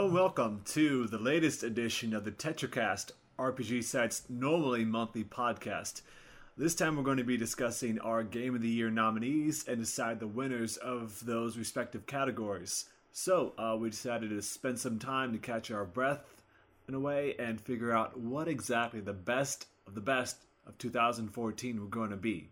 Hello 0.00 0.14
welcome 0.14 0.62
to 0.64 1.06
the 1.08 1.18
latest 1.18 1.62
edition 1.62 2.14
of 2.14 2.24
the 2.24 2.30
TetraCast, 2.30 3.10
RPG 3.38 3.84
Site's 3.84 4.22
normally 4.30 4.82
monthly 4.82 5.24
podcast. 5.24 6.00
This 6.56 6.74
time 6.74 6.96
we're 6.96 7.02
going 7.02 7.18
to 7.18 7.22
be 7.22 7.36
discussing 7.36 7.98
our 7.98 8.22
Game 8.22 8.54
of 8.54 8.62
the 8.62 8.68
Year 8.70 8.88
nominees 8.88 9.68
and 9.68 9.78
decide 9.78 10.18
the 10.18 10.26
winners 10.26 10.78
of 10.78 11.22
those 11.26 11.58
respective 11.58 12.06
categories. 12.06 12.86
So, 13.12 13.52
uh, 13.58 13.76
we 13.78 13.90
decided 13.90 14.30
to 14.30 14.40
spend 14.40 14.78
some 14.78 14.98
time 14.98 15.34
to 15.34 15.38
catch 15.38 15.70
our 15.70 15.84
breath 15.84 16.44
in 16.88 16.94
a 16.94 16.98
way 16.98 17.34
and 17.38 17.60
figure 17.60 17.92
out 17.92 18.18
what 18.18 18.48
exactly 18.48 19.00
the 19.00 19.12
best 19.12 19.66
of 19.86 19.94
the 19.94 20.00
best 20.00 20.46
of 20.66 20.78
2014 20.78 21.78
were 21.78 21.86
going 21.88 22.08
to 22.08 22.16
be. 22.16 22.48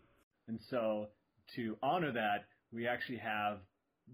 And 0.49 0.60
so, 0.60 1.09
to 1.55 1.79
honor 1.83 2.12
that, 2.12 2.45
we 2.74 2.87
actually 2.87 3.21
have 3.21 3.60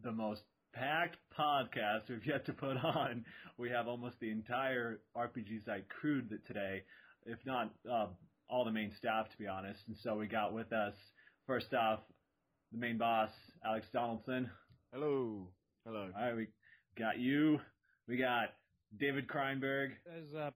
the 0.04 0.12
most 0.12 0.44
packed 0.74 1.16
podcast 1.38 2.08
we've 2.08 2.26
yet 2.26 2.44
to 2.46 2.52
put 2.52 2.76
on. 2.76 3.24
We 3.58 3.70
have 3.70 3.86
almost 3.88 4.16
the 4.20 4.30
entire 4.30 5.00
RPG 5.16 5.64
site 5.64 5.88
crewed 5.88 6.38
today, 6.46 6.82
if 7.24 7.38
not 7.46 7.70
uh, 7.90 8.06
all 8.48 8.64
the 8.64 8.72
main 8.72 8.92
staff, 8.98 9.30
to 9.30 9.38
be 9.38 9.46
honest. 9.46 9.80
And 9.86 9.96
so 10.02 10.16
we 10.16 10.26
got 10.26 10.52
with 10.52 10.72
us, 10.72 10.94
first 11.46 11.72
off, 11.72 12.00
the 12.72 12.78
main 12.78 12.98
boss, 12.98 13.30
Alex 13.64 13.86
Donaldson. 13.92 14.50
Hello. 14.92 15.48
Hello. 15.86 16.08
All 16.16 16.22
right, 16.22 16.36
we 16.36 16.48
got 16.98 17.18
you. 17.18 17.60
We 18.08 18.16
got 18.16 18.54
David 18.98 19.28
Kreinberg. 19.28 19.90
What's 20.04 20.46
up? 20.46 20.54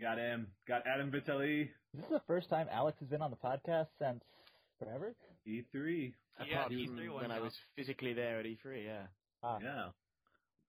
Got 0.00 0.18
him. 0.18 0.48
Got 0.66 0.82
Adam 0.86 1.10
Vitali. 1.10 1.70
This 1.94 2.04
is 2.04 2.10
this 2.10 2.20
the 2.20 2.22
first 2.26 2.48
time 2.48 2.66
Alex 2.72 2.98
has 3.00 3.08
been 3.08 3.22
on 3.22 3.30
the 3.30 3.36
podcast 3.36 3.88
since 3.98 4.22
forever? 4.78 5.14
E3. 5.46 6.12
Yeah, 6.48 6.54
Apart 6.60 6.72
E3 6.72 6.86
from 6.86 7.12
one 7.12 7.22
when 7.22 7.30
I 7.30 7.40
was 7.40 7.52
physically 7.76 8.14
there 8.14 8.40
at 8.40 8.46
E3, 8.46 8.84
yeah. 8.84 9.06
Ah, 9.42 9.58
Yeah. 9.62 9.86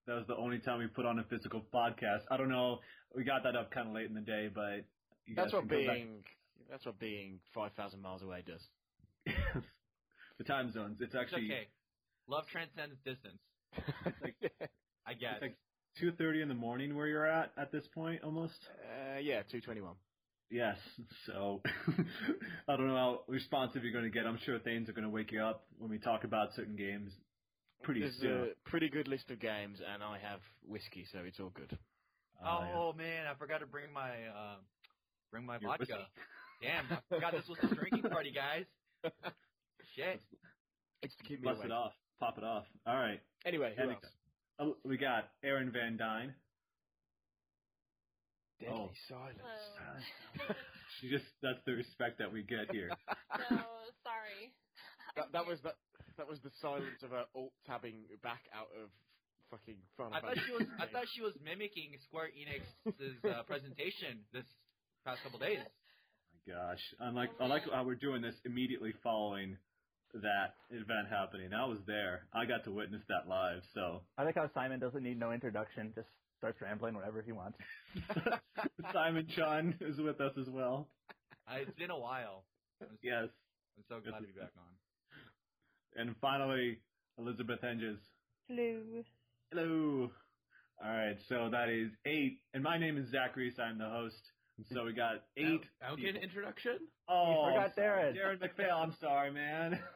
That 0.08 0.16
was 0.16 0.26
the 0.28 0.36
only 0.36 0.58
time 0.60 0.80
we 0.80 0.88
put 0.88 1.06
on 1.06 1.20
a 1.20 1.24
physical 1.26 1.62
podcast. 1.74 2.22
I 2.32 2.38
don't 2.38 2.50
know. 2.50 2.80
We 3.16 3.24
got 3.24 3.44
that 3.44 3.56
up 3.56 3.70
kind 3.72 3.88
of 3.88 3.94
late 3.94 4.08
in 4.08 4.16
the 4.16 4.22
day, 4.22 4.50
but 4.54 4.84
you 5.26 5.36
That's 5.36 5.52
guys 5.52 5.54
what 5.54 5.70
can 5.70 5.70
go 5.70 5.86
back- 5.86 5.96
being 5.96 6.24
that's 6.70 6.86
what 6.86 6.98
being 7.00 7.40
five 7.54 7.72
thousand 7.74 8.02
miles 8.02 8.24
away 8.24 8.44
does. 8.48 8.62
the 10.38 10.44
time 10.44 10.72
zones. 10.72 10.98
It's 11.02 11.14
It's 11.14 11.16
actually 11.16 11.46
okay. 11.52 11.68
Love 12.28 12.46
transcends 12.52 12.96
distance. 13.06 13.40
like- 14.24 14.36
I 15.06 15.14
guess. 15.14 15.34
it's 15.36 15.42
like 15.42 15.58
two 16.00 16.12
thirty 16.14 16.42
in 16.42 16.48
the 16.48 16.56
morning 16.56 16.96
where 16.96 17.08
you're 17.08 17.26
at 17.28 17.52
at 17.58 17.72
this 17.72 17.86
point 17.94 18.24
almost. 18.24 18.54
uh, 19.16 19.20
yeah, 19.20 19.42
two 19.52 19.62
twenty 19.62 19.82
one. 19.82 19.96
Yes. 20.50 20.78
So 21.26 21.62
I 22.68 22.76
don't 22.76 22.88
know 22.88 22.96
how 22.96 23.20
responsive 23.28 23.84
you're 23.84 23.94
going 23.94 24.04
to 24.06 24.10
get. 24.12 24.26
I'm 24.26 24.40
sure 24.46 24.60
things 24.60 24.90
are 24.90 24.94
going 24.94 25.04
to 25.06 25.10
wake 25.10 25.32
you 25.32 25.42
up 25.42 25.66
when 25.78 25.90
we 25.90 25.98
talk 26.00 26.24
about 26.24 26.54
certain 26.56 26.76
games 26.76 27.12
pretty 27.84 28.02
There's 28.02 28.16
soon. 28.20 28.32
a 28.52 28.70
pretty 28.70 28.90
good 28.90 29.08
list 29.08 29.30
of 29.32 29.40
games, 29.40 29.80
and 29.94 30.04
I 30.04 30.18
have 30.20 30.40
whiskey, 30.68 31.06
so 31.12 31.20
it's 31.26 31.40
all 31.40 31.50
good. 31.54 31.78
Uh, 32.44 32.66
yeah. 32.66 32.74
oh 32.76 32.94
man, 32.98 33.28
I 33.28 33.36
forgot 33.36 33.60
to 33.60 33.66
bring 33.68 33.92
my 33.94 34.10
uh, 34.10 34.56
bring 35.32 35.46
my 35.46 35.58
Your 35.60 35.72
vodka. 35.72 35.80
whiskey. 35.82 36.08
Damn, 36.62 36.86
I 36.92 37.00
forgot 37.16 37.34
this 37.34 37.48
was 37.48 37.58
a 37.64 37.76
drinking 37.76 38.10
party, 38.10 38.32
guys. 38.32 38.66
Shit. 39.96 40.22
It's 41.02 41.16
to 41.18 41.24
keep 41.24 41.42
me 41.42 41.46
Bust 41.46 41.60
awake. 41.60 41.66
it 41.70 41.72
off. 41.72 41.94
Pop 42.20 42.38
it 42.38 42.44
off. 42.44 42.66
All 42.86 42.96
right. 42.96 43.20
Anyway, 43.46 43.74
who 43.78 43.90
else? 43.90 44.00
Oh, 44.60 44.78
we 44.86 44.98
got 44.98 45.30
Erren 45.44 45.72
Van 45.74 45.98
Duine. 45.98 46.34
Deadly 48.60 48.76
Oh. 48.76 48.90
silence. 49.10 49.40
She 51.00 51.10
just 51.10 51.26
that's 51.42 51.58
the 51.66 51.72
respect 51.72 52.20
that 52.20 52.32
we 52.32 52.44
get 52.44 52.70
here. 52.72 52.90
so 53.50 53.56
sorry. 54.04 54.54
That, 55.16 55.32
that 55.34 55.48
was 55.48 55.58
that. 55.64 55.74
That 56.22 56.30
was 56.30 56.38
the 56.46 56.54
silence 56.62 57.02
of 57.02 57.10
her 57.10 57.26
alt 57.34 57.50
tabbing 57.66 58.06
back 58.22 58.46
out 58.54 58.70
of 58.78 58.94
fucking 59.50 59.82
Final 59.98 60.14
I 60.14 60.22
thought 60.22 60.38
she 60.38 60.54
was 60.54 60.68
I 60.78 60.86
thought 60.86 61.10
she 61.18 61.22
was 61.26 61.34
mimicking 61.44 61.98
Square 62.06 62.30
Enix's 62.38 63.18
uh, 63.26 63.42
presentation 63.42 64.22
this 64.32 64.46
past 65.04 65.18
couple 65.24 65.40
days. 65.40 65.58
My 65.66 66.54
gosh, 66.54 66.84
unlike 67.00 67.32
I 67.42 67.48
like 67.48 67.64
how 67.74 67.84
we're 67.84 67.98
doing 67.98 68.22
this 68.22 68.36
immediately 68.46 68.94
following 69.02 69.58
that 70.14 70.62
event 70.70 71.10
happening. 71.10 71.58
I 71.58 71.66
was 71.66 71.80
there. 71.88 72.28
I 72.38 72.46
got 72.46 72.66
to 72.66 72.72
witness 72.72 73.02
that 73.10 73.28
live. 73.28 73.64
So 73.74 74.04
I 74.16 74.22
like 74.22 74.36
how 74.36 74.46
Simon 74.54 74.80
doesn't 74.80 75.02
need 75.02 75.18
no 75.18 75.32
introduction, 75.32 75.92
just 75.96 76.10
starts 76.38 76.62
rambling 76.62 76.94
whenever 76.94 77.24
he 77.24 77.32
wants. 77.32 77.58
Simon 78.94 79.26
Chun 79.36 79.74
is 79.82 79.98
with 79.98 80.22
us 80.22 80.34
as 80.40 80.48
well. 80.52 80.88
Uh, 81.50 81.66
it's 81.66 81.76
been 81.80 81.90
a 81.90 81.98
while. 81.98 82.46
I'm, 82.80 82.90
Yes, 83.02 83.26
I'm 83.76 83.84
so 83.90 84.00
glad 84.08 84.20
to 84.20 84.28
be 84.28 84.38
back 84.38 84.54
on. 84.56 84.70
And 85.96 86.16
finally 86.22 86.78
Elizabeth 87.18 87.60
Henges. 87.62 87.98
Hello. 88.48 88.82
Hello. 89.52 90.12
All 90.84 90.90
right, 90.92 91.18
so 91.30 91.50
that 91.52 91.70
is 91.70 91.92
eight, 92.06 92.40
and 92.54 92.64
my 92.64 92.78
name 92.78 92.98
is 92.98 93.10
Zachary. 93.12 93.52
So 93.56 93.62
I'm 93.64 93.78
the 93.78 93.88
host. 93.90 94.22
So 94.74 94.86
we 94.86 94.94
got 94.94 95.24
eight. 95.38 95.62
I 95.82 95.90
don't 95.90 96.00
get 96.02 96.16
an 96.16 96.22
introduction. 96.24 96.78
Oh, 97.08 97.30
You 97.30 97.50
forgot 97.52 97.66
I'm 97.68 97.74
sorry. 97.76 98.14
Darren. 98.14 98.18
Darren 98.18 98.40
McPhail. 98.40 98.82
I'm 98.84 98.94
sorry, 99.00 99.32
man. 99.32 99.80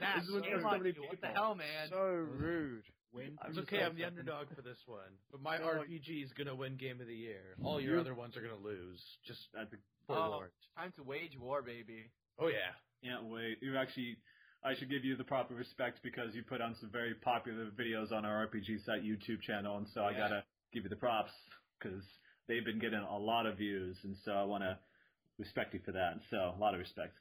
Nah, 0.00 0.16
This 0.18 0.26
is 0.26 0.32
when 0.34 0.42
shame 0.42 0.52
there's 0.58 0.64
on 0.64 0.72
so 0.72 0.78
many 0.78 0.90
you. 0.96 1.02
What 1.06 1.20
the 1.20 1.28
hell, 1.28 1.54
man? 1.54 1.86
so 1.88 2.26
rude. 2.36 2.82
I'm 3.16 3.50
It's 3.50 3.58
okay, 3.58 3.78
I'm 3.78 3.94
the 3.94 4.02
something- 4.02 4.18
underdog 4.26 4.48
for 4.56 4.60
this 4.60 4.78
one. 4.86 5.14
But 5.30 5.40
my 5.40 5.56
No, 5.58 5.66
RPG 5.66 6.24
is 6.24 6.32
gonna 6.32 6.54
win 6.54 6.76
Game 6.76 7.00
of 7.00 7.06
the 7.06 7.14
Year. 7.14 7.54
All 7.62 7.80
your 7.80 8.00
other 8.00 8.12
ones 8.12 8.36
are 8.36 8.40
gonna 8.42 8.58
lose. 8.60 9.00
Just 9.24 9.46
That's 9.54 9.72
a 9.72 9.76
forewarned. 10.08 10.50
Oh, 10.76 10.80
time 10.82 10.92
to 10.96 11.04
wage 11.04 11.38
war, 11.38 11.62
baby. 11.62 12.10
Oh 12.40 12.48
yeah. 12.48 12.74
Can't 13.04 13.26
wait. 13.26 13.58
You 13.62 13.76
actually, 13.76 14.16
I 14.64 14.74
should 14.74 14.88
give 14.88 15.04
you 15.04 15.14
the 15.16 15.24
proper 15.24 15.54
respect 15.54 16.00
because 16.02 16.34
you 16.34 16.42
put 16.42 16.62
on 16.62 16.74
some 16.80 16.88
very 16.90 17.14
popular 17.14 17.66
videos 17.78 18.12
on 18.12 18.24
our 18.24 18.46
RPG 18.46 18.84
site 18.84 19.04
YouTube 19.04 19.42
channel, 19.42 19.76
and 19.76 19.86
so 19.92 20.02
I 20.04 20.12
gotta 20.14 20.42
give 20.72 20.84
you 20.84 20.88
the 20.88 20.96
props 20.96 21.32
because 21.78 22.02
they've 22.48 22.64
been 22.64 22.78
getting 22.78 23.00
a 23.00 23.18
lot 23.18 23.44
of 23.44 23.58
views, 23.58 23.96
and 24.04 24.16
so 24.24 24.32
I 24.32 24.44
want 24.44 24.62
to 24.64 24.78
respect 25.38 25.74
you 25.74 25.80
for 25.84 25.92
that. 25.92 26.14
So 26.30 26.54
a 26.56 26.58
lot 26.58 26.72
of 26.72 26.80
respect. 26.80 27.12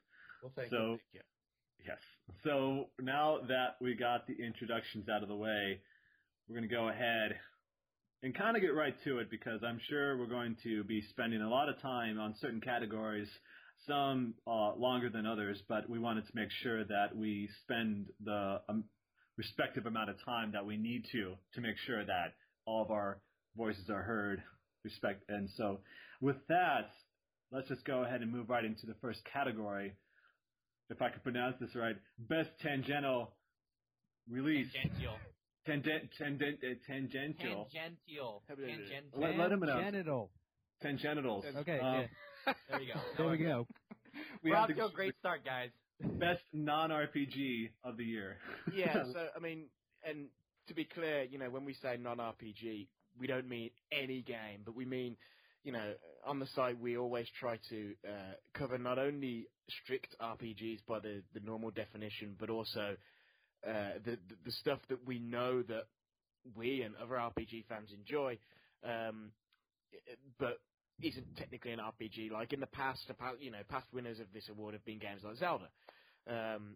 Well, 0.41 0.53
thank 0.55 0.69
So- 0.69 0.75
you. 0.77 0.87
Thank 0.89 1.01
you. 1.13 1.19
Yes. 1.85 1.99
So 2.45 2.89
now 3.01 3.39
that 3.49 3.75
we 3.81 3.93
got 3.93 4.25
the 4.25 4.35
introductions 4.41 5.09
out 5.09 5.21
of 5.21 5.27
the 5.27 5.35
way, 5.35 5.81
we're 6.47 6.55
going 6.55 6.69
to 6.69 6.73
go 6.73 6.87
ahead 6.87 7.37
and 8.21 8.33
kind 8.33 8.55
of 8.55 8.61
get 8.61 8.73
right 8.73 8.95
to 9.03 9.19
it 9.19 9.29
because 9.29 9.61
I'm 9.65 9.79
sure 9.89 10.17
we're 10.17 10.27
going 10.27 10.55
to 10.63 10.85
be 10.85 11.01
spending 11.01 11.41
a 11.41 11.49
lot 11.49 11.67
of 11.67 11.77
time 11.81 12.19
on 12.21 12.35
certain 12.35 12.61
categories, 12.61 13.27
some 13.87 14.33
uh, 14.47 14.75
longer 14.75 15.09
than 15.09 15.25
others, 15.25 15.61
but 15.67 15.89
we 15.89 15.99
wanted 15.99 16.25
to 16.25 16.31
make 16.35 16.49
sure 16.61 16.83
that 16.85 17.15
we 17.15 17.49
spend 17.63 18.07
the 18.23 18.61
um, 18.69 18.83
respective 19.37 19.85
amount 19.85 20.09
of 20.09 20.15
time 20.23 20.51
that 20.53 20.65
we 20.65 20.77
need 20.77 21.05
to 21.11 21.35
to 21.53 21.61
make 21.61 21.75
sure 21.85 22.05
that 22.05 22.33
all 22.65 22.81
of 22.81 22.91
our 22.91 23.19
voices 23.57 23.89
are 23.89 24.03
heard. 24.03 24.41
Respect. 24.83 25.23
And 25.29 25.49
so 25.55 25.79
with 26.19 26.35
that, 26.49 26.89
let's 27.51 27.69
just 27.69 27.85
go 27.85 28.03
ahead 28.03 28.21
and 28.21 28.29
move 28.31 28.49
right 28.49 28.65
into 28.65 28.85
the 28.85 28.95
first 29.01 29.21
category 29.31 29.93
if 30.89 31.01
I 31.01 31.09
could 31.09 31.23
pronounce 31.23 31.55
this 31.59 31.73
right, 31.75 31.95
best 32.19 32.49
tangential 32.61 33.33
release. 34.29 34.67
Tangential. 34.73 35.15
Tangent, 35.65 36.09
tangent, 36.17 36.59
uh, 36.61 36.75
tangential. 36.85 37.69
Tangential. 37.71 38.43
Tangential. 38.47 39.19
Let, 39.21 39.37
let 39.37 39.51
him 39.51 39.63
announce. 39.63 39.85
Genital. 39.85 40.31
Tangentals. 40.83 41.45
Okay, 41.61 41.79
Um, 41.79 42.05
There 42.45 42.81
you 42.81 42.93
go. 42.93 42.99
there 43.17 43.29
we 43.29 43.37
go. 43.37 43.67
we 44.43 44.51
We're 44.51 44.55
have 44.57 44.69
off 44.69 44.75
to 44.75 44.85
a 44.85 44.91
great 44.91 45.15
start, 45.19 45.43
guys. 45.45 45.69
best 46.19 46.43
non-RPG 46.53 47.69
of 47.83 47.97
the 47.97 48.03
year. 48.05 48.37
Yeah, 48.75 49.03
so 49.13 49.27
I 49.35 49.39
mean, 49.39 49.65
and 50.07 50.27
to 50.67 50.73
be 50.73 50.85
clear, 50.85 51.23
you 51.23 51.37
know, 51.37 51.49
when 51.49 51.65
we 51.65 51.73
say 51.73 51.97
non-RPG, 51.99 52.87
we 53.19 53.27
don't 53.27 53.47
mean 53.47 53.69
any 53.91 54.21
game, 54.21 54.61
but 54.65 54.75
we 54.75 54.85
mean, 54.85 55.15
you 55.63 55.71
know, 55.71 55.93
on 56.25 56.39
the 56.39 56.47
site 56.55 56.79
we 56.79 56.97
always 56.97 57.27
try 57.39 57.59
to 57.69 57.93
uh, 58.07 58.33
cover 58.53 58.77
not 58.77 58.97
only 58.99 59.47
strict 59.69 60.15
RPGs 60.21 60.79
by 60.87 60.99
the, 60.99 61.21
the 61.33 61.39
normal 61.41 61.71
definition, 61.71 62.35
but 62.39 62.49
also 62.49 62.95
uh, 63.67 63.99
the, 64.03 64.11
the 64.27 64.35
the 64.45 64.51
stuff 64.51 64.79
that 64.89 65.05
we 65.05 65.19
know 65.19 65.61
that 65.63 65.83
we 66.55 66.81
and 66.81 66.95
other 66.97 67.15
RPG 67.15 67.65
fans 67.69 67.89
enjoy, 67.97 68.37
um, 68.83 69.31
but 70.39 70.57
isn't 71.01 71.35
technically 71.37 71.71
an 71.71 71.79
RPG. 71.79 72.31
Like 72.31 72.53
in 72.53 72.59
the 72.59 72.67
past, 72.67 73.09
you 73.39 73.51
know, 73.51 73.59
past 73.69 73.87
winners 73.93 74.19
of 74.19 74.27
this 74.33 74.49
award 74.49 74.73
have 74.73 74.85
been 74.85 74.99
games 74.99 75.21
like 75.23 75.37
Zelda. 75.37 75.69
Um, 76.27 76.75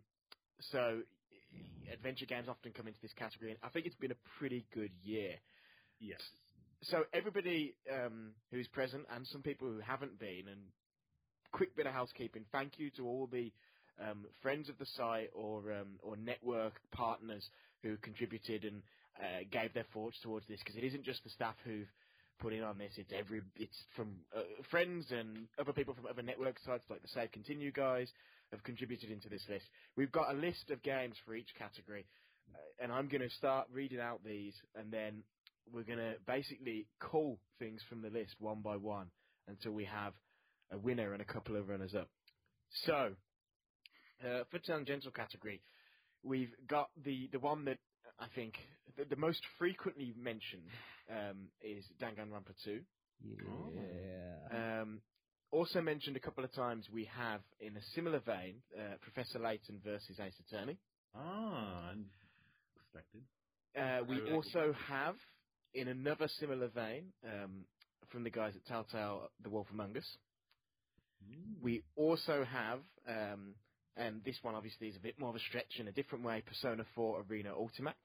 so 0.72 1.02
adventure 1.92 2.25
games 2.25 2.48
often 2.50 2.72
come 2.72 2.88
into 2.88 3.00
this 3.02 3.14
category, 3.14 3.52
and 3.52 3.60
I 3.64 3.69
think 3.69 3.86
it's 3.86 3.96
been 3.96 4.12
a 4.12 4.22
pretty 4.40 4.66
good 4.74 4.92
year. 5.04 5.34
yes. 6.00 6.22
So 6.84 7.04
everybody 7.14 7.74
um, 7.92 8.34
who's 8.52 8.68
present 8.68 9.06
and 9.14 9.25
some 9.28 9.42
people 9.42 9.68
who 9.68 9.80
haven't 9.80 10.20
been, 10.20 10.44
and 10.48 10.62
quick 11.52 11.75
bit 11.75 11.88
of 11.88 11.94
housekeeping. 11.94 12.46
Thank 12.52 12.74
you 12.78 12.90
to 12.92 13.06
all 13.08 13.28
the 13.31 13.52
um, 14.02 14.25
friends 14.42 14.70
of 14.70 14.78
the 14.78 14.86
site 14.96 15.30
or 15.34 15.72
um, 15.72 16.00
or 16.04 16.16
network 16.18 16.74
partners 16.92 17.50
who 17.81 17.98
contributed 17.98 18.63
and 18.63 18.81
uh, 19.20 19.44
gave 19.52 19.74
their 19.74 19.86
thoughts 19.94 20.18
towards 20.22 20.46
this 20.48 20.60
because 20.60 20.75
it 20.75 20.84
isn't 20.84 21.04
just 21.04 21.24
the 21.24 21.30
staff 21.30 21.56
who've 21.66 21.92
put 22.39 22.54
in 22.54 22.63
on 22.63 22.78
this. 22.78 22.92
It's 22.98 23.12
every 23.18 23.42
it's 23.56 23.78
from 23.95 24.16
uh, 24.36 24.42
friends 24.69 25.07
and 25.12 25.48
other 25.60 25.74
people 25.74 25.94
from 25.94 26.06
other 26.06 26.22
network 26.22 26.57
sites 26.66 26.84
like 26.89 27.01
the 27.01 27.07
Save 27.07 27.31
Continue 27.31 27.72
guys 27.72 28.10
have 28.51 28.63
contributed 28.63 29.12
into 29.12 29.30
this 29.30 29.44
list. 29.50 29.66
We've 29.95 30.12
got 30.12 30.34
a 30.34 30.38
list 30.38 30.69
of 30.72 30.81
games 30.84 31.16
for 31.25 31.36
each 31.36 31.50
category, 31.57 32.06
uh, 32.54 32.84
and 32.84 32.92
I'm 32.92 33.07
going 33.07 33.22
to 33.22 33.36
start 33.36 33.68
reading 33.74 34.00
out 34.00 34.22
these, 34.25 34.54
and 34.75 34.92
then 34.92 35.24
we're 35.74 35.84
going 35.84 36.00
to 36.00 36.13
basically 36.25 36.88
call 37.00 37.39
things 37.60 37.81
from 37.89 38.01
the 38.01 38.10
list 38.10 38.36
one 38.39 38.62
by 38.62 38.78
one 38.78 39.07
until 39.48 39.74
we 39.74 39.86
have 39.86 40.13
a 40.72 40.78
winner 40.78 41.13
and 41.13 41.22
a 41.22 41.25
couple 41.25 41.56
of 41.56 41.69
runners 41.69 41.95
up. 41.95 42.10
So, 42.86 43.12
uh, 44.25 44.44
for 44.50 44.60
tangential 44.60 45.12
category, 45.12 45.62
we've 46.24 46.51
got 46.68 46.89
the, 47.04 47.30
the 47.31 47.39
one 47.39 47.66
that 47.66 47.78
I 48.19 48.25
think 48.36 48.56
the, 48.98 49.06
the 49.06 49.16
most 49.16 49.42
frequently 49.58 50.14
mentioned 50.20 50.68
um, 51.10 51.48
is 51.62 51.86
Danganronpa 52.02 52.54
2. 52.66 52.80
Yeah. 53.24 54.82
Um, 54.82 55.02
also 55.52 55.82
mentioned 55.82 56.16
a 56.18 56.20
couple 56.20 56.44
of 56.44 56.54
times 56.54 56.86
we 56.92 57.10
have, 57.18 57.42
in 57.60 57.78
a 57.78 57.82
similar 57.96 58.20
vein, 58.20 58.56
uh, 58.78 58.96
Professor 59.02 59.40
Layton 59.40 59.80
versus 59.84 60.20
Ace 60.20 60.40
Attorney. 60.48 60.78
Ah, 61.16 61.92
expected. 62.76 63.22
Uh, 63.80 64.04
we 64.08 64.18
really 64.18 64.34
also 64.34 64.74
have, 64.88 65.16
in 65.74 65.88
another 65.88 66.28
similar 66.40 66.68
vein, 66.68 67.06
um, 67.26 67.66
from 68.10 68.24
the 68.24 68.30
guys 68.30 68.54
at 68.56 68.66
Telltale, 68.66 69.30
The 69.44 69.50
Wolf 69.50 69.68
Among 69.72 69.96
Us. 69.98 70.18
We 71.62 71.84
also 71.96 72.46
have, 72.50 72.80
um, 73.08 73.56
and 73.96 74.24
this 74.24 74.38
one 74.44 74.56
obviously 74.56 74.88
is 74.88 74.96
a 74.96 75.00
bit 75.00 75.20
more 75.20 75.30
of 75.30 75.36
a 75.36 75.40
stretch 75.40 75.80
in 75.80 75.88
a 75.88 75.92
different 75.92 76.24
way, 76.24 76.44
Persona 76.46 76.84
4 76.96 77.26
Arena 77.30 77.52
Ultimax, 77.52 77.96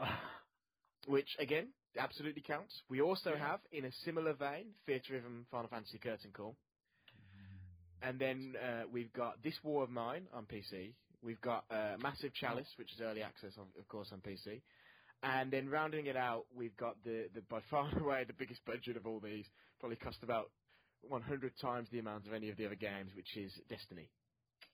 which 1.06 1.28
again 1.38 1.68
absolutely 1.98 2.42
counts. 2.42 2.82
We 2.88 3.00
also 3.00 3.34
have, 3.36 3.60
in 3.72 3.84
a 3.84 3.92
similar 4.04 4.32
vein, 4.32 4.66
Theatrhythm 4.88 5.46
Final 5.50 5.68
Fantasy 5.68 5.98
Curtain 5.98 6.30
Call. 6.32 6.56
And 8.02 8.18
then 8.18 8.54
uh, 8.56 8.82
we've 8.90 9.12
got 9.12 9.42
This 9.42 9.54
War 9.62 9.84
of 9.84 9.90
Mine 9.90 10.26
on 10.32 10.46
PC. 10.46 10.92
We've 11.22 11.40
got 11.40 11.64
uh, 11.70 11.96
Massive 12.02 12.32
Chalice, 12.32 12.68
which 12.76 12.92
is 12.94 13.00
early 13.02 13.22
access, 13.22 13.52
of, 13.58 13.66
of 13.78 13.86
course, 13.88 14.08
on 14.12 14.20
PC. 14.20 14.62
And 15.22 15.50
then 15.50 15.68
rounding 15.68 16.06
it 16.06 16.16
out, 16.16 16.46
we've 16.56 16.76
got 16.78 16.96
the, 17.04 17.26
the 17.34 17.42
by 17.42 17.60
far 17.70 17.88
and 17.90 18.00
away 18.04 18.24
the 18.26 18.32
biggest 18.32 18.64
budget 18.64 18.96
of 18.96 19.06
all 19.06 19.20
these. 19.20 19.44
Probably 19.80 19.96
cost 19.96 20.18
about 20.22 20.50
100 21.02 21.52
times 21.60 21.88
the 21.92 21.98
amount 21.98 22.26
of 22.26 22.32
any 22.32 22.48
of 22.48 22.56
the 22.56 22.64
other 22.64 22.74
games, 22.74 23.10
which 23.14 23.36
is 23.36 23.52
Destiny. 23.68 24.08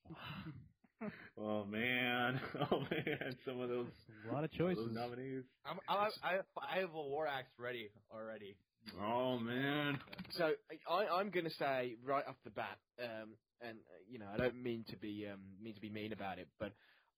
Oh 1.38 1.64
man, 1.64 2.40
oh 2.72 2.80
man, 2.90 3.36
some 3.44 3.60
of 3.60 3.68
those, 3.68 3.86
A 4.24 4.32
lot 4.32 4.44
of 4.44 4.50
those 4.50 4.58
choices. 4.58 4.94
nominees. 4.94 5.44
I'm, 5.66 5.78
I, 5.88 6.08
I, 6.22 6.38
I 6.76 6.80
have 6.80 6.90
a 6.94 7.02
war 7.02 7.26
axe 7.26 7.50
ready 7.58 7.90
already. 8.10 8.56
Oh 9.02 9.38
man. 9.38 9.98
So 10.30 10.52
I, 10.88 11.06
I'm 11.06 11.30
going 11.30 11.44
to 11.44 11.50
say 11.58 11.96
right 12.04 12.24
off 12.26 12.36
the 12.44 12.50
bat, 12.50 12.78
um, 13.02 13.34
and 13.60 13.78
uh, 13.78 14.00
you 14.10 14.18
know 14.18 14.26
I 14.32 14.36
don't 14.38 14.62
mean 14.62 14.84
to 14.88 14.96
be 14.96 15.26
um, 15.30 15.40
mean 15.62 15.74
to 15.74 15.80
be 15.80 15.90
mean 15.90 16.12
about 16.12 16.38
it, 16.38 16.48
but 16.58 16.72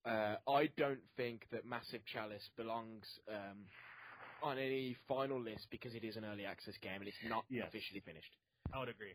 uh, 0.04 0.36
I 0.48 0.68
don't 0.76 1.00
think 1.16 1.42
that 1.52 1.64
Massive 1.64 2.00
Chalice 2.06 2.48
belongs 2.56 3.04
um, 3.30 3.66
on 4.42 4.58
any 4.58 4.96
final 5.06 5.40
list 5.40 5.66
because 5.70 5.94
it 5.94 6.04
is 6.04 6.16
an 6.16 6.24
early 6.24 6.44
access 6.44 6.74
game 6.82 7.00
and 7.00 7.08
it's 7.08 7.16
not 7.28 7.44
Yes. 7.50 7.68
officially 7.68 8.00
finished. 8.00 8.30
I 8.72 8.78
would 8.78 8.88
agree. 8.88 9.14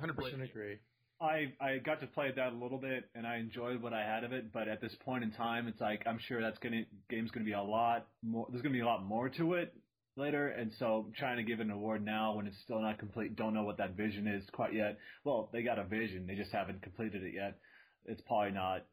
100% 0.00 0.42
agree. 0.50 0.78
I 1.20 1.52
I 1.60 1.78
got 1.78 2.00
to 2.00 2.06
play 2.06 2.32
that 2.34 2.52
a 2.52 2.56
little 2.56 2.78
bit 2.78 3.08
and 3.14 3.26
I 3.26 3.36
enjoyed 3.36 3.80
what 3.80 3.92
I 3.92 4.02
had 4.02 4.24
of 4.24 4.32
it, 4.32 4.52
but 4.52 4.68
at 4.68 4.80
this 4.80 4.94
point 5.04 5.24
in 5.24 5.30
time, 5.32 5.68
it's 5.68 5.80
like 5.80 6.02
I'm 6.06 6.18
sure 6.18 6.40
that's 6.40 6.58
gonna 6.58 6.82
game's 7.08 7.30
gonna 7.30 7.46
be 7.46 7.52
a 7.52 7.62
lot 7.62 8.08
more. 8.22 8.46
There's 8.50 8.62
gonna 8.62 8.72
be 8.74 8.80
a 8.80 8.86
lot 8.86 9.04
more 9.04 9.28
to 9.30 9.54
it 9.54 9.74
later, 10.16 10.48
and 10.48 10.72
so 10.78 11.10
trying 11.16 11.36
to 11.36 11.42
give 11.42 11.60
an 11.60 11.70
award 11.70 12.04
now 12.04 12.34
when 12.34 12.46
it's 12.46 12.60
still 12.62 12.80
not 12.80 12.98
complete, 12.98 13.36
don't 13.36 13.54
know 13.54 13.62
what 13.64 13.78
that 13.78 13.96
vision 13.96 14.26
is 14.26 14.44
quite 14.52 14.74
yet. 14.74 14.98
Well, 15.24 15.48
they 15.52 15.62
got 15.62 15.78
a 15.78 15.84
vision, 15.84 16.26
they 16.26 16.34
just 16.34 16.52
haven't 16.52 16.82
completed 16.82 17.22
it 17.22 17.34
yet. 17.34 17.58
It's 18.06 18.20
probably 18.22 18.52
not. 18.52 18.86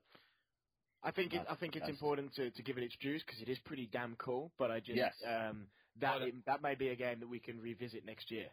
I 1.03 1.11
think 1.11 1.33
it, 1.33 1.41
I 1.49 1.55
think 1.55 1.75
it's 1.75 1.89
important 1.89 2.33
to, 2.35 2.51
to 2.51 2.63
give 2.63 2.77
it 2.77 2.83
its 2.83 2.95
dues 3.01 3.23
because 3.25 3.41
it 3.41 3.49
is 3.49 3.57
pretty 3.65 3.89
damn 3.91 4.15
cool. 4.17 4.51
But 4.59 4.69
I 4.69 4.79
just 4.79 4.97
Yes. 4.97 5.13
um, 5.25 5.65
that 5.99 6.19
Well, 6.19 6.27
it, 6.27 6.45
that 6.45 6.61
may 6.61 6.75
be 6.75 6.89
a 6.89 6.95
game 6.95 7.19
that 7.19 7.27
we 7.27 7.39
can 7.39 7.59
revisit 7.59 8.05
next 8.05 8.29
year. 8.31 8.47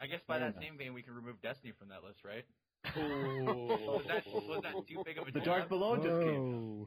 I 0.00 0.06
guess 0.06 0.20
by 0.28 0.38
Fair 0.38 0.46
that 0.46 0.52
enough. 0.54 0.62
same 0.62 0.78
vein, 0.78 0.94
we 0.94 1.02
can 1.02 1.14
remove 1.14 1.42
Destiny 1.42 1.72
from 1.76 1.88
that 1.88 2.04
list, 2.04 2.24
right? 2.24 2.44
Ooh. 2.96 3.44
was 3.44 4.04
that 4.08 4.26
was 4.26 4.62
that 4.62 4.72
too 4.88 5.02
big 5.04 5.18
of 5.18 5.28
a 5.28 5.32
The 5.32 5.40
jab? 5.40 5.44
Dark 5.44 5.68
Below 5.68 5.96
just 5.96 6.20
came. 6.20 6.86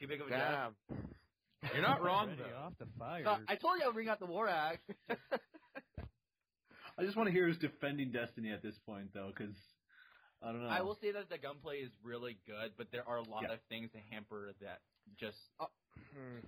Too 0.00 0.06
big 0.06 0.20
of 0.20 0.26
a 0.28 0.30
jab? 0.30 0.74
You're 1.72 1.82
not 1.82 2.02
wrong 2.04 2.26
Already 2.28 2.42
though. 2.42 2.56
off 2.66 2.72
the 2.78 2.86
fire. 2.98 3.22
So, 3.24 3.36
I 3.48 3.56
told 3.56 3.78
you 3.78 3.84
I'll 3.84 3.92
bring 3.92 4.08
out 4.08 4.20
the 4.20 4.26
war 4.26 4.48
axe. 4.48 4.78
I 6.98 7.04
just 7.04 7.16
want 7.16 7.28
to 7.28 7.32
hear 7.32 7.46
who's 7.46 7.58
defending 7.58 8.10
Destiny 8.10 8.50
at 8.50 8.62
this 8.62 8.76
point, 8.84 9.08
though, 9.14 9.30
because 9.36 9.54
I 10.42 10.52
don't 10.52 10.62
know. 10.62 10.68
I 10.68 10.82
will 10.82 10.96
say 11.00 11.12
that 11.12 11.28
the 11.30 11.38
gunplay 11.38 11.78
is 11.78 11.90
really 12.02 12.38
good, 12.46 12.72
but 12.76 12.88
there 12.90 13.08
are 13.08 13.16
a 13.18 13.22
lot 13.22 13.42
Yeah. 13.42 13.52
of 13.54 13.60
things 13.68 13.90
that 13.92 14.02
hamper 14.10 14.52
that. 14.60 14.80
Just 15.18 15.38
Hmm. 16.14 16.40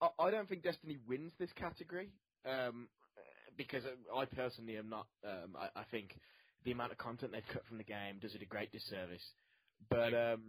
I, 0.00 0.08
I 0.18 0.30
don't 0.30 0.48
think 0.48 0.62
Destiny 0.62 0.98
wins 1.08 1.32
this 1.38 1.52
category 1.52 2.10
um, 2.44 2.88
because 3.56 3.84
I 4.14 4.24
personally 4.26 4.76
am 4.76 4.88
not. 4.88 5.06
Um, 5.26 5.56
I, 5.58 5.80
I 5.80 5.84
think 5.90 6.18
the 6.64 6.72
amount 6.72 6.92
of 6.92 6.98
content 6.98 7.32
they've 7.32 7.42
cut 7.52 7.64
from 7.66 7.78
the 7.78 7.84
game 7.84 8.18
does 8.20 8.34
it 8.34 8.42
a 8.42 8.46
great 8.46 8.72
disservice. 8.72 9.22
But 9.90 10.14
um, 10.14 10.40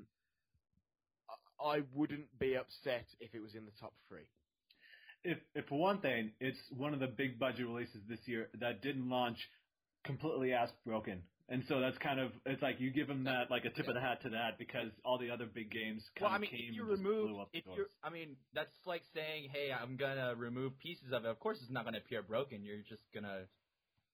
I, 1.60 1.82
wouldn't 1.94 2.28
be 2.40 2.56
upset 2.56 3.06
if 3.20 3.34
it 3.34 3.42
was 3.42 3.56
in 3.56 3.66
the 3.66 3.72
top 3.80 3.94
three. 4.08 4.28
if, 5.24 5.38
if 5.56 5.66
for 5.68 5.80
one 5.80 6.00
thing, 6.00 6.32
it's 6.40 6.60
one 6.78 6.94
of 6.94 7.00
the 7.00 7.08
big 7.08 7.40
budget 7.40 7.68
releases 7.68 8.02
this 8.08 8.20
year 8.26 8.48
that 8.60 8.82
didn't 8.82 9.10
launch 9.10 9.38
completely 10.06 10.54
ass 10.54 10.70
broken. 10.86 11.22
And 11.48 11.64
so 11.68 11.80
that's 11.80 11.98
kind 12.00 12.20
of 12.20 12.32
it's 12.48 12.62
like 12.64 12.80
you 12.80 12.90
give 12.90 13.08
them 13.08 13.26
that 13.26 13.52
like 13.52 13.66
a 13.66 13.70
tip 13.70 13.88
of 13.88 13.94
the 13.94 14.02
hat 14.02 14.24
to 14.24 14.30
that 14.30 14.58
because 14.58 14.90
all 15.04 15.20
the 15.20 15.30
other 15.30 15.46
big 15.46 15.70
games 15.70 16.02
kind 16.18 16.24
well, 16.24 16.32
I 16.32 16.36
of 16.38 16.42
mean, 16.42 16.50
came 16.50 16.70
if 16.70 16.76
you 16.76 16.84
remove, 16.84 17.28
blew 17.30 17.40
up 17.40 17.50
if 17.54 17.64
you. 17.78 17.86
I 18.04 18.10
mean, 18.10 18.36
that's 18.56 18.74
like 18.88 19.04
saying, 19.14 19.50
hey, 19.54 19.70
I'm 19.72 19.96
gonna 19.96 20.34
remove 20.36 20.80
pieces 20.80 21.14
of 21.14 21.24
it. 21.24 21.30
Of 21.30 21.40
course, 21.40 21.60
it's 21.62 21.70
not 21.70 21.86
gonna 21.86 22.00
appear 22.00 22.24
broken. 22.24 22.64
You're 22.64 22.82
just 22.90 23.04
gonna 23.14 23.42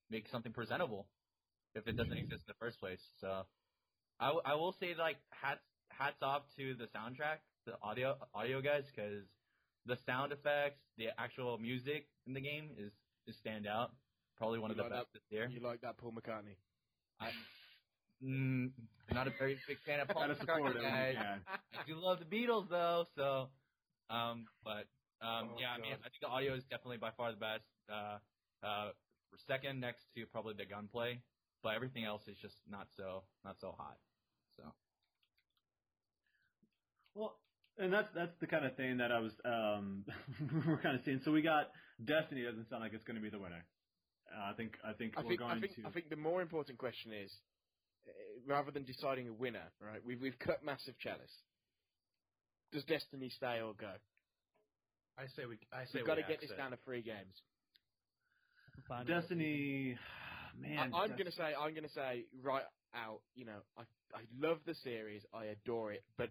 make 0.09 0.27
something 0.29 0.51
presentable 0.51 1.07
if 1.75 1.87
it 1.87 1.95
doesn't 1.95 2.17
exist 2.17 2.43
in 2.47 2.51
the 2.53 2.59
first 2.59 2.79
place. 2.79 3.01
So, 3.19 3.45
I, 4.19 4.27
w- 4.27 4.41
I 4.45 4.55
will 4.55 4.71
say 4.73 4.93
like 4.95 5.17
hats 5.31 5.63
hats 5.89 6.21
off 6.21 6.43
to 6.57 6.75
the 6.75 6.85
soundtrack, 6.87 7.39
the 7.65 7.79
audio 7.81 8.17
audio 8.33 8.61
guys, 8.61 8.85
because 8.93 9.25
the 9.85 9.95
sound 10.05 10.31
effects, 10.31 10.81
the 10.97 11.09
actual 11.19 11.57
music 11.57 12.07
in 12.25 12.33
the 12.33 12.41
game 12.41 12.75
is 12.77 12.93
is 13.27 13.37
stand 13.37 13.67
out. 13.67 13.91
Probably 14.37 14.59
one 14.59 14.71
of 14.71 14.77
You 14.77 14.83
the 14.83 14.83
like 14.83 14.91
best 14.91 15.13
this 15.13 15.23
year. 15.29 15.47
You 15.47 15.59
like 15.61 15.81
that, 15.81 15.97
Paul 15.97 16.11
McCartney? 16.13 16.55
I, 17.19 17.31
mm, 18.23 18.71
not 19.11 19.27
a 19.27 19.31
very 19.31 19.55
big 19.67 19.77
fan 19.85 19.99
of 19.99 20.07
Paul 20.13 20.23
McCartney, 20.27 20.81
guys. 20.81 21.17
I 21.73 21.83
do 21.87 21.95
love 21.95 22.19
the 22.19 22.25
Beatles 22.25 22.69
though, 22.69 23.05
so 23.15 23.49
um 24.09 24.47
but 24.63 24.87
um 25.21 25.53
Oh, 25.53 25.57
yeah, 25.57 25.71
I 25.71 25.77
mean 25.77 25.93
I 25.93 26.09
think 26.09 26.21
the 26.21 26.27
audio 26.27 26.53
is 26.55 26.63
definitely 26.65 26.97
by 26.97 27.11
far 27.11 27.31
the 27.31 27.37
best. 27.37 27.65
Uh 27.89 28.19
uh 28.63 28.91
second 29.47 29.79
next 29.79 30.03
to 30.15 30.25
probably 30.27 30.53
the 30.53 30.65
gunplay, 30.65 31.21
but 31.63 31.75
everything 31.75 32.05
else 32.05 32.21
is 32.27 32.37
just 32.41 32.55
not 32.69 32.87
so 32.97 33.23
not 33.45 33.55
so 33.59 33.75
hot. 33.77 33.97
So 34.57 34.63
Well, 37.15 37.39
and 37.77 37.91
that's 37.93 38.07
that's 38.15 38.33
the 38.39 38.47
kind 38.47 38.65
of 38.65 38.75
thing 38.75 38.97
that 38.97 39.11
I 39.11 39.19
was 39.19 39.31
um 39.45 40.05
we're 40.67 40.77
kind 40.81 40.95
of 40.95 41.01
seeing. 41.05 41.21
So 41.23 41.31
we 41.31 41.41
got 41.41 41.69
Destiny 42.03 42.43
doesn't 42.43 42.69
sound 42.69 42.81
like 42.81 42.93
it's 42.93 43.03
going 43.03 43.15
to 43.17 43.21
be 43.21 43.29
the 43.29 43.39
winner. 43.39 43.63
Uh, 44.31 44.51
I 44.51 44.53
think 44.53 44.77
I 44.83 44.93
think 44.93 45.13
I 45.17 45.21
we're 45.21 45.29
think 45.29 45.39
going 45.39 45.51
I 45.57 45.59
think 45.59 45.75
to. 45.75 45.81
I 45.87 45.91
think 45.91 46.09
the 46.09 46.15
more 46.15 46.41
important 46.41 46.77
question 46.77 47.11
is, 47.13 47.31
uh, 48.07 48.11
rather 48.47 48.71
than 48.71 48.83
deciding 48.85 49.27
a 49.27 49.33
winner, 49.33 49.71
right? 49.81 50.01
We've 50.05 50.21
we've 50.21 50.39
cut 50.39 50.63
Massive 50.63 50.97
Chalice. 50.99 51.35
Does 52.71 52.83
Destiny 52.85 53.29
stay 53.29 53.59
or 53.61 53.73
go? 53.73 53.91
I 55.17 55.27
say 55.35 55.45
we. 55.45 55.57
I 55.73 55.83
say 55.85 55.99
We've 55.99 56.07
got 56.07 56.15
to 56.15 56.23
get 56.23 56.39
this 56.39 56.51
it. 56.51 56.57
down 56.57 56.71
to 56.71 56.77
three 56.85 57.01
games. 57.01 57.35
Fine. 58.87 59.05
Destiny, 59.05 59.97
man. 60.59 60.93
I, 60.93 61.03
I'm 61.03 61.11
gonna 61.17 61.31
say 61.31 61.53
I'm 61.57 61.73
gonna 61.73 61.89
say 61.89 62.25
right 62.43 62.63
out. 62.95 63.21
You 63.35 63.45
know, 63.45 63.59
I 63.77 63.81
I 64.13 64.21
love 64.39 64.57
the 64.65 64.75
series. 64.75 65.23
I 65.33 65.45
adore 65.45 65.91
it, 65.93 66.03
but 66.17 66.29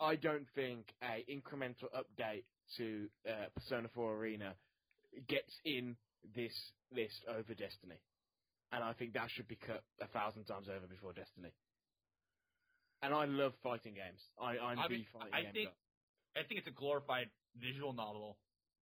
I 0.00 0.16
don't 0.16 0.46
think 0.54 0.86
a 1.02 1.24
incremental 1.30 1.88
update 1.94 2.44
to 2.78 3.08
uh, 3.28 3.46
Persona 3.54 3.88
4 3.94 4.16
Arena 4.16 4.54
gets 5.28 5.52
in 5.64 5.96
this 6.34 6.52
list 6.94 7.24
over 7.28 7.54
Destiny, 7.54 8.00
and 8.72 8.82
I 8.82 8.92
think 8.94 9.12
that 9.14 9.28
should 9.30 9.48
be 9.48 9.56
cut 9.56 9.82
a 10.00 10.06
thousand 10.08 10.44
times 10.44 10.68
over 10.68 10.86
before 10.86 11.12
Destiny. 11.12 11.52
And 13.02 13.14
I 13.14 13.24
love 13.24 13.52
fighting 13.62 13.94
games. 13.94 14.20
I, 14.40 14.58
I'm 14.58 14.78
I 14.78 14.88
the 14.88 14.94
mean, 14.94 15.06
fighting 15.12 15.32
I 15.32 15.42
game 15.42 15.52
think 15.52 15.68
guy. 15.68 16.40
I 16.40 16.44
think 16.44 16.60
it's 16.60 16.68
a 16.68 16.76
glorified 16.78 17.28
visual 17.56 17.92
novel. 17.92 18.36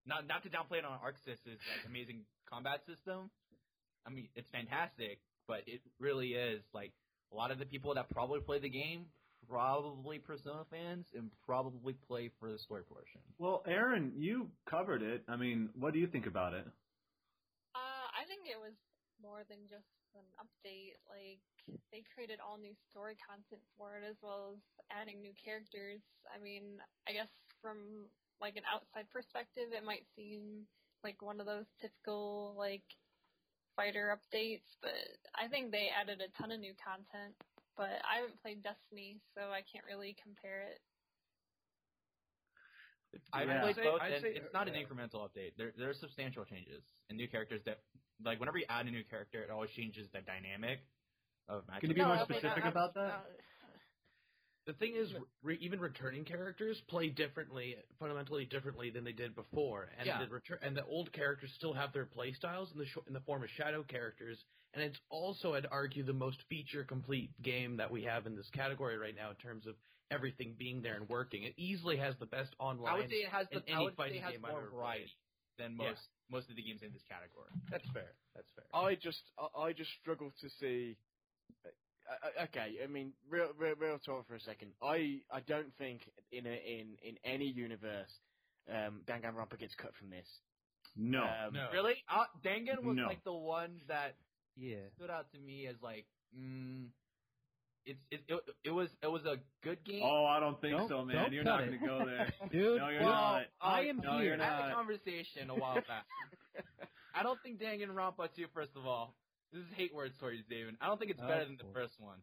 Not 0.05 0.27
not 0.27 0.43
to 0.43 0.49
downplay 0.49 0.79
it 0.79 0.85
on 0.85 0.99
ArcSys' 0.99 1.39
like 1.47 1.83
amazing 1.87 2.23
combat 2.49 2.81
system. 2.85 3.31
I 4.09 4.13
mean, 4.13 4.27
it's 4.35 4.49
fantastic, 4.49 5.19
but 5.47 5.61
it 5.67 5.81
really 5.99 6.29
is 6.29 6.61
like 6.73 6.91
a 7.31 7.35
lot 7.35 7.51
of 7.51 7.59
the 7.59 7.65
people 7.65 7.93
that 7.93 8.09
probably 8.09 8.39
play 8.39 8.59
the 8.59 8.69
game 8.69 9.05
probably 9.47 10.19
Persona 10.19 10.65
fans 10.69 11.05
and 11.15 11.29
probably 11.45 11.93
play 12.07 12.29
for 12.39 12.51
the 12.51 12.57
story 12.57 12.83
portion. 12.83 13.21
Well, 13.37 13.63
Erren, 13.67 14.11
you 14.17 14.49
covered 14.69 15.01
it. 15.01 15.23
I 15.27 15.35
mean, 15.37 15.69
what 15.77 15.93
do 15.93 15.99
you 15.99 16.07
think 16.07 16.27
about 16.27 16.53
it? 16.53 16.65
Uh, 17.75 18.07
I 18.11 18.25
think 18.27 18.45
it 18.45 18.59
was 18.59 18.75
more 19.21 19.43
than 19.47 19.59
just 19.69 19.89
an 20.15 20.25
update. 20.37 20.97
Like 21.07 21.41
they 21.91 22.03
created 22.13 22.39
all 22.43 22.57
new 22.57 22.75
story 22.89 23.15
content 23.23 23.61
for 23.77 23.97
it, 23.97 24.03
as 24.07 24.15
well 24.21 24.53
as 24.53 24.59
adding 24.91 25.21
new 25.21 25.33
characters. 25.37 26.01
I 26.29 26.41
mean, 26.41 26.77
I 27.07 27.13
guess 27.13 27.29
from 27.61 28.09
like 28.41 28.55
an 28.55 28.67
outside 28.67 29.09
perspective, 29.11 29.71
it 29.71 29.85
might 29.85 30.05
seem 30.15 30.65
like 31.03 31.21
one 31.21 31.39
of 31.39 31.45
those 31.45 31.67
typical 31.79 32.55
like 32.57 32.83
fighter 33.75 34.15
updates, 34.17 34.75
but 34.81 34.93
I 35.35 35.47
think 35.47 35.71
they 35.71 35.89
added 35.89 36.21
a 36.21 36.29
ton 36.41 36.51
of 36.51 36.59
new 36.59 36.73
content. 36.83 37.35
But 37.77 38.01
I 38.03 38.19
haven't 38.19 38.41
played 38.41 38.61
Destiny, 38.61 39.21
so 39.33 39.51
I 39.51 39.61
can't 39.71 39.85
really 39.85 40.15
compare 40.21 40.61
it. 40.63 40.81
I've 43.33 43.47
Yeah. 43.47 43.61
played 43.61 43.69
I'd 43.69 43.75
say- 43.75 43.83
both, 43.83 44.01
I'd 44.01 44.11
and 44.13 44.21
say- 44.21 44.35
it's 44.35 44.53
not 44.53 44.67
an 44.67 44.75
incremental 44.75 45.27
update. 45.27 45.55
There, 45.55 45.71
there 45.77 45.89
are 45.89 45.93
substantial 45.93 46.45
changes 46.45 46.83
and 47.09 47.17
new 47.17 47.27
characters 47.27 47.63
that, 47.63 47.79
like, 48.21 48.39
whenever 48.39 48.57
you 48.57 48.65
add 48.69 48.85
a 48.85 48.91
new 48.91 49.03
character, 49.03 49.41
it 49.41 49.49
always 49.49 49.71
changes 49.71 50.09
the 50.11 50.21
dynamic 50.21 50.81
of 51.47 51.65
matches. 51.67 51.81
Can 51.81 51.89
you 51.89 51.95
be 51.95 52.01
more 52.05 52.15
No, 52.15 52.25
but 52.27 52.37
specific 52.37 52.65
I- 52.65 52.69
about 52.69 52.93
that? 52.95 53.25
The 54.65 54.73
thing 54.73 54.93
is, 54.95 55.11
re- 55.41 55.57
even 55.61 55.79
returning 55.79 56.25
characters 56.25 56.79
play 56.89 57.09
differently, 57.09 57.75
fundamentally 57.97 58.45
differently 58.45 58.89
than 58.91 59.03
they 59.03 59.13
did 59.13 59.33
before, 59.35 59.89
and 59.97 60.05
Yeah. 60.05 60.23
the 60.23 60.27
return 60.29 60.59
and 60.61 60.75
the 60.77 60.85
old 60.85 61.11
characters 61.11 61.51
still 61.53 61.73
have 61.73 61.91
their 61.91 62.05
play 62.05 62.33
styles 62.33 62.71
in 62.71 62.77
the 62.77 62.85
sh- 62.85 62.97
in 63.07 63.13
the 63.13 63.21
form 63.21 63.41
of 63.43 63.49
shadow 63.51 63.83
characters, 63.83 64.43
and 64.73 64.83
it's 64.83 64.99
also, 65.09 65.55
I'd 65.55 65.65
argue, 65.71 66.03
the 66.03 66.13
most 66.13 66.43
feature 66.43 66.83
complete 66.83 67.31
game 67.41 67.77
that 67.77 67.89
we 67.89 68.03
have 68.03 68.27
in 68.27 68.35
this 68.35 68.49
category 68.51 68.97
right 68.97 69.15
now 69.15 69.31
in 69.31 69.37
terms 69.37 69.65
of 69.65 69.75
everything 70.11 70.53
being 70.53 70.81
there 70.83 70.95
and 70.95 71.09
working. 71.09 71.43
It 71.43 71.53
easily 71.57 71.97
has 71.97 72.15
the 72.17 72.25
best 72.27 72.53
online. 72.59 72.93
I 72.93 72.97
would 72.97 73.09
say 73.09 73.23
it 73.23 73.29
has 73.29 73.47
the 73.49 73.67
any 73.67 73.89
fighting 73.91 74.17
it 74.17 74.23
has 74.23 74.33
game 74.33 74.45
I've 74.45 74.51
more 74.51 74.61
ever 74.61 74.69
variety 74.69 75.09
than 75.57 75.75
Yeah. 75.77 75.89
most 75.89 76.07
most 76.29 76.49
of 76.51 76.55
the 76.57 76.61
games 76.61 76.83
in 76.83 76.93
this 76.93 77.03
category. 77.09 77.49
That's 77.71 77.89
fair. 77.89 78.13
That's 78.35 78.51
fair. 78.51 78.65
I 78.73 78.93
just 78.95 79.31
I, 79.39 79.61
I 79.61 79.73
just 79.73 79.89
struggle 80.01 80.31
to 80.41 80.49
see. 80.49 80.95
Uh, 82.09 82.43
okay, 82.45 82.77
I 82.83 82.87
mean, 82.87 83.13
real, 83.29 83.49
real 83.57 83.75
real 83.75 83.99
talk 83.99 84.27
for 84.27 84.35
a 84.35 84.39
second. 84.39 84.71
I 84.81 85.21
I 85.31 85.41
don't 85.41 85.71
think 85.77 86.01
in 86.31 86.45
a, 86.47 86.49
in 86.49 86.97
in 87.03 87.17
any 87.23 87.45
universe, 87.45 88.11
um, 88.69 89.01
Danganronpa 89.07 89.59
gets 89.59 89.75
cut 89.75 89.93
from 89.95 90.09
this. 90.09 90.27
No. 90.95 91.21
Um, 91.23 91.53
No. 91.53 91.69
Really? 91.71 91.95
Uh, 92.09 92.25
Dangan 92.43 92.83
was 92.83 92.95
No. 92.97 93.05
like 93.05 93.23
the 93.23 93.33
one 93.33 93.81
that 93.87 94.15
Yeah. 94.55 94.77
stood 94.95 95.09
out 95.11 95.31
to 95.33 95.39
me 95.39 95.67
as 95.67 95.75
like, 95.83 96.05
mm, 96.37 96.87
it's 97.85 97.99
it, 98.11 98.21
it 98.27 98.39
it 98.63 98.71
was 98.71 98.89
it 99.03 99.07
was 99.07 99.25
a 99.25 99.37
good 99.61 99.83
game. 99.83 100.01
Oh, 100.03 100.25
I 100.25 100.39
don't 100.39 100.59
think 100.61 100.77
Don't- 100.77 100.89
so, 100.89 101.05
man. 101.05 101.31
You're 101.31 101.43
not 101.43 101.59
going 101.59 101.79
to 101.79 101.85
go 101.85 102.05
there. 102.05 102.33
Dude, 102.51 102.77
No, 102.81 102.89
you're 102.89 103.01
well, 103.03 103.11
not. 103.11 103.43
I 103.61 103.81
am 103.83 103.97
No, 103.97 104.17
here. 104.17 104.35
you're 104.35 104.41
I 104.41 104.61
had 104.63 104.71
a 104.71 104.73
conversation 104.73 105.49
a 105.49 105.55
while 105.55 105.75
back. 105.75 106.05
I 107.13 107.23
don't 107.23 107.39
think 107.41 107.59
Danganronpa 107.59 108.33
2, 108.35 108.47
first 108.53 108.71
of 108.75 108.85
all, 108.85 109.15
this 109.53 109.61
is 109.61 109.67
hate 109.75 109.93
words 109.93 110.15
towards 110.19 110.37
David. 110.49 110.75
I 110.81 110.87
don't 110.87 110.97
think 110.99 111.11
it's 111.11 111.19
Oh, 111.23 111.27
better 111.27 111.45
than 111.45 111.57
the 111.57 111.63
cool. 111.63 111.73
first 111.73 111.93
one. 111.99 112.17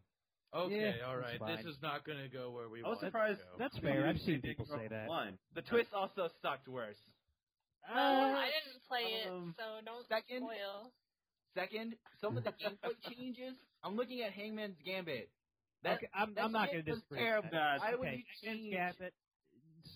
Okay, 0.53 0.79
Yeah, 0.99 1.05
all 1.05 1.17
that's 1.19 1.39
right. 1.41 1.57
This 1.57 1.65
is 1.65 1.77
not 1.81 2.05
going 2.05 2.19
to 2.19 2.29
go 2.29 2.51
where 2.51 2.69
we 2.69 2.79
I 2.83 2.87
was 2.87 2.97
want 2.97 2.97
it 2.97 3.01
to 3.01 3.07
surprised. 3.11 3.39
go. 3.39 3.57
That's 3.59 3.77
fair. 3.79 4.07
I've 4.07 4.19
seen 4.19 4.41
people 4.41 4.65
say 4.65 4.87
that. 4.89 5.07
One. 5.07 5.37
The 5.55 5.61
twist 5.61 5.89
also 5.93 6.29
sucked 6.41 6.67
worse. 6.67 6.97
Uh, 7.87 7.93
I 7.99 8.49
didn't 8.63 8.83
play 8.87 9.27
um, 9.29 9.49
it, 9.49 9.61
so 9.61 9.85
don't 9.85 10.07
second- 10.07 10.43
spoil. 10.43 10.91
Second, 11.55 11.95
some 12.21 12.37
of 12.37 12.43
the 12.43 12.51
gameplay 12.61 12.93
changes. 13.09 13.55
I'm 13.83 13.95
looking 13.95 14.21
at 14.21 14.31
Hangman's 14.31 14.77
Gambit. 14.85 15.29
That, 15.83 15.97
okay, 15.97 16.07
I'm, 16.13 16.33
that 16.35 16.43
I'm 16.43 16.51
not 16.51 16.69
shit 16.69 16.73
going 16.73 16.85
to 16.85 16.91
was 16.91 16.99
disagree. 17.01 17.19
terrible. 17.19 17.43
with 17.45 17.51
that. 17.53 17.79
Why 17.79 17.91
would 17.91 17.99
okay, 18.07 18.23
you 18.43 18.49
Hangman's 18.49 18.61
change? 18.61 18.73
Gambit 18.99 19.13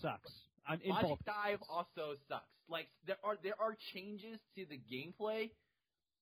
sucks. 0.00 0.32
I'm 0.66 0.80
in 0.82 0.90
Logic 0.90 1.08
both. 1.08 1.24
Dive 1.24 1.58
also 1.68 2.14
sucks. 2.28 2.44
Like 2.68 2.88
there 3.06 3.16
are 3.24 3.36
there 3.42 3.54
are 3.60 3.76
changes 3.94 4.40
to 4.56 4.64
the 4.66 4.80
gameplay, 4.90 5.50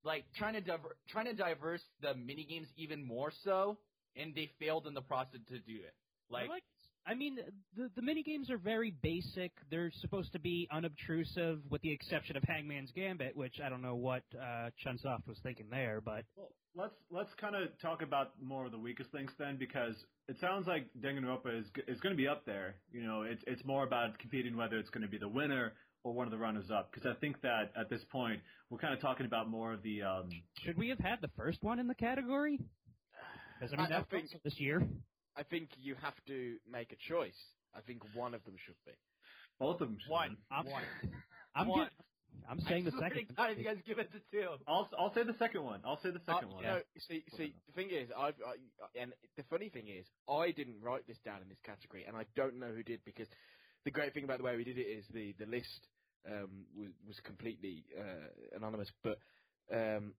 like 0.05 0.25
trying 0.37 0.55
to 0.55 0.61
diver- 0.61 0.97
trying 1.09 1.27
to 1.27 1.35
diverse 1.35 1.83
the 2.01 2.15
mini 2.15 2.45
games 2.45 2.69
even 2.77 3.03
more 3.07 3.33
so, 3.45 3.79
and 4.17 4.35
they 4.35 4.51
failed 4.59 4.87
in 4.87 4.95
the 4.95 5.03
process 5.03 5.41
to 5.49 5.59
do 5.59 5.77
it. 5.77 5.95
I 6.31 6.35
Like, 6.35 6.49
like- 6.49 6.65
I 7.07 7.15
mean, 7.15 7.39
the 7.77 7.91
the 7.97 8.03
mini 8.03 8.23
games 8.23 8.51
are 8.51 8.59
very 8.59 8.91
basic. 9.03 9.53
They're 9.71 9.91
supposed 10.01 10.33
to 10.33 10.39
be 10.39 10.69
unobtrusive, 10.71 11.61
with 11.71 11.81
the 11.83 11.91
exception 11.93 12.37
of 12.37 12.43
Hangman's 12.45 12.93
Gambit, 12.93 13.35
which 13.37 13.59
I 13.65 13.69
don't 13.71 13.83
know 13.83 13.97
what 13.97 14.23
uh, 14.39 14.71
Chunsoft 14.85 15.27
was 15.27 15.39
thinking 15.43 15.69
there, 15.71 16.01
but 16.03 16.25
Well, 16.37 16.51
let's 16.75 16.95
let's 17.11 17.33
kind 17.41 17.57
of 17.57 17.69
talk 17.81 18.03
about 18.03 18.41
more 18.41 18.67
of 18.67 18.73
the 18.73 18.79
weakest 18.79 19.11
things 19.13 19.31
then, 19.39 19.57
because 19.57 19.95
it 20.29 20.39
sounds 20.41 20.67
like 20.67 20.93
Danganronpa 21.01 21.59
is 21.61 21.67
g- 21.75 21.83
is 21.89 21.99
going 22.01 22.15
to 22.15 22.17
be 22.23 22.29
up 22.29 22.45
there. 22.45 22.77
You 22.93 23.03
know, 23.03 23.23
it's 23.23 23.43
it's 23.47 23.65
more 23.65 23.83
about 23.85 24.19
competing 24.19 24.55
whether 24.57 24.79
it's 24.79 24.91
going 24.91 25.03
to 25.03 25.09
be 25.09 25.19
the 25.19 25.29
winner 25.29 25.73
or 26.05 26.13
one 26.13 26.27
of 26.27 26.31
the 26.31 26.39
runners 26.39 26.71
up. 26.71 26.93
Because 26.93 27.07
I 27.11 27.19
think 27.19 27.41
that 27.41 27.73
at 27.77 27.89
this 27.89 28.05
point 28.13 28.41
we're 28.71 28.79
kind 28.79 28.95
of 28.95 29.01
talking 29.01 29.27
about 29.27 29.49
more 29.49 29.73
of 29.73 29.83
the 29.83 30.03
um, 30.03 30.31
should 30.65 30.79
we 30.79 30.89
have 30.89 30.99
had 30.99 31.21
the 31.21 31.31
first 31.37 31.63
one 31.63 31.79
in 31.79 31.87
the 31.87 31.95
category? 31.95 32.59
Because 33.59 33.75
I 33.75 33.77
mean, 33.77 33.93
I- 33.93 33.99
I 34.01 34.03
think- 34.05 34.31
this 34.43 34.59
year. 34.59 34.83
I 35.37 35.43
think 35.45 35.71
you 35.79 35.95
have 35.95 36.15
to 36.27 36.59
make 36.71 36.93
a 36.93 36.97
choice. 37.09 37.37
I 37.75 37.81
think 37.83 38.03
one 38.15 38.35
of 38.35 38.43
them 38.45 38.57
should 38.67 38.75
be. 38.85 38.93
both 39.59 39.81
of 39.81 39.89
them. 39.89 39.99
should 40.01 40.11
One. 40.11 40.29
win. 40.31 40.37
I'm, 40.51 40.67
One. 40.67 40.83
I'm 41.55 41.69
One. 41.69 41.79
good. 41.85 41.91
I'm 42.49 42.61
saying 42.61 42.85
the 42.85 42.93
I 42.93 42.97
swear 42.99 43.09
to 43.11 43.15
second. 43.17 43.37
God, 43.37 43.51
if 43.51 43.59
you 43.59 43.65
guys 43.65 43.77
give 43.87 43.99
it 43.99 44.11
to 44.13 44.21
two. 44.31 44.49
I'll 44.67 44.89
I'll 44.99 45.13
say 45.15 45.23
the 45.25 45.35
second 45.39 45.63
one. 45.65 45.81
I'll 45.85 46.01
say 46.01 46.11
the 46.11 46.21
second 46.27 46.49
Uh, 46.51 46.55
one. 46.55 46.65
No, 46.65 46.83
see, 46.99 47.23
see, 47.37 47.55
the 47.67 47.73
thing 47.73 47.91
is, 47.91 48.11
I've 48.17 48.35
I, 48.47 48.55
and 48.99 49.13
the 49.37 49.43
funny 49.45 49.69
thing 49.69 49.89
is, 49.89 50.07
I 50.29 50.51
didn't 50.53 50.81
write 50.81 51.07
this 51.07 51.19
down 51.25 51.43
in 51.43 51.49
this 51.49 51.59
category, 51.61 52.05
and 52.07 52.17
I 52.17 52.25
don't 52.37 52.59
know 52.59 52.73
who 52.73 52.83
did 52.83 53.05
because 53.05 53.29
the 53.85 53.91
great 53.91 54.15
thing 54.15 54.25
about 54.25 54.39
the 54.39 54.45
way 54.45 54.57
we 54.57 54.65
did 54.65 54.79
it 54.79 54.87
is 54.87 55.05
the 55.09 55.33
the 55.39 55.47
list 55.47 55.87
um, 56.27 56.65
was 56.77 56.91
was 57.07 57.17
completely 57.25 57.85
uh, 57.99 58.57
anonymous, 58.57 58.89
but 59.03 59.19
um, 59.73 60.13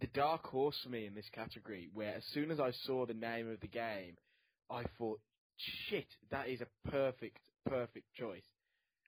the 0.00 0.06
dark 0.08 0.46
horse 0.46 0.76
for 0.82 0.88
me 0.88 1.06
in 1.06 1.14
this 1.14 1.28
category, 1.32 1.90
where 1.92 2.14
as 2.14 2.24
soon 2.32 2.50
as 2.50 2.60
I 2.60 2.72
saw 2.84 3.06
the 3.06 3.14
name 3.14 3.50
of 3.50 3.60
the 3.60 3.68
game, 3.68 4.16
I 4.70 4.84
thought, 4.98 5.20
shit, 5.88 6.06
that 6.30 6.48
is 6.48 6.60
a 6.60 6.90
perfect 6.90 7.40
perfect 7.66 8.06
choice. 8.14 8.44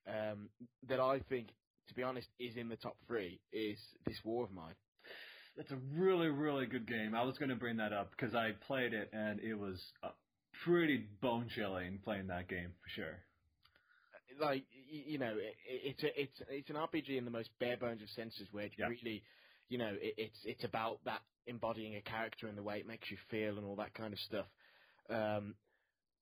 Um, 0.09 0.49
that 0.89 1.01
I 1.01 1.19
think, 1.29 1.49
to 1.89 1.95
be 1.95 2.03
honest, 2.03 2.29
is 2.39 2.57
in 2.57 2.69
the 2.69 2.77
top 2.77 2.97
three 3.09 3.41
is 3.53 3.79
this 4.07 4.19
war 4.25 4.45
of 4.45 4.53
mine. 4.53 4.75
That's 5.57 5.73
a 5.73 5.79
really, 5.95 6.29
really 6.29 6.67
good 6.67 6.87
game. 6.87 7.15
I 7.15 7.25
was 7.25 7.39
going 7.39 7.49
to 7.49 7.57
bring 7.57 7.79
that 7.79 7.93
up 7.93 8.11
because 8.11 8.35
I 8.35 8.51
played 8.67 8.93
it 8.93 9.11
and 9.13 9.41
it 9.41 9.55
was 9.55 9.81
uh, 10.03 10.11
pretty 10.65 11.07
bone 11.21 11.49
chilling 11.55 11.99
playing 12.05 12.27
that 12.29 12.49
game 12.49 12.73
for 12.83 12.89
sure. 12.91 13.19
like 14.41 14.65
you 14.89 15.19
know, 15.19 15.35
it, 15.37 15.55
it's 15.67 16.03
a, 16.03 16.21
it's 16.21 16.43
it's 16.49 16.71
an 16.71 16.77
RPG 16.77 17.17
in 17.17 17.25
the 17.25 17.31
most 17.31 17.51
bare 17.61 17.77
bones 17.77 18.03
of 18.03 18.09
senses, 18.11 18.49
where 18.53 18.65
it 18.65 18.73
Yeah. 18.79 18.87
really, 18.89 19.23
you 19.69 19.79
know, 19.79 19.93
it, 20.01 20.15
it's 20.17 20.39
it's 20.45 20.65
about 20.65 20.99
that 21.05 21.21
embodying 21.47 21.97
a 21.97 22.03
character 22.03 22.47
and 22.49 22.57
the 22.59 22.63
way 22.63 22.79
it 22.79 22.87
makes 22.87 23.11
you 23.11 23.17
feel 23.31 23.57
and 23.59 23.67
all 23.67 23.77
that 23.77 23.95
kind 23.95 24.13
of 24.13 24.19
stuff. 24.21 24.47
Um, 25.09 25.55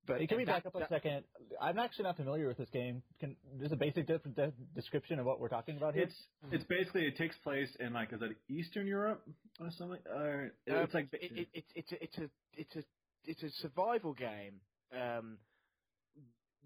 but 0.06 0.20
Hey, 0.20 0.26
can 0.26 0.36
we 0.36 0.44
back 0.44 0.66
up 0.66 0.74
a 0.74 0.80
that- 0.80 0.90
second? 0.90 1.24
I'm 1.60 1.78
actually 1.78 2.02
not 2.04 2.16
familiar 2.16 2.46
with 2.46 2.58
this 2.58 2.68
game. 2.68 3.02
Can 3.20 3.36
just 3.58 3.72
a 3.72 3.76
basic 3.76 4.06
de- 4.06 4.18
de- 4.18 4.52
description 4.74 5.18
of 5.18 5.24
what 5.24 5.40
we're 5.40 5.48
talking 5.48 5.78
about 5.78 5.94
here? 5.94 6.02
It's 6.04 6.22
it's 6.52 6.64
basically 6.64 7.06
it 7.06 7.16
takes 7.16 7.36
place 7.38 7.74
in 7.80 7.94
like 7.94 8.12
is 8.12 8.20
it 8.20 8.36
Eastern 8.48 8.86
Europe 8.86 9.26
or 9.60 9.70
something? 9.78 10.00
Or 10.06 10.52
Um, 10.68 10.76
it's 10.76 10.92
like 10.94 11.08
it, 11.14 11.32
it, 11.32 11.48
it's 11.54 11.70
it's 11.74 11.92
a 11.92 12.02
it's 12.04 12.18
a 12.18 12.30
it's 12.52 12.76
a 12.76 12.84
it's 13.24 13.42
a 13.42 13.50
survival 13.62 14.12
game 14.12 14.60
um, 14.92 15.38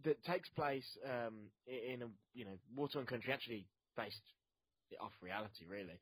that 0.05 0.23
takes 0.25 0.49
place 0.51 0.87
um, 1.05 1.35
in 1.67 2.03
a 2.03 2.09
you 2.35 2.45
know 2.45 2.59
war-torn 2.77 3.07
country, 3.07 3.33
actually 3.33 3.67
based 3.97 4.23
off 5.01 5.13
reality, 5.21 5.65
really. 5.69 5.99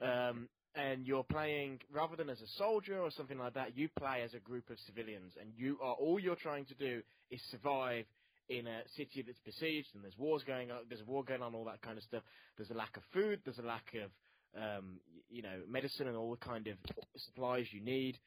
Um, 0.00 0.48
and 0.76 1.04
you're 1.04 1.24
playing 1.24 1.80
rather 1.92 2.14
than 2.16 2.30
as 2.30 2.40
a 2.40 2.46
soldier 2.56 3.00
or 3.00 3.10
something 3.10 3.38
like 3.38 3.54
that, 3.54 3.76
you 3.76 3.88
play 3.98 4.22
as 4.22 4.34
a 4.34 4.38
group 4.38 4.70
of 4.70 4.78
civilians, 4.86 5.32
and 5.40 5.50
you 5.56 5.78
are 5.82 5.94
all 5.94 6.18
you're 6.18 6.36
trying 6.36 6.64
to 6.66 6.74
do 6.74 7.02
is 7.30 7.40
survive 7.50 8.04
in 8.48 8.66
a 8.66 8.80
city 8.96 9.22
that's 9.26 9.40
besieged, 9.44 9.88
and 9.94 10.02
there's 10.02 10.18
wars 10.18 10.42
going 10.46 10.70
on. 10.70 10.78
There's 10.88 11.02
a 11.02 11.10
war 11.10 11.24
going 11.24 11.42
on, 11.42 11.54
all 11.54 11.64
that 11.64 11.82
kind 11.82 11.98
of 11.98 12.04
stuff. 12.04 12.22
There's 12.56 12.70
a 12.70 12.74
lack 12.74 12.96
of 12.96 13.02
food. 13.12 13.40
There's 13.44 13.58
a 13.58 13.66
lack 13.66 13.94
of 13.94 14.10
um, 14.56 15.00
you 15.28 15.42
know, 15.42 15.60
medicine 15.68 16.08
and 16.08 16.16
all 16.16 16.30
the 16.30 16.44
kind 16.44 16.66
of 16.66 16.76
supplies 17.16 17.66
you 17.70 17.80
need. 17.80 18.18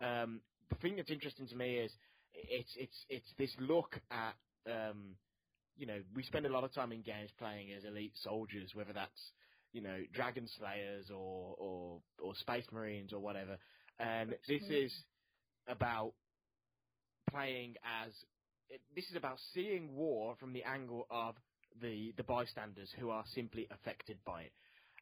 Um, 0.00 0.40
the 0.70 0.76
thing 0.76 0.96
that's 0.96 1.10
interesting 1.10 1.46
to 1.48 1.56
me 1.56 1.76
is 1.76 1.92
it's 2.34 2.72
it's 2.76 3.04
it's 3.08 3.32
this 3.38 3.54
look 3.58 3.98
at 4.10 4.34
um, 4.68 5.16
you 5.76 5.86
know 5.86 6.00
we 6.14 6.22
spend 6.22 6.46
a 6.46 6.50
lot 6.50 6.64
of 6.64 6.72
time 6.74 6.92
in 6.92 7.02
games 7.02 7.30
playing 7.38 7.72
as 7.76 7.84
elite 7.84 8.12
soldiers, 8.22 8.70
whether 8.74 8.92
that's 8.92 9.32
you 9.72 9.80
know 9.82 9.98
dragon 10.12 10.48
slayers 10.58 11.10
or 11.10 11.54
or 11.58 12.00
or 12.22 12.34
space 12.36 12.64
marines 12.72 13.12
or 13.12 13.20
whatever, 13.20 13.58
and 13.98 14.34
this 14.48 14.62
is 14.70 14.92
about 15.68 16.12
playing 17.30 17.74
as 17.84 18.12
this 18.94 19.04
is 19.10 19.16
about 19.16 19.38
seeing 19.54 19.94
war 19.94 20.34
from 20.38 20.52
the 20.52 20.62
angle 20.64 21.06
of 21.10 21.34
the 21.80 22.12
the 22.16 22.22
bystanders 22.22 22.90
who 22.98 23.10
are 23.10 23.24
simply 23.34 23.66
affected 23.70 24.18
by 24.24 24.42
it. 24.42 24.52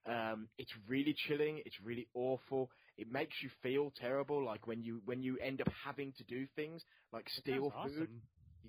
Um, 0.07 0.49
it's 0.59 0.73
really 0.89 1.15
chilling. 1.27 1.61
It's 1.65 1.77
really 1.85 2.07
awful. 2.15 2.71
It 2.97 3.11
makes 3.11 3.35
you 3.43 3.51
feel 3.63 3.93
terrible, 4.01 4.45
like 4.45 4.67
when 4.67 4.83
you 4.83 5.01
when 5.05 5.23
you 5.23 5.37
end 5.39 5.61
up 5.61 5.69
having 5.85 6.13
to 6.19 6.25
do 6.25 6.47
things 6.55 6.83
like 7.13 7.27
steal 7.29 7.73
food. 7.83 8.09
awesome. 8.09 8.23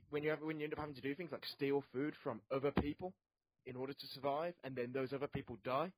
When 0.10 0.24
you 0.24 0.30
have, 0.30 0.42
when 0.42 0.60
you 0.60 0.66
end 0.66 0.74
up 0.74 0.80
having 0.80 0.96
to 0.96 1.02
do 1.02 1.14
things 1.16 1.32
like 1.32 1.46
steal 1.46 1.84
food 1.94 2.14
from 2.24 2.42
other 2.52 2.72
people 2.72 3.14
in 3.66 3.76
order 3.76 3.94
to 3.94 4.08
survive, 4.14 4.54
and 4.64 4.76
then 4.76 4.92
those 4.94 5.14
other 5.14 5.28
people 5.28 5.58
die. 5.64 5.92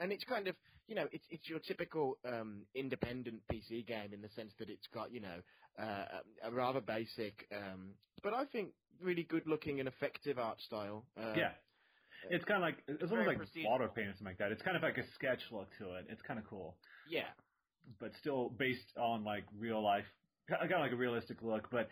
and 0.00 0.12
it's 0.12 0.24
kind 0.24 0.48
of 0.48 0.56
you 0.86 0.94
know 0.94 1.06
it's 1.12 1.24
it's 1.30 1.48
your 1.48 1.58
typical 1.60 2.18
um, 2.26 2.62
independent 2.74 3.40
PC 3.52 3.86
game 3.86 4.12
in 4.12 4.22
the 4.22 4.28
sense 4.34 4.52
that 4.58 4.68
it's 4.70 4.86
got 4.92 5.12
you 5.12 5.20
know 5.20 5.38
uh, 5.78 6.04
a 6.44 6.50
rather 6.50 6.80
basic, 6.80 7.46
um, 7.54 7.90
but 8.22 8.34
I 8.34 8.44
think 8.46 8.70
really 9.00 9.22
good 9.22 9.46
looking 9.46 9.78
and 9.78 9.88
effective 9.88 10.38
art 10.38 10.60
style. 10.60 11.04
Uh, 11.16 11.34
yeah. 11.36 11.50
It's 12.30 12.44
kind 12.44 12.56
of 12.56 12.62
like 12.62 12.78
it's, 12.88 13.10
very 13.10 13.26
almost 13.26 13.54
like 13.54 13.64
water 13.64 13.88
paint 13.94 14.08
or 14.08 14.12
something 14.12 14.26
like 14.26 14.38
that. 14.38 14.50
It's 14.50 14.62
kind 14.62 14.76
of 14.76 14.82
like 14.82 14.98
a 14.98 15.04
sketch 15.14 15.38
look 15.52 15.68
to 15.78 15.94
it. 15.94 16.06
It's 16.08 16.20
kind 16.22 16.40
of 16.40 16.46
cool, 16.50 16.74
yeah, 17.08 17.30
but 18.00 18.10
still 18.18 18.50
based 18.58 18.96
on 18.98 19.22
like 19.24 19.44
real 19.56 19.80
life, 19.82 20.04
kind 20.48 20.72
of 20.72 20.80
like 20.80 20.92
a 20.92 20.96
realistic 20.96 21.38
look. 21.42 21.68
But 21.70 21.88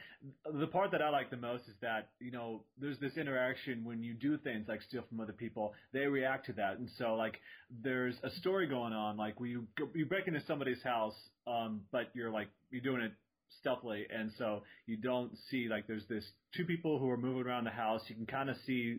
the 0.52 0.66
part 0.66 0.90
that 0.92 1.02
I 1.02 1.10
like 1.10 1.30
the 1.30 1.36
most 1.36 1.64
is 1.68 1.74
that 1.82 2.08
you 2.20 2.30
know 2.30 2.62
there's 2.80 2.98
this 2.98 3.16
interaction 3.16 3.84
when 3.84 4.02
you 4.02 4.14
do 4.14 4.38
things 4.38 4.66
like 4.68 4.82
steal 4.82 5.02
from 5.08 5.20
other 5.20 5.32
people. 5.32 5.74
They 5.92 6.06
react 6.06 6.46
to 6.46 6.52
that, 6.54 6.78
and 6.78 6.88
so 6.98 7.14
like 7.14 7.40
there's 7.82 8.16
a 8.22 8.30
story 8.30 8.66
going 8.66 8.92
on. 8.92 9.16
Like 9.16 9.38
where 9.40 9.48
you 9.48 9.66
go, 9.78 9.88
you 9.94 10.06
break 10.06 10.26
into 10.26 10.42
somebody's 10.46 10.82
house, 10.82 11.16
um, 11.46 11.82
but 11.92 12.10
you're 12.14 12.30
like 12.30 12.48
you're 12.70 12.82
doing 12.82 13.02
it 13.02 13.12
stealthily, 13.60 14.06
and 14.10 14.30
so 14.38 14.62
you 14.86 14.96
don't 14.96 15.32
see 15.50 15.68
like 15.68 15.86
there's 15.86 16.06
this 16.08 16.24
two 16.56 16.64
people 16.64 16.98
who 16.98 17.10
are 17.10 17.16
moving 17.16 17.46
around 17.46 17.64
the 17.64 17.70
house. 17.70 18.02
You 18.08 18.14
can 18.14 18.26
kind 18.26 18.50
of 18.50 18.56
see 18.66 18.98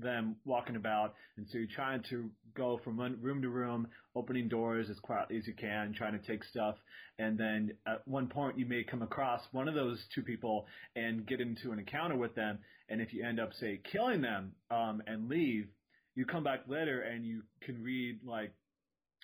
them 0.00 0.36
walking 0.44 0.76
about, 0.76 1.14
and 1.36 1.46
so 1.50 1.58
you're 1.58 1.66
trying 1.74 2.02
to 2.10 2.30
go 2.56 2.80
from 2.82 2.98
room 3.20 3.42
to 3.42 3.48
room, 3.48 3.88
opening 4.14 4.48
doors 4.48 4.88
as 4.90 4.98
quietly 5.00 5.36
as 5.36 5.46
you 5.46 5.54
can, 5.54 5.94
trying 5.96 6.18
to 6.18 6.26
take 6.26 6.44
stuff, 6.44 6.76
and 7.18 7.38
then 7.38 7.72
at 7.86 8.06
one 8.06 8.28
point 8.28 8.58
you 8.58 8.66
may 8.66 8.82
come 8.82 9.02
across 9.02 9.40
one 9.52 9.68
of 9.68 9.74
those 9.74 9.98
two 10.14 10.22
people 10.22 10.66
and 10.96 11.26
get 11.26 11.40
into 11.40 11.72
an 11.72 11.78
encounter 11.78 12.16
with 12.16 12.34
them, 12.34 12.58
and 12.88 13.00
if 13.00 13.12
you 13.12 13.24
end 13.24 13.38
up 13.38 13.50
say 13.60 13.80
killing 13.92 14.20
them 14.20 14.52
um, 14.70 15.02
and 15.06 15.28
leave, 15.28 15.66
you 16.14 16.24
come 16.26 16.44
back 16.44 16.60
later 16.66 17.02
and 17.02 17.24
you 17.24 17.42
can 17.62 17.82
read 17.82 18.20
like 18.24 18.52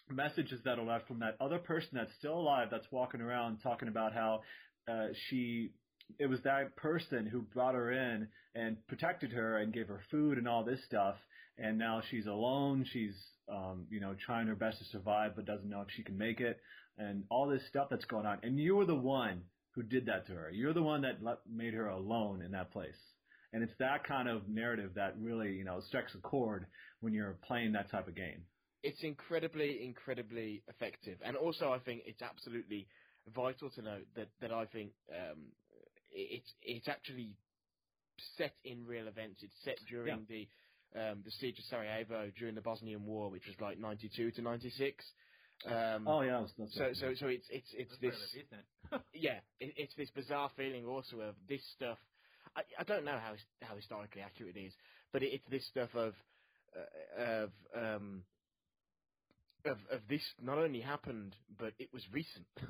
messages 0.09 0.61
that 0.65 0.79
are 0.79 0.85
left 0.85 1.09
from 1.09 1.19
that 1.19 1.37
other 1.41 1.59
person 1.59 1.91
that's 1.93 2.13
still 2.19 2.39
alive 2.39 2.69
that's 2.71 2.87
walking 2.93 3.21
around 3.21 3.59
talking 3.59 3.89
about 3.89 4.13
how 4.15 4.41
uh, 4.89 5.09
she 5.29 5.71
it 6.19 6.27
was 6.27 6.41
that 6.43 6.77
person 6.77 7.27
who 7.27 7.43
brought 7.43 7.75
her 7.75 7.93
in 7.93 8.29
and 8.55 8.77
protected 8.87 9.33
her 9.33 9.59
and 9.59 9.73
gave 9.73 9.89
her 9.89 10.01
food 10.11 10.39
and 10.39 10.49
all 10.49 10.65
this 10.65 10.85
stuff. 10.87 11.17
And 11.59 11.79
now 11.79 12.03
she's 12.11 12.27
alone. 12.27 12.87
She's 12.93 13.15
um 13.49 13.87
you 13.91 14.01
know 14.01 14.15
trying 14.25 14.47
her 14.49 14.57
best 14.57 14.79
to 14.79 14.85
survive 14.87 15.37
but 15.37 15.47
doesn't 15.47 15.69
know 15.69 15.81
if 15.81 15.89
she 15.97 16.03
can 16.03 16.19
make 16.19 16.41
it. 16.41 16.59
And 16.99 17.25
all 17.31 17.47
this 17.47 17.67
stuff 17.69 17.89
that's 17.91 18.05
going 18.07 18.27
on. 18.27 18.39
And 18.43 18.59
you 18.59 18.77
were 18.77 18.87
the 18.87 18.95
one 18.95 19.43
who 19.73 19.83
did 19.83 20.07
that 20.07 20.27
to 20.27 20.33
her. 20.33 20.51
You're 20.51 20.73
the 20.73 20.83
one 20.83 21.03
that 21.03 21.23
let, 21.23 21.39
made 21.51 21.75
her 21.75 21.89
alone 21.89 22.43
in 22.43 22.53
that 22.53 22.73
place. 22.73 22.97
And 23.53 23.63
it's 23.63 23.75
that 23.79 24.05
kind 24.05 24.29
of 24.29 24.49
narrative 24.49 24.93
that 24.95 25.15
really 25.21 25.53
you 25.53 25.65
know 25.65 25.81
strikes 25.81 26.15
a 26.15 26.19
chord 26.19 26.67
when 27.01 27.13
you're 27.13 27.37
playing 27.47 27.73
that 27.73 27.91
type 27.91 28.09
of 28.09 28.15
game. 28.15 28.43
It's 28.83 29.03
incredibly, 29.03 29.85
incredibly 29.85 30.63
effective, 30.69 31.19
and 31.25 31.37
also 31.37 31.73
I 31.73 31.79
think 31.79 32.03
it's 32.07 32.23
absolutely 32.23 32.87
vital 33.35 33.71
to 33.71 33.83
note 33.83 34.07
that 34.15 34.29
that 34.41 34.53
I 34.53 34.67
think 34.67 34.91
um, 35.11 35.39
it's 36.13 36.53
it's 36.63 36.89
actually 36.89 37.37
set 38.37 38.55
in 38.65 38.87
real 38.87 39.09
events. 39.09 39.43
It's 39.43 39.55
set 39.65 39.79
during 39.89 40.27
the 40.29 40.49
um, 40.95 41.23
the 41.25 41.31
siege 41.31 41.59
of 41.59 41.65
Sarajevo 41.65 42.31
during 42.39 42.55
the 42.55 42.61
Bosnian 42.61 43.05
War, 43.05 43.31
which 43.31 43.47
was 43.47 43.57
like 43.61 43.79
ninety 43.79 44.11
two 44.15 44.31
to 44.33 44.43
ninety 44.43 44.71
six. 44.71 45.05
Um, 45.67 46.07
oh 46.07 46.21
yeah 46.21 46.41
that's, 46.41 46.53
that's 46.59 46.75
so 46.75 46.91
so 46.93 47.15
so 47.19 47.27
it's 47.29 47.47
it's 47.51 47.69
it's 47.73 47.91
That's 47.91 48.01
this 48.01 48.15
rather 48.15 49.01
decent. 49.01 49.05
yeah, 49.15 49.39
it, 49.61 49.73
it's 49.77 49.95
this 49.97 50.11
bizarre 50.11 50.51
feeling 50.57 50.85
also 50.85 51.21
of 51.21 51.35
this 51.49 51.63
stuff. 51.75 51.99
I, 52.57 52.63
I 52.79 52.85
don't 52.85 53.05
know 53.05 53.19
how 53.19 53.33
how 53.63 53.75
historically 53.75 54.23
accurate 54.23 54.57
it 54.57 54.67
is, 54.67 54.73
but 55.13 55.23
it, 55.23 55.33
it's 55.33 55.49
this 55.51 55.67
stuff 55.67 55.91
of 55.95 56.15
uh, 56.77 57.23
of 57.23 57.51
um 57.75 58.23
of 59.65 59.79
of 59.91 60.01
this 60.09 60.23
not 60.43 60.59
only 60.59 60.81
happened, 60.81 61.35
but 61.59 61.73
it 61.79 61.89
was 61.93 62.03
recent. 62.13 62.47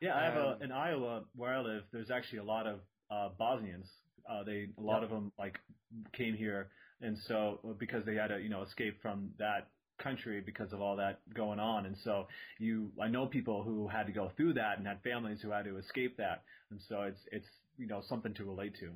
Yeah, 0.00 0.16
I 0.16 0.24
have 0.24 0.36
Um, 0.36 0.56
a 0.60 0.64
in 0.64 0.72
Iowa 0.72 1.24
where 1.36 1.54
I 1.54 1.60
live. 1.60 1.84
There's 1.92 2.10
actually 2.10 2.38
a 2.38 2.44
lot 2.44 2.66
of 2.66 2.80
uh, 3.10 3.28
Bosnians. 3.38 3.86
Uh, 4.28 4.44
they 4.44 4.68
a 4.78 4.80
lot 4.80 5.02
of 5.04 5.10
them 5.10 5.32
like 5.38 5.58
came 6.12 6.34
here, 6.34 6.70
and 7.00 7.18
so 7.28 7.76
because 7.78 8.04
they 8.04 8.14
had 8.14 8.28
to 8.28 8.40
you 8.40 8.48
know 8.48 8.62
escape 8.62 9.00
from 9.02 9.30
that 9.38 9.68
country 9.98 10.40
because 10.40 10.72
of 10.72 10.80
all 10.80 10.96
that 10.96 11.20
going 11.34 11.60
on, 11.60 11.86
and 11.86 11.96
so 12.04 12.26
you 12.58 12.92
I 13.00 13.08
know 13.08 13.26
people 13.26 13.62
who 13.62 13.88
had 13.88 14.06
to 14.06 14.12
go 14.12 14.30
through 14.36 14.54
that 14.54 14.78
and 14.78 14.86
had 14.86 15.02
families 15.02 15.40
who 15.42 15.50
had 15.50 15.64
to 15.64 15.76
escape 15.76 16.16
that, 16.16 16.42
and 16.70 16.80
so 16.88 17.02
it's 17.02 17.20
it's 17.32 17.48
you 17.76 17.86
know 17.86 18.02
something 18.08 18.34
to 18.34 18.44
relate 18.44 18.74
to. 18.80 18.90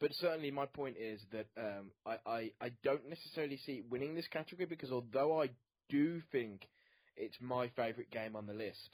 But 0.00 0.12
certainly, 0.14 0.50
my 0.50 0.66
point 0.66 0.96
is 0.98 1.20
that 1.30 1.46
um, 1.56 1.92
I, 2.04 2.16
I 2.26 2.50
I 2.60 2.70
don't 2.82 3.08
necessarily 3.08 3.56
see 3.56 3.82
winning 3.88 4.14
this 4.14 4.28
category 4.28 4.66
because 4.66 4.90
although 4.92 5.40
I 5.40 5.50
do 5.88 6.20
think 6.32 6.68
it's 7.16 7.36
my 7.40 7.68
favourite 7.76 8.10
game 8.10 8.34
on 8.34 8.46
the 8.46 8.54
list, 8.54 8.90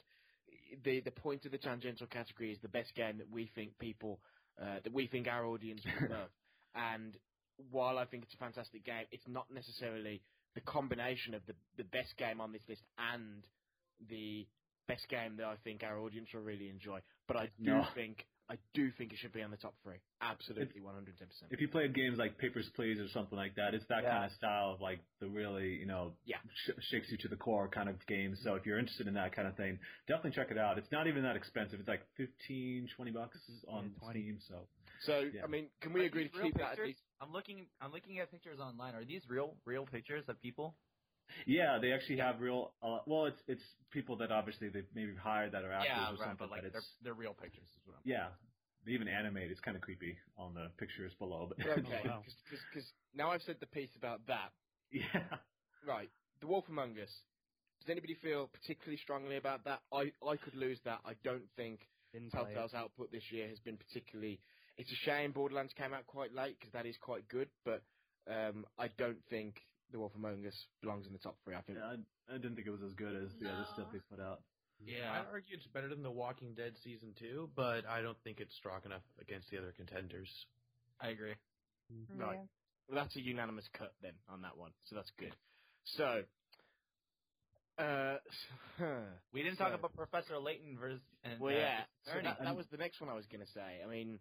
the 0.83 1.01
the 1.01 1.11
point 1.11 1.45
of 1.45 1.51
the 1.51 1.57
tangential 1.57 2.07
category 2.07 2.51
is 2.51 2.59
the 2.61 2.69
best 2.69 2.93
game 2.95 3.17
that 3.17 3.29
we 3.31 3.49
think 3.55 3.77
people 3.79 4.19
uh, 4.61 4.77
that 4.83 4.93
we 4.93 5.07
think 5.07 5.27
our 5.27 5.45
audience 5.45 5.81
will 5.91 6.03
love. 6.09 6.29
And 6.75 7.17
while 7.71 7.97
I 7.97 8.05
think 8.05 8.23
it's 8.23 8.33
a 8.33 8.37
fantastic 8.37 8.85
game, 8.85 9.05
it's 9.11 9.27
not 9.27 9.47
necessarily 9.53 10.21
the 10.55 10.61
combination 10.61 11.33
of 11.33 11.41
the 11.47 11.53
the 11.77 11.83
best 11.85 12.15
game 12.17 12.41
on 12.41 12.51
this 12.51 12.61
list 12.67 12.83
and 12.97 13.45
the 14.09 14.47
best 14.87 15.07
game 15.09 15.37
that 15.37 15.45
I 15.45 15.55
think 15.63 15.83
our 15.83 15.99
audience 15.99 16.29
will 16.33 16.41
really 16.41 16.69
enjoy. 16.69 16.99
But 17.27 17.37
I 17.37 17.49
do 17.65 17.81
No. 17.81 17.85
think 17.95 18.25
I 18.49 18.57
do 18.73 18.89
think 18.97 19.13
it 19.13 19.19
should 19.19 19.31
be 19.31 19.43
on 19.43 19.51
the 19.51 19.57
top 19.57 19.75
three. 19.83 19.97
Absolutely, 20.21 20.81
one 20.81 20.95
hundred 20.95 21.17
ten 21.19 21.27
percent. 21.27 21.51
If 21.51 21.61
you 21.61 21.67
played 21.67 21.93
games 21.93 22.17
like 22.17 22.37
Papers 22.39 22.67
Please 22.75 22.99
or 22.99 23.07
something 23.09 23.37
like 23.37 23.53
that, 23.55 23.75
it's 23.75 23.85
that 23.89 24.01
Yeah. 24.03 24.11
kind 24.11 24.25
of 24.25 24.31
style 24.31 24.71
of 24.73 24.81
like 24.81 24.99
the 25.19 25.27
really 25.29 25.75
you 25.75 25.85
know 25.85 26.13
Yeah. 26.25 26.37
sh- 26.65 26.71
shakes 26.89 27.11
you 27.11 27.17
to 27.17 27.27
the 27.27 27.35
core 27.37 27.67
kind 27.69 27.87
of 27.87 27.95
game. 28.07 28.35
So 28.37 28.55
if 28.55 28.65
you're 28.65 28.79
interested 28.79 29.07
in 29.07 29.13
that 29.13 29.33
kind 29.35 29.47
of 29.47 29.55
thing, 29.55 29.79
definitely 30.07 30.31
check 30.31 30.49
it 30.49 30.57
out. 30.57 30.77
It's 30.79 30.91
not 30.91 31.05
even 31.07 31.21
that 31.23 31.35
expensive. 31.35 31.79
It's 31.79 31.87
like 31.87 32.01
15, 32.17 32.87
20 32.95 33.11
bucks 33.11 33.37
on 33.67 33.91
Yeah, 33.93 33.99
20. 33.99 34.19
Steam. 34.19 34.39
So 34.47 34.67
So 35.05 35.19
Yeah. 35.31 35.43
I 35.43 35.47
mean, 35.47 35.69
can 35.81 35.93
we 35.93 36.01
Are 36.01 36.05
agree 36.05 36.27
to 36.27 36.37
real 36.37 36.45
keep 36.47 36.55
that 36.55 36.63
at 36.63 36.69
pictures? 36.71 36.87
least? 36.87 37.03
I'm 37.21 37.31
looking. 37.31 37.69
I'm 37.79 37.91
looking 37.91 38.19
at 38.19 38.31
pictures 38.31 38.59
online. 38.59 38.95
Are 38.95 39.05
these 39.05 39.21
real, 39.29 39.55
real 39.65 39.85
pictures 39.85 40.27
of 40.27 40.41
people? 40.41 40.75
Yeah, 41.45 41.77
they 41.81 41.91
actually 41.91 42.17
have 42.17 42.39
real. 42.39 42.73
Uh, 42.81 42.99
well, 43.05 43.25
it's 43.25 43.41
it's 43.47 43.63
people 43.91 44.15
that 44.17 44.31
obviously 44.31 44.69
they've 44.69 44.87
maybe 44.95 45.13
hired 45.15 45.51
that 45.53 45.63
are 45.63 45.71
actors 45.71 45.91
yeah, 45.95 46.07
or 46.07 46.11
right. 46.11 46.19
something. 46.19 46.37
But 46.39 46.51
like, 46.51 46.63
but 46.63 46.73
they're 46.73 46.81
they're 47.03 47.13
real 47.13 47.33
pictures. 47.33 47.67
Is 47.67 47.81
what 47.85 47.95
I'm. 47.97 48.01
yeah, 48.05 48.27
they 48.85 48.91
even 48.93 49.07
animate. 49.07 49.51
It's 49.51 49.59
kind 49.59 49.75
of 49.75 49.81
creepy 49.81 50.17
on 50.37 50.53
the 50.53 50.69
pictures 50.77 51.13
below. 51.19 51.49
But 51.49 51.65
Okay, 51.65 52.01
wow. 52.05 52.21
because 52.73 52.87
now 53.13 53.31
I've 53.31 53.41
said 53.43 53.57
the 53.59 53.67
piece 53.67 53.95
about 53.97 54.21
that. 54.27 54.51
yeah, 54.91 55.37
Right, 55.85 56.09
The 56.41 56.47
Wolf 56.47 56.65
Among 56.69 56.91
Us. 56.99 57.13
Does 57.79 57.89
anybody 57.89 58.15
feel 58.21 58.47
particularly 58.51 58.97
strongly 58.97 59.37
about 59.37 59.63
that? 59.65 59.79
I 59.93 60.11
I 60.25 60.35
could 60.35 60.55
lose 60.55 60.79
that. 60.83 60.99
I 61.05 61.13
don't 61.23 61.47
think 61.55 61.79
Didn't. 62.13 62.31
Telltale's 62.31 62.73
output 62.73 63.11
this 63.11 63.23
year 63.31 63.47
has 63.47 63.59
been 63.59 63.77
particularly. 63.77 64.39
It's 64.77 64.91
a 64.91 64.95
shame 65.05 65.31
Borderlands 65.31 65.73
came 65.77 65.93
out 65.93 66.05
quite 66.07 66.33
late 66.33 66.57
because 66.59 66.73
that 66.73 66.85
is 66.85 66.95
quite 67.01 67.27
good, 67.27 67.49
but 67.65 67.83
um, 68.29 68.65
I 68.77 68.87
don't 68.97 69.19
think 69.29 69.55
The 69.91 69.99
Wolf 69.99 70.13
Among 70.15 70.45
Us 70.45 70.67
belongs 70.81 71.07
in 71.07 71.13
the 71.13 71.19
top 71.19 71.37
three. 71.43 71.55
I 71.55 71.61
think 71.61 71.77
yeah 71.79 71.95
I, 72.29 72.35
I 72.35 72.37
didn't 72.37 72.55
think 72.55 72.67
it 72.67 72.71
was 72.71 72.83
as 72.85 72.93
good 72.93 73.15
as 73.15 73.29
the 73.41 73.49
other 73.49 73.65
stuff 73.73 73.87
they 73.91 73.99
put 74.09 74.21
out. 74.21 74.41
Yeah. 74.85 75.11
I'd 75.11 75.27
argue 75.31 75.55
it's 75.55 75.67
better 75.67 75.89
than 75.89 76.03
The 76.03 76.11
Walking 76.11 76.53
Dead 76.55 76.73
season 76.83 77.09
two, 77.19 77.49
but 77.55 77.85
I 77.85 78.01
don't 78.01 78.17
think 78.23 78.39
it's 78.39 78.55
strong 78.55 78.79
enough 78.85 79.03
against 79.19 79.49
the 79.51 79.57
other 79.57 79.73
contenders. 79.75 80.29
I 81.01 81.09
agree. 81.09 81.35
Right. 82.15 82.39
Well, 82.87 82.95
that's 82.95 83.15
a 83.15 83.21
unanimous 83.21 83.67
cut 83.77 83.93
then 84.01 84.13
on 84.29 84.41
that 84.41 84.57
one, 84.57 84.71
so 84.85 84.95
that's 84.95 85.11
good. 85.19 85.35
So, 85.83 86.23
uh, 87.77 88.17
We 89.33 89.43
didn't 89.43 89.57
talk 89.57 89.73
about 89.73 89.95
Professor 89.95 90.37
Layton 90.37 90.77
versus. 90.79 91.01
And, 91.23 91.39
well, 91.39 91.53
uh, 91.53 91.57
yeah. 91.57 91.79
So 92.05 92.13
that, 92.23 92.37
that 92.43 92.55
was 92.55 92.65
the 92.71 92.77
next 92.77 93.01
one 93.01 93.09
I 93.09 93.13
was 93.13 93.25
going 93.31 93.45
to 93.45 93.51
say. 93.51 93.81
I 93.83 93.89
mean, 93.89 94.17
uh, 94.17 94.19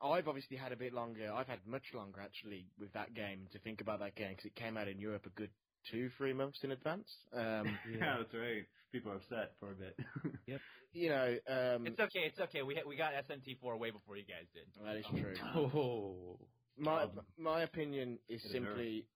I've 0.00 0.28
obviously 0.28 0.56
had 0.56 0.72
a 0.72 0.76
bit 0.76 0.92
longer. 0.92 1.30
I've 1.32 1.46
had 1.46 1.66
much 1.66 1.84
longer 1.94 2.20
actually 2.20 2.66
with 2.78 2.92
that 2.94 3.14
game 3.14 3.48
to 3.52 3.58
think 3.58 3.80
about 3.80 4.00
that 4.00 4.14
game 4.16 4.30
because 4.30 4.46
it 4.46 4.54
came 4.54 4.76
out 4.76 4.88
in 4.88 4.98
Europe 4.98 5.26
a 5.26 5.30
good 5.30 5.50
two, 5.90 6.10
three 6.16 6.32
months 6.32 6.58
in 6.62 6.70
advance. 6.72 7.08
Um, 7.32 7.78
Yeah, 7.92 8.18
that's 8.18 8.34
right. 8.34 8.64
People 8.92 9.12
are 9.12 9.16
upset 9.16 9.52
for 9.60 9.72
a 9.72 9.74
bit. 9.74 9.96
Yep. 10.46 10.60
You 10.92 11.08
know, 11.08 11.38
um, 11.48 11.86
It's 11.86 11.98
okay. 11.98 12.20
It's 12.20 12.38
okay. 12.38 12.62
We 12.62 12.74
ha- 12.76 12.86
we 12.86 12.96
got 12.96 13.12
SMT4 13.14 13.78
way 13.78 13.90
before 13.90 14.16
you 14.16 14.24
guys 14.24 14.46
did. 14.54 14.66
that 14.84 14.96
is 14.96 15.06
true. 15.10 15.34
Oh, 15.54 16.38
My 16.76 17.02
Um, 17.04 17.20
my 17.36 17.62
opinion 17.62 18.18
is 18.28 18.42
Get 18.42 18.50
a 18.50 18.54
simply 18.54 19.08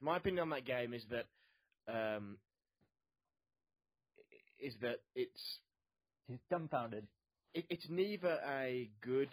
my 0.00 0.16
opinion 0.18 0.42
on 0.42 0.50
that 0.50 0.64
game 0.64 0.92
is 0.92 1.04
that 1.10 1.26
um, 1.88 2.36
is 4.58 4.74
that 4.82 4.98
it's 5.14 5.60
He's 6.28 6.38
dumbfounded. 6.50 7.06
It, 7.54 7.64
it's 7.70 7.86
neither 7.88 8.38
a 8.46 8.90
good 9.00 9.28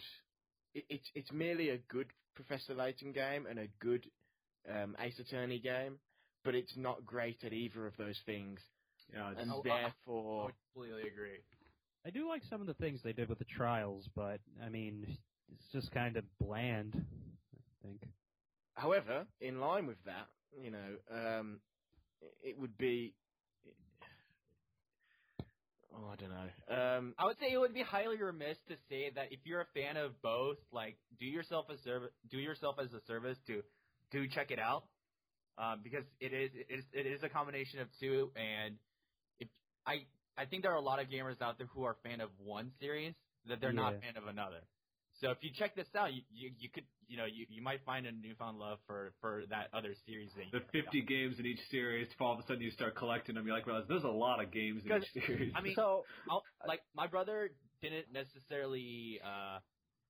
it, 0.74 0.86
it's 0.90 1.10
it's 1.16 1.32
merely 1.32 1.70
a 1.70 1.78
good 1.78 2.08
Professor 2.36 2.74
Layton 2.74 3.12
game 3.12 3.46
and 3.50 3.60
a 3.60 3.68
good 3.80 4.06
um, 4.70 4.96
Ace 5.00 5.20
Attorney 5.20 5.60
game, 5.60 6.00
but 6.44 6.56
it's 6.56 6.76
not 6.78 7.06
great 7.06 7.44
at 7.44 7.54
either 7.54 7.86
of 7.88 7.94
those 7.98 8.20
things, 8.26 8.60
yeah, 9.14 9.32
and 9.38 9.52
Oh, 9.52 9.60
I- 9.66 9.82
therefore 9.82 10.50
I 10.50 10.52
completely 10.74 11.08
agree. 11.08 11.40
I 12.06 12.12
do 12.12 12.28
like 12.30 12.44
some 12.50 12.62
of 12.62 12.68
the 12.68 12.74
things 12.76 13.02
they 13.04 13.12
did 13.14 13.28
with 13.28 13.40
the 13.40 13.46
trials, 13.46 14.08
but 14.16 14.40
I 14.64 14.70
mean, 14.70 15.18
it's 15.52 15.66
just 15.74 15.92
kind 15.92 16.16
of 16.16 16.24
bland. 16.40 16.96
I 16.96 17.86
think. 17.88 18.02
However, 18.76 19.26
in 19.42 19.60
line 19.60 19.86
with 19.86 20.02
that, 20.06 20.28
you 20.58 20.72
know, 20.72 20.96
um, 21.12 21.60
it 22.42 22.58
would 22.58 22.78
be. 22.78 23.14
Oh, 26.00 26.10
I 26.12 26.16
don't 26.16 26.30
know. 26.30 26.98
Um, 26.98 27.14
I 27.18 27.26
would 27.26 27.38
say 27.40 27.52
it 27.52 27.58
would 27.58 27.74
be 27.74 27.82
highly 27.82 28.18
remiss 28.22 28.58
to 28.70 28.76
say 28.90 29.12
that 29.16 29.32
if 29.32 29.40
you're 29.44 29.62
a 29.62 29.68
fan 29.74 29.98
of 29.98 30.22
both, 30.22 30.58
like 30.72 30.98
do 31.20 31.26
yourself 31.26 31.66
a 31.70 31.78
service, 31.84 32.12
do 32.30 32.38
yourself 32.38 32.78
as 32.82 32.94
a 32.94 33.02
service 33.06 33.38
to 33.48 33.62
do 34.12 34.28
check 34.28 34.52
it 34.52 34.60
out, 34.60 34.84
um, 35.58 35.82
because 35.84 36.06
it 36.20 36.34
is 36.34 36.52
it 36.56 36.68
is 36.70 36.86
it 36.94 37.06
is 37.06 37.24
a 37.24 37.30
combination 37.30 37.80
of 37.80 37.88
two, 38.00 38.32
and 38.36 38.76
if 39.40 39.50
I 39.86 40.06
I 40.38 40.46
think 40.46 40.64
there 40.64 40.72
are 40.72 40.78
a 40.78 40.82
lot 40.82 41.00
of 41.02 41.08
gamers 41.10 41.42
out 41.42 41.58
there 41.58 41.68
who 41.68 41.84
are 41.84 41.98
fan 42.04 42.22
of 42.22 42.30
one 42.38 42.72
series 42.80 43.14
that 43.48 43.60
they're 43.60 43.74
not 43.74 43.96
fan 44.02 44.16
of 44.16 44.28
another. 44.28 44.62
So 45.22 45.32
if 45.32 45.38
you 45.42 45.52
check 45.52 45.76
this 45.76 45.88
out, 45.98 46.14
you, 46.14 46.22
you 46.32 46.52
you 46.58 46.70
could 46.70 46.86
you 47.08 47.18
know 47.18 47.26
you 47.26 47.46
you 47.50 47.62
might 47.62 47.84
find 47.86 48.06
a 48.06 48.12
newfound 48.12 48.58
love 48.58 48.80
for 48.88 49.12
for 49.20 49.44
that 49.50 49.68
other 49.74 49.94
series. 50.06 50.30
That 50.36 50.46
you 50.46 50.60
The 50.60 50.82
50 50.84 51.02
games 51.02 51.40
in 51.40 51.46
each 51.46 51.60
series, 51.70 52.08
if 52.12 52.22
all 52.22 52.34
of 52.34 52.40
a 52.40 52.44
sudden 52.44 52.62
you 52.62 52.72
start 52.72 52.96
collecting 52.96 53.36
them, 53.36 53.46
you 53.46 53.54
like 53.54 53.68
realize 53.68 53.86
there's 53.90 54.04
a 54.04 54.08
lot 54.08 54.42
of 54.42 54.52
games 54.52 54.84
in 54.86 54.92
each 54.98 55.26
series. 55.26 55.54
I 55.56 55.62
mean, 55.62 55.76
So 55.76 56.06
I'll, 56.30 56.44
like 56.68 56.82
my 56.96 57.08
brother 57.08 57.52
didn't 57.82 58.12
necessarily 58.14 59.20
uh 59.24 59.60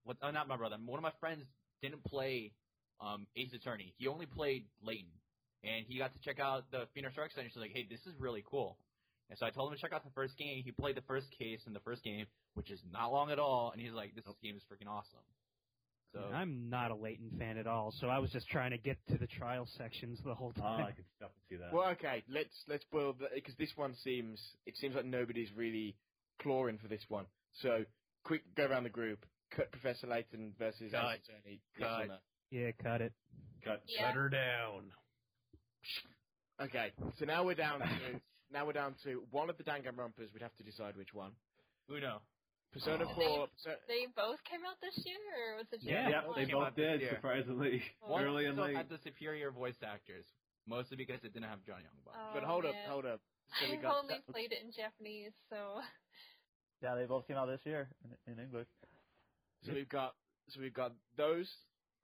what 0.03 0.17
uh, 0.21 0.31
not 0.31 0.47
my 0.47 0.57
brother 0.57 0.75
one 0.85 0.97
of 0.97 1.03
my 1.03 1.13
friends 1.19 1.45
didn't 1.81 2.03
play 2.03 2.51
um 3.01 3.27
Ace 3.35 3.53
Attorney 3.53 3.93
he 3.97 4.07
only 4.07 4.25
played 4.25 4.65
Layton 4.81 5.11
and 5.63 5.85
he 5.87 5.97
got 5.97 6.13
to 6.13 6.19
check 6.19 6.39
out 6.39 6.71
the 6.71 6.87
Phoenix 6.93 7.13
Shark 7.13 7.31
Center 7.33 7.49
so 7.53 7.59
like 7.59 7.71
hey 7.73 7.85
this 7.89 7.99
is 8.07 8.19
really 8.19 8.43
cool 8.49 8.77
and 9.29 9.37
so 9.37 9.45
I 9.45 9.51
told 9.51 9.71
him 9.71 9.77
to 9.77 9.81
check 9.81 9.93
out 9.93 10.03
the 10.03 10.11
first 10.15 10.37
game 10.37 10.63
he 10.63 10.71
played 10.71 10.95
the 10.95 11.07
first 11.07 11.27
case 11.37 11.61
in 11.67 11.73
the 11.73 11.79
first 11.81 12.03
game 12.03 12.25
which 12.53 12.71
is 12.71 12.79
not 12.91 13.11
long 13.11 13.31
at 13.31 13.39
all 13.39 13.71
and 13.71 13.81
he's 13.81 13.93
like 13.93 14.15
this 14.15 14.25
game 14.41 14.55
is 14.55 14.63
freaking 14.71 14.89
awesome 14.89 15.25
so 16.13 16.21
I'm 16.33 16.69
not 16.69 16.89
a 16.89 16.95
Layton 16.95 17.31
fan 17.37 17.57
at 17.57 17.67
all, 17.67 17.93
so 17.99 18.07
I 18.07 18.17
was 18.17 18.31
just 18.31 18.47
trying 18.49 18.71
to 18.71 18.77
get 18.77 18.97
to 19.09 19.17
the 19.17 19.27
trial 19.27 19.67
sections 19.77 20.19
the 20.25 20.33
whole 20.33 20.53
oh, 20.57 20.61
time. 20.61 20.73
oh, 20.73 20.77
time. 20.77 20.85
I 20.87 20.91
can 20.91 21.05
definitely 21.19 21.43
see 21.49 21.55
that. 21.57 21.73
well, 21.73 21.89
okay. 21.89 22.23
Let's 22.27 22.63
let's 22.67 22.83
boil 22.91 23.15
because 23.35 23.53
this 23.59 23.71
one 23.75 23.93
seems 24.03 24.41
it 24.65 24.75
seems 24.77 24.95
like 24.95 25.05
nobody's 25.05 25.49
really 25.55 25.95
clawing 26.41 26.79
for 26.79 26.87
this 26.87 27.03
one. 27.09 27.25
So 27.61 27.83
quick, 28.23 28.41
go 28.57 28.65
around 28.65 28.83
the 28.83 28.89
group. 28.89 29.23
Cut 29.55 29.71
Professor 29.71 30.07
Layton 30.07 30.53
versus 30.57 30.91
Cut. 30.91 31.03
Ace 31.05 31.19
Attorney. 31.27 31.61
Cut. 31.77 32.07
no? 32.07 32.15
yeah, 32.49 32.71
cut 32.81 33.01
it. 33.01 33.13
Cut. 33.63 33.83
Yeah. 33.87 34.07
Cut 34.07 34.15
her 34.15 34.29
down. 34.29 34.91
Okay, 36.61 36.91
so 37.17 37.25
now 37.25 37.45
we're 37.45 37.55
down 37.55 37.79
to 37.79 37.85
now 38.51 38.65
we're 38.65 38.73
down 38.73 38.95
to 39.03 39.23
one 39.31 39.49
of 39.49 39.57
the 39.57 39.63
Danganronpas. 39.63 40.33
We'd 40.33 40.41
have 40.41 40.55
to 40.57 40.63
decide 40.63 40.95
which 40.97 41.13
one. 41.13 41.31
Uno 41.89 42.21
Persona 42.71 43.05
Oh. 43.09 43.13
Four. 43.15 43.47
Perso- 43.47 43.79
They 43.87 44.05
both 44.15 44.43
came 44.43 44.61
out 44.65 44.77
this 44.81 45.03
year, 45.05 45.17
or 45.53 45.55
was 45.57 45.65
it 45.71 45.77
just 45.77 45.85
Yeah. 45.89 46.09
Yeah, 46.09 46.25
one? 46.27 46.35
they 46.37 46.51
both 46.51 46.75
did, 46.75 47.01
surprisingly. 47.09 47.81
One 48.01 48.23
Early 48.23 48.45
and 48.45 48.55
still 48.55 48.65
late. 48.65 48.75
had 48.77 48.89
the 48.89 48.99
superior 48.99 49.49
voice 49.51 49.81
actors 49.81 50.25
mostly 50.67 50.97
because 50.97 51.23
it 51.23 51.33
didn't 51.33 51.49
have 51.49 51.63
John 51.65 51.81
Youngblood 51.81 52.13
Oh, 52.15 52.31
but 52.33 52.43
hold 52.43 52.65
up, 52.65 52.75
hold 52.87 53.05
up. 53.05 53.21
So 53.59 53.65
I've 53.65 53.81
got 53.81 53.95
only 54.03 54.21
played 54.31 54.51
it 54.51 54.61
in 54.63 54.71
Japanese, 54.71 55.33
so 55.49 55.81
yeah, 56.83 56.93
they 56.93 57.05
both 57.05 57.25
came 57.27 57.37
out 57.37 57.47
this 57.47 57.65
year 57.65 57.89
in, 58.05 58.33
in 58.33 58.39
English. 58.39 58.67
So 59.65 59.73
we've 59.73 59.89
got 59.89 60.13
so 60.49 60.59
we've 60.61 60.73
got 60.73 60.93
those. 61.17 61.49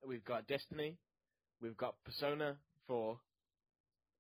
We've 0.04 0.24
got 0.26 0.48
Destiny. 0.48 0.98
We've 1.62 1.78
got 1.78 1.96
Persona 2.04 2.58
Four, 2.88 3.20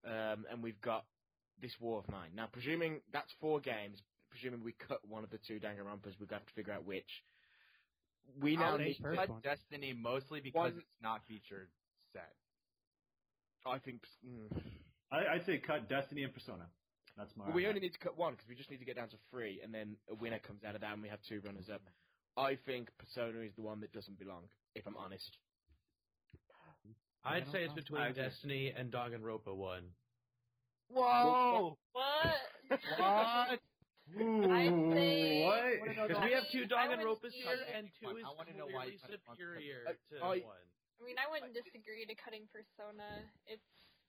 um, 0.05 0.45
and 0.51 0.61
we've 0.61 0.79
got 0.81 1.05
this 1.61 1.73
War 1.79 1.99
of 1.99 2.09
Mine. 2.11 2.29
Now, 2.35 2.47
presuming 2.51 3.01
that's 3.13 3.31
four 3.39 3.59
games, 3.59 4.01
presuming 4.29 4.63
we 4.63 4.73
cut 4.87 4.99
one 5.07 5.23
of 5.23 5.29
the 5.29 5.39
two 5.47 5.59
Danganronpas, 5.59 6.19
we've 6.19 6.29
got 6.29 6.45
to 6.45 6.53
figure 6.53 6.73
out 6.73 6.85
which. 6.85 7.23
We 8.41 8.57
now 8.57 8.71
I'll 8.71 8.77
need. 8.77 8.97
Cut. 9.01 9.43
Destiny 9.43 9.93
mostly 9.93 10.41
because 10.41 10.73
One- 10.73 10.79
it's 10.79 11.01
not 11.01 11.21
featured 11.27 11.69
set 12.11 12.33
I 13.65 13.79
think. 13.79 14.01
Mm, 14.25 14.61
I, 15.11 15.35
I'd 15.35 15.45
say 15.45 15.57
cut 15.57 15.89
Destiny 15.89 16.23
and 16.23 16.33
Persona. 16.33 16.65
That's 17.17 17.31
my. 17.35 17.45
well, 17.45 17.55
we 17.55 17.67
only 17.67 17.79
need 17.79 17.93
to 17.93 17.99
cut 17.99 18.17
one 18.17 18.33
because 18.33 18.47
we 18.47 18.55
just 18.55 18.69
need 18.69 18.77
to 18.77 18.85
get 18.85 18.95
down 18.95 19.09
to 19.09 19.17
three, 19.31 19.61
and 19.63 19.73
then 19.73 19.95
a 20.09 20.15
winner 20.15 20.39
comes 20.39 20.63
out 20.63 20.75
of 20.75 20.81
that, 20.81 20.93
and 20.93 21.01
we 21.01 21.09
have 21.09 21.19
two 21.27 21.41
runners 21.45 21.69
up. 21.73 21.81
I 22.37 22.57
think 22.65 22.89
Persona 22.97 23.39
is 23.39 23.53
the 23.55 23.61
one 23.61 23.79
that 23.79 23.93
doesn't 23.93 24.19
belong, 24.19 24.43
if 24.75 24.85
I'm 24.85 24.97
honest. 24.97 25.37
I'd 27.23 27.47
say 27.51 27.63
it's 27.63 27.73
between 27.73 28.13
Destiny 28.13 28.73
and 28.77 28.91
Danganronpa 28.91 29.55
1. 29.55 29.81
Whoa! 30.89 31.77
what? 31.91 32.35
What? 32.97 33.59
Ooh, 34.21 34.51
I'd 34.51 34.93
say- 34.93 35.43
what? 35.43 35.97
Because 35.97 36.23
we 36.23 36.31
have 36.31 36.45
two 36.51 36.67
I 36.75 36.87
would 36.87 36.99
Danganronpas 36.99 37.31
say- 37.31 37.41
here, 37.41 37.65
and 37.73 37.89
two 37.99 38.07
I 38.09 38.19
is 38.21 38.25
wanna 38.37 38.53
know 38.53 38.67
why 38.67 38.85
you 38.85 38.99
clearly 38.99 39.01
cut 39.01 39.09
it 39.11 39.21
one. 39.25 39.35
superior 39.37 39.83
to 40.11 40.17
I- 40.23 40.39
one. 40.45 40.67
I 41.01 41.03
mean, 41.03 41.17
I 41.19 41.27
wouldn't 41.29 41.53
disagree 41.53 42.05
to 42.05 42.15
cutting 42.15 42.47
Persona. 42.53 43.29
It's 43.47 43.65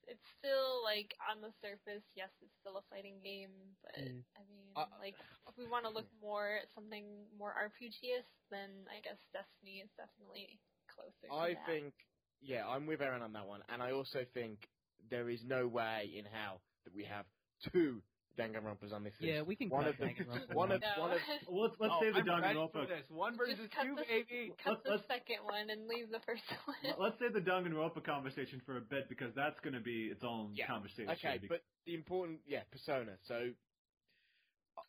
it's 0.09 0.23
still 0.39 0.85
like 0.85 1.17
on 1.29 1.41
the 1.41 1.51
surface, 1.61 2.05
yes, 2.15 2.31
it's 2.41 2.55
still 2.61 2.77
a 2.77 2.83
fighting 2.83 3.19
game, 3.25 3.51
but 3.83 3.97
Mm. 3.97 4.25
I 4.37 4.43
mean, 4.45 4.73
Uh, 4.77 4.87
like 5.01 5.19
if 5.49 5.57
we 5.57 5.67
want 5.67 5.85
to 5.85 5.91
look 5.91 6.07
more 6.21 6.59
at 6.63 6.71
something 6.75 7.27
more 7.37 7.53
RPGish, 7.53 8.23
then 8.51 8.87
I 8.89 9.01
guess 9.01 9.19
Destiny 9.33 9.81
is 9.81 9.91
definitely 9.97 10.61
closer. 10.87 11.27
To 11.27 11.33
I 11.33 11.55
that. 11.55 11.67
think, 11.67 11.95
yeah, 12.41 12.69
I'm 12.69 12.87
with 12.87 13.01
Erren 13.01 13.21
on 13.23 13.33
that 13.33 13.47
one, 13.49 13.65
and 13.69 13.83
I 13.83 13.91
also 13.91 14.25
think 14.27 14.71
there 15.09 15.29
is 15.29 15.43
no 15.43 15.67
way 15.67 16.15
in 16.15 16.25
hell 16.25 16.63
that 16.87 16.95
we 16.95 17.05
have 17.05 17.27
two 17.73 18.01
Danganronpas 18.39 18.93
on 18.93 19.03
this 19.03 19.15
list. 19.19 19.33
Yeah, 19.33 19.41
we 19.43 19.57
can 19.57 19.71
one 19.71 19.87
of 19.87 19.97
them. 19.97 20.11
One 20.53 20.71
of 20.71 20.81
no. 20.83 21.03
one 21.03 21.11
of 21.13 21.19
Well, 21.49 21.63
let's 21.63 21.75
let's 21.81 21.93
Oh, 21.97 22.01
save 22.03 22.15
the 22.15 22.31
I'm 22.31 22.43
ready 22.43 22.59
Danganronpa. 22.59 22.73
for 22.73 22.87
this. 22.87 23.05
One 23.09 23.37
versus 23.37 23.57
Just 23.59 23.73
cut 23.73 23.85
two, 23.85 23.95
the, 23.97 24.05
baby. 24.05 24.53
cut 24.63 24.73
Let's- 24.73 24.85
the 24.85 24.91
let's- 24.91 25.07
second 25.09 25.41
one 25.45 25.71
and 25.71 25.89
leave 25.89 26.11
the 26.13 26.21
first 26.27 26.45
one. 26.67 26.77
Let- 26.85 27.01
Let's 27.01 27.19
save 27.19 27.33
the 27.33 27.41
Danganronpa 27.41 28.05
conversation 28.05 28.61
for 28.67 28.77
a 28.77 28.81
bit 28.85 29.09
because 29.09 29.33
that's 29.35 29.59
going 29.61 29.73
to 29.73 29.81
be 29.81 30.13
its 30.13 30.23
own 30.23 30.53
Yeah. 30.55 30.67
conversation. 30.67 31.11
okay, 31.17 31.39
Be- 31.41 31.49
but 31.49 31.63
the 31.87 31.95
important, 31.95 32.41
yeah, 32.47 32.61
Persona. 32.71 33.17
So 33.27 33.51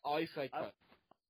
I 0.04 0.26
say 0.34 0.50
I- 0.52 0.70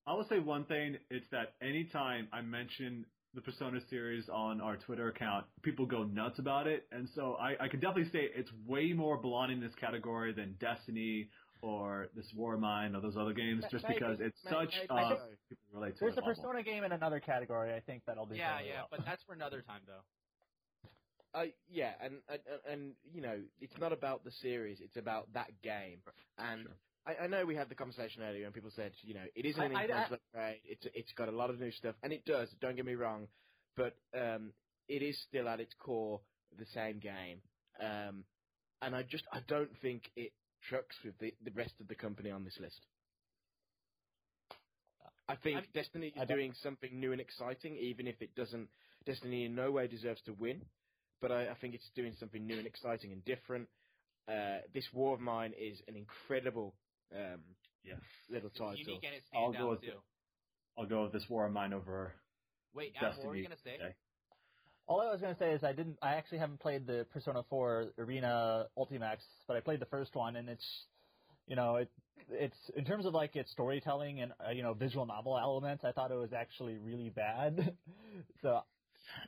I 0.06 0.14
will 0.14 0.26
say 0.28 0.40
one 0.40 0.64
thing. 0.64 0.96
It's 1.10 1.28
that 1.30 1.54
anytime 1.62 2.28
I 2.32 2.40
mention 2.42 3.06
the 3.34 3.40
Persona 3.42 3.78
series 3.90 4.28
on 4.28 4.60
our 4.60 4.76
Twitter 4.76 5.08
account, 5.08 5.44
people 5.62 5.86
go 5.86 6.04
nuts 6.04 6.38
about 6.38 6.66
it, 6.66 6.86
and 6.92 7.08
so 7.14 7.34
I, 7.34 7.64
I 7.64 7.68
could 7.68 7.80
definitely 7.80 8.10
say 8.10 8.28
it's 8.34 8.50
way 8.66 8.92
more 8.92 9.16
belonging 9.18 9.58
in 9.58 9.62
this 9.62 9.74
category 9.74 10.32
than 10.32 10.54
Destiny 10.60 11.28
or 11.60 12.08
this 12.16 12.26
War 12.34 12.54
of 12.54 12.60
Mine 12.60 12.94
or 12.94 13.00
those 13.00 13.16
other 13.16 13.32
games, 13.34 13.64
just 13.70 13.84
Maybe- 13.84 13.98
because 14.00 14.18
it's 14.20 14.38
maybe- 14.44 14.54
such 14.56 14.74
maybe 14.88 14.88
uh, 15.04 15.08
so. 15.10 15.20
people 15.48 15.64
relate 15.72 15.94
to 15.94 16.00
There's 16.00 16.14
it. 16.16 16.18
a 16.18 16.26
level. 16.26 16.34
Persona 16.42 16.62
game 16.62 16.84
in 16.84 16.92
another 16.92 17.20
category. 17.20 17.74
I 17.74 17.80
think 17.80 18.02
that'll 18.06 18.26
do. 18.26 18.34
Yeah, 18.36 18.60
yeah, 18.60 18.74
well. 18.76 18.88
but 18.92 19.00
that's 19.04 19.22
for 19.24 19.34
another 19.34 19.60
time 19.62 19.80
though. 19.86 20.00
Uh, 21.34 21.44
yeah, 21.70 21.92
and, 22.02 22.14
and 22.30 22.40
and 22.70 22.92
you 23.12 23.20
know, 23.20 23.38
it's 23.60 23.76
not 23.78 23.92
about 23.92 24.24
the 24.24 24.30
series; 24.30 24.80
it's 24.80 24.96
about 24.96 25.30
that 25.34 25.50
game. 25.62 25.98
And 26.38 26.62
Sure. 26.62 26.72
I, 27.08 27.24
I 27.24 27.26
know 27.26 27.46
we 27.46 27.56
had 27.56 27.68
the 27.70 27.74
conversation 27.74 28.22
earlier, 28.22 28.44
and 28.44 28.54
people 28.54 28.70
said, 28.76 28.92
you 29.02 29.14
know, 29.14 29.24
it 29.34 29.46
isn't 29.46 29.62
an 29.62 29.72
influence 29.72 30.12
upgrade. 30.12 30.60
It's 30.64 30.86
it's 30.94 31.12
got 31.12 31.28
a 31.28 31.32
lot 31.32 31.48
of 31.50 31.58
new 31.58 31.70
stuff, 31.72 31.94
and 32.02 32.12
it 32.12 32.24
does. 32.26 32.48
Don't 32.60 32.76
get 32.76 32.84
me 32.84 32.94
wrong, 32.94 33.28
but 33.76 33.96
um, 34.16 34.52
it 34.88 35.02
is 35.02 35.18
still 35.28 35.48
at 35.48 35.60
its 35.60 35.74
core 35.78 36.20
the 36.58 36.66
same 36.74 36.98
game. 36.98 37.40
Um, 37.80 38.24
and 38.82 38.94
I 38.94 39.02
just 39.02 39.24
I 39.32 39.40
don't 39.48 39.70
think 39.80 40.02
it 40.16 40.32
trucks 40.68 40.96
with 41.04 41.18
the 41.18 41.32
the 41.44 41.50
rest 41.52 41.74
of 41.80 41.88
the 41.88 41.94
company 41.94 42.30
on 42.30 42.44
this 42.44 42.58
list. 42.60 42.80
I 45.28 45.36
think 45.36 45.56
I'm- 45.56 45.66
Destiny 45.74 46.08
is 46.08 46.28
doing 46.28 46.52
something 46.62 46.98
new 46.98 47.12
and 47.12 47.20
exciting, 47.20 47.76
even 47.76 48.06
if 48.06 48.20
it 48.20 48.34
doesn't. 48.34 48.68
Destiny 49.06 49.44
in 49.44 49.54
no 49.54 49.70
way 49.70 49.86
deserves 49.86 50.20
to 50.22 50.32
win, 50.34 50.60
but 51.22 51.30
I, 51.32 51.48
I 51.48 51.54
think 51.60 51.74
it's 51.74 51.88
doing 51.94 52.14
something 52.18 52.46
new 52.46 52.58
and 52.58 52.66
exciting 52.66 53.12
and 53.12 53.24
different. 53.24 53.68
Uh, 54.26 54.58
this 54.74 54.84
War 54.92 55.14
of 55.14 55.20
Mine 55.20 55.54
is 55.58 55.80
an 55.88 55.96
incredible 55.96 56.74
um, 57.14 57.40
Yeah. 57.84 57.94
little 58.28 58.50
title. 58.50 58.74
unique 58.76 59.04
and 59.04 59.14
it 59.14 59.22
I'll 59.34 59.52
go 59.52 59.58
out 59.58 59.70
with 59.70 59.80
too. 59.82 60.02
I'll 60.76 60.86
go 60.86 61.02
with 61.04 61.12
this 61.12 61.28
War 61.28 61.46
of 61.46 61.52
Mine 61.52 61.72
over 61.72 62.12
Wait, 62.74 62.94
Adam, 62.96 63.16
what 63.18 63.26
were 63.28 63.36
you 63.36 63.42
gonna 63.42 63.56
say? 63.64 63.76
today. 63.78 63.94
All 64.86 65.00
I 65.00 65.10
was 65.10 65.20
gonna 65.20 65.36
say 65.36 65.52
is 65.52 65.64
I 65.64 65.72
didn't. 65.72 65.98
I 66.02 66.14
actually 66.14 66.38
haven't 66.38 66.60
played 66.60 66.86
the 66.86 67.06
Persona 67.12 67.42
4 67.50 67.92
Arena 67.98 68.68
Ultimax, 68.76 69.18
but 69.46 69.56
I 69.56 69.60
played 69.60 69.80
the 69.80 69.86
first 69.86 70.14
one, 70.14 70.36
and 70.36 70.48
it's, 70.48 70.86
you 71.46 71.56
know, 71.56 71.76
it 71.76 71.90
it's 72.30 72.56
in 72.76 72.84
terms 72.84 73.06
of 73.06 73.14
like 73.14 73.36
its 73.36 73.50
storytelling 73.50 74.20
and 74.20 74.32
uh, 74.46 74.50
you 74.50 74.62
know 74.62 74.74
visual 74.74 75.04
novel 75.06 75.36
elements. 75.38 75.84
I 75.84 75.92
thought 75.92 76.10
it 76.10 76.14
was 76.16 76.32
actually 76.32 76.78
really 76.78 77.10
bad. 77.10 77.76
so 78.42 78.62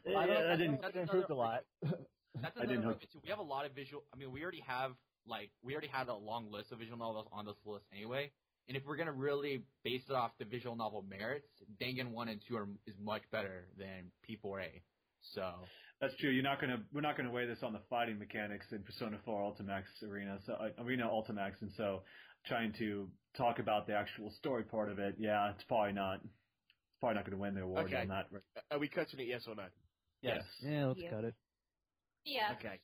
I 0.06 0.12
don't. 0.12 0.12
Yeah, 0.12 0.18
I 0.18 0.52
I 0.52 0.56
didn't- 0.56 0.80
think 0.82 0.94
it 0.94 0.98
improved 1.00 1.30
a 1.30 1.34
lot. 1.34 1.64
That's 1.82 2.56
I 2.56 2.60
didn't 2.60 2.82
another 2.82 2.98
know- 3.14 3.20
We 3.22 3.30
have 3.30 3.38
a 3.38 3.42
lot 3.42 3.66
of 3.66 3.72
visual. 3.72 4.04
I 4.14 4.16
mean, 4.16 4.30
we 4.32 4.42
already 4.42 4.60
have 4.66 4.92
like 5.26 5.50
we 5.62 5.72
already 5.72 5.88
had 5.88 6.08
a 6.08 6.14
long 6.14 6.50
list 6.50 6.72
of 6.72 6.78
visual 6.78 6.98
novels 6.98 7.28
on 7.32 7.46
this 7.46 7.56
list 7.64 7.84
anyway. 7.94 8.30
And 8.68 8.76
if 8.76 8.84
we're 8.86 8.96
gonna 8.96 9.12
really 9.12 9.62
base 9.84 10.02
it 10.08 10.12
off 10.14 10.30
the 10.38 10.44
visual 10.44 10.76
novel 10.76 11.04
merits, 11.08 11.48
Dangan 11.80 12.10
one 12.12 12.28
and 12.28 12.40
two 12.46 12.56
are 12.56 12.68
is 12.86 12.94
much 13.02 13.22
better 13.32 13.66
than 13.78 14.10
P4A. 14.28 14.82
So 15.34 15.52
That's 16.00 16.16
true. 16.16 16.30
You're 16.30 16.42
not 16.44 16.60
gonna 16.60 16.78
we're 16.92 17.00
not 17.00 17.16
gonna 17.16 17.30
weigh 17.32 17.46
this 17.46 17.62
on 17.62 17.72
the 17.72 17.80
fighting 17.90 18.18
mechanics 18.18 18.66
in 18.72 18.82
Persona 18.82 19.18
4 19.24 19.40
Ultimax 19.52 19.84
Arena, 20.08 20.38
so 20.46 20.54
uh, 20.54 20.82
Arena 20.82 21.08
Ultimax, 21.08 21.60
and 21.62 21.70
so 21.76 22.02
trying 22.46 22.72
to 22.78 23.10
talk 23.36 23.58
about 23.58 23.86
the 23.86 23.94
actual 23.94 24.30
story 24.38 24.62
part 24.62 24.90
of 24.90 24.98
it, 24.98 25.16
yeah, 25.18 25.50
it's 25.50 25.64
probably 25.64 25.92
not 25.92 26.20
it's 26.22 26.98
probably 27.00 27.16
not 27.16 27.24
gonna 27.24 27.36
win 27.36 27.54
the 27.54 27.62
award 27.62 27.86
Okay. 27.86 28.00
on 28.02 28.08
that. 28.08 28.26
Are 28.70 28.78
we 28.78 28.88
cutting 28.88 29.20
it? 29.20 29.26
Yes 29.26 29.44
or 29.48 29.54
no? 29.56 29.64
Yes. 30.22 30.42
Yeah, 30.62 30.86
let's 30.86 31.00
Yeah. 31.00 31.10
cut 31.10 31.24
it. 31.24 31.34
yeah. 32.24 32.52
Okay. 32.58 32.78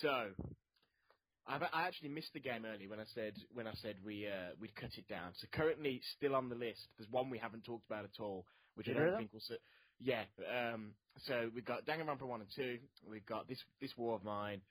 So, 0.00 0.08
I've, 0.08 0.34
I 1.56 1.86
actually 1.86 2.10
missed 2.10 2.32
the 2.32 2.40
game 2.40 2.64
early 2.64 2.86
when 2.86 3.00
I 3.00 3.04
said 3.14 3.34
when 3.54 3.66
I 3.66 3.74
said 3.74 3.96
we 4.04 4.26
uh, 4.28 4.50
we'd 4.60 4.74
cut 4.74 4.90
it 4.96 5.08
down. 5.08 5.32
So 5.34 5.46
currently 5.52 6.00
still 6.16 6.34
on 6.34 6.48
the 6.48 6.54
list. 6.54 6.80
There's 6.96 7.10
one 7.10 7.30
we 7.30 7.38
haven't 7.38 7.64
talked 7.64 7.86
about 7.86 8.04
at 8.04 8.20
all, 8.20 8.46
which 8.74 8.88
I 8.88 8.92
don't 8.92 9.02
Rhythm? 9.02 9.18
think 9.18 9.32
will. 9.32 9.40
Su- 9.40 9.56
yeah. 9.98 10.24
Um. 10.48 10.94
So 11.26 11.50
we've 11.54 11.64
got 11.64 11.84
Danganronpa 11.86 12.22
one 12.22 12.40
and 12.40 12.50
two. 12.54 12.78
We've 13.08 13.26
got 13.26 13.48
this 13.48 13.58
this 13.80 13.96
War 13.96 14.14
of 14.16 14.24
Mine, 14.24 14.62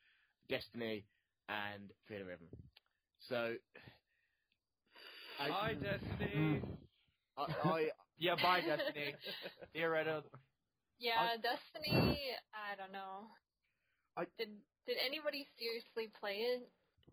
Destiny, 0.47 1.05
and 1.47 1.91
Theatrhythm. 2.09 2.47
So. 3.27 3.55
Hi, 5.37 5.73
Destiny. 5.73 6.61
I, 7.37 7.41
I 7.41 7.89
yeah, 8.17 8.35
bye, 8.35 8.61
Destiny. 8.61 9.15
Theoretical. 9.73 10.23
Yeah, 10.99 11.35
Destiny. 11.37 12.35
I 12.53 12.75
don't 12.75 12.91
know. 12.91 13.27
I- 14.17 14.25
did 14.37 14.49
did 14.89 14.97
anybody 15.05 15.45
seriously 15.61 16.09
play 16.19 16.41
it? 16.49 16.65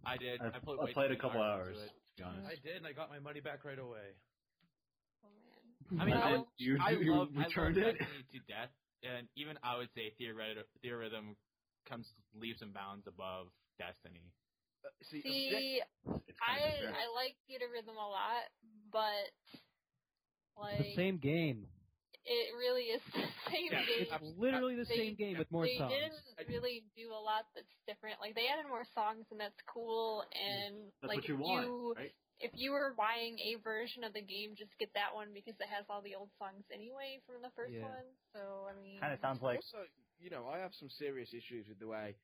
I 0.08 0.16
did. 0.16 0.40
I, 0.40 0.48
I 0.48 0.58
played, 0.64 0.80
I 0.80 0.92
played 0.96 1.10
a 1.12 1.16
couple 1.20 1.42
hours. 1.44 1.76
it. 1.76 1.92
To 1.92 2.16
be 2.16 2.22
honest. 2.24 2.48
I 2.48 2.56
did, 2.64 2.76
and 2.80 2.86
I 2.88 2.92
got 2.96 3.10
my 3.12 3.20
money 3.20 3.40
back 3.44 3.68
right 3.68 3.78
away. 3.78 4.16
Oh 5.20 5.28
man. 5.44 6.00
I 6.00 6.04
mean, 6.08 6.16
I, 6.16 6.32
Well, 6.32 6.48
you, 6.56 6.78
I 6.80 6.90
you 6.96 7.12
love, 7.12 7.28
returned 7.36 7.76
I 7.76 7.92
love 7.92 7.94
it. 7.94 7.98
Destiny 8.00 8.24
to 8.32 8.38
death, 8.48 8.72
and 9.04 9.28
even 9.36 9.60
I 9.62 9.76
would 9.76 9.92
say 9.92 10.16
Theoret- 10.16 10.64
Theatrhythm 10.80 11.36
comes 11.84 12.08
leaps 12.32 12.62
and 12.62 12.72
bounds 12.72 13.04
above 13.06 13.48
Destiny. 13.78 14.32
Uh, 14.84 14.88
see. 15.12 15.20
See, 15.20 15.80
I. 16.40 16.88
I 16.88 17.04
like 17.12 17.36
Theatrhythm 17.44 17.92
a 17.92 18.08
lot, 18.08 18.48
but 18.90 19.28
like 20.56 20.80
It's 20.80 20.96
the 20.96 20.96
same 20.96 21.18
game. 21.18 21.66
It 22.26 22.52
really 22.58 22.90
is 22.90 23.02
the 23.14 23.22
same 23.50 23.70
Yeah, 23.72 23.86
game. 23.86 24.06
It's 24.10 24.38
literally 24.38 24.74
the 24.76 24.84
They- 24.84 24.96
same 24.96 25.14
game 25.14 25.38
with 25.38 25.50
more 25.50 25.64
they 25.66 25.78
songs. 25.78 25.92
didn't 25.94 26.48
really 26.50 26.84
do 26.96 27.12
a 27.14 27.22
lot 27.22 27.46
that's 27.54 27.70
different. 27.86 28.20
Like 28.20 28.34
they 28.34 28.46
added 28.50 28.66
more 28.68 28.84
songs, 28.94 29.26
and 29.30 29.38
that's 29.40 29.58
cool. 29.70 30.24
And 30.34 30.90
That's 31.00 31.08
like 31.14 31.22
what 31.24 31.28
you 31.28 31.34
if 31.34 31.40
want, 31.40 31.66
you 31.66 31.94
right? 31.96 32.14
if 32.38 32.50
you 32.54 32.72
were 32.72 32.92
buying 32.98 33.38
a 33.40 33.56
version 33.62 34.04
of 34.04 34.12
the 34.12 34.20
game, 34.20 34.52
just 34.58 34.76
get 34.78 34.92
that 34.94 35.14
one 35.14 35.32
because 35.32 35.54
it 35.58 35.68
has 35.72 35.86
all 35.88 36.02
the 36.02 36.14
old 36.14 36.28
songs 36.38 36.64
anyway 36.74 37.22
from 37.24 37.40
the 37.40 37.50
first 37.56 37.72
Yeah. 37.72 37.86
one. 37.88 38.08
So 38.34 38.66
I 38.68 38.74
mean, 38.82 39.00
Kind 39.00 39.14
of 39.14 39.20
sounds 39.20 39.40
like 39.40 39.62
also, 39.62 39.86
you 40.18 40.28
know, 40.30 40.46
I 40.50 40.58
have 40.58 40.74
some 40.74 40.90
serious 40.90 41.32
issues 41.32 41.68
with 41.68 41.78
the 41.78 41.86
way 41.88 42.16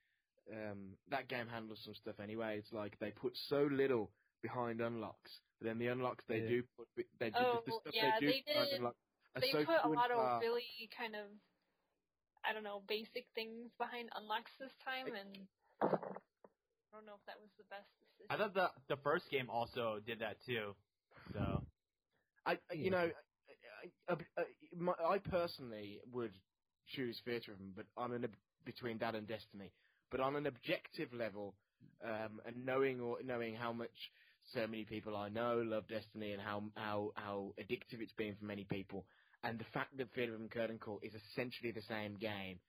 um, 0.53 0.97
that 1.11 1.29
game 1.29 1.47
handles 1.47 1.81
some 1.85 1.95
stuff. 1.95 2.19
Anyway, 2.21 2.59
it's 2.59 2.73
like 2.73 2.99
they 2.99 3.11
put 3.13 3.37
so 3.49 3.69
little 3.71 4.11
behind 4.43 4.81
unlocks, 4.81 5.31
but 5.61 5.67
then 5.69 5.79
the 5.79 5.87
unlocks 5.87 6.25
they 6.27 6.41
Yeah. 6.43 6.49
do 6.49 6.63
put, 6.77 6.89
they 7.21 7.31
do 7.31 7.37
Oh, 7.39 7.63
the 7.65 7.73
stuff 7.81 7.95
yeah, 7.95 8.19
they 8.19 8.27
do 8.27 8.27
they 8.27 8.43
behind 8.45 8.69
did- 8.71 8.79
unlock 8.79 8.95
are 8.95 9.02
they 9.41 9.53
so 9.53 9.59
put 9.65 9.77
a 9.79 9.83
few 9.83 9.93
and 9.93 9.97
lot 9.97 10.11
far. 10.13 10.37
of 10.37 10.41
really 10.43 10.89
kind 10.97 11.15
of 11.15 11.27
I 12.45 12.53
don't 12.53 12.65
know 12.65 12.83
basic 12.89 13.27
things 13.35 13.71
behind 13.79 14.11
unlocks 14.17 14.51
this 14.59 14.73
time, 14.85 15.15
and 15.15 15.47
I 15.83 16.97
don't 16.97 17.07
know 17.07 17.15
if 17.17 17.25
that 17.27 17.41
was 17.41 17.51
the 17.57 17.65
best 17.71 17.89
decision. 18.01 18.31
I 18.31 18.37
thought 18.37 18.55
the 18.55 18.71
the 18.89 18.97
first 19.03 19.31
game 19.31 19.49
also 19.51 20.01
did 20.07 20.21
that 20.21 20.37
too. 20.47 20.75
So 21.33 21.63
I, 22.47 22.59
I- 22.71 22.75
you 22.75 22.91
know, 22.91 23.11
I, 24.09 24.13
I, 24.13 24.17
I, 24.39 24.45
my, 24.77 24.93
I 25.05 25.19
personally 25.19 26.01
would 26.13 26.33
choose 26.89 27.21
Theatrhythm, 27.27 27.75
but 27.77 27.87
on 27.97 28.13
an 28.13 28.25
ob- 28.25 28.37
between 28.65 28.99
that 28.99 29.15
and 29.15 29.27
Destiny. 29.27 29.73
But 30.11 30.21
on 30.21 30.37
an 30.37 30.47
objective 30.47 31.13
level, 31.13 31.55
um, 32.05 32.41
and 32.47 32.65
knowing 32.65 33.01
or 33.01 33.19
knowing 33.25 33.55
how 33.55 33.73
much 33.73 34.13
so 34.53 34.67
many 34.67 34.85
people 34.85 35.17
I 35.17 35.29
know 35.29 35.63
love 35.65 35.89
Destiny 35.89 36.33
and 36.33 36.43
how 36.43 36.65
how 36.77 37.13
how 37.17 37.55
addictive 37.61 38.01
it's 38.01 38.13
been 38.13 38.35
for 38.37 38.45
many 38.45 38.65
people, 38.65 39.07
and 39.43 39.59
the 39.59 39.65
fact 39.73 39.97
that 39.97 40.15
Theatrhythm 40.15 40.51
Curtain 40.51 40.79
Call 40.79 41.01
is 41.03 41.13
essentially 41.15 41.73
the 41.73 41.83
same 41.83 42.17
game, 42.17 42.61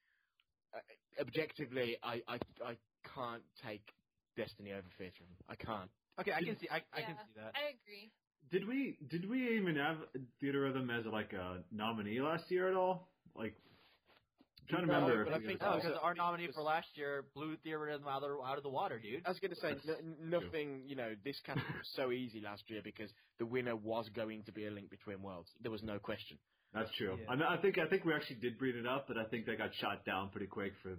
uh, 0.76 0.80
objectively, 1.22 1.98
I, 2.04 2.22
I 2.28 2.40
I 2.66 2.78
can't 3.16 3.44
take 3.64 3.94
Destiny 4.36 4.72
over 4.74 4.88
Theatrhythm. 5.00 5.36
I 5.48 5.56
can't. 5.56 5.90
okay, 6.20 6.32
I 6.34 6.42
can 6.44 6.58
see 6.60 6.68
I, 6.70 6.82
I 6.94 7.02
can 7.04 7.18
see 7.28 7.34
that. 7.36 7.54
I 7.56 7.70
agree. 7.78 8.12
Did 8.52 8.68
we 8.68 8.98
did 9.10 9.30
we 9.30 9.58
even 9.58 9.76
have 9.76 9.98
Theatrhythm 10.42 10.90
as 10.98 11.06
like 11.06 11.34
a 11.34 11.64
nominee 11.72 12.20
last 12.22 12.50
year 12.52 12.68
at 12.70 12.76
all? 12.76 13.08
Like, 13.36 13.56
I'm 14.62 14.68
trying 14.68 14.82
to 14.88 14.88
No, 14.88 15.02
remember. 15.02 15.26
but 15.26 15.34
I 15.34 15.40
think 15.40 15.60
got 15.60 15.78
No, 15.78 15.82
because 15.82 15.98
our 16.02 16.14
nominee 16.14 16.52
for 16.54 16.62
last 16.62 16.88
year 16.96 17.26
blew 17.34 17.56
Theatrhythm 17.58 18.08
out 18.08 18.24
of 18.24 18.30
the, 18.30 18.44
out 18.44 18.58
of 18.58 18.64
the 18.64 18.70
water, 18.70 19.00
dude. 19.00 19.26
I 19.26 19.30
was 19.30 19.40
going 19.40 19.52
to 19.52 19.60
say, 19.60 19.74
That's 19.74 20.00
n- 20.00 20.18
nothing, 20.20 20.84
you 20.88 20.96
know, 20.96 21.16
this 21.24 21.40
category 21.46 21.78
was 21.78 21.90
so 21.96 22.12
easy 22.12 22.42
last 22.42 22.70
year 22.70 22.82
because 22.84 23.12
the 23.40 23.46
winner 23.46 23.76
was 23.76 24.10
going 24.10 24.44
to 24.44 24.52
be 24.52 24.66
a 24.68 24.72
link 24.72 24.90
between 24.90 25.22
worlds. 25.22 25.50
There 25.62 25.72
was 25.72 25.84
no 25.84 26.00
question. 26.00 26.38
That's 26.74 26.90
true. 26.98 27.18
Yeah. 27.22 27.30
I, 27.30 27.36
mean, 27.36 27.46
I 27.48 27.58
think 27.58 27.78
I 27.78 27.88
think 27.88 28.04
we 28.04 28.14
actually 28.14 28.38
did 28.38 28.58
bring 28.58 28.76
it 28.76 28.88
up, 28.88 29.06
but 29.08 29.18
I 29.18 29.26
think 29.26 29.46
they 29.46 29.56
got 29.56 29.70
shot 29.76 30.06
down 30.06 30.30
pretty 30.30 30.48
quick 30.48 30.74
for 30.82 30.98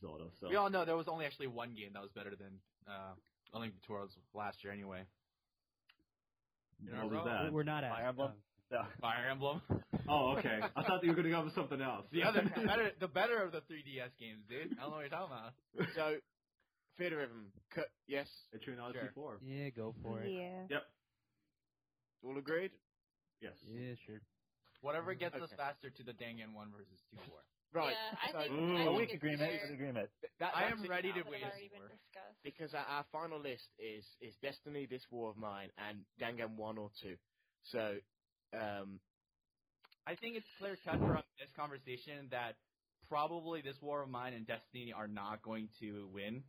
Zelda. 0.00 0.24
So 0.40 0.48
We 0.48 0.56
all 0.56 0.70
know 0.70 0.84
there 0.84 0.96
was 0.96 1.08
only 1.08 1.24
actually 1.26 1.46
one 1.46 1.74
game 1.74 1.90
that 1.94 2.02
was 2.02 2.10
better 2.14 2.30
than 2.30 2.58
uh, 2.88 3.14
A 3.54 3.58
Link 3.58 3.74
Between 3.80 3.98
Worlds 3.98 4.14
last 4.34 4.58
year 4.64 4.72
anyway. 4.72 5.02
what 6.90 7.10
was 7.10 7.24
that? 7.24 7.52
We're 7.52 7.62
not 7.62 7.84
at 7.84 7.92
Fire. 7.92 8.08
Emblem? 8.08 8.32
No. 8.72 8.82
Fire 9.00 9.28
Emblem. 9.30 9.62
Oh, 10.08 10.34
okay. 10.38 10.58
I 10.76 10.82
thought 10.82 11.04
you 11.04 11.10
were 11.10 11.14
going 11.14 11.26
to 11.26 11.30
go 11.30 11.44
with 11.44 11.54
something 11.54 11.80
else. 11.80 12.06
the 12.10 12.22
other 12.24 12.42
better, 12.56 12.90
the 12.98 13.08
better 13.08 13.42
of 13.42 13.52
the 13.52 13.58
3DS 13.58 14.16
games, 14.18 14.42
dude. 14.48 14.76
I 14.78 14.82
don't 14.82 14.90
know 14.90 14.96
what 14.96 15.00
you're 15.00 15.08
talking 15.10 15.36
about. 15.36 15.88
So, 15.94 16.16
Theatrhythm, 17.00 17.52
cut, 17.74 17.86
yes, 18.06 18.26
Etrian 18.54 18.80
Odyssey 18.82 19.06
Sure. 19.14 19.38
4. 19.38 19.38
Yeah, 19.44 19.68
go 19.70 19.94
for 20.02 20.22
it. 20.22 20.30
Yeah. 20.30 20.66
Yep. 20.70 20.82
all 22.24 22.38
agreed? 22.38 22.70
Yes. 23.40 23.52
Yeah, 23.68 23.94
sure. 24.06 24.20
Whatever 24.82 25.14
gets 25.14 25.34
us 25.36 25.42
Okay. 25.48 25.56
faster 25.56 25.90
to 25.90 26.02
the 26.02 26.12
Dangan 26.12 26.52
1 26.54 26.70
versus 26.76 27.00
2 27.10 27.16
war. 27.30 27.40
Right. 27.72 27.94
Yeah, 27.96 28.18
I 28.20 28.32
so, 28.32 28.38
think, 28.44 28.52
Ooh. 28.52 28.76
I 28.76 28.82
A 28.84 28.92
weak 28.92 29.14
agreement. 29.14 29.50
fair. 29.50 29.72
Agreement. 29.72 30.08
that, 30.40 30.52
I 30.54 30.68
am 30.68 30.84
ready 30.86 31.08
to 31.14 31.22
That 31.24 31.30
wait 31.30 31.40
had 31.42 31.52
already 31.52 31.68
been 31.72 31.80
for. 31.80 31.88
discussed. 31.88 32.38
Because 32.44 32.74
our, 32.74 32.84
our 32.84 33.04
final 33.10 33.40
list 33.40 33.64
is, 33.78 34.04
is 34.20 34.34
Destiny, 34.42 34.84
This 34.84 35.02
War 35.10 35.30
of 35.30 35.38
Mine, 35.38 35.70
and 35.88 36.04
Dangan 36.20 36.56
1 36.56 36.78
or 36.78 36.90
2. 37.00 37.16
So, 37.72 37.96
um, 38.52 39.00
I 40.06 40.16
think 40.16 40.36
it's 40.36 40.46
clear 40.58 40.76
cut 40.84 40.98
from 40.98 41.22
this 41.38 41.48
conversation 41.56 42.28
that 42.30 42.56
probably 43.08 43.62
this 43.62 43.76
War 43.80 44.02
of 44.02 44.10
Mine 44.10 44.34
and 44.34 44.46
Destiny 44.46 44.92
are 44.92 45.08
not 45.08 45.40
going 45.42 45.68
to 45.80 46.08
win. 46.12 46.42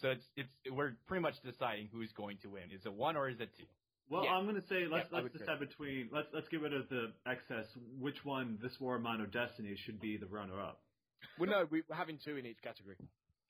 So 0.00 0.10
it's 0.10 0.24
it's 0.36 0.48
we're 0.72 0.96
pretty 1.06 1.22
much 1.22 1.34
deciding 1.44 1.88
who's 1.92 2.10
going 2.12 2.38
to 2.42 2.48
win. 2.50 2.70
Is 2.74 2.84
it 2.86 2.92
one 2.92 3.16
or 3.16 3.28
is 3.28 3.38
it 3.40 3.50
two? 3.56 3.64
Well, 4.10 4.24
Yeah. 4.24 4.32
I'm 4.32 4.44
going 4.44 4.60
to 4.60 4.66
say 4.66 4.86
let's 4.86 5.08
Yeah, 5.10 5.18
I 5.18 5.22
let's 5.22 5.32
would 5.32 5.38
decide 5.38 5.60
between 5.60 6.08
let's 6.12 6.28
let's 6.32 6.48
get 6.48 6.60
rid 6.60 6.74
of 6.74 6.88
the 6.88 7.12
excess. 7.26 7.66
Which 7.98 8.24
one, 8.24 8.58
this 8.62 8.78
War 8.80 8.96
of 8.96 9.02
Mine 9.02 9.20
or 9.20 9.26
Destiny, 9.26 9.74
should 9.76 10.00
be 10.00 10.16
the 10.16 10.26
runner-up? 10.26 10.80
well, 11.38 11.48
no, 11.50 11.66
we, 11.70 11.82
we're 11.88 11.96
having 11.96 12.18
two 12.22 12.36
in 12.36 12.44
each 12.46 12.60
category. 12.62 12.96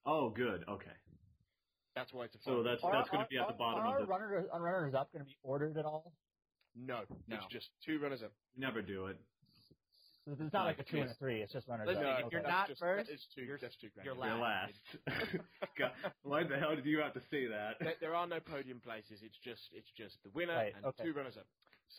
Oh, 0.06 0.30
good. 0.30 0.64
Okay. 0.68 0.92
That's 1.96 2.12
why 2.12 2.24
it's 2.26 2.34
a 2.34 2.38
So 2.42 2.62
that's 2.62 2.82
Are- 2.84 2.92
that's 2.92 3.08
going 3.10 3.24
to 3.24 3.28
be 3.28 3.38
at 3.38 3.48
the 3.48 3.54
bottom 3.54 3.84
Are 3.84 3.98
of 4.00 4.06
the. 4.06 4.10
runners, 4.10 4.46
are 4.52 4.60
runners 4.60 4.94
up 4.94 5.12
going 5.12 5.24
to 5.24 5.28
be 5.28 5.36
ordered 5.42 5.76
at 5.76 5.84
all? 5.84 6.12
No, 6.76 7.00
No. 7.28 7.36
it's 7.36 7.46
just 7.52 7.70
two 7.86 7.98
runners 8.00 8.22
up. 8.22 8.32
Never 8.56 8.82
do 8.82 9.06
it. 9.06 9.16
So 10.26 10.32
It's 10.40 10.52
not 10.54 10.64
like 10.64 10.78
a 10.78 10.84
two 10.84 10.98
and 11.02 11.10
a 11.10 11.14
three. 11.14 11.42
It's 11.42 11.52
just 11.52 11.68
runners 11.68 11.86
Listen, 11.88 12.04
up. 12.06 12.20
if 12.24 12.32
you're 12.32 12.42
not 12.42 12.68
just, 12.68 12.80
first, 12.80 13.10
it's 13.10 13.26
two, 13.34 13.42
you're- 13.42 13.58
that's 13.60 13.76
two 13.76 13.88
you're 13.96 14.04
You're 14.06 14.14
last. 14.14 14.72
last. 15.06 15.36
God, 15.78 15.92
why 16.22 16.44
the 16.44 16.56
hell 16.56 16.74
did 16.74 16.86
you 16.86 16.98
have 17.00 17.12
to 17.12 17.20
say 17.30 17.46
that? 17.46 17.76
There, 17.78 17.94
there 18.00 18.14
are 18.14 18.26
no 18.26 18.40
podium 18.40 18.80
places. 18.80 19.20
It's 19.22 19.36
just 19.44 19.60
it's 19.72 19.90
just 19.96 20.16
the 20.22 20.30
winner 20.30 20.54
Right, 20.54 20.72
and 20.74 20.84
okay. 20.86 21.04
two 21.04 21.12
runners 21.12 21.36
up. 21.36 21.46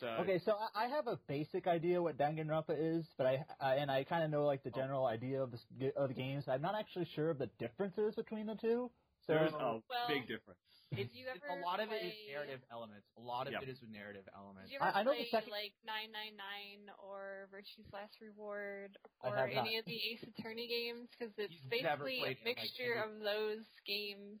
So 0.00 0.08
Okay, 0.22 0.40
so 0.44 0.56
I 0.74 0.86
I 0.86 0.88
have 0.88 1.06
a 1.06 1.18
basic 1.28 1.68
idea 1.68 2.02
what 2.02 2.18
Danganronpa 2.18 2.74
is, 2.76 3.06
but 3.16 3.26
I, 3.28 3.44
I 3.60 3.74
and 3.76 3.90
I 3.90 4.02
kind 4.02 4.24
of 4.24 4.30
know 4.30 4.44
like 4.44 4.64
the 4.64 4.72
oh. 4.74 4.78
general 4.80 5.06
idea 5.06 5.40
of 5.40 5.52
the 5.52 5.92
of 5.96 6.08
the 6.08 6.14
games. 6.14 6.48
I'm 6.48 6.62
not 6.62 6.74
actually 6.74 7.04
sure 7.14 7.30
of 7.30 7.38
the 7.38 7.48
differences 7.60 8.16
between 8.16 8.46
the 8.46 8.56
two. 8.56 8.90
So 9.26 9.34
There's 9.34 9.52
a 9.52 9.56
Well- 9.56 9.82
big 10.08 10.22
difference. 10.26 10.58
It's, 10.92 11.10
Did 11.10 11.18
you 11.18 11.26
ever 11.26 11.58
a 11.60 11.64
lot 11.66 11.80
of 11.80 11.90
it 11.90 11.98
is 11.98 12.14
narrative 12.30 12.60
elements. 12.70 13.06
A 13.18 13.20
lot 13.20 13.46
of 13.48 13.52
Yep. 13.52 13.62
it 13.64 13.68
is 13.70 13.78
narrative 13.90 14.22
elements. 14.34 14.70
Did 14.70 14.74
you 14.74 14.80
ever 14.80 14.94
I- 14.94 15.00
I 15.00 15.02
know 15.02 15.10
the 15.12 15.26
play 15.26 15.30
second- 15.30 15.50
like 15.50 15.74
999 15.84 16.90
or 17.02 17.48
Virtue's 17.50 17.90
Last 17.92 18.20
Reward 18.20 18.96
or 19.20 19.36
any 19.36 19.78
of 19.78 19.84
the 19.84 19.98
Ace 20.12 20.22
Attorney 20.22 20.68
games? 20.68 21.10
Because 21.10 21.34
it's 21.38 21.52
You've 21.52 21.70
basically 21.70 22.18
a 22.18 22.20
played 22.22 22.36
them, 22.38 22.44
like, 22.46 22.56
mixture 22.56 22.94
of 23.02 23.18
those 23.20 23.66
games. 23.84 24.38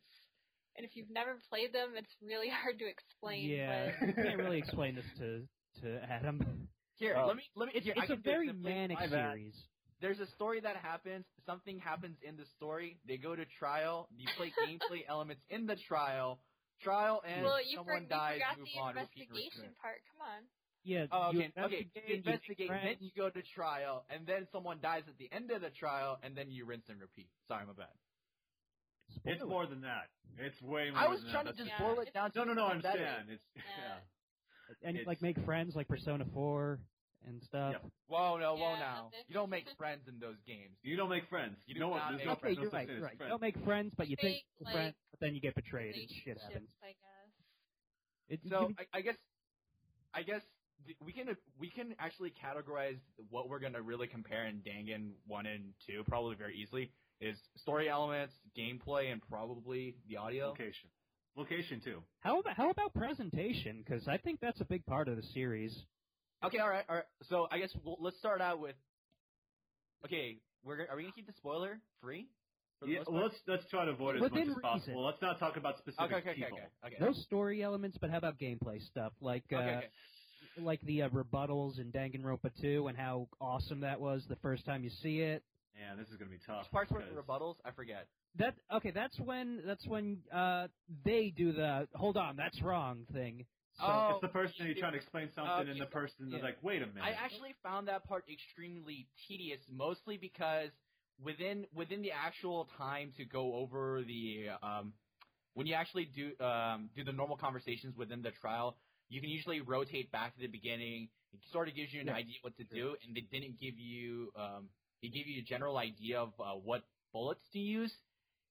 And 0.76 0.84
if 0.86 0.94
you've 0.94 1.10
never 1.10 1.34
played 1.48 1.72
them, 1.72 1.96
it's 1.96 2.14
really 2.22 2.48
hard 2.62 2.78
to 2.78 2.86
explain. 2.86 3.48
Yeah, 3.50 3.90
But 3.98 4.06
you 4.08 4.14
can't 4.14 4.38
really 4.38 4.58
explain 4.58 4.94
this 4.94 5.06
to 5.18 5.48
to 5.82 6.02
Adam. 6.04 6.68
Here, 6.94 7.16
Oh. 7.18 7.26
let 7.26 7.36
me 7.36 7.42
let 7.56 7.66
me. 7.66 7.72
It's, 7.74 7.84
here, 7.84 7.94
it's 7.96 8.04
a 8.08 8.14
can 8.14 8.22
do 8.22 8.30
it 8.30 8.32
very 8.32 8.52
manic 8.52 8.98
My 8.98 9.06
bad. 9.08 9.32
series. 9.34 9.68
There's 10.00 10.20
a 10.20 10.26
story 10.32 10.60
that 10.60 10.76
happens. 10.76 11.24
Something 11.46 11.78
happens 11.78 12.16
in 12.26 12.36
the 12.36 12.44
story. 12.56 12.98
They 13.08 13.16
go 13.16 13.34
to 13.34 13.44
trial. 13.58 14.08
You 14.16 14.28
play 14.36 14.52
gameplay 14.66 15.02
elements 15.08 15.42
in 15.48 15.66
the 15.66 15.76
trial. 15.88 16.38
Trial 16.82 17.22
ends. 17.26 17.44
well, 17.44 17.58
you, 17.64 17.78
for, 17.78 17.84
someone 17.88 18.02
you 18.02 18.08
dies. 18.08 18.38
forgot 18.40 18.58
move 18.58 18.68
the 18.74 18.80
on. 18.80 18.90
Investigation 18.90 19.62
repeat. 19.62 19.80
part. 19.80 19.96
Come 20.12 20.20
on. 20.26 20.42
Yeah. 20.84 21.06
Oh, 21.10 21.32
you 21.32 21.40
okay. 21.40 21.52
Okay. 21.64 21.86
You 21.94 22.02
you 22.06 22.14
investigate. 22.16 22.68
Then 22.70 22.96
you 23.00 23.10
go 23.16 23.30
to 23.30 23.42
trial, 23.54 24.04
and 24.10 24.26
then 24.26 24.46
someone 24.52 24.78
dies 24.82 25.02
at 25.08 25.16
the 25.18 25.28
end 25.32 25.50
of 25.50 25.62
the 25.62 25.70
trial, 25.70 26.18
and 26.22 26.36
then 26.36 26.50
you 26.50 26.64
rinse 26.66 26.84
and 26.88 27.00
repeat. 27.00 27.28
Sorry, 27.48 27.64
my 27.66 27.72
bad. 27.72 27.88
It's 29.24 29.42
more 29.42 29.66
than 29.66 29.80
that. 29.80 30.08
It's 30.38 30.60
way 30.60 30.90
more. 30.90 31.00
I 31.00 31.08
was 31.08 31.22
than 31.22 31.30
trying 31.32 31.44
that. 31.46 31.56
to 31.56 31.64
just 31.64 31.70
Yeah, 31.70 31.78
boil 31.84 31.98
it 32.00 32.08
it's- 32.08 32.12
down. 32.14 32.30
to 32.32 32.38
No, 32.38 32.44
no, 32.44 32.52
no. 32.52 32.64
I 32.66 32.68
something 32.72 32.82
better. 32.82 33.04
understand. 33.04 33.30
It's 33.30 33.42
Yeah. 33.56 33.62
yeah. 33.78 34.88
and 34.88 34.96
it's- 34.96 35.06
like 35.06 35.22
make 35.22 35.38
friends 35.44 35.74
like 35.74 35.88
Persona 35.88 36.24
4 36.34 36.78
and 37.26 37.42
stuff. 37.42 37.72
Yep. 37.72 37.90
Whoa, 38.08 38.38
no, 38.38 38.54
whoa, 38.54 38.72
Yeah, 38.74 38.78
now. 38.78 39.02
that's- 39.10 39.24
You 39.28 39.34
don't 39.34 39.50
make 39.50 39.66
friends 39.76 40.06
in 40.08 40.18
those 40.18 40.36
games. 40.46 40.76
You 40.82 40.96
don't 40.96 41.08
make 41.10 41.28
friends. 41.28 41.56
You 41.66 41.74
do 41.74 41.80
no 41.80 41.88
one. 41.88 41.98
not 41.98 42.08
There's 42.10 42.18
make 42.20 42.26
no 42.26 42.32
Okay, 42.32 42.40
friends. 42.40 42.56
you're 42.58 42.64
no 42.66 42.70
right. 42.72 42.86
thing 42.86 42.88
You're 42.88 42.96
as 42.96 43.02
right. 43.02 43.12
You 43.12 43.18
friends. 43.18 43.30
don't 43.30 43.40
make 43.42 43.58
friends, 43.64 43.94
but 43.96 44.08
you 44.08 44.16
think 44.16 44.36
Fake, 44.36 44.44
you're 44.58 44.64
like, 44.66 44.74
friends, 44.74 44.94
but 45.10 45.20
then 45.20 45.34
you 45.34 45.40
get 45.40 45.54
betrayed 45.54 45.94
and 45.94 46.08
shit 46.10 46.38
happens. 46.38 46.68
relationships, 46.70 46.72
I 46.82 46.92
guess. 46.94 47.32
It, 48.28 48.40
So 48.48 48.72
I, 48.78 48.98
I 48.98 49.00
guess, 49.02 49.16
I 50.14 50.22
guess 50.22 50.42
th- 50.86 50.96
we 51.04 51.12
can 51.12 51.36
we 51.58 51.70
can 51.70 51.94
actually 51.98 52.30
categorize 52.42 52.98
what 53.30 53.48
we're 53.48 53.60
gonna 53.60 53.82
really 53.82 54.06
compare 54.08 54.46
in 54.46 54.62
Dangan 54.62 55.12
one 55.26 55.46
and 55.46 55.74
two 55.86 56.02
probably 56.04 56.34
very 56.36 56.56
easily 56.56 56.90
is 57.20 57.38
story 57.56 57.88
elements, 57.88 58.34
gameplay, 58.56 59.12
and 59.12 59.22
probably 59.28 59.96
the 60.08 60.16
audio. 60.16 60.48
Location. 60.48 60.90
Location 61.36 61.80
too. 61.84 62.02
how 62.20 62.40
about 62.40 62.56
how 62.56 62.70
about 62.70 62.94
presentation? 62.94 63.82
Because 63.84 64.08
I 64.08 64.16
think 64.16 64.40
that's 64.40 64.60
a 64.60 64.64
big 64.64 64.84
part 64.86 65.08
of 65.08 65.16
the 65.16 65.22
series. 65.34 65.84
Okay, 66.44 66.58
all 66.58 66.68
right, 66.68 66.84
all 66.88 66.96
right. 66.96 67.04
So 67.28 67.48
I 67.50 67.58
guess 67.58 67.70
we'll, 67.84 67.96
let's 68.00 68.18
start 68.18 68.40
out 68.40 68.60
with. 68.60 68.76
Okay, 70.04 70.40
we're 70.62 70.76
gonna- 70.76 70.90
are 70.90 70.96
we 70.96 71.02
gonna 71.02 71.14
keep 71.14 71.26
the 71.26 71.32
spoiler 71.32 71.80
free? 72.00 72.28
For 72.78 72.86
the 72.86 72.92
Yeah, 72.92 73.04
well, 73.06 73.22
let's 73.22 73.36
let's 73.46 73.66
try 73.70 73.86
to 73.86 73.92
avoid 73.92 74.16
it 74.16 74.22
as 74.22 74.30
much 74.30 74.48
as 74.48 74.54
possible. 74.60 75.04
Let's 75.04 75.22
not 75.22 75.38
talk 75.38 75.56
about 75.56 75.78
specific 75.78 76.04
okay, 76.04 76.16
okay, 76.16 76.30
okay, 76.30 76.42
people. 76.42 76.58
okay, 76.84 76.96
okay. 76.96 77.04
No 77.04 77.12
story 77.12 77.62
elements, 77.62 77.96
but 77.98 78.10
how 78.10 78.18
about 78.18 78.38
gameplay 78.38 78.82
stuff 78.82 79.14
like 79.20 79.44
uh, 79.50 79.56
okay, 79.56 79.76
okay. 79.76 79.88
like 80.58 80.82
the 80.82 81.02
uh, 81.02 81.08
rebuttals 81.08 81.78
in 81.78 81.90
Danganronpa 81.90 82.50
2 82.60 82.88
and 82.88 82.98
how 82.98 83.28
awesome 83.40 83.80
that 83.80 83.98
was 83.98 84.26
the 84.28 84.36
first 84.36 84.66
time 84.66 84.84
you 84.84 84.90
see 85.02 85.20
it. 85.20 85.42
Man, 85.74 85.96
this 85.96 86.08
is 86.08 86.16
gonna 86.16 86.30
be 86.30 86.38
tough. 86.46 86.64
Which 86.64 86.70
parts 86.72 86.92
were 86.92 87.02
the 87.02 87.20
rebuttals? 87.20 87.56
I 87.64 87.70
forget. 87.70 88.08
That 88.38 88.54
okay? 88.70 88.90
That's 88.90 89.18
when 89.18 89.62
that's 89.66 89.86
when 89.86 90.18
uh 90.32 90.68
they 91.04 91.32
do 91.34 91.52
the 91.52 91.88
hold 91.94 92.18
on, 92.18 92.36
that's 92.36 92.60
wrong 92.60 93.06
thing. 93.12 93.46
So, 93.76 93.92
Oh, 93.92 94.10
It's 94.10 94.20
the 94.20 94.28
person 94.28 94.66
you're 94.66 94.74
trying 94.74 94.92
to 94.92 94.98
explain 94.98 95.28
something, 95.34 95.60
Okay, 95.60 95.70
and 95.70 95.80
the 95.80 95.86
person 95.86 96.28
yeah. 96.30 96.38
is 96.38 96.42
like, 96.42 96.62
"Wait 96.62 96.82
a 96.82 96.86
minute." 96.86 97.02
I 97.02 97.10
actually 97.24 97.54
found 97.62 97.88
that 97.88 98.04
part 98.04 98.24
extremely 98.30 99.08
tedious, 99.28 99.60
mostly 99.70 100.16
because 100.16 100.70
within 101.22 101.66
within 101.74 102.02
the 102.02 102.12
actual 102.12 102.66
time 102.78 103.12
to 103.16 103.24
go 103.24 103.54
over 103.54 104.02
the 104.02 104.50
um, 104.62 104.94
when 105.54 105.66
you 105.66 105.74
actually 105.74 106.06
do 106.06 106.38
um, 106.44 106.90
do 106.96 107.04
the 107.04 107.12
normal 107.12 107.36
conversations 107.36 107.96
within 107.96 108.22
the 108.22 108.30
trial, 108.32 108.76
you 109.08 109.20
can 109.20 109.30
usually 109.30 109.60
rotate 109.60 110.10
back 110.12 110.34
to 110.34 110.40
the 110.40 110.48
beginning. 110.48 111.08
It 111.32 111.40
sort 111.52 111.68
of 111.68 111.74
gives 111.74 111.92
you 111.92 112.00
an 112.00 112.08
Yeah. 112.08 112.14
idea 112.14 112.36
what 112.42 112.56
to 112.56 112.64
do, 112.64 112.96
and 113.04 113.14
they 113.14 113.22
didn't 113.22 113.58
give 113.60 113.78
you 113.78 114.32
um, 114.36 114.70
it 115.02 115.12
gave 115.12 115.26
you 115.26 115.40
a 115.40 115.44
general 115.44 115.78
idea 115.78 116.20
of 116.20 116.32
uh, 116.40 116.54
what 116.54 116.84
bullets 117.12 117.42
to 117.52 117.58
use. 117.58 117.92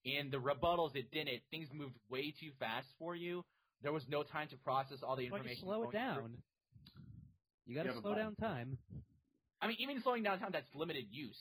In 0.03 0.29
the 0.29 0.37
rebuttals, 0.37 0.95
it 0.95 1.11
didn't. 1.11 1.41
Things 1.49 1.69
moved 1.73 1.95
way 2.09 2.31
too 2.39 2.51
fast 2.59 2.87
for 2.99 3.15
you. 3.15 3.43
There 3.85 3.93
was 3.93 4.07
no 4.09 4.23
time 4.23 4.47
to 4.47 4.57
process 4.57 5.03
all 5.03 5.15
the 5.15 5.29
why 5.29 5.37
information. 5.37 5.57
you 5.61 5.63
slow 5.63 5.83
it 5.83 5.83
going 5.83 5.91
through. 5.91 5.99
down? 5.99 6.37
You 7.67 7.75
gotta 7.75 7.93
You 7.93 8.01
slow 8.01 8.15
down 8.15 8.35
time. 8.35 8.79
I 9.61 9.67
mean, 9.67 9.77
even 9.79 10.01
slowing 10.01 10.23
down 10.23 10.39
time, 10.39 10.49
that's 10.51 10.73
limited 10.73 11.05
use. 11.11 11.37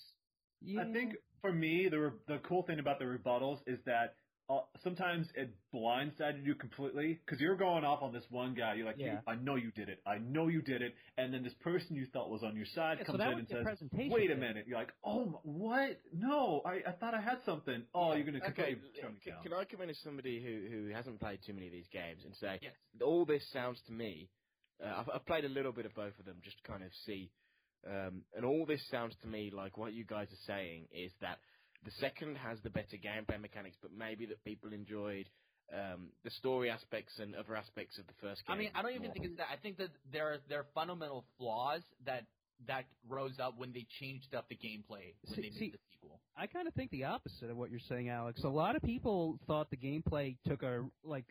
Yeah. 0.60 0.82
I 0.82 0.92
think 0.92 1.14
for 1.40 1.50
me, 1.50 1.88
the 1.90 1.98
re- 1.98 2.18
the 2.28 2.38
cool 2.46 2.62
thing 2.62 2.80
about 2.80 2.98
the 2.98 3.06
rebuttals 3.06 3.60
is 3.66 3.78
that 3.86 4.16
uh, 4.50 4.60
sometimes 4.82 5.26
it 5.34 5.50
blindsided 5.74 6.44
you 6.44 6.54
completely 6.54 7.18
because 7.24 7.40
you're 7.40 7.56
going 7.56 7.84
off 7.84 8.02
on 8.02 8.12
this 8.12 8.24
one 8.30 8.54
guy. 8.54 8.74
You're 8.74 8.84
like, 8.86 8.98
Yeah. 8.98 9.12
"You- 9.14 9.20
I 9.26 9.36
know 9.36 9.56
you 9.56 9.70
did 9.72 9.88
it. 9.88 10.02
I 10.04 10.18
know 10.18 10.48
you 10.48 10.60
did 10.60 10.82
it. 10.82 10.94
And 11.16 11.32
then 11.32 11.42
this 11.42 11.54
person 11.54 11.96
you 11.96 12.06
thought 12.06 12.28
was 12.28 12.42
on 12.42 12.54
your 12.54 12.66
side 12.66 12.98
Yeah, 12.98 13.04
comes 13.04 13.18
that 13.20 13.32
in 13.32 13.38
and 13.38 13.48
says, 13.48 13.66
"Wait 13.92 14.30
a 14.30 14.36
minute." 14.36 14.66
You're 14.66 14.78
like, 14.78 14.92
"Oh, 15.02 15.40
what? 15.44 16.00
No, 16.12 16.60
I, 16.64 16.82
I 16.86 16.92
thought 16.92 17.14
I 17.14 17.20
had 17.22 17.42
something." 17.44 17.86
Oh, 17.94 18.10
Yeah, 18.10 18.16
you're 18.16 18.26
gonna 18.26 18.38
okay. 18.44 18.74
completely 18.74 19.00
turn 19.00 19.14
me 19.14 19.20
Can, 19.20 19.42
can 19.42 19.52
I 19.54 19.64
come 19.64 19.80
in 19.80 19.90
as 19.90 19.98
somebody 20.00 20.42
who, 20.42 20.68
who 20.70 20.88
hasn't 20.92 21.20
played 21.20 21.40
too 21.46 21.54
many 21.54 21.66
of 21.68 21.72
these 21.72 21.88
games 21.88 22.24
and 22.24 22.34
say 22.36 22.58
Yes. 22.60 22.74
all 23.02 23.24
this 23.24 23.48
sounds 23.50 23.80
to 23.86 23.92
me? 23.92 24.28
Uh, 24.82 24.88
I've, 24.98 25.08
I've 25.08 25.26
played 25.26 25.44
a 25.44 25.48
little 25.48 25.72
bit 25.72 25.86
of 25.86 25.94
both 25.94 26.18
of 26.18 26.24
them 26.26 26.36
just 26.42 26.58
to 26.58 26.62
kind 26.64 26.82
of 26.82 26.92
see, 27.06 27.30
um, 27.86 28.24
and 28.34 28.44
all 28.44 28.66
this 28.66 28.86
sounds 28.90 29.14
to 29.22 29.26
me 29.28 29.50
like 29.50 29.78
what 29.78 29.92
you 29.94 30.04
guys 30.04 30.28
are 30.32 30.44
saying 30.46 30.88
is 30.90 31.12
that 31.20 31.38
the 31.84 31.90
second 32.00 32.36
has 32.36 32.58
the 32.62 32.70
better 32.70 32.96
gameplay 32.96 33.40
mechanics, 33.40 33.76
but 33.82 33.90
maybe 33.96 34.26
that 34.26 34.42
people 34.44 34.72
enjoyed 34.72 35.26
um, 35.72 36.08
the 36.24 36.30
story 36.30 36.70
aspects 36.70 37.18
and 37.18 37.34
other 37.34 37.56
aspects 37.56 37.98
of 37.98 38.06
the 38.06 38.12
first 38.20 38.46
game. 38.46 38.54
I 38.54 38.58
mean, 38.58 38.70
I 38.74 38.82
don't 38.82 38.92
even 38.92 39.04
more. 39.04 39.12
think 39.14 39.24
it's 39.26 39.36
that. 39.38 39.48
I 39.52 39.56
think 39.56 39.78
that 39.78 39.90
there 40.12 40.26
are 40.32 40.38
there 40.48 40.60
are 40.60 40.66
fundamental 40.74 41.24
flaws 41.38 41.82
that 42.06 42.24
that 42.66 42.84
rose 43.08 43.38
up 43.40 43.54
when 43.58 43.72
they 43.72 43.86
changed 44.00 44.34
up 44.34 44.48
the 44.48 44.56
gameplay 44.56 45.14
when 45.24 45.34
See- 45.36 45.42
they 45.42 45.50
see- 45.50 45.70
the 45.70 45.78
sequel. 45.92 46.20
I 46.36 46.46
kind 46.46 46.68
of 46.68 46.74
think 46.74 46.90
the 46.90 47.04
opposite 47.04 47.50
of 47.50 47.56
what 47.56 47.70
you're 47.70 47.80
saying, 47.88 48.08
Alex. 48.08 48.42
A 48.44 48.48
lot 48.48 48.76
of 48.76 48.82
people 48.82 49.38
thought 49.46 49.70
the 49.70 49.76
gameplay 49.76 50.36
took 50.46 50.62
a 50.62 50.84
like 51.02 51.26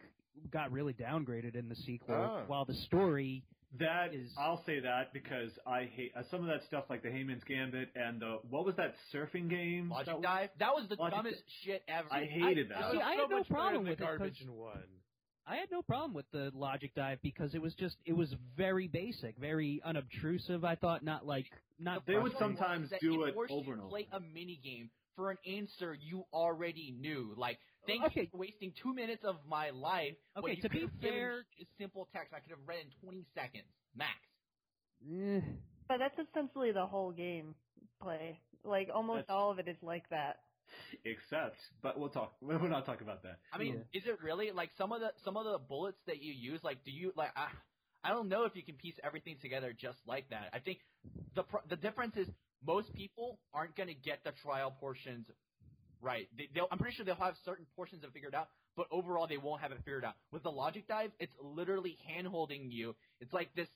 got 0.51 0.71
really 0.71 0.93
downgraded 0.93 1.55
in 1.55 1.69
the 1.69 1.75
sequel, 1.75 2.15
Ah. 2.15 2.43
while 2.47 2.65
the 2.65 2.73
story 2.73 3.43
That 3.79 4.13
is- 4.13 4.31
I'll 4.37 4.63
say 4.65 4.79
that 4.81 5.13
because 5.13 5.51
I 5.65 5.85
hate 5.85 6.11
uh, 6.15 6.21
some 6.29 6.41
of 6.41 6.47
that 6.47 6.63
stuff 6.67 6.85
like 6.89 7.01
the 7.01 7.09
Hangman's 7.11 7.43
Gambit 7.43 7.89
and 7.95 8.21
the 8.21 8.39
what 8.49 8.65
was 8.65 8.75
that 8.75 8.95
surfing 9.13 9.49
game? 9.49 9.89
Logic 9.89 10.05
that 10.07 10.15
was- 10.17 10.23
Dive. 10.23 10.49
That 10.59 10.75
was 10.75 10.87
the 10.89 10.95
Logic 10.95 11.15
dumbest 11.15 11.43
shit 11.63 11.83
ever. 11.87 12.07
I 12.11 12.25
hated 12.25 12.69
that. 12.69 12.77
I- 12.77 12.81
That 12.81 12.91
see, 12.91 12.97
was 12.97 13.05
I 13.05 13.15
so 13.15 13.21
had 13.21 13.29
no 13.31 13.43
problem 13.43 13.83
with 13.83 13.93
it 13.93 13.97
'cause- 13.99 14.17
garbage 14.19 14.41
in 14.41 14.53
one. 14.53 14.83
I 15.45 15.57
had 15.57 15.69
no 15.71 15.81
problem 15.81 16.13
with 16.13 16.29
the 16.31 16.51
logic 16.53 16.93
dive 16.95 17.21
because 17.21 17.53
it 17.53 17.61
was 17.61 17.73
just 17.75 17.97
it 18.05 18.13
was 18.13 18.31
very 18.55 18.87
basic, 18.87 19.35
very 19.37 19.81
unobtrusive. 19.83 20.63
I 20.63 20.75
thought 20.75 21.03
not 21.03 21.25
like 21.25 21.51
not. 21.79 22.05
They 22.05 22.17
would 22.17 22.37
sometimes 22.37 22.89
do 23.01 23.23
it 23.25 23.35
over 23.49 23.73
and 23.73 23.81
over. 23.81 23.89
Play 23.89 24.07
a 24.11 24.19
mini 24.21 24.55
game 24.63 24.89
for 25.15 25.31
an 25.31 25.37
answer 25.45 25.93
you 25.95 26.23
already 26.31 26.91
knew. 26.91 27.33
Like, 27.35 27.59
thank 27.87 28.03
Okay. 28.03 28.21
you 28.21 28.27
for 28.31 28.37
wasting 28.37 28.73
two 28.81 28.93
minutes 28.93 29.23
of 29.23 29.37
my 29.47 29.69
life. 29.71 30.15
Okay, 30.37 30.55
you 30.55 30.61
to 30.61 30.69
be 30.69 30.79
could've 30.79 30.99
given 31.01 31.19
fair- 31.19 31.45
simple 31.77 32.07
text 32.13 32.33
I 32.33 32.39
could 32.39 32.51
have 32.51 32.67
read 32.67 32.79
in 32.85 32.91
20 33.01 33.25
seconds 33.33 33.65
max. 33.95 34.17
Eh, 35.05 35.41
But 35.87 35.97
that's 35.99 36.17
essentially 36.29 36.71
the 36.71 36.85
whole 36.85 37.11
game 37.11 37.55
play. 38.01 38.39
Like 38.63 38.89
almost 38.93 39.27
That's- 39.27 39.35
all 39.35 39.51
of 39.51 39.59
it 39.59 39.67
is 39.67 39.77
like 39.81 40.07
that. 40.09 40.37
Except, 41.03 41.57
but 41.81 41.99
we'll 41.99 42.09
talk. 42.09 42.33
We'll 42.41 42.57
not 42.69 42.85
talk 42.85 43.01
about 43.01 43.21
that. 43.23 43.39
I 43.51 43.57
mean, 43.57 43.85
is 43.93 44.05
it 44.07 44.21
really 44.21 44.51
like 44.51 44.71
some 44.77 44.91
of 44.93 45.01
the 45.01 45.11
some 45.23 45.35
of 45.37 45.43
the 45.45 45.59
bullets 45.59 45.99
that 46.07 46.21
you 46.21 46.33
use? 46.33 46.63
Like, 46.63 46.83
do 46.85 46.91
you 46.91 47.11
like? 47.15 47.31
I, 47.35 47.49
I 48.03 48.09
don't 48.09 48.29
know 48.29 48.45
if 48.45 48.55
you 48.55 48.63
can 48.63 48.75
piece 48.75 48.95
everything 49.03 49.37
together 49.41 49.73
just 49.73 49.99
like 50.07 50.29
that. 50.29 50.49
I 50.53 50.59
think 50.59 50.79
the 51.35 51.43
pro- 51.43 51.61
the 51.69 51.75
difference 51.75 52.15
is 52.15 52.27
most 52.65 52.93
people 52.93 53.39
aren't 53.53 53.75
going 53.75 53.87
to 53.89 53.93
get 53.93 54.23
the 54.23 54.31
trial 54.31 54.71
portions 54.71 55.27
right. 56.03 56.27
They, 56.37 56.49
they'll, 56.53 56.67
I'm 56.71 56.77
pretty 56.77 56.95
sure 56.95 57.05
they'll 57.05 57.15
have 57.15 57.35
certain 57.45 57.65
portions 57.75 58.03
of 58.03 58.09
it 58.09 58.13
figured 58.13 58.35
out, 58.35 58.49
but 58.75 58.87
overall 58.91 59.27
they 59.27 59.37
won't 59.37 59.61
have 59.61 59.71
it 59.71 59.79
figured 59.85 60.05
out. 60.05 60.15
With 60.31 60.43
the 60.43 60.51
logic 60.51 60.87
dive, 60.87 61.11
it's 61.19 61.33
literally 61.41 61.97
hand 62.07 62.27
holding 62.27 62.69
you. 62.71 62.95
It's 63.21 63.33
like 63.33 63.49
this 63.55 63.67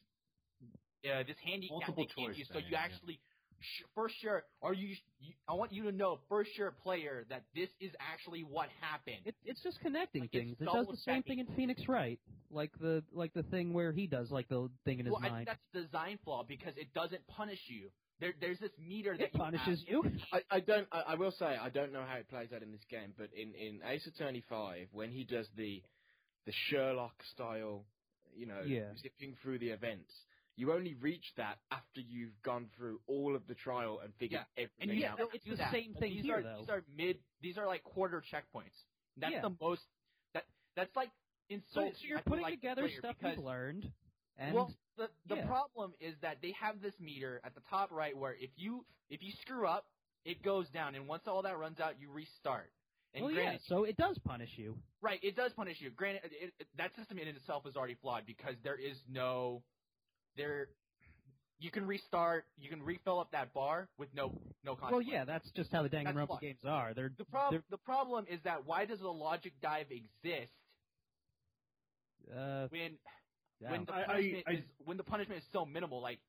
uh, 1.06 1.24
this 1.26 1.38
handicap 1.44 1.72
Multiple 1.72 2.06
choice 2.06 2.38
you, 2.38 2.46
so 2.52 2.58
you 2.60 2.66
yeah. 2.72 2.80
actually. 2.80 3.20
sh- 3.60 3.84
For 3.96 4.10
sure, 4.22 4.44
are 4.62 4.74
you, 4.74 4.96
you? 5.20 5.34
I 5.48 5.54
want 5.54 5.72
you 5.72 5.84
to 5.84 5.92
know, 5.92 6.20
for 6.28 6.44
sure, 6.56 6.72
player, 6.84 7.26
that 7.30 7.44
this 7.56 7.70
is 7.80 7.92
actually 8.00 8.42
what 8.42 8.68
happened. 8.82 9.18
it, 9.26 9.36
it's 9.46 9.62
just 9.64 9.80
connecting 9.82 10.22
Like, 10.24 10.32
things. 10.32 10.58
It 10.60 10.66
does 10.66 10.88
the 10.88 10.98
same 10.98 11.24
thing 11.24 11.40
in 11.40 11.48
Phoenix 11.56 11.82
Wright, 11.88 12.20
like 12.52 12.72
the 12.80 13.04
like 13.14 13.34
the 13.34 13.44
thing 13.44 13.74
where 13.74 13.92
he 13.92 14.08
does 14.08 14.32
like 14.32 14.50
the 14.50 14.70
thing 14.86 15.00
in 15.00 15.06
his 15.06 15.14
well, 15.14 15.22
I 15.22 15.26
think 15.26 15.34
mind. 15.34 15.48
that's 15.48 15.86
design 15.86 16.20
flaw 16.24 16.44
because 16.48 16.74
it 16.78 16.94
doesn't 16.94 17.26
punish 17.28 17.60
you. 17.68 17.90
There, 18.20 18.34
there's 18.42 18.60
this 18.60 18.72
meter 18.80 19.16
that 19.16 19.26
It 19.26 19.30
you 19.34 19.40
punishes 19.40 19.80
have. 19.80 19.88
you. 19.88 20.04
I, 20.34 20.42
I 20.50 20.60
don't. 20.60 20.88
I, 20.92 21.02
I 21.10 21.16
will 21.16 21.32
say 21.32 21.46
I 21.46 21.70
don't 21.70 21.94
know 21.94 22.04
how 22.08 22.16
it 22.18 22.28
plays 22.30 22.50
out 22.56 22.64
in 22.64 22.72
this 22.72 22.84
game, 22.90 23.14
but 23.18 23.30
in 23.36 23.54
in 23.54 23.80
Ace 23.86 24.08
Attorney 24.08 24.44
Five, 24.50 24.88
when 24.92 25.12
he 25.12 25.24
does 25.24 25.48
the 25.56 25.84
the 26.46 26.54
Sherlock 26.70 27.14
style, 27.34 27.86
you 28.36 28.46
know, 28.48 28.62
Yeah. 28.66 28.94
zipping 29.02 29.36
through 29.44 29.60
the 29.60 29.70
events, 29.70 30.12
you 30.56 30.72
only 30.74 30.96
reach 30.96 31.26
that 31.38 31.58
after 31.72 32.00
you've 32.02 32.42
gone 32.42 32.70
through 32.78 33.00
all 33.06 33.36
of 33.36 33.46
the 33.48 33.54
trial 33.54 34.00
and 34.04 34.12
figured 34.16 34.42
And 34.58 34.68
everything 34.80 34.96
you 34.98 35.02
yeah, 35.04 35.12
out. 35.12 35.18
don't 35.20 35.36
it's 35.36 35.46
the 35.46 35.56
that. 35.58 35.72
same 35.72 35.94
thing 36.00 36.14
these 36.16 36.24
here, 36.26 36.38
are, 36.38 36.42
though. 36.44 36.58
These 36.60 36.70
are 36.70 36.84
mid. 36.98 37.18
These 37.42 37.58
are 37.58 37.68
like 37.68 37.84
quarter 37.84 38.24
checkpoints. 38.34 38.74
That's 39.18 39.34
Yeah. 39.34 39.42
the 39.42 39.56
most. 39.62 39.82
That 40.34 40.46
that's 40.76 40.96
like 40.96 41.10
So, 41.50 41.54
insulting. 41.82 41.94
so 42.02 42.08
you're 42.08 42.22
putting 42.22 42.44
like 42.44 42.54
together 42.56 42.90
stuff 42.98 43.16
you've 43.22 43.38
learned, 43.44 43.92
and 44.38 44.54
well, 44.54 44.72
the 44.98 45.10
the 45.28 45.36
yeah. 45.36 45.46
problem 45.46 45.94
is 46.00 46.16
that 46.22 46.38
they 46.42 46.54
have 46.60 46.82
this 46.82 46.94
meter 47.00 47.42
at 47.44 47.56
the 47.56 47.62
top 47.70 47.92
right 47.92 48.16
where 48.16 48.36
if 48.40 48.50
you 48.56 48.86
if 49.10 49.24
you 49.24 49.32
screw 49.42 49.66
up, 49.68 49.86
it 50.26 50.44
goes 50.44 50.68
down, 50.70 50.96
and 50.96 51.08
once 51.08 51.24
all 51.28 51.42
that 51.44 51.58
runs 51.58 51.80
out, 51.80 51.94
you 52.00 52.12
restart. 52.12 52.72
And 53.14 53.24
well, 53.24 53.34
yeah. 53.34 53.58
So 53.68 53.84
it 53.84 53.98
does 53.98 54.18
punish 54.26 54.50
you. 54.58 54.76
right, 55.02 55.20
it 55.24 55.36
does 55.36 55.54
punish 55.54 55.78
you. 55.80 55.90
Granted, 55.92 56.24
it, 56.26 56.54
it, 56.60 56.68
that 56.78 56.96
system 56.96 57.18
in 57.18 57.28
itself 57.28 57.66
is 57.66 57.76
already 57.76 57.96
flawed 58.02 58.24
because 58.26 58.56
there 58.64 58.76
is 58.76 58.98
no 59.10 59.64
there. 60.36 60.68
You 61.60 61.72
can 61.72 61.88
restart. 61.88 62.46
You 62.60 62.70
can 62.70 62.84
refill 62.84 63.20
up 63.20 63.32
that 63.32 63.52
bar 63.54 63.88
with 63.98 64.10
no 64.14 64.40
no 64.64 64.78
Well, 64.92 65.02
yeah, 65.02 65.26
that's 65.26 65.50
just 65.52 65.72
how 65.72 65.82
the 65.82 65.90
Danganronpa 65.90 66.40
games 66.40 66.60
are. 66.68 66.94
They're 66.94 67.12
The 67.18 67.26
problem 67.26 67.64
the 67.72 67.78
problem 67.78 68.26
is 68.30 68.40
that 68.44 68.66
why 68.66 68.86
does 68.86 69.02
a 69.02 69.08
logic 69.08 69.54
dive 69.62 69.88
exist 69.90 70.52
uh, 72.36 72.68
when 72.70 72.98
yeah. 73.62 73.72
when 73.72 73.86
the 73.86 73.94
I- 73.94 74.02
I- 74.02 74.06
punishment 74.06 74.44
I- 74.48 74.52
is 74.52 74.64
when 74.86 74.98
the 74.98 75.04
punishment 75.04 75.42
is 75.42 75.48
so 75.52 75.66
minimal? 75.66 76.02
Like, 76.02 76.20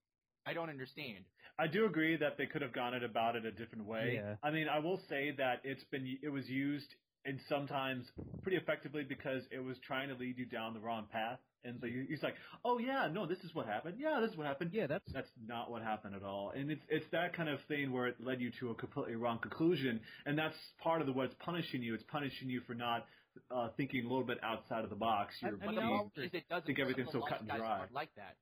I 0.47 0.53
don't 0.55 0.71
understand. 0.71 1.25
I 1.59 1.67
do 1.67 1.87
agree 1.87 2.17
that 2.17 2.39
they 2.39 2.47
could 2.47 2.63
have 2.63 2.73
gone 2.73 2.95
it 2.95 3.03
about 3.03 3.37
it 3.37 3.45
a 3.45 3.51
different 3.53 3.85
way. 3.85 4.15
Yeah. 4.23 4.37
I 4.43 4.51
mean, 4.51 4.69
I 4.69 4.79
will 4.79 5.01
say 5.09 5.33
that 5.39 5.61
it's 5.65 5.85
been 5.85 6.19
it 6.23 6.29
was 6.29 6.49
used 6.49 6.95
and 7.25 7.41
sometimes 7.49 8.07
pretty 8.43 8.57
effectively 8.57 9.03
because 9.03 9.43
it 9.51 9.59
was 9.59 9.77
trying 9.87 10.09
to 10.09 10.15
lead 10.15 10.39
you 10.39 10.47
down 10.47 10.73
the 10.73 10.81
wrong 10.81 11.07
path. 11.11 11.39
And 11.65 11.77
so 11.81 11.87
you, 11.87 12.07
it's 12.09 12.23
like, 12.23 12.37
oh 12.65 12.79
yeah, 12.79 13.09
no, 13.13 13.27
this 13.27 13.41
is 13.41 13.55
what 13.55 13.67
happened. 13.67 13.97
Yeah, 13.99 14.21
this 14.21 14.31
is 14.31 14.37
what 14.37 14.47
happened. 14.47 14.71
Yeah, 14.73 14.87
that's 14.87 15.13
That's 15.13 15.29
not 15.47 15.71
what 15.71 15.83
happened 15.83 16.15
at 16.15 16.23
all. 16.23 16.53
And 16.57 16.71
it's 16.71 16.85
it's 16.89 17.07
that 17.11 17.35
kind 17.35 17.49
of 17.49 17.59
thing 17.67 17.93
where 17.93 18.07
it 18.07 18.17
led 18.21 18.41
you 18.41 18.51
to 18.61 18.71
a 18.71 18.75
completely 18.75 19.17
wrong 19.17 19.39
conclusion, 19.41 20.01
and 20.25 20.39
that's 20.39 20.57
part 20.79 21.01
of 21.01 21.07
the 21.09 21.13
what's 21.13 21.35
punishing 21.41 21.83
you. 21.83 21.95
It's 21.95 22.05
punishing 22.05 22.49
you 22.49 22.61
for 22.67 22.75
not 22.75 23.07
uh, 23.51 23.69
thinking 23.77 24.05
a 24.05 24.09
little 24.09 24.25
bit 24.25 24.39
outside 24.43 24.85
of 24.85 24.91
the 24.91 24.97
box. 24.97 25.35
I- 25.43 25.49
You're 25.49 25.57
I 25.63 25.67
mean, 25.67 25.75
the 25.75 25.81
being- 25.81 25.93
I'll- 25.93 25.99
problem 26.11 26.27
is 26.27 26.35
it 26.35 26.49
doesn't. 26.49 26.67
think 26.67 26.79
everything's 26.79 27.13
so 27.13 27.21
cut 27.21 27.41
and 27.41 27.49
dry. 27.49 27.87
like 27.93 28.15
that. 28.17 28.37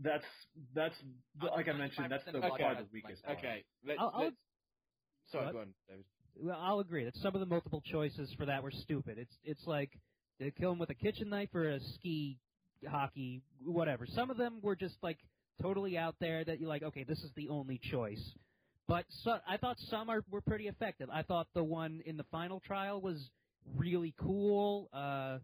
that's 0.00 0.24
that's 0.74 0.94
the, 1.40 1.46
like 1.46 1.68
I 1.68 1.72
mentioned. 1.72 2.10
That's 2.10 2.24
the, 2.24 2.32
95% 2.32 2.40
by 2.40 2.46
of 2.48 2.50
far 2.50 2.74
guys 2.74 2.84
the 2.84 2.88
weakest. 2.92 3.22
that. 3.22 3.26
part. 3.26 3.38
Okay, 3.38 3.64
let's. 3.86 4.00
I'll- 4.00 4.12
I'll- 4.14 4.24
let's 4.24 4.36
sorry, 5.30 5.52
go 5.52 5.60
on, 5.60 5.74
David. 5.88 6.04
Well, 6.38 6.58
I'll 6.60 6.80
agree 6.80 7.04
that 7.04 7.16
some 7.16 7.34
of 7.34 7.40
the 7.40 7.46
multiple 7.46 7.80
choices 7.80 8.32
for 8.34 8.44
that 8.46 8.62
were 8.62 8.70
stupid. 8.70 9.18
It's 9.18 9.34
it's 9.42 9.66
like 9.66 9.90
they 10.38 10.50
kill 10.50 10.72
him 10.72 10.78
with 10.78 10.90
a 10.90 10.94
kitchen 10.94 11.30
knife 11.30 11.54
or 11.54 11.68
a 11.70 11.80
ski 11.80 12.38
hockey, 12.86 13.40
whatever. 13.64 14.06
Some 14.06 14.30
of 14.30 14.36
them 14.36 14.60
were 14.62 14.76
just 14.76 14.96
like 15.02 15.18
totally 15.62 15.96
out 15.96 16.14
there 16.20 16.44
that 16.44 16.60
you're 16.60 16.68
like, 16.68 16.82
okay, 16.82 17.04
this 17.04 17.18
is 17.24 17.30
the 17.36 17.48
only 17.48 17.78
choice. 17.90 18.22
But 18.86 19.06
so, 19.24 19.38
I 19.48 19.56
thought 19.56 19.78
some 19.88 20.10
are 20.10 20.22
were 20.30 20.42
pretty 20.42 20.68
effective. 20.68 21.08
I 21.10 21.22
thought 21.22 21.48
the 21.54 21.64
one 21.64 22.02
in 22.04 22.16
the 22.18 22.24
final 22.24 22.60
trial 22.60 23.00
was 23.00 23.30
really 23.76 24.14
cool. 24.20 24.88
Uh, 24.92 25.38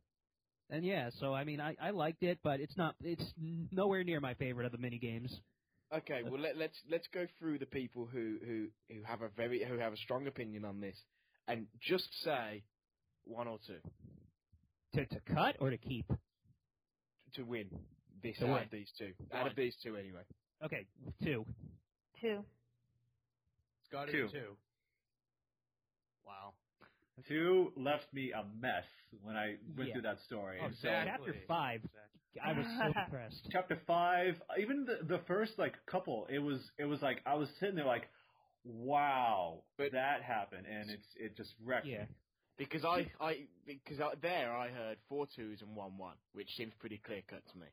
and 0.71 0.85
yeah, 0.85 1.11
so 1.21 1.35
I 1.35 1.45
mean, 1.45 1.61
I, 1.61 1.77
I 1.81 1.91
liked 1.91 2.23
it, 2.23 2.39
but 2.43 2.61
it's 2.61 2.77
not 2.77 2.95
it's 3.03 3.25
nowhere 3.71 4.05
near 4.05 4.21
my 4.21 4.35
favorite 4.35 4.67
of 4.67 4.73
the 4.73 4.79
mini 4.79 4.99
games. 4.99 5.41
Okay, 5.95 6.23
well 6.25 6.41
let, 6.41 6.57
let's 6.57 6.79
let's 6.91 7.07
go 7.13 7.27
through 7.39 7.59
the 7.59 7.67
people 7.67 8.09
who, 8.11 8.39
who, 8.47 8.67
who 8.89 9.03
have 9.05 9.21
a 9.21 9.29
very 9.37 9.63
who 9.63 9.79
have 9.79 9.93
a 9.93 9.97
strong 9.99 10.27
opinion 10.27 10.65
on 10.65 10.81
this, 10.81 10.97
and 11.49 11.67
just 11.87 12.09
say 12.25 12.63
one 13.25 13.47
or 13.47 13.59
two 13.67 13.77
To 14.95 15.05
to 15.07 15.21
cut 15.35 15.57
or 15.61 15.69
to 15.71 15.77
keep. 15.77 16.07
to 17.35 17.43
win 17.43 17.67
this 18.23 18.39
To 18.39 18.47
out 18.47 18.55
win. 18.55 18.63
of 18.63 18.71
these 18.71 18.91
two. 18.99 19.13
Out 19.35 19.47
of 19.47 19.57
these 19.57 19.75
two, 19.83 19.97
anyway. 19.97 20.23
Okay, 20.65 20.87
two. 21.23 21.45
Two. 22.21 22.45
Scotty 23.89 24.13
Two. 24.13 24.29
two. 24.33 24.57
Wow. 27.31 27.37
Two 27.37 27.73
left 27.77 28.13
me 28.13 28.33
a 28.33 28.45
mess 28.61 28.85
when 29.23 29.37
I 29.37 29.57
went 29.77 29.89
Yeah. 29.89 29.95
through 29.95 30.03
that 30.03 30.21
story. 30.27 30.59
Oh, 30.61 30.67
And 30.67 30.77
so 30.77 30.89
Chapter 30.89 31.35
five, 31.47 31.81
I 32.43 32.53
was 32.53 32.67
so 32.79 32.87
impressed. 33.01 33.49
chapter 33.53 33.77
five, 33.87 34.41
even 34.59 34.85
the 34.85 34.99
the 35.07 35.19
first 35.27 35.59
like 35.59 35.75
couple, 35.87 36.27
it 36.31 36.39
was 36.39 36.71
it 36.79 36.85
was 36.87 37.03
like 37.03 37.21
I 37.27 37.35
was 37.35 37.49
sitting 37.61 37.77
there 37.77 37.85
like, 37.87 38.09
wow, 38.65 39.63
But- 39.77 39.93
that 39.93 40.23
happened, 40.23 40.67
and 40.67 40.91
it's 40.91 41.07
it 41.17 41.37
just 41.37 41.55
wrecked 41.65 41.87
Yeah. 41.87 42.03
me. 42.03 42.07
Because 42.59 42.85
I, 42.85 43.11
I 43.21 43.47
because 43.67 43.99
I, 43.99 44.15
there 44.21 44.55
I 44.55 44.69
heard 44.69 44.99
four 45.09 45.27
twos 45.27 45.63
and 45.63 45.75
one 45.75 45.97
one, 45.99 46.17
which 46.35 46.55
seems 46.57 46.73
pretty 46.79 46.99
clear 46.99 47.23
cut 47.29 47.43
to 47.53 47.59
me. 47.59 47.67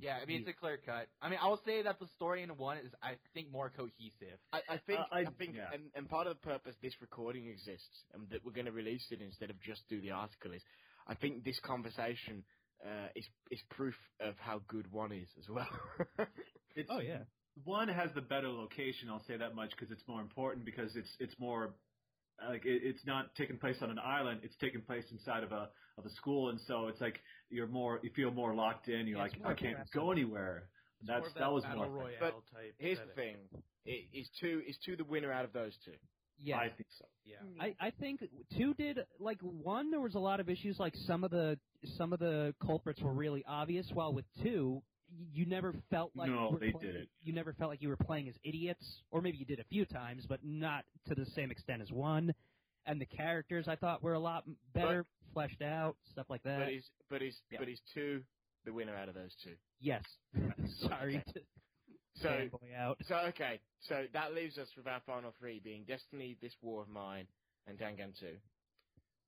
Yeah, 0.00 0.18
I 0.22 0.26
mean 0.26 0.40
it's 0.40 0.48
a 0.48 0.52
clear 0.52 0.78
cut. 0.84 1.08
I 1.20 1.28
mean 1.28 1.38
I 1.42 1.48
will 1.48 1.60
say 1.64 1.82
that 1.82 1.98
the 2.00 2.06
story 2.16 2.42
in 2.42 2.50
one 2.56 2.78
is 2.78 2.92
I 3.02 3.14
think 3.34 3.50
more 3.52 3.70
cohesive. 3.70 4.38
I, 4.52 4.60
I 4.68 4.78
think 4.86 5.00
Uh, 5.00 5.04
I, 5.12 5.18
I- 5.20 5.24
think 5.38 5.54
yeah. 5.56 5.70
and, 5.72 5.84
and 5.94 6.08
part 6.08 6.26
of 6.26 6.34
the 6.36 6.40
purpose 6.40 6.74
this 6.82 6.94
recording 7.00 7.48
exists 7.48 8.04
and 8.14 8.28
that 8.30 8.44
we're 8.44 8.52
going 8.52 8.66
to 8.66 8.72
release 8.72 9.06
it 9.10 9.20
instead 9.20 9.50
of 9.50 9.60
just 9.60 9.82
do 9.88 10.00
the 10.00 10.10
article 10.10 10.52
is 10.52 10.62
I 11.06 11.14
think 11.14 11.44
this 11.44 11.58
conversation 11.60 12.44
uh, 12.84 13.08
is 13.14 13.26
is 13.50 13.60
proof 13.70 13.94
of 14.20 14.34
how 14.38 14.60
good 14.68 14.90
one 14.92 15.12
is 15.12 15.28
as 15.38 15.48
well. 15.48 15.68
It's, 16.74 16.88
Oh 16.90 17.00
yeah. 17.00 17.24
one 17.64 17.88
has 17.88 18.10
the 18.14 18.22
better 18.22 18.48
location. 18.48 19.10
I'll 19.10 19.22
say 19.28 19.36
that 19.36 19.54
much 19.54 19.70
because 19.70 19.90
it's 19.90 20.06
more 20.08 20.22
important 20.22 20.64
because 20.64 20.96
it's 20.96 21.10
it's 21.20 21.38
more 21.38 21.74
like 22.48 22.64
it, 22.64 22.82
it's 22.84 23.04
not 23.06 23.34
taking 23.36 23.58
place 23.58 23.76
on 23.82 23.90
an 23.90 23.98
island. 23.98 24.40
It's 24.42 24.56
taking 24.56 24.80
place 24.82 25.04
inside 25.12 25.44
of 25.44 25.52
a 25.52 25.68
of 25.98 26.06
a 26.06 26.10
school, 26.10 26.50
and 26.50 26.60
so 26.66 26.88
it's 26.88 27.00
like 27.00 27.20
you're 27.50 27.66
more 27.66 28.00
you 28.02 28.10
feel 28.14 28.30
more 28.30 28.54
locked 28.54 28.88
in. 28.88 29.06
You're 29.06 29.18
Yeah, 29.18 29.22
like 29.24 29.32
I 29.44 29.54
can't 29.54 29.78
go 29.92 30.10
anywhere. 30.10 30.68
It's 31.00 31.08
That's 31.08 31.20
more 31.20 31.28
of 31.28 31.34
that 31.34 31.52
was 31.52 31.64
battle 31.64 31.84
more. 31.84 32.02
royale 32.04 32.16
But 32.20 32.32
type. 32.56 32.74
Here's 32.78 32.98
the 32.98 33.14
thing: 33.14 33.36
I- 33.86 34.08
is 34.12 34.28
two 34.40 34.62
is 34.66 34.76
two 34.84 34.96
the 34.96 35.04
winner 35.04 35.32
out 35.32 35.44
of 35.44 35.52
those 35.52 35.76
two? 35.84 35.92
Yeah. 36.38 36.56
I 36.56 36.70
think 36.70 36.88
so. 36.98 37.04
Yeah. 37.24 37.36
Mm-hmm. 37.44 37.60
I, 37.60 37.76
I 37.78 37.90
think 38.00 38.20
two 38.56 38.74
did 38.74 38.98
like 39.20 39.38
one 39.42 39.90
there 39.90 40.00
was 40.00 40.14
a 40.14 40.18
lot 40.18 40.40
of 40.40 40.48
issues 40.48 40.76
like 40.78 40.94
some 41.06 41.24
of 41.24 41.30
the 41.30 41.58
some 41.96 42.12
of 42.12 42.18
the 42.18 42.54
culprits 42.64 43.00
were 43.00 43.12
really 43.12 43.44
obvious 43.46 43.86
while 43.92 44.12
with 44.12 44.24
two 44.42 44.82
you 45.30 45.44
never 45.44 45.74
felt 45.90 46.10
like 46.16 46.30
No, 46.30 46.52
you 46.52 46.58
they 46.58 46.70
playing, 46.72 46.86
didn't. 46.94 47.08
you 47.20 47.32
never 47.34 47.52
felt 47.52 47.70
like 47.70 47.82
you 47.82 47.88
were 47.90 47.98
playing 47.98 48.28
as 48.28 48.34
idiots 48.42 48.84
or 49.10 49.20
maybe 49.20 49.36
you 49.36 49.44
did 49.44 49.60
a 49.60 49.64
few 49.64 49.84
times 49.84 50.24
but 50.26 50.40
not 50.42 50.84
to 51.06 51.14
the 51.14 51.26
same 51.26 51.50
extent 51.50 51.82
as 51.82 51.92
one 51.92 52.34
and 52.86 53.00
the 53.00 53.06
characters 53.06 53.68
I 53.68 53.76
thought 53.76 54.02
were 54.02 54.14
a 54.14 54.18
lot 54.18 54.44
m- 54.46 54.56
better 54.74 55.04
fleshed 55.32 55.62
out 55.62 55.96
stuff 56.10 56.26
like 56.28 56.42
that 56.44 56.58
But 56.60 56.68
he's 56.68 56.90
but 57.10 57.22
is 57.22 57.36
Yeah. 57.50 57.58
but 57.60 57.68
is 57.68 57.80
two 57.94 58.22
the 58.64 58.72
winner 58.72 58.94
out 58.96 59.08
of 59.08 59.14
those 59.14 59.34
two? 59.42 59.54
yes 59.80 60.04
sorry 60.80 61.22
to 61.34 61.40
So 62.14 62.28
fanboy 62.28 62.74
out 62.78 62.98
so 63.08 63.16
okay, 63.28 63.60
so 63.80 64.04
that 64.12 64.34
leaves 64.34 64.58
us 64.58 64.68
with 64.76 64.86
our 64.86 65.00
final 65.06 65.32
three 65.38 65.60
being 65.62 65.84
Destiny, 65.84 66.36
This 66.40 66.52
War 66.62 66.82
of 66.82 66.88
Mine, 66.88 67.26
and 67.66 67.78
Dangan 67.78 68.18
two. 68.18 68.36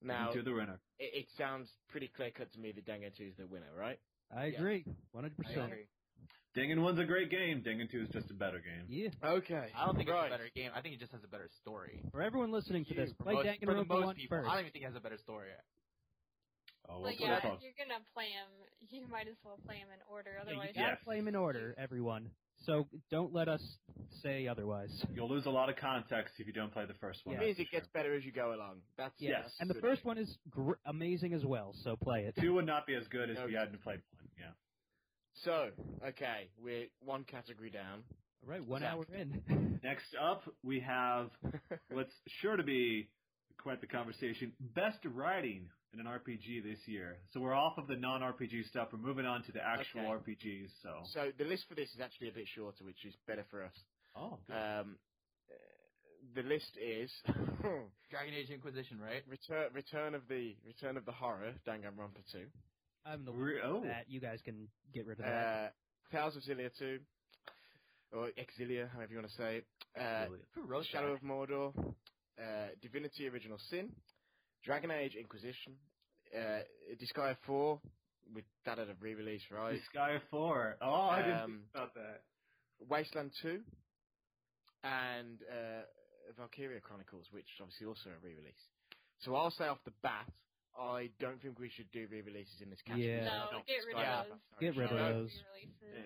Now 0.03 0.31
to 0.33 0.43
the 0.43 0.53
winner. 0.53 0.79
it, 0.99 1.25
it 1.25 1.27
sounds 1.39 1.69
pretty 1.89 2.09
clear 2.15 2.31
cut 2.31 2.53
to 2.53 2.59
me 2.61 2.73
that 2.73 2.85
Dangan 2.87 3.17
two 3.17 3.25
is 3.25 3.37
the 3.39 3.47
winner, 3.47 3.73
right? 3.77 3.99
I 4.35 4.47
agree 4.47 4.85
100% 5.17 5.31
I 5.49 5.65
agree. 5.65 5.87
Dangan 6.57 6.83
one's 6.83 7.01
a 7.01 7.05
great 7.05 7.31
game. 7.31 7.63
Dangan 7.67 7.91
two 7.91 8.03
is 8.03 8.09
just 8.11 8.31
a 8.31 8.35
better 8.35 8.59
game. 8.61 8.85
yeah 8.89 9.09
Okay. 9.25 9.67
I 9.75 9.87
don't 9.87 9.97
think 9.97 10.09
right. 10.09 10.27
it's 10.27 10.35
a 10.35 10.39
better 10.39 10.51
game. 10.55 10.71
I 10.75 10.81
think 10.83 10.95
it 10.95 11.01
just 11.01 11.11
has 11.13 11.25
a 11.25 11.29
better 11.29 11.49
story. 11.63 12.01
for 12.13 12.23
everyone 12.23 12.53
listening 12.53 12.85
to 12.87 12.95
this 12.95 13.11
For 13.19 13.25
play 13.25 13.35
most, 13.35 13.49
for 13.65 13.75
the 13.75 13.85
most 13.85 14.05
1 14.05 14.15
people, 14.15 14.37
first 14.39 14.49
I 14.49 14.53
don't 14.53 14.61
even 14.61 14.73
think 14.73 14.85
it 14.85 14.89
has 14.89 14.97
a 14.97 15.01
better 15.01 15.19
story. 15.19 15.49
Oh, 16.89 17.01
we'll 17.01 17.13
yeah, 17.13 17.39
if 17.39 17.63
you're 17.63 17.73
gonna 17.79 18.01
play 18.13 18.29
them, 18.35 18.51
you 18.91 19.07
might 19.09 19.27
as 19.29 19.37
well 19.45 19.59
play 19.65 19.77
them 19.79 19.89
in 19.93 20.01
order. 20.11 20.33
Yeah, 20.37 20.43
Otherwise, 20.43 20.69
you 20.75 20.81
gotta 20.83 20.93
Yes. 20.97 21.05
play 21.05 21.17
them 21.17 21.29
in 21.29 21.37
order, 21.37 21.75
everyone. 21.79 22.31
So 22.67 22.89
don't 23.11 23.33
let 23.33 23.49
us 23.49 23.63
say 24.23 24.47
otherwise. 24.49 24.91
You'll 25.13 25.29
lose 25.29 25.47
a 25.47 25.51
lot 25.51 25.69
of 25.69 25.77
context 25.77 26.35
if 26.39 26.47
you 26.47 26.53
don't 26.53 26.73
play 26.73 26.87
the 26.87 26.95
first 26.95 27.25
one. 27.25 27.37
It 27.37 27.41
means 27.41 27.57
that's 27.59 27.69
it 27.69 27.73
gets 27.73 27.89
better 27.89 28.15
as 28.15 28.25
you 28.25 28.33
go 28.33 28.55
along. 28.55 28.81
That's 28.97 29.15
Yeah. 29.21 29.43
that's 29.43 29.61
And 29.61 29.69
the 29.69 29.75
good. 29.75 29.83
first 29.83 30.05
one 30.05 30.19
is 30.19 30.39
gr- 30.51 30.75
amazing 30.85 31.33
as 31.35 31.45
well, 31.45 31.73
so 31.75 31.97
play 31.97 32.25
it. 32.27 32.37
Two 32.37 32.55
would 32.55 32.67
not 32.67 32.87
be 32.87 32.95
as 32.95 33.07
good 33.09 33.29
as 33.31 33.37
No, 33.37 33.45
if 33.45 33.51
you 33.51 33.57
hadn't 33.57 33.79
played 33.83 34.01
one. 34.17 34.29
Yeah. 34.39 34.53
So 35.35 35.73
okay, 36.03 36.51
we're 36.59 36.87
one 37.01 37.25
category 37.25 37.71
down. 37.71 38.05
All 38.43 38.51
right, 38.51 38.65
one 38.65 38.83
Zach. 38.83 38.93
hour 38.93 39.05
in. 39.13 39.81
Next 39.83 40.15
up, 40.15 40.43
we 40.63 40.81
have 40.81 41.31
what's 41.91 42.15
sure 42.41 42.57
to 42.57 42.63
be 42.63 43.11
quite 43.59 43.81
the 43.81 43.87
conversation. 43.87 44.53
Best 44.61 45.05
writing 45.05 45.71
in 45.95 46.01
an 46.01 46.07
RPG 46.07 46.63
this 46.65 46.79
year. 46.87 47.17
So 47.33 47.41
we're 47.41 47.55
off 47.55 47.79
of 47.79 47.87
the 47.87 47.97
non-RPG 47.97 48.69
stuff. 48.69 48.89
We're 48.93 48.99
moving 48.99 49.27
on 49.27 49.43
to 49.45 49.53
the 49.53 49.65
actual 49.65 50.01
Okay. 50.01 50.33
RPGs. 50.35 50.69
So. 50.83 50.91
so 51.13 51.31
the 51.39 51.45
list 51.45 51.65
for 51.69 51.75
this 51.75 51.89
is 51.95 52.01
actually 52.03 52.29
a 52.29 52.33
bit 52.33 52.47
shorter, 52.55 52.85
which 52.85 53.05
is 53.05 53.15
better 53.27 53.45
for 53.51 53.63
us. 53.65 53.73
Oh. 54.17 54.39
good. 54.47 54.55
Um, 54.55 54.97
the 56.35 56.43
list 56.43 56.77
is 56.83 57.11
Dragon 58.11 58.35
Age 58.35 58.51
Inquisition, 58.51 58.99
right? 59.01 59.23
Return 59.29 59.69
Return 59.73 60.15
of 60.15 60.23
the 60.29 60.57
Return 60.67 60.97
of 60.97 61.05
the 61.05 61.13
Horror, 61.13 61.53
Danganronpa 61.67 62.25
two. 62.33 62.47
I'm 63.07 63.25
the 63.25 63.33
Re- 63.33 63.61
one 63.63 63.71
oh. 63.71 63.85
that 63.85 64.07
you 64.09 64.21
guys 64.21 64.39
can 64.45 64.67
get 64.95 65.07
rid 65.07 65.19
of 65.21 65.27
that. 65.27 65.31
Uh, 65.31 65.69
Tales 66.11 66.37
of 66.37 66.43
Xillia 66.43 66.71
2, 66.79 66.99
or 68.13 68.29
Exilia, 68.39 68.89
however 68.91 69.13
you 69.13 69.19
want 69.19 69.29
to 69.29 69.37
say 69.37 69.57
it. 69.59 69.67
Uh, 69.99 70.27
Brilliant. 70.27 70.49
Who 70.55 70.63
wrote 70.63 70.87
Shadow 70.87 71.09
that? 71.09 71.15
of 71.15 71.21
Mordor, 71.23 71.73
uh, 72.39 72.69
Divinity 72.81 73.29
Original 73.29 73.59
Sin, 73.71 73.91
Dragon 74.65 74.91
Age 74.91 75.15
Inquisition, 75.15 75.75
uh, 76.37 76.61
Disgaea 77.01 77.37
4, 77.47 77.81
with 78.35 78.45
that 78.65 78.79
at 78.79 78.89
a 78.89 78.95
re-release, 79.01 79.43
right? 79.51 79.79
Sky 79.91 80.17
Four. 80.31 80.77
Oh, 80.81 81.09
I 81.11 81.23
didn't 81.23 81.41
Um, 81.41 81.51
think 81.51 81.75
about 81.75 81.95
that. 81.95 82.23
Wasteland 82.89 83.31
2, 83.43 83.61
and 84.83 85.39
uh, 85.51 85.83
Valkyria 86.37 86.81
Chronicles, 86.81 87.27
which 87.31 87.47
obviously 87.61 87.87
also 87.87 88.11
a 88.11 88.19
re-release. 88.25 88.65
So 89.21 89.35
I'll 89.35 89.51
say 89.51 89.65
off 89.65 89.79
the 89.85 89.93
bat, 90.03 90.29
I 90.79 91.11
don't 91.21 91.41
think 91.41 91.59
we 91.59 91.69
should 91.71 91.91
do 91.93 92.07
re-releases 92.11 92.61
in 92.61 92.69
this 92.71 92.81
category. 92.85 93.15
Yeah. 93.17 93.31
I 93.31 93.45
No, 93.45 93.51
don't 93.53 93.67
get 93.67 93.85
rid 93.87 93.97
of 93.97 94.27
those. 94.27 94.41
that 94.51 94.61
Get 94.61 94.77
rid 94.77 94.91
of 94.91 94.99
those. 94.99 95.31
Uh, 95.85 96.01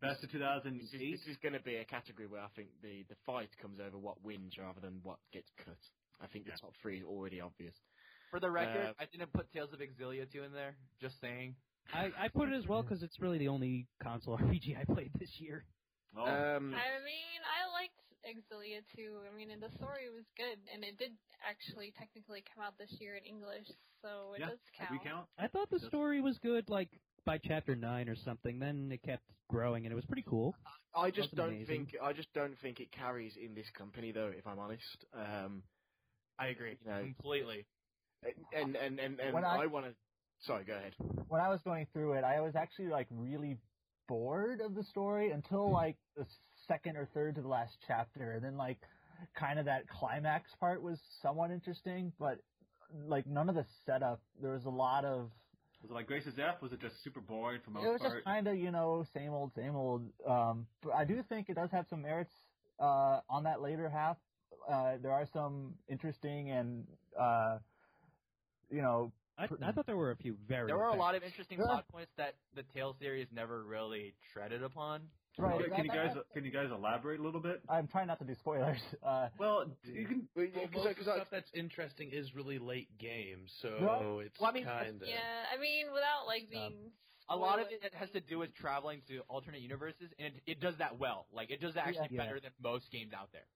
Best 0.00 0.24
of 0.24 0.30
This 0.32 0.40
2008. 0.40 0.82
is, 0.82 1.20
this 1.20 1.26
is 1.30 1.36
going 1.42 1.52
to 1.54 1.60
be 1.62 1.76
a 1.76 1.84
category 1.84 2.26
where 2.26 2.40
I 2.40 2.48
think 2.56 2.68
the, 2.82 3.04
the 3.08 3.14
fight 3.26 3.50
comes 3.60 3.78
over 3.78 3.98
what 3.98 4.22
wins 4.24 4.54
rather 4.58 4.80
than 4.80 4.98
what 5.02 5.18
gets 5.32 5.48
cut. 5.64 5.78
I 6.20 6.26
think 6.26 6.46
Yeah. 6.46 6.54
the 6.54 6.60
top 6.60 6.74
three 6.82 6.98
is 6.98 7.04
already 7.04 7.40
obvious. 7.40 7.74
For 8.32 8.40
the 8.40 8.50
record, 8.50 8.88
Uh, 8.88 8.92
I 8.98 9.04
didn't 9.12 9.30
put 9.34 9.52
Tales 9.52 9.74
of 9.74 9.80
Exilia 9.80 10.24
2 10.32 10.42
in 10.42 10.52
there. 10.52 10.74
Just 11.02 11.20
saying. 11.20 11.54
I, 11.92 12.10
I 12.18 12.28
put 12.28 12.48
it 12.48 12.54
as 12.54 12.66
well 12.66 12.82
because 12.82 13.02
it's 13.02 13.20
really 13.20 13.36
the 13.36 13.48
only 13.48 13.86
console 14.02 14.38
RPG 14.40 14.72
I 14.80 14.84
played 14.86 15.12
this 15.20 15.28
year. 15.38 15.66
Oh. 16.16 16.24
Um, 16.24 16.72
I 16.72 16.96
mean, 17.04 17.40
I 17.44 17.68
liked 17.76 17.92
Exilia 18.24 18.80
2. 18.96 19.20
I 19.30 19.36
mean, 19.36 19.50
and 19.50 19.62
the 19.62 19.68
story 19.76 20.08
was 20.08 20.24
good, 20.38 20.56
and 20.72 20.82
it 20.82 20.96
did 20.96 21.12
actually 21.46 21.92
technically 21.98 22.42
come 22.54 22.64
out 22.64 22.72
this 22.78 22.90
year 23.00 23.16
in 23.16 23.24
English, 23.24 23.66
so 24.00 24.32
it 24.32 24.40
Yeah, 24.40 24.48
does 24.48 24.58
count. 24.78 24.90
we 24.92 24.98
count. 24.98 25.28
I 25.38 25.48
thought 25.48 25.68
the 25.68 25.80
story 25.80 26.22
was 26.22 26.38
good, 26.38 26.70
like 26.70 26.88
by 27.26 27.36
chapter 27.36 27.76
nine 27.76 28.08
or 28.08 28.16
something. 28.16 28.58
Then 28.58 28.90
it 28.92 29.02
kept 29.02 29.24
growing, 29.50 29.84
and 29.84 29.92
it 29.92 29.96
was 29.96 30.06
pretty 30.06 30.24
cool. 30.26 30.54
I 30.96 31.10
just 31.10 31.34
don't 31.34 31.48
amazing. 31.50 31.86
think 31.90 31.96
I 32.02 32.14
just 32.14 32.32
don't 32.32 32.56
think 32.62 32.80
it 32.80 32.90
carries 32.92 33.36
in 33.36 33.54
this 33.54 33.68
company 33.76 34.10
though. 34.12 34.28
If 34.34 34.46
I'm 34.46 34.58
honest, 34.58 35.04
um, 35.12 35.62
I 36.38 36.46
agree. 36.48 36.78
You 36.84 36.90
know, 36.90 37.02
completely. 37.02 37.66
And 38.54 38.76
and 38.76 38.98
and, 39.00 39.20
and 39.20 39.34
When 39.34 39.44
I- 39.44 39.62
I 39.62 39.66
want 39.66 39.86
to. 39.86 39.94
Sorry, 40.40 40.64
go 40.64 40.74
ahead. 40.74 40.94
when 41.28 41.40
I 41.40 41.48
was 41.48 41.60
going 41.62 41.86
through 41.92 42.14
it, 42.14 42.24
I 42.24 42.40
was 42.40 42.56
actually 42.56 42.88
like 42.88 43.06
really 43.10 43.58
bored 44.08 44.60
of 44.60 44.74
the 44.74 44.82
story 44.82 45.30
until 45.30 45.70
like 45.70 45.96
the 46.16 46.26
second 46.66 46.96
or 46.96 47.06
third 47.14 47.36
to 47.36 47.42
the 47.42 47.48
last 47.48 47.76
chapter, 47.86 48.32
and 48.32 48.44
then 48.44 48.56
like 48.56 48.78
kind 49.38 49.58
of 49.60 49.66
that 49.66 49.88
climax 49.88 50.50
part 50.58 50.82
was 50.82 50.98
somewhat 51.20 51.50
interesting, 51.52 52.12
but 52.18 52.38
like 53.06 53.24
none 53.26 53.48
of 53.48 53.54
the 53.54 53.64
setup. 53.86 54.20
There 54.40 54.52
was 54.52 54.64
a 54.64 54.70
lot 54.70 55.04
of 55.04 55.30
Was 55.82 55.90
it 55.90 55.94
like 55.94 56.06
Grace's 56.08 56.38
F? 56.38 56.60
Was 56.60 56.72
it 56.72 56.80
just 56.80 57.02
super 57.04 57.20
boring 57.20 57.60
for 57.64 57.70
most 57.70 57.84
it 57.86 57.88
was 57.92 58.00
part? 58.00 58.14
just 58.14 58.24
kind 58.24 58.48
of 58.48 58.56
you 58.56 58.72
know 58.72 59.04
same 59.14 59.32
old 59.32 59.52
same 59.54 59.76
old. 59.76 60.02
Um, 60.26 60.66
but 60.82 60.92
I 60.94 61.04
do 61.04 61.22
think 61.28 61.48
it 61.48 61.54
does 61.54 61.70
have 61.70 61.86
some 61.88 62.02
merits 62.02 62.32
uh, 62.80 63.20
on 63.30 63.44
that 63.44 63.62
later 63.62 63.88
half. 63.88 64.16
Uh, 64.68 64.96
there 65.00 65.12
are 65.12 65.26
some 65.32 65.74
interesting 65.88 66.50
and 66.50 66.84
uh, 67.18 67.58
you 68.72 68.82
know 68.82 69.12
I, 69.38 69.44
I 69.64 69.72
thought 69.72 69.86
there 69.86 69.96
were 69.96 70.10
a 70.10 70.16
few 70.16 70.36
very. 70.46 70.66
There 70.66 70.76
were 70.76 70.86
a 70.88 70.94
lot 70.96 71.14
of 71.14 71.22
interesting 71.22 71.58
Yeah. 71.58 71.64
plot 71.66 71.88
points 71.88 72.12
that 72.18 72.34
the 72.54 72.62
Tales 72.74 72.96
series 73.00 73.26
never 73.32 73.64
really 73.64 74.14
treaded 74.32 74.62
upon. 74.62 75.00
right. 75.38 75.54
Okay, 75.54 75.74
can 75.74 75.84
you 75.86 75.90
guys 75.90 76.14
can 76.34 76.44
you 76.44 76.50
guys 76.50 76.68
elaborate 76.70 77.18
a 77.18 77.22
little 77.22 77.40
bit? 77.40 77.62
I'm 77.68 77.86
trying 77.88 78.08
not 78.08 78.18
to 78.18 78.24
do 78.26 78.34
spoilers. 78.34 78.78
Uh, 79.02 79.28
Well, 79.38 79.64
you 79.84 80.06
can. 80.06 80.28
Well, 80.36 80.46
Because 80.52 80.70
most 80.74 80.86
of 80.90 80.96
the 80.96 81.02
stuff 81.04 81.28
that's 81.30 81.50
interesting 81.54 82.10
is 82.12 82.34
really 82.34 82.58
late 82.58 82.88
game, 82.98 83.46
so 83.62 83.70
Well, 83.80 84.18
it's 84.20 84.38
well, 84.38 84.50
I 84.50 84.52
mean, 84.54 84.64
kind 84.64 85.00
of. 85.02 85.08
Yeah, 85.08 85.16
I 85.52 85.58
mean, 85.60 85.86
without 85.92 86.26
like 86.26 86.50
being. 86.50 86.92
A 87.30 87.36
lot 87.36 87.58
of 87.60 87.68
it 87.70 87.94
has 87.94 88.10
to 88.10 88.20
do 88.20 88.38
with 88.38 88.52
traveling 88.54 89.00
to 89.08 89.20
alternate 89.28 89.62
universes, 89.62 90.10
and 90.18 90.34
it, 90.36 90.42
it 90.58 90.60
does 90.60 90.74
that 90.78 90.98
well. 90.98 91.26
Like 91.32 91.50
it 91.50 91.60
does 91.62 91.74
actually 91.76 92.08
Yeah. 92.10 92.20
better 92.26 92.38
than 92.40 92.50
most 92.62 92.90
games 92.92 93.12
out 93.16 93.30
there. 93.32 93.46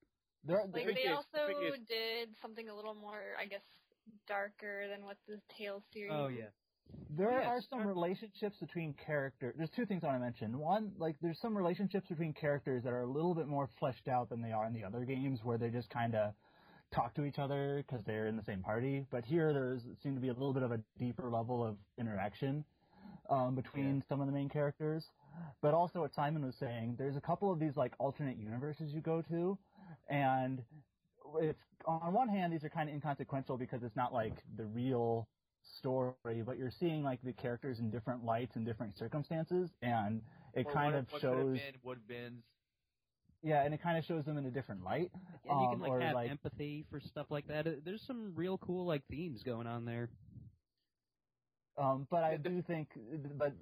there, 0.45 0.65
Like 0.65 0.73
thing 0.73 0.87
they 0.95 1.03
is- 1.03 1.19
the 1.35 1.41
also 1.43 1.77
did 1.87 2.31
something 2.41 2.69
a 2.71 2.75
little 2.75 2.95
more, 2.95 3.21
I 3.39 3.45
guess, 3.45 3.61
darker 4.27 4.89
than 4.89 5.05
what 5.05 5.17
the 5.27 5.41
Tales 5.57 5.83
series. 5.93 6.13
Oh 6.13 6.29
yeah. 6.29 6.47
There 7.17 7.31
Yes, 7.31 7.47
are 7.47 7.61
some 7.69 7.87
relationships 7.87 8.57
between 8.61 8.95
characters. 8.95 9.55
There's 9.57 9.71
two 9.71 9.87
things 9.87 10.03
I 10.05 10.09
want 10.09 10.19
to 10.19 10.25
mention. 10.25 10.59
One, 10.59 10.93
like 10.99 11.17
there's 11.21 11.41
some 11.41 11.57
relationships 11.57 12.09
between 12.09 12.33
characters 12.33 12.85
that 12.85 12.93
are 12.93 13.03
a 13.03 13.07
little 13.11 13.35
bit 13.35 13.47
more 13.47 13.69
fleshed 13.79 14.09
out 14.09 14.29
than 14.29 14.41
they 14.43 14.53
are 14.53 14.67
in 14.67 14.73
the 14.73 14.85
other 14.85 15.05
games, 15.05 15.41
where 15.43 15.59
they 15.59 15.71
just 15.71 15.91
kind 15.91 16.15
of 16.15 16.33
talk 16.95 17.15
to 17.15 17.25
each 17.25 17.39
other 17.39 17.85
because 17.87 18.05
they're 18.07 18.29
in 18.29 18.37
the 18.37 18.45
same 18.45 18.63
party. 18.63 19.05
But 19.11 19.25
here, 19.25 19.53
there's 19.53 19.83
seemed 20.03 20.17
to 20.17 20.21
be 20.21 20.29
a 20.29 20.33
little 20.33 20.53
bit 20.53 20.63
of 20.63 20.73
a 20.73 20.81
deeper 20.99 21.31
level 21.31 21.65
of 21.65 21.77
interaction 21.99 22.65
um, 23.29 23.55
between 23.55 24.03
some 24.09 24.21
of 24.21 24.27
the 24.27 24.33
main 24.33 24.49
characters. 24.49 25.05
But 25.61 25.75
also, 25.75 26.01
what 26.01 26.15
Simon 26.15 26.45
was 26.45 26.55
saying, 26.57 26.97
there's 26.99 27.17
a 27.17 27.21
couple 27.21 27.53
of 27.53 27.59
these 27.59 27.77
like 27.77 27.95
alternate 27.99 28.39
universes 28.39 28.93
you 28.93 29.01
go 29.01 29.23
to, 29.23 29.59
and 30.09 30.63
it's 31.41 31.59
on 31.87 32.13
one 32.13 32.29
hand 32.29 32.53
these 32.53 32.65
are 32.65 32.69
kind 32.71 32.89
of 32.89 32.95
inconsequential 32.95 33.57
because 33.57 33.83
it's 33.83 33.97
not 33.97 34.13
like 34.13 34.35
the 34.57 34.65
real 34.65 35.29
story, 35.79 36.43
but 36.45 36.57
you're 36.59 36.71
seeing 36.71 37.03
like 37.03 37.21
the 37.23 37.33
characters 37.33 37.79
in 37.81 37.91
different 37.91 38.25
lights 38.25 38.57
and 38.57 38.65
different 38.65 38.97
circumstances, 38.97 39.71
and 39.83 40.23
it 40.55 40.67
Or 40.67 40.73
kind 40.73 40.95
what, 40.95 41.01
of 41.01 41.13
what 41.13 41.21
shows, 41.23 41.59
been 41.59 41.75
would 41.83 42.07
been 42.09 42.43
yeah, 43.43 43.63
and 43.65 43.75
it 43.75 43.83
kind 43.83 43.99
of 43.99 44.05
shows 44.05 44.25
them 44.25 44.39
in 44.39 44.47
a 44.47 44.51
different 44.51 44.83
light. 44.83 45.11
And 45.45 45.61
you 45.61 45.67
Um, 45.67 45.71
can 45.73 45.81
like 45.81 45.91
or, 45.91 46.01
have 46.01 46.15
like- 46.15 46.31
empathy 46.31 46.85
for 46.91 47.01
stuff 47.01 47.27
like 47.31 47.47
that. 47.49 47.85
There's 47.85 48.03
some 48.07 48.35
real 48.35 48.59
cool 48.59 48.87
like 48.87 49.03
themes 49.09 49.43
going 49.43 49.67
on 49.67 49.85
there. 49.85 50.09
Um, 51.79 52.07
but 52.11 52.25
I 52.25 52.39
do 52.39 52.63
think, 52.63 52.89
but 53.37 53.53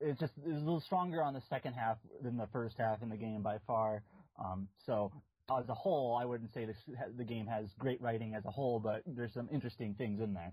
it's 0.00 0.18
just 0.18 0.32
it's 0.38 0.46
a 0.46 0.64
little 0.64 0.80
stronger 0.80 1.22
on 1.22 1.34
the 1.34 1.40
second 1.48 1.74
half 1.74 1.98
than 2.22 2.36
the 2.36 2.48
first 2.48 2.76
half 2.78 3.02
in 3.02 3.08
the 3.08 3.16
game 3.16 3.42
by 3.42 3.58
far. 3.66 4.02
Um, 4.36 4.68
so 4.86 5.12
as 5.50 5.68
a 5.68 5.74
whole, 5.74 6.16
I 6.20 6.24
wouldn't 6.24 6.52
say 6.54 6.64
this, 6.64 6.76
the 7.16 7.24
game 7.24 7.46
has 7.46 7.66
great 7.78 8.00
writing 8.00 8.34
as 8.34 8.44
a 8.46 8.50
whole, 8.50 8.80
but 8.80 9.02
there's 9.06 9.32
some 9.34 9.48
interesting 9.52 9.94
things 9.94 10.20
in 10.20 10.32
there. 10.34 10.52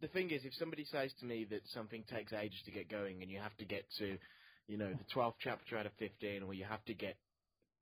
the 0.00 0.08
thing 0.08 0.30
is, 0.30 0.44
if 0.44 0.52
somebody 0.54 0.84
says 0.84 1.12
to 1.20 1.24
me 1.26 1.44
that 1.50 1.60
something 1.68 2.04
takes 2.04 2.32
ages 2.32 2.60
to 2.66 2.70
get 2.70 2.88
going 2.90 3.22
and 3.22 3.30
you 3.30 3.38
have 3.38 3.56
to 3.56 3.64
get 3.64 3.84
to, 3.98 4.18
you 4.66 4.76
know, 4.76 4.90
the 4.92 5.04
12th 5.14 5.34
chapter 5.38 5.78
out 5.78 5.86
of 5.86 5.92
15, 5.98 6.42
or 6.42 6.52
you 6.54 6.64
have 6.64 6.84
to 6.86 6.94
get, 6.94 7.16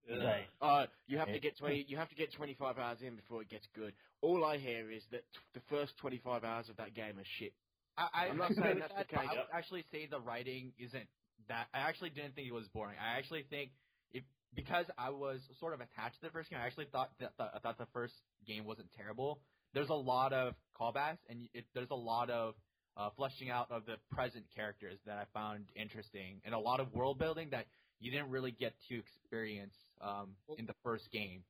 Right. 0.09 0.47
uh, 0.61 0.87
you 1.07 1.19
have 1.19 1.29
to 1.29 1.35
It- 1.37 1.43
get 1.43 1.57
20, 1.59 1.85
you 1.89 1.97
have 1.97 2.09
to 2.11 2.15
get 2.15 2.33
25 2.33 2.79
hours 2.79 3.01
in 3.03 3.17
before 3.17 3.41
it 3.43 3.49
gets 3.49 3.67
good. 3.75 3.95
All 4.21 4.45
I 4.45 4.59
hear 4.59 4.91
is 4.91 5.03
that 5.11 5.23
t- 5.33 5.41
the 5.55 5.61
first 5.71 5.97
25 5.99 6.45
hours 6.45 6.69
of 6.69 6.77
that 6.77 6.95
game 6.95 7.19
are 7.19 7.25
shit. 7.25 7.55
I, 7.97 8.09
I 8.13 8.27
I'm 8.29 8.37
not 8.37 8.53
saying 8.53 8.79
that's 8.79 8.93
that, 8.95 9.09
the 9.09 9.17
case. 9.17 9.29
I 9.31 9.35
would 9.35 9.49
actually 9.53 9.83
say 9.91 10.07
the 10.07 10.21
writing 10.21 10.73
isn't 10.79 11.09
that. 11.49 11.69
I 11.73 11.81
actually 11.81 12.11
didn't 12.11 12.35
think 12.35 12.47
it 12.49 12.53
was 12.53 12.69
boring. 12.69 12.99
I 12.99 13.19
actually 13.19 13.43
think 13.45 13.71
if 13.73 13.77
because 14.55 14.87
I 14.99 15.11
was 15.11 15.41
sort 15.61 15.75
of 15.75 15.81
attached 15.81 16.21
to 16.21 16.27
the 16.27 16.31
first 16.31 16.51
game, 16.51 16.59
I 16.63 16.67
actually 16.67 16.87
thought 16.93 17.11
that 17.21 17.33
the, 17.39 17.45
I 17.45 17.59
thought 17.59 17.79
the 17.79 17.87
first 17.93 18.15
game 18.47 18.65
wasn't 18.65 18.89
terrible. 18.97 19.41
There's 19.75 19.89
a 19.89 19.95
lot 19.95 20.33
of 20.33 20.55
callbacks 20.79 21.19
and 21.29 21.49
it, 21.55 21.65
there's 21.75 21.91
a 21.91 21.97
lot 21.97 22.31
of 22.31 22.55
uh, 22.97 23.09
fleshing 23.17 23.51
out 23.51 23.71
of 23.71 23.87
the 23.87 23.95
present 24.11 24.45
characters 24.55 24.99
that 25.07 25.17
I 25.17 25.25
found 25.33 25.65
interesting, 25.75 26.41
and 26.45 26.55
a 26.55 26.59
lot 26.59 26.81
of 26.81 26.93
world 26.93 27.19
building 27.19 27.49
that 27.51 27.67
you 28.01 28.11
didn't 28.11 28.31
really 28.31 28.51
get 28.51 28.75
to 28.89 28.99
experience 28.99 29.75
um, 30.03 30.33
in 30.59 30.67
the 30.67 30.75
first 30.85 31.11
game. 31.11 31.43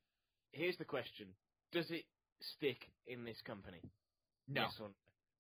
Here's 0.53 0.77
the 0.77 0.85
question: 0.85 1.27
Does 1.73 1.91
it 1.91 2.05
stick 2.57 2.87
in 3.09 3.25
this 3.25 3.41
company? 3.45 3.81
No. 4.49 4.67
No? 4.79 4.89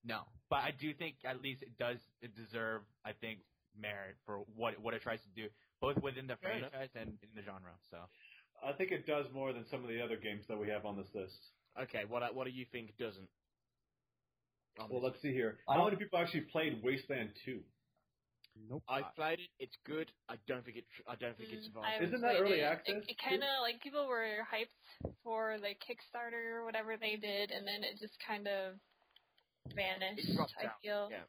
No, 0.04 0.22
but 0.50 0.56
I 0.56 0.72
do 0.76 0.92
think 0.94 1.16
at 1.24 1.40
least 1.40 1.62
it 1.62 1.78
does 1.78 1.98
it 2.20 2.34
deserve 2.34 2.82
I 3.04 3.12
think 3.20 3.38
merit 3.80 4.16
for 4.26 4.38
what 4.56 4.74
what 4.80 4.94
it 4.94 5.02
tries 5.02 5.20
to 5.20 5.42
do 5.42 5.48
both 5.82 5.98
within 6.02 6.26
the 6.26 6.36
Fair 6.40 6.52
enough. 6.56 6.70
franchise 6.70 6.94
and 6.94 7.10
in 7.22 7.28
the 7.34 7.42
genre. 7.42 7.74
So 7.90 7.98
I 8.64 8.72
think 8.72 8.92
it 8.92 9.06
does 9.06 9.26
more 9.34 9.52
than 9.52 9.66
some 9.68 9.82
of 9.82 9.88
the 9.90 10.00
other 10.00 10.16
games 10.16 10.46
that 10.48 10.56
we 10.56 10.68
have 10.70 10.86
on 10.86 10.96
this 10.96 11.10
list. 11.14 11.36
Okay, 11.82 12.04
what 12.08 12.22
what 12.34 12.44
do 12.46 12.52
you 12.52 12.64
think 12.70 12.96
doesn't? 12.98 13.28
On 14.78 14.88
Well, 14.88 15.02
let's 15.02 15.20
see 15.20 15.32
here. 15.32 15.58
How 15.68 15.84
many 15.84 15.96
people 15.96 16.18
actually 16.18 16.42
played 16.48 16.80
Wasteland 16.82 17.30
2? 17.44 17.60
Nope. 18.68 18.82
I 18.88 19.00
played 19.16 19.40
it. 19.40 19.48
It's 19.58 19.76
good. 19.84 20.12
I 20.28 20.36
don't 20.46 20.64
think 20.64 20.76
it. 20.76 20.84
I 21.08 21.16
don't 21.16 21.36
think 21.36 21.52
it 21.52 21.60
Mm, 21.60 21.80
I 21.80 21.96
survived. 21.98 22.04
Isn't 22.04 22.20
that 22.20 22.36
early 22.40 22.60
it. 22.60 22.64
access, 22.64 22.96
It, 22.96 23.04
it 23.08 23.16
kind 23.18 23.42
of 23.42 23.48
like 23.64 23.80
people 23.82 24.06
were 24.06 24.44
hyped 24.44 24.76
for 25.24 25.56
the 25.58 25.72
Kickstarter 25.80 26.60
or 26.60 26.64
whatever 26.64 26.96
they 27.00 27.16
did, 27.16 27.50
and 27.50 27.66
then 27.66 27.80
it 27.82 27.98
just 27.98 28.16
kind 28.26 28.46
of 28.46 28.76
vanished. 29.74 30.28
It 30.28 30.36
dropped 30.36 30.52
I 30.60 30.66
out, 30.66 30.72
feel. 30.82 31.08
yeah. 31.10 31.24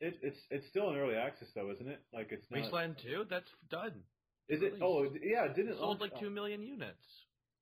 It, 0.00 0.18
it's 0.22 0.38
it's 0.50 0.66
still 0.68 0.90
in 0.90 0.96
early 0.96 1.14
access 1.14 1.48
though, 1.54 1.70
isn't 1.70 1.88
it? 1.88 2.00
Like 2.12 2.28
it's 2.30 2.44
not. 2.50 2.60
Wasteland 2.60 2.96
2, 3.02 3.26
that's 3.30 3.50
done. 3.70 4.02
Is 4.48 4.60
it? 4.62 4.74
Oh, 4.82 5.04
yeah. 5.22 5.44
It 5.44 5.54
didn't 5.56 5.76
Sold 5.78 6.00
launch- 6.00 6.12
like 6.12 6.20
2 6.20 6.28
million 6.30 6.62
units. 6.62 6.98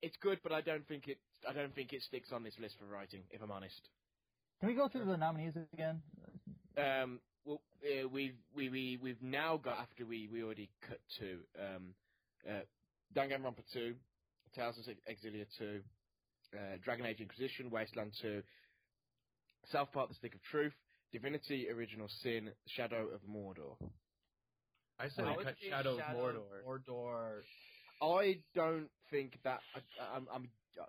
It's 0.03 0.17
good, 0.21 0.41
but 0.43 0.51
I 0.51 0.61
don't 0.61 0.87
think 0.89 1.07
it. 1.07 1.19
I 1.49 1.53
don't 1.53 1.75
think 1.75 1.93
it 1.93 2.03
sticks 2.03 2.33
on 2.33 2.43
this 2.43 2.55
list 2.61 2.77
for 2.79 2.87
writing. 2.87 3.23
If 3.31 3.41
I'm 3.43 3.53
honest. 3.53 3.81
Can 4.59 4.69
we 4.69 4.75
go 4.75 4.89
through 4.89 5.05
the 5.05 5.17
nominees 5.17 5.55
again? 5.73 6.03
Um, 6.77 7.21
well, 7.45 7.61
uh, 7.85 8.09
we've 8.09 8.35
we 8.55 8.69
we 8.69 8.99
we've 9.01 9.23
now 9.23 9.57
got 9.57 9.79
after 9.79 10.05
we 10.05 10.29
we 10.33 10.43
already 10.43 10.71
cut 10.89 10.99
to 11.21 11.39
um, 11.61 11.95
uh, 12.49 12.61
Danganronpa 13.15 13.63
two, 13.73 13.95
Tales 14.57 14.77
of 14.79 14.85
Exilia 15.13 15.47
two, 15.59 15.81
uh, 16.55 16.77
Dragon 16.85 17.07
Age 17.07 17.21
Inquisition, 17.21 17.71
Wasteland 17.71 18.13
two, 18.21 18.43
South 19.71 19.93
Park: 19.93 20.09
The 20.09 20.15
Stick 20.15 20.35
of 20.35 20.43
Truth, 20.43 20.75
Divinity: 21.13 21.69
Original 21.71 22.09
Sin, 22.23 22.51
Shadow 22.67 23.09
of 23.15 23.21
Mordor. 23.29 23.77
I 24.99 25.09
said 25.09 25.25
I 25.25 25.33
I 25.33 25.45
cut 25.45 25.55
Shadow 25.69 25.95
of 25.95 25.99
Shadow 25.99 26.45
Mordor. 26.67 26.81
Mordor. 26.89 27.43
I 28.03 28.39
don't 28.55 28.89
think 29.11 29.39
that. 29.45 29.61
I, 29.75 30.17
I'm, 30.17 30.27
I'm 30.33 30.49
uh, 30.81 30.85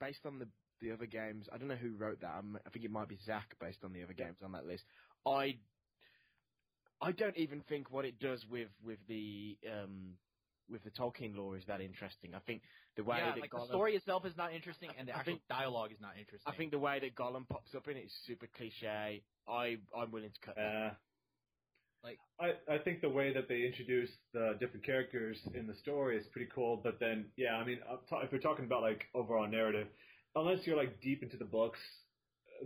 based 0.00 0.24
on 0.24 0.38
the 0.38 0.46
the 0.80 0.92
other 0.92 1.06
games. 1.06 1.46
I 1.52 1.58
don't 1.58 1.68
know 1.68 1.76
who 1.76 1.94
wrote 1.96 2.20
that. 2.20 2.32
I'm, 2.38 2.58
I 2.66 2.70
think 2.70 2.84
it 2.84 2.90
might 2.90 3.08
be 3.08 3.18
Zach 3.24 3.56
based 3.60 3.84
on 3.84 3.92
the 3.92 4.02
other 4.02 4.12
games 4.12 4.38
on 4.44 4.52
that 4.52 4.66
list. 4.66 4.84
I 5.26 5.56
I 7.00 7.12
don't 7.12 7.36
even 7.36 7.62
think 7.68 7.90
what 7.90 8.04
it 8.04 8.18
does 8.18 8.44
with 8.50 8.68
with 8.84 8.98
the 9.08 9.58
um 9.70 10.14
with 10.70 10.82
the 10.84 10.90
Tolkien 10.90 11.36
lore 11.36 11.56
is 11.56 11.64
that 11.66 11.80
interesting. 11.80 12.34
I 12.34 12.38
think 12.40 12.62
the 12.96 13.04
way 13.04 13.18
yeah, 13.18 13.32
that 13.34 13.40
like 13.40 13.50
Gollum, 13.50 13.66
the 13.68 13.72
story 13.74 13.96
itself 13.96 14.24
is 14.24 14.36
not 14.36 14.52
interesting, 14.52 14.90
and 14.98 15.08
the 15.08 15.12
I 15.12 15.18
actual 15.18 15.34
think- 15.34 15.48
dialogue 15.48 15.92
is 15.92 16.00
not 16.00 16.12
interesting. 16.18 16.52
I 16.52 16.56
think 16.56 16.70
the 16.70 16.78
way 16.78 17.00
that 17.00 17.14
Gollum 17.14 17.48
pops 17.48 17.74
up 17.74 17.88
in 17.88 17.96
it 17.96 18.04
is 18.06 18.12
super 18.26 18.46
cliche. 18.56 19.22
I 19.48 19.76
I'm 19.96 20.10
willing 20.10 20.30
to 20.30 20.40
cut 20.40 20.56
that. 20.56 20.62
Uh, 20.62 20.94
Like- 22.02 22.18
I 22.38 22.54
I 22.68 22.78
think 22.78 23.00
the 23.00 23.08
way 23.08 23.32
that 23.32 23.48
they 23.48 23.62
introduce 23.64 24.10
the 24.32 24.56
different 24.60 24.84
characters 24.84 25.38
in 25.54 25.66
the 25.66 25.74
story 25.74 26.16
is 26.18 26.26
pretty 26.28 26.50
cool. 26.54 26.76
But 26.76 26.98
then, 27.00 27.32
yeah, 27.36 27.56
I 27.56 27.64
mean, 27.64 27.78
if 28.24 28.32
we're 28.32 28.38
talking 28.38 28.64
about 28.66 28.82
like 28.82 29.06
overall 29.14 29.46
narrative, 29.46 29.88
unless 30.34 30.66
you're 30.66 30.76
like 30.76 31.00
deep 31.00 31.22
into 31.22 31.36
the 31.38 31.46
books, 31.46 31.80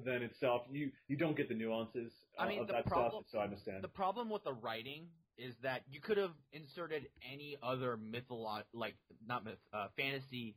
then 0.05 0.23
itself, 0.23 0.63
you 0.71 0.91
you 1.07 1.17
don't 1.17 1.37
get 1.37 1.49
the 1.49 1.55
nuances 1.55 2.13
uh, 2.39 2.43
I 2.43 2.49
mean, 2.49 2.61
of 2.61 2.67
the 2.67 2.73
that 2.75 2.87
problem- 2.87 3.23
stuff. 3.25 3.31
So 3.33 3.39
I 3.39 3.45
understand. 3.45 3.83
The 3.83 3.89
problem 3.89 4.29
with 4.29 4.45
the 4.45 4.55
writing 4.55 5.09
is 5.39 5.55
that 5.63 5.83
you 5.89 6.01
could 6.01 6.17
have 6.17 6.33
inserted 6.53 7.09
any 7.33 7.57
other 7.63 7.97
mytholo- 7.97 8.65
like 8.73 8.97
not 9.27 9.45
myth, 9.45 9.59
uh, 9.73 9.89
fantasy 9.97 10.57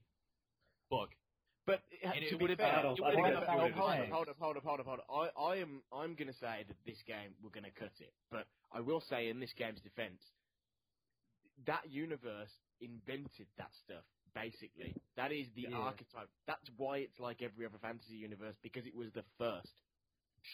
book. 0.90 1.10
But 1.68 1.82
And 2.04 2.16
it 2.24 2.42
would 2.42 2.50
have 2.50 2.58
fair, 2.58 2.70
been- 2.72 2.80
I 2.80 2.82
don't- 2.82 2.98
it 3.00 3.04
I 3.04 3.08
would 3.10 3.16
think 3.16 3.26
have 3.28 3.34
that's 3.36 3.46
been- 3.46 3.58
what 3.62 3.72
hold, 3.74 3.92
it 3.94 4.00
on, 4.00 4.06
is. 4.06 4.12
hold 4.12 4.30
up, 4.30 4.38
hold 4.40 4.58
up, 4.58 4.64
hold 4.64 4.80
up, 4.80 4.86
hold 4.88 5.00
up. 5.00 5.06
I, 5.38 5.42
I 5.42 5.56
am 5.58 5.84
I'm 5.94 6.16
going 6.16 6.28
to 6.28 6.34
say 6.34 6.64
that 6.68 6.78
this 6.86 7.02
game 7.04 7.36
we're 7.42 7.52
going 7.52 7.66
to 7.66 7.72
cut 7.72 7.94
it, 8.02 8.14
but 8.32 8.48
I 8.72 8.80
will 8.82 9.00
say 9.02 9.30
in 9.30 9.40
this 9.40 9.54
game's 9.54 9.80
defense, 9.82 10.22
that 11.66 11.90
universe 11.92 12.52
invented 12.82 13.48
that 13.58 13.70
stuff. 13.86 14.04
Basically, 14.34 14.96
that 15.18 15.32
is 15.32 15.52
the 15.56 15.64
Yeah. 15.70 15.78
archetype. 15.78 16.30
That's 16.48 16.68
why 16.78 17.00
it's 17.00 17.20
like 17.20 17.42
every 17.44 17.66
other 17.66 17.78
fantasy 17.80 18.16
universe 18.16 18.56
because 18.64 18.88
it 18.88 18.96
was 18.96 19.12
the 19.12 19.24
first. 19.38 19.74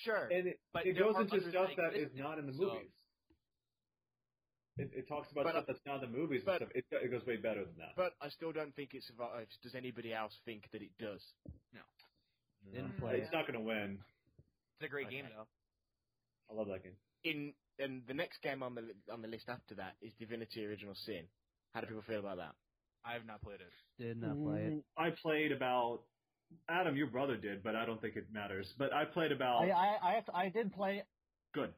Sure, 0.03 0.27
and 0.27 0.47
it, 0.49 0.59
but 0.73 0.85
it 0.85 0.93
goes 0.97 1.15
into 1.15 1.39
stuff 1.49 1.69
that 1.77 1.93
that 1.93 1.95
is 1.95 2.13
not 2.15 2.39
in 2.39 2.47
the 2.47 2.53
so- 2.53 2.73
movies. 2.73 2.91
It, 4.77 4.91
it 4.93 5.07
talks 5.07 5.31
about 5.31 5.45
But, 5.45 5.51
stuff 5.53 5.65
that's 5.67 5.85
not 5.85 6.03
in 6.03 6.11
the 6.11 6.17
movies 6.17 6.41
but- 6.45 6.61
and 6.61 6.69
stuff. 6.69 6.75
It, 6.75 6.85
it 6.91 7.11
goes 7.11 7.25
way 7.25 7.37
better 7.37 7.65
than 7.65 7.73
that. 7.79 7.93
But 7.95 8.13
I 8.21 8.29
still 8.29 8.51
don't 8.51 8.75
think 8.75 8.93
it 8.93 9.03
survives. 9.03 9.57
Does 9.63 9.75
anybody 9.75 10.13
else 10.13 10.33
think 10.45 10.69
that 10.71 10.81
it 10.81 10.91
does? 10.99 11.21
No. 11.73 11.81
Didn't 12.73 12.99
play 12.99 13.19
it's 13.21 13.31
not 13.31 13.47
going 13.47 13.57
to 13.59 13.65
win. 13.65 13.97
It's 14.79 14.85
a 14.85 14.89
great 14.89 15.07
Okay. 15.07 15.17
game 15.17 15.25
though. 15.35 15.47
I 16.51 16.57
love 16.57 16.67
that 16.67 16.83
game. 16.83 16.93
In 17.23 17.53
and 17.79 18.01
the 18.07 18.13
next 18.13 18.41
game 18.41 18.61
on 18.63 18.75
the 18.75 18.83
on 19.11 19.21
the 19.21 19.27
list 19.27 19.49
after 19.49 19.75
that 19.75 19.95
is 20.01 20.11
Divinity: 20.19 20.65
Original 20.65 20.95
Sin. 20.95 21.23
How 21.73 21.81
do 21.81 21.87
people 21.87 22.03
feel 22.07 22.19
about 22.19 22.37
that? 22.37 22.55
I 23.05 23.13
have 23.13 23.25
not 23.25 23.41
played 23.41 23.59
it. 23.61 23.71
Did 24.03 24.21
not 24.21 24.35
play 24.41 24.59
it. 24.61 24.73
Mm, 24.73 24.81
I 24.97 25.09
played 25.21 25.51
about. 25.51 26.01
Adam, 26.69 26.95
your 26.95 27.07
brother 27.07 27.35
did, 27.35 27.61
but 27.63 27.75
I 27.75 27.85
don't 27.85 27.99
think 28.01 28.15
it 28.15 28.25
matters. 28.31 28.73
But 28.77 28.93
I 28.93 29.03
played 29.05 29.31
about. 29.31 29.63
I 29.63 29.69
I 29.69 29.97
I, 30.01 30.13
have 30.15 30.25
to- 30.25 30.35
I 30.35 30.49
did 30.49 30.71
play. 30.73 31.03
good. 31.53 31.73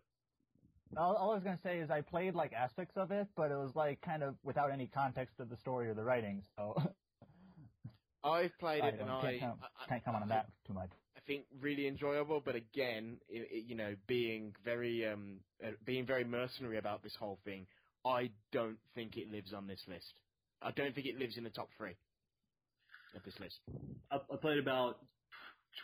All, 0.97 1.15
all 1.15 1.31
I 1.31 1.35
was 1.35 1.43
gonna 1.43 1.59
say 1.63 1.79
is 1.79 1.89
I 1.89 2.01
played 2.01 2.35
like 2.35 2.53
aspects 2.53 2.97
of 2.97 3.11
it, 3.11 3.27
but 3.35 3.51
it 3.51 3.55
was 3.57 3.71
like 3.75 4.01
kind 4.01 4.23
of 4.23 4.35
without 4.43 4.71
any 4.71 4.87
context 4.87 5.39
of 5.39 5.49
the 5.49 5.57
story 5.57 5.87
or 5.89 5.93
the 5.93 6.03
writing. 6.03 6.43
So 6.57 6.75
I've 8.23 8.57
played 8.59 8.81
I 8.83 8.87
it 8.89 8.99
and 8.99 9.07
don't- 9.07 9.09
I, 9.25 9.37
can't, 9.37 9.41
com- 9.41 9.59
I- 9.61 9.83
I- 9.83 9.87
can't 9.87 10.03
comment 10.05 10.23
on 10.23 10.29
that 10.29 10.47
too 10.67 10.73
much. 10.73 10.89
I 11.15 11.21
think 11.27 11.45
really 11.61 11.87
enjoyable, 11.87 12.41
but 12.43 12.55
again, 12.55 13.19
i 13.29 13.37
i 13.39 13.45
you 13.67 13.75
know, 13.75 13.95
being 14.07 14.55
very 14.65 15.05
um, 15.05 15.41
uh, 15.63 15.71
being 15.85 16.05
very 16.05 16.23
mercenary 16.23 16.77
about 16.79 17.03
this 17.03 17.15
whole 17.15 17.37
thing, 17.45 17.67
I 18.05 18.31
don't 18.51 18.79
think 18.95 19.15
it 19.17 19.29
lives 19.29 19.53
on 19.53 19.67
this 19.67 19.81
list. 19.87 20.13
I 20.61 20.71
don't 20.71 20.95
think 20.95 21.05
it 21.07 21.17
lives 21.19 21.37
in 21.37 21.43
the 21.43 21.49
top 21.51 21.69
three 21.77 21.95
of 23.15 23.23
this 23.23 23.39
list. 23.39 23.59
I, 24.11 24.15
I 24.17 24.37
played 24.37 24.57
about 24.57 24.95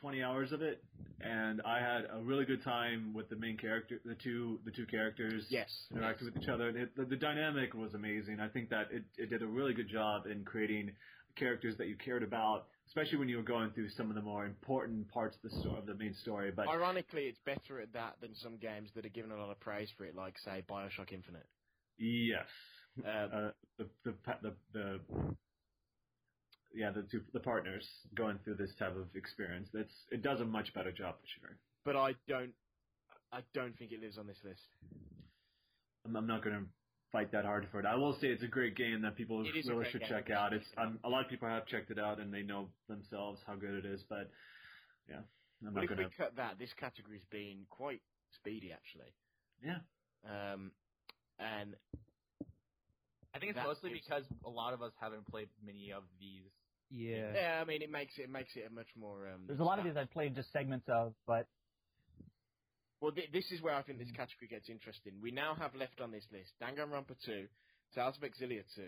20 0.01 0.21
hours 0.23 0.51
of 0.51 0.61
it, 0.61 0.83
and 1.21 1.61
I 1.65 1.79
had 1.79 2.07
a 2.11 2.21
really 2.21 2.45
good 2.45 2.63
time 2.63 3.13
with 3.13 3.29
the 3.29 3.35
main 3.35 3.57
character, 3.57 3.99
the 4.05 4.15
two 4.15 4.59
the 4.65 4.71
two 4.71 4.85
characters. 4.85 5.45
Yes, 5.49 5.69
interacting 5.91 6.25
with 6.33 6.41
each 6.41 6.49
other. 6.49 6.69
And 6.69 6.77
it, 6.77 6.95
the, 6.95 7.05
the 7.05 7.15
dynamic 7.15 7.73
was 7.73 7.93
amazing. 7.93 8.39
I 8.39 8.47
think 8.47 8.69
that 8.69 8.87
it, 8.91 9.03
it 9.17 9.29
did 9.29 9.41
a 9.41 9.47
really 9.47 9.73
good 9.73 9.89
job 9.89 10.27
in 10.27 10.43
creating 10.43 10.91
characters 11.35 11.75
that 11.77 11.87
you 11.87 11.95
cared 11.97 12.23
about, 12.23 12.65
especially 12.87 13.17
when 13.17 13.27
you 13.29 13.37
were 13.37 13.43
going 13.43 13.69
through 13.71 13.89
some 13.89 14.09
of 14.09 14.15
the 14.15 14.21
more 14.21 14.45
important 14.45 15.07
parts 15.09 15.35
of 15.43 15.49
the 15.51 15.59
story, 15.59 15.77
of 15.77 15.85
the 15.85 15.95
main 15.95 16.13
story. 16.13 16.51
But 16.55 16.67
Ironically, 16.69 17.23
it's 17.23 17.39
better 17.45 17.79
at 17.81 17.91
that 17.93 18.15
than 18.21 18.33
some 18.35 18.57
games 18.57 18.89
that 18.95 19.05
are 19.05 19.09
given 19.09 19.31
a 19.31 19.37
lot 19.37 19.51
of 19.51 19.59
praise 19.59 19.89
for 19.97 20.05
it, 20.05 20.15
like 20.15 20.35
say 20.43 20.63
Bioshock 20.69 21.11
Infinite. 21.11 21.45
yes, 21.97 22.45
Uh, 23.05 23.09
uh, 23.09 23.51
the, 23.77 23.85
the 24.05 24.13
the 24.41 24.53
the 24.73 24.99
yeah 26.75 26.91
the 26.91 27.03
two 27.03 27.21
the 27.33 27.39
partners 27.39 27.87
going 28.15 28.37
through 28.43 28.55
this 28.55 28.71
type 28.77 28.95
of 28.95 29.07
experience. 29.15 29.69
It's 29.73 29.93
it 30.11 30.21
does 30.21 30.41
a 30.41 30.45
much 30.45 30.73
better 30.73 30.91
job 30.91 31.15
for 31.21 31.27
sure. 31.27 31.57
but 31.85 31.95
I 31.95 32.13
don't, 32.27 32.53
I 33.31 33.41
don't 33.53 33.75
think 33.77 33.91
it 33.91 34.01
lives 34.01 34.17
on 34.17 34.27
this 34.27 34.37
list. 34.43 34.61
I'm, 36.05 36.15
I'm 36.15 36.27
not 36.27 36.43
going 36.43 36.55
to 36.55 36.65
fight 37.11 37.31
that 37.31 37.45
hard 37.45 37.67
for 37.71 37.79
it. 37.79 37.85
I 37.85 37.95
will 37.95 38.13
say 38.19 38.27
it's 38.27 38.43
a 38.43 38.47
great 38.47 38.75
game 38.75 39.01
that 39.01 39.15
people 39.15 39.43
It 39.45 39.57
is 39.57 39.67
a 39.67 39.73
really 39.73 39.89
should 39.91 40.01
game. 40.01 40.09
check 40.09 40.29
out. 40.29 40.53
It's 40.53 40.67
um, 40.77 40.99
a 41.03 41.09
lot 41.09 41.23
of 41.23 41.29
people 41.29 41.47
have 41.47 41.65
checked 41.65 41.89
it 41.91 41.97
out 41.99 42.19
and 42.19 42.33
they 42.33 42.41
know 42.43 42.69
themselves 42.89 43.39
how 43.47 43.55
good 43.55 43.73
it 43.73 43.85
is. 43.85 44.03
But 44.09 44.29
yeah, 45.09 45.21
I'm 45.65 45.73
But 45.73 45.81
not 45.81 45.83
if 45.85 45.89
going 45.89 45.99
we 45.99 46.05
to. 46.05 46.17
cut 46.17 46.35
that, 46.35 46.59
this 46.59 46.73
category's 46.79 47.25
been 47.31 47.65
quite 47.69 48.01
speedy 48.35 48.71
actually. 48.73 49.13
Yeah, 49.63 49.79
Um, 50.29 50.71
and 51.39 51.75
I 53.33 53.39
think 53.39 53.51
it's 53.55 53.65
mostly 53.65 53.91
is- 53.91 54.01
because 54.03 54.23
a 54.45 54.49
lot 54.49 54.73
of 54.73 54.81
us 54.81 54.91
haven't 54.99 55.25
played 55.27 55.49
many 55.65 55.91
of 55.91 56.03
these. 56.19 56.51
Yeah. 56.95 57.31
yeah, 57.35 57.59
I 57.61 57.65
mean, 57.65 57.81
it 57.81 57.91
makes 57.91 58.17
it, 58.17 58.23
it 58.23 58.31
makes 58.31 58.55
it 58.55 58.63
a 58.69 58.73
much 58.73 58.87
more. 58.97 59.27
Um, 59.27 59.41
There's 59.47 59.59
a 59.59 59.63
lot 59.63 59.79
of 59.79 59.85
these 59.85 59.97
I've 59.97 60.11
played 60.11 60.33
just 60.35 60.51
segments 60.53 60.87
of, 60.87 61.13
but 61.27 61.45
Well, 63.01 63.11
th- 63.11 63.31
this 63.33 63.51
is 63.51 63.61
where 63.61 63.75
I 63.75 63.81
think 63.83 63.99
this 63.99 64.07
mm. 64.11 64.15
category 64.15 64.47
gets 64.49 64.69
interesting. 64.69 65.13
We 65.21 65.31
now 65.31 65.55
have 65.55 65.75
left 65.75 65.99
on 65.99 66.11
this 66.11 66.23
list 66.31 66.53
Danganronpa 66.63 67.15
2, 67.25 67.47
Tales 67.93 68.15
of 68.17 68.23
Exilia 68.23 68.63
2, 68.75 68.81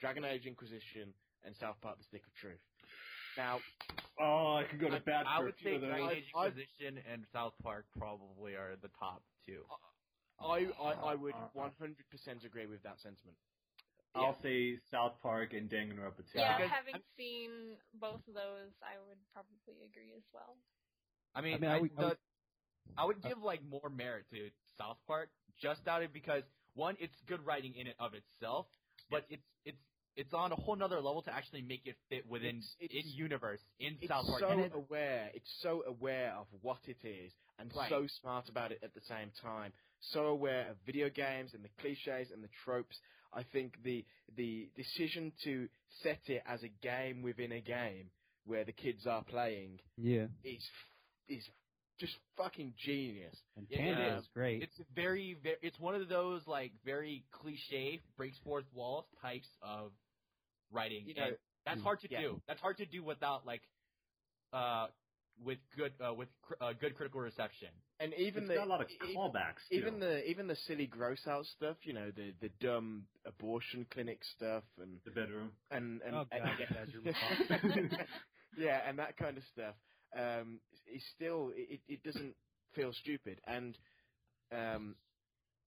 Dragon 0.00 0.24
Age 0.24 0.44
Inquisition, 0.46 1.14
and 1.44 1.54
South 1.56 1.76
Park: 1.80 1.96
The 1.98 2.04
Stick 2.04 2.22
of 2.26 2.34
Truth. 2.34 2.60
Now, 3.36 3.60
Oh, 4.20 4.56
I 4.60 4.64
could 4.68 4.80
go 4.80 4.90
to 4.90 4.96
I- 4.96 4.98
bat 4.98 5.24
I 5.26 5.38
for 5.38 5.44
would 5.46 5.54
a 5.54 5.62
say 5.64 5.74
of 5.76 5.80
those. 5.80 5.88
Dragon 5.90 6.06
I've- 6.08 6.16
Age 6.18 6.24
I've- 6.36 6.48
Inquisition 6.60 6.92
and 7.10 7.24
South 7.32 7.54
Park 7.62 7.86
probably 7.96 8.54
are 8.56 8.76
the 8.82 8.90
top 8.98 9.22
two. 9.46 9.62
I, 10.40 10.66
I, 10.80 10.92
I 10.92 11.14
would 11.14 11.34
uh, 11.34 11.48
uh, 11.58 11.66
uh. 11.66 11.70
100% 11.80 12.44
agree 12.44 12.66
with 12.66 12.82
that 12.82 13.00
sentiment. 13.00 13.36
I'll 14.14 14.36
say 14.42 14.78
South 14.90 15.14
Park 15.22 15.52
and 15.52 15.68
Danganronpa 15.70 16.16
2. 16.32 16.38
Yeah, 16.38 16.56
because- 16.58 16.70
having 16.70 17.02
seen 17.16 17.76
both 17.94 18.26
of 18.26 18.34
those, 18.34 18.72
I 18.82 18.98
would 19.08 19.18
probably 19.32 19.84
agree 19.84 20.12
as 20.16 20.24
well. 20.32 20.56
I 21.34 21.40
mean, 21.40 21.54
I 21.54 21.58
mean, 21.58 21.70
I, 21.70 21.76
I 21.76 21.80
would- 21.80 21.92
I 21.96 22.00
the- 22.02 22.08
would- 22.08 22.18
I 22.96 23.04
would 23.04 23.24
uh, 23.24 23.28
give 23.28 23.38
like 23.42 23.62
more 23.64 23.90
merit 23.90 24.24
to 24.30 24.50
South 24.78 24.98
Park 25.06 25.30
just 25.60 25.86
out 25.86 26.02
of 26.02 26.12
because 26.12 26.42
one, 26.74 26.96
it's 26.98 27.14
good 27.26 27.44
writing 27.44 27.74
in 27.74 27.86
and 27.86 27.96
of 27.98 28.14
itself, 28.14 28.66
but 29.10 29.24
it's 29.28 29.44
it's 29.64 29.78
it's 30.16 30.32
on 30.34 30.50
a 30.50 30.56
whole 30.56 30.74
nother 30.74 31.00
level 31.00 31.22
to 31.22 31.32
actually 31.32 31.62
make 31.62 31.86
it 31.86 31.96
fit 32.08 32.26
within 32.26 32.56
It's- 32.58 32.76
it's- 32.80 33.04
in 33.04 33.10
universe 33.12 33.60
in 33.78 33.98
It's 34.00 34.08
South 34.08 34.26
Park. 34.26 34.40
so 34.40 34.48
And 34.48 34.60
it- 34.62 34.72
aware. 34.74 35.30
It's 35.34 35.50
so 35.60 35.84
aware 35.84 36.32
of 36.34 36.46
what 36.62 36.88
it 36.88 37.04
is, 37.04 37.32
and 37.58 37.72
Right. 37.76 37.88
so 37.90 38.06
smart 38.08 38.48
about 38.48 38.72
it 38.72 38.82
at 38.82 38.94
the 38.94 39.00
same 39.02 39.30
time. 39.32 39.72
So 40.00 40.26
aware 40.26 40.68
of 40.70 40.76
video 40.86 41.10
games 41.10 41.54
and 41.54 41.64
the 41.64 41.70
cliches 41.80 42.30
and 42.32 42.42
the 42.42 42.48
tropes. 42.64 42.96
I 43.32 43.42
think 43.42 43.82
the 43.82 44.04
the 44.36 44.70
decision 44.76 45.32
to 45.44 45.68
set 46.02 46.20
it 46.26 46.42
as 46.46 46.62
a 46.62 46.68
game 46.82 47.22
within 47.22 47.52
a 47.52 47.60
game 47.60 48.10
where 48.46 48.64
the 48.64 48.72
kids 48.72 49.06
are 49.06 49.22
playing 49.24 49.80
Yeah. 49.96 50.28
is 50.44 50.62
is 51.28 51.44
just 51.98 52.14
fucking 52.36 52.74
genius. 52.78 53.36
And 53.56 53.66
Yeah, 53.70 53.78
it 53.78 54.18
is 54.18 54.28
great. 54.34 54.62
it's 54.62 54.80
very, 54.94 55.34
very 55.42 55.56
it's 55.62 55.78
one 55.80 55.94
of 55.94 56.08
those 56.08 56.46
like 56.46 56.72
very 56.84 57.24
cliche 57.32 58.00
breaks 58.16 58.38
fourth 58.44 58.64
walls 58.72 59.04
types 59.20 59.48
of 59.62 59.92
writing. 60.72 61.04
You 61.06 61.14
know, 61.14 61.24
and 61.26 61.36
that's 61.66 61.80
mm, 61.80 61.84
hard 61.84 62.00
to 62.00 62.08
yeah. 62.10 62.20
do. 62.20 62.40
That's 62.46 62.60
hard 62.60 62.76
to 62.78 62.86
do 62.86 63.02
without 63.02 63.46
like 63.46 63.62
uh 64.52 64.88
with 65.44 65.58
good 65.76 65.92
uh, 66.04 66.14
with 66.14 66.28
cr- 66.42 66.54
uh, 66.60 66.72
good 66.72 66.94
critical 66.96 67.20
reception. 67.20 67.68
And 68.00 68.14
even 68.14 68.44
It's 68.44 68.50
the 68.50 68.54
got 68.56 68.66
a 68.66 68.70
lot 68.70 68.80
of 68.80 68.88
even- 68.90 69.16
callbacks. 69.16 69.62
Even 69.70 69.94
too. 69.94 70.00
the 70.00 70.30
even 70.30 70.46
the 70.46 70.56
silly 70.68 70.86
gross 70.86 71.26
out 71.26 71.44
stuff, 71.46 71.76
you 71.82 71.92
know, 71.92 72.10
the 72.14 72.32
the 72.40 72.48
dumb 72.60 73.04
abortion 73.26 73.86
clinic 73.90 74.20
stuff 74.36 74.62
and 74.80 74.98
the 75.04 75.10
bedroom. 75.10 75.50
and 75.72 76.00
and, 76.02 76.14
Oh, 76.14 76.24
and- 76.30 76.44
God, 76.44 77.98
yeah. 78.56 78.80
and 78.88 78.98
that 78.98 79.16
kind 79.16 79.36
of 79.36 79.42
stuff. 79.52 79.74
Um, 80.16 80.60
is 80.92 81.02
still 81.14 81.52
it, 81.54 81.80
it 81.88 82.02
doesn't 82.02 82.34
feel 82.74 82.92
stupid, 82.94 83.40
and 83.46 83.76
um, 84.56 84.94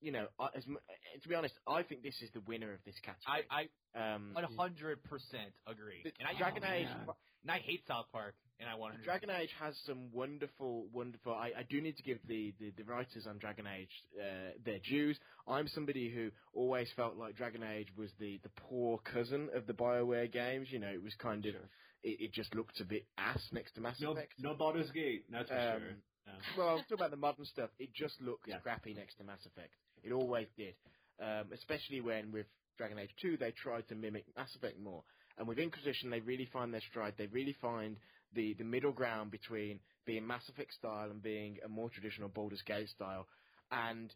you 0.02 0.12
know, 0.12 0.26
I, 0.40 0.48
as, 0.56 0.66
mu- 0.66 0.78
to 1.22 1.30
be 1.30 1.36
honest, 1.36 1.54
I 1.68 1.84
think 1.84 2.02
this 2.02 2.16
is 2.24 2.30
the 2.34 2.42
winner 2.48 2.74
of 2.74 2.80
this 2.86 2.96
I 3.28 3.42
category. 3.42 3.46
I 3.52 4.02
I 4.02 4.14
um, 4.16 4.30
one 4.34 4.46
hundred 4.58 5.04
percent 5.04 5.54
agree. 5.68 6.02
the 6.04 6.12
And 6.20 6.28
I 6.28 6.38
Dragon 6.40 6.64
and 6.64 6.74
Age, 6.74 6.88
I- 6.90 7.12
and 7.44 7.52
I 7.52 7.60
hate 7.60 7.82
South 7.88 8.06
Park, 8.12 8.34
and 8.62 8.70
I 8.70 8.76
want 8.76 9.02
Dragon 9.04 9.30
Age 9.32 9.50
has 9.60 9.76
some 9.86 10.12
wonderful, 10.14 10.86
wonderful. 10.94 11.34
I, 11.34 11.48
I 11.58 11.64
do 11.70 11.82
need 11.82 11.98
to 11.98 12.04
give 12.04 12.20
the, 12.28 12.54
the, 12.60 12.72
the 12.78 12.84
writers 12.84 13.26
on 13.28 13.38
Dragon 13.40 13.66
Age 13.68 13.90
uh, 14.20 14.52
their 14.64 14.80
dues. 14.88 15.18
I'm 15.48 15.68
somebody 15.68 16.10
who 16.10 16.30
always 16.54 16.88
felt 16.96 17.18
like 17.18 17.36
Dragon 17.36 17.64
Age 17.64 17.88
was 17.98 18.10
the, 18.20 18.40
the 18.44 18.50
poor 18.70 19.00
cousin 19.00 19.50
of 19.56 19.66
the 19.68 19.74
Bioware 19.74 20.32
games. 20.32 20.68
You 20.70 20.80
know, 20.80 20.88
it 20.90 21.02
was 21.04 21.14
kind 21.16 21.46
of 21.46 21.56
it, 22.04 22.22
it 22.22 22.34
just 22.34 22.54
looked 22.56 22.80
a 22.80 22.86
bit 22.86 23.06
ass 23.18 23.42
next 23.52 23.74
to 23.76 23.82
Mass 23.82 24.00
No, 24.00 24.12
Effect. 24.12 24.34
no 24.40 24.54
Baldur's 24.54 24.92
Gate. 24.92 25.26
That's 25.32 25.50
for 25.50 25.56
Um, 25.56 25.80
sure. 25.82 25.96
Yeah. 26.28 26.34
Well, 26.58 26.70
I'm 26.70 26.78
talking 26.84 26.98
about 27.00 27.12
the 27.12 27.18
modern 27.18 27.46
stuff. 27.46 27.72
It 27.80 27.94
just 27.94 28.22
looked 28.22 28.48
Yeah. 28.48 28.60
crappy 28.60 28.94
next 28.94 29.16
to 29.18 29.24
Mass 29.24 29.44
Effect. 29.46 29.74
It 30.04 30.12
always 30.14 30.48
did. 30.56 30.76
Um, 31.20 31.46
especially 31.54 32.02
when 32.02 32.32
with 32.32 32.46
Dragon 32.78 33.00
Age 33.00 33.12
2 33.22 33.38
they 33.38 33.52
tried 33.52 33.88
to 33.90 33.96
mimic 33.96 34.26
Mass 34.38 34.54
Effect 34.56 34.80
more. 34.80 35.04
And 35.38 35.48
with 35.48 35.58
Inquisition 35.58 36.10
they 36.12 36.20
really 36.20 36.46
find 36.54 36.72
their 36.74 36.82
stride. 36.90 37.14
They 37.18 37.28
really 37.28 37.56
find 37.62 37.98
the, 38.34 38.54
the 38.54 38.64
middle 38.64 38.92
ground 38.92 39.32
between 39.32 39.80
being 40.06 40.26
Mass 40.26 40.48
Effect 40.50 40.74
style 40.74 41.10
and 41.10 41.22
being 41.22 41.58
a 41.64 41.68
more 41.68 41.90
traditional 41.90 42.30
Baldur's 42.30 42.62
Gate 42.62 42.90
style. 42.90 43.28
And 43.72 44.14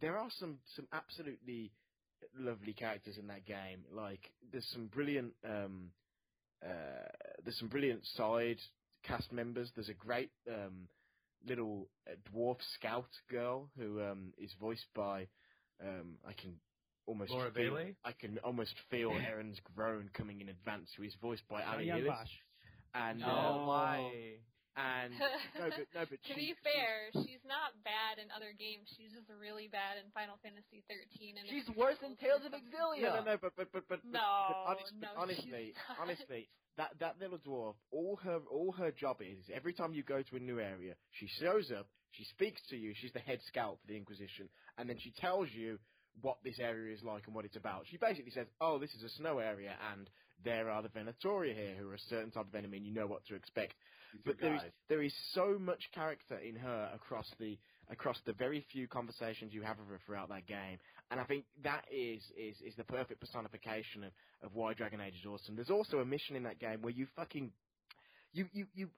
there 0.00 0.18
are 0.18 0.28
some, 0.38 0.58
some 0.76 0.86
absolutely 0.92 1.72
lovely 2.38 2.72
characters 2.72 3.18
in 3.18 3.26
that 3.28 3.44
game. 3.44 3.84
Like 3.92 4.30
there's 4.52 4.68
some 4.72 4.86
brilliant 4.86 5.32
um, 5.44 5.90
uh, 6.64 7.08
there's 7.42 7.58
some 7.58 7.68
brilliant 7.68 8.04
side 8.16 8.58
cast 9.02 9.32
members. 9.32 9.70
There's 9.74 9.88
a 9.88 9.94
great 9.94 10.30
um, 10.48 10.88
little 11.46 11.88
uh, 12.06 12.14
dwarf 12.34 12.56
scout 12.74 13.08
girl 13.30 13.70
who 13.78 14.02
um, 14.02 14.32
is 14.38 14.50
voiced 14.60 14.86
by 14.94 15.26
um, 15.82 16.16
I 16.26 16.32
can 16.34 16.56
almost 17.06 17.30
Laura 17.30 17.50
feel, 17.50 17.74
Bailey? 17.74 17.96
I 18.04 18.12
can 18.12 18.38
almost 18.38 18.74
feel 18.90 19.10
Erren's 19.30 19.58
groan 19.74 20.10
coming 20.12 20.40
in 20.40 20.48
advance. 20.48 20.90
Who 20.96 21.04
is 21.04 21.14
voiced 21.20 21.48
by 21.48 21.62
Ali 21.62 21.86
Hillis. 21.86 22.28
Bosch. 22.92 23.02
And 23.02 23.20
No, 23.20 23.26
uh, 23.26 23.66
why? 23.66 24.38
And 24.76 25.12
no, 25.58 25.66
but 25.68 25.86
no, 25.94 26.02
but 26.06 26.18
to 26.30 26.34
she, 26.34 26.34
be 26.34 26.54
fair, 26.62 27.10
she's 27.26 27.42
not 27.44 27.74
bad 27.82 28.22
in 28.22 28.30
other 28.30 28.54
games. 28.54 28.86
She's 28.96 29.10
just 29.12 29.26
really 29.28 29.66
bad 29.66 29.98
in 29.98 30.10
Final 30.14 30.38
Fantasy 30.42 30.86
13. 30.86 31.36
And 31.38 31.44
She's 31.50 31.66
worse 31.74 31.98
than 32.00 32.14
Tales 32.16 32.46
of 32.46 32.52
to- 32.54 32.58
Exiliia. 32.62 33.02
No, 33.02 33.20
no, 33.20 33.34
no, 33.34 33.36
but 33.42 33.52
but 33.56 33.68
but 33.72 33.84
but, 33.88 34.00
No, 34.06 34.22
but, 34.22 34.54
but 34.54 34.70
honest, 34.70 34.92
no, 34.94 35.08
honestly, 35.18 35.74
honestly, 36.00 36.48
that 36.78 36.94
that 37.00 37.18
little 37.18 37.38
dwarf, 37.38 37.74
all 37.90 38.16
her 38.22 38.38
all 38.50 38.72
her 38.72 38.90
job 38.90 39.18
is 39.20 39.42
every 39.52 39.72
time 39.74 39.92
you 39.92 40.02
go 40.02 40.22
to 40.22 40.36
a 40.36 40.40
new 40.40 40.60
area, 40.60 40.94
she 41.10 41.26
shows 41.26 41.70
up, 41.74 41.86
she 42.12 42.24
speaks 42.24 42.62
to 42.70 42.76
you, 42.76 42.94
she's 42.94 43.12
the 43.12 43.20
head 43.20 43.40
scout 43.46 43.78
for 43.82 43.86
the 43.88 43.96
Inquisition, 43.96 44.48
and 44.78 44.88
then 44.88 44.98
she 44.98 45.10
tells 45.18 45.48
you 45.50 45.78
what 46.22 46.38
this 46.44 46.58
area 46.58 46.94
is 46.94 47.02
like 47.02 47.26
and 47.26 47.34
what 47.34 47.44
it's 47.44 47.56
about. 47.56 47.86
She 47.90 47.96
basically 47.96 48.30
says, 48.32 48.46
"Oh, 48.60 48.78
this 48.78 48.94
is 48.94 49.02
a 49.02 49.08
snow 49.10 49.38
area, 49.38 49.74
and 49.92 50.08
there 50.44 50.70
are 50.70 50.82
the 50.82 50.88
Venatoria 50.88 51.54
here, 51.54 51.74
who 51.78 51.88
are 51.90 51.94
a 51.94 51.98
certain 52.08 52.30
type 52.30 52.46
of 52.48 52.54
enemy, 52.54 52.78
and 52.78 52.86
you 52.86 52.92
know 52.92 53.06
what 53.06 53.24
to 53.26 53.34
expect." 53.34 53.72
Are 53.72 54.18
but 54.24 54.40
there 54.40 54.54
is, 54.54 54.62
there 54.88 55.02
is 55.02 55.14
so 55.34 55.56
much 55.58 55.82
character 55.94 56.36
in 56.38 56.56
her 56.56 56.90
across 56.94 57.30
the 57.38 57.58
across 57.88 58.18
the 58.24 58.32
very 58.32 58.64
few 58.72 58.86
conversations 58.88 59.52
you 59.52 59.62
have 59.62 59.78
with 59.78 59.88
her 59.88 60.00
throughout 60.06 60.28
that 60.28 60.46
game, 60.46 60.78
and 61.10 61.20
I 61.20 61.24
think 61.24 61.44
that 61.62 61.84
is 61.92 62.22
is 62.36 62.60
is 62.60 62.74
the 62.76 62.84
perfect 62.84 63.20
personification 63.20 64.04
of 64.04 64.12
of 64.42 64.54
why 64.54 64.74
Dragon 64.74 65.00
Age 65.00 65.14
is 65.14 65.26
awesome. 65.26 65.56
There's 65.56 65.70
also 65.70 65.98
a 65.98 66.04
mission 66.04 66.36
in 66.36 66.42
that 66.44 66.58
game 66.58 66.82
where 66.82 66.92
you 66.92 67.06
fucking 67.16 67.52
you 68.32 68.46
you 68.52 68.66
you 68.74 68.88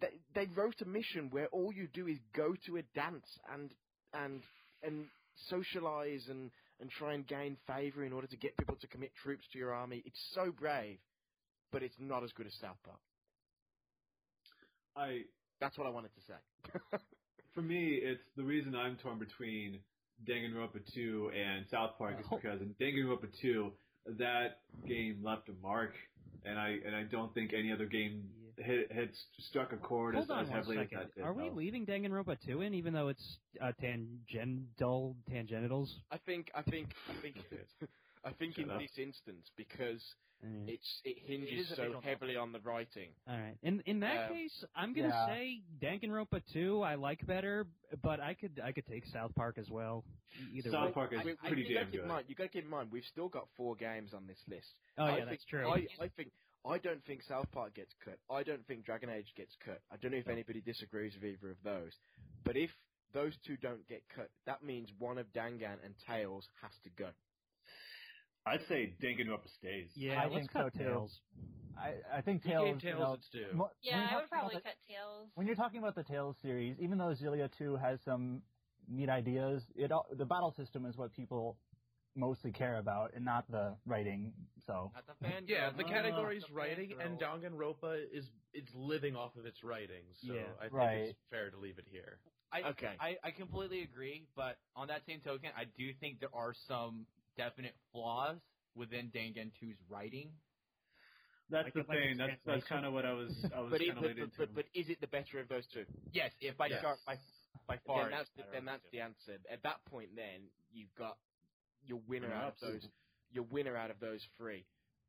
they, 0.00 0.20
they 0.34 0.46
wrote 0.54 0.80
a 0.80 0.86
mission 0.86 1.28
where 1.30 1.46
all 1.48 1.72
you 1.72 1.88
do 1.92 2.06
is 2.06 2.18
go 2.34 2.54
to 2.66 2.76
a 2.78 2.82
dance 2.94 3.26
and 3.52 3.70
and 4.14 4.42
and 4.82 5.06
socialize 5.48 6.26
and 6.28 6.50
and 6.82 6.90
try 6.90 7.14
and 7.14 7.26
gain 7.26 7.56
favor 7.66 8.04
in 8.04 8.12
order 8.12 8.26
to 8.26 8.36
get 8.36 8.56
people 8.58 8.76
to 8.80 8.86
commit 8.88 9.12
troops 9.22 9.46
to 9.52 9.58
your 9.58 9.72
army. 9.72 10.02
It's 10.04 10.20
so 10.34 10.50
brave, 10.52 10.98
but 11.70 11.82
it's 11.82 11.94
not 11.98 12.22
as 12.24 12.32
good 12.32 12.46
as 12.46 12.52
South 12.60 12.76
Park. 12.84 12.98
I 14.96 15.22
That's 15.60 15.78
what 15.78 15.86
I 15.86 15.90
wanted 15.90 16.10
to 16.14 16.20
say. 16.20 16.98
for 17.54 17.62
me, 17.62 18.00
it's 18.02 18.22
the 18.36 18.42
reason 18.44 18.74
I'm 18.74 18.96
torn 18.96 19.18
between 19.18 19.78
Danganronpa 20.28 20.80
2 20.92 21.30
and 21.34 21.64
South 21.70 21.92
Park 21.96 22.16
is 22.20 22.26
Oh. 22.30 22.36
because 22.36 22.60
in 22.60 22.74
Danganronpa 22.80 23.28
2, 23.40 23.72
that 24.18 24.58
game 24.86 25.20
left 25.22 25.48
a 25.48 25.52
mark, 25.62 25.92
and 26.44 26.58
I 26.58 26.78
and 26.84 26.94
I 26.94 27.04
don't 27.04 27.32
think 27.32 27.52
any 27.54 27.72
other 27.72 27.86
game 27.86 28.24
hit, 28.58 28.90
had 28.92 29.10
struck 29.38 29.72
a 29.72 29.76
chord 29.76 30.14
Hold 30.14 30.24
as, 30.26 30.30
on 30.30 30.38
as 30.44 30.48
one 30.48 30.56
heavily 30.58 30.76
second. 30.76 30.98
as 30.98 31.04
that 31.08 31.14
did. 31.14 31.24
Are 31.24 31.32
we 31.32 31.48
no. 31.48 31.54
leaving 31.54 31.86
Danganronpa 31.86 32.38
2 32.46 32.60
in, 32.62 32.74
even 32.74 32.92
though 32.92 33.08
it's 33.08 33.38
uh, 33.60 33.72
tangential 33.80 35.16
tangenitals? 35.30 35.88
I 36.10 36.18
think 36.18 36.50
I 36.54 36.62
think 36.62 36.88
I 37.08 37.20
think 37.22 37.36
I 38.24 38.32
think 38.32 38.54
Shut 38.54 38.64
in 38.64 38.70
up. 38.70 38.80
this 38.80 38.92
instance 38.98 39.50
because 39.56 40.02
Mm. 40.44 40.68
it's 40.68 41.00
it 41.04 41.18
hinges 41.24 41.52
It 41.52 41.54
is 41.54 41.66
a 41.70 41.76
so 41.76 41.82
visual 41.82 41.94
novel. 41.94 42.10
heavily 42.10 42.36
on 42.36 42.50
the 42.50 42.58
writing. 42.58 43.10
All 43.28 43.38
right. 43.38 43.54
In 43.62 43.80
in 43.86 44.00
that 44.00 44.26
Um, 44.28 44.32
case, 44.34 44.64
I'm 44.74 44.92
gonna 44.92 45.06
yeah. 45.06 45.26
say 45.28 45.62
Danganronpa 45.80 46.42
2 46.52 46.82
I 46.82 46.96
like 46.96 47.24
better, 47.28 47.68
but 48.02 48.18
I 48.18 48.34
could 48.34 48.58
I 48.58 48.72
could 48.72 48.84
take 48.86 49.04
South 49.06 49.32
Park 49.36 49.56
as 49.56 49.70
well. 49.70 50.04
Either 50.52 50.70
South 50.72 50.86
way. 50.86 50.92
Park 50.94 51.12
is 51.12 51.20
I- 51.20 51.30
I- 51.44 51.46
pretty 51.46 51.62
you 51.62 51.74
gotta 51.74 51.84
damn 51.84 51.92
keep 51.92 52.00
in 52.00 52.06
good. 52.06 52.08
mind, 52.08 52.24
you 52.28 52.34
got 52.34 52.42
to 52.42 52.48
keep 52.48 52.64
in 52.64 52.70
mind 52.70 52.90
we've 52.90 53.04
still 53.04 53.28
got 53.28 53.46
four 53.56 53.76
games 53.76 54.14
on 54.14 54.26
this 54.26 54.38
list. 54.48 54.66
Oh 54.98 55.04
I 55.04 55.10
yeah, 55.10 55.16
think, 55.18 55.28
that's 55.30 55.44
true. 55.44 55.68
I, 55.70 55.86
I 56.00 56.08
think 56.08 56.32
I 56.64 56.78
don't 56.78 57.04
think 57.04 57.22
South 57.22 57.50
Park 57.52 57.74
gets 57.74 57.92
cut. 58.04 58.18
I 58.30 58.42
don't 58.42 58.64
think 58.66 58.84
Dragon 58.84 59.10
Age 59.10 59.32
gets 59.36 59.54
cut. 59.64 59.80
I 59.90 59.96
don't 59.96 60.12
know 60.12 60.18
if 60.18 60.28
anybody 60.28 60.60
disagrees 60.60 61.14
with 61.14 61.24
either 61.24 61.50
of 61.50 61.56
those. 61.64 61.92
But 62.44 62.56
if 62.56 62.70
those 63.12 63.34
two 63.46 63.56
don't 63.56 63.86
get 63.88 64.02
cut, 64.14 64.30
that 64.46 64.62
means 64.62 64.88
one 64.98 65.18
of 65.18 65.26
Dangan 65.32 65.82
and 65.84 65.94
Tales 66.06 66.46
has 66.62 66.70
to 66.84 66.90
go. 66.90 67.08
I'd 68.46 68.60
say 68.68 68.92
Dangan 69.02 69.26
Danganronpa 69.28 69.48
stays. 69.58 69.90
yeah, 69.94 70.20
I 70.20 70.24
let's 70.24 70.34
think 70.34 70.52
cut 70.52 70.72
so. 70.72 70.78
Tales. 70.78 71.20
I, 71.78 71.94
I 72.18 72.20
think 72.20 72.44
You 72.44 72.50
Tales. 72.52 72.82
you 72.82 72.90
know, 72.94 73.12
its 73.14 73.28
due. 73.32 73.46
mo- 73.54 73.64
when 73.64 73.70
Yeah, 73.82 74.10
you're 74.10 74.10
I 74.10 74.16
would 74.16 74.28
talking 74.28 74.28
about 74.28 74.28
probably 74.30 74.54
the- 74.56 74.60
cut 74.62 74.74
Tales. 74.88 75.28
When 75.34 75.46
you're 75.46 75.56
talking 75.56 75.78
about 75.80 75.94
the 75.94 76.02
Tales 76.04 76.36
series, 76.42 76.76
even 76.80 76.98
though 76.98 77.14
Xillia 77.14 77.48
2 77.58 77.76
has 77.76 77.98
some 78.04 78.42
neat 78.88 79.08
ideas, 79.08 79.62
it 79.74 79.90
the 80.16 80.24
battle 80.24 80.52
system 80.56 80.86
is 80.86 80.96
what 80.96 81.12
people 81.12 81.56
mostly 82.14 82.52
care 82.52 82.76
about, 82.78 83.12
and 83.14 83.24
not 83.24 83.50
the 83.50 83.74
writing. 83.86 84.32
So 84.66 84.92
Not 84.94 85.06
the 85.06 85.14
fan. 85.26 85.44
Yeah, 85.46 85.70
the 85.70 85.84
Uh, 85.84 85.88
category's 85.88 86.44
the 86.46 86.54
writing, 86.54 86.90
fangirl. 86.90 87.06
and 87.06 87.18
Danganronpa 87.18 88.12
is 88.12 88.30
it's 88.52 88.72
living 88.74 89.16
off 89.16 89.34
of 89.36 89.46
its 89.46 89.62
writing, 89.64 90.04
so 90.14 90.34
Yeah. 90.34 90.42
I 90.58 90.62
think 90.64 90.72
Right. 90.74 90.98
it's 91.08 91.18
fair 91.30 91.50
to 91.50 91.56
leave 91.56 91.78
it 91.78 91.88
here. 91.88 92.18
I, 92.52 92.62
Okay. 92.70 92.94
I, 93.00 93.18
I 93.22 93.30
completely 93.30 93.82
agree, 93.82 94.26
but 94.34 94.58
on 94.76 94.88
that 94.88 95.04
same 95.06 95.20
token, 95.22 95.50
I 95.56 95.64
do 95.64 95.92
think 95.94 96.20
there 96.20 96.34
are 96.34 96.52
some 96.52 97.06
definite 97.36 97.74
flaws 97.92 98.38
within 98.74 99.10
Dangan 99.10 99.52
2's 99.54 99.80
writing. 99.88 100.30
That's 101.48 101.64
Like 101.66 101.74
the 101.74 101.80
it- 101.80 101.88
like 101.88 101.98
thing. 101.98 102.16
That's 102.18 102.42
that's 102.44 102.64
kind 102.66 102.86
of 102.86 102.92
what 102.92 103.04
I 103.04 103.12
was 103.12 103.44
I 103.54 103.60
was 103.60 103.70
But, 103.70 103.80
kind 103.80 103.90
of 103.90 103.96
but, 103.96 104.04
leading 104.08 104.24
but, 104.26 104.36
but, 104.36 104.46
to. 104.48 104.52
but 104.54 104.66
is 104.74 104.88
it 104.90 105.00
the 105.00 105.06
better 105.08 105.38
of 105.40 105.48
those 105.48 105.66
two? 105.68 105.84
Yes, 106.12 106.32
if 106.40 106.56
by 106.56 106.68
Yes. 106.68 106.78
start 106.80 106.98
by 107.06 107.18
by 107.66 107.78
far. 107.78 108.02
then 108.04 108.10
that's 108.12 108.30
the, 108.36 108.42
then 108.52 108.64
that's 108.64 108.88
the 108.90 109.00
answer. 109.00 109.38
At 109.50 109.62
that 109.62 109.84
point, 109.86 110.14
then 110.14 110.48
you've 110.72 110.94
got 110.94 111.18
your 111.86 112.00
winner 112.08 112.28
Yeah, 112.28 112.42
out 112.42 112.48
of 112.48 112.60
those. 112.60 112.88
Your 113.30 113.44
winner 113.44 113.76
out 113.76 113.90
of 113.90 113.98
those 114.00 114.20
three. 114.36 114.64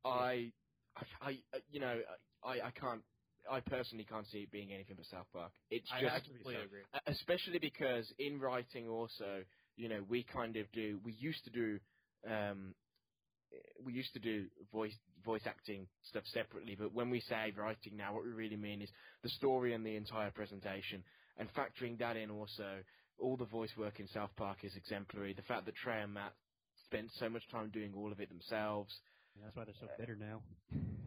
I, 0.05 0.51
I, 0.95 1.03
I 1.21 1.37
you 1.71 1.79
know, 1.79 1.99
I, 2.43 2.67
I 2.67 2.71
can't. 2.79 3.01
I 3.49 3.59
personally 3.59 4.05
can't 4.09 4.25
see 4.27 4.39
it 4.39 4.51
being 4.51 4.71
anything 4.71 4.95
but 4.95 5.05
South 5.05 5.27
Park. 5.33 5.51
It's 5.69 5.89
I, 5.91 6.01
just 6.01 6.25
completely 6.25 6.63
agree. 6.63 6.81
especially 7.07 7.59
because 7.59 8.11
in 8.17 8.39
writing 8.39 8.87
also, 8.87 9.43
you 9.75 9.89
know, 9.89 10.01
we 10.07 10.23
kind 10.23 10.55
of 10.55 10.71
do. 10.71 10.99
We 11.03 11.13
used 11.13 11.43
to 11.45 11.51
do. 11.51 11.79
Um, 12.29 12.73
we 13.83 13.93
used 13.93 14.13
to 14.13 14.19
do 14.19 14.47
voice 14.71 14.95
voice 15.25 15.43
acting 15.45 15.87
stuff 16.09 16.23
separately, 16.33 16.75
but 16.79 16.93
when 16.93 17.09
we 17.09 17.19
say 17.21 17.53
writing 17.55 17.97
now, 17.97 18.13
what 18.13 18.23
we 18.23 18.31
really 18.31 18.57
mean 18.57 18.81
is 18.81 18.89
the 19.23 19.29
story 19.29 19.73
and 19.73 19.85
the 19.85 19.95
entire 19.95 20.31
presentation, 20.31 21.03
and 21.37 21.49
factoring 21.53 21.99
that 21.99 22.17
in 22.17 22.29
also. 22.31 22.79
All 23.19 23.37
the 23.37 23.45
voice 23.45 23.69
work 23.77 23.99
in 23.99 24.07
South 24.07 24.31
Park 24.35 24.57
is 24.63 24.75
exemplary. 24.75 25.33
The 25.33 25.43
fact 25.43 25.67
that 25.67 25.75
Trey 25.75 26.01
and 26.01 26.15
Matt 26.15 26.33
spent 26.93 27.09
so 27.19 27.29
much 27.29 27.43
time 27.51 27.69
doing 27.73 27.93
all 27.97 28.11
of 28.11 28.19
it 28.19 28.29
themselves. 28.29 28.93
That's 29.41 29.55
why 29.55 29.63
they're 29.65 29.73
so 29.79 29.87
bitter 29.97 30.15
now. 30.15 30.41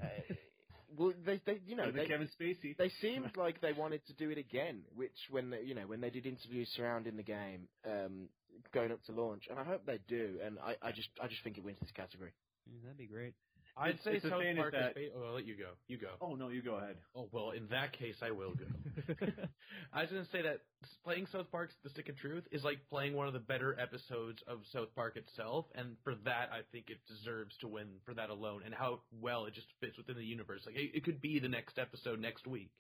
Uh, 0.03 0.35
well, 0.99 1.13
they, 1.25 1.41
they, 1.47 1.61
you 1.67 1.77
know, 1.77 1.91
they, 1.93 2.07
Kevin 2.07 2.29
Spacey. 2.41 2.77
they 2.77 2.91
seemed 3.01 3.31
like 3.37 3.61
they 3.61 3.73
wanted 3.73 4.05
to 4.07 4.13
do 4.15 4.31
it 4.31 4.39
again, 4.39 4.81
which 4.97 5.17
when 5.31 5.51
they, 5.51 5.63
you 5.63 5.75
know 5.75 5.87
when 5.87 6.01
they 6.01 6.11
did 6.11 6.27
interviews 6.27 6.69
surrounding 6.77 7.17
the 7.17 7.23
game, 7.23 7.69
um, 7.87 8.29
going 8.75 8.91
up 8.91 9.03
to 9.05 9.13
launch, 9.13 9.45
and 9.49 9.59
I 9.59 9.65
hope 9.65 9.87
they 9.87 10.01
do. 10.09 10.39
And 10.45 10.59
I, 10.59 10.75
I 10.83 10.91
just 10.91 11.09
I 11.23 11.29
just 11.29 11.43
think 11.45 11.57
it 11.57 11.65
wins 11.65 11.79
this 11.81 11.93
category. 11.93 12.33
Yeah, 12.67 12.81
that'd 12.83 12.99
be 12.99 13.07
great. 13.07 13.35
I'd 13.79 14.01
say 14.03 14.13
it's 14.15 14.23
the 14.25 14.31
South 14.31 14.43
thing 14.43 14.57
Park 14.57 14.75
is. 14.75 14.81
that- 14.81 14.95
ba- 14.95 15.09
oh, 15.17 15.27
I'll 15.29 15.35
let 15.35 15.47
you 15.47 15.55
go. 15.57 15.71
You 15.89 15.99
go. 15.99 16.09
Oh 16.21 16.35
no, 16.35 16.49
you 16.49 16.63
go 16.63 16.77
ahead. 16.77 16.97
Oh 17.15 17.29
well, 17.33 17.51
in 17.51 17.67
that 17.69 17.93
case, 17.93 18.17
I 18.23 18.31
will 18.31 18.55
go. 18.55 18.65
I 19.93 20.03
was 20.03 20.11
gonna 20.11 20.25
say 20.33 20.43
that 20.43 20.61
playing 21.05 21.27
South 21.33 21.51
Park's 21.51 21.75
The 21.85 21.91
Stick 21.91 22.09
of 22.09 22.17
Truth 22.17 22.45
is 22.51 22.65
like 22.65 22.79
playing 22.89 23.15
one 23.15 23.27
of 23.27 23.33
the 23.35 23.39
better 23.41 23.77
episodes 23.79 24.43
of 24.49 24.61
South 24.73 24.89
Park 24.95 25.17
itself, 25.17 25.67
and 25.75 25.97
for 26.05 26.15
that, 26.25 26.51
I 26.53 26.61
think 26.73 26.91
it 26.91 26.99
deserves 27.07 27.57
to 27.59 27.69
win 27.69 27.87
for 28.05 28.15
that 28.15 28.31
alone, 28.31 28.63
and 28.65 28.75
how 28.75 29.01
well 29.21 29.45
it 29.47 29.55
just 29.55 29.67
fits 29.81 29.99
within 29.99 30.17
the 30.17 30.25
universe. 30.25 30.63
Like 30.67 30.77
it, 30.77 30.91
it 30.95 31.05
could 31.05 31.21
be 31.21 31.39
the 31.39 31.49
next 31.49 31.79
episode 31.79 32.21
next 32.21 32.47
week, 32.47 32.71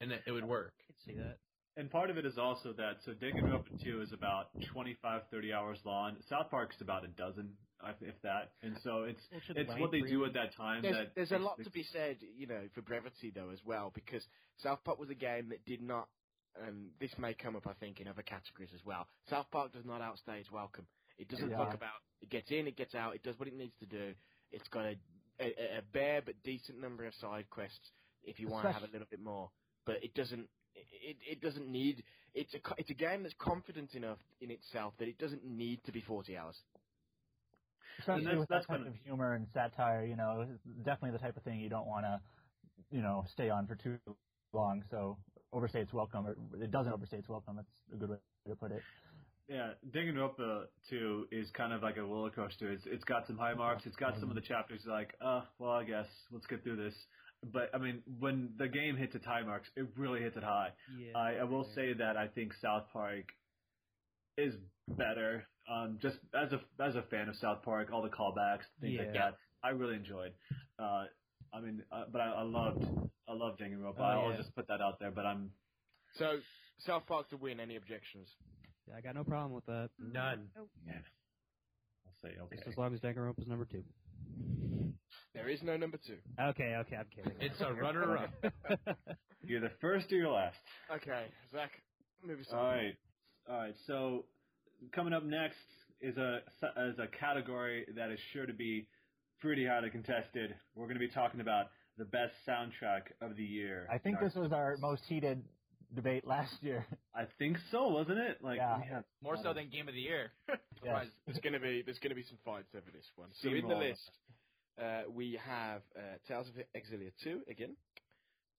and 0.00 0.12
it, 0.12 0.22
it 0.26 0.32
would 0.32 0.44
work. 0.44 0.74
I 0.80 0.84
could 0.86 1.00
see 1.06 1.14
that. 1.18 1.38
And 1.78 1.90
part 1.90 2.10
of 2.10 2.18
it 2.18 2.26
is 2.26 2.36
also 2.36 2.74
that 2.74 2.96
so 3.06 3.12
Danganronpa 3.12 3.82
2 3.82 4.02
is 4.02 4.12
about 4.12 4.48
25, 4.74 5.22
30 5.30 5.52
hours 5.54 5.78
long. 5.86 6.16
South 6.28 6.50
Park's 6.50 6.76
about 6.82 7.02
a 7.02 7.08
dozen, 7.08 7.48
I- 7.48 7.71
if 8.00 8.14
that. 8.22 8.52
And 8.62 8.76
so 8.82 9.04
it's 9.04 9.20
Well, 9.30 9.40
it's 9.56 9.70
Wayne 9.70 9.80
what 9.80 9.90
they 9.90 10.00
Freeman- 10.00 10.18
do 10.18 10.24
at 10.26 10.32
that 10.34 10.54
time. 10.56 10.82
There's, 10.82 10.96
that 10.96 11.14
there's 11.14 11.32
a 11.32 11.38
lot 11.38 11.62
to 11.62 11.70
be 11.70 11.82
said, 11.84 12.18
you 12.36 12.46
know, 12.46 12.68
for 12.74 12.82
brevity 12.82 13.30
though 13.34 13.50
as 13.50 13.60
well, 13.64 13.90
because 13.94 14.26
South 14.58 14.82
Park 14.84 14.98
was 14.98 15.10
a 15.10 15.14
game 15.14 15.48
that 15.50 15.64
did 15.64 15.82
not, 15.82 16.08
and 16.66 16.90
this 17.00 17.10
may 17.18 17.34
come 17.34 17.56
up 17.56 17.66
I 17.66 17.72
think 17.74 18.00
in 18.00 18.08
other 18.08 18.22
categories 18.22 18.70
as 18.74 18.84
well. 18.84 19.06
South 19.28 19.46
Park 19.50 19.72
does 19.72 19.84
not 19.84 20.00
outstay 20.00 20.38
its 20.40 20.50
welcome. 20.50 20.86
It 21.18 21.28
doesn't 21.28 21.50
Yeah. 21.50 21.58
fuck 21.58 21.74
about. 21.74 22.00
It 22.20 22.28
gets 22.30 22.50
in, 22.50 22.66
it 22.66 22.76
gets 22.76 22.94
out, 22.94 23.14
it 23.14 23.22
does 23.22 23.38
what 23.38 23.48
it 23.48 23.54
needs 23.54 23.74
to 23.80 23.86
do. 23.86 24.14
It's 24.50 24.68
got 24.68 24.84
a 24.86 24.96
a, 25.40 25.78
a 25.78 25.82
bare 25.92 26.20
but 26.24 26.34
decent 26.44 26.78
number 26.78 27.06
of 27.06 27.14
side 27.14 27.48
quests 27.50 27.90
if 28.22 28.38
you 28.38 28.48
want 28.48 28.64
to 28.66 28.72
have 28.72 28.82
a 28.82 28.92
little 28.92 29.06
bit 29.10 29.20
more, 29.20 29.50
but 29.86 29.96
it 30.04 30.14
doesn't. 30.14 30.46
It, 30.74 31.16
it 31.28 31.40
doesn't 31.40 31.68
need. 31.68 32.02
It's 32.34 32.54
a 32.54 32.58
it's 32.78 32.90
a 32.90 32.94
game 32.94 33.22
that's 33.24 33.34
confident 33.38 33.94
enough 33.94 34.18
in 34.40 34.50
itself 34.50 34.94
that 34.98 35.08
it 35.08 35.18
doesn't 35.18 35.44
need 35.44 35.82
to 35.84 35.92
be 35.92 36.00
40 36.02 36.36
hours. 36.36 36.56
Especially 37.98 38.24
that's- 38.24 38.40
with 38.40 38.48
that's 38.48 38.66
that 38.66 38.72
type 38.72 38.78
kind 38.84 38.88
of 38.88 38.94
of- 38.94 39.00
humor 39.04 39.34
and 39.34 39.46
satire, 39.52 40.04
you 40.04 40.16
know, 40.16 40.46
definitely 40.84 41.10
the 41.12 41.18
type 41.18 41.36
of 41.36 41.42
thing 41.42 41.60
you 41.60 41.68
don't 41.68 41.86
want 41.86 42.04
to, 42.04 42.20
you 42.90 43.02
know, 43.02 43.24
stay 43.28 43.50
on 43.50 43.66
for 43.66 43.74
too 43.76 43.98
long. 44.52 44.82
So 44.90 45.18
overstay 45.52 45.80
its 45.82 45.92
welcome, 45.92 46.26
or 46.26 46.36
it 46.62 46.70
doesn't 46.70 46.92
overstay 46.92 47.18
its 47.18 47.28
welcome. 47.28 47.56
That's 47.56 47.68
a 47.92 47.96
good 47.96 48.10
way 48.10 48.16
to 48.48 48.56
put 48.56 48.72
it. 48.72 48.82
Yeah, 49.48 49.74
Digging 49.90 50.14
Danganronpa 50.14 50.66
2 50.88 51.28
is 51.30 51.50
kind 51.50 51.72
of 51.72 51.82
like 51.82 51.96
a 51.96 52.02
roller 52.02 52.30
coaster. 52.30 52.70
It's 52.70 52.86
it's 52.86 53.04
got 53.04 53.26
some 53.26 53.36
high 53.36 53.54
marks. 53.54 53.84
It's 53.86 53.96
got 53.96 54.18
some 54.18 54.28
of 54.30 54.34
the 54.34 54.40
chapters 54.40 54.86
like, 54.86 55.14
uh, 55.20 55.42
well, 55.58 55.72
I 55.72 55.84
guess 55.84 56.06
let's 56.30 56.46
get 56.46 56.62
through 56.62 56.76
this. 56.76 56.94
But 57.52 57.70
I 57.74 57.78
mean, 57.78 58.02
when 58.20 58.54
the 58.56 58.68
game 58.68 58.96
hits 58.96 59.14
its 59.14 59.26
high 59.26 59.42
marks, 59.42 59.68
it 59.76 59.86
really 59.96 60.20
hits 60.20 60.36
it 60.36 60.44
high. 60.44 60.70
Yeah. 60.96 61.18
I, 61.18 61.34
I 61.40 61.44
will 61.44 61.64
say 61.74 61.92
that 61.92 62.16
I 62.16 62.28
think 62.28 62.54
South 62.54 62.84
Park 62.92 63.24
is 64.36 64.54
better. 64.88 65.44
Um, 65.70 65.98
just 66.02 66.16
as 66.34 66.52
a 66.52 66.60
as 66.82 66.96
a 66.96 67.02
fan 67.10 67.28
of 67.28 67.36
South 67.36 67.62
Park, 67.62 67.88
all 67.92 68.02
the 68.02 68.08
callbacks, 68.08 68.64
things 68.80 68.98
like 68.98 69.12
that, 69.14 69.34
I 69.62 69.70
really 69.70 69.94
enjoyed. 69.96 70.32
Uh, 70.78 71.04
I 71.54 71.60
mean, 71.60 71.82
uh, 71.92 72.04
but 72.10 72.20
I, 72.20 72.30
I 72.30 72.42
loved 72.42 72.84
I 73.28 73.32
love 73.32 73.56
Danganronpa. 73.58 73.94
Oh, 73.98 74.02
I'll 74.02 74.30
yeah. 74.30 74.36
just 74.36 74.54
put 74.54 74.66
that 74.68 74.80
out 74.80 74.98
there. 74.98 75.10
But 75.10 75.26
I'm 75.26 75.50
So 76.18 76.40
South 76.78 77.06
Park 77.06 77.28
to 77.30 77.36
win. 77.36 77.60
Any 77.60 77.76
objections? 77.76 78.28
Yeah, 78.88 78.96
I 78.96 79.00
got 79.00 79.14
no 79.14 79.22
problem 79.24 79.52
with 79.52 79.66
that. 79.66 79.90
None. 79.98 80.48
yeah. 80.86 80.94
I'll 82.06 82.14
say 82.22 82.36
okay. 82.40 82.56
Just 82.56 82.68
as 82.68 82.76
long 82.76 82.92
as 82.94 83.00
Danganronpa's 83.00 83.46
number 83.46 83.64
two. 83.64 83.84
There 85.34 85.48
is 85.48 85.62
no 85.62 85.76
number 85.76 85.98
two. 86.04 86.18
Okay, 86.38 86.74
okay, 86.80 86.96
I'm 86.96 87.06
kidding. 87.14 87.32
It's 87.40 87.60
a 87.60 87.72
runner-up. 87.82 88.30
You're 89.42 89.60
the 89.60 89.70
first 89.80 90.12
or 90.12 90.16
you're 90.16 90.30
last. 90.30 90.58
Okay, 90.94 91.26
Zach, 91.52 91.70
move 92.22 92.40
us 92.40 92.46
All 92.52 92.58
on. 92.58 92.64
right, 92.76 92.94
all 93.48 93.56
right. 93.58 93.74
So 93.86 94.24
coming 94.94 95.12
up 95.12 95.24
next 95.24 95.56
is 96.00 96.16
a 96.16 96.40
is 96.88 96.98
a 96.98 97.06
category 97.18 97.86
that 97.96 98.10
is 98.10 98.18
sure 98.32 98.46
to 98.46 98.52
be 98.52 98.86
pretty 99.40 99.66
highly 99.66 99.90
contested. 99.90 100.54
We're 100.74 100.86
going 100.86 100.98
to 101.00 101.06
be 101.06 101.08
talking 101.08 101.40
about 101.40 101.66
the 101.98 102.04
best 102.04 102.32
soundtrack 102.48 103.02
of 103.20 103.36
the 103.36 103.44
year. 103.44 103.86
I 103.92 103.98
think 103.98 104.20
this 104.20 104.34
was 104.34 104.52
our 104.52 104.76
most 104.80 105.02
heated 105.08 105.42
debate 105.94 106.26
last 106.26 106.54
year. 106.62 106.86
I 107.14 107.24
think 107.38 107.58
so, 107.70 107.88
wasn't 107.88 108.18
it? 108.18 108.38
Like 108.42 108.56
Yeah. 108.58 108.78
we 108.78 108.84
had 108.88 109.04
More 109.22 109.36
so 109.42 109.52
than 109.52 109.68
game 109.68 109.88
of 109.88 109.94
the 109.94 110.00
year. 110.00 110.32
Yes. 110.84 110.90
Surprise. 110.90 111.08
There's 111.26 111.38
gonna 111.38 111.60
be 111.60 111.82
there's 111.86 112.00
gonna 112.00 112.16
be 112.16 112.24
some 112.24 112.38
fights 112.44 112.74
over 112.74 112.90
this 112.92 113.04
one. 113.14 113.28
So 113.40 113.50
in 113.50 113.68
the 113.68 113.76
list, 113.76 114.10
uh, 114.82 115.02
we 115.08 115.38
have 115.46 115.82
uh, 115.96 116.00
Tales 116.26 116.48
of 116.48 116.54
Exilia 116.74 117.12
2 117.22 117.42
again. 117.48 117.76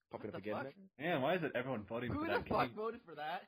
Popping 0.10 0.28
What 0.32 0.36
up 0.36 0.42
again. 0.42 0.56
fuck? 0.56 0.74
Man, 0.98 1.22
why 1.22 1.36
is 1.36 1.44
it 1.44 1.52
everyone 1.54 1.84
voting 1.90 2.14
Who 2.14 2.20
for 2.24 2.28
the 2.32 2.40
fuck 2.48 2.68
game? 2.68 2.78
voted 2.78 3.02
for 3.06 3.16
that? 3.16 3.42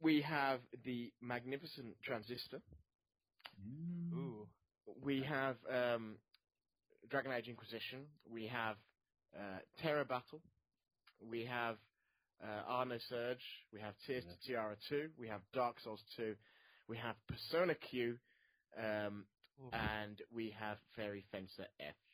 We 0.00 0.20
have 0.22 0.60
the 0.84 1.12
Magnificent 1.20 1.96
Transistor. 2.04 2.60
Mm. 3.60 4.12
Ooh. 4.16 4.46
We 5.02 5.22
have 5.22 5.56
um, 5.70 6.16
Dragon 7.10 7.32
Age 7.32 7.48
Inquisition. 7.48 8.00
We 8.30 8.46
have 8.46 8.76
uh, 9.34 9.58
Terra 9.82 10.04
Battle. 10.04 10.40
We 11.30 11.44
have 11.44 11.76
uh, 12.42 12.68
Ar 12.68 12.84
nosurge. 12.84 13.36
We 13.72 13.80
have 13.80 13.94
Tears 14.06 14.24
to 14.24 14.46
Tiara 14.46 14.76
2. 14.88 15.10
We 15.18 15.28
have 15.28 15.40
Dark 15.52 15.80
Souls 15.80 16.02
2. 16.16 16.34
We 16.88 16.96
have 16.98 17.16
Persona 17.26 17.74
Q. 17.74 18.16
Um, 18.78 19.24
and 19.72 20.20
we 20.34 20.54
have 20.58 20.76
Fairy 20.94 21.24
Fencer 21.32 21.66
F. 21.80 21.94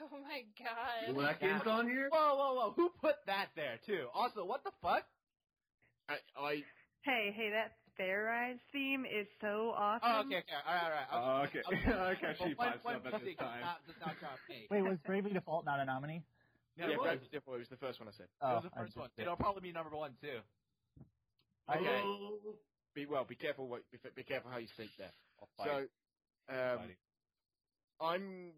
Oh 0.00 0.18
my 0.22 0.42
god. 0.58 1.14
Well, 1.14 1.26
that 1.40 1.66
on 1.66 1.86
here. 1.86 2.08
Whoa, 2.10 2.34
whoa, 2.34 2.54
whoa! 2.54 2.72
Who 2.76 2.90
put 3.00 3.16
that 3.26 3.48
there 3.54 3.78
too? 3.86 4.06
Also, 4.14 4.44
what 4.44 4.64
the 4.64 4.70
fuck? 4.80 5.04
I, 6.12 6.40
I 6.40 6.52
Hey, 7.04 7.32
hey, 7.34 7.50
that 7.50 7.72
Fair 7.96 8.24
Rise 8.24 8.58
theme 8.72 9.04
is 9.04 9.26
so 9.40 9.70
awesome. 9.74 10.08
Oh, 10.08 10.20
okay, 10.26 10.38
okay, 10.38 10.54
all 10.64 10.74
right, 10.74 10.84
all 10.84 10.90
right. 10.90 11.08
Oh, 11.12 11.42
okay. 11.48 11.60
I'll- 11.66 12.10
okay, 12.12 12.22
Well, 12.40 12.48
she 12.48 12.54
one- 12.54 12.68
pipes 12.72 12.84
one 12.84 12.94
up 12.96 13.06
at 13.06 13.20
this 13.24 13.36
time. 13.36 13.60
not- 13.60 13.86
does 13.86 13.96
not 14.00 14.18
drop 14.20 14.38
eight. 14.50 14.68
Wait, 14.70 14.82
was 14.82 14.98
Bravely 15.04 15.32
Default 15.32 15.64
not 15.64 15.80
a 15.80 15.84
nominee? 15.84 16.22
Yeah, 16.76 16.86
yeah, 16.86 16.92
it 16.94 16.98
was. 16.98 17.06
Bravely 17.08 17.28
Default 17.32 17.58
was 17.58 17.68
the 17.68 17.76
first 17.76 17.98
one 18.00 18.08
I 18.08 18.12
said. 18.12 18.28
It 18.40 18.44
was 18.44 18.62
the 18.64 18.70
first 18.70 18.96
one. 18.96 19.10
did. 19.16 19.22
It'll 19.22 19.36
probably 19.36 19.62
be 19.62 19.72
number 19.72 19.94
one 19.96 20.14
too. 20.20 20.40
Okay. 21.68 22.02
Oh. 22.04 22.56
Be 22.94 23.06
well. 23.06 23.24
Be 23.24 23.36
careful. 23.36 23.68
What, 23.68 23.82
be, 23.90 23.98
be 24.14 24.22
careful 24.24 24.50
how 24.50 24.58
you 24.58 24.68
speak 24.68 24.90
there. 24.98 25.12
I'll 25.40 25.48
So, 25.64 25.88
um, 26.48 26.96
I'm. 28.00 28.52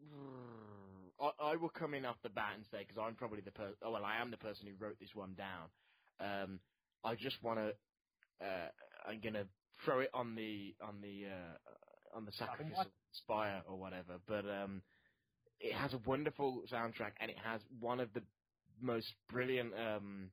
I, 1.20 1.30
I 1.52 1.56
will 1.56 1.68
come 1.70 1.94
in 1.94 2.04
off 2.04 2.16
the 2.22 2.30
bat 2.30 2.54
and 2.56 2.64
say 2.70 2.84
because 2.86 2.98
I'm 3.00 3.14
probably 3.14 3.40
the 3.40 3.52
person. 3.52 3.76
Oh 3.82 3.92
well, 3.92 4.04
I 4.04 4.20
am 4.20 4.30
the 4.30 4.36
person 4.36 4.66
who 4.66 4.74
wrote 4.84 4.98
this 4.98 5.14
one 5.14 5.34
down. 5.34 5.70
Um, 6.18 6.60
I 7.04 7.14
just 7.14 7.42
want 7.42 7.58
to. 7.58 7.72
Uh, 8.44 8.68
I'm 9.08 9.20
gonna 9.20 9.44
throw 9.84 10.00
it 10.00 10.10
on 10.14 10.34
the 10.34 10.74
on 10.82 11.00
the 11.00 11.26
uh, 11.28 12.16
on 12.16 12.24
the 12.24 12.32
sacrificial 12.32 12.86
spire 13.12 13.62
or 13.68 13.76
whatever. 13.76 14.18
But 14.26 14.44
um, 14.48 14.82
it 15.60 15.74
has 15.74 15.92
a 15.92 15.98
wonderful 16.06 16.62
soundtrack 16.72 17.12
and 17.20 17.30
it 17.30 17.38
has 17.44 17.60
one 17.80 18.00
of 18.00 18.12
the 18.12 18.22
most 18.80 19.12
brilliant 19.30 19.72
um, 19.74 20.30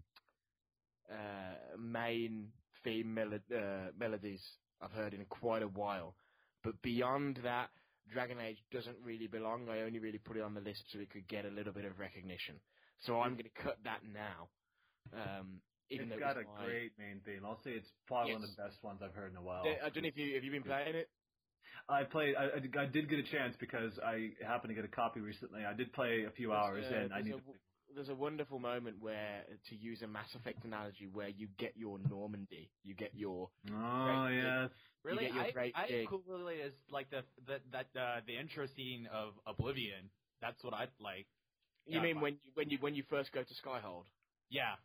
uh, 1.09 1.78
main 1.78 2.47
theme 2.84 3.13
melo- 3.13 3.39
uh, 3.55 3.91
melodies 3.97 4.41
I've 4.82 4.91
heard 4.91 5.13
in 5.13 5.26
quite 5.26 5.63
a 5.63 5.67
while. 5.67 6.15
But 6.63 6.82
beyond 6.82 7.39
that, 7.43 7.69
Dragon 8.11 8.39
Age 8.39 8.57
doesn't 8.72 8.97
really 9.03 9.28
belong. 9.28 9.69
I 9.69 9.82
only 9.82 9.99
really 9.99 10.17
put 10.17 10.38
it 10.38 10.43
on 10.43 10.53
the 10.53 10.61
list 10.61 10.84
so 10.91 10.99
it 10.99 11.09
could 11.09 11.28
get 11.28 11.45
a 11.45 11.49
little 11.49 11.74
bit 11.74 11.86
of 11.86 11.99
recognition. 11.99 12.55
So 13.05 13.19
I'm 13.19 13.34
going 13.34 13.45
to 13.45 13.63
cut 13.63 13.78
that 13.84 14.01
now. 14.13 14.49
Um, 15.13 15.61
even 15.92 16.08
It's 16.08 16.16
though 16.16 16.20
got 16.20 16.38
it 16.38 16.48
a 16.48 16.50
my- 16.60 16.66
great 16.66 16.92
main 16.98 17.20
theme. 17.26 17.46
I'll 17.46 17.62
say 17.64 17.72
it's 17.72 17.92
probably 18.08 18.34
one 18.34 18.44
of 18.44 18.50
the 18.50 18.62
best 18.64 18.82
ones 18.84 19.02
I've 19.04 19.14
heard 19.14 19.32
in 19.32 19.38
a 19.38 19.42
while. 19.42 19.64
I 19.68 19.89
don't 19.89 20.04
know 20.04 20.10
if 20.10 20.18
you 20.18 20.36
have 20.36 20.44
you 20.44 20.52
been 20.52 20.64
playing 20.64 20.96
it. 20.96 21.10
I 21.89 22.04
played. 22.04 22.36
I, 22.36 22.46
I- 22.46 22.82
I 22.84 22.86
did 22.86 23.10
get 23.10 23.20
a 23.20 23.24
chance 23.24 23.56
because 23.60 24.00
I 24.00 24.32
happened 24.46 24.70
to 24.70 24.76
get 24.76 24.86
a 24.86 24.88
copy 24.96 25.20
recently. 25.20 25.66
I 25.66 25.74
did 25.74 25.92
play 25.94 26.26
a 26.28 26.32
few 26.32 26.50
There's, 26.50 26.64
hours, 26.64 26.86
uh, 26.89 26.96
and 26.96 27.14
I 27.14 27.18
there's 27.22 27.26
need 27.26 27.34
a 27.36 27.38
to. 27.38 27.54
There's 27.94 28.08
a 28.10 28.16
wonderful 28.16 28.58
moment 28.58 29.02
where, 29.02 29.44
to 29.68 29.76
use 29.76 30.02
a 30.02 30.08
Mass 30.08 30.34
Effect 30.34 30.64
analogy, 30.64 31.08
where 31.12 31.28
you 31.28 31.50
get 31.58 31.76
your 31.76 32.00
Normandy, 32.00 32.72
you 32.84 32.94
get 32.96 33.14
your 33.14 33.50
Oh 33.70 34.24
Great. 34.28 34.38
yes. 34.38 34.70
Really, 35.04 35.26
get 35.26 35.34
your 35.34 35.44
I 35.44 35.52
great 35.52 35.74
I 35.76 35.88
gig. 35.88 36.04
equally 36.04 36.62
as 36.62 36.72
like 36.89 37.10
the 37.10 37.24
the 37.46 37.60
that 37.74 37.88
uh, 38.00 38.22
the 38.26 38.38
intro 38.38 38.66
scene 38.68 39.08
of 39.12 39.34
Oblivion. 39.46 40.10
That's 40.42 40.64
what 40.64 40.74
I 40.74 40.88
like. 41.02 41.28
You 41.86 42.00
mean 42.00 42.16
fine. 42.16 42.22
when 42.24 42.34
you, 42.44 42.52
when 42.54 42.70
you 42.70 42.78
when 42.80 42.96
you 42.96 43.04
first 43.10 43.32
go 43.34 43.44
to 43.44 43.54
Skyhold? 43.56 44.06
Yeah. 44.50 44.76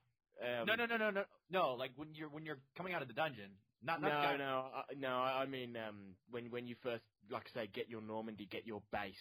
Um, 0.43 0.67
no, 0.67 0.75
no, 0.75 0.87
no, 0.87 0.97
no, 0.97 1.11
no, 1.11 1.23
no. 1.51 1.75
Like 1.75 1.93
when 1.97 2.09
you're 2.15 2.29
when 2.29 2.45
you're 2.45 2.59
coming 2.77 2.93
out 2.95 3.03
of 3.03 3.09
the 3.09 3.15
dungeon. 3.15 3.51
Not 3.83 4.01
no, 4.01 4.09
not 4.09 4.23
Sky- 4.25 4.37
no, 4.39 4.65
I, 4.75 4.83
no. 4.99 5.09
I 5.19 5.47
mean, 5.47 5.77
um, 5.77 6.15
when 6.31 6.51
when 6.51 6.67
you 6.67 6.75
first, 6.83 7.05
like 7.31 7.47
I 7.55 7.61
say, 7.63 7.71
get 7.73 7.89
your 7.89 8.01
Normandy, 8.01 8.47
get 8.47 8.67
your 8.67 8.83
base 8.91 9.15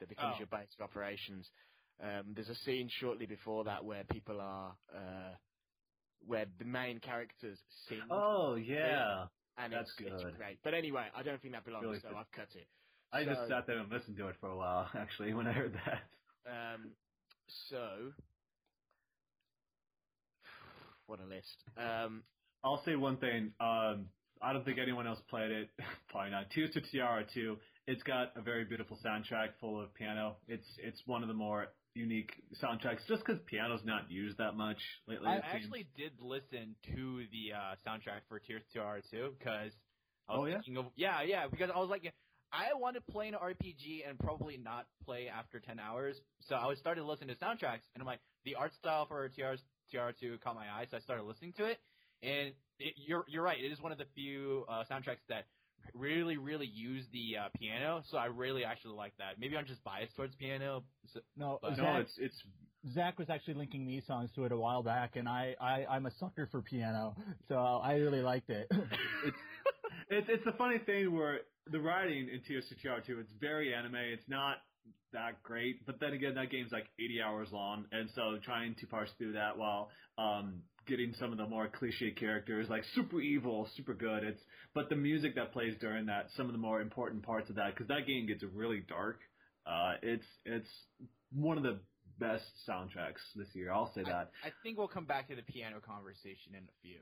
that 0.00 0.08
becomes 0.08 0.34
Oh. 0.36 0.38
your 0.38 0.46
base 0.48 0.68
of 0.78 0.84
operations. 0.84 1.48
Um, 2.02 2.32
there's 2.34 2.48
a 2.48 2.54
scene 2.54 2.88
shortly 2.90 3.26
before 3.26 3.64
that 3.64 3.84
where 3.84 4.04
people 4.04 4.40
are, 4.40 4.74
uh, 4.94 5.34
where 6.26 6.46
the 6.58 6.64
main 6.64 6.98
characters 6.98 7.58
sing, 7.88 8.00
Oh 8.10 8.54
yeah. 8.54 9.26
and 9.58 9.72
that's 9.72 9.90
it's, 9.98 10.08
it's 10.14 10.22
good. 10.24 10.36
great. 10.38 10.58
But 10.64 10.72
anyway, 10.72 11.06
I 11.14 11.22
don't 11.22 11.40
think 11.42 11.52
that 11.52 11.64
belongs, 11.66 11.84
Really 11.84 12.00
so 12.00 12.08
good. 12.08 12.16
I've 12.16 12.30
cut 12.32 12.48
it. 12.54 12.66
I 13.12 13.24
just 13.24 13.46
sat 13.48 13.66
there 13.66 13.78
and 13.78 13.90
listened 13.92 14.16
to 14.16 14.28
it 14.28 14.36
for 14.40 14.48
a 14.48 14.56
while. 14.56 14.88
Actually, 14.94 15.34
when 15.34 15.46
I 15.46 15.52
heard 15.52 15.74
that. 15.84 16.02
Um, 16.50 16.92
so, 17.68 18.12
what 21.10 21.20
a 21.20 21.26
list. 21.26 21.64
Um, 21.76 22.22
I'll 22.64 22.82
say 22.84 22.96
one 22.96 23.16
thing. 23.18 23.52
Um, 23.60 24.06
I 24.42 24.52
don't 24.52 24.64
think 24.64 24.78
anyone 24.78 25.06
else 25.06 25.18
played 25.28 25.50
it. 25.50 25.68
Probably 26.08 26.30
not. 26.30 26.50
Tears 26.50 26.70
to 26.74 26.80
Tiara 26.80 27.24
2. 27.34 27.56
It's 27.86 28.02
got 28.04 28.32
a 28.36 28.40
very 28.42 28.64
beautiful 28.64 28.98
soundtrack 29.04 29.48
full 29.60 29.80
of 29.82 29.92
piano. 29.94 30.36
It's 30.48 30.66
it's 30.78 31.02
one 31.06 31.22
of 31.22 31.28
the 31.28 31.34
more 31.34 31.66
unique 31.94 32.30
soundtracks, 32.62 33.06
just 33.08 33.24
because 33.26 33.40
piano's 33.46 33.80
not 33.84 34.10
used 34.10 34.38
that 34.38 34.54
much 34.54 34.78
lately. 35.08 35.26
I 35.26 35.36
it 35.36 35.44
seems. 35.52 35.64
actually 35.64 35.86
did 35.96 36.12
listen 36.20 36.76
to 36.94 37.24
the 37.32 37.52
uh, 37.56 37.74
soundtrack 37.86 38.20
for 38.28 38.38
Tears 38.38 38.62
to 38.74 38.78
R2 38.78 39.38
because 39.38 39.72
I 40.28 40.36
Oh, 40.36 40.42
was 40.42 40.50
yeah? 40.50 40.56
thinking 40.58 40.76
of 40.76 40.86
yeah 40.94 41.22
yeah 41.22 41.48
because 41.50 41.70
I 41.74 41.78
was 41.78 41.88
like 41.90 42.12
I 42.52 42.74
want 42.74 42.94
to 42.96 43.00
play 43.12 43.28
an 43.28 43.34
RPG 43.34 44.08
and 44.08 44.18
probably 44.18 44.56
not 44.56 44.86
play 45.04 45.28
after 45.28 45.58
ten 45.60 45.80
hours, 45.80 46.20
so 46.48 46.54
I 46.54 46.66
was 46.66 46.78
started 46.78 47.04
listening 47.04 47.34
to 47.34 47.44
soundtracks 47.44 47.82
and 47.94 48.00
I'm 48.00 48.06
like 48.06 48.20
the 48.44 48.54
art 48.54 48.72
style 48.74 49.06
for 49.06 49.28
TR 49.28 49.54
TR2 49.92 50.40
caught 50.40 50.54
my 50.54 50.66
eye, 50.66 50.86
so 50.90 50.96
I 50.96 51.00
started 51.00 51.24
listening 51.24 51.52
to 51.58 51.64
it, 51.66 51.78
and 52.22 52.52
it, 52.78 52.94
you're 52.96 53.24
you're 53.28 53.42
right, 53.42 53.58
it 53.62 53.72
is 53.72 53.80
one 53.80 53.92
of 53.92 53.98
the 53.98 54.06
few 54.14 54.64
uh, 54.68 54.84
soundtracks 54.90 55.24
that 55.28 55.46
really 55.94 56.36
really 56.36 56.66
use 56.66 57.06
the 57.12 57.36
uh, 57.38 57.48
piano, 57.58 58.02
so 58.10 58.18
I 58.18 58.26
really 58.26 58.64
actually 58.64 58.96
like 58.96 59.12
that. 59.18 59.38
Maybe 59.38 59.56
I'm 59.56 59.66
just 59.66 59.82
biased 59.84 60.14
towards 60.16 60.34
piano. 60.36 60.84
So, 61.12 61.20
No, 61.36 61.58
But- 61.62 61.76
no, 61.78 61.96
it's 61.96 62.12
it's 62.18 62.36
Zach 62.94 63.18
was 63.18 63.28
actually 63.28 63.54
linking 63.54 63.86
these 63.86 64.06
songs 64.06 64.30
to 64.36 64.44
it 64.46 64.52
a 64.52 64.56
while 64.56 64.82
back, 64.82 65.16
and 65.16 65.28
I, 65.28 65.54
I 65.60 65.84
I'm 65.84 66.06
a 66.06 66.10
sucker 66.12 66.48
for 66.50 66.62
piano, 66.62 67.14
so 67.48 67.56
I 67.56 67.96
really 67.96 68.22
liked 68.22 68.48
it. 68.48 68.68
it's 69.26 69.36
it's 70.08 70.26
it's 70.30 70.44
the 70.46 70.52
funny 70.52 70.78
thing 70.78 71.14
where 71.14 71.40
the 71.70 71.78
writing 71.78 72.28
in 72.32 72.40
Tears 72.48 72.64
to 72.70 72.74
Tiara 72.76 73.02
2, 73.06 73.20
it's 73.20 73.32
very 73.38 73.74
anime. 73.74 73.96
It's 73.96 74.26
not 74.28 74.56
that 75.12 75.42
great, 75.42 75.84
but 75.86 75.98
then 76.00 76.12
again, 76.12 76.34
that 76.36 76.50
game's 76.50 76.72
like 76.72 76.86
80 76.98 77.22
hours 77.22 77.48
long, 77.52 77.84
and 77.92 78.08
so 78.14 78.38
trying 78.44 78.74
to 78.76 78.86
parse 78.86 79.10
through 79.18 79.32
that 79.32 79.58
while 79.58 79.90
um, 80.18 80.62
getting 80.86 81.14
some 81.18 81.32
of 81.32 81.38
the 81.38 81.46
more 81.46 81.68
cliche 81.68 82.12
characters 82.12 82.68
like 82.70 82.84
super 82.94 83.20
evil, 83.20 83.68
super 83.76 83.94
good. 83.94 84.22
It's 84.24 84.40
but 84.74 84.88
the 84.88 84.96
music 84.96 85.34
that 85.34 85.52
plays 85.52 85.74
during 85.80 86.06
that, 86.06 86.28
some 86.36 86.46
of 86.46 86.52
the 86.52 86.58
more 86.58 86.80
important 86.80 87.22
parts 87.24 87.50
of 87.50 87.56
that, 87.56 87.74
because 87.74 87.88
that 87.88 88.06
game 88.06 88.26
gets 88.26 88.42
really 88.54 88.82
dark. 88.88 89.18
Uh, 89.66 89.94
it's 90.02 90.26
it's 90.44 90.68
one 91.32 91.56
of 91.56 91.64
the 91.64 91.80
best 92.18 92.44
soundtracks 92.68 93.20
this 93.34 93.48
year. 93.54 93.72
I'll 93.72 93.92
say 93.94 94.02
that. 94.04 94.30
I 94.44 94.50
think 94.62 94.78
we'll 94.78 94.88
come 94.88 95.06
back 95.06 95.28
to 95.28 95.34
the 95.34 95.42
piano 95.42 95.80
conversation 95.84 96.52
in 96.52 96.62
a 96.64 96.74
few. 96.82 97.00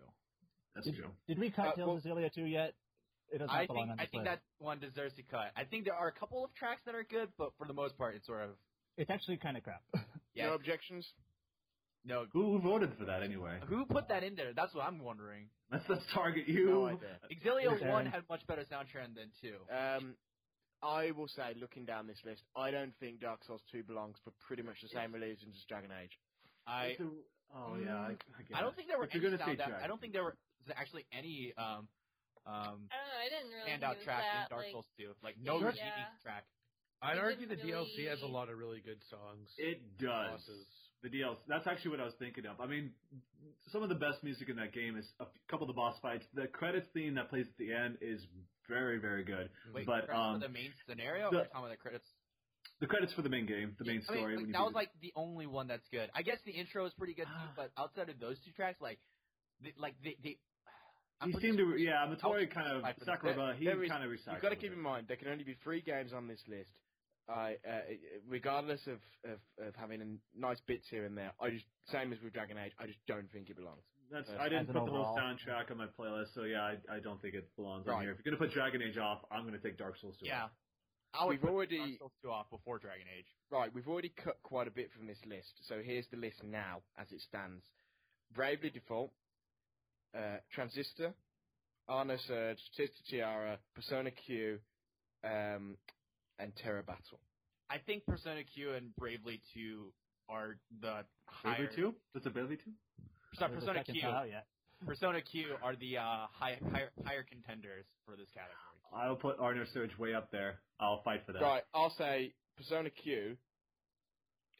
That's 0.74 0.86
did, 0.86 0.96
true. 0.96 1.10
did 1.26 1.38
we 1.38 1.50
cut 1.50 1.68
Uh, 1.68 1.72
Tales 1.74 2.04
well- 2.04 2.16
of 2.18 2.22
Xillia 2.22 2.32
2 2.32 2.44
yet? 2.44 2.74
It 3.30 3.38
does 3.38 3.48
not 3.48 3.56
I 3.56 3.66
belong 3.66 3.82
think 3.88 3.92
on 3.92 4.00
I 4.00 4.04
this 4.04 4.10
think 4.10 4.24
list. 4.24 4.40
that 4.58 4.64
one 4.64 4.78
deserves 4.80 5.14
to 5.16 5.22
cut. 5.22 5.52
I 5.56 5.64
think 5.64 5.84
there 5.84 5.94
are 5.94 6.08
a 6.08 6.12
couple 6.12 6.44
of 6.44 6.54
tracks 6.54 6.80
that 6.86 6.94
are 6.94 7.04
good, 7.04 7.28
but 7.36 7.52
for 7.58 7.66
the 7.66 7.74
most 7.74 7.96
part, 7.98 8.14
it's 8.14 8.26
sort 8.26 8.42
of 8.42 8.50
It's 8.96 9.10
actually 9.10 9.36
kind 9.36 9.56
of 9.56 9.62
crap. 9.62 9.82
yeah. 10.34 10.46
No 10.46 10.54
objections. 10.54 11.06
No, 12.04 12.24
Who, 12.32 12.52
who 12.56 12.58
voted 12.60 12.92
for 12.98 13.04
that 13.04 13.22
anyway? 13.22 13.58
who 13.68 13.84
put 13.84 14.08
that 14.08 14.22
in 14.24 14.34
there? 14.34 14.52
That's 14.54 14.74
what 14.74 14.86
I'm 14.86 15.00
wondering. 15.02 15.50
Let's 15.70 15.84
let's 15.88 16.04
target 16.14 16.48
you. 16.48 16.70
No 16.70 16.86
idea. 16.86 17.18
Exilia 17.30 17.74
Okay. 17.76 17.88
one 17.90 18.06
had 18.06 18.22
much 18.30 18.46
better 18.46 18.62
soundtrack 18.62 19.14
than 19.14 19.28
two. 19.42 19.56
Um, 19.70 20.14
I 20.82 21.10
will 21.10 21.28
say, 21.28 21.52
looking 21.60 21.84
down 21.84 22.06
this 22.06 22.16
list, 22.24 22.42
I 22.56 22.70
don't 22.70 22.94
think 23.00 23.20
Dark 23.20 23.44
Souls 23.44 23.60
2 23.72 23.82
belongs 23.82 24.16
for 24.24 24.30
pretty 24.46 24.62
much 24.62 24.76
the 24.80 24.88
same 24.88 25.12
reasons 25.12 25.56
as 25.58 25.64
Dragon 25.68 25.90
Age. 26.02 26.12
I 26.66 26.96
oh 27.54 27.76
yeah, 27.84 27.96
I, 27.96 28.10
I, 28.54 28.58
I 28.58 28.60
don't 28.62 28.74
think 28.76 28.88
there 28.88 28.96
were 28.98 29.04
If 29.04 29.12
you're 29.12 29.22
gonna 29.22 29.36
say 29.38 29.44
sound 29.44 29.60
out- 29.60 29.68
track. 29.68 29.80
I 29.84 29.86
don't 29.88 30.00
think 30.00 30.12
there 30.14 30.22
were 30.24 30.36
actually 30.76 31.04
any 31.12 31.52
um 31.58 31.88
um 32.48 32.88
I 32.88 32.96
don't 32.96 33.08
know. 33.12 33.20
I 33.20 33.28
didn't 33.28 33.52
really 33.52 33.68
standout 33.70 33.96
use 34.00 34.04
track 34.04 34.22
that. 34.24 34.48
in 34.48 34.56
Dark 34.56 34.64
like, 34.64 34.72
Souls 34.72 34.88
2. 34.96 35.12
Like 35.22 35.36
no 35.38 35.60
Yeah. 35.60 35.66
redeeming 35.68 36.10
track. 36.24 36.44
I'd 37.00 37.18
argue 37.18 37.46
the 37.46 37.54
didn't 37.54 37.70
DLC 37.70 38.08
has 38.08 38.22
a 38.22 38.26
lot 38.26 38.48
of 38.48 38.58
really 38.58 38.80
good 38.80 38.98
songs. 39.08 39.52
It 39.58 39.78
does. 40.00 40.40
Bosses. 40.42 40.66
The 41.02 41.10
DLC. 41.10 41.36
That's 41.46 41.66
actually 41.68 41.92
what 41.92 42.00
I 42.00 42.04
was 42.10 42.14
thinking 42.18 42.46
of. 42.46 42.58
I 42.60 42.66
mean, 42.66 42.90
some 43.70 43.84
of 43.84 43.88
the 43.88 43.94
best 43.94 44.24
music 44.24 44.48
in 44.48 44.56
that 44.56 44.72
game 44.72 44.96
is 44.96 45.06
a 45.20 45.26
couple 45.48 45.62
of 45.62 45.68
the 45.68 45.78
boss 45.78 45.94
fights. 46.02 46.26
The 46.34 46.48
credits 46.48 46.88
theme 46.92 47.14
that 47.14 47.30
plays 47.30 47.46
at 47.46 47.56
the 47.56 47.72
end 47.72 47.98
is 48.00 48.26
very, 48.66 48.98
very 48.98 49.22
good. 49.22 49.48
Wait, 49.72 49.86
but 49.86 50.06
credits 50.06 50.18
um, 50.18 50.40
for 50.40 50.46
the 50.48 50.52
main 50.52 50.72
scenario 50.88 51.30
the- 51.30 51.36
or 51.38 51.44
talking 51.44 51.60
about 51.60 51.70
the 51.70 51.76
credits? 51.76 52.08
the 52.80 52.86
credits 52.86 53.12
for 53.14 53.22
the 53.22 53.28
main 53.28 53.46
game, 53.46 53.76
the 53.78 53.84
main 53.84 54.02
I 54.08 54.12
mean, 54.12 54.20
story. 54.22 54.22
like, 54.34 54.36
when 54.38 54.46
you 54.46 54.52
that 54.52 54.58
do 54.58 54.64
was 54.64 54.72
the- 54.72 54.78
like 54.78 54.90
the 55.00 55.12
only 55.14 55.46
one 55.46 55.68
that's 55.68 55.86
good. 55.90 56.10
I 56.14 56.22
guess 56.22 56.38
the 56.44 56.52
intro 56.52 56.84
is 56.86 56.92
pretty 56.94 57.14
good 57.14 57.26
too, 57.26 57.48
but 57.56 57.70
outside 57.78 58.08
of 58.08 58.18
those 58.18 58.40
two 58.44 58.50
tracks, 58.52 58.80
like, 58.80 58.98
the, 59.62 59.72
like 59.78 59.94
they, 60.02 60.16
they 60.22 60.36
I'm 61.20 61.32
he 61.32 61.40
seemed 61.40 61.58
sure- 61.58 61.76
to, 61.76 61.82
yeah, 61.82 62.06
Matori 62.06 62.42
I'll- 62.42 62.46
kind 62.46 62.68
of 62.76 62.82
Right, 62.82 62.94
for 62.98 63.04
the- 63.04 63.10
Sakuraba. 63.10 63.56
He 63.56 63.64
there 63.64 63.82
is- 63.82 63.90
kind 63.90 64.04
of 64.04 64.10
recycled. 64.10 64.32
You've 64.34 64.42
got 64.42 64.50
to 64.50 64.56
keep 64.56 64.72
in 64.72 64.80
mind 64.80 65.08
there 65.08 65.16
can 65.16 65.28
only 65.28 65.44
be 65.44 65.54
three 65.54 65.80
games 65.80 66.12
on 66.12 66.26
this 66.28 66.46
list. 66.48 66.70
I, 67.28 67.56
uh, 67.68 67.80
regardless 68.26 68.86
of, 68.86 69.00
of, 69.24 69.38
of 69.58 69.74
having 69.76 70.00
a 70.00 70.38
nice 70.38 70.60
bits 70.60 70.88
here 70.88 71.04
and 71.04 71.16
there, 71.18 71.32
I 71.38 71.50
just 71.50 71.66
same 71.90 72.10
as 72.12 72.20
with 72.22 72.32
Dragon 72.32 72.56
Age, 72.56 72.72
I 72.78 72.86
just 72.86 73.04
don't 73.06 73.30
think 73.32 73.50
it 73.50 73.56
belongs. 73.56 73.82
That's, 74.10 74.30
As- 74.30 74.38
I 74.40 74.48
didn't 74.48 74.66
put 74.68 74.76
an 74.76 74.86
the 74.86 74.90
whole 74.92 75.00
overall. 75.04 75.18
soundtrack 75.18 75.70
on 75.70 75.76
my 75.76 75.88
playlist, 75.88 76.32
so 76.34 76.44
yeah, 76.44 76.62
I, 76.62 76.78
I 76.90 77.00
don't 77.00 77.20
think 77.20 77.34
it 77.34 77.54
belongs 77.56 77.86
on 77.86 78.00
here. 78.00 78.12
If 78.12 78.24
you're 78.24 78.32
gonna 78.34 78.38
put 78.42 78.54
Dragon 78.54 78.80
Age 78.80 78.96
off, 78.96 79.26
I'm 79.30 79.44
gonna 79.44 79.58
take 79.58 79.76
Dark 79.76 79.98
Souls 79.98 80.16
2. 80.20 80.26
Yeah. 80.26 80.44
off. 80.44 80.50
I 81.12 81.24
would 81.24 81.32
We've 81.32 81.40
put 81.42 81.50
already- 81.50 81.76
Dark 81.78 81.98
Souls 81.98 82.12
2 82.22 82.30
off 82.30 82.48
before 82.48 82.78
Dragon 82.78 83.06
Age. 83.18 83.26
Right, 83.50 83.70
we've 83.74 83.88
already 83.88 84.08
cut 84.08 84.42
quite 84.42 84.66
a 84.68 84.70
bit 84.70 84.90
from 84.92 85.06
this 85.06 85.22
list, 85.26 85.52
so 85.68 85.82
here's 85.82 86.06
the 86.08 86.16
list 86.16 86.42
now 86.42 86.80
as 86.96 87.12
it 87.12 87.20
stands: 87.20 87.62
Bravely 88.32 88.70
Default, 88.70 89.12
uh, 90.14 90.38
Transistor, 90.52 91.14
Ar 91.88 92.04
nosurge, 92.04 92.58
Tista 92.76 93.02
Tiara, 93.08 93.58
Persona 93.74 94.10
Q, 94.10 94.58
um, 95.24 95.76
and 96.38 96.52
Terra 96.56 96.82
Battle. 96.82 97.20
I 97.70 97.78
think 97.78 98.06
Persona 98.06 98.42
Q 98.44 98.72
and 98.74 98.94
Bravely 98.96 99.40
2 99.54 99.92
are 100.28 100.58
the 100.80 101.04
Bravely 101.42 101.66
higher. 101.66 101.70
2? 101.74 101.94
That's 102.14 102.26
a 102.26 102.30
Bravely 102.30 102.56
2? 102.56 102.62
Sorry, 103.38 103.54
Persona 103.54 103.84
Q. 103.84 104.02
not 104.02 104.14
out 104.14 104.28
yet. 104.28 104.46
Persona 104.86 105.20
Q 105.20 105.56
are 105.62 105.76
the 105.76 105.98
uh, 105.98 106.26
high, 106.30 106.58
higher, 106.72 106.90
higher 107.04 107.24
contenders 107.24 107.84
for 108.06 108.16
this 108.16 108.28
category. 108.32 108.56
I'll 108.92 109.16
put 109.16 109.38
Ar 109.38 109.54
nosurge 109.54 109.98
way 109.98 110.14
up 110.14 110.30
there. 110.30 110.60
I'll 110.80 111.02
fight 111.02 111.22
for 111.26 111.32
that. 111.32 111.42
Right, 111.42 111.62
I'll 111.74 111.94
say 111.98 112.32
Persona 112.56 112.90
Q. 112.90 113.36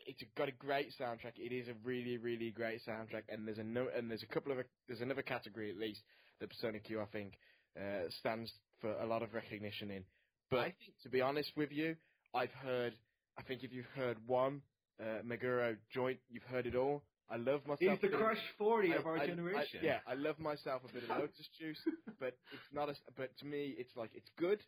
It's 0.08 0.22
got 0.36 0.48
a 0.48 0.52
great 0.52 0.88
soundtrack. 0.98 1.36
It 1.36 1.52
is 1.52 1.68
a 1.68 1.74
really, 1.84 2.16
really 2.16 2.50
great 2.50 2.80
soundtrack, 2.88 3.24
and 3.28 3.46
there's 3.46 3.58
a 3.58 3.62
no, 3.62 3.88
and 3.94 4.10
there's 4.10 4.22
a 4.22 4.26
couple 4.34 4.52
of 4.52 4.58
there's 4.86 5.00
another 5.02 5.22
category 5.22 5.70
at 5.70 5.76
least 5.76 6.00
that 6.40 6.48
Persona 6.48 6.78
Q 6.78 7.00
I 7.00 7.06
think 7.06 7.34
uh, 7.78 8.08
stands 8.18 8.50
for 8.80 8.90
a 9.00 9.06
lot 9.06 9.22
of 9.22 9.34
recognition 9.34 9.90
in. 9.90 10.04
But 10.50 10.60
I 10.60 10.64
think 10.64 10.76
to 11.02 11.08
be 11.10 11.20
honest 11.20 11.52
with 11.56 11.70
you, 11.72 11.94
I've 12.34 12.52
heard. 12.52 12.94
I 13.38 13.42
think 13.42 13.62
if 13.62 13.72
you've 13.72 13.92
heard 13.94 14.16
one 14.26 14.62
uh, 15.00 15.22
Meguro 15.24 15.76
joint, 15.94 16.18
you've 16.30 16.42
heard 16.44 16.66
it 16.66 16.74
all. 16.74 17.02
I 17.30 17.36
love 17.36 17.60
myself. 17.66 18.00
He's 18.00 18.10
the 18.10 18.16
Crush 18.16 18.40
40 18.56 18.92
of 18.92 19.06
our 19.06 19.18
I- 19.18 19.22
I- 19.24 19.26
generation. 19.26 19.80
yeah, 19.82 19.98
I 20.06 20.14
love 20.14 20.38
myself 20.38 20.82
a 20.88 20.92
bit 20.92 21.02
of 21.04 21.10
Lotus 21.18 21.48
Juice, 21.60 21.78
but 22.18 22.32
it's 22.52 22.72
not. 22.72 22.88
A, 22.88 22.94
but 23.16 23.36
to 23.40 23.44
me, 23.46 23.74
it's 23.78 23.94
like 23.96 24.10
it's 24.14 24.30
good, 24.38 24.60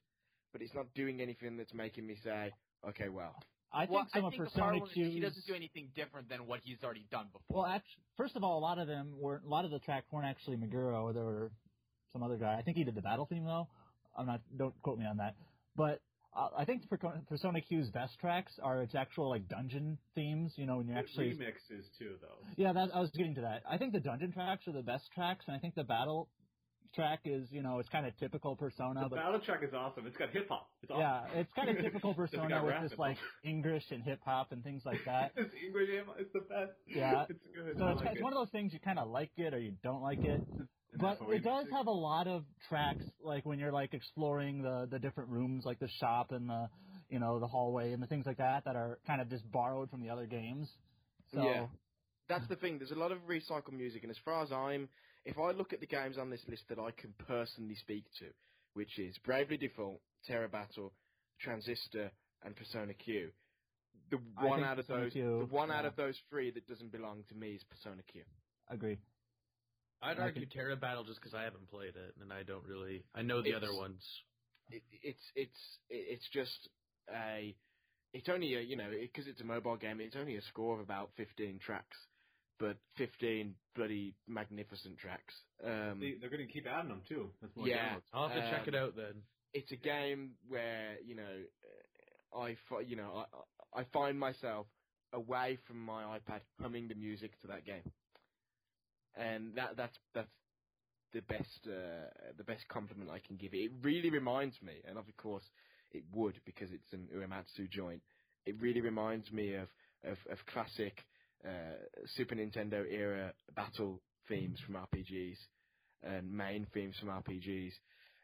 but 0.53 0.61
it's 0.61 0.75
not 0.75 0.93
doing 0.95 1.23
anything 1.23 1.57
that's 1.57 1.73
making 1.73 2.07
me 2.07 2.17
say, 2.23 2.53
okay, 2.87 3.09
well. 3.09 3.35
I 3.73 3.87
think 3.87 3.91
well, 3.91 4.07
some 4.13 4.25
I 4.25 4.27
of 4.27 4.33
think 4.33 4.43
the 4.43 4.51
Persona 4.51 4.67
problem 4.67 4.91
is 4.97 5.13
he 5.13 5.21
doesn't 5.21 5.47
do 5.47 5.55
anything 5.55 5.89
different 5.95 6.29
than 6.29 6.47
what 6.47 6.61
he's 6.65 6.83
already 6.83 7.07
done 7.11 7.27
before. 7.33 7.63
Well, 7.63 7.67
actually, 7.67 8.03
first 8.17 8.37
of 8.37 8.43
all, 8.43 8.59
a 8.59 8.63
lot 8.63 8.79
of 8.79 8.89
them 8.89 9.13
were 9.19 9.41
a 9.45 9.49
lot 9.49 9.65
of 9.65 9.71
the 9.71 9.79
tracks 9.79 10.07
weren't 10.11 10.27
actually 10.27 10.57
Meguro. 10.57 11.15
There 11.15 11.25
were 11.25 11.53
some 12.13 12.23
other 12.23 12.37
guy. 12.37 12.57
I 12.59 12.63
think 12.63 12.77
he 12.77 12.85
did 12.85 12.95
the 12.95 13.03
battle 13.03 13.27
theme 13.27 13.45
though. 13.45 13.69
I'm 14.17 14.27
not. 14.27 14.41
Don't 14.57 14.75
quote 14.83 14.99
me 14.99 15.07
on 15.07 15.19
that. 15.19 15.37
But 15.77 16.01
uh, 16.37 16.49
I 16.57 16.65
think 16.65 16.89
Per- 16.89 17.23
Persona 17.29 17.61
Q's 17.61 17.91
best 17.91 18.19
tracks 18.21 18.53
are 18.63 18.83
its 18.83 18.95
actual 18.95 19.29
like 19.29 19.49
dungeon 19.49 19.99
themes. 20.15 20.53
You 20.57 20.67
know, 20.67 20.79
when 20.79 20.89
you're 20.89 20.99
actually 20.99 21.31
remixes 21.31 21.87
too, 21.99 22.17
though. 22.21 22.47
yeah. 22.57 22.73
That, 22.73 22.91
I 22.95 23.01
was 23.01 23.11
getting 23.11 23.37
to 23.37 23.43
that. 23.43 23.63
I 23.71 23.79
think 23.79 23.93
the 23.93 24.01
dungeon 24.01 24.33
tracks 24.33 24.67
are 24.67 24.73
the 24.73 24.83
best 24.83 25.05
tracks, 25.15 25.45
and 25.47 25.57
I 25.57 25.61
think 25.61 25.77
the 25.77 25.85
battle 25.85 26.29
track 26.95 27.21
is 27.25 27.49
you 27.51 27.63
know 27.63 27.79
it's 27.79 27.89
kind 27.89 28.07
of 28.07 28.17
typical 28.19 28.57
Persona. 28.57 29.03
The 29.03 29.09
but 29.11 29.17
battle 29.17 29.41
track 29.41 29.63
is 29.63 29.73
awesome. 29.75 30.07
It's 30.07 30.17
got 30.17 30.31
hip 30.31 30.49
hop. 30.49 30.69
It's 30.83 30.91
awesome. 30.91 31.01
yeah, 31.01 31.41
it's 31.41 31.53
kind 31.55 31.69
of 31.71 31.79
typical 31.83 32.15
Persona 32.15 32.63
with 32.65 32.73
rap 32.73 32.83
this 32.83 32.99
like. 32.99 33.17
English 33.45 33.85
and 33.91 34.03
hip 34.03 34.21
hop 34.25 34.53
and 34.53 34.63
things 34.63 34.83
like 34.85 35.01
that. 35.07 35.33
it's 35.37 35.55
English 35.65 35.89
hip 35.91 36.07
hop. 36.07 36.17
It's 36.19 36.33
the 36.33 36.41
best. 36.41 36.73
Yeah. 36.87 37.25
it's 37.29 37.47
good. 37.55 37.79
So 37.79 37.85
I 37.85 37.93
it's, 37.93 38.01
like 38.01 38.11
it's 38.11 38.21
it. 38.21 38.23
one 38.23 38.33
of 38.33 38.39
those 38.39 38.51
things 38.51 38.73
you 38.73 38.81
kind 38.81 38.99
of 38.99 39.09
like 39.09 39.31
it 39.37 39.55
or 39.55 39.59
you 39.59 39.73
don't 39.83 40.03
like 40.03 40.21
it. 40.21 40.41
And 40.93 41.01
But 41.01 41.19
it 41.29 41.45
does 41.45 41.67
have 41.73 41.87
a 41.87 41.93
lot 41.93 42.27
of 42.27 42.45
tracks, 42.69 43.05
like 43.23 43.47
when 43.47 43.59
you're 43.59 43.73
like 43.73 43.95
exploring 43.95 44.63
the 44.63 44.89
the 44.91 44.99
different 44.99 45.31
rooms, 45.31 45.65
like 45.65 45.79
the 45.79 45.89
shop 46.01 46.33
and 46.33 46.49
the 46.49 46.69
you 47.09 47.19
know 47.19 47.39
the 47.39 47.47
hallway 47.47 47.93
and 47.93 48.03
the 48.03 48.07
things 48.07 48.27
like 48.27 48.39
that, 48.39 48.65
that 48.65 48.77
are 48.77 48.99
kind 49.07 49.21
of 49.21 49.29
just 49.29 49.51
borrowed 49.51 49.91
from 49.91 50.03
the 50.03 50.11
other 50.11 50.27
games. 50.27 50.69
So 51.33 51.43
Yeah. 51.43 51.67
That's 52.29 52.47
the 52.47 52.55
thing. 52.55 52.79
There's 52.79 52.93
a 52.93 52.95
lot 52.95 53.11
of 53.11 53.19
recycled 53.27 53.73
music, 53.73 54.05
and 54.05 54.11
as 54.11 54.19
far 54.25 54.41
as 54.45 54.53
I'm, 54.53 54.89
if 55.25 55.39
I 55.39 55.51
look 55.53 55.73
at 55.73 55.81
the 55.81 55.87
games 55.87 56.19
on 56.19 56.31
this 56.31 56.43
list 56.49 56.63
that 56.69 56.79
I 56.79 56.91
can 56.93 57.13
personally 57.27 57.75
speak 57.77 58.05
to, 58.21 58.27
which 58.75 58.99
is 58.99 59.17
Bravely 59.25 59.57
Default, 59.57 60.01
Terra 60.27 60.49
Battle, 60.49 60.93
Transistor, 61.41 62.11
and 62.45 62.57
Persona 62.57 62.95
Q, 62.95 63.31
the 64.11 64.19
I 64.37 64.45
one 64.47 64.65
out 64.65 64.79
of 64.79 64.87
Persona 64.87 65.05
those, 65.05 65.13
Q, 65.13 65.47
the 65.49 65.55
one 65.55 65.71
out 65.71 65.85
of 65.85 65.97
those 65.97 66.17
three 66.31 66.51
that 66.53 66.67
doesn't 66.67 66.93
belong 66.93 67.25
to 67.29 67.35
me 67.35 67.53
is 67.53 67.63
Persona 67.65 68.03
Q. 68.11 68.23
agree. 68.69 68.99
I'd 70.03 70.19
I 70.19 70.23
argue 70.23 70.47
can- 70.47 70.51
Terra 70.59 70.77
Battle 70.77 71.05
just 71.05 71.21
because 71.21 71.35
I 71.35 71.43
haven't 71.43 71.69
played 71.71 71.95
it 71.97 72.15
and 72.21 72.33
I 72.33 72.43
don't 72.43 72.65
really. 72.67 73.05
I 73.15 73.23
know 73.23 73.43
the 73.43 73.51
It's- 73.51 73.63
other 73.63 73.75
ones. 73.77 74.03
It, 74.71 74.83
it's 75.03 75.33
it's 75.35 75.79
it's 75.91 76.29
just 76.33 76.69
a. 77.13 77.55
It's 78.15 78.29
only 78.29 78.55
a 78.55 78.61
you 78.61 78.77
know 78.77 78.89
because 78.91 79.27
it's 79.27 79.41
a 79.41 79.45
mobile 79.45 79.77
game. 79.77 80.01
It's 80.01 80.17
only 80.17 80.37
a 80.37 80.43
score 80.43 80.75
of 80.75 80.81
about 80.81 81.11
15 81.17 81.59
tracks, 81.59 81.97
but 82.61 82.77
15 82.99 83.55
bloody 83.75 84.15
magnificent 84.29 84.99
tracks. 84.99 85.35
Um, 85.65 85.99
They, 86.01 86.15
they're 86.21 86.31
going 86.31 86.47
to 86.47 86.53
keep 86.53 86.67
adding 86.67 86.91
them 86.91 87.03
too. 87.09 87.31
That's 87.43 87.57
more 87.57 87.67
Yeah. 87.67 87.95
downloads. 87.97 88.03
I'll 88.13 88.29
have 88.29 88.37
to 88.39 88.51
check 88.51 88.69
um, 88.69 88.75
it 88.75 88.77
out 88.77 88.97
then. 88.97 89.15
it's 89.55 89.73
a 89.73 89.77
game 89.77 90.33
where 90.49 90.97
you 91.05 91.17
know 91.17 91.35
uh, 92.37 92.39
I 92.39 92.57
you 92.87 92.97
know 92.97 93.25
I 93.75 93.81
I 93.81 93.85
find 93.93 94.19
myself 94.19 94.67
away 95.13 95.59
from 95.67 95.85
my 95.85 96.05
iPad 96.19 96.43
humming 96.61 96.89
the 96.89 96.95
music 96.95 97.33
to 97.41 97.49
that 97.49 97.65
game, 97.65 97.91
and 99.17 99.55
that 99.57 99.77
that's 99.77 99.99
that's 100.15 100.31
the 101.13 101.23
best 101.23 101.67
uh, 101.67 102.09
the 102.37 102.45
best 102.45 102.67
compliment 102.69 103.11
I 103.11 103.19
can 103.27 103.37
give 103.37 103.55
it. 103.55 103.59
It 103.59 103.73
really 103.83 104.11
reminds 104.11 104.61
me, 104.63 104.75
and 104.89 104.99
of 104.99 105.05
course 105.17 105.45
it 105.93 106.05
would 106.15 106.41
because 106.45 106.71
it's 106.73 106.93
an 106.93 107.09
Uematsu 107.15 107.69
joint. 107.71 108.03
It 108.47 108.55
really 108.61 108.81
reminds 108.81 109.33
me 109.33 109.55
of 109.55 109.69
of, 110.05 110.19
of 110.31 110.39
classic 110.53 111.05
uh, 111.47 111.77
Super 112.17 112.35
Nintendo 112.35 112.85
era 112.91 113.33
battle 113.55 114.01
themes 114.29 114.59
from 114.65 114.77
RPGs 114.77 115.37
and 116.03 116.33
main 116.33 116.67
themes 116.73 116.97
from 116.99 117.09
RPGs. 117.09 117.73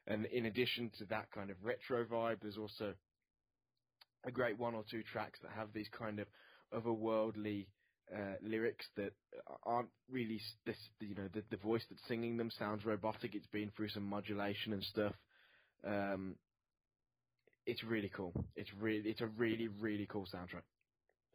And 0.07 0.27
in 0.27 0.47
addition 0.47 0.91
to 0.99 1.05
that 1.07 1.31
kind 1.33 1.51
of 1.51 1.57
retro 1.63 2.05
vibe, 2.05 2.39
there's 2.43 2.59
also 2.59 2.95
a 4.25 4.31
great 4.31 4.59
one 4.59 4.75
or 4.75 4.85
two 4.91 5.03
tracks 5.03 5.39
that 5.43 5.51
have 5.53 5.69
these 5.73 5.89
kind 5.97 6.21
of 6.21 6.27
otherworldly 6.75 7.67
uh, 8.15 8.35
lyrics 8.43 8.87
that 8.97 9.13
aren't 9.65 9.89
really 10.11 10.41
this. 10.65 10.77
You 11.01 11.15
know, 11.15 11.29
the, 11.33 11.43
the 11.51 11.57
voice 11.57 11.83
that's 11.91 12.07
singing 12.07 12.37
them 12.37 12.51
sounds 12.51 12.85
robotic. 12.85 13.35
It's 13.35 13.47
been 13.49 13.71
through 13.77 13.89
some 13.89 14.05
modulation 14.05 14.73
and 14.73 14.83
stuff. 14.83 15.15
Um, 15.85 16.37
it's 17.67 17.83
really 17.83 18.11
cool. 18.15 18.33
It's 18.55 18.71
really, 18.81 19.09
it's 19.11 19.21
a 19.21 19.27
really, 19.27 19.69
really 19.69 20.07
cool 20.09 20.27
soundtrack. 20.33 20.63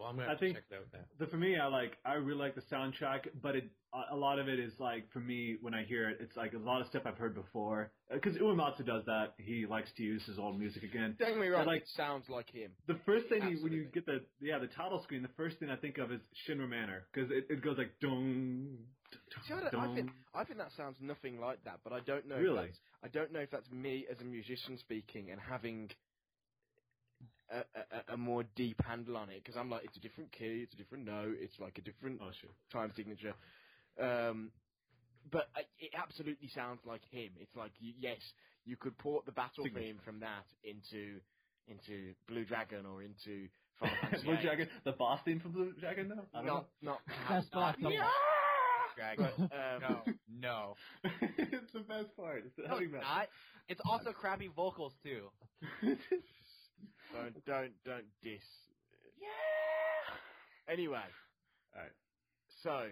Well, 0.01 0.09
I'm 0.09 0.15
gonna 0.17 0.31
I 0.33 0.35
think- 0.35 0.55
check 0.55 0.63
it 0.71 0.75
out 0.75 0.87
now. 0.91 0.99
But 1.19 1.29
for 1.29 1.37
me, 1.37 1.57
I 1.59 1.67
like 1.67 1.97
I 2.03 2.13
really 2.13 2.39
like 2.39 2.55
the 2.55 2.61
soundtrack, 2.61 3.27
but 3.41 3.55
it 3.55 3.69
a 3.93 4.15
a 4.15 4.17
lot 4.17 4.39
of 4.39 4.47
it 4.49 4.57
is 4.59 4.73
like 4.79 5.07
for 5.11 5.19
me 5.19 5.57
when 5.61 5.75
I 5.75 5.83
hear 5.83 6.09
it, 6.09 6.17
it's 6.19 6.35
like 6.35 6.53
a 6.53 6.57
lot 6.57 6.81
of 6.81 6.87
stuff 6.87 7.03
I've 7.05 7.19
heard 7.19 7.35
before. 7.35 7.91
Because 8.11 8.35
Uematsu 8.37 8.83
does 8.83 9.05
that. 9.05 9.33
He 9.37 9.67
likes 9.67 9.91
to 9.97 10.03
use 10.03 10.23
his 10.25 10.39
old 10.39 10.57
music 10.57 10.81
again. 10.81 11.15
Don't 11.19 11.29
get 11.33 11.37
me 11.39 11.47
wrong, 11.49 11.67
like- 11.67 11.83
it 11.83 11.87
sounds 11.95 12.27
like 12.29 12.49
him. 12.49 12.71
The 12.87 12.97
first 13.05 13.27
thing 13.27 13.47
you, 13.47 13.61
when 13.63 13.73
you 13.73 13.83
get 13.93 14.07
the 14.07 14.25
yeah 14.39 14.57
the 14.57 14.67
title 14.67 15.03
screen, 15.03 15.21
the 15.21 15.35
first 15.37 15.59
thing 15.59 15.69
I 15.69 15.75
think 15.75 15.99
of 15.99 16.11
is 16.11 16.21
Shinra 16.47 16.67
Manor 16.67 17.03
because 17.13 17.29
it, 17.29 17.45
it 17.51 17.61
goes 17.61 17.77
like 17.77 17.91
dong. 18.01 18.77
See, 19.45 19.53
I, 19.53 19.69
don't- 19.69 19.75
I 19.75 19.93
think 19.93 20.09
I 20.33 20.43
think 20.45 20.57
that 20.57 20.71
sounds 20.75 20.97
nothing 20.99 21.39
like 21.39 21.63
that, 21.65 21.79
but 21.83 21.93
I 21.93 21.99
don't 21.99 22.27
know. 22.27 22.37
Really? 22.37 22.65
If 22.65 22.65
that's, 22.71 22.79
I 23.03 23.07
don't 23.09 23.31
know 23.31 23.41
if 23.41 23.51
that's 23.51 23.69
me 23.71 24.07
as 24.09 24.19
a 24.19 24.23
musician 24.23 24.77
speaking 24.79 25.29
and 25.29 25.39
having 25.39 25.91
a, 27.51 27.63
a, 28.11 28.13
a 28.13 28.17
more 28.17 28.43
deep 28.55 28.81
handle 28.83 29.17
on 29.17 29.29
it 29.29 29.43
because 29.43 29.57
I'm 29.57 29.69
like, 29.69 29.83
it's 29.85 29.97
a 29.97 29.99
different 30.01 30.31
key, 30.31 30.61
it's 30.63 30.73
a 30.73 30.77
different 30.77 31.05
note, 31.05 31.35
it's 31.39 31.59
like 31.59 31.77
a 31.77 31.81
different 31.81 32.21
Oh 32.21 32.31
sure. 32.41 32.51
time 32.71 32.91
signature. 32.95 33.33
Um, 34.01 34.51
but 35.31 35.49
it 35.79 35.91
absolutely 35.95 36.47
sounds 36.49 36.79
like 36.85 37.01
him. 37.11 37.31
It's 37.39 37.55
like 37.55 37.71
yes, 37.79 38.19
you 38.65 38.75
could 38.77 38.97
port 38.97 39.25
the 39.25 39.31
battle 39.31 39.63
Signature. 39.65 39.87
theme 39.87 39.99
from 40.03 40.19
that 40.21 40.45
into 40.63 41.19
into 41.67 42.13
Blue 42.27 42.45
Dragon 42.45 42.85
or 42.85 43.03
into 43.03 43.47
Final 43.79 43.95
Fantasy 44.01 44.25
Blue 44.25 44.37
Dragon, 44.41 44.67
the 44.83 44.91
boss 44.93 45.19
theme 45.25 45.39
from 45.39 45.51
Blue 45.51 45.73
Dragon, 45.79 46.09
though. 46.09 46.25
I 46.33 46.43
don't 46.43 46.47
Not 46.47 46.65
not 46.81 47.01
Best 47.29 47.51
boss 47.51 47.75
of 47.77 47.85
all. 47.85 47.91
Dragon. 48.97 49.27
um, 49.51 49.81
No, 49.81 50.01
no. 50.27 50.75
it's 51.37 51.71
the 51.73 51.79
best 51.81 52.15
part. 52.15 52.43
It's 52.45 52.55
the 52.55 52.63
No, 52.67 52.77
it's 52.77 52.91
not. 52.91 53.27
It's 53.69 53.81
also 53.85 54.11
crappy 54.11 54.47
vocals 54.47 54.93
too. 55.03 55.29
don't 57.13 57.45
don't 57.45 57.71
don't 57.85 58.05
diss. 58.23 58.41
Yeah. 59.19 60.73
Anyway, 60.73 60.97
Alright. 61.75 61.91
so 62.63 62.87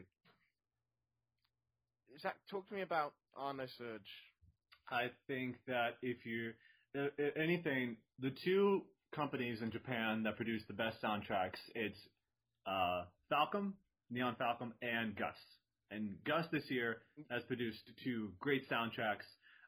Zach, 2.21 2.35
talk 2.49 2.67
to 2.67 2.73
me 2.73 2.81
about 2.81 3.13
Ar 3.37 3.53
nosurge. 3.53 3.99
I 4.91 5.09
think 5.27 5.55
that 5.67 5.97
if 6.01 6.25
you, 6.25 6.51
uh, 6.97 7.03
uh, 7.19 7.41
anything, 7.41 7.97
the 8.19 8.31
two 8.43 8.83
companies 9.15 9.61
in 9.61 9.71
Japan 9.71 10.23
that 10.23 10.35
produce 10.35 10.63
the 10.67 10.73
best 10.73 11.01
soundtracks, 11.01 11.59
it's 11.75 11.99
uh, 12.65 13.03
Falcom, 13.31 13.73
Nihon 14.13 14.35
Falcom, 14.37 14.71
and 14.81 15.15
Gust. 15.15 15.37
And 15.91 16.15
Gust 16.25 16.49
this 16.51 16.69
year 16.69 16.97
has 17.29 17.43
produced 17.43 17.81
two 18.03 18.31
great 18.39 18.69
soundtracks, 18.69 19.25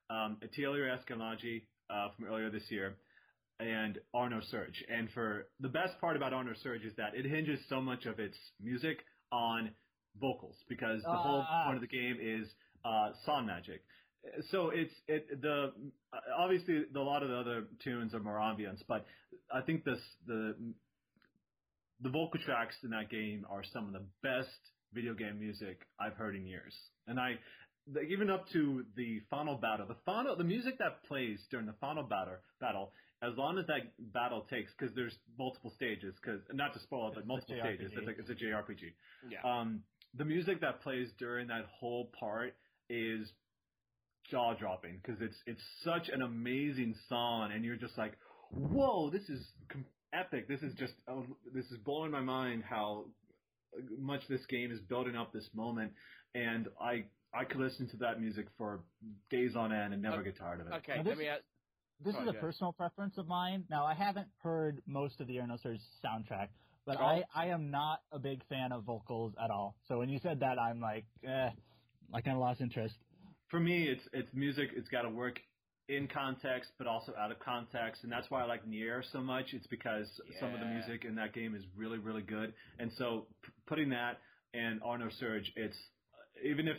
um, 0.09 0.37
Atelier 0.43 0.87
Escha 0.87 1.17
& 1.17 1.17
Logy 1.17 1.67
uh, 1.89 2.09
from 2.15 2.25
earlier 2.25 2.49
this 2.49 2.69
year, 2.69 2.97
and 3.61 3.99
Ar 4.13 4.29
nosurge. 4.29 4.77
And 4.89 5.09
for 5.11 5.47
the 5.59 5.69
best 5.69 5.99
part 6.01 6.15
about 6.17 6.33
Ar 6.33 6.43
nosurge 6.43 6.85
is 6.85 6.93
that 6.97 7.15
it 7.15 7.25
hinges 7.25 7.59
so 7.69 7.79
much 7.81 8.05
of 8.05 8.19
its 8.19 8.37
music 8.61 8.97
on 9.31 9.71
vocals 10.19 10.55
because 10.67 11.01
the 11.03 11.09
whole 11.15 11.45
Ah. 11.47 11.65
point 11.65 11.75
of 11.77 11.81
the 11.81 11.87
game 11.87 12.17
is 12.19 12.47
uh, 12.83 13.11
song 13.25 13.45
magic. 13.45 13.83
So 14.51 14.69
it's 14.69 14.93
it 15.07 15.41
the 15.41 15.73
obviously 16.37 16.85
the, 16.91 16.99
a 16.99 17.01
lot 17.01 17.23
of 17.23 17.29
the 17.29 17.37
other 17.37 17.67
tunes 17.83 18.13
are 18.13 18.19
more 18.19 18.37
ambience, 18.37 18.81
but 18.87 19.05
I 19.53 19.61
think 19.61 19.83
this 19.83 19.99
the 20.27 20.55
the 22.01 22.09
vocal 22.09 22.39
tracks 22.43 22.75
in 22.83 22.89
that 22.91 23.09
game 23.09 23.45
are 23.49 23.63
some 23.73 23.85
of 23.87 23.93
the 23.93 24.05
best 24.23 24.49
video 24.93 25.13
game 25.13 25.39
music 25.39 25.81
I've 25.99 26.13
heard 26.13 26.35
in 26.35 26.45
years. 26.45 26.73
And 27.07 27.19
I 27.19 27.35
even 28.09 28.29
up 28.29 28.47
to 28.49 28.85
the 28.95 29.21
final 29.29 29.55
battle, 29.55 29.87
the 29.87 29.97
final 30.05 30.35
the 30.35 30.43
music 30.43 30.77
that 30.79 31.03
plays 31.07 31.39
during 31.49 31.65
the 31.65 31.73
final 31.81 32.03
battle 32.03 32.35
battle 32.59 32.91
as 33.21 33.37
long 33.37 33.57
as 33.59 33.67
that 33.67 33.91
battle 34.13 34.45
takes, 34.49 34.71
because 34.77 34.93
there's 34.95 35.15
multiple 35.37 35.71
stages, 35.75 36.15
because 36.21 36.41
not 36.53 36.73
to 36.73 36.79
spoil 36.79 37.09
it, 37.09 37.13
but 37.13 37.19
It's 37.21 37.27
multiple 37.27 37.55
stages. 37.59 37.91
It's 37.95 38.07
a, 38.07 38.19
it's 38.21 38.29
a 38.29 38.35
JRPG. 38.45 38.93
Yeah. 39.29 39.39
Um, 39.43 39.83
the 40.17 40.25
music 40.25 40.61
that 40.61 40.81
plays 40.81 41.09
during 41.19 41.47
that 41.47 41.65
whole 41.79 42.11
part 42.19 42.55
is 42.89 43.31
jaw 44.29 44.53
dropping 44.53 44.99
because 45.03 45.21
it's 45.21 45.35
it's 45.45 45.61
such 45.83 46.09
an 46.09 46.21
amazing 46.21 46.95
song, 47.09 47.51
and 47.53 47.63
you're 47.63 47.75
just 47.77 47.97
like, 47.97 48.13
whoa, 48.51 49.09
this 49.09 49.23
is 49.29 49.45
com- 49.69 49.85
epic. 50.13 50.47
This 50.47 50.61
is 50.61 50.73
just 50.75 50.93
uh, 51.07 51.21
this 51.53 51.65
is 51.71 51.77
blowing 51.85 52.11
my 52.11 52.21
mind 52.21 52.63
how 52.67 53.05
much 53.99 54.21
this 54.27 54.45
game 54.47 54.71
is 54.71 54.79
building 54.81 55.15
up 55.15 55.31
this 55.31 55.47
moment, 55.53 55.91
and 56.35 56.67
I 56.81 57.05
I 57.33 57.45
could 57.45 57.61
listen 57.61 57.87
to 57.89 57.97
that 57.97 58.19
music 58.19 58.47
for 58.57 58.81
days 59.29 59.55
on 59.55 59.71
end 59.71 59.93
and 59.93 60.01
never 60.01 60.17
Okay. 60.17 60.31
get 60.31 60.37
tired 60.39 60.59
of 60.61 60.67
it. 60.67 60.73
Okay, 60.73 60.97
Now 60.97 61.03
let 61.09 61.17
me 61.17 61.27
ask. 61.27 61.41
This 62.03 62.13
Sorry, 62.13 62.23
is 62.23 62.27
a 62.27 62.31
ahead. 62.31 62.41
personal 62.41 62.73
preference 62.73 63.17
of 63.17 63.27
mine. 63.27 63.65
Now, 63.69 63.85
I 63.85 63.93
haven't 63.93 64.27
heard 64.41 64.81
most 64.87 65.19
of 65.21 65.27
the 65.27 65.39
Ar 65.39 65.47
nosurge 65.47 65.79
soundtrack, 66.03 66.47
but 66.85 66.97
Oh. 66.99 67.03
I, 67.05 67.23
I 67.35 67.47
am 67.47 67.69
not 67.71 68.01
a 68.11 68.19
big 68.19 68.43
fan 68.47 68.71
of 68.71 68.83
vocals 68.83 69.33
at 69.43 69.51
all. 69.51 69.75
So 69.87 69.99
when 69.99 70.09
you 70.09 70.19
said 70.19 70.39
that, 70.39 70.57
I'm 70.59 70.79
like, 70.81 71.05
eh, 71.25 71.49
I 72.13 72.21
kind 72.21 72.35
of 72.35 72.41
lost 72.41 72.61
interest. 72.61 72.95
for 73.49 73.59
me, 73.59 73.87
it's 73.87 74.07
it's 74.13 74.33
music. 74.33 74.69
It's 74.75 74.89
got 74.89 75.01
to 75.03 75.09
work 75.09 75.39
in 75.89 76.07
context, 76.07 76.71
but 76.77 76.87
also 76.87 77.13
out 77.19 77.31
of 77.31 77.39
context, 77.39 78.03
and 78.03 78.11
that's 78.11 78.29
why 78.31 78.41
I 78.41 78.45
like 78.45 78.65
Nier 78.65 79.03
so 79.11 79.19
much. 79.21 79.53
It's 79.53 79.67
because 79.67 80.07
some 80.39 80.53
of 80.53 80.59
the 80.59 80.65
music 80.65 81.03
in 81.05 81.15
that 81.15 81.33
game 81.33 81.53
is 81.53 81.63
really, 81.75 81.97
really 81.97 82.21
good, 82.21 82.53
and 82.79 82.91
so 82.97 83.27
p- 83.43 83.51
putting 83.67 83.89
that 83.89 84.19
and 84.53 84.81
Ar 84.83 84.97
nosurge, 84.97 85.47
it's 85.55 85.77
even 86.43 86.67
if 86.67 86.77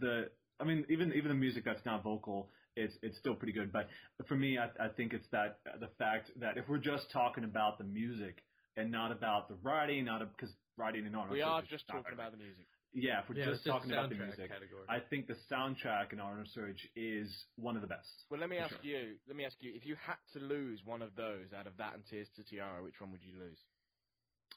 the 0.00 0.30
I 0.60 0.64
mean, 0.64 0.84
even 0.90 1.12
even 1.14 1.28
the 1.28 1.34
music 1.34 1.64
that's 1.64 1.84
not 1.86 2.02
vocal, 2.02 2.50
it's 2.76 2.94
it's 3.02 3.18
still 3.18 3.34
pretty 3.34 3.52
good. 3.52 3.72
But 3.72 3.88
for 4.26 4.36
me, 4.36 4.58
I, 4.58 4.66
I 4.82 4.88
think 4.88 5.12
it's 5.12 5.26
that 5.32 5.60
the 5.80 5.88
fact 5.98 6.30
that 6.40 6.56
if 6.56 6.68
we're 6.68 6.78
just 6.78 7.10
talking 7.12 7.44
about 7.44 7.78
the 7.78 7.84
music 7.84 8.42
and 8.76 8.90
not 8.90 9.12
about 9.12 9.48
the 9.48 9.56
writing, 9.62 10.04
not 10.04 10.20
because 10.36 10.54
writing 10.76 11.06
and 11.06 11.14
Arno 11.16 11.32
We 11.32 11.42
are 11.42 11.62
just 11.62 11.84
not 11.88 12.02
talking 12.04 12.16
very 12.16 12.28
about 12.28 12.32
the 12.32 12.38
music. 12.38 12.66
yeah, 12.94 13.20
if 13.20 13.28
we're 13.28 13.36
Yeah, 13.36 13.44
just 13.46 13.64
just 13.64 13.66
talking 13.66 13.92
about 13.92 14.08
the 14.08 14.16
music, 14.16 14.48
category. 14.48 14.84
I 14.88 15.00
think 15.00 15.26
the 15.26 15.36
soundtrack 15.50 16.12
in 16.12 16.20
Ar 16.20 16.36
nosurge 16.36 16.80
is 16.96 17.28
one 17.56 17.76
of 17.76 17.82
the 17.82 17.88
best. 17.88 18.08
Well, 18.30 18.40
let 18.40 18.48
me 18.48 18.56
ask 18.58 18.70
sure. 18.70 18.80
you. 18.82 19.16
Let 19.26 19.36
me 19.36 19.44
ask 19.44 19.56
you. 19.60 19.72
If 19.74 19.84
you 19.84 19.96
had 19.96 20.16
to 20.32 20.38
lose 20.40 20.80
one 20.84 21.02
of 21.02 21.14
those 21.16 21.52
out 21.56 21.66
of 21.66 21.76
that 21.78 21.94
and 21.94 22.02
Tears 22.06 22.28
to 22.36 22.42
Tiara, 22.44 22.82
which 22.82 23.00
one 23.00 23.12
would 23.12 23.22
you 23.22 23.38
lose? 23.38 23.58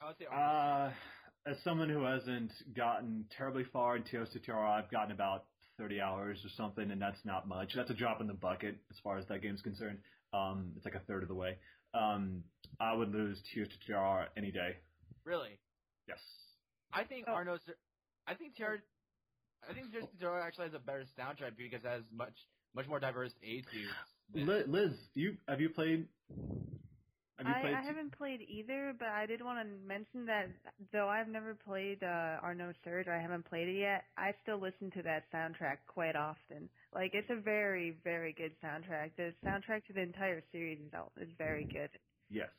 I 0.01 0.35
Uh, 0.35 0.91
as 1.45 1.57
someone 1.63 1.89
who 1.89 2.03
hasn't 2.03 2.51
gotten 2.75 3.25
terribly 3.37 3.63
far 3.71 3.95
in 3.95 4.03
Tears 4.03 4.29
to 4.31 4.39
Tiara, 4.39 4.71
I've 4.71 4.91
gotten 4.91 5.11
about 5.11 5.45
30 5.77 6.01
hours 6.01 6.39
or 6.45 6.49
something, 6.55 6.91
and 6.91 7.01
that's 7.01 7.23
not 7.25 7.47
much. 7.47 7.73
That's 7.75 7.89
a 7.89 7.93
drop 7.93 8.21
in 8.21 8.27
the 8.27 8.33
bucket 8.33 8.77
as 8.91 8.97
far 9.03 9.17
as 9.17 9.25
that 9.27 9.41
game's 9.41 9.61
concerned. 9.61 9.99
Um, 10.33 10.71
it's 10.75 10.85
like 10.85 10.95
a 10.95 10.99
third 11.01 11.23
of 11.23 11.29
the 11.29 11.35
way. 11.35 11.57
Um, 11.93 12.43
I 12.79 12.93
would 12.93 13.11
lose 13.13 13.39
Tears 13.53 13.69
to 13.69 13.87
Tiara 13.87 14.27
any 14.37 14.51
day. 14.51 14.77
really. 15.23 15.59
Yes. 16.07 16.19
I 16.93 17.03
think 17.03 17.25
Oh. 17.27 17.33
Arno's. 17.33 17.59
I 18.27 18.35
think 18.35 18.55
Terror. 18.55 18.77
I 19.67 19.73
think 19.73 19.91
Tears 19.91 20.05
to 20.11 20.17
Tiara 20.19 20.45
actually 20.45 20.65
has 20.65 20.73
a 20.75 20.79
better 20.79 21.03
soundtrack 21.17 21.57
because 21.57 21.83
it 21.83 21.87
has 21.87 22.03
much 22.15 22.33
much 22.75 22.87
more 22.87 22.99
diverse 22.99 23.31
aid 23.43 23.65
tunes. 23.71 24.47
Liz, 24.47 24.63
Liz, 24.67 24.91
you 25.15 25.37
have 25.47 25.59
you 25.61 25.69
played? 25.69 26.07
Have 27.37 27.47
you 27.47 27.53
I, 27.53 27.61
played? 27.61 27.73
I 27.73 27.81
haven't 27.81 28.17
played 28.17 28.41
either, 28.47 28.93
but 28.97 29.09
I 29.09 29.25
did 29.25 29.43
want 29.43 29.59
to 29.59 29.87
mention 29.87 30.25
that 30.27 30.47
though 30.93 31.09
I've 31.09 31.27
never 31.27 31.53
played 31.55 32.01
uh, 32.03 32.39
Ar 32.41 32.55
nosurge, 32.55 33.07
I 33.09 33.21
haven't 33.21 33.45
played 33.49 33.67
it 33.67 33.79
yet. 33.79 34.05
I 34.17 34.33
still 34.43 34.59
listen 34.59 34.89
to 34.91 35.03
that 35.03 35.23
soundtrack 35.33 35.77
quite 35.87 36.15
often. 36.15 36.69
Like 36.93 37.11
it's 37.13 37.29
a 37.29 37.41
very, 37.41 37.97
very 38.03 38.33
good 38.33 38.53
soundtrack. 38.63 39.11
The 39.17 39.33
soundtrack 39.45 39.85
to 39.87 39.93
the 39.93 40.01
entire 40.01 40.41
series 40.51 40.79
is 40.79 40.93
out 40.93 41.11
is 41.19 41.29
very 41.37 41.65
good, 41.65 41.89
Yes. 42.29 42.49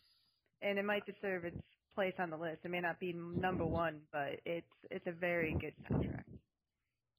and 0.62 0.79
it 0.79 0.85
might 0.85 1.07
deserve 1.07 1.45
its 1.47 1.57
place 1.95 2.14
on 2.18 2.29
the 2.31 2.37
list. 2.37 2.59
It 2.64 2.70
may 2.70 2.81
not 2.81 3.01
be 3.01 3.14
number 3.14 3.64
one, 3.64 4.01
but 4.12 4.41
it's 4.45 4.66
it's 4.91 5.07
a 5.07 5.12
very 5.12 5.57
good 5.59 5.74
soundtrack. 5.91 6.24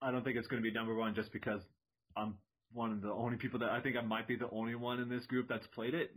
I 0.01 0.12
don't 0.12 0.24
think 0.24 0.38
it's 0.38 0.47
going 0.47 0.62
to 0.62 0.68
be 0.70 0.74
number 0.74 0.93
one 0.93 1.16
just 1.16 1.34
because 1.34 1.62
I'm 2.16 2.36
one 2.74 2.91
of 2.91 3.01
the 3.01 3.11
only 3.11 3.38
people 3.38 3.59
that 3.59 3.70
I 3.70 3.80
think 3.82 3.95
I 3.95 4.01
might 4.01 4.28
be 4.28 4.36
the 4.36 4.49
only 4.51 4.76
one 4.76 4.99
in 4.99 5.09
this 5.09 5.26
group 5.26 5.47
that's 5.47 5.68
played 5.68 5.93
it. 5.93 6.11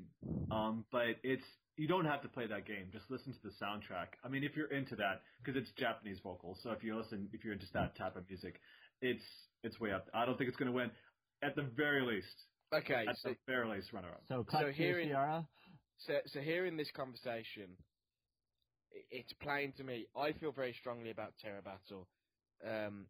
Um, 0.51 0.85
but 0.91 1.17
it's 1.23 1.45
you 1.77 1.87
don't 1.89 2.05
have 2.05 2.21
to 2.23 2.29
play 2.29 2.47
that 2.47 2.67
game. 2.67 2.87
Just 2.93 3.11
listen 3.11 3.33
to 3.33 3.39
the 3.43 3.53
soundtrack. 3.65 4.09
I 4.25 4.29
mean, 4.29 4.45
if 4.45 4.57
you're 4.57 4.71
into 4.71 4.97
that, 4.97 5.23
because 5.43 5.61
it's 5.61 5.71
Japanese 5.79 6.19
vocals, 6.23 6.59
so 6.63 6.71
if 6.73 6.83
you 6.85 6.97
listen, 6.97 7.29
if 7.33 7.45
you're 7.45 7.55
into 7.55 7.67
that 7.75 7.97
type 7.97 8.17
of 8.17 8.29
music, 8.29 8.61
it's 9.01 9.25
it's 9.63 9.79
way 9.81 9.93
up. 9.93 10.07
I 10.13 10.27
don't 10.27 10.37
think 10.37 10.49
it's 10.49 10.57
going 10.59 10.71
to 10.71 10.77
win. 10.77 10.91
At 11.43 11.57
the 11.57 11.63
very 11.63 12.03
least, 12.05 12.35
Okay, 12.75 13.07
at 13.09 13.17
so, 13.17 13.31
the 13.31 13.37
very 13.47 13.67
least, 13.69 13.93
runner 13.93 14.09
up. 14.09 14.23
So 14.29 14.45
So 14.51 14.67
to 14.67 14.73
hearing- 14.73 15.09
Ciara. 15.09 15.47
so, 15.99 16.19
so 16.27 16.41
here 16.41 16.67
in 16.67 16.77
this 16.77 16.91
conversation, 16.95 17.77
it's 19.11 19.33
plain 19.43 19.73
to 19.79 19.85
me. 19.85 20.07
I 20.17 20.33
feel 20.33 20.53
very 20.53 20.75
strongly 20.81 21.11
about 21.11 21.33
Terra 21.41 21.63
Battle, 21.63 22.07
um, 22.67 23.07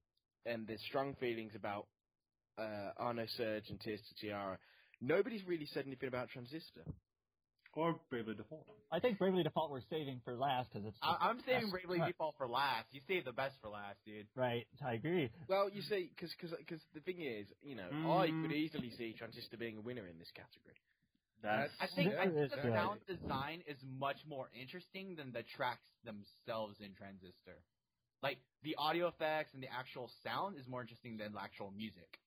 and 0.46 0.66
there's 0.66 0.80
strong 0.82 1.14
feelings 1.16 1.54
about 1.56 1.86
uh, 2.60 2.92
Ar 2.98 3.14
nosurge 3.14 3.68
and 3.70 3.80
Tears 3.80 4.00
to 4.08 4.14
Tiara. 4.26 4.58
Nobody's 5.00 5.46
really 5.46 5.66
said 5.72 5.84
anything 5.86 6.08
about 6.08 6.28
Transistor. 6.28 6.84
Or 7.74 7.94
Bravely 8.10 8.34
Default. 8.34 8.66
I 8.90 8.98
think 8.98 9.18
Bravely 9.18 9.44
Default 9.44 9.70
we're 9.70 9.80
saving 9.88 10.20
for 10.24 10.34
last 10.34 10.70
because 10.72 10.88
it's. 10.88 10.98
I, 11.02 11.16
I'm 11.30 11.38
saving 11.46 11.62
Yes. 11.62 11.70
Bravely 11.70 12.00
Right. 12.00 12.08
Default 12.08 12.34
for 12.36 12.48
last. 12.48 12.86
You 12.90 13.00
saved 13.06 13.26
the 13.26 13.32
best 13.32 13.54
for 13.62 13.68
last, 13.68 13.98
dude. 14.04 14.26
Right, 14.34 14.66
I 14.84 14.94
agree. 14.94 15.30
Well, 15.48 15.70
you 15.70 15.80
see, 15.82 16.10
because 16.14 16.34
cause, 16.40 16.50
cause 16.68 16.80
the 16.94 17.00
thing 17.00 17.20
is, 17.22 17.46
you 17.62 17.76
know, 17.76 17.88
I 17.90 18.28
Mm. 18.28 18.42
could 18.42 18.52
easily 18.52 18.90
see 18.90 19.12
Transistor 19.16 19.56
being 19.56 19.76
a 19.78 19.80
winner 19.80 20.06
in 20.08 20.18
this 20.18 20.30
category. 20.32 20.74
That's 21.42 21.72
I 21.80 21.86
think, 21.86 22.12
I 22.18 22.24
think 22.26 22.50
the 22.50 22.56
good. 22.56 22.72
sound 22.74 23.00
design 23.06 23.62
is 23.66 23.78
much 23.98 24.18
more 24.28 24.50
interesting 24.52 25.14
than 25.16 25.32
the 25.32 25.42
tracks 25.56 25.86
themselves 26.04 26.80
in 26.80 26.92
Transistor. 26.94 27.56
Like 28.22 28.38
the 28.62 28.74
audio 28.76 29.08
effects 29.08 29.54
and 29.54 29.62
the 29.62 29.72
actual 29.72 30.10
sound 30.22 30.58
is 30.58 30.66
more 30.68 30.82
interesting 30.82 31.16
than 31.16 31.32
the 31.32 31.40
actual 31.40 31.70
music. 31.70 32.18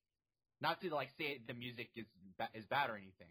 Not 0.63 0.79
to 0.81 0.87
like 0.95 1.09
say 1.19 1.41
the 1.45 1.53
music 1.53 1.89
is 1.95 2.05
ba- 2.39 2.47
is 2.55 2.63
bad 2.65 2.89
or 2.89 2.95
anything. 2.95 3.27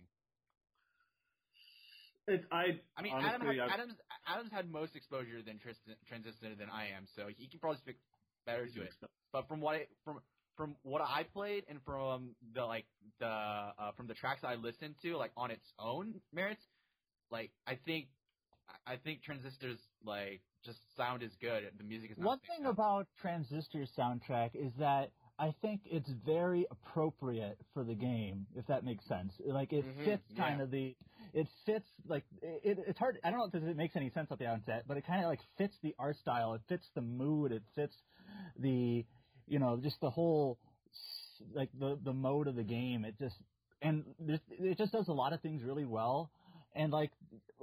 it's 2.29 2.45
I. 2.53 2.79
I 2.97 3.03
mean, 3.03 3.13
honestly, 3.15 3.59
Adam 3.59 3.71
had, 3.71 3.81
Adams 3.81 3.95
Adams 4.29 4.51
had 4.53 4.71
most 4.71 4.95
exposure 4.95 5.41
than 5.45 5.59
Tris- 5.59 5.81
Transistor 6.07 6.55
than 6.55 6.69
I 6.71 6.89
am, 6.97 7.07
so 7.17 7.29
he 7.35 7.49
can 7.49 7.59
probably 7.59 7.79
speak 7.79 7.97
better 8.45 8.67
to 8.67 8.83
it. 8.83 8.93
But 9.33 9.49
from 9.49 9.61
what 9.61 9.77
I, 9.77 9.87
from 10.05 10.21
from 10.59 10.77
what 10.83 11.01
I 11.01 11.25
played 11.33 11.65
and 11.69 11.79
from 11.87 12.35
the 12.55 12.65
like 12.65 12.85
the 13.19 13.27
uh, 13.27 13.93
from 13.97 14.07
the 14.09 14.15
tracks 14.15 14.45
I 14.45 14.55
listened 14.57 14.97
to, 15.03 15.17
like 15.17 15.33
on 15.37 15.51
its 15.51 15.67
own 15.79 16.21
merits, 16.35 16.63
like 17.31 17.51
I 17.67 17.79
think 17.87 18.09
I 18.87 18.97
think 18.97 19.23
Transistor's 19.25 19.81
like 20.05 20.43
just 20.65 20.79
sound 20.97 21.23
is 21.23 21.33
good. 21.41 21.65
The 21.79 21.85
music 21.85 22.11
is 22.13 22.19
not 22.19 22.27
One 22.27 22.39
thing 22.41 22.67
out. 22.67 22.73
about 22.73 23.07
Transistor's 23.25 23.91
soundtrack 23.99 24.51
is 24.55 24.73
that 24.79 25.11
I 25.43 25.53
think 25.61 25.81
it's 25.87 26.09
very 26.25 26.67
appropriate 26.71 27.59
for 27.75 27.83
the 27.83 27.95
game, 27.97 28.47
if 28.55 28.65
that 28.69 28.85
makes 28.85 29.05
sense. 29.09 29.33
Like 29.45 29.73
it 29.73 29.85
Mhm, 29.85 30.05
fits 30.05 30.23
yeah. 30.37 30.45
kind 30.45 30.61
of 30.61 30.71
the, 30.71 30.95
it 31.35 31.49
fits 31.67 31.85
like 32.07 32.23
it, 32.43 32.79
it's 32.87 32.99
hard. 32.99 33.19
I 33.25 33.31
don't 33.31 33.41
know 33.41 33.47
if 33.53 33.55
it 33.69 33.77
makes 33.77 33.97
any 33.97 34.11
sense 34.11 34.31
at 34.31 34.39
the 34.39 34.47
outset, 34.47 34.85
but 34.87 34.97
it 34.99 35.05
kind 35.05 35.21
of 35.25 35.29
like 35.29 35.41
fits 35.59 35.75
the 35.83 35.97
art 35.99 36.17
style. 36.19 36.55
It 36.55 36.61
fits 36.69 36.87
the 36.95 37.01
mood. 37.01 37.51
It 37.51 37.65
fits 37.75 37.97
the, 38.61 39.05
you 39.49 39.59
know, 39.59 39.81
just 39.83 40.01
the 40.01 40.11
whole, 40.11 40.61
like 41.53 41.71
the 41.77 41.99
the 42.05 42.13
mode 42.13 42.47
of 42.47 42.55
the 42.55 42.63
game. 42.63 43.05
It 43.05 43.19
just 43.19 43.35
and 43.83 44.05
it 44.21 44.79
just 44.79 44.93
does 44.93 45.09
a 45.09 45.13
lot 45.13 45.33
of 45.33 45.41
things 45.41 45.65
really 45.65 45.87
well. 45.87 46.31
And 46.77 46.93
like 46.93 47.11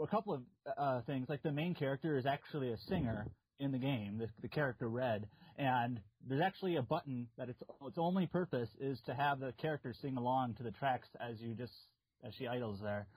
a 0.01 0.07
couple 0.07 0.33
of 0.33 0.41
uh, 0.77 1.01
things, 1.03 1.29
like 1.29 1.43
the 1.43 1.51
main 1.53 1.75
character 1.75 2.17
is 2.17 2.25
actually 2.25 2.73
a 2.73 2.77
singer 2.89 3.25
in 3.59 3.71
the 3.71 3.77
game, 3.79 4.17
the, 4.17 4.27
the 4.41 4.49
character 4.49 4.89
Red, 4.89 5.29
and 5.57 6.01
there's 6.27 6.41
actually 6.41 6.75
a 6.75 6.81
button 6.81 7.27
that 7.37 7.49
its 7.49 7.61
its 7.85 7.97
only 7.97 8.27
purpose 8.27 8.69
is 8.79 8.99
to 9.05 9.13
have 9.13 9.39
the 9.39 9.53
character 9.53 9.93
sing 10.01 10.17
along 10.17 10.55
to 10.55 10.63
the 10.63 10.71
tracks 10.71 11.07
as 11.19 11.39
you 11.39 11.53
just 11.53 11.73
as 12.23 12.33
she 12.37 12.47
idles 12.47 12.79
there. 12.81 13.07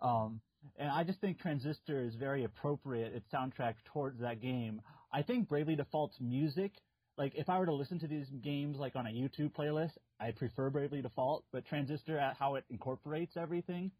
Um, 0.00 0.40
and 0.76 0.88
I 0.88 1.04
just 1.04 1.20
think 1.20 1.40
Transistor 1.40 2.02
is 2.02 2.14
very 2.14 2.44
appropriate 2.44 3.14
its 3.14 3.26
soundtrack 3.32 3.74
towards 3.92 4.20
that 4.20 4.40
game. 4.40 4.80
I 5.12 5.22
think 5.22 5.48
Bravely 5.48 5.76
Default's 5.76 6.16
music, 6.20 6.72
like 7.18 7.34
if 7.34 7.48
I 7.48 7.58
were 7.58 7.66
to 7.66 7.74
listen 7.74 7.98
to 8.00 8.08
these 8.08 8.26
games 8.42 8.78
like 8.78 8.96
on 8.96 9.06
a 9.06 9.10
YouTube 9.10 9.52
playlist, 9.52 9.92
I 10.18 10.30
prefer 10.30 10.70
Bravely 10.70 11.02
Default, 11.02 11.44
but 11.52 11.66
Transistor 11.66 12.18
at 12.18 12.36
how 12.38 12.54
it 12.54 12.64
incorporates 12.70 13.36
everything, 13.36 13.90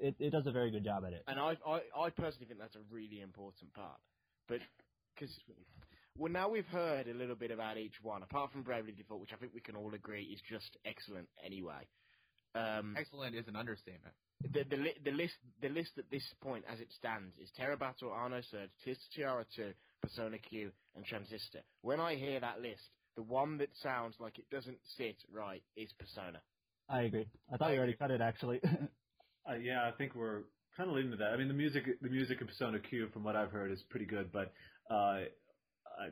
it, 0.00 0.14
it 0.18 0.30
does 0.30 0.46
a 0.46 0.52
very 0.52 0.70
good 0.70 0.84
job 0.84 1.04
at 1.06 1.12
it. 1.12 1.24
And 1.26 1.40
I, 1.40 1.56
I, 1.66 1.80
I 1.98 2.10
personally 2.10 2.46
think 2.46 2.60
that's 2.60 2.76
a 2.76 2.84
really 2.90 3.20
important 3.20 3.72
part. 3.74 3.98
But, 4.48 4.60
because, 5.14 5.34
well, 6.18 6.32
now 6.32 6.48
we've 6.48 6.66
heard 6.66 7.08
a 7.08 7.14
little 7.14 7.34
bit 7.36 7.50
about 7.50 7.76
each 7.78 7.94
one, 8.02 8.22
apart 8.22 8.52
from 8.52 8.62
Bravely 8.62 8.92
Default, 8.92 9.20
which 9.20 9.32
I 9.32 9.36
think 9.36 9.52
we 9.54 9.60
can 9.60 9.76
all 9.76 9.94
agree 9.94 10.24
is 10.24 10.40
just 10.48 10.76
excellent 10.84 11.28
anyway. 11.44 11.86
Um, 12.54 12.94
Excellent 12.98 13.34
is 13.34 13.46
an 13.48 13.56
understatement. 13.56 14.14
the, 14.42 14.64
the, 14.64 14.76
li- 14.76 14.96
the 15.04 15.10
list 15.10 15.34
the 15.60 15.68
list 15.68 15.92
at 15.98 16.10
this 16.10 16.24
point, 16.42 16.64
as 16.72 16.80
it 16.80 16.88
stands, 16.96 17.36
is 17.36 17.50
Terra 17.54 17.76
Battle, 17.76 18.10
Ar 18.10 18.30
nosurge, 18.30 18.70
Tears 18.82 18.98
to 19.12 19.20
Tiara 19.20 19.44
2, 19.54 19.72
Persona 20.02 20.38
Q, 20.38 20.70
and 20.94 21.04
Transistor. 21.04 21.60
When 21.82 22.00
I 22.00 22.14
hear 22.14 22.40
that 22.40 22.62
list, 22.62 22.80
the 23.14 23.22
one 23.22 23.58
that 23.58 23.68
sounds 23.82 24.14
like 24.20 24.38
it 24.38 24.48
doesn't 24.50 24.78
sit 24.96 25.16
right 25.30 25.62
is 25.76 25.90
Persona. 25.98 26.40
I 26.88 27.02
agree. 27.02 27.26
I 27.52 27.56
thought 27.58 27.72
you 27.72 27.78
already 27.78 27.94
cut 27.94 28.10
it 28.10 28.20
actually. 28.20 28.60
Uh, 29.48 29.54
yeah, 29.54 29.86
I 29.86 29.92
think 29.96 30.16
we're 30.16 30.42
kind 30.76 30.90
of 30.90 30.96
leading 30.96 31.12
to 31.12 31.16
that. 31.18 31.26
I 31.32 31.36
mean, 31.36 31.46
the 31.46 31.54
music, 31.54 31.84
the 32.02 32.08
music 32.08 32.40
in 32.40 32.48
Persona 32.48 32.80
Q, 32.80 33.06
from 33.12 33.22
what 33.22 33.36
I've 33.36 33.52
heard, 33.52 33.70
is 33.70 33.80
pretty 33.90 34.04
good, 34.06 34.32
but 34.32 34.52
uh, 34.92 35.20
I, 35.98 36.08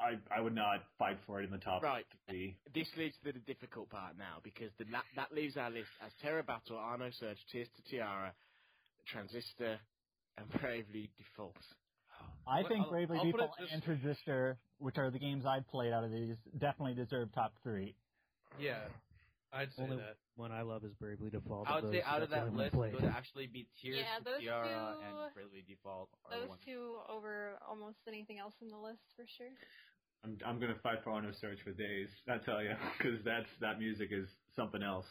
I, 0.00 0.38
I 0.38 0.40
would 0.40 0.54
not 0.54 0.80
fight 0.98 1.18
for 1.26 1.40
it 1.40 1.44
in 1.44 1.50
the 1.50 1.58
top 1.58 1.82
Right. 1.82 2.06
three. 2.28 2.56
This 2.74 2.88
leads 2.96 3.16
to 3.24 3.32
the 3.32 3.38
difficult 3.40 3.90
part 3.90 4.16
now, 4.16 4.38
because 4.42 4.70
the, 4.78 4.84
that, 4.92 5.04
that 5.16 5.32
leaves 5.32 5.56
our 5.56 5.70
list 5.70 5.88
as 6.00 6.12
Terra 6.22 6.42
Battle, 6.42 6.76
Ar 6.78 6.98
nosurge, 6.98 7.36
Tears 7.50 7.68
to 7.76 7.82
Tiara, 7.90 8.34
Transistor, 9.06 9.80
and 10.36 10.48
Bravely 10.60 11.10
Default. 11.18 11.56
I 12.46 12.60
Well, 12.62 12.68
think 12.68 12.84
I'll- 12.84 12.90
Bravely 12.90 13.18
I'll 13.18 13.24
Default 13.24 13.50
and 13.70 13.82
Transistor, 13.82 14.58
which 14.78 14.96
are 14.96 15.10
the 15.10 15.18
games 15.18 15.44
I've 15.46 15.66
played 15.68 15.92
out 15.92 16.04
of 16.04 16.10
these, 16.12 16.36
definitely 16.58 16.94
deserve 16.94 17.32
top 17.34 17.52
three. 17.62 17.94
Yeah, 18.58 18.88
I'd 19.52 19.72
say 19.74 19.82
Only 19.82 19.96
that. 19.98 20.16
one 20.36 20.50
I 20.50 20.62
love 20.62 20.82
is 20.84 20.92
Bravely 20.94 21.28
Default. 21.28 21.68
I 21.68 21.80
would 21.80 21.92
say 21.92 22.02
out 22.02 22.22
of 22.22 22.30
that 22.30 22.54
list, 22.54 22.74
it 22.74 22.94
would 22.94 23.04
actually 23.04 23.46
be 23.46 23.68
Tears 23.82 23.98
Yeah, 24.00 24.18
those 24.24 24.40
Tiara 24.40 24.96
two- 24.96 25.04
and 25.04 25.34
Bravely 25.34 25.62
Default 25.68 26.08
are 26.24 26.30
the 26.34 26.40
Those 26.40 26.48
ones. 26.48 26.62
two 26.64 26.98
over 27.08 27.58
almost 27.68 27.98
anything 28.08 28.38
else 28.38 28.54
in 28.62 28.68
the 28.68 28.78
list 28.78 29.02
for 29.14 29.26
sure. 29.26 29.50
I'm, 30.24 30.38
I'm 30.46 30.58
gonna 30.60 30.78
fight 30.82 31.02
for 31.04 31.10
Ar 31.10 31.20
nosurge 31.20 31.60
for 31.62 31.72
days. 31.72 32.08
I 32.28 32.38
tell 32.38 32.62
you, 32.62 32.74
because 32.96 33.22
that's 33.24 33.48
that 33.60 33.78
music 33.78 34.08
is 34.12 34.28
something 34.56 34.82
else. 34.82 35.06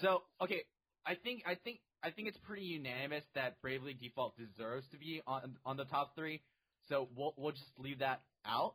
So 0.00 0.22
okay, 0.40 0.64
I 1.06 1.14
think 1.14 1.42
I 1.46 1.54
think 1.54 1.80
I 2.02 2.10
think 2.10 2.26
it's 2.28 2.38
pretty 2.38 2.62
unanimous 2.62 3.24
that 3.34 3.60
Bravely 3.60 3.94
Default 3.94 4.36
deserves 4.36 4.88
to 4.90 4.96
be 4.98 5.20
on 5.26 5.56
on 5.64 5.76
the 5.76 5.84
top 5.84 6.14
three. 6.16 6.42
So 6.88 7.08
we'll 7.14 7.34
we'll 7.36 7.52
just 7.52 7.78
leave 7.78 7.98
that 8.00 8.22
out. 8.46 8.74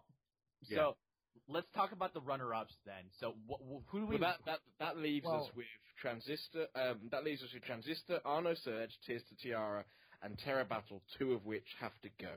Yeah. 0.70 0.78
So 0.78 0.98
let's 1.48 1.68
talk 1.76 1.92
about 1.92 2.14
the 2.14 2.22
runner-ups 2.22 2.74
then. 2.86 3.06
So 3.20 3.36
wh- 3.50 3.62
wh- 3.62 3.84
who 3.92 4.00
do 4.02 4.06
we? 4.08 4.18
Well, 4.18 4.30
that, 4.32 4.46
that, 4.46 4.60
that 4.80 4.98
leaves 4.98 5.26
us 5.28 5.50
with 5.56 5.66
Transistor, 6.02 6.68
um, 6.76 7.10
that 7.12 7.24
leaves 7.24 7.42
us 7.44 7.50
with 7.54 7.64
Transistor, 7.64 8.20
Ar 8.26 8.42
nosurge, 8.42 8.92
Tears 9.06 9.24
to 9.30 9.36
Tiara, 9.36 9.86
and 10.22 10.38
Terra 10.40 10.66
Battle, 10.66 11.02
two 11.18 11.34
of 11.34 11.46
which 11.46 11.66
have 11.80 11.94
to 12.02 12.10
go. 12.22 12.34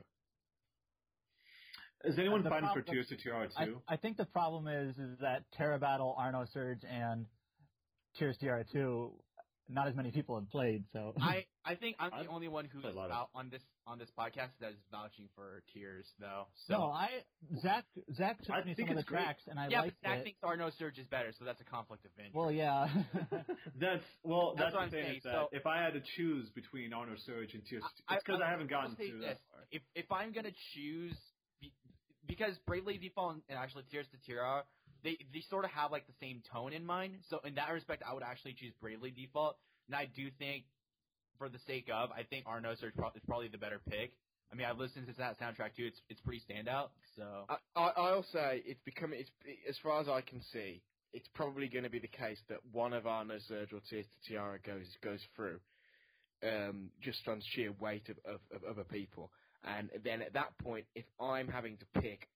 Is 2.03 2.17
anyone 2.17 2.37
And 2.37 2.45
the 2.45 2.49
fighting 2.49 2.69
for 2.69 2.81
problem- 2.81 2.95
Tears 2.95 3.07
to 3.09 3.17
Tiara 3.17 3.49
I, 3.55 3.65
too? 3.65 3.81
I 3.87 3.97
think 3.97 4.17
the 4.17 4.25
problem 4.25 4.67
is 4.67 4.97
is 4.97 5.19
that 5.19 5.43
Terra 5.51 5.77
Battle, 5.77 6.15
Ar 6.17 6.31
nosurge, 6.31 6.83
and 6.89 7.27
Tears 8.17 8.37
Tiara 8.39 8.65
two, 8.71 9.11
not 9.71 9.87
as 9.87 9.95
many 9.95 10.11
people 10.11 10.35
have 10.39 10.49
played. 10.49 10.83
So 10.93 11.13
I 11.19 11.45
I 11.65 11.75
think 11.75 11.95
I'm 11.99 12.09
the 12.11 12.17
I've 12.17 12.27
only 12.29 12.47
one 12.47 12.65
who's 12.65 12.81
played 12.81 12.95
of- 12.95 13.11
out 13.11 13.29
on 13.33 13.49
this 13.49 13.61
on 13.87 13.97
this 13.99 14.09
podcast 14.17 14.49
that 14.59 14.71
is 14.71 14.77
vouching 14.91 15.27
for 15.35 15.63
Tears 15.73 16.05
though. 16.19 16.47
So 16.67 16.73
no, 16.73 16.83
I 16.91 17.09
Zach 17.61 17.85
Zach 18.15 18.41
took 18.43 18.55
I 18.55 18.63
me 18.63 18.73
think 18.75 18.89
some 18.89 18.89
of 18.89 18.95
the 18.95 18.99
it's 19.01 19.09
great. 19.09 19.23
tracks 19.23 19.43
and 19.47 19.59
I 19.59 19.67
yeah, 19.69 19.81
liked 19.81 19.95
but 20.03 20.09
Zach 20.09 20.19
it. 20.19 20.23
thinks 20.23 20.39
Ar 20.43 20.57
nosurge 20.57 20.99
is 20.99 21.07
better, 21.07 21.31
so 21.37 21.45
that's 21.45 21.61
a 21.61 21.65
conflict 21.65 22.05
of 22.05 22.11
interest. 22.17 22.35
Well, 22.35 22.51
yeah. 22.51 22.87
That's 23.79 24.03
well. 24.23 24.53
That's 24.55 24.65
That's, 24.67 24.75
what 24.75 24.83
I'm 24.83 24.89
thing 24.91 25.03
saying, 25.05 25.21
so- 25.23 25.49
if 25.51 25.65
I 25.65 25.81
had 25.81 25.93
to 25.93 26.01
choose 26.17 26.49
between 26.49 26.93
Ar 26.93 27.05
nosurge 27.07 27.53
and 27.53 27.63
Tears, 27.65 27.83
I- 28.07 28.15
it's 28.15 28.23
because 28.23 28.41
I, 28.41 28.47
I- 28.47 28.51
haven't 28.51 28.71
I'll 28.73 28.81
gotten 28.81 28.97
say 28.97 29.11
to 29.11 29.17
this. 29.17 29.25
that 29.25 29.37
far. 29.51 29.61
if 29.71 29.81
if 29.95 30.11
I'm 30.11 30.31
gonna 30.33 30.51
choose, 30.75 31.15
be, 31.59 31.71
because 32.27 32.57
Bravely 32.67 32.97
Default 32.97 33.37
and 33.49 33.57
actually 33.57 33.83
Tears 33.91 34.07
to 34.11 34.17
Tiara, 34.25 34.63
they 35.03 35.17
they 35.33 35.43
sort 35.49 35.65
of 35.65 35.71
have 35.71 35.91
like 35.91 36.07
the 36.07 36.13
same 36.19 36.41
tone 36.51 36.73
in 36.73 36.85
mind. 36.85 37.15
So 37.29 37.39
in 37.45 37.55
that 37.55 37.71
respect, 37.71 38.03
I 38.07 38.13
would 38.13 38.23
actually 38.23 38.53
choose 38.53 38.73
Bravely 38.81 39.11
Default. 39.11 39.57
And 39.87 39.95
I 39.95 40.05
do 40.05 40.29
think, 40.39 40.65
for 41.37 41.49
the 41.49 41.59
sake 41.67 41.89
of, 41.93 42.11
I 42.11 42.23
think 42.23 42.45
Ar 42.45 42.61
nosurge 42.61 42.95
pro- 42.95 43.09
is 43.09 43.21
probably 43.27 43.47
the 43.47 43.57
better 43.57 43.81
pick. 43.89 44.11
I 44.51 44.55
mean, 44.55 44.67
I've 44.67 44.77
listened 44.77 45.07
to 45.07 45.13
that 45.17 45.39
soundtrack 45.39 45.75
too. 45.75 45.85
It's 45.85 46.01
it's 46.09 46.21
pretty 46.21 46.41
standout. 46.49 46.89
So 47.15 47.23
I, 47.49 47.57
I, 47.75 47.87
I'll 47.97 48.25
say 48.31 48.61
it's 48.65 48.81
becoming, 48.83 49.19
it's, 49.19 49.31
as 49.67 49.77
far 49.81 50.01
as 50.01 50.07
I 50.07 50.21
can 50.21 50.41
see, 50.53 50.81
it's 51.13 51.27
probably 51.33 51.67
going 51.67 51.83
to 51.83 51.89
be 51.89 51.99
the 51.99 52.07
case 52.07 52.37
that 52.49 52.59
one 52.71 52.93
of 52.93 53.07
Ar 53.07 53.23
nosurge 53.23 53.73
or 53.73 53.81
Tears 53.89 54.05
to 54.05 54.29
Tiara 54.29 54.59
goes 54.65 54.87
goes 55.03 55.19
through, 55.35 55.59
um, 56.43 56.89
just 57.01 57.27
on 57.27 57.41
sheer 57.53 57.73
weight 57.79 58.07
of, 58.09 58.17
of, 58.25 58.39
of 58.55 58.63
other 58.69 58.83
people. 58.83 59.31
And 59.63 59.89
then 60.03 60.21
at 60.21 60.33
that 60.33 60.57
point, 60.57 60.85
if 60.95 61.05
I'm 61.19 61.47
having 61.47 61.77
to 61.77 62.01
pick, 62.01 62.27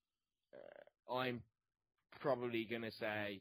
uh, 0.53 1.13
I'm 1.13 1.41
probably 2.29 2.65
going 2.65 2.81
to 2.81 2.91
say 2.91 3.39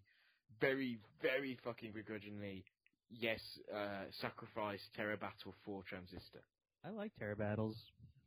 very, 0.61 0.99
very 1.23 1.57
fucking 1.65 1.93
begrudgingly, 1.93 2.65
yes, 3.09 3.41
uh, 3.75 4.05
sacrifice 4.21 4.81
Terra 4.95 5.17
Battle 5.17 5.55
for 5.65 5.83
Transistor. 5.89 6.43
I 6.85 6.91
like 6.91 7.13
Terra 7.19 7.35
Battles. 7.35 7.77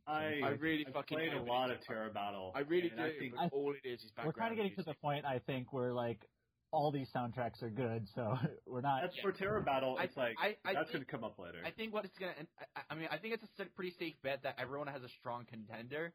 I 0.08 0.40
I 0.44 0.50
really 0.60 0.84
I've 0.88 0.94
fucking 0.94 1.16
played 1.18 1.34
a 1.34 1.44
lot 1.44 1.66
it's- 1.70 1.82
of 1.82 1.88
Terra 1.88 2.10
Battle. 2.10 2.54
I 2.56 2.62
really 2.62 2.90
do, 2.90 2.96
I 3.04 3.12
think 3.20 3.36
but 3.36 3.54
all 3.54 3.72
it 3.74 3.88
is 3.88 4.02
is 4.02 4.12
We're 4.26 4.34
kind 4.34 4.52
of 4.52 4.58
getting 4.58 4.74
to 4.78 4.84
the 4.84 4.96
point, 4.96 5.26
I 5.26 5.40
think, 5.46 5.72
where 5.74 5.94
like 5.94 6.26
all 6.72 6.92
these 6.92 7.08
soundtracks 7.16 7.62
are 7.62 7.70
good, 7.70 8.08
so 8.16 8.34
we're 8.66 8.82
not. 8.82 9.02
that's 9.04 9.20
for 9.20 9.32
Terra 9.32 9.62
Battle. 9.62 9.96
I- 10.00 10.06
It's 10.06 10.18
like 10.18 10.36
I- 10.42 10.58
I 10.66 10.74
that's 10.74 10.90
think- 10.92 11.06
gonna 11.08 11.22
come 11.22 11.24
up 11.24 11.38
later. 11.38 11.60
I 11.64 11.70
think 11.72 11.94
what 11.94 12.04
it's 12.06 12.18
gonna. 12.18 12.34
and 12.40 12.48
I, 12.76 12.82
I 12.90 12.96
mean, 12.96 13.10
I 13.12 13.18
think 13.20 13.36
it's 13.36 13.44
a 13.60 13.66
pretty 13.76 13.92
safe 14.00 14.16
bet 14.24 14.42
that 14.44 14.56
everyone 14.60 14.88
has 14.88 15.04
a 15.04 15.10
strong 15.20 15.46
contender, 15.46 16.14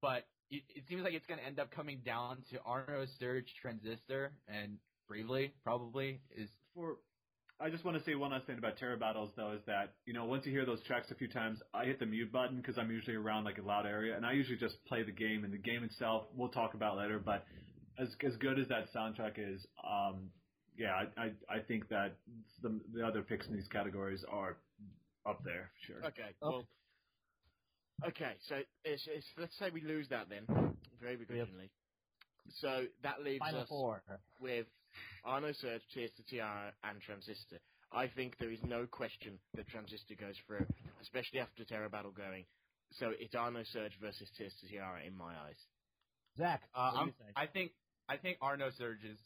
but 0.00 0.26
it, 0.50 0.62
it 0.74 0.84
seems 0.88 1.02
like 1.02 1.14
it's 1.14 1.26
gonna 1.26 1.42
end 1.46 1.58
up 1.58 1.70
coming 1.70 2.00
down 2.04 2.38
to 2.50 2.60
Ar 2.64 2.86
nosurge, 2.88 3.46
Transistor, 3.60 4.32
and 4.48 4.78
Bravely 5.08 5.52
probably 5.62 6.20
is. 6.36 6.48
for 6.74 6.96
I 7.60 7.70
just 7.70 7.84
want 7.84 7.96
to 7.96 8.02
say 8.04 8.14
one 8.14 8.32
last 8.32 8.46
thing 8.46 8.58
about 8.58 8.76
Terra 8.78 8.96
Battles 8.96 9.30
though 9.36 9.52
is 9.52 9.60
that 9.66 9.94
you 10.06 10.12
know 10.12 10.24
once 10.24 10.44
you 10.44 10.52
hear 10.52 10.66
those 10.66 10.82
tracks 10.82 11.10
a 11.10 11.14
few 11.14 11.28
times, 11.28 11.60
I 11.72 11.84
hit 11.84 12.00
the 12.00 12.06
mute 12.06 12.32
button 12.32 12.56
because 12.56 12.78
I'm 12.78 12.90
usually 12.90 13.16
around 13.16 13.44
like 13.44 13.58
a 13.58 13.62
loud 13.62 13.86
area, 13.86 14.16
and 14.16 14.26
I 14.26 14.32
usually 14.32 14.58
just 14.58 14.84
play 14.86 15.02
the 15.02 15.12
game. 15.12 15.44
And 15.44 15.52
the 15.52 15.58
game 15.58 15.84
itself, 15.84 16.24
we'll 16.34 16.48
talk 16.48 16.74
about 16.74 16.96
later. 16.96 17.20
But 17.24 17.44
as 17.98 18.08
as 18.26 18.36
good 18.36 18.58
as 18.58 18.66
that 18.68 18.92
soundtrack 18.94 19.34
is, 19.38 19.64
um, 19.84 20.30
yeah, 20.76 20.92
I 20.94 21.22
I, 21.22 21.56
I 21.56 21.58
think 21.60 21.88
that 21.90 22.16
the 22.62 22.80
the 22.92 23.06
other 23.06 23.22
picks 23.22 23.46
in 23.46 23.54
these 23.54 23.68
categories 23.68 24.24
are 24.28 24.56
up 25.24 25.42
there 25.44 25.70
for 25.72 25.92
sure. 25.92 26.04
Okay. 26.08 26.34
Oh. 26.42 26.50
Well. 26.50 26.68
Okay, 28.08 28.32
so 28.48 28.56
it's, 28.84 29.06
it's, 29.06 29.26
let's 29.38 29.56
say 29.58 29.70
we 29.72 29.80
lose 29.80 30.08
that 30.10 30.28
then, 30.28 30.46
very 31.00 31.16
begrudgingly. 31.16 31.70
So 32.60 32.84
that 33.02 33.22
leaves 33.22 33.40
Final 33.40 33.60
us 33.62 33.68
four. 33.68 34.02
with 34.40 34.66
Ar 35.24 35.40
nosurge, 35.40 35.80
Tears 35.92 36.10
to 36.16 36.22
Tiara, 36.24 36.72
and 36.82 37.00
Transistor. 37.00 37.58
I 37.92 38.08
think 38.08 38.36
there 38.38 38.50
is 38.50 38.58
no 38.64 38.86
question 38.86 39.38
that 39.54 39.68
Transistor 39.68 40.14
goes 40.16 40.34
through, 40.46 40.66
especially 41.00 41.40
after 41.40 41.64
Terra 41.64 41.88
Battle 41.88 42.10
going. 42.12 42.44
So 42.92 43.12
it's 43.18 43.34
Ar 43.34 43.50
nosurge 43.50 43.96
versus 44.00 44.28
Tears 44.36 44.52
to 44.60 44.68
Tiara 44.68 45.00
in 45.06 45.16
my 45.16 45.32
eyes. 45.46 45.56
Zach, 46.36 46.62
Uh, 46.74 46.90
what 46.90 46.92
do 46.92 46.98
I'm, 47.00 47.06
you 47.08 47.14
think? 47.18 47.32
I 47.36 47.46
think 47.46 47.72
I 48.08 48.16
think 48.18 48.38
Ar 48.42 48.56
nosurge 48.58 49.04
is 49.04 49.18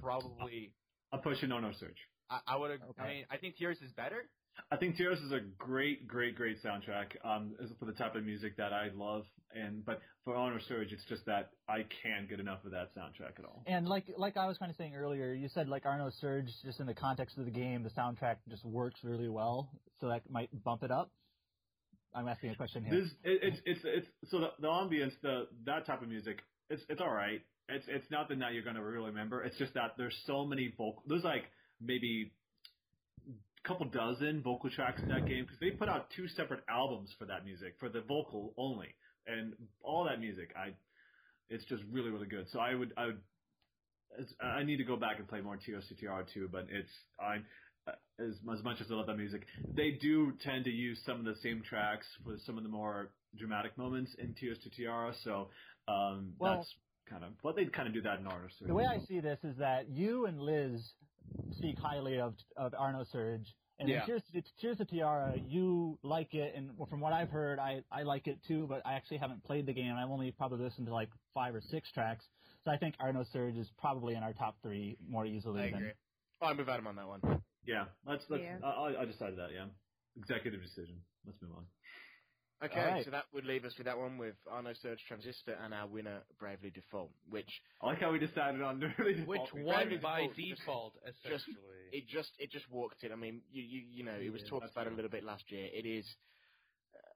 probably. 0.00 0.74
I'm 1.12 1.20
pushing 1.20 1.50
Ar 1.52 1.60
nosurge. 1.62 1.96
I, 2.28 2.40
I 2.46 2.56
would. 2.56 2.72
ag- 2.72 2.80
I 2.98 3.06
mean, 3.08 3.24
I 3.30 3.36
think 3.38 3.56
Tears 3.56 3.78
is 3.80 3.92
better. 3.92 4.28
I 4.70 4.76
think 4.76 4.96
Tears 4.96 5.18
is 5.20 5.32
a 5.32 5.40
great, 5.58 6.06
great, 6.06 6.36
great 6.36 6.62
soundtrack 6.62 7.16
um, 7.24 7.54
for 7.78 7.84
the 7.84 7.92
type 7.92 8.14
of 8.14 8.24
music 8.24 8.56
that 8.56 8.72
I 8.72 8.88
love. 8.94 9.24
And 9.54 9.84
but 9.84 10.00
for 10.24 10.36
Ar 10.36 10.50
nosurge, 10.52 10.92
it's 10.92 11.04
just 11.08 11.26
that 11.26 11.50
I 11.68 11.84
can't 12.02 12.28
get 12.28 12.38
enough 12.38 12.64
of 12.64 12.70
that 12.70 12.94
soundtrack 12.96 13.38
at 13.38 13.44
all. 13.44 13.62
And 13.66 13.88
like 13.88 14.04
like 14.16 14.36
I 14.36 14.46
was 14.46 14.58
kind 14.58 14.70
of 14.70 14.76
saying 14.76 14.94
earlier, 14.94 15.32
you 15.32 15.48
said 15.48 15.68
like 15.68 15.86
Ar 15.86 15.98
nosurge, 15.98 16.48
just 16.64 16.78
in 16.80 16.86
the 16.86 16.94
context 16.94 17.36
of 17.38 17.44
the 17.44 17.50
game, 17.50 17.82
the 17.82 17.90
soundtrack 17.90 18.36
just 18.48 18.64
works 18.64 19.00
really 19.02 19.28
well, 19.28 19.70
so 20.00 20.08
that 20.08 20.22
might 20.30 20.50
bump 20.64 20.82
it 20.82 20.90
up. 20.90 21.10
I'm 22.14 22.28
asking 22.28 22.50
a 22.50 22.54
question 22.54 22.84
here. 22.84 23.00
This 23.00 23.10
it, 23.24 23.40
it's 23.42 23.60
it's 23.64 23.80
it's 23.84 24.30
so 24.30 24.40
the, 24.40 24.48
the 24.60 24.68
ambience, 24.68 25.12
the 25.22 25.46
that 25.66 25.86
type 25.86 26.02
of 26.02 26.08
music, 26.08 26.40
it's 26.68 26.82
it's 26.88 27.00
all 27.00 27.12
right. 27.12 27.40
It's 27.68 27.86
it's 27.88 28.10
nothing 28.10 28.40
that 28.40 28.52
you're 28.52 28.64
gonna 28.64 28.82
really 28.82 29.06
remember. 29.06 29.42
It's 29.42 29.58
just 29.58 29.74
that 29.74 29.92
there's 29.96 30.16
so 30.26 30.44
many 30.44 30.72
vocal. 30.76 31.02
There's 31.06 31.24
like 31.24 31.44
maybe 31.80 32.32
couple 33.64 33.86
dozen 33.86 34.42
vocal 34.42 34.70
tracks 34.70 35.00
in 35.02 35.08
that 35.08 35.26
game 35.26 35.44
because 35.44 35.58
they 35.60 35.70
put 35.70 35.88
out 35.88 36.08
two 36.16 36.28
separate 36.28 36.64
albums 36.68 37.10
for 37.18 37.26
that 37.26 37.44
music 37.44 37.74
for 37.78 37.88
the 37.88 38.00
vocal 38.00 38.54
only, 38.56 38.88
and 39.26 39.52
all 39.82 40.04
that 40.04 40.20
music, 40.20 40.54
I, 40.56 40.70
it's 41.48 41.64
just 41.66 41.82
really 41.90 42.10
really 42.10 42.26
good. 42.26 42.46
So 42.52 42.58
I 42.58 42.74
would 42.74 42.92
I 42.96 43.06
would. 43.06 43.20
I 44.42 44.64
need 44.64 44.78
to 44.78 44.84
go 44.84 44.96
back 44.96 45.18
and 45.20 45.28
play 45.28 45.40
more 45.40 45.56
TOCTR 45.56 46.32
too, 46.34 46.48
but 46.50 46.66
it's 46.68 46.90
I'm 47.20 47.46
as 48.18 48.34
as 48.52 48.62
much 48.64 48.80
as 48.80 48.88
I 48.90 48.94
love 48.94 49.06
that 49.06 49.16
music, 49.16 49.46
they 49.76 49.92
do 49.92 50.32
tend 50.42 50.64
to 50.64 50.70
use 50.70 51.00
some 51.06 51.18
of 51.20 51.24
the 51.24 51.36
same 51.42 51.62
tracks 51.62 52.06
for 52.24 52.36
some 52.44 52.56
of 52.58 52.64
the 52.64 52.68
more 52.68 53.10
dramatic 53.38 53.76
moments 53.78 54.14
in 54.18 54.34
Tears 54.34 54.58
to 54.64 54.70
Tiara. 54.70 55.14
So 55.24 55.48
um, 55.88 56.34
Well- 56.38 56.56
that's 56.56 56.74
kind 57.08 57.24
of, 57.24 57.30
but 57.42 57.56
they 57.56 57.64
kind 57.66 57.88
of 57.88 57.94
do 57.94 58.02
that 58.02 58.20
in 58.20 58.26
Artist. 58.26 58.56
The 58.64 58.74
way 58.74 58.84
I 58.86 58.98
see 59.08 59.20
this 59.20 59.38
is 59.42 59.56
that 59.58 59.88
you 59.88 60.26
and 60.26 60.40
Liz 60.40 60.92
speak 61.52 61.78
highly 61.78 62.18
of 62.20 62.34
of 62.56 62.74
Ar 62.74 62.92
nosurge, 62.92 63.46
and 63.78 63.88
Yeah. 63.88 64.00
in 64.00 64.06
Tears, 64.06 64.22
to, 64.32 64.42
Tears 64.60 64.78
to 64.78 64.84
Tiara, 64.84 65.36
you 65.36 65.98
like 66.02 66.34
it, 66.34 66.54
and 66.54 66.70
from 66.88 67.00
what 67.00 67.12
I've 67.12 67.30
heard, 67.30 67.58
I 67.58 67.82
I 67.90 68.02
like 68.02 68.26
it 68.26 68.38
too. 68.46 68.66
But 68.68 68.82
I 68.86 68.94
actually 68.94 69.18
haven't 69.18 69.44
played 69.44 69.66
the 69.66 69.72
game. 69.72 69.94
I've 69.94 70.10
only 70.10 70.32
probably 70.32 70.64
listened 70.64 70.86
to 70.86 70.94
like 70.94 71.10
five 71.34 71.54
or 71.54 71.60
six 71.60 71.90
tracks, 71.92 72.24
so 72.64 72.70
I 72.70 72.76
think 72.76 72.94
Ar 73.00 73.12
nosurge 73.12 73.58
is 73.58 73.70
probably 73.78 74.14
in 74.14 74.22
our 74.22 74.32
top 74.32 74.56
three 74.62 74.96
more 75.08 75.26
easily. 75.26 75.62
I 75.62 75.66
than, 75.70 75.74
agree. 75.74 75.92
Oh, 76.42 76.46
I'm 76.46 76.56
with 76.56 76.68
Adam 76.68 76.86
on 76.86 76.96
that 76.96 77.06
one. 77.06 77.42
Yeah, 77.66 77.84
let's 78.06 78.24
let's. 78.28 78.42
Yeah. 78.42 78.58
I, 78.64 79.02
I 79.02 79.04
decided 79.04 79.38
that. 79.38 79.50
Yeah, 79.54 79.66
executive 80.16 80.62
decision. 80.62 80.96
Let's 81.26 81.40
move 81.42 81.52
on. 81.56 81.66
Okay, 82.62 82.78
Alright. 82.78 83.04
so 83.06 83.10
that 83.10 83.24
would 83.32 83.46
leave 83.46 83.64
us 83.64 83.72
with 83.78 83.86
that 83.86 83.96
one 83.96 84.18
with 84.18 84.34
Ar 84.50 84.62
nosurge 84.62 84.98
Transistor 85.08 85.56
and 85.64 85.72
our 85.72 85.86
winner 85.86 86.20
Bravely 86.38 86.68
Default, 86.70 87.10
which 87.30 87.48
I 87.80 87.86
like 87.86 88.00
how 88.00 88.12
we 88.12 88.18
decided 88.18 88.60
on 88.60 88.80
really 88.98 89.22
Which 89.24 89.40
defaulting. 89.48 89.64
won 89.64 89.88
by 90.02 90.26
Default 90.26 90.36
just- 90.36 90.60
default, 90.60 90.94
just 91.04 91.16
essentially. 91.48 91.88
it 91.92 92.04
just 92.06 92.30
it 92.38 92.50
just 92.50 92.70
walked 92.70 93.02
in. 93.02 93.12
I 93.12 93.16
mean, 93.16 93.40
you 93.50 93.62
you 93.62 93.80
you 93.90 94.04
know, 94.04 94.12
it 94.12 94.30
was 94.30 94.42
Yeah, 94.44 94.50
talked 94.50 94.64
that's 94.64 94.72
about 94.72 94.88
a 94.88 94.94
little 94.94 95.10
bit 95.10 95.24
last 95.24 95.44
year. 95.50 95.68
It 95.72 95.86
is 95.86 96.04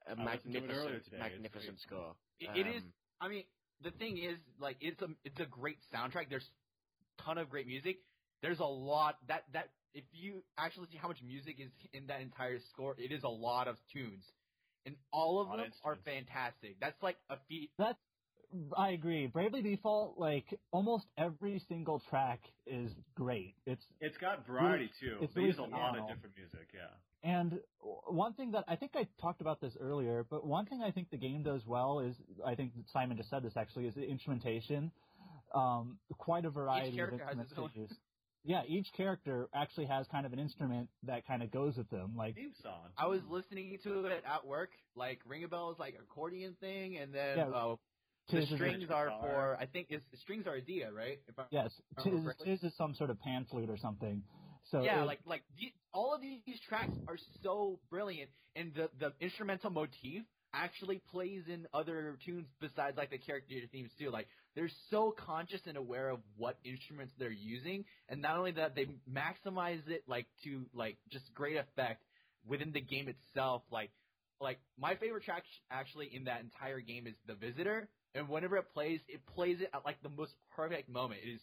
a 0.09 0.13
I 0.19 0.35
listened 0.35 0.53
to 0.55 0.59
it 0.61 0.63
earlier 0.71 1.01
magnificent, 1.01 1.05
today. 1.05 1.19
Magnificent 1.19 1.81
score. 1.81 2.15
It, 2.41 2.49
it 2.57 2.67
is. 2.77 2.83
Um, 2.83 2.93
I 3.21 3.29
mean, 3.29 3.45
the 3.83 3.91
thing 3.93 4.19
is, 4.19 4.39
like, 4.59 4.77
it's 4.81 5.01
a 5.03 5.09
it's 5.25 5.41
a 5.41 5.47
great 5.47 5.77
soundtrack. 5.95 6.29
There's 6.31 6.49
a 7.19 7.23
ton 7.23 7.37
of 7.39 7.51
great 7.51 7.67
music. 7.67 7.99
There's 8.41 8.61
a 8.61 8.65
lot 8.65 9.17
that 9.29 9.45
that 9.53 9.69
if 9.93 10.05
you 10.13 10.43
actually 10.59 10.89
see 10.91 10.97
how 10.97 11.09
much 11.09 11.23
music 11.23 11.57
is 11.61 11.71
in 11.93 12.07
that 12.07 12.21
entire 12.23 12.59
score, 12.73 12.95
it 12.99 13.13
is 13.13 13.23
a 13.25 13.29
lot 13.29 13.69
of 13.69 13.77
tunes, 13.93 14.25
and 14.87 14.97
all 15.13 15.41
of 15.41 15.49
A 15.49 15.51
lot 15.51 15.59
them 15.59 15.73
are 15.85 15.97
fantastic. 16.05 16.77
That's 16.81 17.03
like 17.03 17.17
a 17.31 17.37
feat. 17.49 17.71
That's 17.79 17.99
I 18.77 18.91
agree. 18.91 19.27
Bravely 19.27 19.63
Default, 19.63 20.19
like 20.19 20.59
almost 20.71 21.07
every 21.19 21.61
single 21.69 22.01
track 22.11 22.41
is 22.67 22.91
great. 23.15 23.55
It's 23.67 23.83
It's 24.01 24.17
got 24.19 24.47
variety 24.47 24.91
too. 25.01 25.19
it's 25.21 25.35
they 25.35 25.43
use 25.43 25.59
a 25.59 25.63
lot 25.63 25.99
of 25.99 26.09
different 26.09 26.37
music. 26.37 26.69
Yeah. 26.73 26.89
And 27.23 27.59
one 28.07 28.35
thing 28.35 28.53
that 28.53 28.65
I 28.69 28.77
think 28.77 28.93
I 28.95 29.09
talked 29.21 29.41
about 29.41 29.61
this 29.61 29.73
earlier, 29.81 30.25
but 30.29 30.47
one 30.47 30.67
thing 30.67 30.83
I 30.83 30.91
think 30.91 31.11
the 31.11 31.17
game 31.17 31.43
does 31.43 31.63
well 31.67 32.01
is 32.01 32.15
I 32.47 32.55
think 32.55 32.73
Simon 32.93 33.17
just 33.17 33.31
said 33.31 33.43
this 33.43 33.57
actually 33.57 33.87
is 33.87 33.95
the 33.95 34.05
instrumentation. 34.05 34.93
Um, 35.55 35.99
quite 36.19 36.45
a 36.45 36.51
variety 36.51 36.91
of 37.01 37.11
character 37.11 37.45
has 38.49 38.65
instruments 38.65 38.67
its 38.67 38.67
own. 38.67 38.69
to 38.69 38.69
use. 38.69 38.69
Yeah, 38.69 38.79
each 38.79 38.93
character 38.97 39.49
actually 39.55 39.87
has 39.87 40.07
kind 40.09 40.27
of 40.27 40.33
an 40.33 40.39
instrument 40.39 40.89
that 41.05 41.27
kind 41.27 41.43
of 41.43 41.51
goes 41.51 41.77
with 41.77 41.91
them. 41.91 42.17
Like 42.17 42.35
Theme 42.37 42.55
song. 42.63 42.91
I 42.99 43.07
was 43.07 43.21
listening 43.29 43.79
to 43.85 44.05
it 44.07 44.25
at 44.27 44.47
work, 44.47 44.71
like 44.97 45.21
Ringabel 45.29 45.73
is 45.73 45.79
like 45.79 45.95
accordion 46.01 46.57
thing, 46.61 46.97
and 46.99 47.13
then 47.15 47.39
Yeah, 47.39 47.49
uh, 47.49 47.77
the 48.31 48.41
Tiz 48.41 48.49
strings 48.55 48.91
are 48.91 49.07
guitar. 49.07 49.21
for 49.21 49.57
I 49.61 49.67
think 49.67 49.89
it's 49.91 50.05
the 50.11 50.17
strings 50.19 50.47
are 50.47 50.57
Edea, 50.57 50.93
right? 50.93 51.21
If 51.29 51.39
I, 51.39 51.45
yes, 51.51 51.81
remember 52.05 52.35
Tiz, 52.45 52.63
is 52.63 52.75
some 52.77 52.95
sort 52.95 53.11
of 53.11 53.21
pan 53.21 53.45
flute 53.51 53.69
or 53.71 53.77
something. 53.77 54.23
So 54.71 54.83
yeah, 54.83 55.03
it- 55.03 55.07
like 55.07 55.21
like 55.27 55.43
the, 55.59 55.73
all 55.93 56.15
of 56.15 56.23
these 56.23 56.61
tracks 56.69 56.93
are 57.07 57.19
so 57.43 57.81
brilliant, 57.91 58.31
and 58.57 58.73
the 58.75 58.91
the 58.99 59.13
instrumental 59.21 59.71
motif 59.71 60.23
actually 60.55 61.03
plays 61.11 61.43
in 61.49 61.67
other 61.75 62.17
tunes 62.25 62.47
besides 62.61 62.97
like 62.97 63.11
the 63.11 63.19
character 63.19 63.55
themes 63.73 63.91
too. 63.99 64.11
Like 64.11 64.29
they're 64.55 64.71
so 64.91 65.15
conscious 65.27 65.61
and 65.67 65.77
aware 65.77 66.11
of 66.11 66.21
what 66.37 66.59
instruments 66.65 67.13
they're 67.19 67.31
using, 67.31 67.85
and 68.09 68.23
not 68.23 68.39
only 68.39 68.53
that, 68.53 68.75
they 68.75 68.87
maximize 69.11 69.87
it 69.89 70.05
like 70.07 70.27
to 70.45 70.67
like 70.75 70.97
just 71.11 71.25
great 71.35 71.57
effect 71.57 72.03
within 72.47 72.73
the 72.73 72.81
game 72.81 73.09
itself. 73.09 73.63
Like 73.71 73.91
like 74.41 74.59
my 74.79 74.95
favorite 74.97 75.25
track 75.25 75.45
actually 75.71 76.11
in 76.13 76.25
that 76.25 76.41
entire 76.41 76.81
game 76.81 77.07
is 77.07 77.15
The 77.27 77.35
Visitor, 77.35 77.89
and 78.15 78.29
whenever 78.29 78.57
it 78.57 78.67
plays, 78.73 79.01
it 79.09 79.21
plays 79.35 79.61
it 79.61 79.71
at 79.75 79.85
like 79.85 80.03
the 80.03 80.09
most 80.09 80.33
perfect 80.55 80.89
moment. 80.89 81.21
It 81.25 81.31
is 81.31 81.41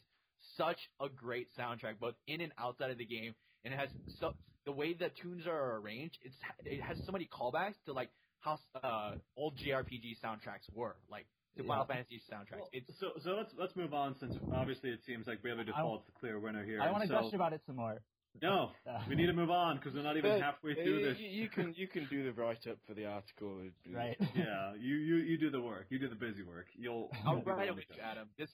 such 0.58 0.78
a 1.00 1.10
great 1.10 1.48
soundtrack, 1.58 2.00
both 2.00 2.16
in 2.28 2.42
and 2.42 2.52
outside 2.58 2.92
of 2.92 2.98
the 2.98 3.06
game, 3.06 3.34
and 3.64 3.74
it 3.74 3.80
has 3.80 3.90
so 4.20 4.32
the 4.66 4.72
way 4.72 4.94
the 4.94 5.10
tunes 5.22 5.48
are 5.48 5.78
arranged. 5.78 6.18
It's 6.22 6.36
it 6.66 6.82
has 6.82 6.98
so 7.06 7.12
many 7.12 7.28
callbacks 7.28 7.76
to 7.86 7.94
like 7.94 8.10
how 8.42 8.60
uh, 8.84 9.14
old 9.38 9.58
JRPG 9.58 10.18
soundtracks 10.24 10.68
were, 10.74 10.96
like 11.10 11.26
to 11.58 11.64
Yeah. 11.64 11.68
Final 11.68 11.86
Fantasy 11.86 12.22
soundtracks. 12.32 12.60
Well, 12.60 12.70
it's 12.74 13.00
so 13.00 13.12
so 13.24 13.32
let's 13.32 13.54
let's 13.58 13.76
move 13.76 13.94
on 13.94 14.16
since 14.20 14.36
obviously 14.54 14.90
it 14.92 15.04
seems 15.06 15.28
like 15.28 15.42
Bravely 15.42 15.64
Default's 15.66 16.06
the 16.06 16.12
clear 16.14 16.40
winner 16.40 16.64
here. 16.64 16.82
I 16.82 16.92
want 16.92 17.04
to 17.04 17.10
so, 17.10 17.22
gush 17.22 17.34
about 17.34 17.54
it 17.54 17.62
some 17.66 17.76
more. 17.78 18.02
No, 18.42 18.72
Uh, 18.90 19.00
we 19.10 19.16
need 19.16 19.26
to 19.26 19.34
move 19.34 19.50
on 19.50 19.78
because 19.78 19.94
we're 19.94 20.04
not 20.04 20.16
even 20.16 20.32
but, 20.32 20.42
halfway 20.42 20.72
uh, 20.72 20.76
through 20.76 21.04
this. 21.04 21.20
You, 21.20 21.28
you 21.28 21.50
can 21.50 21.74
you 21.76 21.88
can 21.88 22.08
do 22.10 22.24
the 22.24 22.32
write 22.32 22.66
up 22.68 22.78
for 22.88 22.94
the 22.94 23.06
article. 23.06 23.60
right. 23.94 24.18
yeah, 24.36 24.74
you, 24.80 24.96
you 24.96 25.16
you 25.18 25.38
do 25.38 25.50
the 25.50 25.62
work. 25.62 25.88
You 25.90 26.00
do 26.00 26.08
the 26.08 26.16
busy 26.16 26.44
work. 26.44 26.68
You'll. 26.76 27.10
I'll 27.26 27.42
write 27.42 27.68
it 27.68 27.76
with 27.76 27.84
you. 27.90 28.02
Adam. 28.02 28.30
This 28.38 28.50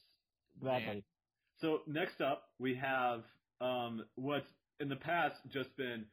Gladly. 0.60 1.04
So 1.60 1.80
next 1.86 2.20
up, 2.20 2.48
we 2.58 2.74
have 2.74 3.22
um, 3.60 4.04
what's 4.16 4.48
in 4.80 4.88
the 4.88 4.96
past 4.96 5.36
just 5.48 5.76
been, 5.76 6.04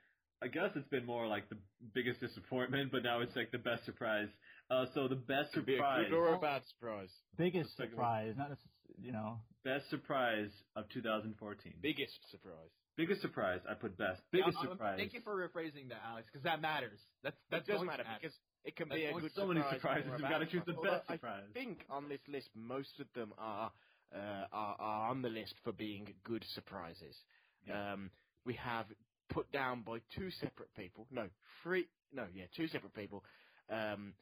I 0.44 0.48
guess 0.48 0.70
it's 0.76 0.88
been 0.90 1.06
more 1.06 1.28
like 1.28 1.50
the 1.50 1.58
biggest 1.94 2.20
disappointment, 2.20 2.92
but 2.92 3.04
now 3.04 3.22
it's 3.22 3.36
like 3.36 3.52
the 3.52 3.58
best 3.58 3.86
surprise. 3.86 4.28
Uh, 4.70 4.86
so 4.94 5.08
the 5.08 5.16
best 5.16 5.54
Could 5.54 5.66
be 5.66 5.76
a 5.76 5.78
surprise, 5.78 6.06
good 6.10 6.16
or 6.16 6.34
a 6.36 6.40
bad 6.40 6.62
surprise. 6.68 7.10
Biggest 7.38 7.70
Let's 7.80 7.90
take 7.92 7.98
a 7.98 8.02
look. 8.02 8.06
surprise, 8.06 8.34
not 8.38 8.52
necess- 8.52 8.98
you 9.02 9.12
know. 9.12 9.40
best 9.64 9.90
surprise 9.90 10.50
of 10.76 10.90
2014. 10.90 11.74
Biggest 11.82 12.20
surprise. 12.32 12.70
biggest 12.98 13.22
surprise. 13.22 13.60
I 13.70 13.74
put 13.76 13.98
best. 13.98 14.22
Biggest 14.32 14.58
I'm- 14.58 14.68
I'm- 14.68 14.78
surprise. 14.78 14.98
Thank 14.98 15.14
you 15.14 15.22
for 15.22 15.36
rephrasing 15.36 15.90
that, 15.90 16.02
Alex, 16.06 16.28
because 16.32 16.44
that 16.44 16.62
matters. 16.62 17.00
That's 17.24 17.36
that 17.50 17.66
That 17.66 17.72
does 17.74 17.86
matter 17.86 18.04
matter. 18.04 18.20
because 18.22 18.38
it 18.64 18.76
can 18.76 18.88
That's 18.90 19.00
be 19.00 19.06
a 19.06 19.10
only 19.12 19.22
good 19.24 19.34
so 19.34 19.48
many 19.48 19.62
surprise 19.62 20.04
surprises. 20.04 20.08
or 20.12 20.16
a 20.16 20.20
You've 20.20 20.30
got 20.30 20.38
to 20.40 20.46
choose 20.46 20.66
the 20.66 20.74
surprise. 20.74 20.92
best 21.00 21.10
Although 21.10 21.18
surprise. 21.18 21.44
I 21.50 21.54
think 21.54 21.86
on 21.90 22.08
this 22.10 22.22
list, 22.28 22.50
most 22.56 23.00
of 23.00 23.12
them 23.14 23.34
are 23.38 23.72
uh, 24.14 24.48
are, 24.54 24.76
are 24.80 25.10
on 25.10 25.22
the 25.22 25.30
list 25.30 25.56
for 25.64 25.74
being 25.74 26.14
good 26.24 26.44
surprises. 26.54 27.22
Yeah. 27.68 27.94
Um, 27.94 28.12
we 28.46 28.54
have 28.54 28.86
put 29.30 29.52
down 29.52 29.84
by 29.84 30.00
two 30.16 30.32
separate 30.32 30.74
people. 30.76 31.08
No, 31.12 31.30
three. 31.64 31.88
No, 32.14 32.28
yeah, 32.34 32.46
two 32.56 32.68
separate 32.68 32.94
people. 32.94 33.24
Um, 33.70 34.14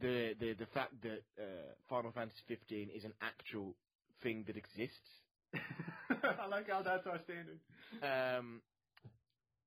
the 0.00 0.34
the 0.40 0.54
the 0.54 0.66
fact 0.74 0.94
that 1.02 1.20
uh, 1.40 1.74
Final 1.88 2.12
Fantasy 2.12 2.40
15 2.48 2.90
is 2.90 3.04
an 3.04 3.14
actual 3.20 3.74
thing 4.22 4.44
that 4.46 4.56
exists. 4.56 5.10
I 6.10 6.46
like 6.48 6.68
how 6.68 6.82
that's 6.82 7.06
our 7.06 7.20
standard. 7.24 7.60
Um, 8.02 8.62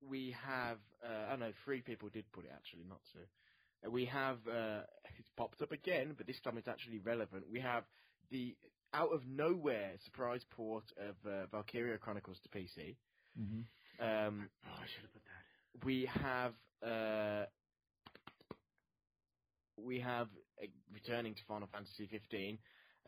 we 0.02 0.36
have, 0.44 0.78
uh, 1.04 1.28
I 1.28 1.30
don't 1.32 1.40
know, 1.40 1.54
three 1.66 1.82
people 1.82 2.10
did 2.10 2.32
put 2.32 2.46
it 2.46 2.52
actually, 2.54 2.84
not 2.88 3.02
two. 3.14 3.20
Uh, 3.88 3.92
we 3.92 4.06
have, 4.06 4.38
uh, 4.48 4.82
it's 5.18 5.30
popped 5.38 5.62
up 5.62 5.72
again, 5.72 6.14
but 6.18 6.28
this 6.28 6.40
time 6.44 6.58
it's 6.58 6.68
actually 6.68 7.00
relevant. 7.00 7.46
We 7.52 7.60
have 7.62 7.84
the 8.32 8.56
out 8.94 9.14
of 9.14 9.28
nowhere 9.28 9.94
surprise 10.06 10.42
port 10.52 10.86
of 10.98 11.16
uh, 11.30 11.48
Valkyria 11.48 11.98
Chronicles 11.98 12.40
to 12.44 12.50
PC. 12.50 12.96
hmm 13.38 13.62
Um, 14.00 14.50
Oh, 14.66 14.72
I 14.82 14.86
should 14.88 15.02
have 15.04 15.14
put 15.14 15.24
that. 15.26 15.86
we 15.86 16.10
have, 16.22 16.54
uh, 16.86 17.46
we 19.78 20.00
have 20.00 20.28
uh, 20.62 20.68
returning 20.94 21.34
to 21.36 21.42
Final 21.48 21.68
Fantasy 21.72 22.08
15. 22.12 22.58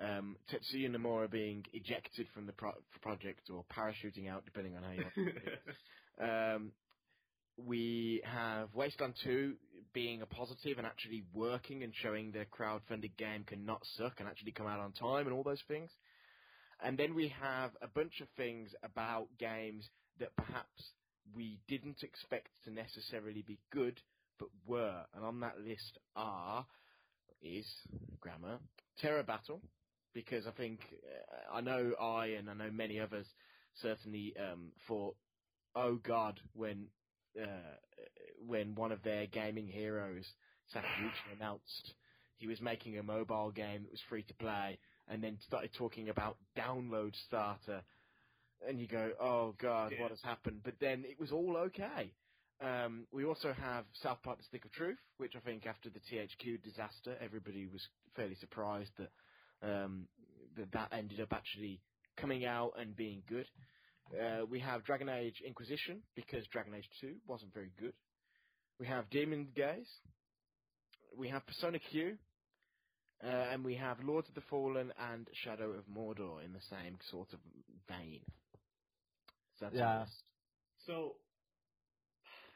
Um, 0.01 0.35
Tetsuya 0.51 0.89
Nomura 0.89 1.29
being 1.29 1.63
ejected 1.73 2.27
from 2.33 2.45
the 2.47 2.53
pro- 2.53 2.73
project 3.01 3.49
or 3.53 3.65
parachuting 3.75 4.29
out, 4.29 4.45
depending 4.45 4.75
on 4.75 4.83
how 4.83 4.91
you 4.91 5.03
want 5.03 5.15
to 5.15 5.21
put 5.33 5.43
it. 5.43 5.59
Um, 6.21 6.71
we 7.57 8.21
have 8.25 8.69
Wasteland 8.75 9.15
2 9.23 9.55
being 9.93 10.21
a 10.21 10.25
positive 10.25 10.77
and 10.77 10.85
actually 10.87 11.23
working 11.33 11.83
and 11.83 11.93
showing 12.03 12.31
the 12.31 12.45
crowd-funded 12.51 13.17
game 13.17 13.43
can 13.45 13.65
not 13.65 13.81
suck 13.97 14.13
and 14.19 14.27
actually 14.27 14.51
come 14.51 14.67
out 14.67 14.79
on 14.79 14.91
time 14.93 15.27
and 15.27 15.33
all 15.35 15.43
those 15.43 15.61
things. 15.67 15.89
And 16.83 16.97
then 16.97 17.15
we 17.15 17.33
have 17.41 17.71
a 17.81 17.87
bunch 17.87 18.21
of 18.21 18.27
things 18.37 18.69
about 18.83 19.27
games 19.39 19.89
that 20.19 20.35
perhaps 20.35 20.91
we 21.35 21.59
didn't 21.67 22.03
expect 22.03 22.49
to 22.65 22.71
necessarily 22.71 23.43
be 23.45 23.59
good, 23.71 23.99
but 24.39 24.49
were. 24.65 25.03
And 25.15 25.23
on 25.23 25.39
that 25.41 25.59
list 25.59 25.99
are 26.15 26.65
is 27.41 27.65
grammar 28.19 28.59
Terra 28.99 29.23
Battle, 29.23 29.61
because 30.13 30.45
I 30.45 30.51
think 30.51 30.79
uh, 30.93 31.55
I 31.55 31.61
know 31.61 31.93
I 31.99 32.27
and 32.37 32.49
I 32.49 32.53
know 32.53 32.71
many 32.71 32.99
others 32.99 33.25
certainly 33.81 34.33
um, 34.39 34.71
thought, 34.87 35.15
oh 35.75 35.95
God, 35.95 36.39
when 36.53 36.87
uh, 37.41 37.77
when 38.45 38.75
one 38.75 38.91
of 38.91 39.03
their 39.03 39.25
gaming 39.27 39.67
heroes, 39.67 40.25
Sakaguchi, 40.75 41.37
announced 41.39 41.93
he 42.37 42.47
was 42.47 42.59
making 42.59 42.97
a 42.97 43.03
mobile 43.03 43.51
game 43.51 43.83
that 43.83 43.91
was 43.91 44.01
free 44.09 44.23
to 44.23 44.33
play, 44.35 44.77
and 45.07 45.23
then 45.23 45.37
started 45.45 45.71
talking 45.77 46.09
about 46.09 46.37
download 46.57 47.15
starter, 47.27 47.81
and 48.67 48.79
you 48.79 48.87
go, 48.87 49.11
oh 49.19 49.53
God, 49.59 49.91
Yeah. 49.91 50.01
what 50.01 50.11
has 50.11 50.21
happened? 50.21 50.61
But 50.63 50.79
then 50.79 51.03
it 51.07 51.19
was 51.19 51.31
all 51.31 51.57
okay. 51.57 52.13
Um, 52.61 53.07
we 53.11 53.25
also 53.25 53.53
have 53.53 53.85
South 53.93 54.21
Park: 54.23 54.37
The 54.37 54.43
Stick 54.43 54.65
of 54.65 54.71
Truth, 54.71 54.99
which 55.17 55.35
I 55.35 55.39
think 55.39 55.65
after 55.65 55.89
the 55.89 55.99
THQ 55.99 56.61
disaster, 56.63 57.17
everybody 57.19 57.65
was 57.65 57.81
fairly 58.15 58.35
surprised 58.35 58.91
that 58.97 59.11
um, 59.67 60.07
that 60.57 60.71
that 60.71 60.89
ended 60.93 61.19
up 61.21 61.33
actually 61.33 61.81
coming 62.17 62.45
out 62.45 62.73
and 62.77 62.95
being 62.95 63.23
good. 63.27 63.47
Uh, 64.13 64.45
we 64.49 64.59
have 64.59 64.83
Dragon 64.83 65.09
Age 65.09 65.41
Inquisition 65.45 66.01
because 66.15 66.45
Dragon 66.47 66.73
Age 66.75 66.87
2 66.99 67.15
wasn't 67.27 67.53
very 67.53 67.71
good. 67.79 67.93
We 68.79 68.85
have 68.87 69.09
Demon 69.09 69.47
Gaze. 69.55 69.87
We 71.17 71.29
have 71.29 71.45
Persona 71.47 71.79
Q. 71.79 72.17
Uh, 73.23 73.27
and 73.27 73.63
we 73.63 73.75
have 73.75 73.97
Lords 74.03 74.27
of 74.29 74.35
the 74.35 74.41
Fallen 74.49 74.91
and 75.11 75.27
Shadow 75.45 75.71
of 75.71 75.85
Mordor 75.85 76.43
in 76.43 76.53
the 76.53 76.61
same 76.71 76.97
sort 77.11 77.31
of 77.33 77.39
vein. 77.87 78.21
So 79.61 79.65
that's 79.67 79.75
Yeah. 79.77 79.99
our. 79.99 80.07
So, 80.87 81.21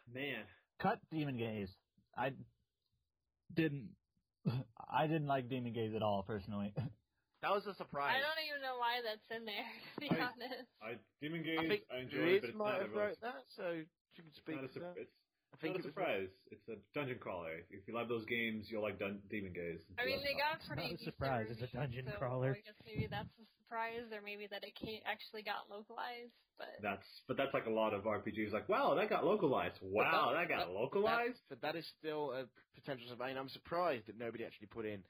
man, 0.07 0.48
Cut 0.80 0.99
Demon 1.11 1.38
Gaze. 1.38 1.69
I 2.18 2.34
Didn't. 3.53 3.95
I 4.90 5.06
didn't 5.07 5.27
like 5.27 5.48
Demon 5.49 5.73
Gaze 5.73 5.94
at 5.95 6.02
all 6.02 6.23
personally. 6.23 6.73
That 7.41 7.52
was 7.52 7.68
a 7.68 7.76
surprise. 7.76 8.15
I 8.18 8.22
don't 8.22 8.44
even 8.48 8.61
know 8.61 8.77
why 8.80 9.02
that's 9.03 9.30
in 9.30 9.45
there, 9.45 9.69
to 9.94 9.99
be 10.02 10.10
I- 10.10 10.26
honest. 10.26 10.72
I 10.82 10.99
Demon 11.22 11.44
Gaze, 11.44 11.60
I 11.60 11.68
think 11.68 11.84
I, 11.91 11.98
enjoyed, 11.98 12.22
Liz 12.26 12.41
but 12.41 12.49
it's 12.49 12.57
not, 12.57 12.82
have 12.82 12.91
wrote 12.91 13.22
that, 13.22 13.44
so 13.49 13.69
you 13.72 13.86
can 14.15 14.26
it's 14.27 14.38
speak 14.38 14.56
not 14.56 14.64
a, 14.64 14.68
to 14.68 14.73
sur- 14.73 14.80
that. 14.82 14.98
it's 14.98 15.14
I 15.56 15.61
think 15.64 15.76
not 15.76 15.80
a 15.80 15.88
it 15.88 15.88
was 15.88 15.94
surprise. 15.95 16.30
It's 16.52 16.68
a 16.68 16.77
dungeon 16.94 17.18
crawler. 17.19 17.64
If 17.72 17.88
you 17.88 17.95
love 17.95 18.10
those 18.11 18.26
games, 18.26 18.68
you'll 18.69 18.84
like 18.84 18.99
Dun- 18.99 19.23
Demon 19.32 19.53
Gaze. 19.56 19.80
I 19.98 20.06
mean, 20.06 20.19
they 20.22 20.36
got 20.36 20.60
It's 20.60 20.68
pretty 20.68 20.91
not 20.91 20.99
a 20.99 21.03
surprise, 21.03 21.48
it's 21.49 21.64
a 21.64 21.65
reviews, 21.65 21.80
dungeon 21.80 22.06
so 22.11 22.19
crawler. 22.19 22.52
I 22.52 22.61
guess 22.65 22.80
maybe 22.86 23.07
that's 23.07 23.32
a 23.40 23.45
surprise, 23.64 24.11
or 24.11 24.19
maybe 24.22 24.48
that 24.52 24.64
it 24.68 24.76
can't 24.76 25.03
actually 25.07 25.44
got 25.44 25.72
localized. 25.72 26.36
But 26.57 26.72
That's 26.82 27.07
but 27.27 27.36
that's 27.36 27.53
like 27.53 27.65
a 27.65 27.73
lot 27.73 27.94
of 27.94 28.03
RPGs. 28.03 28.53
Like, 28.53 28.69
wow, 28.69 28.95
that 28.95 29.10
got 29.10 29.26
localized. 29.26 29.76
Wow, 29.82 30.32
that, 30.36 30.48
got 30.48 30.72
localized. 30.72 31.40
That, 31.49 31.60
but 31.60 31.61
that 31.61 31.76
is 31.76 31.86
still 31.99 32.32
a 32.32 32.45
potential. 32.80 33.11
I 33.19 33.27
mean, 33.27 33.38
I'm 33.38 33.49
surprised 33.49 34.07
that 34.07 34.18
nobody 34.18 34.45
actually 34.45 34.68
put 34.68 34.86
in 34.86 35.03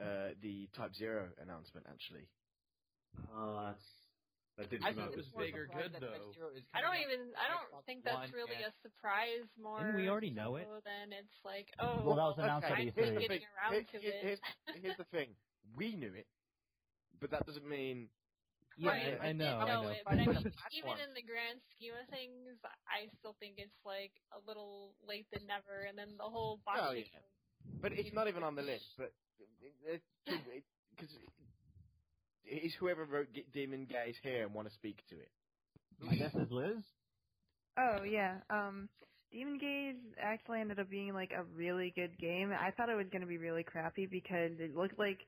uh, 0.00 0.32
the 0.40 0.68
Type 0.76 0.94
Zero 0.94 1.28
announcement. 1.42 1.86
Actually, 1.90 2.28
Oh, 3.34 3.60
that's 3.66 3.84
that 4.56 4.70
didn't 4.70 4.84
I 4.84 4.96
come 4.96 4.96
think 4.96 5.06
out. 5.08 5.12
it 5.12 5.16
was 5.16 5.26
this 5.28 5.34
bigger 5.36 5.68
year. 5.68 5.76
good 5.76 5.92
though. 6.00 6.32
I 6.72 6.80
don't 6.80 6.96
even. 6.96 7.28
I 7.36 7.46
don't 7.52 7.68
Xbox 7.68 7.84
think 7.84 8.04
that's 8.04 8.32
really 8.32 8.56
and- 8.56 8.72
a 8.72 8.80
surprise. 8.80 9.44
More. 9.60 9.80
Didn't 9.84 9.96
we 10.00 10.08
already 10.08 10.30
know 10.32 10.56
it? 10.56 10.64
so 10.68 10.80
Then 10.84 11.12
it's 11.12 11.36
like, 11.44 11.68
oh, 11.78 12.00
Well, 12.04 12.16
that 12.16 12.28
was 12.32 12.38
announced 12.40 12.66
okay, 12.72 12.88
at 12.88 12.94
here's 12.96 13.12
E3. 13.12 13.14
the 13.14 13.20
Getting 13.20 13.44
thing. 13.44 13.48
around 13.52 13.72
Here- 13.72 13.84
to 13.92 13.98
here- 14.00 14.12
it. 14.16 14.22
Here's, 14.24 14.40
here's 14.80 14.96
the 14.96 15.04
thing. 15.16 15.28
We 15.76 15.96
knew 15.96 16.12
it, 16.14 16.26
but 17.20 17.30
that 17.30 17.44
doesn't 17.46 17.68
mean. 17.68 18.08
Yeah, 18.78 18.90
Right, 18.92 19.16
I, 19.20 19.28
I 19.28 19.32
did 19.32 19.40
know, 19.40 19.56
I 19.56 19.64
know. 19.72 19.88
it, 19.88 20.04
but 20.04 20.12
I 20.12 20.16
mean, 20.28 20.52
even 20.76 20.96
in 21.00 21.12
the 21.16 21.24
grand 21.24 21.64
scheme 21.72 21.96
of 21.96 22.04
things, 22.12 22.60
I 22.84 23.08
still 23.18 23.32
think 23.40 23.56
it's 23.56 23.72
like 23.88 24.12
a 24.36 24.40
little 24.46 24.92
late 25.08 25.24
than 25.32 25.46
never. 25.48 25.88
And 25.88 25.96
then 25.96 26.12
the 26.20 26.28
whole 26.28 26.60
oh, 26.60 26.64
box 26.64 26.80
Oh, 26.84 26.92
yeah. 26.92 27.08
But 27.80 27.92
it's 27.96 28.12
not 28.12 28.28
even 28.28 28.42
on 28.44 28.54
the 28.54 28.60
list. 28.60 28.84
But 29.00 29.12
because 30.26 31.10
it's 32.46 32.74
whoever 32.76 33.04
wrote 33.04 33.32
G- 33.34 33.46
Demon 33.52 33.86
Gaze 33.86 34.16
here 34.22 34.44
and 34.44 34.54
want 34.54 34.68
to 34.68 34.74
speak 34.74 35.02
to 35.10 35.16
it. 35.16 35.30
I 36.08 36.16
guess 36.16 36.32
it's 36.34 36.52
Liz. 36.52 36.84
Oh 37.78 38.02
yeah. 38.04 38.38
Um 38.50 38.88
Demon 39.32 39.58
Gaze 39.58 39.96
actually 40.20 40.60
ended 40.60 40.78
up 40.78 40.90
being 40.90 41.12
like 41.14 41.32
a 41.32 41.44
really 41.44 41.92
good 41.94 42.18
game. 42.18 42.52
I 42.52 42.70
thought 42.70 42.88
it 42.90 42.96
was 42.96 43.08
gonna 43.12 43.26
be 43.26 43.38
really 43.38 43.64
crappy 43.64 44.06
because 44.06 44.52
it 44.58 44.74
looked 44.76 44.98
like 44.98 45.20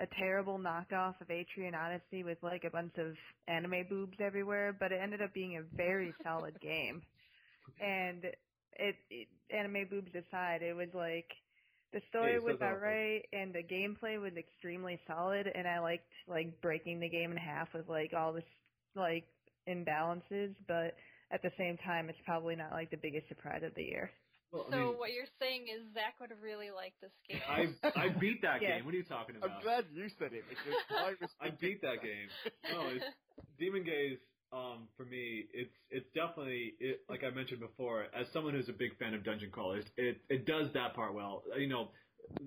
a 0.00 0.06
terrible 0.18 0.58
knockoff 0.58 1.20
of 1.20 1.28
Etrian 1.28 1.74
Odyssey 1.74 2.24
with 2.24 2.38
like 2.42 2.64
a 2.64 2.70
bunch 2.70 2.94
of 2.98 3.14
anime 3.48 3.86
boobs 3.88 4.18
everywhere, 4.20 4.72
but 4.78 4.92
it 4.92 5.00
ended 5.02 5.22
up 5.22 5.32
being 5.32 5.56
a 5.56 5.76
very 5.76 6.14
solid 6.22 6.60
game. 6.60 7.02
And 7.80 8.24
it, 8.72 8.96
it 9.10 9.28
anime 9.50 9.88
boobs 9.88 10.12
aside, 10.14 10.62
it 10.62 10.74
was 10.74 10.88
like 10.94 11.30
the 11.96 12.02
story 12.10 12.34
Hey, 12.34 12.38
was 12.38 12.56
alright 12.62 13.24
and 13.32 13.54
the 13.54 13.64
gameplay 13.64 14.20
was 14.20 14.34
extremely 14.36 15.00
solid 15.08 15.48
and 15.54 15.66
I 15.66 15.80
liked 15.80 16.12
like 16.28 16.60
breaking 16.60 17.00
the 17.00 17.08
game 17.08 17.32
in 17.32 17.38
half 17.38 17.68
with 17.74 17.88
like 17.88 18.12
all 18.16 18.34
this 18.34 18.44
like 18.94 19.24
imbalances, 19.68 20.54
but 20.68 20.94
at 21.32 21.42
the 21.42 21.50
same 21.58 21.78
time 21.78 22.10
it's 22.10 22.18
probably 22.26 22.56
not 22.56 22.72
like 22.72 22.90
the 22.90 22.98
biggest 22.98 23.28
surprise 23.28 23.62
of 23.64 23.74
the 23.76 23.84
year. 23.84 24.10
Well, 24.52 24.66
I 24.68 24.70
So 24.72 24.76
mean, 24.78 24.98
what 24.98 25.12
you're 25.12 25.30
saying 25.40 25.68
is 25.68 25.82
Zach 25.94 26.20
would 26.20 26.30
have 26.30 26.42
really 26.42 26.70
liked 26.70 27.00
this 27.00 27.10
game. 27.28 27.40
I 27.48 27.74
I 27.96 28.08
beat 28.20 28.42
that 28.42 28.60
Yeah. 28.62 28.76
game. 28.76 28.84
What 28.84 28.94
are 28.94 28.98
you 28.98 29.04
talking 29.04 29.36
about? 29.36 29.50
I'm 29.58 29.62
glad 29.64 29.86
you 29.92 30.08
said 30.18 30.32
it 30.32 30.44
because 30.48 30.76
I, 30.90 31.14
I 31.46 31.50
beat 31.50 31.82
that 31.82 32.02
game. 32.02 32.28
No, 32.68 32.88
it's 32.88 33.04
Demon 33.58 33.84
Gaze. 33.84 34.18
Um, 34.52 34.88
for 34.96 35.04
me, 35.04 35.44
it's 35.52 35.74
it's 35.90 36.06
definitely 36.14 36.74
it, 36.80 37.00
like 37.08 37.22
I 37.24 37.30
mentioned 37.34 37.60
before. 37.60 38.06
As 38.18 38.26
someone 38.32 38.54
who's 38.54 38.68
a 38.68 38.72
big 38.72 38.96
fan 38.98 39.14
of 39.14 39.24
dungeon 39.24 39.50
crawlers, 39.50 39.84
it 39.96 40.18
it 40.28 40.46
does 40.46 40.68
that 40.74 40.94
part 40.94 41.14
well. 41.14 41.42
You 41.58 41.68
know, 41.68 41.88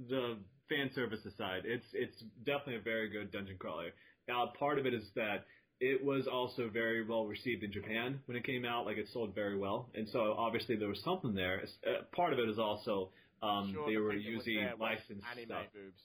the 0.09 0.37
fan 0.69 0.89
service 0.95 1.19
aside, 1.25 1.63
it's 1.65 1.85
it's 1.93 2.15
definitely 2.45 2.77
a 2.77 2.81
very 2.81 3.09
good 3.09 3.31
dungeon 3.31 3.57
crawler. 3.57 3.89
Now, 4.27 4.51
part 4.57 4.79
of 4.79 4.85
it 4.85 4.93
is 4.93 5.03
that 5.15 5.45
it 5.81 6.03
was 6.03 6.27
also 6.27 6.69
very 6.69 7.05
well 7.05 7.25
received 7.25 7.63
in 7.63 7.71
Japan 7.71 8.19
when 8.25 8.37
it 8.37 8.45
came 8.45 8.65
out. 8.65 8.85
Like 8.85 8.97
it 8.97 9.07
sold 9.11 9.35
very 9.35 9.57
well, 9.57 9.89
and 9.93 10.07
so 10.09 10.35
obviously 10.37 10.75
there 10.75 10.89
was 10.89 11.01
something 11.03 11.33
there. 11.33 11.63
Uh, 11.85 12.03
part 12.15 12.33
of 12.33 12.39
it 12.39 12.47
is 12.49 12.59
also 12.59 13.09
um, 13.41 13.71
Sure, 13.73 13.89
they 13.89 13.97
were 13.97 14.11
thing 14.11 14.23
that 14.23 14.37
was 14.37 14.47
using 14.47 14.69
licensed 14.79 15.25
anime 15.31 15.45
stuff. 15.45 15.65
boobs. 15.73 16.01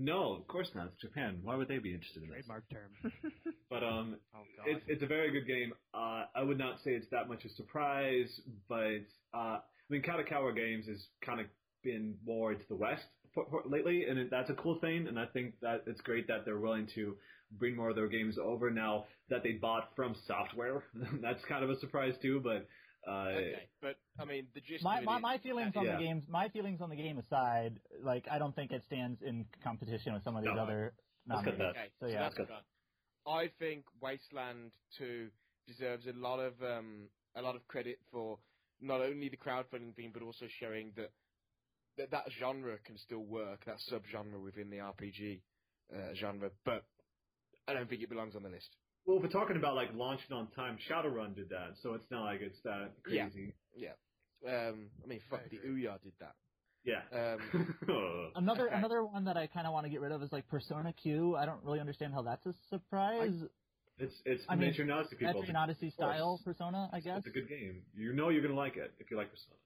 No, 0.00 0.34
of 0.34 0.46
course 0.46 0.68
not. 0.74 0.86
It's 0.86 1.00
Japan. 1.00 1.40
Why 1.42 1.56
would 1.56 1.66
they 1.66 1.78
be 1.78 1.92
interested 1.92 2.22
in 2.22 2.28
this? 2.28 2.46
Trademark 2.46 2.64
term. 2.70 3.12
But 3.70 3.82
um, 3.82 4.16
Oh 4.34 4.38
it's 4.64 4.82
it's 4.86 5.02
a 5.02 5.06
very 5.06 5.30
good 5.30 5.46
game. 5.46 5.72
Uh, 5.92 6.24
I 6.34 6.42
would 6.42 6.56
not 6.56 6.78
say 6.84 6.92
it's 6.92 7.08
that 7.10 7.28
much 7.28 7.44
a 7.44 7.50
surprise, 7.50 8.40
but 8.68 9.04
uh, 9.34 9.58
I 9.58 9.60
mean, 9.90 10.02
Kadokawa 10.02 10.54
Games 10.54 10.86
has 10.86 11.04
kind 11.24 11.40
of 11.40 11.46
been 11.82 12.14
more 12.24 12.52
into 12.52 12.64
the 12.68 12.76
West 12.76 13.04
for, 13.34 13.44
for, 13.50 13.62
lately, 13.66 14.04
and 14.08 14.18
it, 14.18 14.30
that's 14.30 14.48
a 14.48 14.54
cool 14.54 14.78
thing. 14.80 15.06
And 15.06 15.18
I 15.18 15.26
think 15.26 15.54
that 15.60 15.82
it's 15.86 16.00
great 16.00 16.28
that 16.28 16.44
they're 16.44 16.58
willing 16.58 16.88
to 16.94 17.16
bring 17.58 17.76
more 17.76 17.90
of 17.90 17.96
their 17.96 18.08
games 18.08 18.36
over 18.42 18.70
now 18.70 19.04
that 19.28 19.42
they 19.42 19.52
bought 19.52 19.90
from 19.96 20.14
software. 20.26 20.84
that's 21.22 21.44
kind 21.46 21.64
of 21.64 21.70
a 21.70 21.78
surprise 21.80 22.14
too, 22.22 22.40
but. 22.42 22.66
Uh, 23.06 23.10
Okay, 23.30 23.68
but 23.80 23.96
I 24.18 24.24
mean 24.24 24.48
the 24.54 24.60
gist. 24.60 24.82
My 24.84 24.96
of 24.98 25.02
it 25.02 25.06
my, 25.06 25.16
is- 25.16 25.22
my 25.22 25.38
feelings 25.38 25.72
on 25.76 25.84
Yeah. 25.84 25.96
the 25.96 26.02
games 26.02 26.24
my 26.28 26.48
feelings 26.48 26.80
on 26.80 26.90
the 26.90 26.96
game 26.96 27.18
aside, 27.18 27.78
like 28.02 28.26
I 28.30 28.38
don't 28.38 28.54
think 28.54 28.72
it 28.72 28.82
stands 28.86 29.22
in 29.22 29.46
competition 29.62 30.12
with 30.14 30.24
some 30.24 30.36
of 30.36 30.42
these 30.42 30.52
No. 30.54 30.62
other 30.62 30.94
Let's 31.28 31.44
cut 31.44 31.58
nominees. 31.58 31.74
that. 31.74 31.80
Okay, 31.80 31.90
So 32.00 32.06
so 32.06 32.12
yeah. 32.12 32.18
that's 32.20 32.36
done. 32.36 32.64
I 33.26 33.48
think 33.58 33.84
Wasteland 34.00 34.72
2 34.98 35.28
deserves 35.66 36.06
a 36.06 36.12
lot 36.12 36.38
of 36.40 36.54
um, 36.62 37.08
a 37.36 37.42
lot 37.42 37.54
of 37.56 37.66
credit 37.68 37.98
for 38.10 38.38
not 38.80 39.00
only 39.00 39.28
the 39.28 39.36
crowdfunding 39.36 39.94
thing, 39.94 40.10
but 40.12 40.22
also 40.22 40.46
showing 40.60 40.92
that 40.96 41.10
that, 41.98 42.10
that 42.10 42.24
genre 42.38 42.78
can 42.84 42.96
still 42.98 43.24
work, 43.24 43.64
that 43.66 43.76
subgenre 43.90 44.40
within 44.42 44.70
the 44.70 44.78
RPG 44.78 45.40
uh, 45.94 46.14
genre. 46.14 46.50
But 46.64 46.84
I 47.66 47.74
don't 47.74 47.88
think 47.88 48.02
it 48.02 48.08
belongs 48.08 48.34
on 48.36 48.42
the 48.42 48.48
list. 48.48 48.76
Well, 49.08 49.16
if 49.16 49.22
we're 49.22 49.30
talking 49.30 49.56
about 49.56 49.74
like 49.74 49.88
launching 49.94 50.36
on 50.36 50.48
time, 50.48 50.76
Shadowrun 50.88 51.34
did 51.34 51.48
that, 51.48 51.70
so 51.82 51.94
it's 51.94 52.04
not 52.10 52.24
like 52.24 52.42
it's 52.42 52.58
that 52.64 52.90
crazy. 53.02 53.54
Yeah. 53.74 53.88
crazy. 54.44 54.54
Um, 54.54 54.90
I 55.02 55.06
mean, 55.08 55.20
fuck, 55.30 55.40
I 55.46 55.48
the 55.48 55.56
agree. 55.56 55.84
Ouya 55.84 56.00
did 56.02 56.12
that. 56.20 56.34
Yeah. 56.84 57.00
Um, 57.10 57.74
Another 58.36 58.66
Okay. 58.66 58.74
another 58.78 59.02
one 59.04 59.24
that 59.24 59.36
I 59.38 59.46
kind 59.46 59.66
of 59.66 59.72
want 59.72 59.86
to 59.86 59.90
get 59.90 60.02
rid 60.02 60.12
of 60.12 60.22
is 60.22 60.30
like 60.30 60.46
Persona 60.48 60.92
Q. 60.92 61.36
I 61.36 61.46
don't 61.46 61.64
really 61.64 61.80
understand 61.80 62.12
how 62.12 62.20
that's 62.22 62.44
a 62.44 62.52
surprise. 62.68 63.32
it's 63.98 64.14
it's 64.26 64.44
I 64.48 64.56
mean, 64.56 64.70
Nature 64.70 64.86
Odyssey 64.92 65.16
people. 65.16 65.42
Etrian 65.42 65.56
Odyssey 65.56 65.90
style. 65.90 66.38
Persona, 66.44 66.90
I 66.92 67.00
guess. 67.00 67.18
It's 67.18 67.26
a 67.28 67.30
good 67.30 67.48
game. 67.48 67.82
You 67.96 68.12
know 68.12 68.28
you're 68.28 68.42
gonna 68.42 68.54
like 68.54 68.76
it 68.76 68.92
if 69.00 69.10
you 69.10 69.16
like 69.16 69.30
Persona. 69.30 69.56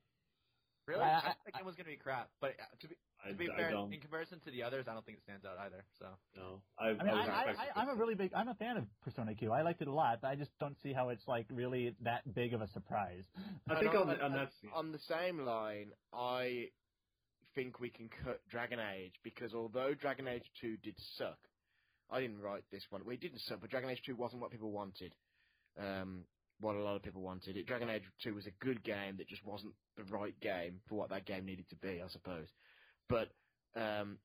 really? 0.87 1.03
I- 1.03 1.09
I, 1.11 1.19
I- 1.19 1.21
thought 1.23 1.37
the 1.47 1.53
game 1.53 1.67
was 1.67 1.75
gonna 1.75 1.89
be 1.91 1.97
crap, 1.97 2.29
but 2.41 2.51
uh, 2.51 2.65
to 2.81 2.89
be 2.89 2.95
I, 3.25 3.29
to 3.29 3.35
be 3.35 3.49
I 3.51 3.57
fair, 3.57 3.71
don't 3.71 3.93
in 3.93 4.01
comparison 4.01 4.41
to 4.41 4.51
the 4.51 4.63
others, 4.63 4.87
I 4.89 4.95
don't 4.95 5.05
think 5.05 5.19
it 5.19 5.25
stands 5.25 5.45
out 5.45 5.59
either. 5.59 5.85
So 5.99 6.07
know. 6.37 6.63
I, 6.79 6.89
I 6.89 6.93
mean, 6.93 7.01
I, 7.01 7.13
was 7.15 7.29
I, 7.29 7.51
expecting 7.51 7.73
I, 7.77 7.81
I'm 7.81 7.89
a 7.89 7.95
really 7.95 8.15
big, 8.15 8.33
I'm 8.35 8.49
a 8.49 8.55
fan 8.55 8.77
of 8.77 8.85
Persona 9.03 9.35
Q. 9.35 9.53
I 9.53 9.63
liked 9.63 9.83
it 9.83 9.89
a 9.89 9.93
lot, 9.93 10.21
but 10.23 10.29
I 10.29 10.35
just 10.35 10.51
don't 10.59 10.77
see 10.83 10.93
how 10.93 11.11
it's 11.11 11.27
like 11.29 11.47
really 11.51 11.95
that 12.03 12.35
big 12.35 12.55
of 12.55 12.61
a 12.61 12.69
surprise. 12.69 13.25
I 13.69 13.79
think 13.79 13.95
And 13.95 14.11
on, 14.11 14.21
on 14.21 14.33
that. 14.33 14.51
on 14.75 14.93
the 14.93 14.99
same 14.99 15.39
line, 15.41 15.93
I 16.13 16.69
think 17.55 17.81
we 17.81 17.91
can 17.91 18.09
cut 18.25 18.41
Dragon 18.49 18.79
Age 18.81 19.15
because 19.23 19.55
although 19.55 19.95
Dragon 19.95 20.27
Age 20.29 20.51
2 20.61 20.77
did 20.83 20.95
suck, 21.17 21.39
I 22.11 22.21
didn't 22.21 22.41
write 22.41 22.65
this 22.71 22.85
one. 22.91 23.03
We 23.05 23.17
didn't 23.17 23.41
suck, 23.41 23.61
but 23.61 23.71
Dragon 23.71 23.91
Age 23.91 24.03
2 24.05 24.17
wasn't 24.17 24.43
what 24.43 24.51
people 24.51 24.73
wanted. 24.73 25.15
Um, 25.79 26.25
what 26.61 26.77
a 26.77 26.83
lot 26.83 26.97
of 26.97 27.03
people 27.03 27.23
wanted. 27.23 27.57
It 27.57 27.67
Dragon 27.67 27.91
Age 27.91 28.03
2 28.23 28.35
was 28.35 28.47
a 28.47 28.65
good 28.65 28.83
game 28.85 29.17
that 29.19 29.29
just 29.29 29.45
wasn't 29.45 29.75
the 29.97 30.05
right 30.05 30.39
game 30.41 30.81
for 30.89 30.97
what 30.97 31.11
that 31.11 31.27
game 31.27 31.45
needed 31.45 31.69
to 31.71 31.77
be, 31.77 32.01
I 32.03 32.09
suppose. 32.09 32.47
But 33.09 33.29
um, 33.77 34.19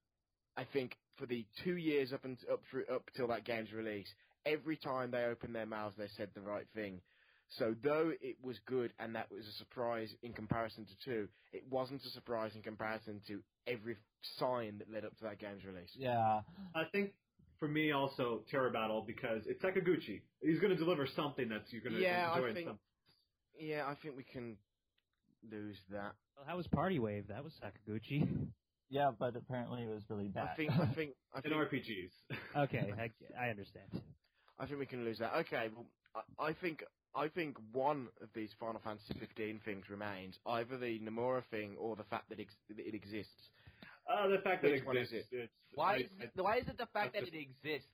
I 0.55 0.63
think 0.73 0.97
for 1.17 1.25
the 1.25 1.45
two 1.63 1.77
years 1.77 2.13
up 2.13 2.25
and 2.25 2.37
up 2.51 2.61
through, 2.69 2.85
up 2.93 3.03
till 3.15 3.27
that 3.27 3.43
game's 3.45 3.71
release, 3.73 4.07
every 4.45 4.77
time 4.77 5.11
they 5.11 5.23
opened 5.23 5.55
their 5.55 5.65
mouths, 5.65 5.95
they 5.97 6.07
said 6.15 6.29
the 6.33 6.41
right 6.41 6.65
thing. 6.75 7.01
So 7.49 7.73
though 7.81 8.11
it 8.21 8.35
was 8.43 8.57
good 8.67 8.91
and 8.99 9.15
that 9.15 9.31
was 9.31 9.47
a 9.47 9.51
surprise 9.57 10.13
in 10.21 10.33
comparison 10.33 10.85
to 10.85 10.91
two, 11.05 11.27
it 11.53 11.63
wasn't 11.69 12.03
a 12.05 12.09
surprise 12.09 12.51
in 12.55 12.61
comparison 12.61 13.21
to 13.27 13.39
every 13.67 13.95
sign 14.37 14.79
that 14.79 14.91
led 14.93 15.05
up 15.05 15.17
to 15.19 15.23
that 15.23 15.39
game's 15.39 15.63
release. 15.63 15.89
Yeah. 15.95 16.41
I 16.75 16.83
think 16.91 17.11
for 17.59 17.69
me 17.69 17.91
also 17.93 18.41
Terra 18.51 18.69
Battle 18.69 19.03
because 19.07 19.43
it's 19.47 19.63
Sakaguchi. 19.63 20.21
He's 20.41 20.59
going 20.59 20.71
to 20.71 20.75
deliver 20.77 21.07
something 21.15 21.47
that's 21.47 21.71
you're 21.71 21.81
going 21.81 21.95
to 21.95 22.01
Yeah, 22.01 22.29
I 22.31 22.35
enjoy. 22.35 22.45
and 22.47 22.55
think- 22.55 22.67
some- 22.67 22.79
Yeah, 23.59 23.85
I 23.87 23.95
think 23.95 24.17
we 24.17 24.23
can 24.23 24.57
lose 25.49 25.77
that. 25.89 26.11
Well, 26.35 26.45
how 26.45 26.57
was 26.57 26.67
Party 26.67 26.99
Wave? 26.99 27.27
That 27.29 27.43
was 27.45 27.53
Sakaguchi. 27.63 28.27
Yeah, 28.89 29.11
but 29.17 29.35
apparently 29.35 29.83
it 29.83 29.89
was 29.89 30.03
really 30.09 30.27
bad. 30.29 30.49
I 30.53 30.55
think 30.55 30.71
I 30.71 30.85
think 30.95 31.11
I 31.33 31.39
in 31.43 31.51
think 31.51 31.55
RPGs. 31.55 32.11
Okay, 32.63 32.93
I, 32.97 33.11
I 33.45 33.49
understand. 33.49 34.01
I 34.59 34.65
think 34.65 34.79
we 34.79 34.85
can 34.85 35.03
lose 35.05 35.19
that. 35.19 35.33
Okay, 35.39 35.69
well, 35.75 35.85
I, 36.39 36.47
I 36.49 36.53
think 36.53 36.83
I 37.15 37.27
think 37.27 37.57
one 37.73 38.07
of 38.21 38.29
these 38.33 38.49
Final 38.59 38.79
Fantasy 38.83 39.13
15 39.19 39.61
things 39.65 39.85
remains 39.89 40.37
either 40.45 40.77
the 40.77 40.99
Nomura 40.99 41.43
thing 41.51 41.75
or 41.79 41.95
the 41.95 42.03
fact 42.03 42.29
that, 42.29 42.39
ex- 42.39 42.55
that 42.69 42.79
it 42.79 42.93
exists. 42.93 43.49
Uh, 44.09 44.27
the 44.27 44.37
fact 44.43 44.61
that 44.61 44.71
Which 44.71 44.81
it 44.81 44.87
one 44.87 44.97
is 44.97 45.11
exists, 45.11 45.33
Why 45.75 45.93
I- 45.93 45.97
is 45.97 46.09
I- 46.19 46.23
it, 46.23 46.31
why 46.35 46.57
is 46.57 46.67
it 46.67 46.77
the 46.77 46.85
fact 46.93 47.13
that 47.13 47.21
that's 47.21 47.27
it 47.33 47.35
exists 47.35 47.89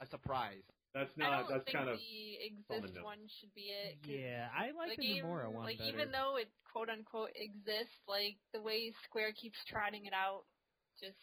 a 0.00 0.06
surprise? 0.06 0.62
That's 0.94 1.12
I 1.16 1.20
not 1.22 1.40
don't 1.48 1.50
that's 1.58 1.64
think 1.64 1.76
kind 1.76 1.88
of 1.88 1.98
the 1.98 2.36
exist 2.42 2.94
one 3.02 3.18
should 3.40 3.54
be 3.54 3.70
it. 3.70 4.02
'cause 4.02 4.10
Yeah, 4.10 4.48
I 4.50 4.70
like 4.72 4.96
the, 4.96 5.02
game, 5.06 5.24
Nomura 5.24 5.50
one 5.52 5.64
like 5.64 5.78
better. 5.78 5.90
even 5.90 6.10
though 6.10 6.36
it 6.36 6.48
quote 6.72 6.88
unquote 6.88 7.30
exists, 7.34 7.94
like 8.08 8.36
the 8.52 8.60
way 8.60 8.92
Square 9.04 9.32
keeps 9.34 9.58
trotting 9.68 10.06
it 10.06 10.12
out, 10.12 10.44
just 11.00 11.18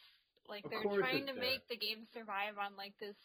like 0.48 0.64
Of 0.66 0.72
they're 0.72 0.84
trying 0.84 1.28
to 1.28 1.34
there. 1.34 1.42
make 1.42 1.68
the 1.68 1.78
game 1.78 2.06
survive 2.14 2.58
on 2.58 2.76
like 2.78 2.94
this 3.00 3.16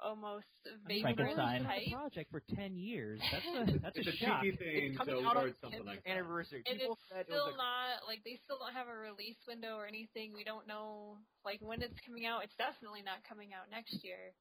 almost 0.00 0.46
I 0.66 0.70
mean, 0.88 1.04
vagrant 1.04 1.16
Frankenstein. 1.16 1.62
Nomura's 1.62 1.62
been 1.62 1.66
on 1.66 1.78
type. 1.78 1.92
project 1.92 2.30
for 2.30 2.40
ten 2.54 2.76
years. 2.76 3.20
That's 3.32 3.46
a 3.46 3.78
that's 3.78 3.96
it's 3.98 4.08
a 4.08 4.10
a 4.10 4.16
shock. 4.16 4.42
thing 4.42 4.58
It's 4.92 4.96
coming 4.98 5.14
to 5.22 5.28
out 5.28 5.36
on 5.36 5.48
its 5.48 5.60
something 5.60 5.84
like 5.86 6.02
anniversary. 6.06 6.62
And 6.66 6.78
People 6.80 6.98
it's 7.00 7.08
said 7.08 7.20
it 7.20 7.26
still 7.32 7.46
was 7.46 7.54
a, 7.54 7.56
not 7.56 8.04
like 8.08 8.24
they 8.24 8.36
still 8.44 8.58
don't 8.58 8.74
have 8.74 8.88
a 8.88 8.96
release 8.96 9.38
window 9.46 9.76
or 9.76 9.86
anything. 9.86 10.34
We 10.34 10.42
don't 10.44 10.66
know 10.66 11.18
like 11.44 11.60
when 11.62 11.80
it's 11.82 11.94
coming 12.04 12.26
out. 12.26 12.42
It's 12.44 12.56
definitely 12.56 13.02
not 13.02 13.22
coming 13.24 13.54
out 13.54 13.70
next 13.70 14.02
year. 14.02 14.34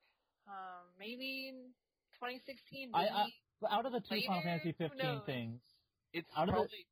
Um, 0.52 0.84
maybe 1.00 1.54
2016. 2.20 2.92
I- 2.94 3.02
Maybe. 3.04 3.14
I- 3.16 3.34
But 3.62 3.72
out 3.72 3.86
of 3.86 3.92
the 3.94 4.02
two 4.02 4.22
Final 4.28 4.42
Fantasy 4.42 4.72
15 4.74 5.22
things, 5.26 5.62
it's 6.14 6.28
out 6.36 6.50
of 6.50 6.56
the- 6.56 6.86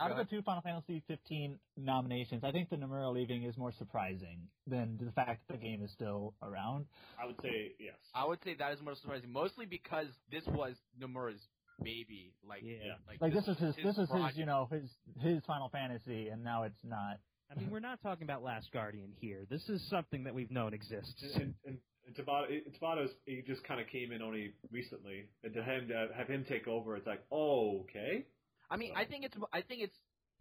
out 0.00 0.08
Go 0.08 0.16
of 0.16 0.28
the 0.28 0.36
two 0.36 0.42
Final 0.42 0.60
Fantasy 0.62 1.00
15 1.06 1.60
nominations, 1.76 2.42
I 2.42 2.50
think 2.50 2.68
the 2.68 2.74
Nomura 2.76 3.12
leaving 3.12 3.44
is 3.44 3.56
more 3.56 3.70
surprising 3.70 4.50
than 4.66 4.96
the 4.98 5.12
fact 5.12 5.46
that 5.46 5.52
the 5.54 5.58
game 5.62 5.84
is 5.84 5.92
still 5.92 6.34
around. 6.42 6.86
I 7.16 7.26
would 7.26 7.40
say 7.40 7.76
yes. 7.78 7.96
I 8.12 8.24
would 8.26 8.42
say 8.42 8.54
that 8.54 8.72
is 8.72 8.82
more 8.82 8.96
surprising, 8.96 9.30
mostly 9.30 9.66
because 9.66 10.08
this 10.30 10.44
was 10.48 10.76
Nomura's 10.98 11.48
baby. 11.80 12.34
Like, 12.42 12.62
Yeah. 12.64 12.96
like, 13.06 13.20
Like 13.20 13.32
this 13.32 13.46
is 13.46 13.56
his, 13.56 13.76
this 13.76 13.96
is 13.96 14.10
his, 14.10 14.36
you 14.36 14.46
know, 14.46 14.66
his 14.66 14.90
his 15.20 15.44
Final 15.44 15.68
Fantasy, 15.68 16.28
and 16.28 16.42
now 16.42 16.64
it's 16.64 16.82
not. 16.82 17.20
I 17.50 17.54
mean, 17.54 17.70
we're 17.70 17.78
not 17.78 18.00
talking 18.00 18.24
about 18.24 18.42
Last 18.42 18.72
Guardian 18.72 19.12
here. 19.12 19.44
This 19.46 19.68
is 19.68 19.86
something 19.88 20.24
that 20.24 20.34
we've 20.34 20.50
known 20.50 20.74
exists. 20.74 21.22
And, 21.36 21.54
and, 21.64 21.80
and 22.06 22.14
Tabata, 22.14 22.50
it- 22.50 22.80
Tabata's 22.80 23.10
he 23.26 23.42
just 23.46 23.64
kind 23.64 23.80
of 23.80 23.86
came 23.88 24.12
in 24.12 24.22
only 24.22 24.54
recently, 24.70 25.28
and 25.42 25.54
to 25.54 25.62
him 25.62 25.88
to 25.88 26.08
have 26.16 26.28
him 26.28 26.44
take 26.48 26.68
over, 26.68 26.96
it's 26.96 27.06
like, 27.06 27.24
oh, 27.30 27.80
okay. 27.82 28.26
I 28.70 28.76
mean, 28.76 28.92
I 28.96 29.04
think 29.04 29.24
it's, 29.24 29.36
I 29.52 29.60
think 29.60 29.82
it's, 29.82 29.96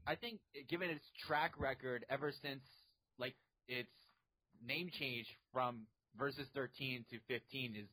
I 0.07 0.15
think 0.15 0.39
given 0.69 0.89
its 0.89 1.05
track 1.27 1.53
record 1.57 2.05
ever 2.09 2.31
since 2.41 2.61
like 3.17 3.35
its 3.67 3.89
name 4.65 4.89
change 4.99 5.27
from 5.51 5.81
versus 6.17 6.47
13 6.53 7.05
to 7.09 7.19
15 7.27 7.75
is 7.75 7.87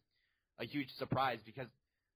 a 0.60 0.64
huge 0.64 0.88
surprise 0.98 1.38
because 1.44 1.68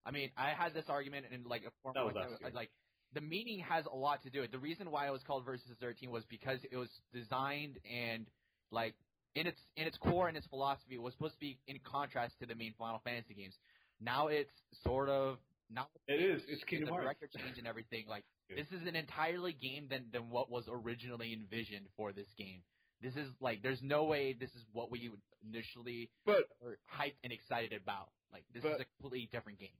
I 0.05 0.11
mean 0.11 0.29
I 0.37 0.49
had 0.49 0.73
this 0.73 0.85
argument 0.87 1.25
in 1.31 1.43
like 1.45 1.63
a 1.63 1.71
form 1.81 1.95
like, 2.13 2.53
like 2.53 2.69
the 3.13 3.21
meaning 3.21 3.59
has 3.59 3.85
a 3.85 3.95
lot 3.95 4.21
to 4.23 4.29
do 4.29 4.41
with 4.41 4.49
it. 4.49 4.51
The 4.51 4.59
reason 4.59 4.91
why 4.91 5.07
it 5.07 5.11
was 5.11 5.23
called 5.23 5.45
versus 5.45 5.71
13 5.79 6.11
was 6.11 6.23
because 6.29 6.59
it 6.69 6.75
was 6.75 6.89
designed 7.13 7.79
and 7.89 8.25
like 8.71 8.93
in 9.35 9.47
its 9.47 9.59
in 9.75 9.85
its 9.87 9.97
core 9.97 10.27
and 10.27 10.37
its 10.37 10.47
philosophy 10.47 10.95
it 10.95 11.01
was 11.01 11.13
supposed 11.13 11.33
to 11.35 11.39
be 11.39 11.59
in 11.67 11.79
contrast 11.83 12.35
to 12.39 12.45
the 12.45 12.55
main 12.55 12.73
Final 12.77 12.99
Fantasy 13.03 13.33
games. 13.33 13.55
Now 14.01 14.27
it's 14.27 14.51
sort 14.83 15.09
of 15.09 15.37
not 15.69 15.89
It 16.07 16.21
is. 16.21 16.41
It's 16.47 16.63
Kingdom 16.63 16.89
Hearts. 16.89 17.03
director 17.03 17.27
change 17.37 17.57
and 17.57 17.67
everything. 17.67 18.05
Like 18.07 18.23
Yeah. 18.49 18.57
this 18.61 18.79
is 18.79 18.87
an 18.87 18.95
entirely 18.95 19.53
game 19.53 19.87
than 19.89 20.05
than 20.13 20.29
what 20.29 20.51
was 20.51 20.65
originally 20.69 21.33
envisioned 21.33 21.87
for 21.97 22.11
this 22.13 22.27
game. 22.37 22.61
This 23.01 23.15
is 23.15 23.27
like 23.41 23.63
there's 23.63 23.81
no 23.81 24.03
way 24.05 24.33
this 24.33 24.51
is 24.51 24.63
what 24.71 24.91
we 24.91 25.09
initially 25.43 26.09
But 26.25 26.45
were 26.61 26.77
hyped 26.85 27.17
and 27.23 27.33
excited 27.33 27.73
about. 27.73 28.09
Like 28.31 28.43
this 28.53 28.61
But- 28.63 28.75
is 28.75 28.81
a 28.81 28.85
completely 29.01 29.29
different 29.31 29.59
game. 29.59 29.77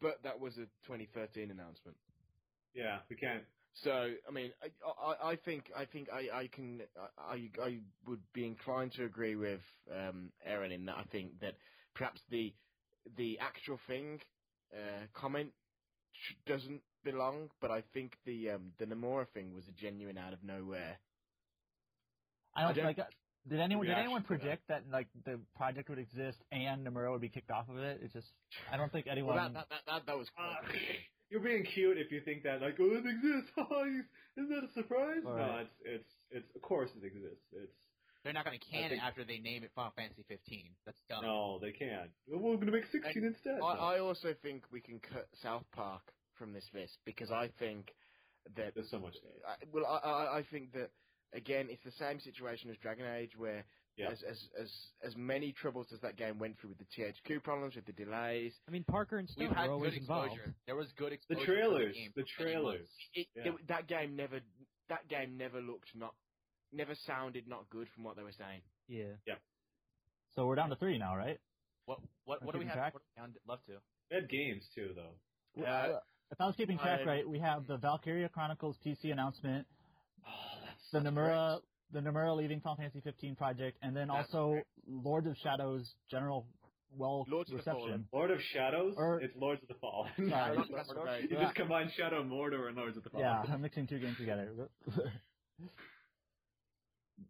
but 0.00 0.22
that 0.24 0.40
was 0.40 0.56
a 0.56 0.64
2013 0.88 1.50
announcement. 1.50 1.96
Yeah, 2.74 2.98
we 3.10 3.16
can't. 3.16 3.44
So 3.84 4.16
I 4.26 4.30
mean, 4.30 4.52
I, 4.62 4.88
I, 4.88 5.32
I 5.32 5.36
think 5.36 5.70
I 5.74 5.84
think 5.84 6.08
I, 6.10 6.30
I 6.42 6.48
can 6.48 6.80
I, 7.18 7.50
I 7.60 7.84
would 8.06 8.32
be 8.32 8.46
inclined 8.46 8.92
to 8.92 9.04
agree 9.04 9.36
with 9.36 9.60
um, 9.90 10.32
Erren 10.46 10.72
in 10.72 10.86
that 10.86 10.96
I 10.96 11.04
think 11.04 11.40
that 11.40 11.54
perhaps 11.94 12.20
the 12.30 12.54
the 13.16 13.38
actual 13.38 13.78
thing 13.86 14.20
uh, 14.74 15.06
comment 15.12 15.52
sh- 16.12 16.34
doesn't 16.46 16.82
belong, 17.04 17.50
but 17.60 17.70
I 17.70 17.82
think 17.82 18.12
the 18.24 18.50
um, 18.50 18.72
the 18.78 18.86
Nomura 18.86 19.26
thing 19.32 19.52
was 19.54 19.68
a 19.68 19.72
genuine 19.72 20.16
out 20.18 20.32
of 20.32 20.42
nowhere. 20.42 20.98
I 22.54 22.62
don't, 22.62 22.70
I 22.70 22.74
don't- 22.74 22.84
like. 22.86 22.98
uh, 22.98 23.04
Did 23.46 23.60
anyone 23.60 23.86
did 23.86 23.96
anyone 23.98 24.22
to 24.22 24.28
that. 24.28 24.38
predict 24.40 24.68
that. 24.68 24.88
like 24.88 25.08
the 25.12 25.46
project 25.54 25.88
would 25.90 25.98
exist 25.98 26.38
and 26.50 26.84
Nomura 26.86 27.12
would 27.12 27.20
be 27.20 27.28
kicked 27.28 27.50
off 27.50 27.68
of 27.68 27.76
it? 27.76 28.02
It's 28.02 28.14
just 28.14 28.32
I 28.72 28.76
don't 28.78 28.90
think 28.90 29.06
anyone. 29.06 29.36
that, 29.36 29.52
that, 29.52 29.68
that, 29.68 29.82
that, 29.86 30.06
that 30.06 30.16
was 30.18 30.28
Uh, 30.36 30.60
quite 30.64 30.96
you're 31.30 31.40
being 31.40 31.64
cute 31.64 31.98
if 31.98 32.10
you 32.12 32.20
think 32.20 32.42
that 32.44 32.60
like, 32.62 32.76
oh, 32.80 32.90
it 32.92 33.04
exists. 33.06 33.52
Isn't 34.36 34.50
that 34.50 34.64
a 34.68 34.72
surprise? 34.74 35.22
No, 35.24 35.30
Right. 35.32 35.60
it's 35.60 35.74
it's 35.84 36.12
it's 36.30 36.56
of 36.56 36.62
course 36.62 36.90
it 36.96 37.04
exists. 37.06 37.44
It's 37.52 37.78
They're 38.24 38.32
not 38.32 38.44
going 38.44 38.58
to 38.58 38.64
can 38.70 38.90
think- 38.90 39.00
it 39.00 39.04
after 39.04 39.24
they 39.24 39.38
name 39.38 39.64
it 39.64 39.70
Final 39.74 39.92
Fantasy 39.96 40.24
15. 40.28 40.70
That's 40.84 41.00
dumb. 41.08 41.22
no, 41.24 41.58
they 41.60 41.72
can't. 41.72 42.10
We're 42.28 42.56
gonna 42.56 42.72
make 42.72 42.86
sixteen 42.92 43.24
instead. 43.24 43.58
I, 43.62 43.96
I 43.96 43.98
also 44.00 44.34
think 44.42 44.64
we 44.70 44.80
can 44.80 45.00
cut 45.00 45.28
South 45.42 45.64
Park 45.72 46.02
from 46.34 46.52
this 46.52 46.68
list 46.74 46.98
because 47.04 47.30
I 47.30 47.48
think 47.58 47.94
that 48.56 48.74
There's 48.74 48.90
so 48.90 48.98
much. 49.00 49.14
I, 49.48 49.54
well, 49.72 49.86
I, 49.86 50.08
I, 50.08 50.38
I 50.38 50.42
think 50.50 50.72
that 50.74 50.90
again, 51.34 51.66
it's 51.70 51.82
the 51.84 51.90
same 51.98 52.20
situation 52.20 52.70
as 52.70 52.76
Dragon 52.76 53.06
Age, 53.06 53.32
where 53.36 53.64
Yeah. 53.96 54.10
as, 54.10 54.22
as 54.28 54.38
as 54.60 54.72
as 55.02 55.16
many 55.16 55.52
troubles 55.52 55.86
as 55.92 56.00
that 56.00 56.16
game 56.16 56.38
went 56.38 56.58
through 56.60 56.70
with 56.70 56.78
the 56.78 56.84
THQ 56.84 57.42
problems, 57.42 57.76
with 57.76 57.86
the 57.86 57.92
delays, 57.92 58.52
I 58.68 58.70
mean, 58.70 58.84
Parker 58.84 59.16
and 59.18 59.28
Stone 59.28 59.48
We've 59.48 59.56
had 59.56 59.68
were 59.68 59.74
always 59.74 59.92
good 59.92 60.00
involved. 60.02 60.38
There 60.66 60.76
was 60.76 60.92
good 60.98 61.10
The 61.12 61.14
exposure. 61.14 61.40
for 61.40 61.46
trailers, 61.46 61.94
game 61.94 62.12
the 62.14 62.24
trailers. 62.38 62.88
it, 63.14 63.26
Yeah. 63.34 63.42
it- 63.54 63.66
that 63.68 63.86
game 63.86 64.16
never 64.16 64.40
that 64.88 65.08
game 65.08 65.36
never 65.38 65.60
looked 65.62 65.94
not 65.94 66.14
never 66.72 66.94
sounded 67.06 67.48
not 67.48 67.68
good 67.70 67.88
from 67.94 68.04
what 68.04 68.16
they 68.16 68.22
were 68.22 68.32
saying. 68.32 68.60
Yeah. 68.88 69.14
Yeah. 69.26 69.36
So 70.34 70.46
we're 70.46 70.56
down 70.56 70.68
to 70.70 70.76
three 70.76 70.98
now, 70.98 71.16
right? 71.16 71.40
What 71.86 72.00
what 72.24 72.42
what 72.44 72.52
do 72.52 72.58
we 72.58 72.66
have? 72.66 72.74
track? 72.74 72.94
What 72.94 73.02
do 73.16 73.22
we 73.22 73.40
left 73.50 73.66
to? 73.66 73.80
They 74.10 74.16
had 74.16 74.28
games 74.28 74.68
too, 74.74 74.92
though. 74.94 75.14
Yeah. 75.54 75.72
uh, 75.72 76.00
if 76.30 76.40
I 76.40 76.46
was 76.46 76.54
keeping 76.56 76.76
track 76.78 77.00
I- 77.00 77.04
right, 77.04 77.28
we 77.28 77.38
have 77.38 77.66
the 77.66 77.78
Valkyria 77.78 78.28
Chronicles 78.28 78.76
PC 78.84 79.10
announcement, 79.10 79.66
Oh, 80.26 80.58
that's 80.66 80.90
the 80.92 80.98
Nomura 80.98 81.60
the 81.92 82.00
Nomura 82.00 82.36
leaving 82.36 82.60
Final 82.60 82.76
Fantasy 82.76 83.00
15 83.00 83.36
project, 83.36 83.78
and 83.82 83.96
then 83.96 84.08
That's 84.08 84.32
also 84.34 84.52
great. 84.52 84.64
Lords 84.88 85.26
of 85.26 85.36
Shadows 85.42 85.94
general 86.10 86.46
well 86.96 87.26
Lords 87.28 87.50
of 87.50 87.54
the 87.54 87.58
reception. 87.58 87.80
Fallen. 87.80 88.04
Lord 88.12 88.30
of 88.30 88.38
Shadows. 88.52 88.94
Or- 88.96 89.20
it's 89.20 89.34
Lords 89.36 89.62
of 89.62 89.68
the 89.68 89.74
Fallen. 89.74 90.10
Sorry. 90.16 90.30
That's- 90.56 90.68
that's 90.74 90.92
right. 91.04 91.22
you 91.30 91.36
just 91.36 91.54
combine 91.54 91.90
Shadow 91.96 92.20
and 92.22 92.30
Mordor 92.30 92.68
and 92.68 92.76
Lords 92.76 92.96
of 92.96 93.04
the 93.04 93.10
Fallen. 93.10 93.26
Yeah, 93.26 93.52
I'm 93.52 93.60
mixing 93.62 93.86
two 93.86 93.98
games 93.98 94.16
together. 94.16 94.48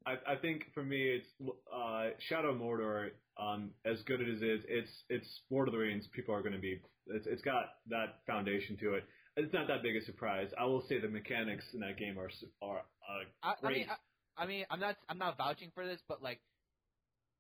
I, 0.05 0.13
I 0.33 0.37
think 0.37 0.65
for 0.75 0.83
me, 0.83 1.01
it's 1.21 1.51
uh, 1.73 2.11
Shadow 2.29 2.51
of 2.53 2.61
Mordor. 2.61 3.11
Um, 3.39 3.71
as 3.85 4.01
good 4.07 4.21
as 4.23 4.41
it 4.41 4.45
is, 4.45 4.61
it's 4.69 4.91
it's 5.11 5.41
Lord 5.51 5.69
of 5.69 5.73
the 5.73 5.79
Rings. 5.79 6.07
People 6.13 6.35
are 6.35 6.41
going 6.43 6.55
to 6.55 6.59
be. 6.61 6.81
It's 7.09 7.27
it's 7.27 7.43
got 7.43 7.65
that 7.89 8.21
foundation 8.27 8.77
to 8.79 8.95
it. 8.95 9.05
It's 9.37 9.53
not 9.53 9.69
that 9.69 9.83
big 9.83 9.95
a 9.97 10.05
surprise. 10.05 10.49
I 10.59 10.65
will 10.65 10.83
say 10.89 10.99
the 11.01 11.09
mechanics 11.09 11.65
in 11.75 11.81
that 11.81 11.99
game 11.99 12.19
are 12.19 12.31
su- 12.31 12.47
are 12.63 12.79
uh, 12.79 13.25
I, 13.43 13.51
I 13.51 13.55
Great. 13.61 13.77
mean, 13.79 13.87
I, 13.91 13.95
I 14.37 14.47
mean, 14.47 14.65
I'm 14.71 14.81
not 14.81 14.97
I'm 15.09 15.19
not 15.19 15.37
vouching 15.39 15.71
for 15.75 15.87
this, 15.87 16.01
but 16.09 16.23
like, 16.23 16.41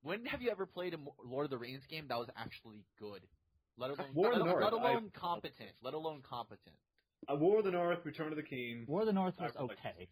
when 0.02 0.24
have 0.26 0.42
you 0.42 0.50
ever 0.50 0.66
played 0.66 0.94
a 0.94 0.98
Lord 1.24 1.44
of 1.44 1.50
the 1.50 1.58
Rings 1.58 1.82
game 1.88 2.06
that 2.08 2.18
was 2.18 2.28
actually 2.36 2.84
good? 2.98 3.22
Let 3.78 3.90
alone, 3.90 4.08
War 4.14 4.32
let, 4.32 4.38
North, 4.44 4.64
let 4.64 4.72
I- 4.72 4.76
alone 4.92 5.10
competent. 5.14 5.70
Let 5.82 5.94
alone 5.94 6.22
competent. 6.28 6.76
uh, 7.30 7.36
War 7.36 7.58
of 7.58 7.64
the 7.64 7.70
North, 7.70 7.98
Return 8.04 8.28
of 8.32 8.36
the 8.36 8.42
King. 8.42 8.84
War 8.88 9.00
of 9.00 9.06
the 9.06 9.12
North 9.12 9.34
was 9.38 9.52
I 9.58 9.62
okay. 9.62 10.08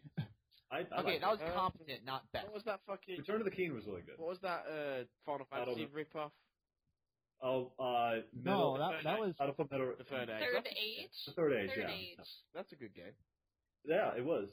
I, 0.71 0.77
I 0.79 0.81
Okay, 1.01 1.13
like 1.13 1.21
that 1.21 1.31
was 1.31 1.41
Uh, 1.41 1.53
competent, 1.55 2.05
not 2.05 2.31
best. 2.33 2.47
What 2.47 2.55
was 2.55 2.65
that 2.65 2.81
fucking? 2.87 3.17
Return 3.19 3.41
of 3.41 3.45
the 3.47 3.51
King 3.51 3.73
was 3.75 3.87
really 3.87 4.03
good. 4.03 4.19
What 4.19 4.29
was 4.29 4.41
that 4.41 4.65
uh, 4.69 5.05
Final 5.25 5.47
Fantasy 5.51 5.87
rip-off? 5.93 6.33
Oh, 7.43 7.73
uh, 7.79 8.21
No, 8.33 8.77
that 8.79 9.05
that 9.05 9.19
was 9.21 9.35
Battlefield 9.39 9.71
Metal, 9.71 9.93
The 9.99 10.05
third 10.05 10.29
age. 10.31 10.41
Third 10.41 10.55
That's- 10.55 10.75
Age. 10.77 11.11
the 11.27 11.33
Third 11.33 11.53
Age, 11.53 11.71
Third 11.75 11.79
yeah. 11.89 11.95
Age. 11.95 12.29
That's 12.55 12.73
a 12.73 12.77
good 12.77 12.95
game. 12.95 13.13
Yeah, 13.85 14.13
it 14.17 14.25
was. 14.25 14.49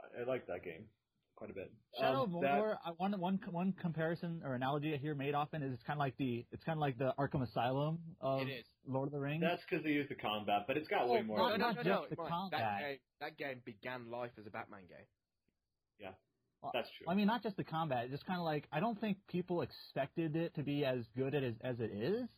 I, 0.00 0.22
I 0.22 0.24
liked 0.24 0.46
that 0.48 0.62
game 0.64 0.84
quite 1.36 1.50
a 1.50 1.54
bit. 1.54 1.70
Shadow 1.98 2.22
Um, 2.22 2.34
of 2.34 2.42
that- 2.42 2.58
Mordor. 2.60 2.78
I, 2.84 2.90
one 2.92 3.12
one 3.20 3.38
one 3.50 3.72
comparison 3.74 4.42
or 4.44 4.54
analogy 4.54 4.94
I 4.94 4.96
hear 4.96 5.14
made 5.14 5.34
often 5.34 5.62
is 5.62 5.72
it's 5.72 5.82
kind 5.84 5.96
of 5.96 6.00
like 6.00 6.16
the 6.16 6.44
it's 6.50 6.64
kind 6.64 6.76
of 6.76 6.80
like 6.80 6.98
the 6.98 7.14
Arkham 7.18 7.42
Asylum 7.42 7.98
of 8.20 8.46
Lord 8.86 9.08
of 9.08 9.12
the 9.12 9.20
Rings. 9.20 9.42
That's 9.42 9.62
because 9.68 9.84
they 9.84 9.90
use 9.90 10.08
the 10.08 10.14
combat, 10.14 10.62
but 10.66 10.76
it's 10.76 10.88
got 10.88 11.02
Oh, 11.02 11.12
way 11.12 11.22
more. 11.22 11.38
not- 11.38 11.58
no, 11.58 11.66
no, 11.66 11.72
no, 11.72 11.74
just 11.74 11.86
no, 11.86 12.06
the 12.10 12.16
combat. 12.16 12.60
That 12.60 12.80
game, 12.80 12.98
that 13.20 13.36
game 13.36 13.62
began 13.64 14.10
life 14.10 14.32
as 14.38 14.46
a 14.46 14.50
Batman 14.50 14.86
game. 14.88 15.06
Yeah. 15.98 16.12
That's 16.72 16.88
true. 16.98 17.06
I 17.08 17.14
mean, 17.14 17.26
not 17.28 17.42
just 17.44 17.56
the 17.56 17.64
combat. 17.64 18.10
Just 18.10 18.26
kind 18.26 18.40
of 18.40 18.44
like 18.44 18.66
I 18.72 18.80
don't 18.80 18.98
think 19.00 19.18
people 19.28 19.62
expected 19.62 20.34
it 20.34 20.54
to 20.54 20.62
be 20.64 20.84
as 20.84 21.06
good 21.14 21.34
as 21.34 21.54
as 21.60 21.78
it 21.80 21.90
is. 21.92 22.28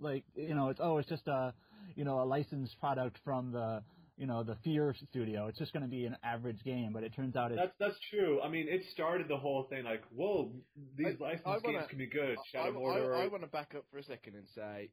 Like 0.00 0.24
you 0.34 0.54
know, 0.54 0.70
it's 0.70 0.80
oh, 0.82 0.98
it's 0.98 1.08
just 1.08 1.28
a 1.28 1.54
you 1.94 2.04
know 2.04 2.20
a 2.20 2.24
licensed 2.24 2.78
product 2.80 3.18
from 3.22 3.52
the 3.52 3.82
you 4.16 4.26
know 4.26 4.42
the 4.42 4.56
Fear 4.64 4.94
studio. 5.10 5.46
It's 5.48 5.58
just 5.58 5.72
going 5.72 5.82
to 5.82 5.88
be 5.90 6.04
an 6.06 6.16
average 6.24 6.62
game, 6.64 6.90
but 6.92 7.02
it 7.02 7.14
turns 7.14 7.36
out 7.36 7.52
it's 7.52 7.60
That's 7.60 7.74
that's 7.78 7.98
true. 8.10 8.40
I 8.42 8.48
mean, 8.48 8.66
it 8.68 8.82
started 8.92 9.28
the 9.28 9.36
whole 9.36 9.64
thing 9.70 9.84
like, 9.84 10.02
whoa, 10.10 10.52
these 10.96 11.16
I- 11.20 11.24
licensed 11.24 11.46
I 11.46 11.50
wanna- 11.62 11.78
games 11.78 11.86
can 11.90 11.98
be 11.98 12.06
good. 12.06 12.36
I, 12.38 12.42
Shadow 12.50 12.78
Mordor. 12.80 13.16
I, 13.16 13.24
I 13.24 13.28
want 13.28 13.42
to 13.42 13.48
back 13.48 13.74
up 13.76 13.84
for 13.90 13.98
a 13.98 14.02
second 14.04 14.34
and 14.36 14.46
say, 14.54 14.90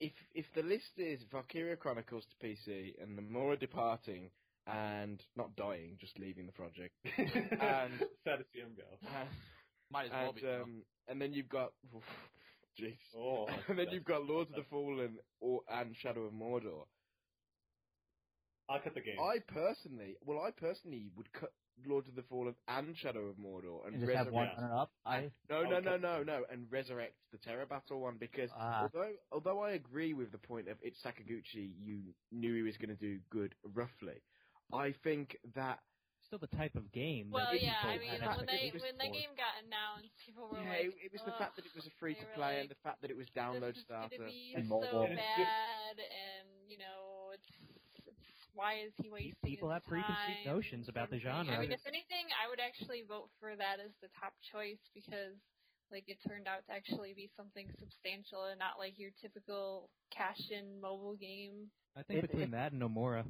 if 0.00 0.12
if 0.34 0.46
the 0.54 0.62
list 0.62 0.90
is 0.96 1.20
Valkyria 1.30 1.76
Chronicles 1.76 2.24
to 2.26 2.46
PC 2.46 2.94
and 3.00 3.18
Nomura 3.18 3.58
departing 3.58 4.30
and 4.66 5.22
not 5.36 5.54
dying, 5.56 5.96
just 6.00 6.18
leaving 6.18 6.46
the 6.46 6.52
project, 6.52 6.94
and 7.18 7.92
sad 8.24 8.38
to 8.38 8.44
see 8.52 8.60
him 8.60 8.72
go. 8.76 8.84
and, 9.20 9.28
Might 9.90 10.06
as 10.06 10.10
well 10.12 10.26
and, 10.28 10.34
be. 10.34 10.40
though. 10.40 10.62
um, 10.62 10.82
and 11.08 11.20
then 11.20 11.34
you've 11.34 11.50
got, 11.50 11.72
jeez, 12.80 12.98
Oh, 13.16 13.46
and 13.48 13.56
then 13.68 13.76
that's- 13.76 13.92
you've 13.94 14.04
got 14.04 14.24
Lords 14.24 14.50
of 14.50 14.56
the 14.56 14.64
Fallen 14.70 15.18
or 15.40 15.62
and 15.68 15.94
Shadow 15.96 16.22
of 16.24 16.32
Mordor. 16.32 16.84
I'll 18.68 18.80
cut 18.80 18.94
the 18.94 19.00
game. 19.00 19.16
I 19.20 19.38
personally, 19.46 20.16
well, 20.24 20.40
I 20.40 20.50
personally 20.50 21.10
would 21.16 21.30
cut 21.32 21.52
Lords 21.86 22.08
of 22.08 22.14
the 22.14 22.22
Fallen 22.22 22.54
and 22.68 22.96
Shadow 22.96 23.26
of 23.26 23.36
Mordor 23.36 23.86
and 23.86 24.00
you 24.00 24.06
just 24.06 24.16
have 24.16 24.32
one 24.32 24.48
resurrect. 24.48 24.72
up. 24.72 24.90
I 25.04 25.30
No, 25.50 25.64
no, 25.64 25.80
no, 25.80 25.96
no, 25.98 26.22
no, 26.22 26.44
and 26.50 26.66
resurrect 26.70 27.14
the 27.32 27.38
Terra 27.38 27.66
Battle 27.66 28.00
one 28.00 28.16
because 28.18 28.50
Ah. 28.56 28.82
although 28.82 29.12
although 29.32 29.60
I 29.62 29.72
agree 29.72 30.14
with 30.14 30.32
the 30.32 30.38
point 30.38 30.68
of 30.68 30.78
it's 30.82 31.02
Sakaguchi, 31.02 31.74
you 31.78 32.14
knew 32.32 32.54
he 32.54 32.62
was 32.62 32.76
going 32.78 32.88
to 32.96 32.96
do 32.96 33.18
good 33.28 33.54
roughly. 33.74 34.22
I 34.72 34.92
think 35.02 35.36
that 35.54 35.80
Still 36.34 36.50
the 36.50 36.56
type 36.58 36.74
of 36.74 36.90
game. 36.90 37.30
Well, 37.30 37.46
that 37.54 37.62
yeah, 37.62 37.78
I 37.86 37.94
mean, 37.94 38.10
when 38.18 38.42
they 38.50 38.74
when 38.74 38.98
the 38.98 39.06
game 39.06 39.38
got 39.38 39.54
announced, 39.62 40.10
people 40.18 40.50
were 40.50 40.58
yeah, 40.58 40.90
like, 40.90 40.90
it, 40.98 41.06
it 41.06 41.12
was 41.14 41.22
the 41.22 41.30
fact 41.38 41.54
that 41.54 41.62
it 41.62 41.70
was 41.78 41.86
a 41.86 41.94
free 42.02 42.18
to 42.18 42.26
play 42.34 42.58
like, 42.58 42.66
and 42.66 42.70
the 42.74 42.80
fact 42.82 42.98
that 43.06 43.14
it 43.14 43.14
was 43.14 43.30
download 43.38 43.78
this 43.78 43.86
is 43.86 43.86
starter. 43.86 44.18
gonna 44.18 44.58
and 44.58 44.66
so 44.66 44.82
mobile. 44.82 45.06
And 45.06 45.14
it's 45.14 45.22
just- 45.38 45.46
bad, 45.46 45.96
and 46.02 46.46
you 46.66 46.82
know, 46.82 47.30
it's, 47.38 47.46
it's 48.10 48.26
why 48.50 48.82
is 48.82 48.90
he 48.98 49.14
wasting 49.14 49.38
people 49.46 49.70
his 49.70 49.78
have 49.78 49.86
preconceived 49.86 50.42
notions 50.42 50.90
about 50.90 51.14
the 51.14 51.22
sort 51.22 51.38
of 51.38 51.46
thing. 51.46 51.54
genre. 51.54 51.54
I 51.54 51.70
mean, 51.70 51.70
if 51.70 51.86
anything, 51.86 52.26
I 52.34 52.50
would 52.50 52.58
actually 52.58 53.06
vote 53.06 53.30
for 53.38 53.54
that 53.54 53.78
as 53.78 53.94
the 54.02 54.10
top 54.18 54.34
choice 54.50 54.82
because, 54.90 55.38
like, 55.94 56.10
it 56.10 56.18
turned 56.26 56.50
out 56.50 56.66
to 56.66 56.74
actually 56.74 57.14
be 57.14 57.30
something 57.38 57.70
substantial 57.78 58.50
and 58.50 58.58
not 58.58 58.82
like 58.82 58.98
your 58.98 59.14
typical 59.22 59.86
cash-in 60.10 60.82
mobile 60.82 61.14
game. 61.14 61.70
I 61.94 62.02
think 62.02 62.26
It- 62.26 62.34
between 62.34 62.50
it- 62.50 62.58
that 62.58 62.74
and 62.74 62.82
Nomura, 62.82 63.22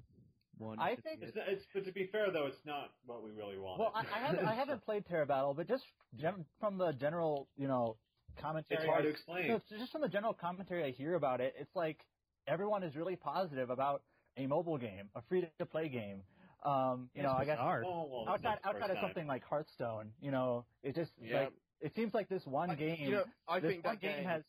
one. 0.58 0.78
I 0.78 0.96
think 0.96 1.22
It's, 1.22 1.36
it's 1.36 1.64
but 1.72 1.84
to 1.84 1.92
be 1.92 2.06
fair 2.12 2.30
though, 2.32 2.46
it's 2.46 2.64
not 2.64 2.92
what 3.06 3.22
we 3.22 3.30
really 3.30 3.58
want. 3.58 3.78
well, 3.80 3.92
I, 3.94 4.00
I 4.14 4.26
haven't 4.26 4.44
I 4.46 4.54
haven't 4.54 4.84
played 4.86 5.06
Terra 5.06 5.26
Battle, 5.26 5.54
but 5.54 5.68
just 5.68 5.84
gen- 6.16 6.44
from 6.60 6.78
the 6.78 6.92
general 6.92 7.48
you 7.56 7.68
know 7.68 7.96
commentary. 8.40 8.78
it's 8.80 8.86
hard 8.88 9.00
I- 9.00 9.02
to 9.04 9.08
explain. 9.08 9.48
No, 9.48 9.60
just 9.78 9.92
from 9.92 10.00
the 10.02 10.08
general 10.08 10.34
commentary 10.34 10.84
I 10.84 10.90
hear 10.90 11.14
about 11.14 11.40
it, 11.40 11.54
it's 11.58 11.74
like 11.74 11.98
everyone 12.46 12.82
is 12.82 12.94
really 12.96 13.16
positive 13.16 13.70
about 13.70 14.02
a 14.36 14.46
mobile 14.46 14.78
game, 14.78 15.08
a 15.14 15.22
free 15.28 15.48
to 15.58 15.66
play 15.66 15.88
game. 15.88 16.22
Um, 16.64 17.10
you 17.14 17.20
It's 17.20 17.24
know, 17.30 17.36
I 17.36 17.44
guess 17.44 17.56
bizarre. 17.58 17.82
Oh, 17.86 18.06
well, 18.10 18.24
outside 18.34 18.58
outside 18.64 18.90
of 18.90 18.96
something 19.00 19.26
like 19.26 19.44
Hearthstone, 19.44 20.12
you 20.20 20.30
know, 20.30 20.64
it 20.82 20.94
just 20.94 21.12
Yeah. 21.20 21.40
like 21.40 21.52
it 21.80 21.94
seems 21.94 22.14
like 22.14 22.28
this 22.28 22.46
one 22.46 22.70
I- 22.70 22.74
game, 22.74 22.96
you 23.00 23.10
know, 23.10 23.24
I 23.46 23.60
this 23.60 23.70
think 23.72 23.84
one 23.84 23.94
that 23.96 24.00
game, 24.00 24.16
game 24.20 24.24
has 24.28 24.44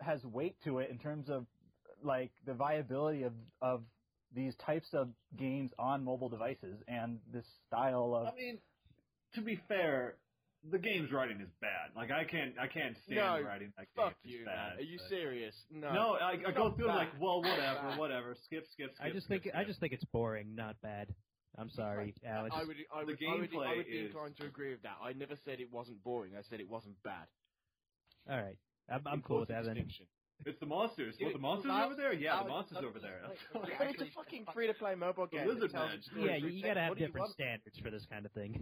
has 0.00 0.24
weight 0.24 0.56
to 0.64 0.78
it 0.80 0.90
in 0.90 0.98
terms 0.98 1.30
of 1.30 1.46
like 2.02 2.32
the 2.44 2.52
viability 2.52 3.22
of 3.22 3.32
of 3.62 3.82
these 4.34 4.54
types 4.64 4.88
of 4.92 5.08
games 5.38 5.70
on 5.78 6.04
mobile 6.04 6.28
devices 6.28 6.82
and 6.88 7.18
this 7.32 7.44
style 7.66 8.14
of 8.14 8.28
I 8.32 8.36
mean, 8.36 8.58
to 9.34 9.40
be 9.40 9.60
fair, 9.68 10.16
the 10.70 10.78
game's 10.78 11.12
writing 11.12 11.40
is 11.40 11.48
bad. 11.60 11.90
Like 11.94 12.10
I 12.10 12.24
can't, 12.24 12.54
I 12.60 12.66
can't 12.66 12.96
stand 13.04 13.20
No, 13.20 13.46
writing 13.46 13.72
that 13.76 13.86
Fuck 13.94 14.14
game. 14.22 14.32
It's 14.32 14.32
you, 14.40 14.44
bad, 14.46 14.54
man. 14.70 14.78
Are 14.78 14.82
you 14.82 14.98
but- 14.98 15.08
serious? 15.08 15.54
No. 15.70 15.92
No, 15.92 16.16
I, 16.20 16.38
I 16.46 16.52
go 16.52 16.72
through 16.72 16.86
it 16.90 16.94
like, 16.94 17.08
well, 17.20 17.42
whatever, 17.42 17.94
whatever. 17.98 18.36
Skip, 18.44 18.64
skip, 18.72 18.94
skip. 18.94 19.04
I 19.06 19.10
just 19.10 19.26
skip, 19.26 19.42
think 19.44 19.54
I 19.54 19.64
just 19.64 19.80
think 19.80 19.92
it's 19.92 20.04
boring, 20.04 20.54
not 20.54 20.80
bad. 20.82 21.08
I'm 21.56 21.70
sorry, 21.70 22.14
Alex. 22.26 22.54
I 22.58 22.64
would, 22.64 22.76
I 22.92 23.00
The 23.00 23.06
would, 23.06 23.18
I 23.28 23.34
would, 23.38 23.66
I 23.66 23.76
would 23.76 23.86
be 23.86 23.92
is- 23.92 24.06
inclined 24.06 24.36
to 24.38 24.46
agree 24.46 24.70
with 24.70 24.82
that. 24.82 24.96
I 25.02 25.12
never 25.12 25.34
said 25.44 25.60
it 25.60 25.70
wasn't 25.70 26.02
boring. 26.02 26.32
I 26.36 26.42
said 26.50 26.58
it 26.60 26.68
wasn't 26.68 27.00
bad. 27.04 27.26
All 28.28 28.36
right, 28.42 28.56
I'm, 28.90 29.02
I'm 29.06 29.22
cool 29.22 29.40
with 29.40 29.50
that 29.50 29.64
then. 29.64 29.76
Distinction. 30.44 30.50
It's 30.52 30.60
the 30.60 30.66
monsters. 30.66 31.16
Dude, 31.16 31.26
What, 31.26 31.32
the 31.34 31.38
monsters 31.40 31.70
Alex- 31.72 31.86
over 31.86 31.96
there? 31.96 32.12
Yeah, 32.12 32.42
the 32.42 32.48
monsters 32.48 32.78
Alex- 32.78 32.88
over 32.88 32.98
there. 33.00 33.20
like, 33.28 33.78
But 33.78 33.86
it's 33.88 34.02
a 34.02 34.10
fucking 34.14 34.44
free 34.52 34.66
to 34.66 34.74
play 34.74 34.94
mobile 34.94 35.26
game. 35.26 35.46
that 35.46 35.54
Lizard 35.54 35.72
tells 35.72 35.90
Man. 36.14 36.26
Yeah, 36.26 36.36
you, 36.36 36.48
you 36.48 36.62
gotta 36.62 36.80
have 36.80 36.90
What 36.90 36.98
do 36.98 37.04
you 37.04 37.08
different 37.08 37.32
standards 37.32 37.78
for 37.82 37.90
this 37.90 38.06
kind 38.10 38.26
of 38.26 38.32
thing. 38.32 38.60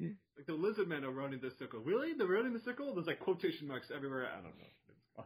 like 0.00 0.46
the 0.46 0.54
lizard 0.54 0.88
men 0.88 1.04
are 1.04 1.10
running 1.12 1.40
the 1.40 1.50
circle. 1.58 1.80
Really? 1.80 2.12
They're 2.16 2.26
running 2.26 2.52
the 2.52 2.60
circle? 2.64 2.92
There's 2.94 3.06
like 3.06 3.20
quotation 3.20 3.68
marks 3.68 3.90
everywhere. 3.94 4.26
I 4.32 4.36
don't 4.42 4.56
know. 4.58 5.24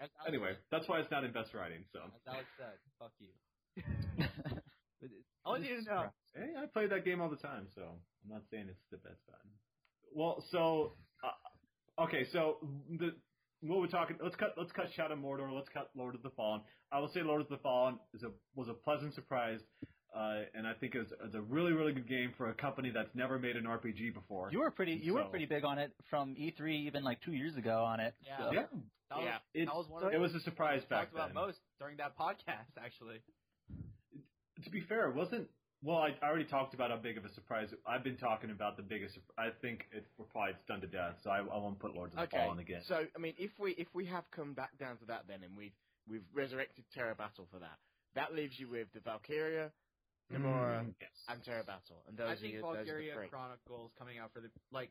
Alex 0.00 0.12
anyway, 0.26 0.52
that's 0.70 0.88
why 0.88 0.98
it's 1.00 1.10
not 1.10 1.24
in 1.24 1.32
best 1.32 1.54
writing. 1.54 1.84
So 1.92 2.00
as 2.04 2.20
Alex 2.26 2.46
said, 2.58 2.76
fuck 2.98 3.12
you. 3.18 3.30
But 5.00 5.10
it- 5.10 5.24
I 5.44 5.48
want 5.50 5.64
you 5.64 5.76
to 5.76 5.82
know. 5.84 6.04
hey, 6.34 6.50
I 6.60 6.66
play 6.66 6.86
that 6.86 7.04
game 7.04 7.20
all 7.20 7.28
the 7.28 7.36
time. 7.36 7.66
So 7.74 7.82
I'm 7.82 8.30
not 8.32 8.42
saying 8.50 8.66
it's 8.70 8.80
the 8.90 8.96
best 8.96 9.20
bad. 9.28 9.36
Well, 10.14 10.42
so 10.50 10.94
uh, 11.22 12.04
okay, 12.04 12.24
so 12.32 12.56
the 12.98 13.14
what 13.66 13.80
we're 13.80 13.86
talking. 13.86 14.16
Let's 14.22 14.36
cut. 14.36 14.54
Let's 14.56 14.72
cut 14.72 14.86
Shadow 14.94 15.16
Mordor. 15.16 15.52
Let's 15.52 15.68
cut 15.68 15.90
Lord 15.96 16.14
of 16.14 16.22
the 16.22 16.30
Fallen. 16.30 16.60
I 16.92 16.98
will 17.00 17.08
say 17.08 17.22
Lord 17.22 17.40
of 17.40 17.48
the 17.48 17.56
Fallen 17.58 17.98
is 18.14 18.22
a 18.22 18.30
was 18.54 18.68
a 18.68 18.74
pleasant 18.74 19.14
surprise. 19.14 19.60
Uh, 20.16 20.42
and 20.54 20.64
I 20.64 20.74
think 20.74 20.94
it's, 20.94 21.10
it's 21.24 21.34
a 21.34 21.40
really, 21.40 21.72
really 21.72 21.92
good 21.92 22.08
game 22.08 22.32
for 22.38 22.48
a 22.48 22.54
company 22.54 22.92
that's 22.94 23.12
never 23.16 23.36
made 23.36 23.56
an 23.56 23.64
RPG 23.64 24.14
before. 24.14 24.48
you 24.52 24.60
were 24.60 24.70
pretty 24.70 24.92
you 25.02 25.14
were 25.14 25.24
pretty 25.24 25.44
big 25.46 25.64
on 25.64 25.78
it 25.78 25.90
from 26.08 26.36
E3 26.36 26.86
even 26.86 27.02
like 27.02 27.20
two 27.22 27.32
years 27.32 27.56
ago 27.56 27.82
on 27.82 27.98
it. 27.98 28.14
Yeah. 28.24 28.36
so- 28.38 28.52
yeah, 28.52 28.62
That 29.10 29.16
was, 29.18 29.24
Yeah. 29.24 29.36
It's- 29.54 29.66
that 29.66 29.76
was 29.76 29.88
one 29.88 30.04
of 30.04 30.12
it 30.14 30.18
was 30.20 30.32
a 30.36 30.40
surprise 30.40 30.82
back 30.84 31.10
talked 31.10 31.14
about 31.14 31.28
then. 31.30 31.34
most 31.34 31.58
during 31.80 31.96
that 31.96 32.16
podcast, 32.20 32.70
actually. 32.80 33.16
to 34.62 34.70
be 34.70 34.82
fair, 34.82 35.08
it 35.10 35.16
wasn't. 35.16 35.48
Well, 35.84 35.98
I, 35.98 36.16
I 36.24 36.28
already 36.28 36.46
talked 36.46 36.72
about 36.72 36.90
how 36.90 36.96
big 36.96 37.18
of 37.18 37.24
a 37.26 37.32
surprise. 37.34 37.68
I've 37.86 38.02
been 38.02 38.16
talking 38.16 38.50
about 38.50 38.76
the 38.78 38.82
biggest. 38.82 39.18
I 39.36 39.50
think 39.60 39.84
it, 39.92 40.06
we're 40.16 40.24
probably 40.24 40.52
it's 40.52 40.64
done 40.66 40.80
to 40.80 40.86
death, 40.86 41.16
so 41.22 41.28
I, 41.30 41.38
I 41.40 41.58
won't 41.60 41.78
put 41.78 41.94
Lords 41.94 42.14
of 42.14 42.18
the 42.18 42.24
Okay, 42.24 42.38
Fallen 42.38 42.58
again. 42.58 42.80
so 42.88 43.04
I 43.14 43.18
mean, 43.18 43.34
if 43.36 43.50
we 43.58 43.72
if 43.72 43.88
we 43.92 44.06
have 44.06 44.24
come 44.34 44.54
back 44.54 44.78
down 44.78 44.96
to 44.98 45.04
that, 45.06 45.28
then 45.28 45.42
and 45.44 45.56
we've 45.56 45.76
we've 46.08 46.24
resurrected 46.32 46.84
Terra 46.94 47.14
Battle 47.14 47.46
for 47.52 47.58
that, 47.60 47.76
that 48.14 48.34
leaves 48.34 48.58
you 48.58 48.68
with 48.70 48.88
the 48.94 49.00
Valkyria, 49.00 49.70
Nomura, 50.32 50.80
Mm, 50.88 50.94
yes. 51.00 51.10
and 51.28 51.44
Terra 51.44 51.64
Battle, 51.64 52.00
and 52.08 52.16
those 52.16 52.30
I 52.32 52.40
think 52.40 52.54
are 52.54 52.56
your, 52.56 52.62
those 52.62 52.88
are 52.88 52.96
Valkyria. 52.96 53.28
Chronicles 53.28 53.92
coming 53.98 54.16
out 54.18 54.32
for 54.32 54.40
the 54.40 54.48
like 54.72 54.88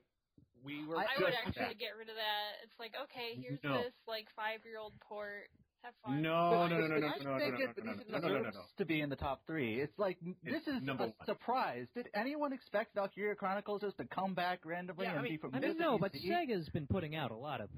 we 0.63 0.85
were. 0.85 0.97
I 0.97 1.09
would 1.17 1.33
just- 1.33 1.57
actually 1.57 1.75
get 1.75 1.97
rid 1.97 2.09
of 2.09 2.15
that. 2.21 2.61
It's 2.63 2.77
like, 2.77 2.93
okay, 3.09 3.33
here's 3.41 3.59
No. 3.63 3.81
this 3.81 3.93
like 4.07 4.27
five-year-old 4.35 4.93
port. 5.01 5.49
Have 5.83 5.93
fun. 6.05 6.21
No, 6.21 6.65
no, 6.67 6.77
no, 6.79 6.87
no, 6.87 6.97
no, 6.97 7.07
I 7.07 7.17
no, 7.17 7.23
no, 7.23 7.31
no, 7.33 7.39
think 7.39 7.59
no, 7.59 7.65
it 7.65 7.77
no, 7.77 7.91
no, 7.91 7.97
deserves 7.97 8.09
no, 8.11 8.19
no, 8.29 8.33
no, 8.35 8.49
no. 8.51 8.61
to 8.77 8.85
be 8.85 9.01
in 9.01 9.09
the 9.09 9.15
top 9.17 9.45
three. 9.45 9.81
It's 9.81 9.97
like 9.99 10.17
this 10.21 10.35
It's 10.43 10.67
is 10.67 10.81
number 10.81 11.03
a 11.03 11.07
one. 11.07 11.15
surprise. 11.25 11.87
Did 11.93 12.07
anyone 12.13 12.53
expect 12.53 12.95
Valkyria 12.95 13.35
Chronicles 13.35 13.81
just 13.81 13.97
to 13.97 14.05
come 14.05 14.33
back 14.33 14.59
randomly 14.65 15.05
Yeah, 15.05 15.11
I 15.11 15.15
and 15.15 15.23
mean- 15.23 15.33
be 15.33 15.37
from 15.37 15.51
I 15.53 15.59
mean, 15.59 15.71
this 15.71 15.79
no, 15.79 15.97
but 15.97 16.15
easy? 16.15 16.29
Sega's 16.29 16.69
been 16.69 16.87
putting 16.87 17.15
out 17.15 17.31
a 17.31 17.35
lot 17.35 17.59
of. 17.59 17.69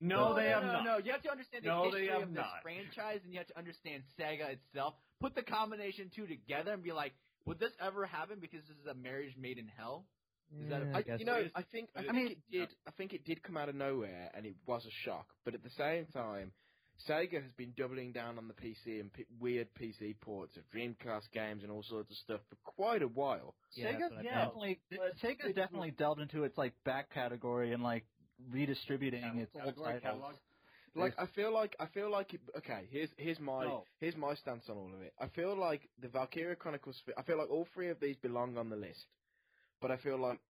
No, 0.00 0.34
they 0.34 0.44
no, 0.44 0.48
have 0.48 0.62
no, 0.62 0.72
not. 0.72 0.84
No, 0.84 0.96
you 0.98 1.12
have 1.12 1.22
to 1.22 1.30
understand 1.30 1.64
the 1.64 1.68
No, 1.68 1.82
they 1.90 1.98
history 2.00 2.08
have 2.08 2.22
of 2.22 2.28
this 2.30 2.36
not. 2.36 2.62
franchise, 2.62 3.20
and 3.24 3.32
you 3.34 3.38
have 3.38 3.48
to 3.48 3.58
understand 3.58 4.02
Sega 4.18 4.48
itself. 4.54 4.94
Put 5.20 5.34
the 5.34 5.42
combination 5.42 6.10
two 6.16 6.26
together 6.26 6.72
and 6.72 6.82
be 6.82 6.92
like, 6.92 7.12
would 7.44 7.58
this 7.58 7.72
ever 7.84 8.06
happen? 8.06 8.38
Because 8.40 8.60
this 8.66 8.78
is 8.78 8.86
a 8.86 8.94
marriage 8.94 9.34
made 9.38 9.58
in 9.58 9.66
hell. 9.66 10.06
Is 10.58 10.70
that 10.70 10.80
a- 10.82 10.86
Yeah, 10.86 10.96
I, 10.96 11.02
guess 11.02 11.20
you 11.20 11.26
know, 11.26 11.34
it 11.36 11.46
is- 11.46 11.52
I 11.54 11.62
think 11.70 11.90
I 11.94 12.00
it 12.00 12.10
think 12.12 12.30
is- 12.30 12.38
it 12.38 12.50
did. 12.50 12.68
I 12.88 12.90
think 12.92 13.12
it 13.12 13.24
did 13.26 13.42
come 13.42 13.58
out 13.58 13.68
of 13.68 13.74
nowhere, 13.74 14.30
and 14.34 14.46
it 14.46 14.54
was 14.66 14.86
a 14.86 14.90
shock. 15.04 15.26
But 15.44 15.52
at 15.54 15.62
the 15.62 15.70
same 15.70 16.06
time, 16.06 16.52
Sega 17.08 17.42
has 17.42 17.52
been 17.56 17.72
doubling 17.76 18.12
down 18.12 18.38
on 18.38 18.48
the 18.48 18.54
PC 18.54 19.00
and 19.00 19.12
p- 19.12 19.26
weird 19.40 19.68
PC 19.80 20.14
ports 20.20 20.56
of 20.56 20.62
Dreamcast 20.74 21.30
games 21.32 21.62
and 21.62 21.70
all 21.72 21.82
sorts 21.82 22.10
of 22.10 22.16
stuff 22.18 22.40
for 22.48 22.56
quite 22.64 23.02
a 23.02 23.08
while. 23.08 23.54
Yeah, 23.74 23.92
that's 23.92 24.02
Sega's 24.02 24.10
what 24.10 24.18
I 24.20 24.22
yeah. 24.22 24.44
definitely 24.44 24.80
uh, 24.92 24.96
but 24.96 25.28
Sega's 25.28 25.54
definitely 25.54 25.90
delved 25.92 26.20
into 26.20 26.44
its 26.44 26.56
like 26.58 26.72
back 26.84 27.12
category 27.12 27.72
and 27.72 27.82
like 27.82 28.04
redistributing 28.50 29.38
its 29.38 29.52
old 29.54 29.76
titles. 29.76 30.02
catalog. 30.02 30.34
Like 30.96 31.14
I 31.18 31.26
feel 31.36 31.52
like 31.52 31.76
I 31.78 31.86
feel 31.86 32.10
like 32.10 32.34
it, 32.34 32.40
okay. 32.58 32.88
Here's 32.90 33.10
here's 33.16 33.38
my 33.38 33.64
No. 33.64 33.84
here's 34.00 34.16
my 34.16 34.34
stance 34.34 34.64
on 34.68 34.76
all 34.76 34.92
of 34.92 35.00
it. 35.02 35.12
I 35.20 35.28
feel 35.28 35.56
like 35.56 35.88
the 36.02 36.08
Valkyria 36.08 36.56
Chronicles. 36.56 37.00
I 37.16 37.22
feel 37.22 37.38
like 37.38 37.50
all 37.50 37.66
three 37.74 37.88
of 37.90 38.00
these 38.00 38.16
belong 38.16 38.58
on 38.58 38.70
the 38.70 38.76
list, 38.76 39.06
but 39.80 39.90
I 39.90 39.96
feel 39.98 40.18
like 40.18 40.40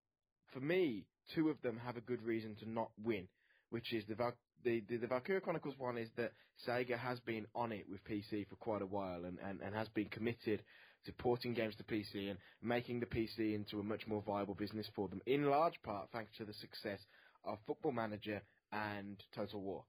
for 0.52 0.60
me, 0.60 1.04
two 1.34 1.50
of 1.50 1.60
them 1.62 1.78
have 1.84 1.96
a 1.96 2.00
good 2.00 2.22
reason 2.22 2.56
to 2.56 2.68
not 2.68 2.90
win. 3.04 3.28
Which 3.70 3.92
is 3.92 4.04
the 4.06 4.14
Val- 4.14 4.36
the, 4.64 4.82
the 4.88 4.98
the 4.98 5.06
Valkyria 5.06 5.40
Chronicles 5.40 5.74
one 5.78 5.96
is 5.96 6.08
that 6.16 6.32
Sega 6.66 6.98
has 6.98 7.18
been 7.20 7.46
on 7.54 7.72
it 7.72 7.86
with 7.88 8.04
PC 8.04 8.46
for 8.48 8.56
quite 8.56 8.82
a 8.82 8.86
while 8.86 9.24
and, 9.24 9.38
and, 9.44 9.60
and 9.62 9.74
has 9.74 9.88
been 9.88 10.08
committed 10.08 10.62
to 11.06 11.12
porting 11.14 11.54
games 11.54 11.74
to 11.76 11.84
PC 11.84 12.28
and 12.30 12.38
making 12.62 13.00
the 13.00 13.06
PC 13.06 13.54
into 13.54 13.80
a 13.80 13.82
much 13.82 14.06
more 14.06 14.22
viable 14.26 14.54
business 14.54 14.86
for 14.94 15.08
them, 15.08 15.20
in 15.26 15.48
large 15.48 15.80
part 15.82 16.08
thanks 16.12 16.30
to 16.36 16.44
the 16.44 16.52
success 16.52 17.00
of 17.44 17.58
Football 17.66 17.92
Manager 17.92 18.42
and 18.72 19.22
Total 19.34 19.60
War. 19.60 19.84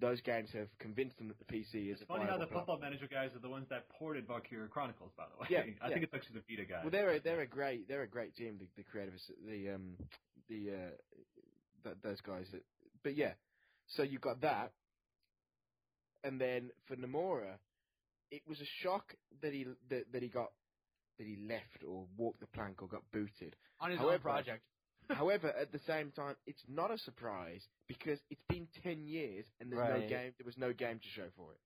Those 0.00 0.20
games 0.22 0.48
have 0.54 0.68
convinced 0.80 1.18
them 1.18 1.28
that 1.28 1.38
the 1.38 1.44
PC 1.44 1.92
is 1.92 2.00
It's 2.00 2.08
funny 2.08 2.24
how 2.24 2.32
the 2.32 2.46
platform. 2.46 2.60
Football 2.62 2.78
Manager 2.80 3.06
guys 3.06 3.30
are 3.36 3.38
the 3.38 3.48
ones 3.48 3.66
that 3.70 3.88
ported 3.90 4.26
Valkyria 4.26 4.66
Chronicles, 4.68 5.12
by 5.16 5.24
the 5.30 5.40
way. 5.40 5.46
Yeah, 5.50 5.60
I 5.82 5.88
yeah. 5.88 5.94
think 5.94 6.04
it's 6.04 6.14
actually 6.14 6.40
the 6.40 6.56
Vita 6.56 6.68
guys. 6.68 6.80
Well, 6.82 6.90
they're 6.90 7.12
a, 7.12 7.20
they're 7.20 7.42
a 7.42 7.46
great 7.46 7.86
they're 7.86 8.02
a 8.02 8.08
great 8.08 8.34
team. 8.34 8.58
The, 8.58 8.66
the 8.76 8.82
creative 8.82 9.14
the 9.46 9.70
um 9.74 9.92
the 10.48 10.70
uh 10.72 10.90
th- 11.84 11.96
those 12.02 12.20
guys. 12.22 12.46
That, 12.50 12.62
but 13.04 13.16
yeah, 13.16 13.32
so 13.86 14.02
you've 14.02 14.20
got 14.22 14.40
that, 14.40 14.72
and 16.24 16.40
then 16.40 16.70
for 16.88 16.96
Nomura, 16.96 17.58
it 18.30 18.42
was 18.48 18.60
a 18.60 18.66
shock 18.82 19.14
that 19.42 19.52
he 19.52 19.66
that, 19.90 20.10
that 20.12 20.22
he 20.22 20.28
got 20.28 20.50
that 21.18 21.26
he 21.26 21.36
left 21.48 21.84
or 21.86 22.06
walked 22.16 22.40
the 22.40 22.46
plank 22.48 22.82
or 22.82 22.88
got 22.88 23.02
booted. 23.12 23.54
on 23.80 23.90
his 23.90 24.00
However, 24.00 24.14
own 24.14 24.20
project. 24.20 24.62
However, 25.10 25.48
at 25.48 25.70
the 25.70 25.80
same 25.86 26.10
time, 26.12 26.34
it's 26.46 26.62
not 26.66 26.90
a 26.90 26.98
surprise 26.98 27.62
because 27.86 28.18
it's 28.30 28.42
been 28.48 28.66
ten 28.82 29.06
years 29.06 29.44
and 29.60 29.70
there's 29.70 30.00
no 30.02 30.08
game. 30.08 30.32
There 30.38 30.46
was 30.46 30.56
no 30.56 30.72
game 30.72 30.98
to 30.98 31.08
show 31.14 31.28
for 31.36 31.52
it. 31.52 31.60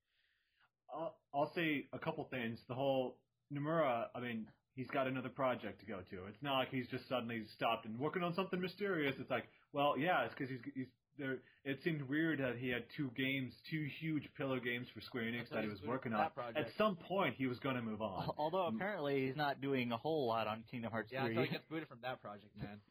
I'll, 0.93 1.15
I'll 1.35 1.53
say 1.55 1.87
a 1.93 1.99
couple 1.99 2.27
things. 2.31 2.59
The 2.69 2.75
whole 2.75 3.19
Nomura, 3.53 4.07
I 4.15 4.21
mean, 4.21 4.47
he's 4.75 4.89
got 4.89 5.07
another 5.07 5.29
project 5.29 5.81
to 5.81 5.87
go 5.87 5.99
to. 6.11 6.27
It's 6.27 6.43
not 6.43 6.59
like 6.59 6.71
he's 6.71 6.89
just 6.89 7.09
suddenly 7.09 7.43
stopped 7.55 7.85
and 7.87 7.99
working 7.99 8.23
on 8.23 8.35
something 8.35 8.61
mysterious. 8.61 9.15
It's 9.19 9.31
like, 9.31 9.45
well, 9.73 9.95
yeah, 9.99 10.25
it's 10.25 10.35
because 10.35 10.51
he's, 10.51 10.61
he's 10.75 10.87
there. 11.19 11.39
It 11.65 11.79
seemed 11.85 12.03
weird 12.03 12.39
that 12.41 12.57
he 12.57 12.69
had 12.69 12.85
two 12.97 13.11
games, 13.17 13.53
two 13.71 13.87
huge 14.01 14.29
pillar 14.37 14.61
games 14.61 14.87
for 14.95 15.01
Square 15.01 15.25
Enix 15.25 15.51
that 15.51 15.63
he 15.65 15.69
was 15.69 15.83
working 15.87 16.13
on. 16.15 16.31
project. 16.31 16.59
At 16.59 16.69
some 16.79 16.97
point, 16.97 17.35
he 17.37 17.47
was 17.47 17.59
going 17.59 17.77
to 17.77 17.83
move 17.83 18.01
on. 18.03 18.31
Although 18.39 18.67
apparently 18.67 19.27
he's 19.27 19.37
not 19.37 19.61
doing 19.61 19.93
a 19.93 19.97
whole 19.97 20.27
lot 20.27 20.47
on 20.47 20.65
Kingdom 20.71 20.91
Hearts 20.93 21.11
Yeah, 21.13 21.23
3. 21.23 21.31
until 21.31 21.45
he 21.45 21.51
gets 21.51 21.65
booted 21.69 21.89
from 21.89 21.99
that 22.03 22.23
project, 22.23 22.57
man. 22.59 22.79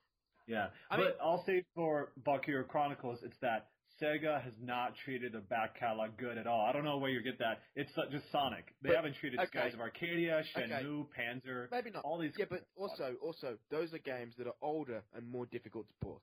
Yeah, 0.50 0.68
I 0.90 0.96
but 0.96 1.04
mean- 1.04 1.14
I'll 1.22 1.44
say 1.46 1.66
for 1.76 2.14
Valkyria 2.24 2.64
Chronicles, 2.64 3.20
it's 3.22 3.36
that 3.42 3.68
Sega 4.02 4.42
has 4.42 4.54
not 4.64 4.94
treated 5.04 5.34
the 5.34 5.40
back 5.40 5.78
catalog 5.78 6.12
good 6.18 6.38
at 6.38 6.48
all. 6.48 6.66
I 6.66 6.72
don't 6.72 6.86
know 6.86 7.00
where 7.00 7.10
you 7.10 7.22
get 7.22 7.38
that. 7.40 7.60
It's 7.76 7.92
uh, 7.98 8.04
just 8.10 8.32
Sonic. 8.32 8.64
They 8.82 8.90
But- 8.90 8.96
haven't 8.96 9.16
treated 9.20 9.40
okay. 9.42 9.50
Skies 9.50 9.74
of 9.74 9.82
Arcadia, 9.82 10.44
Okay. 10.56 10.70
Shenmue, 10.72 11.08
Panzer, 11.20 11.68
Maybe 11.70 11.90
not. 11.92 12.06
all 12.06 12.18
these. 12.18 12.32
Yeah, 12.38 12.46
but 12.50 12.62
also 12.78 13.16
also 13.22 13.58
those 13.72 13.94
are 13.94 13.98
games 13.98 14.36
that 14.38 14.48
are 14.48 14.56
older 14.62 15.04
and 15.14 15.30
more 15.30 15.48
difficult 15.48 15.88
to 15.90 15.94
port. 16.02 16.22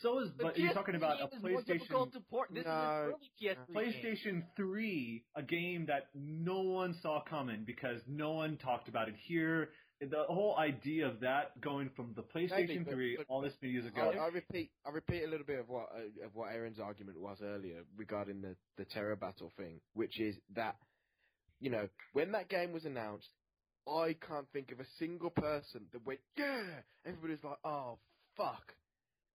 So 0.00 0.20
is. 0.20 0.30
The 0.36 0.44
But 0.44 0.58
you're 0.58 0.72
talking 0.72 0.94
about 0.94 1.16
a 1.20 1.28
game 1.28 1.52
more 1.52 1.62
PlayStation. 1.62 2.12
to 2.12 2.20
port. 2.30 2.48
This 2.52 2.64
No. 2.64 2.70
is 2.70 3.14
early 3.14 3.30
PS3 3.40 3.74
game. 3.74 3.74
PlayStation 3.76 4.42
3, 4.56 5.24
a 5.36 5.42
game 5.42 5.86
that 5.86 6.08
no 6.14 6.60
one 6.60 6.94
saw 7.02 7.22
coming 7.22 7.64
because 7.64 8.00
no 8.06 8.32
one 8.32 8.56
talked 8.58 8.88
about 8.88 9.08
it 9.08 9.14
here. 9.16 9.70
The 10.00 10.24
whole 10.28 10.56
idea 10.58 11.06
of 11.06 11.20
that 11.20 11.60
going 11.60 11.88
from 11.90 12.12
the 12.14 12.22
PlayStation 12.24 12.84
but- 12.84 12.92
3 12.94 13.16
but- 13.16 13.26
all 13.28 13.40
this 13.40 13.54
many 13.62 13.72
years 13.74 13.86
ago. 13.86 14.10
I, 14.10 14.24
I 14.24 14.28
repeat, 14.28 14.70
I 14.84 14.90
repeat 14.90 15.22
a 15.22 15.28
little 15.28 15.46
bit 15.46 15.60
of 15.60 15.68
what 15.68 15.90
uh, 15.94 16.26
of 16.26 16.34
what 16.34 16.50
Erren's 16.52 16.80
argument 16.80 17.20
was 17.20 17.40
earlier 17.40 17.84
regarding 17.96 18.40
the 18.40 18.56
the 18.78 18.84
Terra 18.84 19.16
Battle 19.16 19.50
thing, 19.56 19.80
which 19.94 20.18
is 20.18 20.36
that 20.56 20.76
you 21.60 21.70
know 21.70 21.88
when 22.14 22.32
that 22.32 22.48
game 22.48 22.72
was 22.72 22.84
announced, 22.84 23.28
I 23.88 24.14
can't 24.26 24.48
think 24.52 24.72
of 24.72 24.80
a 24.80 24.86
single 24.98 25.30
person 25.30 25.86
that 25.92 26.04
went 26.04 26.20
yeah. 26.36 26.82
Everybody's 27.06 27.44
like, 27.44 27.58
oh 27.64 27.98
fuck. 28.36 28.74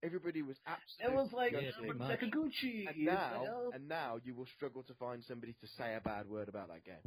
Everybody 0.03 0.41
was 0.43 0.57
absolutely. 0.65 1.13
it 1.13 1.17
was 1.23 1.33
like 1.33 1.51
Yeah, 1.53 1.71
pretty 1.77 1.93
much. 1.97 2.19
Sakaguchi. 2.19 2.87
and 2.87 3.05
now, 3.05 3.69
and 3.73 3.87
now 3.87 4.19
you 4.23 4.35
will 4.35 4.45
struggle 4.55 4.83
to 4.83 4.93
find 4.95 5.23
somebody 5.23 5.53
to 5.61 5.67
say 5.77 5.95
a 5.95 6.01
bad 6.01 6.29
word 6.29 6.49
about 6.49 6.67
that 6.69 6.83
game. 6.85 7.01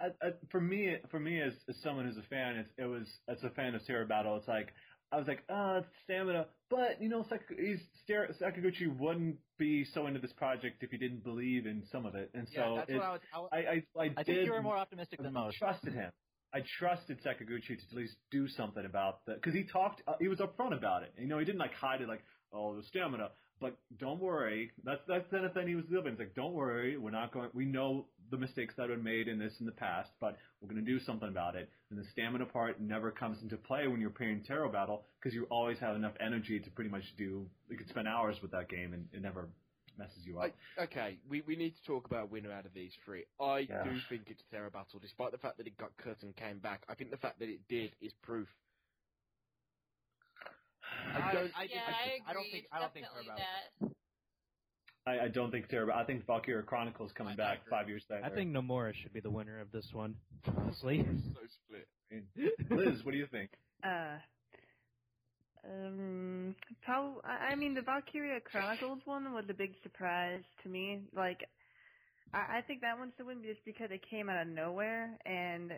I, 0.00 0.06
I, 0.26 0.30
for 0.50 0.60
me, 0.60 0.96
for 1.10 1.20
me 1.20 1.40
as, 1.40 1.52
as 1.68 1.76
someone 1.82 2.06
who's 2.06 2.16
a 2.16 2.22
fan, 2.28 2.56
it's, 2.56 2.70
it 2.78 2.84
was 2.86 3.06
as 3.28 3.42
a 3.44 3.50
fan 3.50 3.74
of 3.74 3.84
Terra 3.86 4.06
Battle. 4.06 4.36
It's 4.36 4.48
like 4.48 4.72
I 5.12 5.16
was 5.18 5.28
like, 5.28 5.44
ah, 5.48 5.76
it's 5.78 5.86
stamina, 6.02 6.46
but 6.70 7.00
you 7.00 7.08
know, 7.08 7.24
Sak- 7.28 7.48
he's, 7.56 7.78
Ster- 8.02 8.34
Sakaguchi 8.40 8.88
wouldn't 8.98 9.36
be 9.58 9.84
so 9.84 10.06
into 10.08 10.18
this 10.18 10.32
project 10.32 10.82
if 10.82 10.90
he 10.90 10.96
didn't 10.98 11.22
believe 11.22 11.66
in 11.66 11.84
some 11.92 12.06
of 12.06 12.16
it, 12.16 12.30
and 12.34 12.48
Yeah, 12.50 12.60
so 12.70 12.76
that's 12.76 12.90
it, 12.90 12.94
what 12.96 13.04
I 13.04 13.10
was. 13.12 13.20
I, 13.32 13.38
was- 13.38 13.50
I, 13.52 13.56
I, 13.58 13.62
I, 13.62 14.04
I 14.04 14.08
did 14.08 14.26
think 14.26 14.46
you 14.46 14.52
were 14.52 14.62
more 14.62 14.76
optimistic 14.76 15.22
than 15.22 15.32
most. 15.32 15.56
trusted 15.58 15.92
him. 15.94 16.10
I 16.54 16.62
trusted 16.78 17.18
Sakaguchi 17.24 17.66
to 17.66 17.84
at 17.90 17.96
least 17.96 18.14
do 18.30 18.46
something 18.46 18.84
about 18.84 19.26
that 19.26 19.42
because 19.42 19.54
he 19.54 19.64
talked. 19.64 20.02
Uh, 20.06 20.12
he 20.20 20.28
was 20.28 20.38
upfront 20.38 20.76
about 20.76 21.02
it. 21.02 21.12
You 21.18 21.26
know, 21.26 21.38
he 21.38 21.44
didn't 21.44 21.58
like 21.58 21.74
hide 21.74 22.00
it, 22.00 22.08
like 22.08 22.22
oh 22.52 22.76
the 22.76 22.82
stamina. 22.84 23.30
But 23.60 23.76
don't 23.98 24.20
worry, 24.20 24.70
that's 24.84 25.00
that's 25.08 25.28
the 25.30 25.48
thing 25.52 25.68
he 25.68 25.74
was 25.74 25.84
living. 25.90 26.12
It's 26.12 26.20
like 26.20 26.34
don't 26.34 26.52
worry, 26.52 26.96
we're 26.96 27.10
not 27.10 27.32
going. 27.32 27.50
We 27.54 27.64
know 27.64 28.06
the 28.30 28.36
mistakes 28.36 28.74
that 28.76 28.88
were 28.88 28.96
made 28.96 29.26
in 29.26 29.38
this 29.38 29.54
in 29.58 29.66
the 29.66 29.72
past, 29.72 30.10
but 30.20 30.36
we're 30.60 30.68
going 30.68 30.84
to 30.84 30.90
do 30.90 31.00
something 31.00 31.28
about 31.28 31.56
it. 31.56 31.68
And 31.90 31.98
the 31.98 32.04
stamina 32.12 32.46
part 32.46 32.80
never 32.80 33.10
comes 33.10 33.42
into 33.42 33.56
play 33.56 33.88
when 33.88 34.00
you're 34.00 34.10
playing 34.10 34.44
Terra 34.46 34.68
Battle 34.68 35.04
because 35.20 35.34
you 35.34 35.46
always 35.50 35.78
have 35.78 35.96
enough 35.96 36.14
energy 36.20 36.60
to 36.60 36.70
pretty 36.70 36.90
much 36.90 37.04
do. 37.18 37.46
You 37.68 37.76
could 37.76 37.88
spend 37.88 38.08
hours 38.08 38.36
with 38.42 38.50
that 38.52 38.68
game 38.68 38.92
and 38.92 39.06
it 39.12 39.22
never 39.22 39.48
messes 39.98 40.24
you 40.24 40.38
up. 40.38 40.52
I, 40.78 40.82
okay, 40.84 41.18
we, 41.28 41.42
we 41.46 41.56
need 41.56 41.74
to 41.76 41.82
talk 41.86 42.06
about 42.06 42.24
a 42.24 42.26
winner 42.26 42.52
out 42.52 42.66
of 42.66 42.74
these 42.74 42.92
three. 43.04 43.24
I 43.40 43.60
Yeah. 43.60 43.84
do 43.84 43.98
think 44.08 44.22
it's 44.28 44.42
Terra 44.50 44.70
Battle, 44.70 44.98
despite 45.00 45.32
the 45.32 45.38
fact 45.38 45.58
that 45.58 45.66
it 45.66 45.76
got 45.76 45.90
cut 45.96 46.16
and 46.22 46.34
came 46.36 46.58
back. 46.58 46.82
I 46.88 46.94
think 46.94 47.10
the 47.10 47.16
fact 47.16 47.38
that 47.40 47.48
it 47.48 47.60
did 47.68 47.92
is 48.00 48.12
proof. 48.22 48.48
I 51.14 51.32
don't. 51.32 51.50
I, 51.56 51.62
yeah, 51.64 51.80
I, 51.86 51.90
I, 51.90 52.04
agree. 52.04 52.22
I 52.28 52.32
don't 52.32 52.50
think. 52.50 52.64
I 52.72 52.78
don't 52.80 52.92
think 52.92 53.06
definitely 53.06 53.26
Terra. 53.36 53.38
Battle. 53.80 53.96
I, 55.06 55.24
I 55.24 55.28
don't 55.28 55.50
think 55.50 55.68
Terra. 55.68 55.94
I 55.96 56.04
think 56.04 56.26
Valkyria 56.26 56.62
Chronicles 56.62 57.12
coming 57.12 57.34
I 57.34 57.36
back 57.36 57.58
agree. 57.62 57.70
five 57.70 57.88
years 57.88 58.04
later. 58.08 58.24
I 58.24 58.30
think 58.30 58.52
Nomura 58.54 58.94
should 58.94 59.12
be 59.12 59.20
the 59.20 59.30
winner 59.30 59.60
of 59.60 59.70
this 59.70 59.88
one, 59.92 60.14
honestly. 60.56 61.04
so 61.34 61.40
split. 61.66 61.88
Liz, 62.70 63.04
what 63.04 63.12
do 63.12 63.18
you 63.18 63.26
think? 63.26 63.50
Uh, 63.82 64.16
um, 65.68 66.54
probably. 66.84 67.22
I 67.24 67.54
mean, 67.54 67.74
the 67.74 67.82
Valkyria 67.82 68.40
Chronicles 68.40 69.00
one 69.04 69.32
was 69.32 69.44
a 69.48 69.54
big 69.54 69.74
surprise 69.82 70.42
to 70.62 70.68
me. 70.68 71.02
Like, 71.16 71.40
I, 72.34 72.58
I 72.58 72.60
think 72.62 72.80
that 72.82 72.98
one's 72.98 73.12
the 73.18 73.24
win 73.24 73.42
just 73.42 73.64
because 73.64 73.88
it 73.90 74.02
came 74.10 74.28
out 74.28 74.42
of 74.42 74.48
nowhere, 74.48 75.18
and 75.24 75.72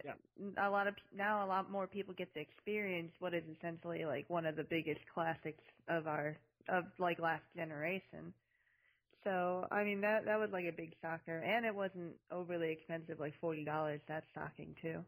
a 0.58 0.70
lot 0.70 0.86
of 0.88 0.94
now 1.16 1.44
a 1.44 1.48
lot 1.48 1.70
more 1.70 1.86
people 1.86 2.14
get 2.14 2.32
to 2.34 2.40
experience 2.40 3.12
what 3.20 3.34
is 3.34 3.44
essentially 3.58 4.04
like 4.04 4.28
one 4.28 4.46
of 4.46 4.56
the 4.56 4.64
biggest 4.64 5.00
classics 5.14 5.62
of 5.88 6.06
our 6.06 6.36
of 6.68 6.84
like 6.98 7.18
last 7.18 7.44
generation. 7.56 8.32
So 9.24 9.66
I 9.70 9.84
mean 9.84 10.00
that 10.02 10.24
that 10.26 10.38
was 10.38 10.50
like 10.52 10.66
a 10.66 10.76
big 10.76 10.92
shocker, 11.02 11.38
and 11.38 11.66
it 11.66 11.74
wasn't 11.74 12.14
overly 12.32 12.72
expensive, 12.72 13.20
like 13.20 13.34
forty 13.40 13.64
dollars. 13.64 14.00
That's 14.08 14.26
shocking 14.34 14.74
too. 14.82 15.04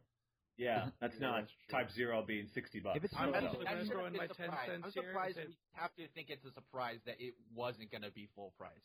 Yeah, 0.58 0.90
that's 1.00 1.14
Yeah, 1.20 1.26
not 1.26 1.40
that's. 1.40 1.52
Type 1.70 1.90
Zero 1.92 2.22
being 2.26 2.46
sixty 2.52 2.80
bucks. 2.80 2.96
If 2.98 3.04
it's 3.04 3.14
I'm 3.16 3.30
so- 3.30 3.34
actually 3.38 3.66
I'm 3.66 3.76
gonna 3.78 3.86
sure 3.86 3.94
throw 3.96 4.06
in 4.06 4.14
it's 4.14 4.38
my 4.38 4.46
10 4.46 4.50
cents 4.66 4.82
I'm 4.84 4.90
surprised 4.92 5.38
and 5.38 5.48
say- 5.54 5.58
we 5.72 5.80
have 5.80 5.94
to 5.96 6.08
think 6.14 6.28
it's 6.30 6.44
a 6.44 6.52
surprise 6.52 6.98
that 7.06 7.16
it 7.20 7.34
wasn't 7.54 7.90
gonna 7.90 8.10
be 8.10 8.28
full 8.34 8.52
price. 8.58 8.84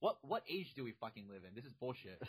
What 0.00 0.18
what 0.22 0.42
age 0.50 0.68
do 0.76 0.84
we 0.84 0.92
fucking 1.00 1.26
live 1.28 1.42
in? 1.48 1.54
This 1.54 1.64
is 1.64 1.72
bullshit. 1.80 2.20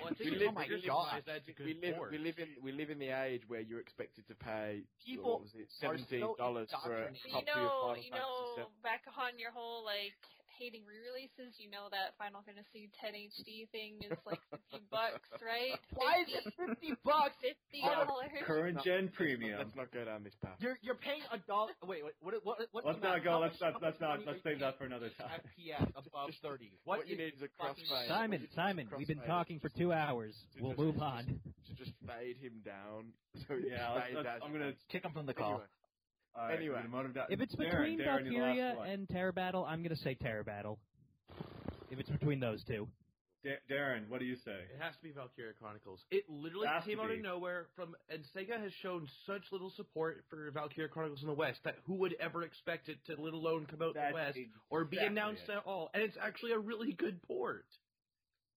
Well, 0.00 0.16
We 0.18 0.32
is- 0.32 0.40
live- 0.40 0.48
oh 0.48 0.52
my 0.52 0.64
we 0.66 0.76
live- 0.80 0.86
god! 0.88 1.22
We 1.60 1.74
live, 1.76 1.96
port. 1.96 2.10
we 2.10 2.16
live 2.16 2.38
in 2.40 2.48
we 2.64 2.72
live 2.72 2.88
in 2.88 2.98
the 2.98 3.10
age 3.12 3.42
where 3.48 3.60
you're 3.60 3.80
expected 3.84 4.26
to 4.28 4.34
pay 4.34 4.80
People 5.04 5.32
what 5.32 5.40
was 5.42 5.52
it, 5.54 5.68
are 5.84 5.98
seventeen 5.98 6.24
so 6.24 6.34
dollars 6.40 6.70
for 6.72 7.04
a 7.04 7.12
indoctrinated. 7.12 7.20
You 7.28 7.32
copy 7.36 7.50
of 7.52 7.56
know, 7.68 7.80
Final 7.92 8.02
you 8.02 8.10
know, 8.10 8.54
VII. 8.56 8.64
back 8.82 9.02
on 9.20 9.38
your 9.38 9.52
whole 9.52 9.84
like 9.84 10.16
hating 10.58 10.82
re-releases, 10.84 11.54
you 11.62 11.70
know 11.70 11.86
that 11.94 12.18
Final 12.18 12.42
Fantasy 12.44 12.90
10 13.00 13.14
HD 13.14 13.70
thing 13.70 14.02
is 14.02 14.18
like 14.26 14.42
50 14.50 14.84
bucks, 14.90 15.22
right? 15.40 15.78
Why 15.94 16.26
is 16.26 16.28
it 16.34 16.44
fifty 16.58 16.92
bucks? 17.04 17.34
Fifty 17.42 17.80
Uh, 17.86 18.04
dollars. 18.04 18.30
Current 18.44 18.76
Not- 18.76 18.84
gen 18.84 19.08
Let's 19.08 19.16
premium. 19.16 19.58
That's 19.58 19.76
not 19.76 19.90
good, 19.92 20.08
down 20.08 20.24
this 20.24 20.34
path. 20.42 20.58
You're 20.58 20.78
you're 20.82 20.98
paying 20.98 21.22
a 21.32 21.38
dollar. 21.46 21.72
Wait, 21.86 22.02
wait, 22.04 22.14
what? 22.20 22.34
What? 22.44 22.58
what 22.72 22.84
Let's 22.84 23.02
not 23.02 23.22
go. 23.24 23.38
Let's 23.38 23.60
much- 23.60 23.72
not. 23.74 23.82
Let's 23.82 24.00
not. 24.00 24.18
Let's 24.26 24.42
save 24.42 24.60
that 24.60 24.76
for 24.78 24.84
another 24.84 25.10
time. 25.18 25.40
paying 25.56 25.72
FPS 25.78 25.88
above 25.96 26.30
thirty. 26.42 26.72
What 26.84 27.06
you 27.06 27.14
is 27.14 27.18
need 27.18 27.32
is 27.38 27.42
a 27.42 27.48
fucking- 27.62 27.84
crossfade. 27.86 28.08
Simon, 28.08 28.40
Just 28.42 28.54
Simon, 28.54 28.88
we've 28.96 29.06
been 29.08 29.22
talking 29.26 29.60
for 29.60 29.68
two 29.70 29.92
hours. 29.92 30.34
We'll 30.60 30.72
just- 30.72 30.80
move 30.82 30.98
on. 31.02 31.24
To 31.68 31.74
just 31.74 31.92
fade 32.06 32.36
him 32.40 32.62
down. 32.64 33.12
So 33.46 33.54
Yeah, 33.54 33.92
let's, 33.92 34.06
let's, 34.14 34.28
I'm 34.44 34.52
gonna. 34.52 34.72
Kick 34.90 35.04
him 35.04 35.12
from 35.12 35.26
the 35.26 35.34
call. 35.34 35.62
Anyway, 36.38 36.42
All 36.42 36.48
right, 36.48 36.58
Anyway. 36.58 36.74
we're 36.74 36.76
gonna 36.82 36.88
motive 36.88 37.14
down. 37.14 37.26
If 37.30 37.40
it's 37.40 37.54
Darren, 37.54 37.70
between 37.70 37.98
Darren, 38.00 38.22
Valkyria 38.24 38.74
one. 38.76 38.88
and 38.88 39.08
Terra 39.08 39.32
Battle, 39.32 39.64
I'm 39.64 39.82
gonna 39.82 39.96
say 39.96 40.14
Terra 40.14 40.44
Battle. 40.44 40.78
If 41.90 41.98
it's 41.98 42.10
between 42.10 42.38
those 42.40 42.62
two. 42.64 42.86
Da- 43.44 43.58
Darren, 43.70 44.08
what 44.08 44.18
do 44.18 44.26
you 44.26 44.34
say? 44.36 44.50
It 44.74 44.80
has 44.80 44.94
to 44.96 45.02
be 45.02 45.12
Valkyria 45.12 45.52
Chronicles. 45.54 46.04
It 46.10 46.28
literally 46.28 46.66
Has 46.66 46.82
to 46.84 46.90
came 46.90 47.00
out 47.00 47.10
of 47.10 47.20
nowhere 47.20 47.66
from, 47.76 47.94
and 48.10 48.22
Sega 48.34 48.60
has 48.60 48.72
shown 48.82 49.08
such 49.26 49.42
little 49.52 49.70
support 49.70 50.24
for 50.28 50.50
Valkyria 50.50 50.88
Chronicles 50.88 51.22
in 51.22 51.28
the 51.28 51.34
West 51.34 51.62
that 51.64 51.76
who 51.86 51.94
would 51.94 52.14
ever 52.20 52.42
expect 52.42 52.88
it 52.88 52.98
to, 53.06 53.14
let 53.20 53.32
alone 53.34 53.66
come 53.66 53.80
out 53.80 53.96
in 53.96 54.08
the 54.08 54.14
West 54.14 54.38
or 54.70 54.84
be 54.84 54.98
announced 54.98 55.44
it. 55.48 55.52
at 55.52 55.64
all? 55.66 55.88
And 55.94 56.02
it's 56.02 56.16
actually 56.20 56.52
a 56.52 56.58
really 56.58 56.92
good 56.92 57.22
port. 57.22 57.64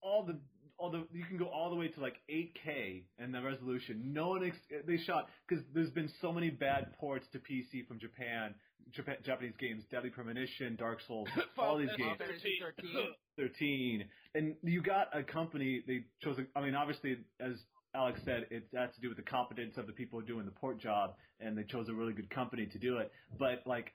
all 0.03 0.23
the 0.25 0.39
all 0.81 0.89
the 0.89 1.05
you 1.13 1.23
can 1.25 1.37
go 1.37 1.45
all 1.45 1.69
the 1.69 1.75
way 1.75 1.87
to 1.87 2.01
like 2.01 2.15
8K 2.29 3.03
and 3.19 3.33
the 3.33 3.41
resolution. 3.41 4.11
No 4.13 4.29
one 4.29 4.43
ex- 4.45 4.83
they 4.87 4.97
shot 4.97 5.29
because 5.47 5.63
there's 5.73 5.91
been 5.91 6.09
so 6.21 6.31
many 6.31 6.49
bad 6.49 6.93
ports 6.99 7.27
to 7.33 7.39
PC 7.39 7.87
from 7.87 7.99
Japan 7.99 8.55
Japan, 8.91 9.15
Japanese 9.23 9.53
games, 9.59 9.83
Deadly 9.91 10.09
Premonition, 10.09 10.75
Dark 10.75 10.99
Souls, 11.07 11.27
all 11.57 11.77
these 11.77 11.89
games. 11.97 12.17
13. 12.17 12.91
13. 13.37 14.05
And 14.35 14.55
you 14.63 14.81
got 14.81 15.15
a 15.17 15.23
company, 15.23 15.83
they 15.87 16.03
chose, 16.21 16.37
a, 16.39 16.57
I 16.57 16.63
mean, 16.63 16.75
obviously, 16.75 17.17
as 17.39 17.53
Alex 17.95 18.19
said, 18.25 18.47
it 18.49 18.67
has 18.75 18.93
to 18.95 19.01
do 19.01 19.07
with 19.07 19.17
the 19.17 19.23
competence 19.23 19.77
of 19.77 19.87
the 19.87 19.93
people 19.93 20.19
doing 20.21 20.45
the 20.45 20.51
port 20.51 20.79
job, 20.79 21.13
and 21.39 21.57
they 21.57 21.63
chose 21.63 21.87
a 21.89 21.93
really 21.93 22.13
good 22.13 22.29
company 22.29 22.65
to 22.65 22.79
do 22.79 22.97
it. 22.97 23.11
But, 23.37 23.63
like, 23.65 23.93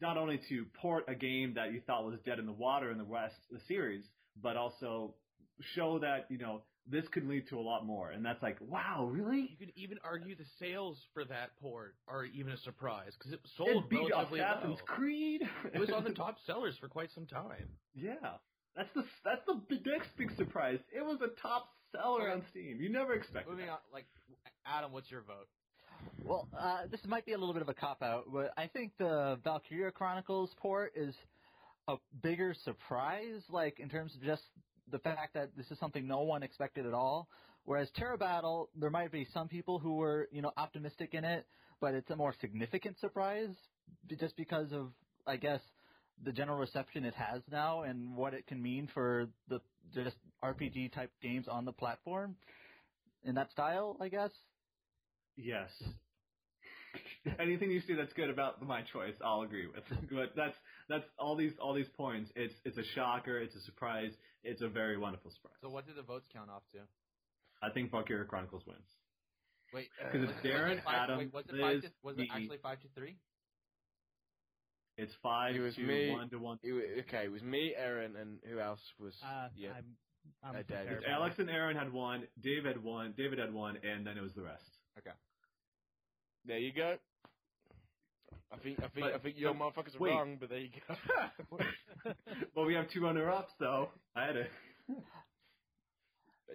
not 0.00 0.16
only 0.18 0.40
to 0.48 0.66
port 0.80 1.04
a 1.08 1.14
game 1.14 1.54
that 1.54 1.72
you 1.72 1.80
thought 1.86 2.04
was 2.04 2.18
dead 2.26 2.38
in 2.38 2.46
the 2.46 2.52
water 2.52 2.90
in 2.90 2.98
the 2.98 3.04
West, 3.04 3.36
the 3.50 3.60
series, 3.68 4.04
but 4.42 4.56
also 4.56 5.14
show 5.74 5.98
that, 6.00 6.26
you 6.28 6.38
know, 6.38 6.62
this 6.90 7.04
could 7.12 7.26
lead 7.26 7.48
to 7.48 7.58
a 7.58 7.60
lot 7.60 7.84
more. 7.84 8.10
And 8.10 8.24
that's 8.24 8.42
like, 8.42 8.58
wow, 8.60 9.08
really? 9.10 9.48
You 9.50 9.56
could 9.58 9.72
even 9.74 9.98
argue 10.04 10.36
the 10.36 10.44
sales 10.60 10.98
for 11.12 11.24
that 11.24 11.50
port 11.60 11.94
are 12.08 12.24
even 12.24 12.52
a 12.52 12.58
surprise 12.58 13.12
because 13.18 13.32
it 13.32 13.40
sold 13.56 13.84
It 13.84 13.90
beat 13.90 14.10
relatively 14.10 14.40
Assassin's 14.40 14.76
well. 14.86 14.96
Creed. 14.96 15.42
It 15.74 15.78
was 15.78 15.90
on 15.90 16.04
the 16.04 16.10
top 16.14 16.36
sellers 16.46 16.76
for 16.80 16.88
quite 16.88 17.10
some 17.14 17.26
time. 17.26 17.68
Yeah, 17.94 18.14
that's 18.76 18.90
the 18.94 19.04
that's 19.24 19.42
the 19.46 19.60
next 19.90 20.10
big 20.16 20.30
surprise. 20.36 20.78
It 20.94 21.04
was 21.04 21.18
a 21.22 21.40
top 21.40 21.70
seller 21.92 22.30
on 22.30 22.42
Steam. 22.50 22.78
You 22.80 22.88
never 22.88 23.14
expected. 23.14 23.50
Moving 23.50 23.66
that. 23.66 23.72
on, 23.72 23.78
like 23.92 24.06
Adam, 24.64 24.92
what's 24.92 25.10
your 25.10 25.22
vote? 25.22 25.48
Well, 26.24 26.48
uh, 26.58 26.82
this 26.90 27.00
might 27.06 27.24
be 27.26 27.32
a 27.32 27.38
little 27.38 27.54
bit 27.54 27.62
of 27.62 27.68
a 27.68 27.74
cop 27.74 28.02
out, 28.02 28.26
but 28.32 28.52
I 28.56 28.66
think 28.66 28.92
the 28.98 29.38
Valkyria 29.42 29.90
Chronicles 29.90 30.50
port 30.60 30.92
is 30.94 31.14
a 31.88 31.96
bigger 32.22 32.54
surprise, 32.64 33.42
like 33.48 33.80
in 33.80 33.88
terms 33.88 34.14
of 34.14 34.22
just 34.22 34.42
the 34.90 34.98
fact 34.98 35.34
that 35.34 35.50
this 35.56 35.70
is 35.70 35.78
something 35.78 36.06
no 36.06 36.22
one 36.22 36.42
expected 36.42 36.86
at 36.86 36.94
all. 36.94 37.28
Whereas 37.64 37.88
Terra 37.96 38.16
Battle, 38.16 38.70
there 38.76 38.90
might 38.90 39.10
be 39.10 39.26
some 39.34 39.48
people 39.48 39.78
who 39.78 39.96
were, 39.96 40.28
you 40.30 40.40
know, 40.40 40.52
optimistic 40.56 41.14
in 41.14 41.24
it, 41.24 41.46
but 41.80 41.94
it's 41.94 42.10
a 42.10 42.16
more 42.16 42.34
significant 42.40 42.98
surprise 43.00 43.50
just 44.18 44.36
because 44.36 44.72
of, 44.72 44.90
I 45.26 45.36
guess, 45.36 45.60
the 46.24 46.32
general 46.32 46.58
reception 46.58 47.04
it 47.04 47.14
has 47.14 47.42
now 47.50 47.82
and 47.82 48.16
what 48.16 48.34
it 48.34 48.46
can 48.46 48.62
mean 48.62 48.88
for 48.94 49.26
the 49.48 49.60
just 49.94 50.16
RPG 50.42 50.92
type 50.92 51.10
games 51.22 51.46
on 51.48 51.64
the 51.64 51.72
platform 51.72 52.36
in 53.24 53.34
that 53.34 53.50
style, 53.50 53.96
I 54.00 54.08
guess. 54.08 54.30
Yes. 55.36 55.70
Anything 57.40 57.70
you 57.70 57.80
see 57.86 57.94
that's 57.94 58.12
good 58.14 58.30
about 58.30 58.64
my 58.66 58.82
choice, 58.92 59.14
I'll 59.22 59.42
agree 59.42 59.66
with. 59.66 59.84
But 60.10 60.32
that's 60.36 60.56
that's 60.88 61.04
all 61.18 61.36
these 61.36 61.52
all 61.60 61.74
these 61.74 61.88
points. 61.96 62.30
It's 62.36 62.54
it's 62.64 62.78
a 62.78 62.84
shocker. 62.94 63.38
It's 63.38 63.54
a 63.54 63.60
surprise. 63.62 64.12
It's 64.46 64.62
a 64.62 64.68
very 64.68 64.96
wonderful 64.96 65.30
surprise. 65.32 65.54
So 65.60 65.68
what 65.68 65.86
did 65.86 65.96
the 65.96 66.02
votes 66.02 66.26
count 66.32 66.50
off 66.50 66.62
to? 66.72 66.78
I 67.62 67.70
think 67.70 67.90
Valkyria 67.90 68.24
Chronicles 68.24 68.62
wins. 68.66 68.86
Wait, 69.74 69.88
'Cause 69.98 70.22
it's 70.22 70.32
was 70.32 70.44
it- 70.44 70.48
Darren, 70.48 70.68
was 70.70 70.78
it 70.78 70.84
five, 70.84 70.94
Adam, 70.94 71.18
wait, 71.18 71.32
was 71.32 71.44
it 71.46 71.50
five 71.60 71.74
Liz, 71.74 71.82
to, 71.84 71.90
was 72.02 72.18
it 72.18 72.28
actually 72.30 72.58
five 72.58 72.80
to 72.80 72.88
three? 72.94 73.16
It's 74.96 75.12
five 75.22 75.54
It 75.54 75.60
was 75.60 75.74
to 75.74 75.82
me. 75.82 76.10
one 76.12 76.30
to 76.30 76.38
one. 76.38 76.58
It, 76.62 76.72
wa- 76.72 77.00
okay, 77.02 77.24
it 77.24 77.32
was 77.32 77.42
me, 77.42 77.74
Erren, 77.78 78.16
and 78.16 78.38
who 78.48 78.60
else 78.60 78.80
was? 78.98 79.14
Uh, 79.22 79.48
yeah, 79.54 79.72
I'm, 79.76 79.96
I'm 80.42 80.50
Uh, 80.56 80.58
for 80.58 80.62
Dave. 80.62 80.68
Terra 80.68 80.92
It's 80.96 81.04
Battle. 81.04 81.22
Alex 81.22 81.38
and 81.38 81.48
Erren 81.50 81.76
had 81.76 81.92
one. 81.92 82.28
Dave 82.40 82.64
had 82.64 82.82
one. 82.82 83.12
David 83.16 83.38
had 83.38 83.52
one, 83.52 83.76
and 83.78 84.06
then 84.06 84.16
it 84.16 84.22
was 84.22 84.32
the 84.34 84.42
rest. 84.42 84.78
Okay. 84.98 85.12
There 86.44 86.58
you 86.58 86.72
go. 86.72 86.96
I 88.56 88.62
think 88.62 88.78
I 88.78 88.88
think 88.88 88.94
But- 89.06 89.14
I 89.14 89.18
think 89.18 89.36
your 89.38 89.54
motherfuckers 89.54 89.94
are 89.96 89.98
wait. 89.98 90.10
wrong, 90.12 90.36
but 90.40 90.48
there 90.48 90.58
you 90.58 90.70
go. 90.88 90.94
well, 92.54 92.66
we 92.66 92.74
have 92.74 92.88
two 92.90 93.02
runner 93.02 93.30
ups, 93.30 93.52
though. 93.60 93.90
I 94.14 94.26
had 94.26 94.36
it. 94.36 94.50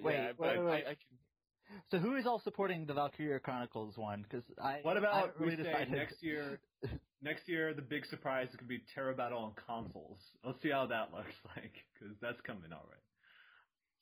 Wait, 0.02 0.14
yeah, 0.14 0.28
wait, 0.28 0.36
but 0.38 0.48
wait, 0.58 0.66
wait. 0.66 0.84
I, 0.88 0.92
I 0.92 0.94
can, 0.96 1.80
So 1.92 2.00
who 2.00 2.16
is 2.16 2.26
all 2.26 2.40
supporting 2.40 2.86
the 2.86 2.94
Valkyria 2.94 3.40
Chronicles 3.40 3.98
one? 3.98 4.24
Because 4.24 4.44
I 4.62 4.80
What 4.82 4.98
about 4.98 5.14
haven't 5.14 5.40
really 5.40 5.58
we 5.58 5.64
say 5.64 5.86
next 5.90 6.24
year? 6.24 6.60
Next 7.22 7.48
year, 7.48 7.74
the 7.74 7.82
big 7.84 8.06
surprise 8.08 8.50
is 8.50 8.56
gonna 8.56 8.68
be 8.68 8.82
Terra 8.96 9.14
Battle 9.14 9.38
on 9.40 9.54
consoles. 9.68 10.18
Let's 10.44 10.62
see 10.64 10.72
how 10.72 10.88
that 10.88 11.12
looks 11.14 11.34
like, 11.56 11.74
because 11.94 12.16
that's 12.22 12.42
coming 12.42 12.72
all 12.74 12.86
right. 12.90 12.98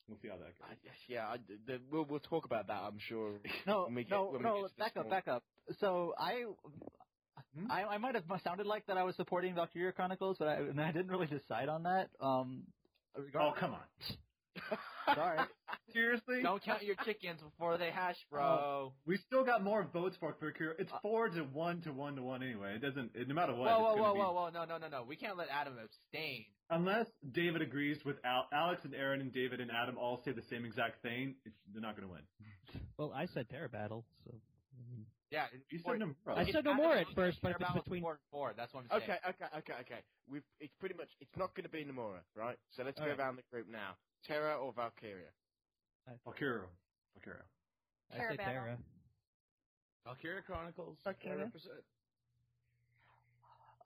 We'll 0.08 0.18
see 0.22 0.28
how 0.28 0.36
that 0.38 0.54
I, 0.64 0.70
goes. 0.70 0.92
yeah, 1.06 1.26
I, 1.28 1.36
the, 1.66 1.80
we'll 1.92 2.04
we'll 2.08 2.18
talk 2.20 2.44
about 2.46 2.66
that. 2.68 2.80
I'm 2.82 2.98
sure. 2.98 3.40
No, 3.66 3.84
when 3.84 3.94
we 3.94 4.02
get- 4.04 4.10
no, 4.12 4.24
when 4.30 4.42
we 4.42 4.48
no. 4.48 4.62
get 4.62 4.70
to 4.70 4.78
Back 4.78 4.96
up, 4.96 5.02
point. 5.02 5.10
back 5.10 5.28
up. 5.28 5.42
So 5.80 6.14
I, 6.18 6.44
Hmm? 7.58 7.70
I, 7.70 7.84
I 7.84 7.98
might 7.98 8.14
have 8.14 8.24
sounded 8.44 8.66
like 8.66 8.86
that 8.86 8.96
I 8.96 9.02
was 9.02 9.16
supporting 9.16 9.54
Valkyria 9.54 9.92
Chronicles, 9.92 10.36
but 10.38 10.48
I, 10.48 10.54
and 10.56 10.80
I 10.80 10.92
didn't 10.92 11.10
really 11.10 11.26
decide 11.26 11.68
on 11.68 11.82
that. 11.84 12.10
Um, 12.20 12.62
Oh 13.34 13.52
come 13.58 13.74
on! 13.74 13.80
sorry. 15.14 15.38
Seriously? 15.92 16.42
Don't 16.42 16.62
count 16.62 16.82
your 16.84 16.94
chickens 17.04 17.40
before 17.40 17.76
they 17.76 17.90
hatch, 17.90 18.16
bro. 18.30 18.92
We 19.06 19.16
still 19.16 19.44
got 19.44 19.64
more 19.64 19.86
votes 19.92 20.16
for 20.18 20.34
Valkyria. 20.40 20.74
It's 20.78 20.92
four 21.02 21.28
to 21.28 21.40
one 21.40 21.80
to 21.82 21.92
one 21.92 22.16
to 22.16 22.22
one 22.22 22.42
anyway. 22.42 22.76
It 22.76 22.82
doesn't. 22.82 23.10
It, 23.14 23.26
no 23.28 23.34
matter 23.34 23.54
what. 23.54 23.68
whoa, 23.68 23.80
whoa, 23.80 23.96
whoa, 23.96 24.14
be- 24.14 24.20
whoa, 24.20 24.32
whoa! 24.32 24.50
No, 24.50 24.64
no, 24.64 24.78
no, 24.78 24.88
no. 24.88 25.04
We 25.06 25.16
can't 25.16 25.36
let 25.36 25.48
Adam 25.50 25.74
abstain. 25.82 26.44
Unless 26.70 27.06
David 27.32 27.62
agrees 27.62 27.98
with 28.04 28.16
Al- 28.24 28.46
Alex 28.52 28.84
and 28.84 28.94
Erren 28.94 29.20
and 29.20 29.32
David 29.32 29.60
and 29.60 29.70
Adam 29.72 29.98
all 29.98 30.22
say 30.24 30.30
the 30.30 30.42
same 30.48 30.64
exact 30.64 31.02
thing, 31.02 31.34
it's, 31.44 31.56
they're 31.72 31.82
not 31.82 31.96
gonna 31.96 32.08
win. 32.08 32.20
Well, 32.96 33.12
I 33.14 33.26
said 33.26 33.48
Terra 33.48 33.68
Battle, 33.68 34.04
so. 34.24 34.34
I 35.32 35.34
mean, 35.34 35.42
Yeah, 35.52 35.58
You 35.70 35.78
four- 35.80 35.94
said 35.94 36.00
number. 36.00 36.16
I 36.26 36.50
said 36.50 36.64
no 36.64 36.74
more 36.74 36.94
at 36.94 37.06
first, 37.14 37.40
but 37.42 37.52
if 37.52 37.60
it's 37.60 37.72
between- 37.72 38.02
four 38.02 38.12
and 38.12 38.20
four, 38.30 38.52
that's 38.56 38.72
what 38.74 38.84
I'm 38.90 39.00
saying. 39.00 39.02
Okay, 39.02 39.18
okay, 39.28 39.58
okay, 39.58 39.72
okay. 39.80 40.02
We've 40.28 40.44
it's 40.58 40.74
pretty 40.76 40.94
much 40.96 41.08
it's 41.20 41.36
not 41.36 41.54
going 41.54 41.64
to 41.64 41.68
be 41.70 41.84
Nomura, 41.84 42.20
right? 42.34 42.58
So 42.70 42.82
let's 42.82 42.98
go 42.98 43.04
Alright. 43.04 43.18
around 43.18 43.36
the 43.36 43.42
group 43.50 43.68
now. 43.68 43.96
Terra 44.24 44.56
or 44.56 44.72
Valkyria? 44.72 45.30
Valkyria. 46.24 46.66
Valkyria. 47.14 47.44
I 48.12 48.16
Terra 48.16 48.30
say 48.32 48.36
Battle. 48.36 48.52
Terra. 48.54 48.78
Valkyria 50.04 50.42
Chronicles. 50.42 50.98
Okay. 51.06 51.50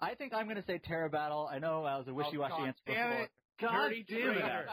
I 0.01 0.15
think 0.15 0.33
I'm 0.35 0.45
going 0.47 0.57
to 0.57 0.65
say 0.67 0.79
Terra 0.79 1.09
Battle. 1.09 1.49
I 1.51 1.59
know 1.59 1.85
I 1.85 1.97
was 1.99 2.07
a 2.09 2.11
oh, 2.11 2.15
wishy-washy 2.15 2.51
God 2.57 2.67
answer 2.69 2.83
damn 2.87 3.11
before. 3.11 3.25
it. 3.25 3.31
God 3.61 3.89
Dirty 3.89 4.05
damn 4.09 4.19
it! 4.19 4.23
traitor. 4.25 4.69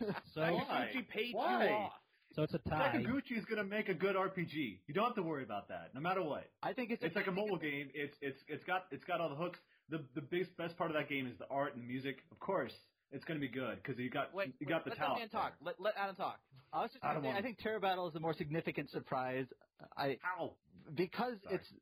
Erren. 0.00 0.14
So, 0.34 0.40
Why? 0.40 0.90
Sakaguchi 0.94 1.08
paid 1.08 1.34
Why? 1.34 1.90
You 2.36 2.42
off. 2.42 2.50
so 2.50 2.56
it's 2.56 2.66
a 2.66 2.68
tie. 2.68 2.92
Sakaguchi 2.96 3.38
is 3.38 3.44
gonna 3.44 3.64
make 3.64 3.88
a 3.88 3.94
good 3.94 4.16
RPG. 4.16 4.80
You 4.86 4.94
don't 4.94 5.04
have 5.04 5.14
to 5.16 5.22
worry 5.22 5.42
about 5.44 5.68
that, 5.68 5.94
no 5.94 6.00
matter 6.00 6.22
what. 6.22 6.50
I 6.62 6.72
think 6.72 6.90
it's 6.90 7.02
It's 7.02 7.16
like 7.16 7.26
a 7.26 7.32
mobile 7.32 7.58
game. 7.58 7.90
It's 7.94 8.16
it's 8.20 8.38
it's 8.48 8.64
got 8.64 8.86
it's 8.90 9.04
got 9.04 9.20
all 9.20 9.28
the 9.28 9.34
hooks. 9.36 9.58
The 9.88 10.04
the 10.14 10.20
biggest 10.22 10.56
best 10.56 10.76
part 10.76 10.90
of 10.90 10.96
that 10.96 11.08
game 11.08 11.26
is 11.26 11.36
the 11.38 11.48
art 11.48 11.74
and 11.74 11.82
the 11.82 11.86
music. 11.86 12.18
Of 12.32 12.38
course, 12.40 12.72
it's 13.12 13.24
gonna 13.24 13.40
be 13.40 13.48
good 13.48 13.82
because 13.82 13.98
you 13.98 14.10
got 14.10 14.34
Wait, 14.34 14.48
you 14.58 14.66
wait, 14.66 14.68
got 14.68 14.84
the 14.84 14.90
let 14.90 14.98
talent. 14.98 15.16
that 15.16 15.32
man 15.34 15.42
talk. 15.42 15.52
Let, 15.60 15.80
let 15.80 15.94
Adam 15.96 16.16
talk. 16.16 16.40
I 16.72 16.82
was 16.82 16.92
just 16.92 17.04
I 17.04 17.20
say, 17.20 17.30
I 17.30 17.42
think 17.42 17.58
Terra 17.58 17.80
Battle 17.80 18.06
is 18.08 18.12
the 18.14 18.20
more 18.20 18.34
significant 18.34 18.90
surprise. 18.90 19.46
I 19.96 20.18
How? 20.20 20.52
because 20.94 21.34
Sorry. 21.44 21.56
it's 21.56 21.72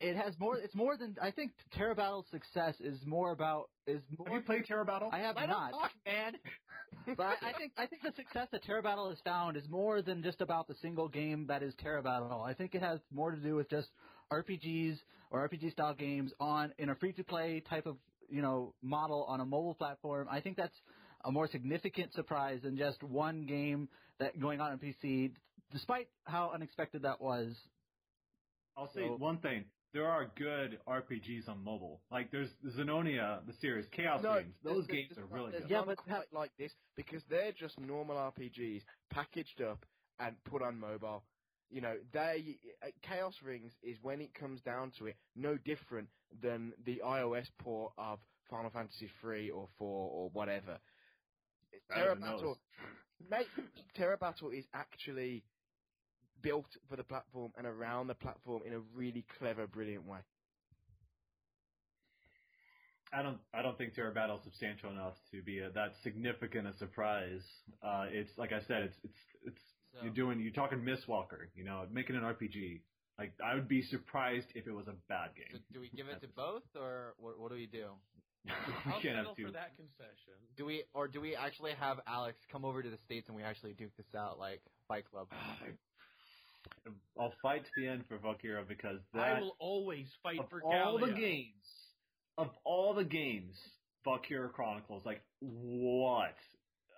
it 0.00 0.16
has 0.16 0.38
more. 0.38 0.56
It's 0.56 0.74
more 0.74 0.96
than 0.96 1.16
I 1.20 1.30
think. 1.32 1.52
Terra 1.72 1.94
Battle's 1.94 2.26
success 2.30 2.76
is 2.80 3.04
more 3.04 3.32
about 3.32 3.70
is 3.86 4.00
more. 4.16 4.28
Have 4.28 4.36
you 4.36 4.42
played 4.42 4.64
Terra 4.64 4.84
Battle? 4.84 5.10
I 5.12 5.18
have 5.18 5.36
Let 5.36 5.48
not. 5.48 5.72
talk, 5.72 5.90
man. 6.06 6.34
but 7.16 7.36
I, 7.42 7.52
think 7.58 7.72
I 7.76 7.86
think 7.86 8.02
the 8.02 8.12
success 8.16 8.48
that 8.52 8.62
Terra 8.62 8.82
Battle 8.82 9.08
has 9.10 9.18
found 9.24 9.56
is 9.56 9.68
more 9.68 10.02
than 10.02 10.22
just 10.22 10.40
about 10.40 10.68
the 10.68 10.74
single 10.82 11.08
game 11.08 11.46
that 11.48 11.62
is 11.62 11.74
Terra 11.78 12.02
Battle. 12.02 12.42
I 12.42 12.54
think 12.54 12.74
it 12.74 12.82
has 12.82 13.00
more 13.10 13.30
to 13.30 13.36
do 13.36 13.54
with 13.56 13.68
just 13.70 13.88
RPGs 14.32 14.98
or 15.30 15.48
RPG 15.48 15.72
style 15.72 15.94
games 15.94 16.32
on 16.40 16.72
in 16.78 16.88
a 16.90 16.94
free 16.94 17.12
to 17.14 17.24
play 17.24 17.60
type 17.60 17.86
of 17.86 17.96
you 18.28 18.42
know 18.42 18.74
model 18.82 19.24
on 19.24 19.40
a 19.40 19.44
mobile 19.44 19.74
platform. 19.74 20.28
I 20.30 20.40
think 20.40 20.56
that's 20.56 20.74
a 21.24 21.32
more 21.32 21.48
significant 21.48 22.12
surprise 22.14 22.60
than 22.62 22.76
just 22.76 23.02
one 23.02 23.46
game 23.46 23.88
that 24.18 24.38
going 24.38 24.60
on 24.60 24.72
on 24.72 24.78
PC. 24.78 25.32
Despite 25.72 26.08
how 26.24 26.50
unexpected 26.54 27.02
that 27.02 27.20
was, 27.20 27.54
I'll 28.76 28.92
say 28.92 29.06
So- 29.06 29.16
one 29.16 29.38
thing. 29.38 29.64
There 29.94 30.06
are 30.06 30.30
good 30.36 30.78
RPGs 30.86 31.48
on 31.48 31.64
mobile. 31.64 32.02
Like 32.10 32.30
there's 32.30 32.50
Zenonia, 32.76 33.40
the 33.46 33.54
series, 33.60 33.86
Chaos 33.92 34.22
No, 34.22 34.34
games. 34.40 34.54
Those 34.62 34.86
there's- 34.86 34.86
games 34.88 35.12
there's 35.16 35.30
are 35.30 35.34
really 35.34 35.52
good. 35.52 35.70
Yeah, 35.70 35.82
but 35.84 35.96
quite 35.96 36.32
like 36.32 36.50
this 36.58 36.72
because 36.96 37.22
they're 37.30 37.52
just 37.52 37.78
normal 37.80 38.16
RPGs 38.16 38.82
packaged 39.10 39.62
up 39.62 39.84
and 40.18 40.36
put 40.44 40.62
on 40.62 40.78
mobile. 40.78 41.24
You 41.70 41.80
know, 41.80 41.96
they 42.12 42.58
uh, 42.82 42.88
Chaos 43.02 43.34
Rings 43.42 43.72
is 43.82 43.96
when 44.02 44.20
it 44.20 44.34
comes 44.34 44.60
down 44.62 44.92
to 44.98 45.06
it, 45.06 45.16
no 45.36 45.56
different 45.56 46.08
than 46.42 46.72
the 46.84 47.02
iOS 47.04 47.46
port 47.58 47.92
of 47.98 48.18
Final 48.50 48.70
Fantasy 48.70 49.10
three 49.20 49.50
or 49.50 49.68
four 49.78 50.10
or 50.10 50.30
whatever. 50.30 50.78
I 51.90 51.94
Terra 51.94 52.08
don't 52.08 52.18
even 52.18 52.30
know 52.30 52.36
Battle, 52.36 52.58
mate, 53.30 53.46
Terra 53.94 54.16
Battle 54.16 54.50
is 54.50 54.64
actually 54.72 55.44
built 56.42 56.66
for 56.88 56.96
the 56.96 57.04
platform 57.04 57.52
and 57.56 57.66
around 57.66 58.06
the 58.06 58.14
platform 58.14 58.62
in 58.66 58.72
a 58.72 58.80
really 58.94 59.24
clever, 59.38 59.66
brilliant 59.66 60.06
way. 60.06 60.18
I 63.12 63.22
don't 63.22 63.38
I 63.54 63.62
don't 63.62 63.76
think 63.78 63.94
Terra 63.94 64.12
Battle 64.12 64.36
is 64.36 64.44
substantial 64.44 64.90
enough 64.90 65.14
to 65.32 65.42
be 65.42 65.60
a, 65.60 65.70
that 65.70 65.92
significant 66.02 66.66
a 66.66 66.76
surprise. 66.76 67.42
Uh, 67.82 68.06
it's 68.10 68.30
like 68.36 68.52
I 68.52 68.60
said, 68.68 68.82
it's 68.82 68.96
it's 69.02 69.18
it's 69.44 69.62
So, 69.94 70.04
you're 70.04 70.12
doing 70.12 70.40
you're 70.40 70.52
talking 70.52 70.78
Mistwalker, 70.80 71.48
you 71.54 71.64
know, 71.64 71.86
making 71.90 72.16
an 72.16 72.22
RPG. 72.22 72.80
Like 73.18 73.32
I 73.44 73.54
would 73.54 73.66
be 73.66 73.82
surprised 73.82 74.48
if 74.54 74.66
it 74.66 74.72
was 74.72 74.88
a 74.88 74.94
bad 75.08 75.30
so 75.34 75.56
game. 75.56 75.62
do 75.72 75.80
we 75.80 75.90
give 75.96 76.08
it 76.08 76.20
to 76.20 76.28
both, 76.28 76.62
or 76.76 77.14
what, 77.18 77.38
what 77.40 77.50
do 77.50 77.56
we 77.56 77.66
do? 77.66 77.86
we 78.44 78.92
I'll 78.92 79.00
can't 79.00 79.16
have 79.16 79.36
two. 79.36 79.46
for 79.46 79.52
that 79.52 79.74
concession. 79.76 80.38
Do 80.56 80.64
we, 80.64 80.84
or 80.94 81.08
do 81.08 81.20
we 81.20 81.34
actually 81.34 81.72
have 81.72 81.98
Alex 82.06 82.38
come 82.52 82.64
over 82.64 82.82
to 82.82 82.88
the 82.88 82.96
states 82.98 83.28
and 83.28 83.36
we 83.36 83.42
actually 83.42 83.72
duke 83.72 83.90
this 83.96 84.14
out 84.16 84.38
like 84.38 84.60
Fight 84.86 85.04
Club? 85.10 85.26
I'll 87.18 87.34
fight 87.42 87.64
to 87.64 87.70
the 87.76 87.88
end 87.88 88.04
for 88.08 88.18
Valkyria 88.18 88.64
because 88.66 88.98
that 89.14 89.20
I 89.20 89.40
will 89.40 89.56
always 89.58 90.06
fight 90.22 90.38
of 90.38 90.48
for 90.50 90.62
all 90.62 90.98
the 90.98 91.12
games, 91.12 91.52
of 92.36 92.48
all 92.64 92.94
the 92.94 93.04
games, 93.04 93.56
Valkyria 94.04 94.48
Chronicles, 94.48 95.04
like 95.04 95.22
what 95.40 96.34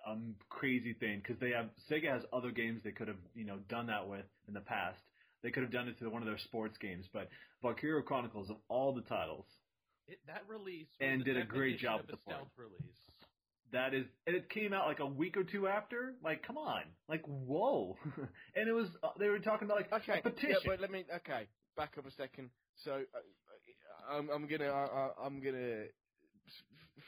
a 0.07 0.15
crazy 0.49 0.93
thing 0.93 1.19
because 1.19 1.39
they 1.39 1.51
have 1.51 1.69
Sega 1.89 2.11
has 2.11 2.23
other 2.33 2.51
games 2.51 2.81
they 2.83 2.91
could 2.91 3.07
have 3.07 3.17
you 3.35 3.45
know 3.45 3.59
done 3.69 3.87
that 3.87 4.07
with 4.07 4.25
in 4.47 4.53
the 4.53 4.61
past. 4.61 4.99
They 5.43 5.49
could 5.49 5.63
have 5.63 5.71
done 5.71 5.87
it 5.87 5.97
to 5.99 6.09
one 6.09 6.21
of 6.21 6.27
their 6.27 6.37
sports 6.37 6.77
games, 6.77 7.05
but 7.11 7.29
Valkyria 7.63 8.03
Chronicles 8.03 8.49
of 8.49 8.57
all 8.67 8.93
the 8.93 9.01
titles, 9.01 9.45
It, 10.07 10.19
that 10.27 10.43
release 10.47 10.87
was 10.99 11.09
And 11.09 11.25
did 11.25 11.35
a 11.35 11.45
great 11.45 11.79
job 11.79 12.01
with 12.01 12.11
the 12.11 12.17
stealth 12.27 12.49
release. 12.57 13.10
That 13.71 13.93
is, 13.93 14.05
and 14.27 14.35
it 14.35 14.49
came 14.49 14.73
out 14.73 14.87
like 14.87 14.99
a 14.99 15.05
week 15.05 15.37
or 15.37 15.43
two 15.43 15.67
after. 15.67 16.13
Like, 16.23 16.45
come 16.45 16.57
on, 16.57 16.83
like 17.09 17.23
whoa, 17.25 17.97
and 18.55 18.67
it 18.67 18.73
was 18.73 18.87
uh, 19.03 19.09
they 19.19 19.27
were 19.29 19.39
talking 19.39 19.65
about 19.67 19.77
like 19.77 19.91
Okay, 19.93 20.19
a 20.19 20.21
petition. 20.21 20.49
yeah, 20.51 20.57
but 20.65 20.79
let 20.81 20.91
me. 20.91 21.05
Okay, 21.17 21.47
back 21.77 21.93
up 21.97 22.05
a 22.05 22.11
second. 22.11 22.49
So 22.83 22.91
uh, 23.13 24.13
I'm, 24.17 24.29
I'm 24.29 24.47
gonna, 24.47 24.69
uh, 24.71 25.09
I'm 25.23 25.41
gonna 25.41 25.85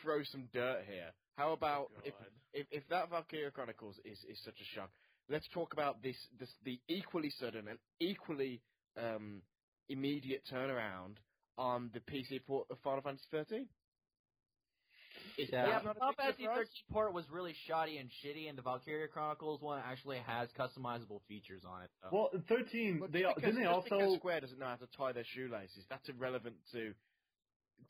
throw 0.01 0.23
some 0.23 0.47
dirt 0.53 0.83
here. 0.87 1.11
How 1.37 1.53
about 1.53 1.89
if, 2.03 2.13
if 2.53 2.67
if 2.71 2.83
that 2.89 3.09
Valkyria 3.09 3.51
Chronicles 3.51 3.95
is 4.05 4.19
is 4.29 4.39
such 4.43 4.59
a 4.61 4.75
shock? 4.75 4.89
Let's 5.29 5.47
talk 5.53 5.73
about 5.73 6.03
this, 6.03 6.17
this 6.39 6.49
the 6.65 6.79
equally 6.89 7.29
sudden 7.39 7.67
and 7.69 7.79
equally 7.99 8.61
um, 8.97 9.41
immediate 9.89 10.43
turnaround 10.51 11.15
on 11.57 11.89
the 11.93 11.99
PC 12.01 12.45
port 12.45 12.67
of 12.69 12.77
Final 12.83 13.01
Fantasy 13.01 13.25
13. 13.31 13.67
Is 15.37 15.49
Yeah. 15.49 15.63
that 15.63 15.67
Yeah, 15.67 15.73
not 15.73 15.95
a 15.95 15.99
Final 15.99 16.09
big 16.11 16.17
Fantasy 16.17 16.43
surprise? 16.43 16.57
13 16.67 16.83
port 16.91 17.13
was 17.13 17.29
really 17.29 17.53
shoddy 17.53 17.97
and 17.97 18.09
shitty, 18.09 18.49
and 18.49 18.57
the 18.57 18.61
Valkyria 18.61 19.07
Chronicles 19.07 19.61
one 19.61 19.81
actually 19.83 20.19
has 20.19 20.51
customizable 20.53 21.21
features 21.27 21.63
on 21.65 21.83
it. 21.83 21.91
Though. 22.01 22.09
well, 22.11 22.29
thirteen. 22.47 22.99
Well, 22.99 23.09
they 23.09 23.21
just 23.21 23.35
didn't 23.37 23.55
they 23.55 23.61
because, 23.61 23.73
just 23.73 23.89
because 23.89 24.01
also 24.03 24.17
Square 24.17 24.41
doesn't 24.41 24.59
know 24.59 24.67
how 24.67 24.75
to 24.75 24.87
tie 24.87 25.11
their 25.11 25.23
shoelaces. 25.25 25.85
That's 25.89 26.07
irrelevant 26.09 26.55
to. 26.71 26.93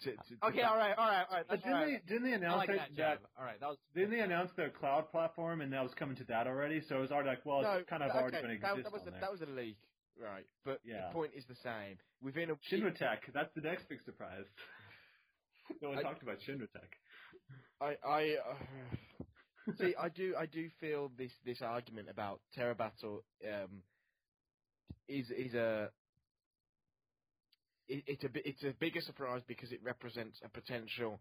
to, 0.02 0.12
to, 0.12 0.18
to 0.18 0.46
okay, 0.48 0.62
that. 0.62 0.70
all 0.72 0.78
right, 0.78 0.96
all 0.98 1.08
right, 1.08 1.26
all 1.30 1.36
right. 1.38 1.46
But 1.48 1.62
That's 1.62 1.64
didn't 1.64 1.76
all 1.76 1.84
right. 1.86 2.02
they 2.08 2.14
didn't 2.14 2.30
they 2.30 2.34
announce 2.34 2.58
like 2.58 2.68
that, 2.70 2.90
that, 2.96 2.96
that 2.98 3.20
All 3.38 3.44
right, 3.46 3.60
that 3.60 3.68
was. 3.70 3.78
didn't 3.94 4.12
they 4.12 4.22
announce 4.22 4.52
their 4.56 4.70
cloud 4.70 5.10
platform 5.12 5.62
and 5.62 5.72
that 5.74 5.84
was 5.84 5.94
coming 5.94 6.16
to 6.18 6.24
that 6.26 6.48
already? 6.48 6.82
So 6.88 6.98
it 6.98 7.02
was 7.02 7.12
already 7.12 7.30
like, 7.30 7.46
well, 7.46 7.62
no, 7.62 7.72
it's 7.74 7.90
kind 7.90 8.02
of 8.04 8.10
okay, 8.10 8.20
already 8.20 8.38
going 8.42 8.56
to 8.56 8.62
that, 8.62 8.72
exist 8.78 8.84
that 8.86 8.94
was 8.94 9.02
on 9.04 9.08
a, 9.10 9.12
there. 9.12 9.22
that 9.22 9.32
was 9.32 9.42
a 9.42 9.46
leak, 9.46 9.78
right? 10.18 10.46
But 10.66 10.80
Yeah. 10.84 11.08
the 11.08 11.14
point 11.14 11.34
is 11.36 11.46
the 11.46 11.56
same. 11.56 11.98
Within 12.24 12.50
a 12.50 12.56
Shinra 12.72 12.96
Tech, 12.98 13.22
that's 13.34 13.54
the 13.54 13.62
next 13.62 13.88
big 13.90 14.02
surprise. 14.02 14.46
no 15.82 15.90
one 15.90 16.00
I- 16.00 16.02
talked 16.02 16.24
about 16.24 16.38
Shinra 16.40 16.72
Tech. 16.72 16.90
I 17.84 17.98
I 18.08 18.36
uh, 18.50 19.74
see. 19.78 19.94
I 20.00 20.10
do 20.10 20.36
I 20.38 20.46
do 20.46 20.70
feel 20.80 21.12
this 21.18 21.32
this 21.46 21.62
argument 21.62 22.08
about 22.10 22.40
Terra 22.56 22.76
Battle 22.76 23.24
um 23.46 23.84
is 25.08 25.30
is 25.32 25.54
a 25.54 25.90
it, 27.88 28.04
it's 28.08 28.24
a 28.24 28.30
it's 28.48 28.64
a 28.64 28.74
bigger 28.80 29.02
surprise 29.02 29.42
because 29.48 29.72
it 29.72 29.82
represents 29.84 30.40
a 30.44 30.50
potential 30.50 31.20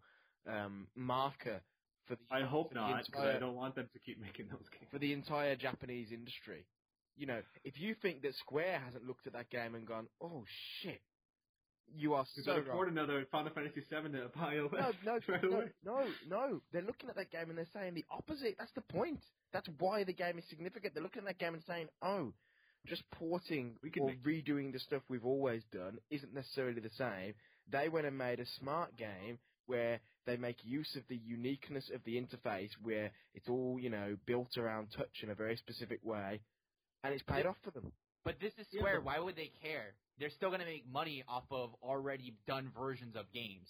um 0.48 0.86
marker 0.94 1.60
for 2.06 2.16
the 2.16 2.22
I 2.30 2.43
hope 2.44 2.70
the 2.70 2.76
not, 2.76 3.05
because 3.06 3.09
entire- 3.14 3.36
I 3.36 3.40
don't 3.40 3.55
want 3.56 3.74
them 3.74 3.89
to 3.93 3.98
keep 3.98 4.20
making 4.20 4.47
those 4.48 4.68
games. 4.70 4.90
for 4.90 4.98
the 4.98 5.12
entire 5.12 5.56
Japanese 5.56 6.12
industry. 6.12 6.66
You 7.16 7.26
know, 7.26 7.43
if 7.62 7.78
you 7.78 7.94
think 8.01 8.22
that 8.22 8.34
Square 8.36 8.80
hasn't 8.84 9.05
looked 9.05 9.26
at 9.26 9.34
that 9.34 9.51
game 9.51 9.74
and 9.74 9.86
gone, 9.86 10.09
"Oh 10.20 10.44
shit," 10.80 11.02
you 11.95 12.15
are 12.15 12.25
We 12.37 12.43
so 12.43 12.61
port 12.63 12.89
another 12.89 13.25
Final 13.31 13.53
Fantasy 13.53 13.81
VII 13.81 14.11
to 14.13 14.31
iOS 14.39 14.73
No, 14.73 14.93
no, 15.05 15.19
right 15.29 15.43
no, 15.43 15.51
away. 15.51 15.65
no, 15.85 16.05
no. 16.29 16.61
They're 16.73 16.83
looking 16.83 17.09
at 17.11 17.17
that 17.17 17.31
game 17.31 17.49
and 17.51 17.59
they're 17.59 17.67
saying 17.73 17.95
the 17.95 18.05
opposite. 18.11 18.57
That's 18.59 18.73
the 18.73 18.81
point. 18.83 19.21
That's 19.53 19.69
why 19.79 20.05
the 20.05 20.13
game 20.15 20.39
is 20.39 20.45
significant. 20.49 20.95
They're 20.95 21.03
looking 21.03 21.21
at 21.23 21.27
that 21.27 21.39
game 21.39 21.55
and 21.55 21.63
saying, 21.65 21.89
"Oh, 22.01 22.33
just 22.87 23.03
porting 23.13 23.79
or 24.01 24.07
make- 24.09 24.23
redoing 24.23 24.73
the 24.73 24.79
stuff 24.79 25.03
we've 25.09 25.27
always 25.27 25.63
done 25.73 25.99
isn't 26.11 26.33
necessarily 26.35 26.81
the 26.81 26.91
same." 26.91 27.35
They 27.71 27.89
went 27.89 28.07
and 28.07 28.17
made 28.19 28.41
a 28.41 28.47
smart 28.47 28.97
game 28.97 29.39
where 29.67 30.01
they 30.27 30.37
make 30.37 30.65
use 30.65 30.97
of 30.97 31.07
the 31.09 31.17
uniqueness 31.17 31.91
of 31.95 32.03
the 32.05 32.21
interface, 32.21 32.71
where 32.83 33.11
it's 33.35 33.49
all 33.49 33.79
you 33.79 33.91
know 33.91 34.17
built 34.27 34.57
around 34.57 34.89
touch 34.97 35.23
in 35.23 35.31
a 35.31 35.35
very 35.35 35.57
specific 35.57 36.01
way, 36.03 36.41
and 37.05 37.13
it's 37.15 37.23
paid 37.23 37.47
off 37.47 37.57
for 37.63 37.71
them. 37.71 37.93
But 38.24 38.39
this 38.40 38.53
is 38.59 38.66
Yeah, 38.70 38.81
Square. 38.81 39.01
but- 39.01 39.05
Why 39.05 39.19
would 39.19 39.36
they 39.36 39.49
care? 39.49 39.94
They're 40.19 40.31
still 40.31 40.51
going 40.51 40.61
to 40.61 40.66
make 40.66 40.86
money 40.86 41.24
off 41.27 41.51
of 41.51 41.74
already 41.82 42.36
done 42.47 42.70
versions 42.70 43.16
of 43.16 43.31
games. 43.32 43.69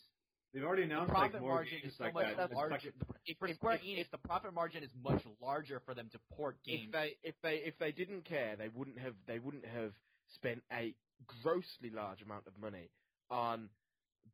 They've 0.52 0.62
already 0.64 0.82
The 0.82 0.92
announced 0.92 1.12
like 1.14 1.30
profit 1.32 1.40
more 1.40 1.54
margin 1.54 1.80
games 1.80 1.92
is 1.92 1.96
so 1.96 2.04
like 2.04 2.14
much 2.14 2.36
that. 2.36 2.52
Larger. 2.52 2.70
like- 2.70 3.08
the- 3.24 3.34
for 3.38 3.48
Square 3.54 3.74
if- 3.76 3.82
Enix, 3.82 4.10
the 4.10 4.18
profit 4.18 4.52
margin 4.52 4.82
is 4.82 4.94
much 4.94 5.24
larger 5.40 5.80
for 5.80 5.94
them 5.94 6.10
to 6.10 6.18
port 6.32 6.62
games. 6.64 6.86
If 6.88 6.92
they 6.92 7.18
if 7.22 7.40
they 7.40 7.56
if 7.64 7.78
they 7.78 7.92
didn't 7.92 8.22
care, 8.24 8.56
they 8.56 8.68
wouldn't 8.68 8.98
have 8.98 9.14
they 9.26 9.38
wouldn't 9.38 9.64
have 9.64 9.94
spent 10.26 10.62
a 10.70 10.94
grossly 11.26 11.88
large 11.90 12.20
amount 12.20 12.46
of 12.46 12.58
money 12.58 12.90
on 13.30 13.70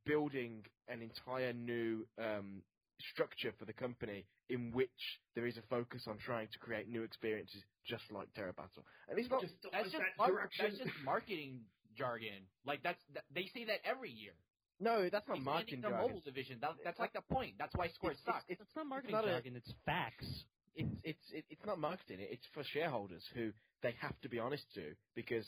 building 0.05 0.67
an 0.89 1.03
entire 1.03 1.53
new 1.53 2.09
um, 2.19 2.65
structure 3.01 3.53
for 3.59 3.65
the 3.65 3.73
company 3.73 4.27
in 4.49 4.71
which 4.73 4.91
there 5.35 5.47
is 5.47 5.57
a 5.57 5.63
focus 5.71 6.03
on 6.09 6.19
trying 6.19 6.49
to 6.53 6.59
create 6.59 6.89
new 6.89 7.03
experiences, 7.03 7.63
just 7.87 8.05
like 8.11 8.33
Terra 8.35 8.53
Battle. 8.53 8.85
And 9.09 9.19
it's 9.19 9.31
not 9.31 9.41
Just 9.43 9.55
that's 9.73 9.85
just 9.93 9.99
that 9.99 10.17
mar- 10.19 10.49
that's 10.59 10.79
just 10.79 10.91
marketing 11.05 11.61
jargon. 11.97 12.47
Like 12.67 12.83
that's 12.83 13.03
that, 13.15 13.25
they 13.35 13.47
say 13.55 13.65
that 13.67 13.81
every 13.85 14.11
year. 14.11 14.33
no, 14.81 15.09
that's 15.11 15.27
not 15.29 15.39
Expanding 15.39 15.45
marketing 15.45 15.81
their 15.83 15.91
jargon. 15.91 16.09
mobile 16.09 16.23
division. 16.25 16.59
That, 16.61 16.75
that's 16.85 16.99
uh, 16.99 17.03
like 17.03 17.13
the 17.13 17.23
point. 17.23 17.55
That's 17.59 17.75
why 17.75 17.89
Square 17.89 18.13
It's- 18.13 18.25
sucks. 18.27 18.45
it's- 18.49 18.67
It's 18.67 18.77
not 18.77 18.87
marketing 18.87 19.13
not 19.15 19.25
a- 19.25 19.29
jargon. 19.29 19.57
It's 19.57 19.73
facts. 19.85 20.45
it's 20.77 20.89
it's 21.33 21.47
it's 21.51 21.67
not 21.67 21.79
marketing. 21.79 22.19
It's 22.21 22.47
for 22.55 22.63
shareholders 22.65 23.25
who 23.35 23.53
they 23.83 23.93
have 24.01 24.19
to 24.23 24.29
be 24.29 24.39
honest 24.39 24.65
to 24.75 24.95
because 25.15 25.47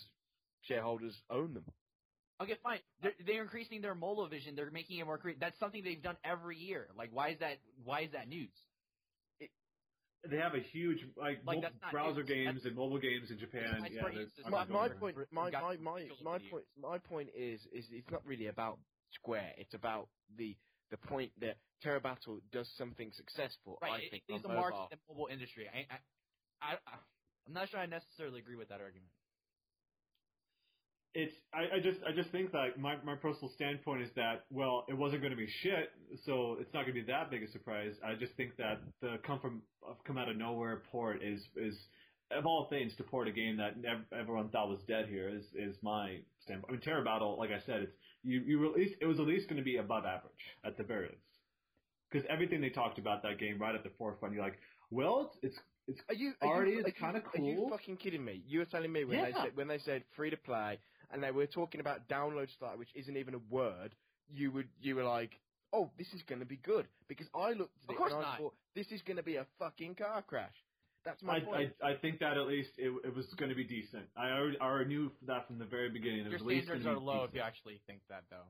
shareholders 0.61 1.15
own 1.29 1.53
them. 1.53 1.65
Okay, 2.41 2.57
fine. 2.63 2.79
They're, 3.01 3.13
they're 3.25 3.43
increasing 3.43 3.81
their 3.81 3.95
mobile 3.95 4.27
vision. 4.27 4.55
They're 4.55 4.71
making 4.71 4.99
it 4.99 5.05
more 5.05 5.17
cre 5.17 5.31
That's 5.39 5.57
something 5.59 5.83
they've 5.83 6.01
done 6.01 6.17
every 6.23 6.57
year. 6.57 6.87
Like, 6.97 7.09
why 7.13 7.29
is 7.29 7.39
that? 7.39 7.57
Why 7.83 8.01
is 8.01 8.11
that 8.13 8.27
news? 8.27 8.49
They 10.29 10.37
have 10.37 10.53
a 10.53 10.59
huge 10.59 10.99
like, 11.17 11.41
Like, 11.45 11.63
mo- 11.63 11.69
browser 11.91 12.21
news. 12.21 12.29
games 12.29 12.65
and 12.65 12.75
mobile 12.75 12.99
games 12.99 13.31
in 13.31 13.39
Japan. 13.39 13.81
Yeah, 13.89 13.97
Square 13.97 14.13
there's 14.13 14.27
Enix 14.27 14.37
is 14.37 14.45
tons 14.45 14.51
my, 14.51 14.65
my 14.65 14.89
point, 14.89 15.17
my, 15.31 15.49
my, 15.49 15.77
my, 15.77 16.07
my 16.23 16.37
point, 16.37 16.65
my 16.79 16.97
point 16.99 17.29
is, 17.35 17.59
is 17.73 17.85
it's 17.89 18.09
not 18.11 18.23
really 18.25 18.47
about 18.47 18.77
Square. 19.15 19.53
It's 19.57 19.73
about 19.73 20.09
the 20.37 20.55
the 20.91 20.97
point 20.97 21.31
that 21.39 21.57
Terra 21.81 21.99
Battle 21.99 22.39
does 22.51 22.69
something 22.77 23.11
successful. 23.13 23.79
Right. 23.81 23.93
I 23.93 23.97
it, 23.97 24.11
think 24.11 24.23
it 24.27 24.33
needs 24.33 24.45
on 24.45 24.51
to 24.51 24.57
market 24.57 24.75
mobile. 24.75 24.89
the 24.91 24.97
mobile 25.09 25.27
industry. 25.31 25.65
I, 25.73 25.87
I, 25.89 26.73
I, 26.73 26.77
I'm 27.47 27.53
not 27.53 27.69
sure 27.69 27.79
I 27.79 27.87
necessarily 27.87 28.39
agree 28.39 28.57
with 28.57 28.69
that 28.69 28.81
argument. 28.81 29.09
It's 31.13 31.33
I, 31.53 31.75
I 31.75 31.79
just 31.81 31.99
I 32.07 32.13
just 32.13 32.29
think 32.31 32.53
that 32.53 32.79
my 32.79 32.95
my 33.03 33.15
personal 33.15 33.51
standpoint 33.55 34.01
is 34.01 34.09
that 34.15 34.45
well 34.49 34.85
it 34.87 34.93
wasn't 34.93 35.21
going 35.21 35.31
to 35.31 35.37
be 35.37 35.47
shit 35.61 35.91
so 36.25 36.55
it's 36.59 36.73
not 36.73 36.83
going 36.85 36.95
to 36.95 37.01
be 37.01 37.07
that 37.07 37.29
big 37.29 37.43
a 37.43 37.51
surprise. 37.51 37.95
I 38.05 38.15
just 38.15 38.33
think 38.37 38.55
that 38.57 38.79
the 39.01 39.17
come 39.25 39.39
from 39.39 39.61
come 40.07 40.17
out 40.17 40.29
of 40.29 40.37
nowhere 40.37 40.83
port 40.89 41.21
is 41.21 41.41
is 41.57 41.77
of 42.31 42.45
all 42.45 42.67
things 42.69 42.95
to 42.95 43.03
port 43.03 43.27
a 43.27 43.31
game 43.31 43.57
that 43.57 43.75
ev- 43.85 44.05
everyone 44.17 44.47
thought 44.49 44.69
was 44.69 44.79
dead 44.87 45.07
here 45.09 45.27
is 45.27 45.43
is 45.53 45.75
my 45.81 46.19
standpoint. 46.45 46.69
I 46.69 46.71
mean 46.73 46.81
Terra 46.81 47.03
Battle 47.03 47.37
like 47.37 47.49
I 47.51 47.59
said 47.65 47.81
it's 47.81 47.93
you 48.23 48.39
you 48.41 48.59
release 48.59 48.95
it 49.01 49.05
was 49.05 49.19
at 49.19 49.25
least 49.27 49.49
going 49.49 49.57
to 49.59 49.65
be 49.65 49.77
above 49.77 50.05
average 50.05 50.31
at 50.63 50.77
the 50.77 50.83
very 50.83 51.09
least 51.09 51.39
because 52.09 52.25
everything 52.29 52.61
they 52.61 52.69
talked 52.69 52.99
about 52.99 53.21
that 53.23 53.37
game 53.37 53.59
right 53.59 53.75
at 53.75 53.83
the 53.83 53.91
forefront 53.97 54.33
you're 54.33 54.43
like 54.43 54.59
well 54.91 55.33
it's 55.41 55.57
it's, 55.87 55.99
Are 56.07 56.15
you 56.15 56.33
are 56.41 56.47
already 56.47 56.71
you, 56.71 56.83
it's 56.85 56.97
kind 56.99 57.17
of 57.17 57.23
cool. 57.25 57.45
Are 57.45 57.49
you 57.49 57.67
fucking 57.69 57.97
kidding 57.97 58.23
me? 58.23 58.43
You 58.47 58.59
were 58.59 58.65
telling 58.65 58.91
me 58.91 59.03
when 59.03 59.21
they 59.23 59.31
said 59.33 59.55
when 59.55 59.67
they 59.67 59.79
said 59.79 60.03
free 60.15 60.29
to 60.29 60.37
play 60.37 60.79
and 61.13 61.23
they 61.23 61.31
were 61.31 61.47
talking 61.47 61.81
about 61.81 62.07
download 62.09 62.49
start, 62.51 62.77
which 62.79 62.89
isn't 62.95 63.17
even 63.17 63.33
a 63.35 63.39
word. 63.49 63.95
You 64.33 64.51
would 64.51 64.69
you 64.81 64.95
were 64.95 65.03
like, 65.03 65.39
oh, 65.73 65.89
this 65.97 66.07
is 66.13 66.21
going 66.23 66.39
to 66.39 66.45
be 66.45 66.57
good 66.57 66.87
because 67.07 67.27
I 67.35 67.49
looked 67.51 67.75
at 67.89 67.95
Of 67.95 68.01
it 68.01 68.11
and 68.13 68.13
I 68.15 68.21
not. 68.21 68.37
thought 68.39 68.53
this 68.75 68.87
is 68.91 69.01
going 69.01 69.17
to 69.17 69.23
be 69.23 69.35
a 69.35 69.45
fucking 69.59 69.95
car 69.95 70.21
crash. 70.21 70.55
That's 71.03 71.21
my 71.23 71.37
I, 71.37 71.39
point. 71.39 71.71
I 71.83 71.91
I 71.91 71.95
think 71.97 72.19
that 72.19 72.37
at 72.37 72.45
least 72.47 72.69
it, 72.77 72.93
it 73.03 73.15
was 73.15 73.25
going 73.37 73.49
to 73.49 73.55
be 73.55 73.63
decent. 73.63 74.03
I 74.15 74.29
already, 74.29 74.57
I 74.59 74.65
already 74.65 74.89
knew 74.89 75.11
that 75.25 75.47
from 75.47 75.57
the 75.57 75.65
very 75.65 75.89
beginning. 75.89 76.19
It 76.19 76.23
Your 76.25 76.33
was 76.33 76.41
at 76.41 76.47
least 76.47 76.65
standards 76.67 76.85
gonna 76.85 76.97
are 76.97 76.99
be 76.99 77.05
low 77.05 77.23
if 77.23 77.33
you 77.33 77.41
actually 77.41 77.81
think 77.87 78.01
that, 78.09 78.23
though. 78.29 78.45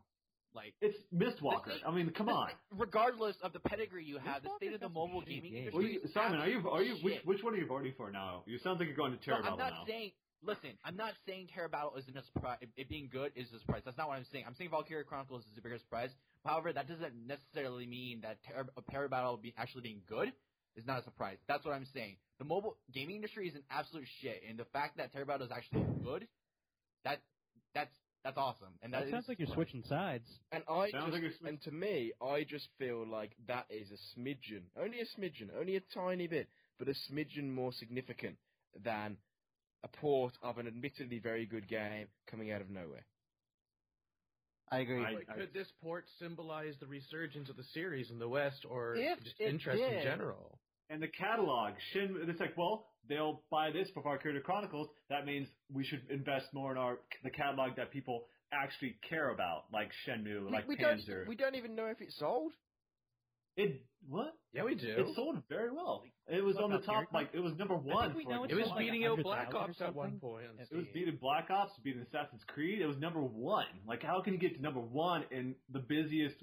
Like, 0.53 0.73
It's 0.81 0.97
Mistwalker. 1.15 1.79
I 1.87 1.91
mean, 1.95 2.09
come 2.09 2.27
on. 2.27 2.49
regardless 2.77 3.37
of 3.41 3.53
the 3.53 3.59
pedigree 3.61 4.03
you 4.03 4.17
have, 4.17 4.43
the 4.43 4.49
state 4.57 4.73
of 4.73 4.81
the 4.81 4.89
mobile 4.89 5.21
gaming 5.21 5.53
games. 5.53 5.71
industry. 5.73 5.83
Well, 5.83 5.83
you, 5.93 5.99
is 6.03 6.13
Simon, 6.13 6.41
are 6.41 6.47
you 6.49 6.69
are 6.69 6.83
you 6.83 6.95
which 7.01 7.21
which 7.23 7.41
one 7.41 7.53
are 7.53 7.57
you 7.57 7.65
voting 7.67 7.93
for 7.95 8.11
now? 8.11 8.43
You 8.45 8.57
sound 8.59 8.79
like 8.79 8.89
you're 8.89 8.97
going 8.97 9.13
to 9.13 9.17
Terra 9.23 9.41
No, 9.43 9.51
I'm 9.51 9.57
not 9.57 9.71
now. 9.71 9.83
saying. 9.87 10.11
Listen, 10.43 10.71
I'm 10.83 10.95
not 10.97 11.13
saying 11.27 11.49
Terra 11.53 11.69
Battle 11.69 11.93
isn't 11.97 12.17
a 12.17 12.23
surprise. 12.33 12.57
It, 12.61 12.69
it 12.75 12.89
being 12.89 13.09
good 13.11 13.31
is 13.35 13.47
a 13.53 13.59
surprise. 13.59 13.83
That's 13.85 13.97
not 13.97 14.07
what 14.07 14.17
I'm 14.17 14.25
saying. 14.31 14.45
I'm 14.47 14.55
saying 14.55 14.71
Valkyria 14.71 15.03
Chronicles 15.03 15.43
is 15.51 15.57
a 15.57 15.61
bigger 15.61 15.77
surprise. 15.77 16.09
However, 16.45 16.73
that 16.73 16.87
doesn't 16.87 17.13
necessarily 17.27 17.85
mean 17.85 18.21
that 18.21 18.37
Terra, 18.43 18.65
Terra 18.89 19.07
Battle 19.09 19.37
be 19.37 19.53
actually 19.57 19.83
being 19.83 20.01
good 20.09 20.31
is 20.75 20.85
not 20.87 20.99
a 20.99 21.03
surprise. 21.03 21.37
That's 21.47 21.63
what 21.63 21.73
I'm 21.75 21.85
saying. 21.93 22.15
The 22.39 22.45
mobile 22.45 22.77
gaming 22.91 23.17
industry 23.17 23.47
is 23.49 23.55
an 23.55 23.63
absolute 23.69 24.05
shit, 24.21 24.41
and 24.49 24.57
the 24.57 24.65
fact 24.65 24.97
that 24.97 25.13
Terra 25.13 25.25
Battle 25.27 25.45
is 25.45 25.51
actually 25.51 25.85
good, 26.03 26.27
that 27.03 27.19
that's 27.75 27.93
that's 28.23 28.37
awesome. 28.37 28.69
And 28.81 28.93
that 28.93 29.05
That 29.05 29.11
sounds 29.11 29.23
is- 29.25 29.29
like 29.29 29.39
you're 29.39 29.47
switching 29.53 29.83
sides. 29.83 30.25
And 30.51 30.63
I 30.69 30.89
Sounds 30.91 31.05
just, 31.05 31.13
like 31.13 31.23
it's- 31.23 31.41
and 31.43 31.61
to 31.63 31.71
me, 31.71 32.13
I 32.21 32.43
just 32.43 32.67
feel 32.77 33.05
like 33.05 33.31
that 33.47 33.65
is 33.69 33.89
a 33.91 33.97
smidgen, 34.19 34.61
only 34.79 35.01
a 35.01 35.05
smidgen, 35.05 35.49
only 35.59 35.75
a 35.75 35.81
tiny 35.93 36.27
bit, 36.27 36.47
but 36.79 36.87
a 36.87 36.91
smidgen 37.11 37.49
more 37.51 37.73
significant 37.73 38.37
than 38.83 39.17
a 39.83 39.87
port 39.87 40.33
of 40.41 40.57
an 40.57 40.67
admittedly 40.67 41.19
very 41.19 41.45
good 41.45 41.67
game 41.67 42.07
coming 42.27 42.51
out 42.51 42.61
of 42.61 42.69
nowhere. 42.69 43.05
I 44.71 44.79
agree. 44.79 45.03
I- 45.03 45.11
Like, 45.11 45.27
could 45.35 45.53
this 45.53 45.71
port 45.81 46.05
symbolize 46.19 46.77
the 46.79 46.87
resurgence 46.87 47.49
of 47.49 47.57
the 47.57 47.63
series 47.63 48.09
in 48.09 48.19
the 48.19 48.29
West, 48.29 48.65
or 48.69 48.95
just 48.95 49.39
it 49.39 49.49
interest 49.53 49.81
in 49.81 50.01
general? 50.03 50.59
and 50.89 51.01
the 51.01 51.07
catalog. 51.07 51.73
Shin, 51.93 52.17
it's 52.27 52.39
like, 52.39 52.57
well, 52.57 52.89
they'll 53.07 53.43
buy 53.49 53.71
this 53.71 53.89
for 53.91 54.03
Valkyria 54.03 54.41
Chronicles. 54.41 54.89
That 55.09 55.25
means 55.25 55.47
we 55.69 55.83
should 55.85 56.09
invest 56.09 56.53
more 56.53 56.71
in 56.71 56.77
our 56.77 56.99
the 57.23 57.29
catalog 57.31 57.75
that 57.77 57.91
people 57.91 58.27
actually 58.53 58.97
care 59.09 59.29
about, 59.29 59.71
like 59.71 59.89
Shenmue, 60.05 60.45
We, 60.45 60.51
like 60.51 60.67
we 60.67 60.75
Panzer. 60.75 61.19
don't. 61.19 61.27
We 61.29 61.35
don't 61.35 61.55
even 61.55 61.75
know 61.75 61.85
if 61.87 62.01
it 62.01 62.11
sold. 62.11 62.53
It 63.57 63.81
what? 64.07 64.33
Yeah, 64.53 64.63
we 64.63 64.75
do. 64.75 64.87
It 64.97 65.15
sold 65.15 65.41
very 65.47 65.71
well. 65.71 66.03
It 66.27 66.43
was 66.43 66.55
What 66.55 66.65
on 66.65 66.71
the 66.71 66.79
top, 66.79 67.11
Valkyria? 67.11 67.13
like 67.13 67.29
it 67.33 67.39
was 67.39 67.53
number 67.57 67.75
one. 67.75 68.15
we 68.15 68.23
for 68.23 68.31
know 68.31 68.43
it 68.43 68.53
was 68.53 68.65
sold 68.65 68.75
like 68.75 68.85
beating 68.85 69.05
out 69.05 69.21
Black 69.21 69.53
Ops 69.53 69.79
at 69.81 69.93
one 69.95 70.19
point. 70.19 70.45
on 70.49 70.59
It 70.59 70.67
It 70.71 70.75
was 70.75 70.85
beating 70.93 71.17
Black 71.21 71.49
Ops, 71.49 71.73
beating 71.83 72.01
Assassin's 72.01 72.41
Creed. 72.47 72.81
It 72.81 72.87
was 72.87 72.97
number 72.97 73.21
one. 73.21 73.65
Like, 73.87 74.03
how 74.03 74.21
can 74.21 74.33
you 74.33 74.39
get 74.39 74.55
to 74.55 74.61
number 74.61 74.79
one 74.79 75.25
in 75.31 75.55
the 75.71 75.79
busiest 75.79 76.35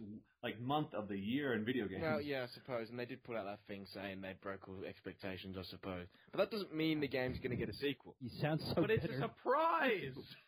like 0.43 0.60
month 0.60 0.94
of 0.94 1.09
the 1.09 1.18
year 1.18 1.55
in 1.55 1.64
video 1.64 1.86
games? 1.89 2.02
Well, 2.02 2.20
yeah, 2.20 2.44
I 2.44 2.47
suppose, 2.55 2.90
and 2.90 2.98
they 2.98 3.06
did 3.06 3.24
put 3.24 3.36
out 3.36 3.44
that 3.47 3.60
thing 3.66 3.86
saying 3.93 4.20
they 4.20 4.35
broke 4.40 4.68
all 4.68 4.85
expectations, 4.86 5.56
I 5.59 5.64
suppose. 5.64 6.06
But 6.32 6.39
that 6.39 6.51
doesn't 6.51 6.74
mean 6.74 7.01
the 7.01 7.09
game's 7.09 7.39
going 7.39 7.51
to 7.51 7.56
get 7.56 7.68
a 7.68 7.76
sequel. 7.76 8.14
You 8.20 8.30
sound 8.40 8.60
so 8.60 8.80
but 8.80 8.90
it's 8.90 9.05
a 9.05 9.18
surprise. 9.18 10.14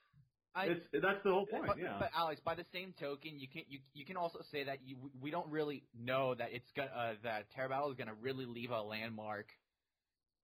I, 0.54 0.64
It's 0.66 0.86
that's 1.00 1.22
the 1.22 1.30
whole 1.30 1.46
point. 1.46 1.66
but, 1.66 1.78
yeah. 1.78 1.96
but 2.00 2.10
Alex, 2.16 2.40
by 2.44 2.54
the 2.54 2.64
same 2.72 2.92
token, 2.98 3.38
you 3.38 3.46
can 3.48 3.62
you 3.68 3.78
you 3.94 4.04
can 4.04 4.16
also 4.16 4.40
say 4.50 4.64
that 4.64 4.78
you 4.84 4.96
we 5.20 5.30
don't 5.30 5.48
really 5.48 5.84
know 5.98 6.34
that 6.34 6.48
it's 6.52 6.70
gonna 6.74 6.90
uh, 6.90 7.12
that 7.22 7.50
Terra 7.54 7.68
Battle 7.68 7.90
is 7.90 7.96
gonna 7.96 8.14
really 8.20 8.46
leave 8.46 8.70
a 8.70 8.82
landmark 8.82 9.46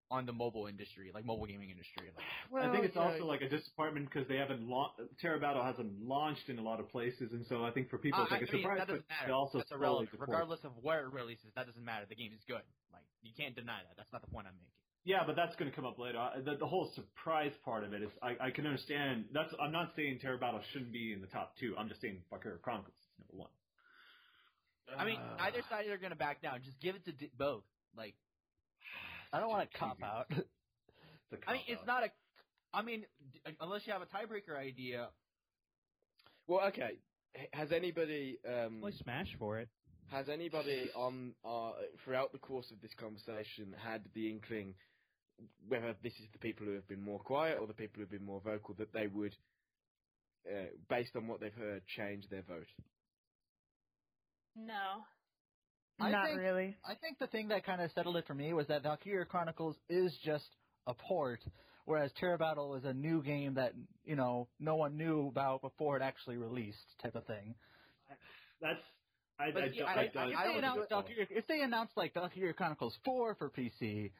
on 0.09 0.25
the 0.25 0.31
mobile 0.31 0.67
industry, 0.67 1.11
like 1.13 1.25
mobile 1.25 1.45
gaming 1.45 1.69
industry. 1.69 2.07
Like, 2.51 2.63
I 2.63 2.71
think 2.71 2.85
it's 2.85 2.95
you 2.95 3.01
know, 3.01 3.07
also 3.07 3.25
like 3.25 3.41
a 3.41 3.49
disappointment 3.49 4.07
because 4.09 4.27
they 4.29 4.37
haven't 4.37 4.67
la- 4.67 4.93
Terra 5.19 5.39
Battle 5.39 5.63
hasn't 5.63 5.91
launched 6.01 6.47
in 6.47 6.57
a 6.59 6.61
lot 6.61 6.79
of 6.79 6.89
places, 6.89 7.33
and 7.33 7.45
so 7.47 7.65
I 7.65 7.71
think 7.71 7.89
for 7.89 7.97
people 7.97 8.23
it's 8.23 8.31
like 8.31 8.43
I 8.43 8.45
a 8.47 8.51
mean, 8.53 8.61
surprise. 8.63 8.79
that 8.79 8.87
doesn't 8.87 9.03
but 9.07 9.13
matter. 9.13 9.27
They 9.27 9.33
also 9.33 9.57
That's 9.57 9.71
irrelevant. 9.71 10.09
Regardless 10.17 10.63
of 10.63 10.71
where 10.81 11.01
it 11.05 11.11
releases, 11.11 11.51
that 11.55 11.67
doesn't 11.67 11.83
matter. 11.83 12.05
The 12.07 12.15
game 12.15 12.31
is 12.33 12.39
good. 12.47 12.63
Like 12.93 13.03
you 13.21 13.31
can't 13.35 13.55
deny 13.55 13.83
that. 13.83 13.97
That's 13.97 14.11
not 14.13 14.21
the 14.21 14.31
point 14.31 14.47
I'm 14.47 14.55
making. 14.55 14.71
Yeah, 15.07 15.23
but 15.25 15.37
that's 15.37 15.55
going 15.55 15.71
to 15.71 15.75
come 15.75 15.85
up 15.85 15.97
later. 15.99 16.17
I- 16.19 16.41
The, 16.43 16.57
the 16.57 16.67
whole 16.67 16.91
surprise 16.93 17.53
part 17.63 17.85
of 17.85 17.93
it 17.93 18.01
is 18.03 18.09
I, 18.21 18.35
I 18.47 18.51
can 18.51 18.65
understand. 18.67 19.25
That's 19.33 19.53
I'm 19.61 19.71
not 19.71 19.91
saying 19.95 20.19
Terra 20.21 20.37
Battle 20.37 20.59
shouldn't 20.73 20.91
be 20.91 21.13
in 21.13 21.21
the 21.21 21.27
top 21.27 21.53
two. 21.57 21.75
I'm 21.79 21.87
just 21.87 22.01
saying 22.01 22.23
Valkyria 22.29 22.57
Chronicles 22.57 22.93
is 22.93 23.07
number 23.19 23.43
one. 23.43 23.53
I 24.99 25.05
mean, 25.05 25.17
Uh, 25.19 25.43
either 25.43 25.61
side 25.69 25.85
they're 25.87 25.97
gonna 25.97 26.15
back 26.17 26.41
down. 26.41 26.59
Just 26.63 26.79
give 26.81 26.95
it 26.95 27.05
to 27.05 27.13
d- 27.13 27.31
both. 27.37 27.63
Like, 27.95 28.15
I 29.33 29.39
don't 29.39 29.49
want 29.49 29.71
to 29.71 29.77
cop 29.77 30.03
out. 30.03 30.25
It's 30.29 30.41
a 31.31 31.49
I 31.49 31.53
mean, 31.53 31.61
it's 31.67 31.79
cop-out. 31.85 31.87
not 31.87 32.03
a. 32.03 32.09
I 32.73 32.81
mean, 32.81 33.05
d- 33.31 33.39
unless 33.61 33.87
you 33.87 33.93
have 33.93 34.01
a 34.01 34.05
tiebreaker 34.07 34.57
idea. 34.59 35.07
Well, 36.47 36.67
okay. 36.67 36.99
Has 37.53 37.71
anybody 37.71 38.39
um, 38.47 38.79
Play 38.81 38.91
Smash 39.03 39.29
for 39.39 39.59
it. 39.59 39.69
has 40.11 40.27
anybody 40.27 40.89
on 40.95 41.33
uh, 41.45 41.71
throughout 42.03 42.31
the 42.33 42.39
course 42.39 42.71
of 42.71 42.81
this 42.81 42.91
conversation 42.99 43.73
had 43.81 44.01
the 44.13 44.29
inkling 44.29 44.73
whether 45.67 45.95
this 46.03 46.13
is 46.13 46.27
the 46.33 46.39
people 46.39 46.65
who 46.65 46.73
have 46.73 46.87
been 46.87 47.01
more 47.03 47.19
quiet 47.19 47.57
or 47.59 47.67
the 47.67 47.73
people 47.73 47.95
who 47.97 48.01
have 48.01 48.11
been 48.11 48.25
more 48.25 48.41
vocal 48.41 48.73
that 48.75 48.91
they 48.93 49.07
would, 49.07 49.35
uh, 50.49 50.65
based 50.89 51.15
on 51.15 51.27
what 51.27 51.39
they've 51.39 51.53
heard, 51.53 51.83
change 51.87 52.27
their 52.29 52.41
vote? 52.43 52.67
No. 54.55 55.05
I 55.99 56.11
Not 56.11 56.27
think- 56.27 56.39
really. 56.39 56.75
I 56.85 56.95
think 56.95 57.17
the 57.19 57.27
thing 57.27 57.47
that 57.49 57.63
kind 57.65 57.81
of 57.81 57.91
settled 57.91 58.17
it 58.17 58.25
for 58.27 58.33
me 58.35 58.53
was 58.53 58.67
that 58.67 58.83
Valkyria 58.83 59.25
Chronicles 59.25 59.75
is 59.89 60.15
just 60.23 60.55
a 60.85 60.93
port, 60.93 61.43
whereas 61.85 62.11
Terra 62.13 62.37
Battle 62.37 62.75
is 62.75 62.85
a 62.85 62.93
new 62.93 63.21
game 63.23 63.55
that 63.55 63.73
you 64.03 64.15
know 64.15 64.47
no 64.59 64.75
one 64.75 64.95
knew 64.95 65.27
about 65.27 65.61
before 65.61 65.97
it 65.97 66.03
actually 66.03 66.37
released, 66.37 66.85
type 67.01 67.15
of 67.15 67.25
thing. 67.25 67.55
That's 68.61 68.79
I, 69.39 69.51
But 69.51 69.63
I, 69.65 69.69
see, 69.71 69.81
I, 69.81 69.85
I- 69.85 69.93
I, 69.93 69.99
I- 69.99 70.03
If 70.03 70.15
I 70.15 70.23
they 70.23 70.33
don't 70.53 70.57
announced 70.57 70.77
do 70.77 70.81
it- 70.83 70.89
Valkyria, 70.89 71.27
if 71.29 71.47
they 71.47 71.61
announced 71.61 71.95
like 71.97 72.13
Valkyria 72.13 72.53
Chronicles 72.53 72.95
Four 73.03 73.35
for 73.35 73.49
PC, 73.51 74.11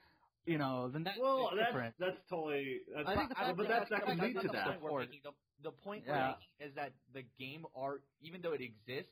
you 0.48 0.58
know, 0.58 0.90
then 0.92 1.04
that's 1.04 1.20
well, 1.20 1.52
that's 1.56 1.68
different. 1.70 1.96
that's 2.00 2.18
totally. 2.30 2.80
That's, 2.96 3.08
I 3.08 3.16
think 3.16 3.30
the 3.30 3.36
but 3.36 3.46
fact 3.46 3.58
that 3.58 3.68
that's 3.68 3.90
that's- 3.90 3.90
that 3.90 4.06
can 4.08 4.18
that's 4.18 4.28
lead 4.28 4.36
not 4.36 4.42
to 4.42 4.48
the 4.48 4.54
that. 4.54 4.68
point. 4.68 4.82
we're 4.82 4.90
Or- 4.92 5.00
making. 5.02 5.20
The, 5.24 5.32
the 5.64 5.72
point 5.72 6.04
Yeah. 6.08 6.36
is 6.60 6.74
that 6.76 6.94
the 7.14 7.24
game 7.40 7.66
art, 7.76 8.04
even 8.22 8.42
though 8.42 8.54
it 8.54 8.62
exists, 8.62 9.12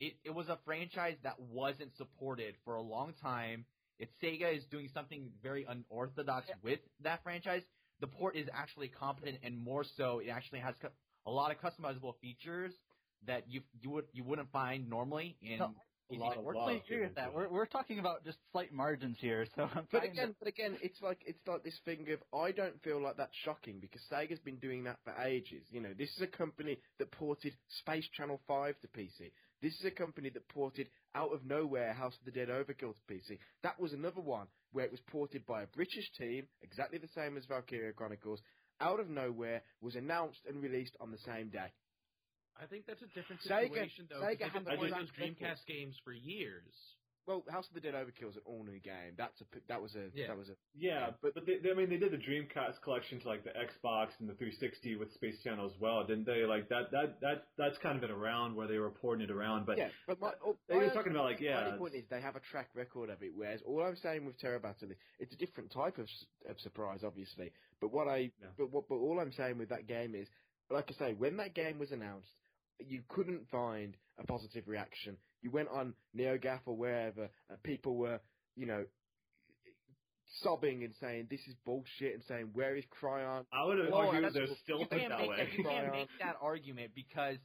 it, 0.00 0.14
it 0.24 0.30
was 0.34 0.48
a 0.48 0.58
franchise 0.64 1.16
that 1.22 1.38
wasn't 1.40 1.94
supported 1.96 2.54
for 2.64 2.74
a 2.76 2.82
long 2.82 3.12
time. 3.22 3.64
If 3.98 4.08
Sega 4.22 4.56
is 4.56 4.64
doing 4.70 4.88
something 4.94 5.30
very 5.42 5.64
unorthodox 5.68 6.46
with 6.62 6.80
that 7.02 7.22
franchise. 7.22 7.62
The 8.00 8.06
port 8.06 8.34
is 8.34 8.48
actually 8.54 8.88
competent, 8.88 9.40
and 9.42 9.58
more 9.58 9.84
so, 9.84 10.20
it 10.20 10.30
actually 10.30 10.60
has 10.60 10.74
a 11.26 11.30
lot 11.30 11.50
of 11.54 11.58
customizable 11.60 12.14
features 12.22 12.72
that 13.26 13.44
you 13.46 13.60
you 13.82 13.90
would 13.90 14.06
you 14.14 14.24
wouldn't 14.24 14.50
find 14.50 14.88
normally 14.88 15.36
in. 15.42 15.58
No, 15.58 15.74
A 16.10 16.14
lot 16.14 16.36
of 16.36 16.44
ports. 16.44 16.56
love. 16.56 16.68
I 16.68 16.72
agree 16.72 17.00
with 17.00 17.14
that. 17.14 17.34
We're 17.34 17.48
we're 17.48 17.66
talking 17.66 17.98
about 17.98 18.24
just 18.24 18.38
slight 18.52 18.72
margins 18.72 19.16
here, 19.20 19.46
so 19.54 19.68
I'm 19.74 19.86
But 19.92 20.04
again, 20.04 20.28
to, 20.28 20.34
but 20.38 20.48
again, 20.48 20.76
it's 20.82 21.00
like 21.02 21.18
it's 21.26 21.40
like 21.46 21.62
this 21.62 21.78
thing 21.84 22.06
of 22.12 22.38
I 22.38 22.52
don't 22.52 22.82
feel 22.82 23.02
like 23.02 23.16
that's 23.16 23.36
shocking 23.44 23.78
because 23.80 24.02
Sega's 24.10 24.40
been 24.40 24.56
doing 24.56 24.84
that 24.84 24.98
for 25.04 25.14
ages. 25.22 25.62
You 25.70 25.80
know, 25.80 25.92
this 25.96 26.10
is 26.16 26.22
a 26.22 26.26
company 26.26 26.78
that 26.98 27.10
ported 27.12 27.54
Space 27.80 28.08
Channel 28.16 28.40
Five 28.46 28.74
to 28.80 28.88
PC. 28.88 29.30
This 29.62 29.74
is 29.74 29.84
a 29.84 29.90
company 29.90 30.30
that 30.30 30.48
ported 30.48 30.88
out 31.14 31.32
of 31.32 31.44
nowhere 31.44 31.92
House 31.92 32.16
of 32.18 32.24
the 32.24 32.30
Dead 32.30 32.48
Overkill 32.48 32.94
to 32.94 33.12
PC. 33.14 33.38
That 33.62 33.78
was 33.78 33.92
another 33.92 34.22
one 34.22 34.46
where 34.72 34.84
it 34.84 34.90
was 34.90 35.00
ported 35.08 35.44
by 35.46 35.62
a 35.62 35.66
British 35.66 36.10
team, 36.18 36.46
exactly 36.62 36.98
the 36.98 37.08
same 37.14 37.36
as 37.36 37.44
Valkyria 37.44 37.92
Chronicles. 37.92 38.40
Out 38.80 39.00
of 39.00 39.10
nowhere, 39.10 39.62
was 39.82 39.94
announced 39.94 40.40
and 40.48 40.62
released 40.62 40.96
on 41.00 41.10
the 41.10 41.18
same 41.18 41.50
day. 41.50 41.70
I 42.62 42.66
think 42.66 42.86
that's 42.86 43.02
a 43.02 43.06
different 43.08 43.40
Sega- 43.42 43.68
situation, 43.68 44.06
though. 44.10 44.20
'cause 44.20 44.24
Sega 44.36 44.38
They've 44.38 44.48
had 44.52 44.64
been 44.64 44.64
the 44.64 44.76
playing 44.78 44.92
track 44.92 45.00
those 45.00 45.10
Dreamcast 45.36 45.66
games 45.66 45.98
for 46.04 46.12
years. 46.12 46.96
Well, 47.26 47.44
House 47.48 47.68
of 47.68 47.74
the 47.74 47.80
Dead 47.80 47.94
Overkill 47.94 48.30
is 48.30 48.36
an 48.36 48.42
all 48.44 48.64
new 48.64 48.80
game. 48.80 49.14
That's 49.16 49.40
a 49.40 49.44
p- 49.44 49.60
that 49.68 49.80
was 49.80 49.94
a 49.94 50.10
Yeah. 50.14 50.28
that 50.28 50.36
was 50.36 50.48
a 50.48 50.56
Yeah, 50.74 51.10
but 51.20 51.34
but 51.34 51.46
they, 51.46 51.58
they- 51.58 51.70
I 51.70 51.74
mean 51.74 51.88
they 51.90 51.98
did 51.98 52.10
the 52.12 52.16
Dreamcast 52.18 52.80
collection 52.82 53.20
to 53.20 53.28
like 53.28 53.44
the 53.44 53.50
Xbox 53.50 54.18
and 54.18 54.28
the 54.28 54.34
360 54.34 54.96
with 54.96 55.12
Space 55.12 55.40
Channel 55.42 55.66
as 55.66 55.78
well, 55.78 56.02
didn't 56.04 56.24
they? 56.24 56.44
Like 56.44 56.68
that 56.70 56.90
that 56.90 57.20
that 57.20 57.46
that's 57.56 57.78
kind 57.78 57.94
of 57.94 58.00
been 58.00 58.10
around 58.10 58.56
where 58.56 58.66
they 58.66 58.78
were 58.78 58.90
porting 58.90 59.22
it 59.22 59.30
around, 59.30 59.64
but 59.66 59.76
yeah, 59.78 59.90
but 60.08 60.18
my, 60.18 60.32
oh, 60.44 60.56
they 60.66 60.76
my 60.76 60.84
were 60.84 60.90
talking 60.90 61.12
about 61.12 61.24
like 61.24 61.40
yeah, 61.40 61.66
only 61.66 61.78
point 61.78 61.94
is 61.94 62.08
they 62.08 62.20
have 62.22 62.36
a 62.36 62.40
track 62.40 62.70
record 62.74 63.10
of 63.10 63.22
it. 63.22 63.32
Whereas 63.34 63.60
all 63.62 63.82
I'm 63.84 63.96
saying 63.96 64.24
with 64.24 64.38
Terra 64.38 64.58
Battle 64.58 64.90
is 64.90 64.96
it's 65.20 65.34
a 65.34 65.38
different 65.38 65.70
type 65.70 65.98
of, 65.98 66.06
s- 66.06 66.26
of 66.48 66.58
surprise, 66.60 67.04
obviously. 67.04 67.52
But 67.80 67.92
what 67.92 68.08
I 68.08 68.32
Yeah. 68.40 68.48
but 68.56 68.70
what 68.70 68.88
but 68.88 68.96
all 68.96 69.20
I'm 69.20 69.32
saying 69.32 69.58
with 69.58 69.68
that 69.68 69.86
game 69.86 70.14
is, 70.16 70.26
like 70.70 70.90
I 70.90 70.94
say, 70.94 71.12
when 71.14 71.36
that 71.36 71.54
game 71.54 71.78
was 71.78 71.92
announced, 71.92 72.39
you 72.86 73.02
couldn't 73.08 73.48
find 73.50 73.96
a 74.18 74.26
positive 74.26 74.64
reaction. 74.68 75.16
You 75.42 75.50
went 75.50 75.68
on 75.68 75.94
NeoGAF 76.16 76.60
or 76.66 76.76
wherever, 76.76 77.28
and 77.48 77.62
people 77.62 77.96
were, 77.96 78.20
you 78.56 78.66
know. 78.66 78.84
Sobbing 80.42 80.84
and 80.84 80.94
saying 81.00 81.26
this 81.28 81.40
is 81.48 81.56
bullshit 81.66 82.14
and 82.14 82.22
saying 82.28 82.50
where 82.52 82.76
is 82.76 82.84
Cryon? 83.02 83.44
I 83.52 83.64
would 83.64 83.78
Well, 83.90 83.94
argue 83.96 84.20
that's- 84.20 84.32
there's 84.32 84.56
still 84.60 84.78
you 84.80 84.86
can't 84.86 85.08
that 85.08 85.18
make 85.18 85.30
way. 85.30 85.36
that, 85.38 85.52
you 85.58 85.64
can't 85.64 85.90
make 85.92 86.08
that 86.20 86.36
argument 86.40 86.94
because 86.94 87.36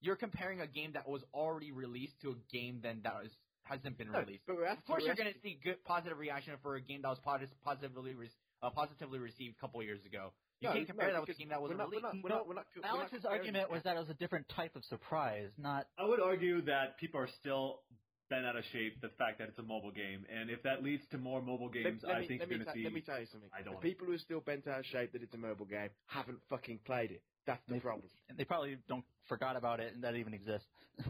you're 0.00 0.14
comparing 0.14 0.60
a 0.60 0.66
game 0.68 0.92
that 0.92 1.08
was 1.08 1.24
already 1.34 1.72
released 1.72 2.20
to 2.20 2.30
a 2.30 2.36
game 2.52 2.80
then 2.82 3.00
that 3.02 3.14
was 3.24 3.36
hasn't 3.64 3.98
been 3.98 4.12
No, 4.12 4.20
released. 4.20 4.44
but 4.46 4.56
we're 4.56 4.66
Of 4.66 4.84
course, 4.84 5.02
you're 5.04 5.16
going 5.16 5.32
to 5.32 5.40
see 5.40 5.54
good 5.62 5.82
positive 5.84 6.18
reaction 6.18 6.56
for 6.62 6.76
a 6.76 6.80
game 6.80 7.02
that 7.02 7.08
was 7.08 7.18
posi- 7.20 7.50
positively 7.62 8.14
re- 8.14 8.30
uh, 8.62 8.70
positively 8.70 9.18
received 9.18 9.56
a 9.56 9.60
couple 9.60 9.82
years 9.82 10.04
ago. 10.04 10.32
You 10.60 10.68
No, 10.68 10.74
can't 10.74 10.86
compare 10.86 11.08
no, 11.08 11.12
that 11.14 11.20
with 11.22 11.30
a 11.30 11.32
because 11.32 11.38
game 11.38 11.48
that 11.48 11.62
we're 11.62 11.68
wasn't 11.72 11.78
we're 11.80 11.84
released. 11.86 12.02
not, 12.02 12.14
we're 12.22 12.28
not, 12.30 12.48
we're 12.48 12.54
not, 12.54 12.66
we're 12.76 12.84
Alex's 12.86 13.22
comparing 13.22 13.40
argument 13.40 13.70
was 13.70 13.82
that 13.84 13.96
it 13.96 14.00
was 14.00 14.10
a 14.10 14.14
different 14.20 14.46
type 14.50 14.76
of 14.76 14.84
surprise, 14.84 15.50
not 15.56 15.86
I 15.98 16.04
would 16.04 16.20
argue 16.20 16.60
that 16.62 16.98
people 16.98 17.20
are 17.20 17.28
still 17.40 17.80
bent 18.28 18.44
out 18.46 18.54
of 18.56 18.64
shape 18.72 19.00
the 19.00 19.08
fact 19.18 19.38
that 19.38 19.48
it's 19.48 19.58
a 19.58 19.62
mobile 19.62 19.90
game, 19.90 20.24
and 20.30 20.50
if 20.50 20.62
that 20.62 20.84
leads 20.84 21.02
to 21.10 21.18
more 21.18 21.40
mobile 21.42 21.68
games, 21.68 22.00
let, 22.02 22.08
let 22.08 22.16
I 22.16 22.20
me, 22.20 22.28
think 22.28 22.40
let, 22.40 22.48
you're 22.50 22.58
going 22.58 22.68
to 22.68 22.74
see. 22.74 22.84
let 22.84 22.92
me 22.92 23.00
tell 23.00 23.18
you 23.18 23.26
something. 23.32 23.50
I 23.52 23.58
don't 23.62 23.64
the 23.64 23.70
wanna- 23.80 23.88
people 23.88 24.06
who 24.06 24.12
are 24.12 24.18
still 24.18 24.40
bent 24.40 24.68
out 24.68 24.80
of 24.80 24.86
shape 24.86 25.12
that 25.12 25.22
it's 25.22 25.34
a 25.34 25.38
mobile 25.38 25.66
game 25.66 25.88
haven't 26.06 26.38
fucking 26.48 26.80
played 26.84 27.10
it. 27.10 27.22
That's 27.46 27.62
the 27.66 27.74
They- 27.74 27.80
problem. 27.80 28.06
and 28.28 28.38
they 28.38 28.44
probably 28.44 28.76
don't 28.88 29.04
forgot 29.28 29.56
about 29.56 29.80
it 29.80 29.94
and 29.94 30.04
that 30.04 30.14
it 30.14 30.20
even 30.20 30.34
exists. 30.34 30.68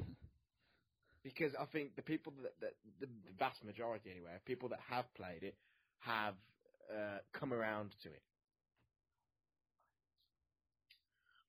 Because 1.22 1.52
I 1.60 1.66
think 1.66 1.96
the 1.96 2.02
people 2.02 2.32
that, 2.42 2.54
that 2.62 2.72
the, 2.98 3.06
the 3.06 3.12
vast 3.38 3.62
majority 3.62 4.10
anyway, 4.10 4.34
of 4.36 4.44
people 4.46 4.70
that 4.70 4.80
have 4.88 5.04
played 5.14 5.42
it, 5.42 5.54
have 5.98 6.32
uh, 6.90 7.18
come 7.32 7.52
around 7.52 7.94
to 8.02 8.08
it. 8.08 8.22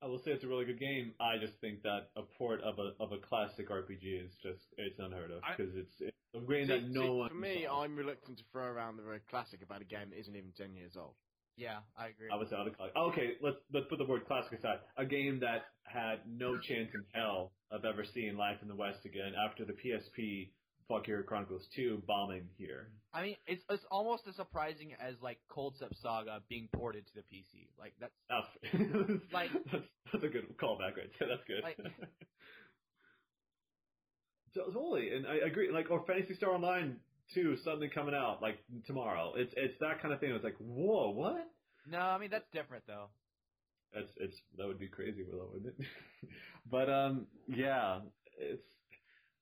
I 0.04 0.08
will 0.08 0.18
say 0.18 0.32
it's 0.32 0.44
a 0.44 0.48
really 0.48 0.66
good 0.66 0.80
game. 0.80 1.14
I 1.20 1.38
just 1.38 1.54
think 1.62 1.84
that 1.84 2.10
a 2.16 2.24
port 2.24 2.62
of 2.62 2.80
a 2.80 2.94
of 3.00 3.12
a 3.12 3.18
classic 3.18 3.70
RPG 3.70 4.26
is 4.26 4.32
just 4.42 4.74
it's 4.78 4.98
unheard 4.98 5.30
of 5.30 5.42
because 5.56 5.76
it's, 5.76 5.94
it's 6.00 6.18
a 6.34 6.40
game 6.40 6.68
that 6.68 6.90
no 6.90 7.02
see, 7.02 7.10
one. 7.10 7.30
for 7.30 7.36
me, 7.36 7.66
saw. 7.68 7.84
I'm 7.84 7.96
reluctant 7.96 8.40
to 8.40 8.44
throw 8.52 8.66
around 8.66 8.98
the 8.98 9.04
word 9.04 9.22
classic 9.30 9.62
about 9.62 9.82
a 9.82 9.86
game 9.86 10.10
that 10.10 10.20
isn't 10.20 10.36
even 10.36 10.52
ten 10.58 10.76
years 10.76 10.98
old. 10.98 11.14
Yeah, 11.56 11.80
I 11.96 12.08
agree. 12.08 12.30
I 12.34 12.38
would 12.38 12.50
say 12.50 12.56
other 12.56 12.72
classic. 12.72 12.96
Okay, 12.98 13.34
let's 13.42 13.58
let's 13.72 13.86
put 13.90 14.00
the 14.00 14.06
word 14.06 14.26
classic 14.26 14.58
aside. 14.58 14.80
A 14.98 15.06
game 15.06 15.40
that 15.42 15.66
had 15.84 16.22
no 16.26 16.58
chance 16.58 16.90
in 16.96 17.04
hell 17.14 17.52
of 17.70 17.86
ever 17.86 18.04
seeing 18.04 18.36
life 18.36 18.58
in 18.64 18.68
the 18.68 18.76
West 18.76 19.06
again 19.06 19.34
after 19.38 19.66
the 19.66 19.74
PSP 19.74 20.50
Valkyria 20.88 21.24
Chronicles 21.24 21.68
2 21.76 22.04
bombing 22.08 22.48
here. 22.58 22.90
I 23.14 23.24
mean, 23.24 23.36
it's 23.48 23.64
it's 23.70 23.84
almost 23.92 24.24
as 24.28 24.36
surprising 24.36 24.94
as 25.00 25.16
like 25.22 25.38
Cold 25.50 25.76
Step 25.76 25.94
Saga 26.02 26.42
being 26.50 26.70
ported 26.74 27.06
to 27.08 27.14
the 27.16 27.22
PC. 27.22 27.68
Like 27.80 27.94
that's 28.00 28.14
That's, 28.30 29.22
Like- 29.34 29.52
that's, 29.72 29.84
that's 30.12 30.24
a 30.24 30.28
good 30.28 30.58
callback 30.58 30.98
right 30.98 31.12
there. 31.20 31.30
That's 31.30 31.44
good. 31.48 31.64
Like- 31.64 31.78
Totally, 34.54 35.14
and 35.16 35.26
I 35.26 35.48
agree. 35.48 35.72
Like, 35.72 35.90
or 35.90 36.04
Phantasy 36.06 36.36
Star 36.36 36.52
Online 36.52 36.98
two 37.34 37.56
suddenly 37.64 37.88
coming 37.88 38.14
out 38.14 38.42
like 38.42 38.58
tomorrow. 38.86 39.34
It's 39.38 39.54
it's 39.56 39.76
that 39.80 40.02
kind 40.02 40.14
of 40.14 40.20
thing. 40.20 40.32
It's 40.32 40.44
like, 40.44 40.58
whoa, 40.60 41.12
what? 41.12 41.48
No, 41.90 42.00
I 42.00 42.18
mean 42.18 42.30
that's 42.30 42.50
different 42.52 42.84
though. 42.86 43.06
That's 43.94 44.10
it's 44.18 44.36
that 44.58 44.68
would 44.68 44.80
be 44.80 44.88
crazy, 44.90 45.24
wouldn't 45.32 45.68
it? 45.80 45.86
but 46.70 46.90
um, 46.90 47.28
yeah, 47.48 48.00
it's 48.38 48.62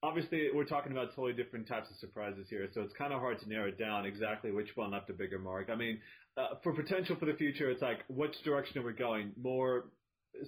obviously 0.03 0.47
we're 0.53 0.65
talking 0.65 0.91
about 0.91 1.09
totally 1.15 1.33
different 1.33 1.67
types 1.67 1.89
of 1.89 1.97
surprises 1.97 2.47
here, 2.49 2.67
so 2.73 2.81
it's 2.81 2.93
kind 2.93 3.13
of 3.13 3.19
hard 3.19 3.39
to 3.39 3.49
narrow 3.49 3.67
it 3.67 3.77
down 3.77 4.05
exactly 4.05 4.51
which 4.51 4.69
one 4.75 4.91
left 4.91 5.09
a 5.09 5.13
bigger 5.13 5.39
mark. 5.39 5.69
I 5.71 5.75
mean, 5.75 5.99
uh, 6.37 6.55
for 6.63 6.73
potential 6.73 7.15
for 7.19 7.25
the 7.25 7.33
future, 7.33 7.69
it's 7.69 7.81
like 7.81 7.99
which 8.07 8.35
direction 8.43 8.79
are 8.79 8.85
we 8.85 8.93
going? 8.93 9.31
More 9.41 9.85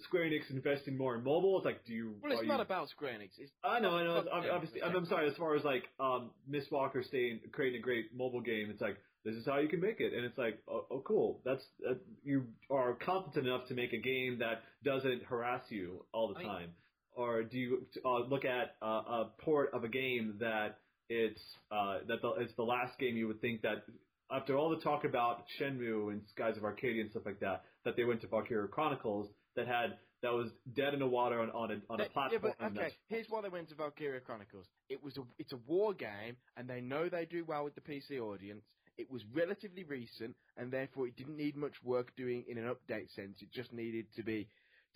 Square 0.04 0.26
Enix 0.26 0.50
investing 0.50 0.98
more 0.98 1.16
in 1.16 1.24
mobile? 1.24 1.58
It's 1.58 1.66
like, 1.66 1.84
do 1.86 1.94
you? 1.94 2.16
Well, 2.22 2.32
it's 2.34 2.48
not 2.48 2.58
you, 2.58 2.62
about 2.62 2.90
Square 2.90 3.14
Enix. 3.14 3.30
It's, 3.38 3.52
I 3.64 3.80
know, 3.80 3.92
I 3.92 4.04
know. 4.04 4.24
Obviously, 4.32 4.82
I'm, 4.82 4.96
I'm 4.96 5.06
sorry. 5.06 5.30
As 5.30 5.36
far 5.36 5.56
as 5.56 5.64
like 5.64 5.84
um, 6.00 6.32
Mistwalker 6.50 7.06
staying 7.06 7.42
creating 7.52 7.80
a 7.80 7.84
great 7.84 8.16
mobile 8.16 8.42
game, 8.42 8.70
it's 8.70 8.82
like 8.82 8.98
this 9.26 9.36
is 9.36 9.46
how 9.46 9.60
you 9.60 9.68
can 9.68 9.82
make 9.82 10.00
it, 10.00 10.14
and 10.14 10.26
it's 10.26 10.38
like, 10.38 10.60
oh, 10.70 10.86
oh 10.90 11.04
cool. 11.06 11.42
That's 11.44 11.64
uh, 11.90 11.96
you 12.24 12.46
are 12.70 12.94
competent 12.94 13.48
enough 13.48 13.68
to 13.68 13.74
make 13.74 13.94
a 13.94 13.98
game 13.98 14.40
that 14.40 14.64
doesn't 14.84 15.24
harass 15.24 15.64
you 15.70 16.06
all 16.14 16.30
the 16.30 16.36
I 16.36 16.40
mean- 16.40 16.48
time, 16.48 16.70
or 17.16 17.44
do 17.44 17.58
you 17.58 17.88
uh, 18.06 18.20
look 18.20 18.46
at 18.46 18.76
uh, 18.82 18.86
a 18.86 19.30
port 19.40 19.74
of 19.74 19.84
a 19.84 19.90
game 19.90 20.36
that 20.40 20.80
it's 21.10 21.42
uh, 21.72 22.00
that 22.08 22.22
the, 22.22 22.30
it's 22.40 22.54
the 22.56 22.64
last 22.64 22.98
game 23.00 23.18
you 23.18 23.28
would 23.28 23.42
think 23.42 23.62
that 23.62 23.84
after 24.32 24.58
all 24.58 24.70
the 24.70 24.78
talk 24.78 25.04
about 25.04 25.44
Shenmue 25.60 26.12
and 26.12 26.22
Skies 26.34 26.56
of 26.58 26.64
Arcadia 26.64 27.02
and 27.02 27.12
stuff 27.12 27.24
like 27.26 27.40
that, 27.42 27.64
that 27.84 27.96
they 27.98 28.06
went 28.06 28.22
to 28.22 28.28
Valkyria 28.28 28.68
Chronicles 28.68 29.28
that 29.56 29.68
had 29.68 29.98
that 30.22 30.32
was 30.32 30.50
dead 30.76 30.94
in 30.94 31.00
the 31.00 31.08
water 31.08 31.40
on, 31.40 31.50
on 31.50 31.72
a 31.72 31.76
on 31.92 32.00
a 32.00 32.06
platform. 32.10 32.54
Yeah, 32.60 32.70
but 32.70 32.78
okay. 32.78 32.94
Here's 33.08 33.28
why 33.30 33.42
they 33.42 33.50
went 33.50 33.70
to 33.70 33.76
Valkyria 33.76 34.22
Chronicles. 34.22 34.66
It 34.90 35.04
was 35.04 35.18
a 35.18 35.22
it's 35.40 35.52
a 35.52 35.60
war 35.68 35.94
game, 35.94 36.38
and 36.58 36.70
they 36.70 36.80
know 36.80 37.10
they 37.10 37.26
do 37.26 37.44
well 37.44 37.64
with 37.64 37.76
the 37.76 37.82
PC 37.82 38.20
audience. 38.20 38.64
It 38.98 39.10
was 39.12 39.24
relatively 39.34 39.84
recent, 39.84 40.36
and 40.58 40.72
therefore 40.72 41.08
it 41.08 41.16
didn't 41.16 41.38
need 41.38 41.58
much 41.58 41.74
work 41.84 42.16
doing 42.16 42.46
in 42.48 42.58
an 42.58 42.66
update 42.66 43.14
sense. 43.16 43.42
It 43.42 43.52
just 43.52 43.74
needed 43.74 44.06
to 44.16 44.24
be 44.24 44.48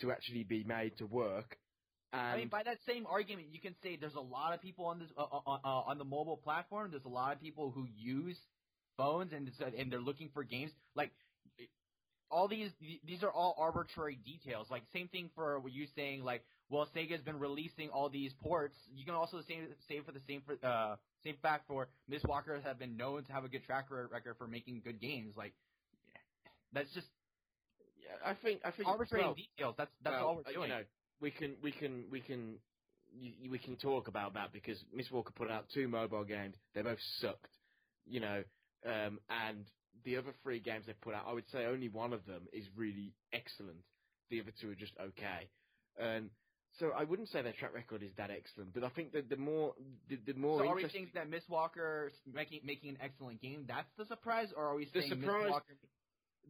to 0.02 0.12
actually 0.12 0.44
be 0.44 0.64
made 0.64 0.98
to 0.98 1.06
work. 1.06 1.58
And 2.16 2.28
I 2.32 2.38
mean, 2.38 2.48
by 2.50 2.64
that 2.64 2.78
same 2.88 3.06
argument, 3.08 3.48
you 3.52 3.60
can 3.60 3.76
say 3.84 3.98
there's 3.98 4.16
a 4.16 4.22
lot 4.22 4.54
of 4.54 4.62
people 4.62 4.86
on 4.86 5.00
this 5.00 5.10
uh, 5.18 5.24
uh, 5.24 5.60
uh, 5.64 5.82
on 5.88 5.98
the 5.98 6.06
mobile 6.06 6.38
platform. 6.38 6.92
There's 6.92 7.06
a 7.06 7.10
lot 7.10 7.34
of 7.34 7.42
people 7.42 7.72
who 7.72 7.86
use 7.96 8.38
phones 8.98 9.34
and 9.34 9.50
uh, 9.62 9.66
and 9.78 9.92
they're 9.92 10.02
looking 10.02 10.30
for 10.34 10.44
games. 10.44 10.72
Like 10.96 11.12
all 12.32 12.48
these 12.48 12.72
these 13.06 13.24
are 13.24 13.32
all 13.32 13.56
arbitrary 13.58 14.18
details. 14.26 14.68
Like 14.70 14.84
same 14.94 15.08
thing 15.10 15.30
for 15.36 15.60
what 15.60 15.74
you 15.74 15.88
saying. 15.96 16.24
Like, 16.24 16.44
well, 16.70 16.88
Sega's 16.96 17.22
been 17.22 17.40
releasing 17.40 17.90
all 17.90 18.10
these 18.10 18.34
ports. 18.42 18.76
You 18.94 19.06
can 19.06 19.14
also 19.14 19.42
say 19.48 19.60
say 19.88 20.02
for 20.06 20.12
the 20.12 20.22
same 20.28 20.42
for 20.46 20.56
uh 20.66 20.96
same 21.24 21.36
fact 21.42 21.68
for 21.68 21.88
Mistwalker 22.10 22.62
have 22.64 22.80
been 22.80 22.98
known 22.98 23.24
to 23.26 23.34
have 23.34 23.44
a 23.44 23.50
good 23.50 23.64
track 23.66 23.88
record 23.90 24.36
for 24.38 24.48
making 24.48 24.82
good 24.84 25.00
games. 25.02 25.36
Like 25.38 25.54
that's 26.74 26.94
just 26.94 27.08
yeah, 27.98 28.30
I 28.30 28.34
think 28.36 28.62
I 28.64 28.72
think 28.72 28.88
arbitrary 28.88 29.24
well, 29.24 29.36
details. 29.36 29.76
That's 29.78 29.92
that's 30.04 30.14
well, 30.14 30.28
all 30.28 30.38
uh, 30.40 30.42
we're 30.46 30.52
you 30.52 30.58
doing. 30.58 30.70
know, 30.70 30.82
we 31.26 31.32
can 31.32 31.56
we 31.64 31.72
can 31.72 32.04
we 32.12 32.22
can 32.22 32.54
y- 33.20 33.50
we 33.50 33.58
can 33.58 33.76
talk 33.78 34.08
about 34.08 34.36
that 34.36 34.54
because 34.54 34.78
Mistwalker 34.96 35.34
put 35.34 35.50
out 35.50 35.66
two 35.74 35.88
mobile 35.88 36.24
games. 36.24 36.56
They 36.76 36.84
both 36.84 37.00
sucked, 37.20 37.50
you 38.06 38.20
know, 38.20 38.44
um, 38.86 39.18
and 39.48 39.66
the 40.04 40.18
other 40.18 40.34
three 40.44 40.60
games 40.60 40.86
they 40.86 40.94
put 41.02 41.16
out, 41.16 41.26
I 41.28 41.34
would 41.34 41.50
say 41.52 41.66
only 41.66 41.90
one 41.90 42.14
of 42.14 42.24
them 42.28 42.44
is 42.54 42.66
really 42.78 43.12
excellent. 43.34 43.80
The 44.30 44.40
other 44.42 44.52
two 44.62 44.70
are 44.70 44.76
just 44.76 44.94
okay, 45.02 45.50
and 46.00 46.30
so 46.80 46.92
I 46.96 47.06
wouldn't 47.06 47.30
say 47.30 47.42
their 47.42 47.54
track 47.54 47.74
record 47.74 48.04
is 48.04 48.12
that 48.18 48.30
excellent. 48.30 48.76
But 48.76 48.84
I 48.84 48.90
think 48.90 49.12
that 49.14 49.28
the 49.28 49.38
more 49.38 49.74
the, 50.08 50.18
the 50.28 50.38
more 50.38 50.60
So 50.60 50.68
are 50.68 50.76
we 50.76 50.84
interesting 50.84 51.10
saying 51.12 51.30
that 51.32 51.36
Mistwalker 51.36 52.10
making 52.32 52.62
making 52.64 52.90
an 52.92 52.98
excellent 53.02 53.42
game? 53.42 53.66
That's 53.68 53.90
the 53.98 54.06
surprise, 54.06 54.50
or 54.56 54.66
are 54.66 54.76
we 54.76 54.86
The 54.86 55.02
saying 55.02 55.22
Miss 55.22 55.30
Walker? 55.50 55.74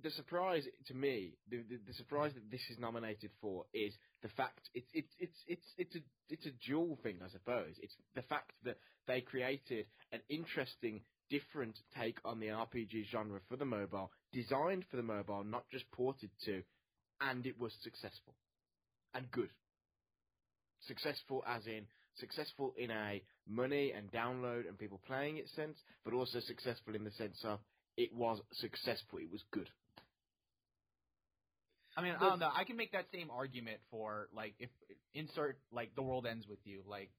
The 0.04 0.12
surprise 0.12 0.64
to 0.88 0.94
me, 0.94 1.34
the, 1.50 1.58
the 1.70 1.80
the 1.88 1.94
surprise 1.94 2.34
that 2.34 2.50
this 2.52 2.62
is 2.70 2.80
nominated 2.80 3.32
for 3.42 3.66
is 3.74 3.94
the 4.22 4.30
fact 4.30 4.70
it's 4.74 4.90
it's 4.94 5.14
it's 5.20 5.38
it's 5.48 5.74
it's 5.78 5.96
a 5.96 6.00
it's 6.30 6.46
a 6.46 6.52
dual 6.68 6.98
thing, 7.04 7.18
I 7.24 7.30
suppose. 7.30 7.76
It's 7.82 7.96
the 8.16 8.22
fact 8.24 8.52
that 8.64 8.78
they 9.08 9.22
created 9.22 9.86
an 10.12 10.22
interesting, 10.30 11.02
different 11.30 11.78
take 11.98 12.18
on 12.26 12.40
the 12.40 12.48
RPG 12.48 13.08
genre 13.12 13.40
for 13.50 13.56
the 13.58 13.66
mobile, 13.66 14.12
designed 14.34 14.86
for 14.90 14.98
the 14.98 15.04
mobile, 15.04 15.44
not 15.44 15.66
just 15.72 15.90
ported 15.92 16.30
to, 16.46 16.64
and 17.22 17.46
it 17.46 17.60
was 17.60 17.74
successful 17.82 18.36
and 19.14 19.30
good. 19.32 19.50
Successful 20.88 21.44
as 21.48 21.66
in 21.66 21.86
successful 22.18 22.74
in 22.78 22.92
a 22.92 23.22
money 23.48 23.92
and 23.96 24.12
download 24.12 24.68
and 24.68 24.78
people 24.78 25.02
playing 25.06 25.38
it 25.38 25.50
sense, 25.56 25.78
but 26.04 26.14
also 26.14 26.40
successful 26.40 26.96
in 26.96 27.04
the 27.04 27.12
sense 27.12 27.40
of 27.44 27.60
it 27.98 28.14
was 28.14 28.40
successful. 28.54 29.20
It 29.20 29.32
was 29.32 29.44
good. 29.52 29.70
I 31.98 32.02
mean, 32.02 32.14
I 32.20 32.30
don't 32.30 32.40
know. 32.40 32.52
I 32.54 32.64
can 32.66 32.76
make 32.78 32.92
that 32.92 33.06
same 33.14 33.30
argument 33.32 33.80
for 33.90 34.28
like 34.36 34.54
if 34.60 34.70
insert 35.14 35.58
like 35.72 35.96
the 35.96 36.02
world 36.02 36.26
ends 36.26 36.46
with 36.48 36.60
you. 36.66 36.82
Like 36.88 37.10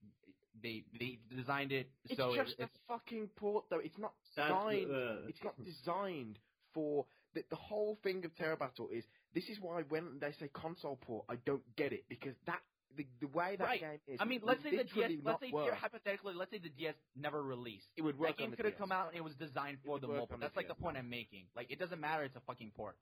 they 0.63 0.85
they 0.99 1.19
designed 1.35 1.73
it 1.73 1.89
so 2.09 2.13
It's 2.13 2.19
so 2.19 2.37
just 2.45 2.59
it, 2.61 2.65
a 2.65 2.69
fucking 2.93 3.31
port, 3.37 3.65
though. 3.71 3.79
It's 3.79 3.99
not 3.99 4.13
That's, 4.37 4.49
designed. 4.49 4.91
uh, 4.91 5.29
it's 5.29 5.43
not 5.45 5.55
designed 5.65 6.39
for 6.75 7.07
the, 7.35 7.43
the 7.51 7.57
whole 7.57 7.99
thing 8.03 8.25
of 8.25 8.35
Terra 8.37 8.57
Battle. 8.57 8.89
Is 8.93 9.05
this 9.35 9.45
is 9.49 9.59
why 9.61 9.83
when 9.89 10.19
they 10.21 10.33
say 10.41 10.49
console 10.53 10.97
port, 10.97 11.25
I 11.31 11.37
don't 11.47 11.63
get 11.77 11.93
it 11.93 12.05
because 12.09 12.35
that 12.47 12.61
the, 12.97 13.07
the 13.21 13.29
way 13.29 13.57
that 13.59 13.65
Right. 13.65 13.81
game 13.81 13.99
is. 14.09 14.19
I 14.21 14.25
mean, 14.25 14.41
let's 14.45 14.63
say 14.63 14.71
the 14.77 14.85
DS. 14.85 14.95
literally 14.97 15.17
Let's 15.25 15.25
not 15.25 15.41
say 15.41 15.51
work. 15.53 15.75
hypothetically, 15.75 16.35
let's 16.35 16.51
say 16.51 16.59
the 16.59 16.71
DS 16.71 16.95
never 17.15 17.43
released. 17.43 17.87
it 17.97 18.03
would 18.03 18.19
work 18.19 18.31
That 18.31 18.39
game 18.39 18.45
on 18.47 18.51
the 18.53 18.57
could 18.57 18.65
have 18.67 18.75
DS. 18.75 18.81
come 18.81 18.93
out 18.93 19.09
and 19.09 19.17
it 19.17 19.25
was 19.25 19.35
designed 19.35 19.79
for 19.85 19.93
would 19.93 20.03
the 20.03 20.09
work 20.09 20.17
mobile. 20.21 20.35
on 20.35 20.41
the 20.41 20.47
That's 20.47 20.57
like 20.57 20.69
the 20.69 20.75
DS. 20.75 20.83
point 20.83 20.97
I'm 20.97 21.11
making. 21.11 21.45
Like 21.55 21.71
it 21.71 21.79
doesn't 21.79 22.01
matter. 22.01 22.25
It's 22.25 22.37
a 22.37 22.41
fucking 22.47 22.73
port. 22.77 22.97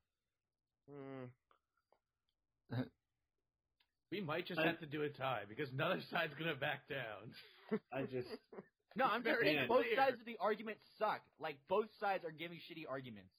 Mm. 0.90 1.28
We 4.12 4.20
might 4.20 4.46
just 4.46 4.60
I- 4.60 4.66
have 4.66 4.78
to 4.80 4.86
do 4.86 5.02
a 5.02 5.08
tie 5.08 5.42
because 5.48 5.68
neither 5.72 6.00
side's 6.10 6.34
gonna 6.38 6.54
back 6.54 6.88
down. 6.88 7.80
I 7.92 8.02
just 8.02 8.28
No, 8.96 9.06
I'm 9.06 9.24
just 9.24 9.40
saying 9.42 9.66
both 9.66 9.86
sides 9.96 10.16
of 10.20 10.26
the 10.26 10.36
argument 10.40 10.78
suck. 10.98 11.20
Like 11.40 11.56
both 11.68 11.88
sides 11.98 12.24
are 12.24 12.30
giving 12.30 12.58
shitty 12.58 12.84
arguments. 12.88 13.32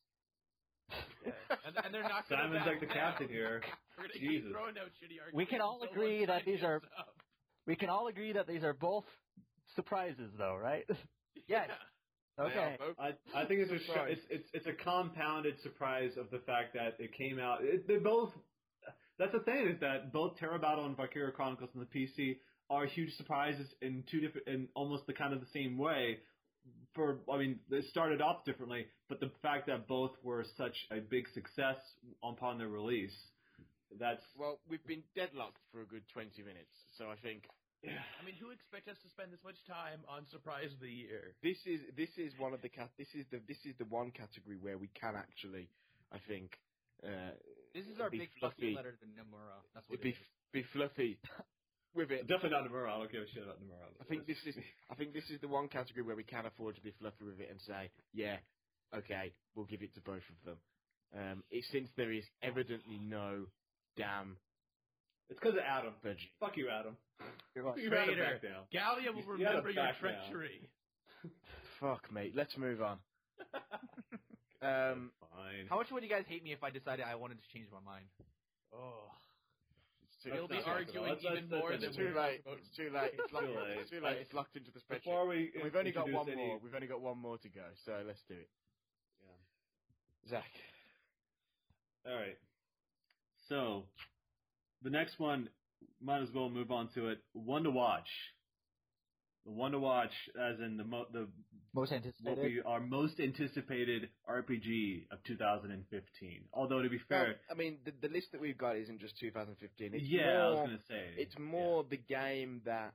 and, 1.26 1.77
and 1.85 1.93
they're 1.93 2.03
not 2.03 2.26
Simon's 2.27 2.65
like 2.65 2.80
the 2.81 2.88
down. 2.88 2.95
captain 2.95 3.30
here. 3.30 3.61
We're 3.97 4.03
gonna 4.03 4.14
Jesus. 4.19 4.43
keep 4.47 4.52
throwing 4.52 4.77
out 4.77 4.91
shitty 5.02 5.18
arguments. 5.23 5.34
We 5.35 5.45
can 5.45 5.61
all 5.61 5.81
agree 5.89 6.26
that 6.26 6.43
these 6.45 6.61
are- 6.61 6.81
up. 6.99 7.15
We 7.65 7.76
can 7.76 7.89
all 7.89 8.07
agree 8.07 8.34
that 8.34 8.45
these 8.45 8.64
are 8.64 8.73
both 8.73 9.06
surprises, 9.76 10.31
though, 10.38 10.56
right? 10.56 10.85
Yes. 11.47 11.69
They 12.38 12.43
are 12.43 12.47
okay. 12.49 12.77
both- 12.80 12.99
I 12.99 13.14
I 13.34 13.45
think 13.45 13.61
it's 13.61 13.72
a 13.72 14.03
it's 14.06 14.22
it's 14.30 14.49
it's 14.53 14.68
a 14.68 14.73
compounded 14.73 15.60
surprise 15.61 16.18
of 16.18 16.30
the 16.31 16.39
fact 16.39 16.73
that 16.73 16.99
it 16.99 17.14
came 17.14 17.39
out. 17.39 17.64
It, 17.64 17.88
they 17.88 17.97
both. 17.97 18.31
That's 19.17 19.31
the 19.31 19.39
thing 19.39 19.67
is 19.67 19.79
that 19.79 20.11
both 20.11 20.37
Terra 20.37 20.59
Battle 20.59 20.85
and 20.85 20.95
Valkyria 20.97 21.31
Chronicles 21.31 21.69
on 21.75 21.81
the 21.81 21.99
PC 21.99 22.37
are 22.69 22.85
huge 22.85 23.13
surprises 23.15 23.67
in 23.81 24.03
two 24.09 24.19
different 24.19 24.47
in 24.47 24.67
almost 24.75 25.05
the 25.07 25.13
kind 25.13 25.33
of 25.33 25.39
the 25.39 25.47
same 25.53 25.77
way. 25.77 26.19
For 26.93 27.19
I 27.31 27.37
mean, 27.37 27.59
they 27.69 27.81
started 27.81 28.21
off 28.21 28.43
differently, 28.43 28.87
but 29.07 29.19
the 29.19 29.31
fact 29.41 29.67
that 29.67 29.87
both 29.87 30.11
were 30.23 30.43
such 30.57 30.75
a 30.91 30.99
big 30.99 31.27
success 31.33 31.77
upon 32.23 32.57
their 32.57 32.69
release, 32.69 33.15
that's 33.99 34.23
Well, 34.35 34.59
we've 34.67 34.85
been 34.87 35.03
deadlocked 35.15 35.61
for 35.71 35.81
a 35.81 35.85
good 35.85 36.03
twenty 36.11 36.41
minutes, 36.41 36.73
so 36.97 37.05
I 37.09 37.15
think 37.21 37.43
I 37.85 38.25
mean, 38.25 38.33
who 38.41 38.49
expect 38.49 38.87
us 38.89 38.97
to 39.03 39.09
spend 39.13 39.29
this 39.31 39.43
much 39.45 39.61
time 39.69 40.01
on 40.09 40.25
surprise 40.31 40.73
of 40.73 40.79
the 40.81 40.89
year? 40.89 41.35
this 41.43 41.57
is 41.65 41.81
this 41.95 42.09
is 42.17 42.33
one 42.39 42.53
of 42.53 42.61
the 42.61 42.69
cat. 42.69 42.89
This 42.97 43.13
is 43.13 43.25
the 43.31 43.39
this 43.47 43.61
is 43.65 43.75
the 43.77 43.85
one 43.85 44.11
category 44.11 44.57
where 44.57 44.77
we 44.77 44.89
can 44.99 45.13
actually, 45.15 45.69
I 46.11 46.17
think, 46.27 46.57
uh, 47.03 47.34
This 47.73 47.85
is 47.85 47.99
our 47.99 48.09
big 48.09 48.30
fuck 48.39 48.53
you 48.57 48.72
fluffy. 48.72 48.76
letter 48.76 48.91
to 48.99 49.05
Nomura. 49.17 49.59
That's 49.73 49.89
what 49.89 50.01
be 50.01 50.09
it 50.09 50.11
is. 50.13 50.17
be 50.53 50.63
fluffy 50.73 51.19
with 51.93 52.11
it. 52.11 52.27
definitely 52.27 52.51
not 52.57 52.69
Nomura. 52.69 52.89
I 52.95 52.97
don't 52.99 53.11
give 53.11 53.23
a 53.23 53.27
shit 53.34 53.43
about 53.43 53.59
Nomura. 53.59 53.89
I 53.99 54.05
think 54.05 54.27
this 54.27 54.38
is 54.45 54.55
I 54.91 54.95
think 54.95 55.13
this 55.13 55.30
is 55.30 55.41
the 55.41 55.47
one 55.47 55.67
category 55.67 56.03
where 56.05 56.15
we 56.15 56.23
can 56.23 56.45
afford 56.45 56.76
to 56.76 56.81
be 56.81 56.93
fluffy 56.99 57.26
with 57.26 57.39
it 57.39 57.49
and 57.51 57.59
say, 57.61 57.89
yeah, 58.13 58.38
okay, 58.95 59.34
we'll 59.55 59.65
give 59.65 59.81
it 59.81 59.93
to 59.95 60.01
both 60.01 60.23
of 60.30 60.39
them. 60.45 60.57
Um, 61.15 61.43
it, 61.51 61.63
since 61.72 61.89
there 61.95 62.11
is 62.11 62.26
evidently 62.41 62.99
no 62.99 63.45
damn 63.95 64.38
it's 65.30 65.39
because 65.39 65.55
of 65.55 65.63
Adam. 65.65 65.93
budget. 66.03 66.30
Fuck 66.39 66.57
you, 66.57 66.69
Adam. 66.69 66.97
You 67.55 67.63
gotta 67.63 67.81
Traitor. 67.88 68.39
back. 68.41 68.72
Gallia 68.72 69.11
will 69.11 69.38
You 69.39 69.45
gotta 69.45 69.61
remember 69.61 69.72
your 69.72 69.91
treachery. 69.99 70.69
Fuck, 71.80 72.11
mate. 72.11 72.34
Let's 72.35 72.55
move 72.57 72.81
on. 72.81 72.97
Um, 74.61 75.11
Fine. 75.36 75.68
How 75.70 75.76
much 75.78 75.91
would 75.91 76.03
you 76.03 76.10
guys 76.10 76.24
hate 76.28 76.44
me 76.44 76.52
if 76.53 76.64
I 76.64 76.70
decided 76.70 77.06
I 77.06 77.16
wanted 77.16 77.38
to 77.41 77.48
change 77.52 77.68
my 77.72 77.80
mind? 77.84 78.06
Oh. 78.74 79.12
it's 80.03 80.18
too, 80.24 80.32
He'll 80.32 80.48
be 80.48 80.56
not 80.56 80.66
talk 80.66 80.82
about 80.82 80.88
arguing 80.88 81.06
it. 81.06 81.10
Let's- 81.10 81.24
even 81.24 81.36
let's- 81.36 81.52
more 81.52 81.70
let's 81.70 81.82
than 81.82 81.90
it's 81.90 81.98
end 81.99 82.07
too 82.07 82.14
late. 82.16 82.41
It's 82.45 82.70
too 82.76 82.90
late. 82.90 83.12
It's 83.20 83.34
locked, 83.34 83.45
Too 83.45 83.56
late. 83.60 83.78
It's 83.80 83.90
too 83.90 84.02
late. 84.02 84.18
It's 84.20 84.34
locked 84.34 84.56
into 84.56 84.72
the 84.72 84.80
spreadsheet. 84.80 85.03
Before 85.03 85.28
we 85.28 85.52
And 85.53 85.64
we've 85.64 85.76
only 85.76 85.91
got 85.91 86.12
one 86.12 86.30
any- 86.30 86.36
more. 86.36 86.57
We've 86.60 86.76
only 86.76 86.88
got 86.88 87.02
one 87.02 87.18
more 87.18 87.38
to 87.38 87.49
go, 87.49 87.66
so 87.86 88.03
let's 88.06 88.24
do 88.24 88.36
it. 88.36 88.49
Yeah. 89.22 90.30
Zach. 90.30 90.52
All 92.06 92.16
right. 92.16 92.38
So, 93.48 93.88
the 94.82 94.90
next 94.90 95.20
one, 95.20 95.49
might 96.02 96.22
as 96.22 96.32
well 96.32 96.49
move 96.49 96.72
on 96.72 96.90
to 96.90 97.10
it. 97.10 97.24
One 97.34 97.64
to 97.64 97.72
watch. 97.72 98.10
The 99.45 99.51
one 99.51 99.72
to 99.72 99.80
watch, 99.80 100.11
as 100.39 100.59
in 100.59 100.77
the 100.77 100.84
mo- 100.84 101.07
the 101.11 101.27
Most 101.73 101.91
what 101.91 101.97
anticipated. 101.97 102.43
we 102.43 102.61
our 102.65 102.80
most 102.80 103.19
anticipated 103.19 104.09
RPG 104.30 105.07
of 105.11 105.22
2015. 105.23 106.47
Although 106.53 106.81
to 106.81 106.89
be 106.89 106.99
fair, 107.09 107.27
Um, 107.27 107.35
I 107.51 107.53
mean, 107.53 107.77
the, 107.85 107.91
the 108.01 108.13
list 108.13 108.31
that 108.31 108.41
we've 108.41 108.57
got 108.57 108.77
isn't 108.77 108.99
just 108.99 109.17
2015. 109.19 109.93
It's 109.93 110.03
yeah, 110.05 110.23
more, 110.23 110.41
I 110.41 110.49
was 110.49 110.59
gonna 110.69 110.80
say 110.88 111.13
It's 111.17 111.38
more 111.38 111.84
the 111.84 111.97
game 111.97 112.61
that 112.65 112.93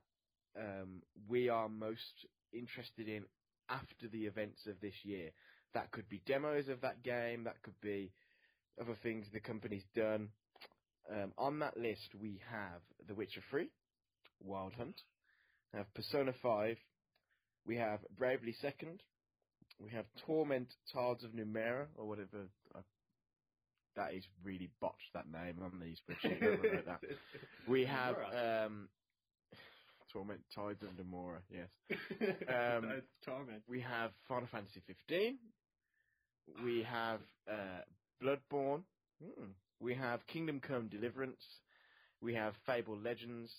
um, 0.57 1.01
we 1.29 1.49
are 1.49 1.69
most 1.69 2.25
interested 2.53 3.07
in 3.07 3.23
after 3.69 4.07
the 4.11 4.25
events 4.25 4.65
of 4.67 4.79
this 4.81 4.95
year. 5.03 5.29
That 5.73 5.91
could 5.91 6.09
be 6.09 6.21
demos 6.25 6.67
of 6.67 6.81
that 6.81 7.03
game. 7.03 7.45
That 7.45 7.61
could 7.61 7.79
be 7.81 8.11
other 8.79 8.95
things 9.03 9.27
the 9.31 9.39
company's 9.39 9.85
done. 9.95 10.29
Um, 11.09 11.33
on 11.37 11.59
that 11.59 11.77
list, 11.77 12.09
we 12.19 12.39
have 12.51 12.81
The 13.07 13.15
Witcher 13.15 13.41
3, 13.49 13.69
Wild 14.41 14.73
Hunt, 14.73 14.95
we 14.95 15.20
have 15.73 15.93
Persona 15.93 16.33
5, 16.41 16.77
we 17.65 17.77
have 17.77 17.99
Bravely 18.17 18.55
Second, 18.61 19.01
we 19.79 19.89
have 19.91 20.05
Torment 20.25 20.67
Tards 20.93 21.23
of 21.23 21.31
Numera, 21.31 21.85
or 21.97 22.05
whatever. 22.05 22.47
I, 22.75 22.79
that 23.95 24.13
is 24.13 24.23
really 24.43 24.69
botched, 24.79 25.11
that 25.13 25.25
name 25.29 25.57
on 25.61 25.79
the 25.79 25.87
spreadsheet. 25.87 26.85
that. 26.85 26.99
We 27.67 27.85
have 27.85 28.15
um, 28.15 28.87
Torment 30.11 30.41
Tides 30.55 30.83
of 30.83 31.05
Mora, 31.05 31.39
yes. 31.49 31.67
Um, 32.47 33.01
torment. 33.25 33.63
We 33.67 33.81
have 33.81 34.11
Final 34.27 34.47
Fantasy 34.51 34.81
15. 34.87 35.37
We 36.63 36.83
have 36.83 37.19
uh, 37.49 37.81
Bloodborne. 38.23 38.81
Hmm. 39.21 39.51
We 39.79 39.95
have 39.95 40.25
Kingdom 40.27 40.59
Come 40.65 40.87
Deliverance. 40.87 41.43
We 42.21 42.35
have 42.35 42.53
Fable 42.65 42.97
Legends, 42.97 43.51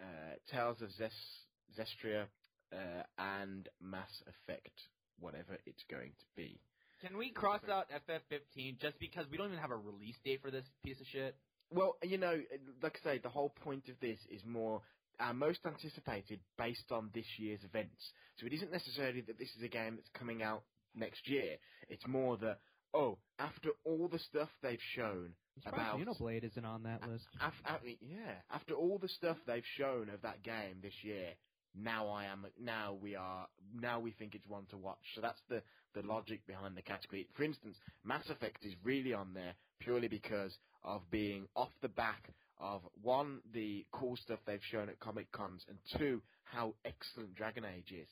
uh, 0.00 0.34
Tales 0.50 0.80
of 0.82 0.90
Zes- 0.92 1.46
Zestria, 1.78 2.26
uh, 2.72 3.02
and 3.18 3.68
Mass 3.80 4.10
Effect, 4.26 4.72
whatever 5.20 5.58
it's 5.66 5.84
going 5.90 6.12
to 6.18 6.26
be. 6.36 6.60
Can 7.06 7.18
we 7.18 7.30
cross 7.30 7.60
out 7.70 7.86
FF15 7.90 8.80
just 8.80 8.98
because 8.98 9.26
we 9.30 9.36
don't 9.36 9.48
even 9.48 9.58
have 9.58 9.70
a 9.70 9.76
release 9.76 10.16
date 10.24 10.40
for 10.42 10.50
this 10.50 10.64
piece 10.82 11.00
of 11.00 11.06
shit? 11.06 11.36
Well, 11.70 11.96
you 12.02 12.18
know, 12.18 12.40
like 12.82 12.98
I 13.02 13.04
say, 13.04 13.18
the 13.18 13.28
whole 13.28 13.50
point 13.62 13.88
of 13.88 13.98
this 14.00 14.18
is 14.30 14.42
more 14.46 14.80
our 15.20 15.34
most 15.34 15.60
anticipated 15.66 16.40
based 16.58 16.90
on 16.90 17.10
this 17.14 17.26
year's 17.38 17.62
events. 17.64 18.12
So 18.38 18.46
it 18.46 18.52
isn't 18.52 18.72
necessarily 18.72 19.20
that 19.22 19.38
this 19.38 19.50
is 19.56 19.62
a 19.62 19.68
game 19.68 19.96
that's 19.96 20.10
coming 20.18 20.42
out 20.42 20.62
next 20.94 21.28
year. 21.28 21.56
It's 21.88 22.06
more 22.06 22.36
that, 22.38 22.58
oh, 22.92 23.18
after 23.38 23.70
all 23.84 24.08
the 24.08 24.18
stuff 24.18 24.48
they've 24.62 24.78
shown 24.94 25.34
about 25.66 25.98
Xenoblade 26.00 26.44
isn't 26.44 26.64
on 26.64 26.82
that 26.84 27.08
list. 27.08 27.26
Af- 27.40 27.52
af- 27.66 27.80
yeah, 28.00 28.34
after 28.52 28.74
all 28.74 28.98
the 28.98 29.08
stuff 29.08 29.36
they've 29.46 29.64
shown 29.76 30.08
of 30.10 30.22
that 30.22 30.42
game 30.42 30.78
this 30.82 30.94
year, 31.02 31.28
now 31.76 32.08
I 32.08 32.24
am, 32.26 32.46
now 32.60 32.96
we 33.00 33.16
are, 33.16 33.46
now 33.74 33.98
we 34.00 34.12
think 34.12 34.34
it's 34.34 34.46
one 34.46 34.66
to 34.70 34.76
watch. 34.76 34.98
So 35.14 35.20
that's 35.20 35.40
the, 35.48 35.62
the 35.94 36.06
logic 36.06 36.46
behind 36.46 36.76
the 36.76 36.82
category. 36.82 37.26
For 37.34 37.42
instance, 37.42 37.76
Mass 38.04 38.28
Effect 38.30 38.64
is 38.64 38.74
really 38.84 39.12
on 39.12 39.34
there 39.34 39.54
purely 39.80 40.08
because 40.08 40.56
of 40.84 41.02
being 41.10 41.46
off 41.56 41.70
the 41.82 41.88
back 41.88 42.30
of 42.60 42.82
one, 43.02 43.40
the 43.52 43.84
cool 43.92 44.16
stuff 44.16 44.38
they've 44.46 44.60
shown 44.70 44.88
at 44.88 45.00
Comic 45.00 45.30
Cons, 45.32 45.64
and 45.68 45.76
two, 45.98 46.22
how 46.44 46.74
excellent 46.84 47.34
Dragon 47.34 47.64
Age 47.64 47.92
is. 47.92 48.08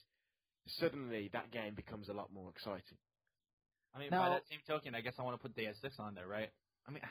Suddenly, 0.67 1.31
that 1.33 1.51
game 1.53 1.75
becomes 1.75 2.09
a 2.09 2.13
lot 2.13 2.33
more 2.33 2.51
exciting. 2.51 2.99
I 3.95 3.99
mean, 3.99 4.09
Now- 4.11 4.23
by 4.23 4.29
that 4.31 4.43
same 4.51 4.61
token, 4.67 4.95
I 4.95 5.01
guess 5.01 5.15
I 5.19 5.23
want 5.23 5.37
to 5.41 5.43
put 5.43 5.55
Deus 5.57 5.77
Ex 5.85 5.95
on 5.99 6.15
there, 6.15 6.27
right? 6.27 6.51
I 6.89 6.91
mean, 6.91 7.03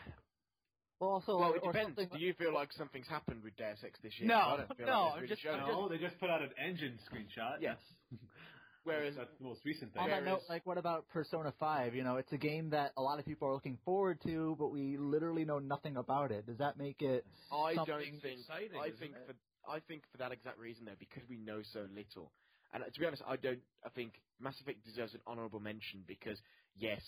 Well, 1.00 1.10
also, 1.10 1.40
Well, 1.40 1.54
it 1.54 1.64
depends. 1.64 1.98
Do 1.98 2.20
you 2.20 2.34
feel 2.34 2.54
like 2.54 2.72
something's 2.74 3.08
happened 3.08 3.44
with 3.44 3.56
Deus 3.56 3.84
Ex 3.84 4.00
this 4.04 4.14
year? 4.20 4.28
No, 4.30 4.36
I 4.36 4.58
don't 4.58 4.78
feel 4.78 4.86
no, 4.86 5.02
like 5.04 5.14
I'm 5.14 5.20
they've 5.22 5.30
just- 5.30 5.44
really 5.44 5.58
I'm 5.58 5.66
shown 5.66 5.70
it. 5.70 5.82
No, 5.82 5.90
they 5.90 5.98
just 5.98 6.20
put 6.20 6.30
out 6.30 6.42
an 6.42 6.52
engine 6.64 7.00
screenshot. 7.10 7.58
Yes. 7.60 7.78
That's, 8.12 8.22
Whereas 8.84 9.16
that's 9.16 9.38
the 9.38 9.44
most 9.46 9.64
recent 9.66 9.94
thing. 9.94 10.02
On 10.02 10.10
that 10.10 10.24
note, 10.24 10.42
Whereas- 10.42 10.50
like, 10.50 10.66
what 10.66 10.78
about 10.78 11.08
Persona 11.10 11.54
5? 11.60 11.96
You 11.96 12.04
know, 12.04 12.18
it's 12.18 12.32
a 12.34 12.38
game 12.38 12.70
that 12.72 12.92
a 12.98 13.02
lot 13.02 13.20
of 13.20 13.26
people 13.26 13.48
are 13.48 13.54
looking 13.54 13.78
forward 13.86 14.20
to, 14.24 14.56
but 14.60 14.70
we 14.70 14.98
literally 14.98 15.46
know 15.46 15.60
nothing 15.60 15.98
about 15.98 16.32
it. 16.32 16.46
Does 16.46 16.58
that 16.60 16.78
make 16.78 17.02
it? 17.02 17.26
I 17.52 17.74
don't 17.76 17.88
something 17.88 18.20
think. 18.22 18.40
exciting, 18.42 18.80
I 18.80 18.90
think 19.00 19.14
it? 19.16 19.26
for 19.28 19.34
I 19.72 19.80
think 19.88 20.04
for 20.12 20.18
that 20.18 20.32
exact 20.32 20.58
reason 20.58 20.86
though, 20.86 20.98
because 21.00 21.22
we 21.30 21.38
know 21.38 21.62
so 21.64 21.86
little. 21.96 22.32
And 22.74 22.84
uh, 22.84 22.88
to 22.88 23.00
be 23.00 23.06
honest, 23.06 23.22
I 23.28 23.36
don't. 23.36 23.60
I 23.86 23.90
think 23.90 24.14
Mass 24.40 24.60
Effect 24.62 24.84
deserves 24.84 25.14
an 25.14 25.22
honourable 25.28 25.60
mention 25.60 26.04
because 26.08 26.40
yes, 26.76 27.02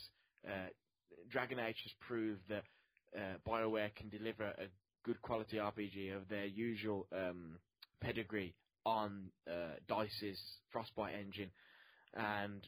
uh, 0.48 0.70
Dragon 1.30 1.60
Age 1.60 1.78
has 1.84 1.92
proved 2.08 2.42
that 2.50 2.64
uh, 3.16 3.38
Bioware 3.48 3.94
can 3.96 4.10
deliver 4.10 4.46
a 4.46 4.68
good 5.04 5.22
quality 5.22 5.58
RPG 5.58 6.16
of 6.16 6.28
their 6.30 6.46
usual 6.46 7.08
um, 7.12 7.60
pedigree 8.02 8.56
on 8.86 9.32
uh, 9.50 9.76
Dice's 9.88 10.40
Frostbite 10.72 11.16
engine, 11.16 11.52
and 12.14 12.62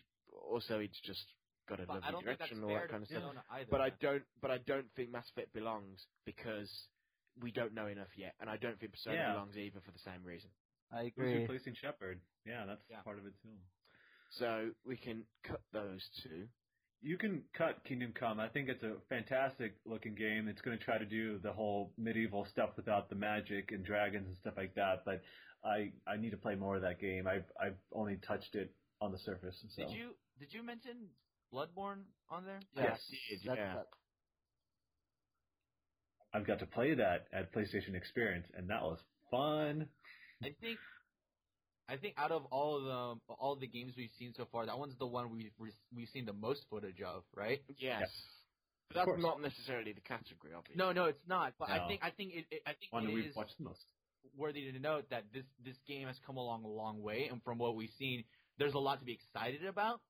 also 0.50 0.80
it's 0.80 1.00
just 1.06 1.26
got 1.68 1.80
a 1.80 1.86
but 1.86 1.96
lovely 1.96 2.12
don't 2.12 2.26
think 2.26 2.40
that's 2.40 2.50
direction 2.52 2.58
and 2.58 2.66
all 2.66 2.80
that 2.80 2.90
kind 2.90 3.04
of 3.04 3.10
stuff. 3.10 3.24
Either. 3.52 3.68
But 3.72 3.82
I 3.82 3.90
don't. 4.02 4.24
But 4.42 4.52
I 4.52 4.58
don't 4.60 4.86
think 4.96 5.12
Mass 5.12 5.26
Effect 5.32 5.54
belongs 5.54 6.00
because 6.26 6.70
we 7.42 7.52
don't 7.52 7.74
know 7.74 7.88
enough 7.88 8.12
yet, 8.18 8.34
and 8.40 8.50
I 8.50 8.58
don't 8.58 8.80
think 8.80 8.94
Persona 8.94 9.16
Yeah. 9.16 9.32
belongs 9.34 9.58
either 9.58 9.82
for 9.82 9.92
the 9.92 10.00
same 10.00 10.24
reason. 10.24 10.50
I 10.92 11.04
Who's 11.04 11.14
agree. 11.18 11.42
replacing 11.42 11.76
Shepard? 11.76 12.22
Yeah, 12.46 12.66
that's 12.66 12.82
Yeah. 12.90 13.02
part 13.02 13.18
of 13.20 13.26
it 13.26 13.34
too. 13.42 13.58
So 14.30 14.72
we 14.86 14.98
can 14.98 15.26
cut 15.44 15.62
those 15.72 16.08
two. 16.24 16.48
You 17.06 17.18
can 17.19 17.44
cut 17.56 17.84
Kingdom 17.84 18.14
Come. 18.19 18.40
I 18.40 18.48
think 18.48 18.68
it's 18.68 18.82
a 18.82 18.94
fantastic 19.10 19.76
looking 19.86 20.15
game. 20.15 20.48
It's 20.48 20.61
going 20.61 20.76
to 20.76 20.84
try 20.84 20.98
to 20.98 21.06
do 21.06 21.38
the 21.38 21.53
whole 21.53 21.94
medieval 21.99 22.48
stuff 22.49 22.72
without 22.76 23.10
the 23.10 23.15
magic 23.15 23.72
and 23.72 23.86
dragons 23.86 24.26
and 24.26 24.36
stuff 24.38 24.56
like 24.57 24.73
that. 24.73 25.03
But 25.06 25.22
I 25.64 25.91
I 26.07 26.18
need 26.18 26.32
to 26.32 26.38
play 26.38 26.56
more 26.56 26.76
of 26.76 26.82
that 26.82 26.99
game. 26.99 27.27
I've 27.27 27.45
I've 27.61 27.77
only 27.94 28.18
touched 28.27 28.56
it 28.56 28.73
on 29.02 29.11
the 29.11 29.19
surface. 29.19 29.64
So. 29.76 29.84
Did 29.84 29.91
you 29.91 30.10
did 30.40 30.52
you 30.52 30.64
mention 30.64 30.94
Bloodborne 31.53 32.06
on 32.32 32.44
there? 32.44 32.60
Yes. 32.76 32.99
Did, 33.30 33.40
That's- 33.49 33.57
yeah. 33.68 33.76
that- 33.76 33.88
I've 36.34 36.48
got 36.48 36.57
to 36.60 36.65
play 36.65 36.95
that 36.95 37.27
at 37.32 37.53
PlayStation 37.53 37.94
Experience, 37.95 38.48
and 38.57 38.68
that 38.72 38.82
was 38.82 38.99
fun. 39.30 39.88
I 40.44 40.49
think 40.60 40.80
I 41.88 41.98
think 41.98 42.16
out 42.18 42.32
of 42.32 42.45
all 42.52 42.78
of 42.78 42.84
the 42.84 43.34
all 43.36 43.53
of 43.53 43.60
the 43.60 43.68
games 43.68 43.94
we've 43.95 44.10
seen 44.18 44.34
so 44.36 44.48
far, 44.52 44.66
that 44.66 44.78
one's 44.78 44.98
the 44.98 45.06
one 45.06 45.30
we've 45.32 45.52
we've 45.95 46.10
seen 46.10 46.26
the 46.26 46.34
most 46.34 46.66
footage 46.70 47.02
of, 47.02 47.24
right? 47.36 47.62
Yes. 47.78 47.99
Yes. 48.02 48.10
But 48.94 49.06
that's 49.07 49.22
not 49.22 49.41
necessarily 49.41 49.94
the 49.94 50.02
category, 50.02 50.53
obviously. 50.56 50.78
No, 50.78 50.91
no, 50.91 51.06
it's 51.06 51.22
not. 51.28 51.53
But 51.60 51.70
I 51.70 51.88
think 51.88 52.02
I 52.03 52.12
think 52.12 52.34
it, 52.34 52.45
it 52.52 52.62
I 52.66 52.72
think 52.80 52.91
One 52.91 53.06
that 53.06 53.12
it 53.12 53.16
we've 53.16 53.26
is 53.26 53.36
watched 53.36 53.57
the 53.57 53.64
most. 53.66 53.84
worthy 54.38 54.72
to 54.72 54.80
note 54.80 55.06
that 55.10 55.24
this 55.34 55.44
this 55.64 55.76
game 55.88 56.07
has 56.07 56.16
come 56.26 56.38
along 56.38 56.64
a 56.64 56.68
long 56.68 57.02
way, 57.02 57.28
and 57.32 57.41
from 57.44 57.57
what 57.57 57.76
we've 57.76 57.94
seen, 57.99 58.24
there's 58.60 58.74
a 58.74 58.80
lot 58.80 58.99
to 58.99 59.06
be 59.06 59.14
excited 59.14 59.66
about, 59.66 60.02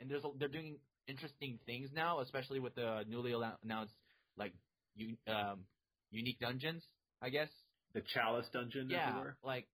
and 0.00 0.10
there's 0.10 0.24
a, 0.24 0.28
they're 0.38 0.48
doing 0.48 0.76
interesting 1.06 1.58
things 1.66 1.88
now, 1.94 2.20
especially 2.20 2.60
with 2.60 2.74
the 2.74 3.04
newly 3.08 3.34
announced 3.64 3.94
like 4.36 4.52
u- 4.94 5.16
um, 5.26 5.60
unique 6.10 6.38
dungeons, 6.40 6.82
I 7.22 7.30
guess. 7.30 7.48
The 7.94 8.02
Chalice 8.14 8.46
Dungeon, 8.52 8.88
Yeah, 8.90 9.18
were. 9.18 9.36
like 9.42 9.66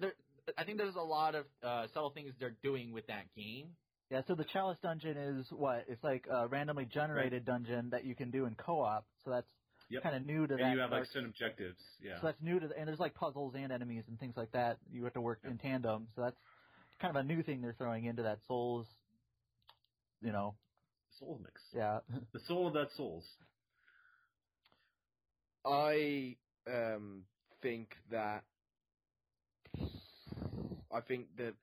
there, 0.00 0.12
I 0.58 0.64
think 0.64 0.78
there's 0.78 0.96
a 0.96 1.00
lot 1.00 1.34
of 1.34 1.46
uh, 1.62 1.86
subtle 1.94 2.10
things 2.10 2.32
they're 2.40 2.56
doing 2.62 2.92
with 2.92 3.06
that 3.06 3.24
game. 3.36 3.68
Yeah, 4.10 4.22
so 4.26 4.34
the 4.34 4.44
Chalice 4.44 4.78
Dungeon 4.82 5.16
is 5.16 5.46
what? 5.50 5.84
It's 5.88 6.02
like 6.04 6.26
a 6.30 6.46
randomly 6.46 6.84
generated 6.84 7.44
dungeon 7.46 7.90
that 7.90 8.04
you 8.04 8.14
can 8.14 8.30
do 8.30 8.44
in 8.46 8.54
co-op. 8.54 9.06
So 9.24 9.30
that's 9.30 9.46
Yep. 9.88 10.02
kind 10.04 10.16
of 10.16 10.24
new 10.24 10.46
to 10.46 10.56
that. 10.56 10.62
And 10.62 10.72
you 10.72 10.78
have 10.80 10.90
like 10.90 11.04
certain 11.06 11.28
objectives. 11.28 11.76
Yeah. 12.02 12.18
So 12.20 12.28
that's 12.28 12.40
new 12.40 12.58
to, 12.58 12.68
the, 12.68 12.78
and 12.78 12.88
there's 12.88 12.98
like 13.00 13.14
puzzles 13.14 13.54
and 13.54 13.70
enemies 13.70 14.04
and 14.08 14.18
things 14.18 14.34
like 14.38 14.50
that. 14.52 14.78
You 14.90 15.04
have 15.04 15.12
to 15.14 15.20
work 15.20 15.40
in 15.44 15.58
tandem. 15.58 16.08
So 16.16 16.22
that's 16.22 16.36
kind 16.98 17.14
of 17.14 17.22
a 17.22 17.26
new 17.26 17.42
thing 17.42 17.60
they're 17.60 17.74
throwing 17.76 18.06
into 18.06 18.22
that 18.22 18.38
Souls. 18.48 18.86
You 20.22 20.32
know, 20.32 20.54
Soul 21.18 21.40
mix. 21.42 21.60
yeah. 21.74 21.98
The 22.32 22.40
soul 22.46 22.68
of 22.68 22.74
that 22.74 22.88
souls. 22.96 23.24
I 25.66 26.36
um, 26.66 27.24
think 27.60 27.88
that 28.10 28.44
I 30.92 31.00
think 31.00 31.26
that 31.36 31.54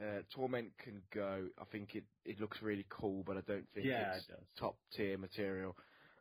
uh, 0.00 0.22
Torment 0.34 0.72
can 0.82 1.02
go. 1.14 1.46
I 1.60 1.64
think 1.70 1.94
it, 1.94 2.04
it 2.24 2.40
looks 2.40 2.58
really 2.62 2.86
cool, 2.88 3.22
but 3.26 3.36
I 3.36 3.40
don't 3.46 3.66
think 3.74 3.86
Yeah, 3.86 4.16
it's 4.16 4.26
it 4.28 4.38
top 4.58 4.76
tier 4.96 5.16
material. 5.18 5.76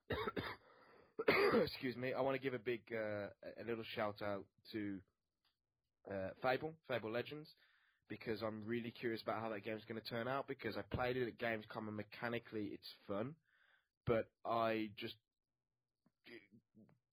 Excuse 1.63 1.95
me. 1.95 2.13
I 2.13 2.21
want 2.21 2.35
to 2.35 2.41
give 2.41 2.53
a 2.53 2.59
big 2.59 2.81
uh, 2.91 3.27
a 3.61 3.63
little 3.67 3.83
shout 3.95 4.21
out 4.21 4.45
to 4.71 4.99
uh, 6.11 6.29
Fable, 6.41 6.73
Fable 6.87 7.11
Legends, 7.11 7.49
because 8.09 8.41
I'm 8.41 8.63
really 8.65 8.91
curious 8.91 9.21
about 9.21 9.41
how 9.41 9.49
that 9.49 9.63
game's 9.63 9.83
going 9.87 9.99
to 10.01 10.07
turn 10.07 10.27
out. 10.27 10.47
Because 10.47 10.75
I 10.77 10.81
played 10.95 11.17
it 11.17 11.27
at 11.27 11.37
Gamescom 11.39 11.87
and 11.87 11.97
mechanically 11.97 12.69
it's 12.73 12.93
fun, 13.07 13.35
but 14.05 14.27
I 14.45 14.89
just 14.97 15.15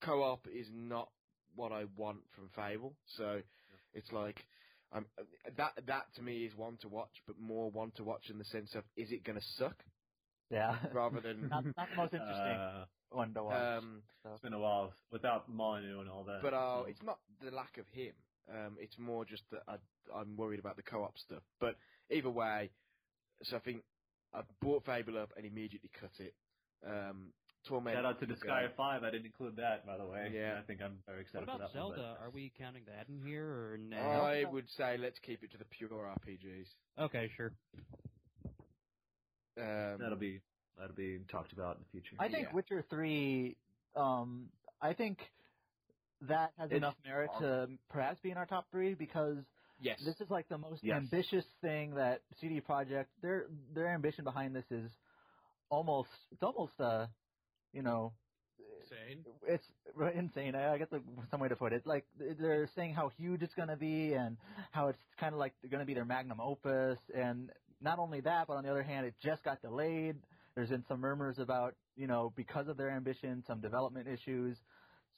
co-op 0.02 0.46
is 0.46 0.66
not 0.72 1.08
what 1.54 1.72
I 1.72 1.84
want 1.96 2.18
from 2.34 2.50
Fable. 2.54 2.94
So 3.16 3.40
it's 3.94 4.10
like 4.12 4.44
um, 4.92 5.06
that 5.56 5.74
that 5.86 6.14
to 6.14 6.22
me 6.22 6.44
is 6.46 6.54
one 6.54 6.78
to 6.78 6.88
watch, 6.88 7.14
but 7.26 7.38
more 7.38 7.70
one 7.70 7.92
to 7.92 8.04
watch 8.04 8.30
in 8.30 8.38
the 8.38 8.44
sense 8.44 8.74
of 8.74 8.84
is 8.96 9.10
it 9.12 9.24
going 9.24 9.38
to 9.40 9.46
suck 9.58 9.84
Yeah. 10.50 10.86
rather 10.92 11.20
than 11.20 11.48
not, 11.48 11.64
not 11.76 11.90
the 11.90 11.96
most 11.96 12.14
interesting 12.14 12.58
Uh, 12.58 12.86
one 13.10 13.34
to 13.34 13.42
watch. 13.44 13.82
um. 13.82 14.02
it's 14.24 14.42
been 14.42 14.52
a 14.52 14.58
while 14.58 14.94
without 15.12 15.48
Molyneux 15.48 16.00
and 16.00 16.10
all 16.10 16.24
that. 16.24 16.40
But 16.42 16.54
uh, 16.54 16.84
it's 16.88 17.02
not 17.02 17.20
the 17.42 17.50
lack 17.50 17.78
of 17.78 17.86
him. 17.88 18.14
Um, 18.48 18.76
it's 18.80 18.98
more 18.98 19.24
just 19.24 19.44
that 19.50 19.62
I, 19.68 19.76
I'm 20.14 20.36
worried 20.36 20.60
about 20.60 20.76
the 20.76 20.82
co-op 20.82 21.16
stuff. 21.18 21.44
But 21.60 21.76
either 22.10 22.30
way, 22.30 22.72
so 23.42 23.56
I 23.56 23.60
think 23.60 23.84
I 24.32 24.42
bought 24.60 24.84
Fable 24.84 25.18
up 25.18 25.32
and 25.36 25.46
immediately 25.46 25.90
cut 26.00 26.20
it. 26.20 26.34
Um, 26.84 27.34
Torment. 27.68 27.94
Shout 27.96 28.04
out 28.06 28.20
to 28.20 28.26
will 28.26 28.34
Disgaea 28.34 28.68
go. 28.68 28.74
5. 28.76 29.02
I 29.04 29.10
didn't 29.10 29.26
include 29.26 29.56
that, 29.56 29.86
by 29.86 29.96
the 29.98 30.06
way. 30.06 30.30
Yeah. 30.34 30.58
I 30.58 30.62
think 30.66 30.80
I'm 30.82 30.98
very 31.06 31.18
What 31.18 31.22
excited 31.26 31.42
about 31.44 31.58
for 31.58 31.58
that 31.58 31.80
one, 31.84 31.96
Zelda? 31.96 32.16
but- 32.18 32.24
Are 32.26 32.30
we 32.30 32.52
counting 32.58 32.84
that 32.86 33.08
in 33.08 33.20
here 33.26 33.44
or 33.46 33.78
no? 33.78 33.98
I 33.98 34.44
would 34.44 34.68
say 34.70 34.96
let's 34.96 35.18
keep 35.18 35.42
it 35.42 35.50
to 35.52 35.58
the 35.58 35.66
pure 35.66 35.90
RPGs. 35.90 36.66
Okay, 36.98 37.30
sure. 37.36 37.52
Um, 39.58 39.98
That'll 40.00 40.16
be 40.16 40.40
that'll 40.78 40.96
be 40.96 41.18
talked 41.30 41.52
about 41.52 41.76
in 41.76 41.82
the 41.82 41.88
future. 41.90 42.16
I 42.18 42.28
think 42.30 42.48
Yeah. 42.48 42.54
Witcher 42.54 42.82
Three. 42.88 43.56
Um, 43.94 44.50
I 44.80 44.94
think 44.94 45.18
that 46.22 46.52
has 46.56 46.70
It's 46.70 46.78
enough 46.78 46.94
merit 47.04 47.30
to 47.40 47.68
perhaps 47.90 48.20
be 48.20 48.30
in 48.30 48.36
our 48.38 48.46
top 48.46 48.70
three 48.70 48.94
because 48.94 49.44
yes. 49.80 50.02
this 50.04 50.18
is 50.20 50.30
like 50.30 50.48
the 50.48 50.56
most 50.58 50.82
Yes. 50.82 50.96
ambitious 50.96 51.44
thing 51.60 51.94
that 51.96 52.22
CD 52.40 52.60
Projekt 52.60 53.06
their 53.20 53.48
their 53.74 53.88
ambition 53.88 54.24
behind 54.24 54.54
this 54.54 54.70
is 54.70 54.90
almost 55.68 56.08
it's 56.30 56.42
almost 56.42 56.80
uh 56.80 57.06
you 57.72 57.82
know 57.82 58.12
Insane. 58.82 59.24
it's 59.46 59.64
insane. 60.16 60.54
I 60.54 60.74
I 60.74 60.78
guess 60.78 60.88
some 61.30 61.40
way 61.40 61.48
to 61.48 61.56
put 61.56 61.72
it. 61.72 61.86
Like 61.86 62.04
they're 62.18 62.68
saying 62.74 62.94
how 62.94 63.10
huge 63.16 63.42
it's 63.42 63.54
going 63.54 63.68
to 63.68 63.76
be 63.76 64.14
and 64.14 64.36
how 64.72 64.88
it's 64.88 64.98
kind 65.18 65.32
of 65.32 65.38
like 65.38 65.54
going 65.70 65.80
to 65.80 65.86
be 65.86 65.94
their 65.94 66.04
magnum 66.04 66.40
opus. 66.40 66.98
And 67.14 67.50
not 67.80 67.98
only 67.98 68.20
that, 68.22 68.46
but 68.48 68.54
on 68.54 68.64
the 68.64 68.70
other 68.70 68.82
hand, 68.82 69.06
it 69.06 69.14
just 69.22 69.44
got 69.44 69.62
delayed. 69.62 70.16
There's 70.54 70.70
been 70.70 70.84
some 70.88 71.00
murmurs 71.00 71.38
about 71.38 71.74
you 71.96 72.06
know 72.06 72.32
because 72.36 72.68
of 72.68 72.76
their 72.76 72.90
ambition, 72.90 73.44
some 73.46 73.60
development 73.60 74.08
issues. 74.08 74.56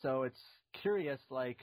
So 0.02 0.24
it's 0.24 0.40
curious. 0.82 1.20
Like 1.30 1.58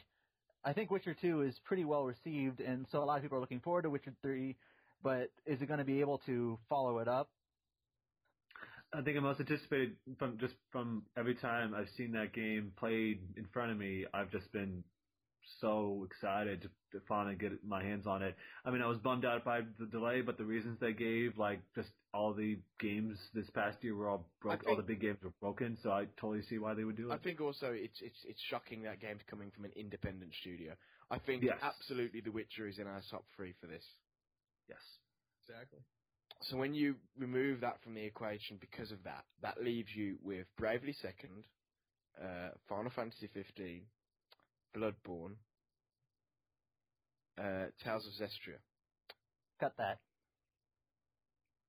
I 0.64 0.74
think 0.74 0.92
Witcher 0.92 1.16
Two 1.20 1.42
is 1.42 1.60
pretty 1.66 1.86
well 1.86 2.06
received, 2.06 2.60
and 2.60 2.86
so 2.92 3.04
a 3.04 3.06
lot 3.06 3.18
of 3.18 3.24
people 3.24 3.38
are 3.38 3.42
looking 3.42 3.60
forward 3.60 3.84
to 3.84 3.90
Witcher 3.90 4.14
Three. 4.22 4.56
But 5.02 5.32
is 5.46 5.62
it 5.62 5.68
going 5.68 5.80
to 5.80 5.86
be 5.86 6.02
able 6.02 6.18
to 6.26 6.58
follow 6.68 7.00
it 7.00 7.08
up? 7.08 7.30
I 8.94 9.02
think 9.02 9.18
I'm 9.18 9.24
most 9.24 9.40
anticipated 9.40 9.96
from 10.18 10.38
just 10.40 10.56
from 10.72 11.04
every 11.18 11.36
time 11.36 11.74
I've 11.76 11.90
seen 11.96 12.12
that 12.14 12.34
game 12.34 12.72
played 12.78 13.20
in 13.38 13.46
front 13.54 13.72
of 13.72 13.78
me. 13.78 14.06
I've 14.14 14.32
just 14.32 14.52
been 14.52 14.84
so 15.62 16.06
excited 16.10 16.62
to, 16.62 16.68
to 16.98 17.06
finally 17.08 17.36
get 17.36 17.64
my 17.64 17.84
hands 17.84 18.08
on 18.08 18.22
it. 18.22 18.36
I 18.66 18.72
mean, 18.72 18.82
I 18.82 18.88
was 18.88 18.98
bummed 18.98 19.26
out 19.26 19.44
by 19.44 19.62
the 19.80 19.86
delay, 19.86 20.22
but 20.22 20.38
the 20.38 20.46
reasons 20.46 20.78
they 20.80 20.94
gave, 20.94 21.38
like 21.38 21.60
just 21.76 21.90
all 22.14 22.34
the 22.34 22.58
games 22.80 23.18
this 23.34 23.50
past 23.52 23.78
year 23.84 23.96
were 23.96 24.10
all 24.10 24.26
broke. 24.42 24.66
all 24.68 24.76
the 24.76 24.82
big 24.82 25.02
games 25.02 25.18
were 25.24 25.34
broken, 25.40 25.78
so 25.84 25.92
I 25.92 26.06
totally 26.20 26.44
see 26.50 26.58
why 26.58 26.74
they 26.74 26.84
would 26.84 26.98
do 26.98 27.12
it. 27.12 27.14
I 27.14 27.18
think 27.18 27.42
also 27.42 27.72
it's 27.72 28.02
it's 28.02 28.20
it's 28.28 28.42
shocking 28.50 28.84
that 28.84 29.00
game's 29.00 29.22
coming 29.30 29.52
from 29.52 29.66
an 29.66 29.72
independent 29.76 30.34
studio. 30.42 30.74
I 31.12 31.20
think 31.20 31.44
Yes. 31.44 31.58
absolutely 31.62 32.22
The 32.22 32.32
Witcher 32.32 32.68
is 32.68 32.80
in 32.80 32.88
our 32.88 33.02
top 33.10 33.26
three 33.36 33.54
for 33.62 33.68
this. 33.68 33.84
yes. 34.68 34.82
Exactly. 35.48 35.80
So 36.44 36.58
when 36.58 36.74
you 36.74 36.96
remove 37.18 37.62
that 37.62 37.82
from 37.84 37.94
the 37.94 38.04
equation 38.04 38.58
because 38.60 38.92
of 38.92 39.04
that, 39.04 39.26
that 39.42 39.62
leaves 39.62 39.90
you 39.94 40.18
with 40.24 40.46
Bravely 40.58 40.94
Second, 40.94 41.46
uh, 42.22 42.50
Final 42.68 42.92
Fantasy 42.96 43.30
15, 43.34 43.82
Bloodborne, 44.76 45.36
uh, 47.38 47.66
Tales 47.84 48.06
of 48.06 48.14
Zestiria. 48.14 48.60
Cut 49.60 49.74
that. 49.78 50.00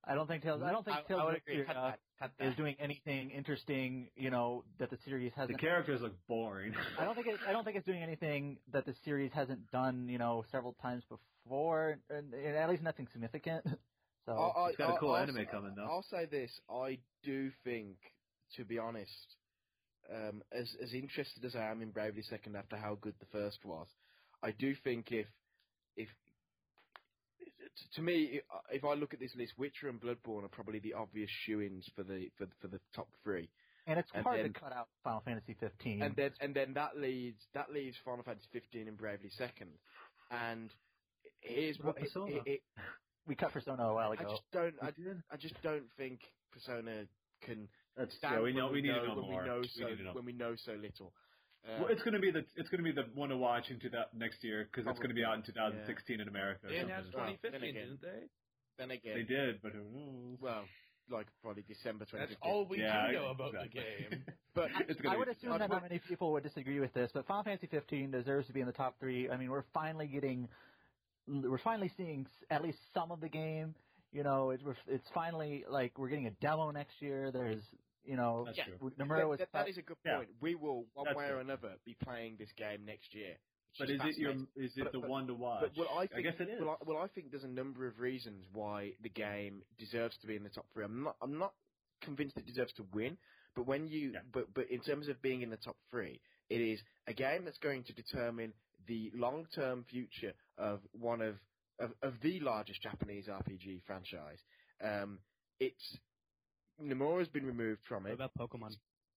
I 0.05 0.15
don't 0.15 0.27
think 0.27 0.43
Tales. 0.43 0.63
I 0.65 0.71
don't 0.71 0.85
think 0.85 0.97
I, 0.97 1.03
Tales 1.03 1.21
I 1.21 1.25
would 1.25 1.35
of 1.35 1.43
agree. 1.47 1.65
Cut 1.65 1.75
that. 1.75 1.99
Cut 2.19 2.31
is 2.47 2.57
doing 2.57 2.75
anything 2.81 3.31
interesting. 3.31 4.09
You 4.17 4.31
know 4.31 4.65
that 4.79 4.91
the 4.91 4.97
series 5.05 5.33
hasn't. 5.37 5.59
The 5.59 5.67
characters 5.67 6.01
look 6.01 6.15
boring. 6.27 6.73
I 6.99 7.05
don't 7.05 7.15
think 7.15 7.27
it, 7.27 7.37
I 7.47 7.53
don't 7.53 7.65
think 7.65 7.77
it's 7.77 7.87
doing 7.87 8.03
anything 8.03 8.57
that 8.73 8.87
the 8.87 8.95
series 9.05 9.31
hasn't 9.35 9.71
done. 9.71 10.09
You 10.09 10.19
know, 10.19 10.45
several 10.51 10.75
times 10.81 11.05
before, 11.09 11.99
and, 12.09 12.33
and 12.33 12.57
at 12.57 12.71
least 12.71 12.83
nothing 12.83 13.09
significant. 13.13 13.67
So 14.27 14.33
I- 14.33 14.49
I- 14.49 14.69
It's 14.69 14.79
got 14.79 14.91
a 14.91 14.95
I- 14.95 14.99
cool 14.99 15.11
I'll 15.11 15.23
anime 15.23 15.37
say- 15.37 15.45
coming, 15.47 15.75
though. 15.75 15.85
I'll 15.85 16.03
say 16.03 16.27
this: 16.27 16.61
I 16.69 16.99
do 17.23 17.51
think, 17.65 17.97
to 18.57 18.65
be 18.65 18.79
honest, 18.79 19.37
um, 20.09 20.43
as 20.53 20.75
as 20.81 20.93
interested 20.95 21.45
as 21.45 21.55
I 21.57 21.65
am 21.71 21.83
in 21.83 21.91
Bravely 21.91 22.23
Second 22.23 22.57
after 22.57 22.77
how 22.77 22.97
good 22.97 23.15
the 23.19 23.27
first 23.27 23.65
was, 23.65 23.89
I 24.43 24.51
do 24.53 24.75
think 24.75 25.11
if 25.13 25.27
if 25.97 26.09
to 27.95 28.03
me, 28.03 28.41
if 28.71 28.85
I 28.85 28.95
look 28.95 29.15
at 29.15 29.21
this 29.21 29.35
list, 29.37 29.57
Witcher 29.57 29.89
and 29.89 30.01
Bloodborne 30.01 30.45
are 30.45 30.49
probably 30.49 30.81
the 30.81 30.95
obvious 30.95 31.31
shoe-ins 31.31 31.89
for 31.95 32.03
the 32.03 32.29
for, 32.37 32.47
for 32.61 32.69
the 32.69 32.81
top 32.93 33.09
three. 33.23 33.49
and 33.87 33.99
it's 33.99 34.11
and 34.13 34.23
hard 34.23 34.39
then- 34.41 34.53
to 34.53 34.61
cut 34.61 34.73
out 34.73 34.89
Final 35.03 35.21
Fantasy 35.23 35.55
15. 35.55 36.03
and 36.03 36.15
then 36.17 36.35
and 36.41 36.55
then 36.55 36.75
that 36.75 36.97
leads 36.99 37.49
that 37.55 37.73
leaves 37.73 37.97
Final 38.05 38.23
Fantasy 38.25 38.49
15 38.53 38.89
and 38.89 38.99
Bravely 38.99 39.31
Second. 39.31 39.79
And 40.31 40.73
here's 41.41 41.79
What 41.79 41.97
what 41.99 42.07
it, 42.07 42.13
it, 42.47 42.47
it, 42.47 42.63
we 43.27 43.35
cut 43.35 43.53
Persona 43.53 43.83
a 43.83 43.95
while 43.95 44.13
ago. 44.13 44.25
I 44.27 44.31
just 44.31 44.43
don't 44.53 44.75
I, 44.83 44.91
We. 44.97 45.23
I 45.31 45.37
just 45.37 45.55
don't 45.63 45.85
think 45.97 46.21
Persona 46.53 47.07
can 47.43 47.69
That's 47.97 48.15
stand 48.17 48.35
yeah. 48.35 48.39
We 48.41 48.45
when 48.53 48.57
know. 48.57 48.69
We 48.71 48.83
need 48.83 48.89
to 48.89 49.07
know 49.07 49.15
when 49.17 49.31
more. 49.31 49.43
We 49.43 49.49
know 49.49 49.63
so 49.63 49.85
need 49.89 49.97
to 49.99 50.03
know. 50.05 50.13
when 50.15 50.25
we 50.25 50.33
know 50.33 50.55
so 50.57 50.73
little. 50.73 51.13
Uh, 51.65 51.83
Well, 51.83 51.89
it's 51.93 52.03
going 52.03 52.15
to 52.15 52.21
be 52.21 52.31
the 52.31 52.45
it's 52.57 52.69
going 52.71 52.83
to 52.83 52.85
be 52.85 52.93
the 52.93 53.09
one 53.15 53.29
to 53.29 53.37
watch 53.37 53.71
into 53.71 53.89
that 53.91 54.15
next 54.15 54.43
year 54.43 54.65
because 54.71 54.89
it's 54.89 54.99
going 54.99 55.11
to 55.11 55.15
be 55.15 55.25
out 55.25 55.35
in 55.37 55.43
2016 55.43 56.21
in 56.21 56.29
America. 56.29 56.67
or 56.67 56.71
They 56.71 56.79
announced 56.79 57.13
2015, 57.13 57.53
then 57.53 57.63
again- 57.63 57.75
didn't 57.75 58.03
they? 58.03 58.27
then 58.79 58.91
again, 58.93 59.15
They 59.15 59.25
did, 59.25 59.61
but 59.63 59.73
who 59.73 59.83
knows? 59.85 60.39
well, 60.41 60.65
like 61.11 61.27
probably 61.43 61.63
December 61.69 62.07
2015. 62.07 62.29
That's 62.31 62.41
all 62.41 62.65
we 62.67 62.79
yeah, 62.81 63.09
do 63.09 63.13
know 63.19 63.27
about 63.31 63.55
exactly. 63.55 63.83
the 64.09 64.17
game. 64.17 64.25
But 64.55 64.71
It's 64.89 65.01
gonna 65.01 65.15
I 65.15 65.19
would 65.19 65.29
assume 65.29 65.51
that 65.51 65.63
I'd 65.63 65.71
not 65.71 65.83
many 65.83 66.01
people 66.01 66.33
would 66.33 66.43
disagree 66.43 66.81
with 66.81 66.93
this, 66.93 67.11
but 67.15 67.25
Final 67.27 67.45
Fantasy 67.45 67.69
15 67.69 68.11
deserves 68.11 68.47
to 68.49 68.53
be 68.53 68.61
in 68.61 68.67
the 68.67 68.73
top 68.73 68.99
three. 68.99 69.31
I 69.31 69.37
mean, 69.37 69.49
we're 69.51 69.63
finally 69.73 70.09
getting, 70.09 70.49
we're 71.31 71.59
finally 71.59 71.91
seeing 71.97 72.27
at 72.51 72.63
least 72.63 72.79
some 72.95 73.11
of 73.13 73.21
the 73.21 73.29
game. 73.29 73.75
You 74.13 74.25
know, 74.25 74.51
it's 74.51 74.63
it's 74.89 75.09
finally 75.15 75.65
like 75.69 75.97
we're 75.99 76.09
getting 76.09 76.27
a 76.27 76.33
demo 76.33 76.71
next 76.73 77.01
year. 77.01 77.31
There's, 77.31 77.63
you 78.05 78.17
know, 78.17 78.45
That's 78.47 78.59
Yeah. 78.59 78.65
true. 78.79 78.91
Nomura 78.99 79.29
was. 79.29 79.39
that, 79.39 79.53
that 79.53 79.69
is 79.69 79.79
a 79.79 79.83
good 79.83 79.97
Yeah. 80.05 80.17
point. 80.17 80.31
We 80.41 80.55
will, 80.57 80.87
one 80.95 81.05
That's 81.05 81.17
way 81.17 81.27
it. 81.27 81.31
or 81.31 81.39
another, 81.39 81.77
be 81.85 81.95
playing 81.95 82.37
this 82.37 82.51
game 82.57 82.85
next 82.85 83.15
year. 83.15 83.37
But 83.79 83.89
is 83.89 84.01
it 84.05 84.19
your 84.19 84.33
is 84.57 84.77
it 84.77 84.83
But- 84.85 84.93
the 84.93 84.99
but- 85.01 85.09
one 85.11 85.27
to 85.29 85.35
watch? 85.35 85.61
But 85.61 85.77
well, 85.77 85.99
I, 85.99 86.09
think, 86.09 86.25
guess 86.25 86.35
it 86.41 86.49
is. 86.49 86.61
Well 86.61 86.77
I, 86.81 86.85
well, 86.85 86.99
I 86.99 87.07
think 87.09 87.31
there's 87.31 87.45
a 87.45 87.49
number 87.49 87.87
of 87.87 88.01
reasons 88.01 88.45
why 88.53 88.95
the 89.01 89.09
game 89.11 89.63
deserves 89.79 90.17
to 90.19 90.27
be 90.27 90.35
in 90.35 90.43
the 90.43 90.51
top 90.51 90.67
three. 90.73 90.85
I'm 90.85 91.05
not. 91.05 91.17
I'm 91.23 91.39
not 91.39 91.55
convinced 92.01 92.37
it 92.37 92.47
deserves 92.47 92.73
to 92.75 92.83
win. 92.93 93.17
But 93.55 93.67
when 93.67 93.87
you, 93.87 94.11
Yeah. 94.13 94.21
but 94.33 94.53
but 94.55 94.69
in 94.71 94.81
terms 94.81 95.07
of 95.09 95.23
being 95.23 95.43
in 95.43 95.51
the 95.51 95.57
top 95.57 95.77
three, 95.91 96.21
it 96.49 96.61
is 96.61 96.83
a 97.07 97.13
game 97.15 97.45
that's 97.45 97.59
going 97.59 97.85
to 97.85 97.93
determine 97.93 98.53
the 98.91 99.13
long-term 99.15 99.85
future 99.89 100.35
of 100.59 100.81
one 100.93 101.23
of 101.23 101.37
of, 101.79 101.93
of 102.03 102.15
the 102.23 102.41
largest 102.41 102.83
Japanese 102.83 103.27
RPG 103.29 103.83
franchise. 103.87 104.39
Um, 104.85 105.19
it's 105.61 105.97
Nomura's 106.83 107.29
been 107.29 107.47
removed 107.47 107.81
from 107.89 108.07
it. 108.07 108.19
What 108.19 108.31
about 108.31 108.37
Pokemon? 108.39 108.73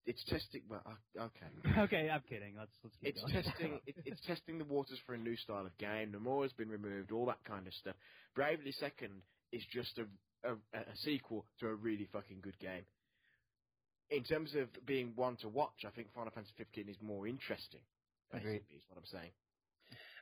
It's 0.06 0.22
testing. 0.24 0.62
Well, 0.68 0.82
uh, 0.86 1.24
okay. 1.24 1.80
okay, 1.80 2.10
I'm 2.10 2.22
kidding. 2.28 2.54
Let's 2.58 2.70
let's 2.84 2.96
keep 2.96 3.08
It's 3.10 3.20
going. 3.22 3.42
testing. 3.42 3.80
it, 3.86 3.96
it's 4.04 4.20
testing 4.26 4.58
the 4.58 4.64
waters 4.64 5.00
for 5.06 5.14
a 5.14 5.18
new 5.18 5.36
style 5.36 5.66
of 5.66 5.76
game. 5.78 6.12
Nomura's 6.12 6.52
been 6.52 6.68
removed. 6.70 7.10
All 7.10 7.26
that 7.26 7.42
kind 7.46 7.66
of 7.66 7.74
stuff. 7.74 7.96
Bravely 8.34 8.72
Second 8.72 9.22
is 9.52 9.64
just 9.72 9.98
a, 9.98 10.48
a 10.48 10.54
a 10.78 10.96
sequel 11.02 11.46
to 11.60 11.66
a 11.68 11.74
really 11.74 12.08
fucking 12.12 12.38
good 12.42 12.58
game. 12.60 12.84
In 14.10 14.22
terms 14.22 14.54
of 14.54 14.68
being 14.86 15.12
one 15.16 15.36
to 15.36 15.48
watch, 15.48 15.84
I 15.86 15.90
think 15.90 16.12
Final 16.14 16.30
Fantasy 16.30 16.52
15 16.58 16.88
is 16.88 16.96
more 17.02 17.26
interesting. 17.26 17.80
Agreed. 18.32 18.62
Is 18.70 18.82
what 18.88 18.98
I'm 18.98 19.06
saying. 19.10 19.30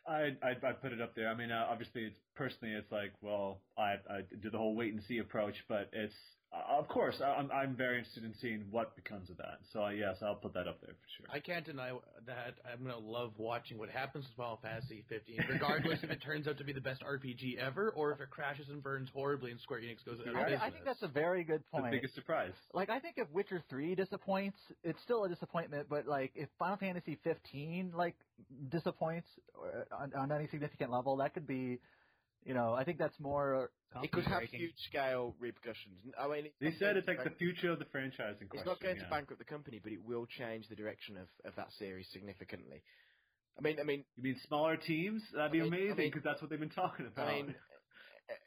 I 0.07 0.37
I 0.43 0.51
I 0.63 0.73
put 0.73 0.93
it 0.93 1.01
up 1.01 1.15
there. 1.15 1.29
I 1.29 1.35
mean, 1.35 1.51
uh, 1.51 1.67
obviously, 1.69 2.05
it's 2.05 2.21
personally, 2.35 2.75
it's 2.75 2.91
like, 2.91 3.15
well, 3.21 3.65
I 3.77 3.97
I 4.09 4.23
do 4.23 4.51
the 4.51 4.59
whole 4.59 4.75
wait 4.77 4.93
and 4.93 5.03
see 5.03 5.19
approach, 5.19 5.67
but 5.69 5.91
it's 5.93 6.42
uh, 6.53 6.79
of 6.79 6.89
course 6.89 7.21
I- 7.21 7.35
I'm 7.35 7.51
I'm 7.51 7.75
very 7.77 7.99
interested 7.99 8.25
in 8.25 8.35
seeing 8.41 8.65
what 8.71 8.95
becomes 8.97 9.31
of 9.31 9.37
that. 9.39 9.61
So 9.73 9.85
uh, 9.85 9.89
yes, 9.91 10.19
I'll 10.23 10.35
put 10.35 10.53
that 10.55 10.69
up 10.69 10.81
there 10.81 10.95
for 10.95 11.09
sure. 11.17 11.27
I 11.33 11.41
can't 11.41 11.65
deny 11.65 11.93
that 12.27 12.55
I'm 12.71 12.83
gonna 12.85 12.99
love 12.99 13.33
watching 13.39 13.79
what 13.79 13.89
happens 13.89 14.25
with 14.27 14.37
Final 14.37 14.59
Fantasy 14.63 15.05
15, 15.09 15.39
regardless 15.51 16.03
if 16.03 16.11
it 16.11 16.21
turns 16.23 16.47
out 16.47 16.59
to 16.59 16.65
be 16.65 16.73
the 16.73 16.81
best 16.81 17.03
RPG 17.03 17.57
ever 17.59 17.91
or 17.91 18.13
if 18.13 18.21
it 18.21 18.31
crashes 18.31 18.69
and 18.69 18.83
burns 18.83 19.09
horribly 19.15 19.51
and 19.51 19.61
Square 19.61 19.81
Enix 19.81 20.05
goes 20.05 20.21
out 20.21 20.29
of 20.29 20.37
I, 20.37 20.43
business. 20.45 20.61
I 20.63 20.71
think 20.71 20.85
that's 20.85 21.03
a 21.03 21.09
very 21.09 21.45
good 21.45 21.63
the 21.73 21.81
point. 21.81 21.93
biggest 21.93 22.15
surprise. 22.15 22.53
Like 22.75 22.91
I 22.91 22.99
think 23.01 23.15
if 23.17 23.31
Witcher 23.31 23.63
three 23.71 23.95
disappoints, 23.95 24.59
it's 24.85 25.01
still 25.03 25.25
a 25.25 25.29
disappointment. 25.29 25.87
But 25.89 26.07
like 26.07 26.33
if 26.35 26.49
Final 26.59 26.77
Fantasy 26.77 27.19
fifteen 27.25 27.93
like 27.95 28.15
disappoints 28.71 29.29
uh, 29.59 29.95
on, 29.97 30.13
on 30.15 30.33
any 30.33 30.49
significant 30.49 30.91
level, 30.91 31.17
that 31.17 31.33
could 31.35 31.47
be, 31.47 31.79
you 32.45 32.55
know, 32.55 32.75
I 32.75 32.85
think 32.85 32.99
that's 32.99 33.19
more. 33.21 33.71
It 34.03 34.11
could 34.11 34.25
have 34.25 34.43
huge 34.45 34.73
scale 34.89 35.35
repercussions. 35.39 35.97
I 36.19 36.27
mean, 36.27 36.49
They 36.61 36.73
said 36.73 36.95
going 36.95 36.97
it's 36.99 37.07
to 37.07 37.13
like 37.13 37.25
the 37.25 37.37
future 37.37 37.71
of 37.71 37.79
the 37.79 37.85
franchise 37.87 38.37
in 38.41 38.49
question. 38.49 38.61
It's 38.61 38.67
not 38.67 38.81
going 38.81 38.97
yeah. 38.97 39.05
to 39.05 39.11
bankrupt 39.11 39.39
the 39.39 39.45
company, 39.45 39.81
but 39.83 39.93
it 39.93 40.03
will 40.03 40.27
change 40.27 40.69
the 40.69 40.77
direction 40.77 41.17
of, 41.19 41.29
of 41.45 41.55
that 41.57 41.69
series 41.79 42.07
significantly. 42.13 42.83
I 43.59 43.61
mean, 43.61 43.77
I 43.79 43.85
mean, 43.85 44.05
You 44.17 44.23
mean 44.23 44.37
smaller 44.49 44.77
teams? 44.79 45.23
That'd 45.35 45.53
be 45.53 45.61
I 45.61 45.65
mean- 45.65 45.73
I 45.75 45.77
amazing 45.77 45.97
mean- 45.99 46.09
because 46.09 46.25
that's 46.25 46.41
what 46.41 46.51
they've 46.51 46.59
been 46.59 46.71
talking 46.71 47.07
about. 47.07 47.29
I 47.29 47.35
mean, 47.35 47.55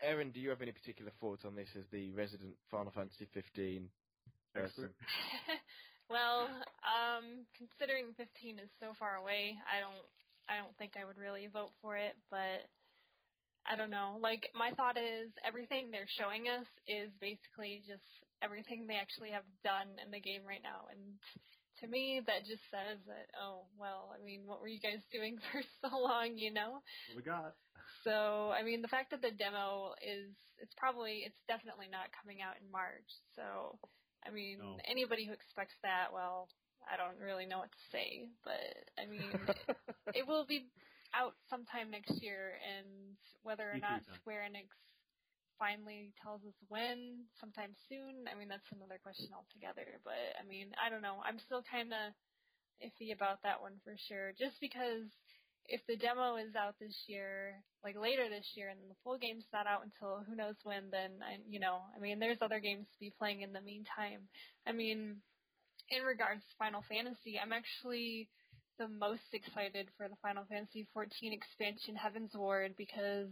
Erren, 0.03 0.33
do 0.33 0.39
you 0.39 0.49
have 0.49 0.61
any 0.61 0.71
particular 0.71 1.11
thoughts 1.21 1.45
on 1.45 1.55
this 1.55 1.69
as 1.77 1.85
the 1.91 2.11
resident 2.11 2.55
Final 2.71 2.91
Fantasy 2.91 3.27
15 3.33 3.89
person? 4.53 4.65
Expert. 4.65 4.95
well, 6.09 6.49
um, 6.81 7.45
considering 7.55 8.13
15 8.17 8.59
is 8.59 8.69
so 8.79 8.93
far 8.97 9.15
away, 9.15 9.53
I 9.69 9.79
don't 9.79 10.01
I 10.49 10.57
don't 10.57 10.75
think 10.77 10.93
I 10.93 11.05
would 11.05 11.17
really 11.17 11.47
vote 11.47 11.71
for 11.81 11.97
it, 11.97 12.13
but 12.29 12.65
I 13.65 13.75
don't 13.75 13.89
know. 13.89 14.17
Like 14.21 14.49
my 14.53 14.71
thought 14.77 14.97
is 14.97 15.33
everything 15.45 15.89
they're 15.89 16.09
showing 16.17 16.47
us 16.47 16.67
is 16.87 17.09
basically 17.19 17.81
just 17.87 18.05
everything 18.41 18.85
they 18.85 18.95
actually 19.01 19.31
have 19.31 19.47
done 19.63 19.97
in 20.03 20.11
the 20.11 20.21
game 20.21 20.45
right 20.45 20.61
now. 20.61 20.85
And 20.91 21.17
to 21.81 21.87
me 21.89 22.21
that 22.25 22.45
just 22.45 22.61
says 22.69 23.01
that 23.09 23.27
oh 23.35 23.65
well, 23.77 24.13
I 24.13 24.23
mean, 24.23 24.45
what 24.45 24.61
were 24.61 24.69
you 24.69 24.79
guys 24.79 25.01
doing 25.11 25.37
for 25.51 25.61
so 25.81 25.97
long, 25.97 26.37
you 26.37 26.53
know? 26.53 26.81
We 27.15 27.21
got? 27.21 27.55
So, 28.03 28.53
I 28.53 28.61
mean, 28.61 28.81
the 28.81 28.87
fact 28.91 29.09
that 29.11 29.21
the 29.21 29.31
demo 29.33 29.93
is 30.01 30.29
it's 30.61 30.73
probably 30.77 31.25
it's 31.25 31.41
definitely 31.49 31.89
not 31.89 32.13
coming 32.13 32.41
out 32.41 32.55
in 32.61 32.69
March. 32.71 33.09
So, 33.35 33.77
I 34.25 34.29
mean, 34.29 34.59
No. 34.61 34.77
anybody 34.85 35.25
who 35.25 35.33
expects 35.33 35.75
that, 35.81 36.13
well, 36.13 36.47
I 36.85 36.97
don't 36.97 37.17
really 37.17 37.45
know 37.45 37.59
what 37.59 37.71
to 37.73 37.83
say, 37.91 38.29
but 38.45 38.61
I 38.97 39.09
mean, 39.09 39.33
it 40.13 40.27
will 40.27 40.45
be 40.45 40.69
out 41.13 41.35
sometime 41.49 41.91
next 41.91 42.21
year, 42.23 42.57
and 42.63 43.17
whether 43.43 43.69
or 43.69 43.77
not. 43.77 44.01
Square 44.21 44.47
Enix 44.49 44.71
finally 45.59 46.11
tells 46.19 46.43
us 46.43 46.57
when, 46.67 47.23
sometime 47.39 47.71
soon, 47.87 48.27
I 48.27 48.35
mean, 48.37 48.49
that's 48.49 48.67
another 48.75 48.99
question 49.01 49.31
altogether. 49.31 49.99
But 50.03 50.35
I 50.35 50.43
mean, 50.47 50.73
I 50.79 50.89
don't 50.89 51.03
know. 51.03 51.23
I'm 51.23 51.39
still 51.39 51.63
kind 51.63 51.93
of 51.93 52.11
iffy 52.83 53.15
about 53.15 53.39
that 53.43 53.61
one 53.61 53.79
for 53.83 53.95
sure, 53.95 54.33
just 54.35 54.59
because 54.59 55.07
if 55.67 55.81
the 55.87 55.95
demo 55.95 56.35
is 56.35 56.53
out 56.55 56.75
this 56.79 56.93
year, 57.07 57.55
like 57.83 57.97
later 57.97 58.29
this 58.29 58.45
year, 58.55 58.69
and 58.69 58.79
the 58.89 58.99
full 59.03 59.17
game's 59.17 59.47
not 59.53 59.65
out 59.65 59.81
until 59.81 60.21
who 60.27 60.35
knows 60.35 60.59
when, 60.63 60.91
then 60.91 61.23
I, 61.23 61.39
you 61.49 61.59
know, 61.59 61.79
I 61.95 61.99
mean, 61.99 62.19
there's 62.19 62.41
other 62.41 62.59
games 62.59 62.85
to 62.93 62.99
be 62.99 63.13
playing 63.17 63.41
in 63.41 63.53
the 63.53 63.61
meantime. 63.61 64.27
I 64.67 64.73
mean, 64.73 65.21
in 65.89 66.03
regards 66.03 66.41
to 66.41 66.59
Final 66.59 66.83
Fantasy, 66.89 67.39
I'm 67.41 67.53
actually 67.53 68.29
the 68.77 68.87
most 68.87 69.33
excited 69.33 69.87
for 69.97 70.07
the 70.07 70.15
Final 70.21 70.43
Fantasy 70.49 70.85
XIV 70.95 71.33
expansion 71.33 71.95
Heavensward 71.95 72.75
because 72.77 73.29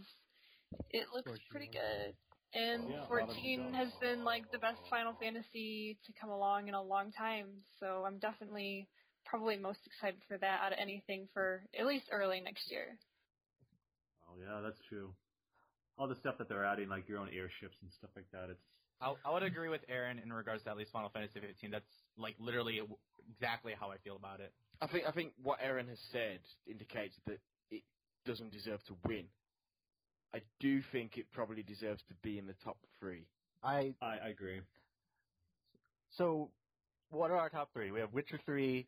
it 0.92 1.08
looks 1.14 1.32
pretty 1.50 1.70
good. 1.72 2.14
And 2.54 2.84
Yeah, 2.90 3.06
14 3.08 3.74
has 3.74 3.90
been 4.00 4.24
like 4.24 4.50
the 4.52 4.60
best 4.60 4.80
Final 4.90 5.14
Fantasy 5.20 5.98
to 6.06 6.14
come 6.20 6.30
along 6.30 6.68
in 6.68 6.76
a 6.76 6.82
long 6.82 7.12
time, 7.12 7.48
so 7.80 8.04
I'm 8.06 8.20
definitely 8.20 8.88
probably 9.26 9.58
most 9.58 9.80
excited 9.88 10.20
for 10.28 10.38
that 10.38 10.62
out 10.62 10.74
of 10.74 10.78
anything 10.80 11.28
for 11.34 11.64
at 11.78 11.86
least 11.86 12.06
early 12.12 12.42
next 12.42 12.70
year. 12.70 12.98
Oh 14.30 14.36
yeah, 14.40 14.62
that's 14.62 14.80
true. 14.88 15.10
All 15.98 16.08
the 16.08 16.16
stuff 16.16 16.38
that 16.38 16.50
they're 16.50 16.66
adding, 16.66 16.90
like 16.90 17.08
your 17.10 17.20
own 17.20 17.30
airships 17.30 17.78
and 17.82 17.92
stuff 17.92 18.12
like 18.16 18.30
that. 18.32 18.50
It's 18.50 18.64
I, 19.02 19.14
I 19.26 19.34
would 19.34 19.44
agree 19.44 19.70
with 19.70 19.82
Erren 19.90 20.22
in 20.22 20.32
regards 20.32 20.64
to 20.64 20.70
at 20.70 20.78
least 20.78 20.92
Final 20.92 21.10
Fantasy 21.10 21.40
15. 21.40 21.72
That's 21.72 21.90
like 22.18 22.36
literally 22.40 22.82
exactly 23.30 23.74
how 23.78 23.92
I 23.92 23.98
feel 23.98 24.16
about 24.16 24.40
it. 24.40 24.54
I 24.84 24.88
think 24.88 25.06
I 25.08 25.12
think 25.12 25.32
what 25.42 25.60
Erren 25.62 25.88
has 25.88 26.00
said 26.12 26.40
indicates 26.68 27.16
that 27.28 27.40
it 27.72 27.84
doesn't 28.26 28.52
deserve 28.52 28.84
to 28.88 28.96
win. 29.08 29.26
I 30.36 30.40
do 30.60 30.82
think 30.92 31.18
it 31.18 31.26
probably 31.32 31.64
deserves 31.64 32.02
to 32.10 32.14
be 32.22 32.38
in 32.38 32.48
the 32.48 32.56
top 32.64 32.78
three. 33.00 33.26
I 33.64 33.94
I, 34.02 34.18
I 34.26 34.28
agree. 34.30 34.60
so 36.18 36.50
what 37.12 37.32
are 37.32 37.38
our 37.38 37.50
top 37.50 37.72
three? 37.74 37.92
We 37.92 38.00
have 38.02 38.12
Witcher 38.12 38.40
three, 38.46 38.88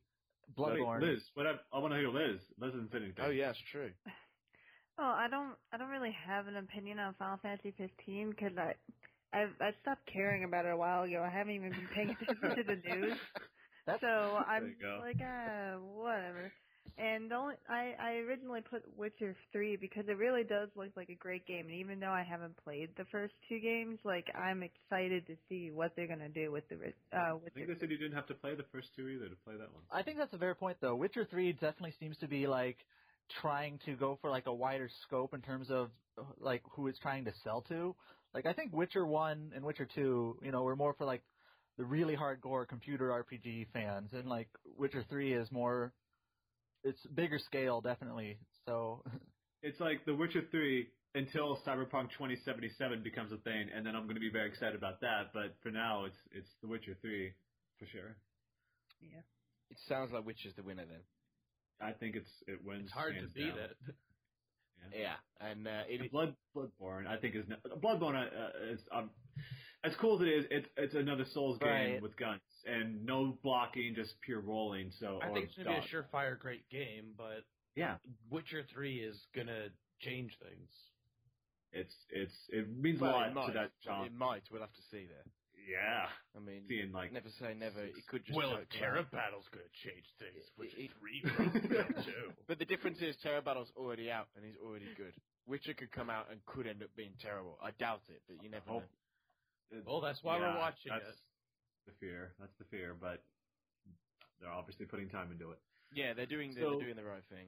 Wait, 0.57 0.79
Bloodborne. 0.81 1.01
Liz, 1.01 1.21
what 1.35 1.47
I, 1.47 1.53
I 1.71 1.79
want 1.79 1.93
to 1.93 1.99
hear 1.99 2.09
Liz. 2.09 2.41
Liz 2.59 2.73
hasn't 2.73 2.91
said 2.91 3.01
anything. 3.03 3.23
Oh 3.25 3.29
yeah, 3.29 3.51
it's 3.51 3.59
true. 3.71 3.91
Oh, 4.97 5.03
I 5.03 5.27
don't, 5.29 5.55
I 5.73 5.77
don't 5.77 5.89
really 5.89 6.15
have 6.25 6.47
an 6.47 6.55
opinion 6.55 6.99
on 6.99 7.15
Final 7.19 7.37
Fantasy 7.43 7.73
15 7.77 8.29
because 8.29 8.53
I, 8.57 8.73
I, 9.33 9.47
I 9.59 9.71
stopped 9.81 10.05
caring 10.11 10.45
about 10.45 10.65
it 10.65 10.71
a 10.71 10.77
while 10.77 11.03
ago. 11.03 11.21
I 11.21 11.29
haven't 11.29 11.53
even 11.53 11.71
been 11.71 11.89
paying 11.93 12.11
attention 12.11 12.55
to 12.55 12.63
the 12.63 12.79
news, 12.89 13.17
That's 13.85 14.01
so 14.01 14.07
I'm 14.47 14.75
you 14.79 15.01
like, 15.01 15.19
ah, 15.21 15.77
whatever. 15.79 16.51
And 16.97 17.29
the 17.29 17.35
only, 17.35 17.55
I, 17.67 17.93
I 17.99 18.11
originally 18.25 18.61
put 18.61 18.83
Witcher 18.97 19.35
3 19.51 19.75
because 19.75 20.05
it 20.07 20.17
really 20.17 20.43
does 20.43 20.69
look 20.75 20.91
like 20.95 21.09
a 21.09 21.15
great 21.15 21.45
game. 21.45 21.65
And 21.65 21.75
even 21.75 21.99
though 21.99 22.11
I 22.11 22.23
haven't 22.23 22.55
played 22.63 22.89
the 22.95 23.03
first 23.11 23.33
two 23.49 23.59
games, 23.59 23.99
like 24.05 24.27
I'm 24.33 24.63
excited 24.63 25.27
to 25.27 25.35
see 25.49 25.71
what 25.71 25.91
they're 25.95 26.07
gonna 26.07 26.29
do 26.29 26.51
with 26.51 26.67
the, 26.69 26.77
ri- 26.77 26.93
uh, 27.11 27.35
I 27.35 27.49
think 27.53 27.67
they 27.67 27.79
said 27.79 27.91
you 27.91 27.97
didn't 27.97 28.15
have 28.15 28.27
to 28.27 28.33
play 28.33 28.55
the 28.55 28.63
first 28.71 28.89
two 28.95 29.09
either 29.09 29.27
to 29.27 29.35
play 29.43 29.55
that 29.57 29.73
one. 29.73 29.83
I 29.91 30.03
think 30.03 30.17
that's 30.17 30.33
a 30.33 30.37
fair 30.37 30.55
point 30.55 30.77
though. 30.79 30.95
Witcher 30.95 31.27
3 31.29 31.51
definitely 31.53 31.93
seems 31.99 32.17
to 32.19 32.27
be 32.27 32.47
like 32.47 32.77
trying 33.41 33.79
to 33.85 33.95
go 33.95 34.17
for 34.21 34.29
like 34.29 34.45
a 34.45 34.53
wider 34.53 34.89
scope 35.05 35.33
in 35.33 35.41
terms 35.41 35.69
of 35.69 35.89
like 36.39 36.61
who 36.71 36.87
it's 36.87 36.99
trying 36.99 37.25
to 37.25 37.33
sell 37.43 37.61
to. 37.63 37.93
Like 38.33 38.45
I 38.45 38.53
think 38.53 38.73
Witcher 38.73 39.05
1 39.05 39.51
and 39.53 39.65
Witcher 39.65 39.87
2, 39.93 40.39
you 40.43 40.51
know, 40.51 40.63
were 40.63 40.77
more 40.77 40.93
for 40.93 41.03
like 41.05 41.23
the 41.77 41.85
really 41.85 42.15
hardcore 42.15 42.67
computer 42.67 43.09
RPG 43.09 43.67
fans 43.73 44.13
and 44.13 44.27
like 44.27 44.47
Witcher 44.77 45.03
3 45.09 45.33
is 45.33 45.51
more 45.51 45.93
it's 46.83 47.05
bigger 47.07 47.39
scale 47.39 47.81
definitely. 47.81 48.37
So 48.65 49.03
It's 49.61 49.79
like 49.79 50.05
The 50.05 50.13
Witcher 50.15 50.43
3 50.51 50.87
until 51.15 51.57
Cyberpunk 51.65 52.11
2077 52.11 53.01
becomes 53.03 53.31
a 53.31 53.37
thing, 53.37 53.69
and 53.73 53.85
then 53.85 53.95
I'm 53.95 54.03
going 54.03 54.15
to 54.15 54.21
be 54.21 54.29
very 54.29 54.47
excited 54.49 54.75
about 54.75 55.01
that. 55.01 55.31
But 55.33 55.55
for 55.63 55.71
now, 55.71 56.05
it's 56.05 56.17
it's 56.31 56.49
The 56.61 56.67
Witcher 56.67 56.95
3 57.01 57.31
for 57.79 57.85
sure. 57.87 58.15
Yeah. 59.01 59.21
It 59.71 59.77
sounds 59.87 60.11
like 60.11 60.25
which 60.25 60.45
is 60.45 60.53
the 60.55 60.63
winner 60.63 60.85
then. 60.85 61.01
I 61.81 61.91
think 61.93 62.15
it's 62.15 62.29
it 62.47 62.63
wins. 62.63 62.83
It's 62.85 62.93
hard 62.93 63.13
to 63.15 63.19
hands 63.21 63.33
beat 63.33 63.49
down. 63.49 63.59
it. 63.59 63.77
Yeah, 64.93 65.15
and 65.39 65.67
uh, 65.67 65.81
it, 65.89 66.01
And 66.01 66.11
Blood 66.11 66.35
Bloodborne, 66.55 67.07
I 67.07 67.17
think 67.17 67.35
is 67.35 67.45
no- 67.47 67.57
Bloodborne 67.77 68.15
uh, 68.21 68.71
is 68.71 68.79
um, 68.91 69.09
as 69.83 69.93
cool 69.99 70.15
as 70.15 70.21
it 70.21 70.27
is. 70.29 70.45
It's 70.51 70.67
it's 70.77 70.95
another 70.95 71.25
Souls 71.33 71.57
game 71.59 71.69
Right. 71.69 72.01
with 72.01 72.15
guns 72.17 72.41
and 72.65 73.05
no 73.05 73.37
blocking, 73.43 73.93
just 73.95 74.19
pure 74.21 74.41
rolling. 74.41 74.91
So 74.99 75.19
I 75.21 75.31
think 75.31 75.45
it's 75.45 75.55
gonna 75.55 75.79
be 75.81 75.85
a 75.85 75.89
surefire 75.89 76.37
great 76.39 76.67
game, 76.69 77.13
but 77.17 77.43
Yeah, 77.75 77.97
Witcher 78.29 78.63
Three 78.73 78.99
is 78.99 79.17
gonna 79.35 79.69
change 80.01 80.35
things. 80.39 80.69
it's 81.71 81.93
it's 82.09 82.33
it 82.49 82.69
means 82.77 82.99
well, 83.01 83.11
a 83.11 83.13
lot 83.13 83.27
it 83.29 83.33
might. 83.33 83.47
to 83.47 83.53
that 83.53 83.71
genre. 83.83 84.05
It 84.05 84.13
might. 84.13 84.43
We'll 84.51 84.61
have 84.61 84.73
to 84.73 84.81
see 84.91 85.05
there. 85.05 85.25
Yeah, 85.67 86.05
I 86.35 86.39
mean, 86.39 86.61
seeing 86.69 86.91
like 86.91 87.11
never 87.11 87.29
say 87.41 87.53
never. 87.57 87.81
It 87.83 88.05
could 88.07 88.23
just 88.23 88.37
well, 88.37 88.51
choke 88.51 88.67
if 88.71 88.79
Terra 88.79 88.99
out. 88.99 89.11
Battle's 89.11 89.47
gonna 89.49 89.65
change 89.83 90.05
things, 90.19 90.45
It- 90.45 90.53
Witcher 90.57 90.77
it- 90.77 90.91
Three 90.99 91.21
too. 92.05 92.31
But 92.47 92.59
the 92.59 92.65
difference 92.65 93.01
is 93.01 93.15
Terra 93.17 93.41
Battle's 93.41 93.71
already 93.75 94.11
out 94.11 94.27
and 94.35 94.45
is 94.45 94.55
already 94.63 94.85
good. 94.95 95.13
Witcher 95.47 95.73
could 95.73 95.91
come 95.91 96.09
out 96.11 96.29
and 96.31 96.43
could 96.45 96.67
end 96.67 96.83
up 96.83 96.89
being 96.95 97.13
terrible. 97.19 97.57
I 97.63 97.71
doubt 97.71 98.01
it, 98.09 98.21
but 98.27 98.41
you 98.43 98.49
never 98.49 98.65
hope- 98.69 98.81
know. 98.83 98.87
Well, 99.85 100.01
that's 100.01 100.23
why 100.23 100.37
we're 100.39 100.57
watching 100.57 100.91
that's 100.91 101.05
it. 101.09 101.15
The 101.87 101.93
fear, 101.99 102.33
that's 102.39 102.55
the 102.57 102.65
fear, 102.65 102.95
but 102.99 103.23
they're 104.39 104.51
obviously 104.51 104.85
putting 104.85 105.09
time 105.09 105.31
into 105.31 105.51
it. 105.51 105.59
Yeah, 105.93 106.13
they're 106.13 106.25
doing 106.25 106.53
the, 106.53 106.61
So- 106.61 106.69
they're 106.71 106.85
doing 106.85 106.95
the 106.95 107.03
right 107.03 107.23
thing. 107.29 107.47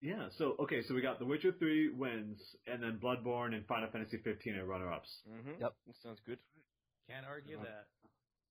Yeah, 0.00 0.26
so 0.36 0.56
okay, 0.58 0.82
so 0.82 0.94
we 0.94 1.00
got 1.00 1.20
The 1.20 1.24
Witcher 1.24 1.52
3 1.52 1.90
wins, 1.90 2.40
and 2.66 2.82
then 2.82 2.98
Bloodborne 3.00 3.54
and 3.54 3.64
Final 3.66 3.88
Fantasy 3.88 4.18
15 4.18 4.56
are 4.56 4.64
runner-ups. 4.66 5.08
Mm-hmm. 5.30 5.60
Yep. 5.60 5.74
That 5.86 5.94
sounds 6.02 6.18
good. 6.26 6.38
Can't 7.08 7.24
argue 7.24 7.56
Uh-huh. 7.56 7.66
that. 7.66 7.86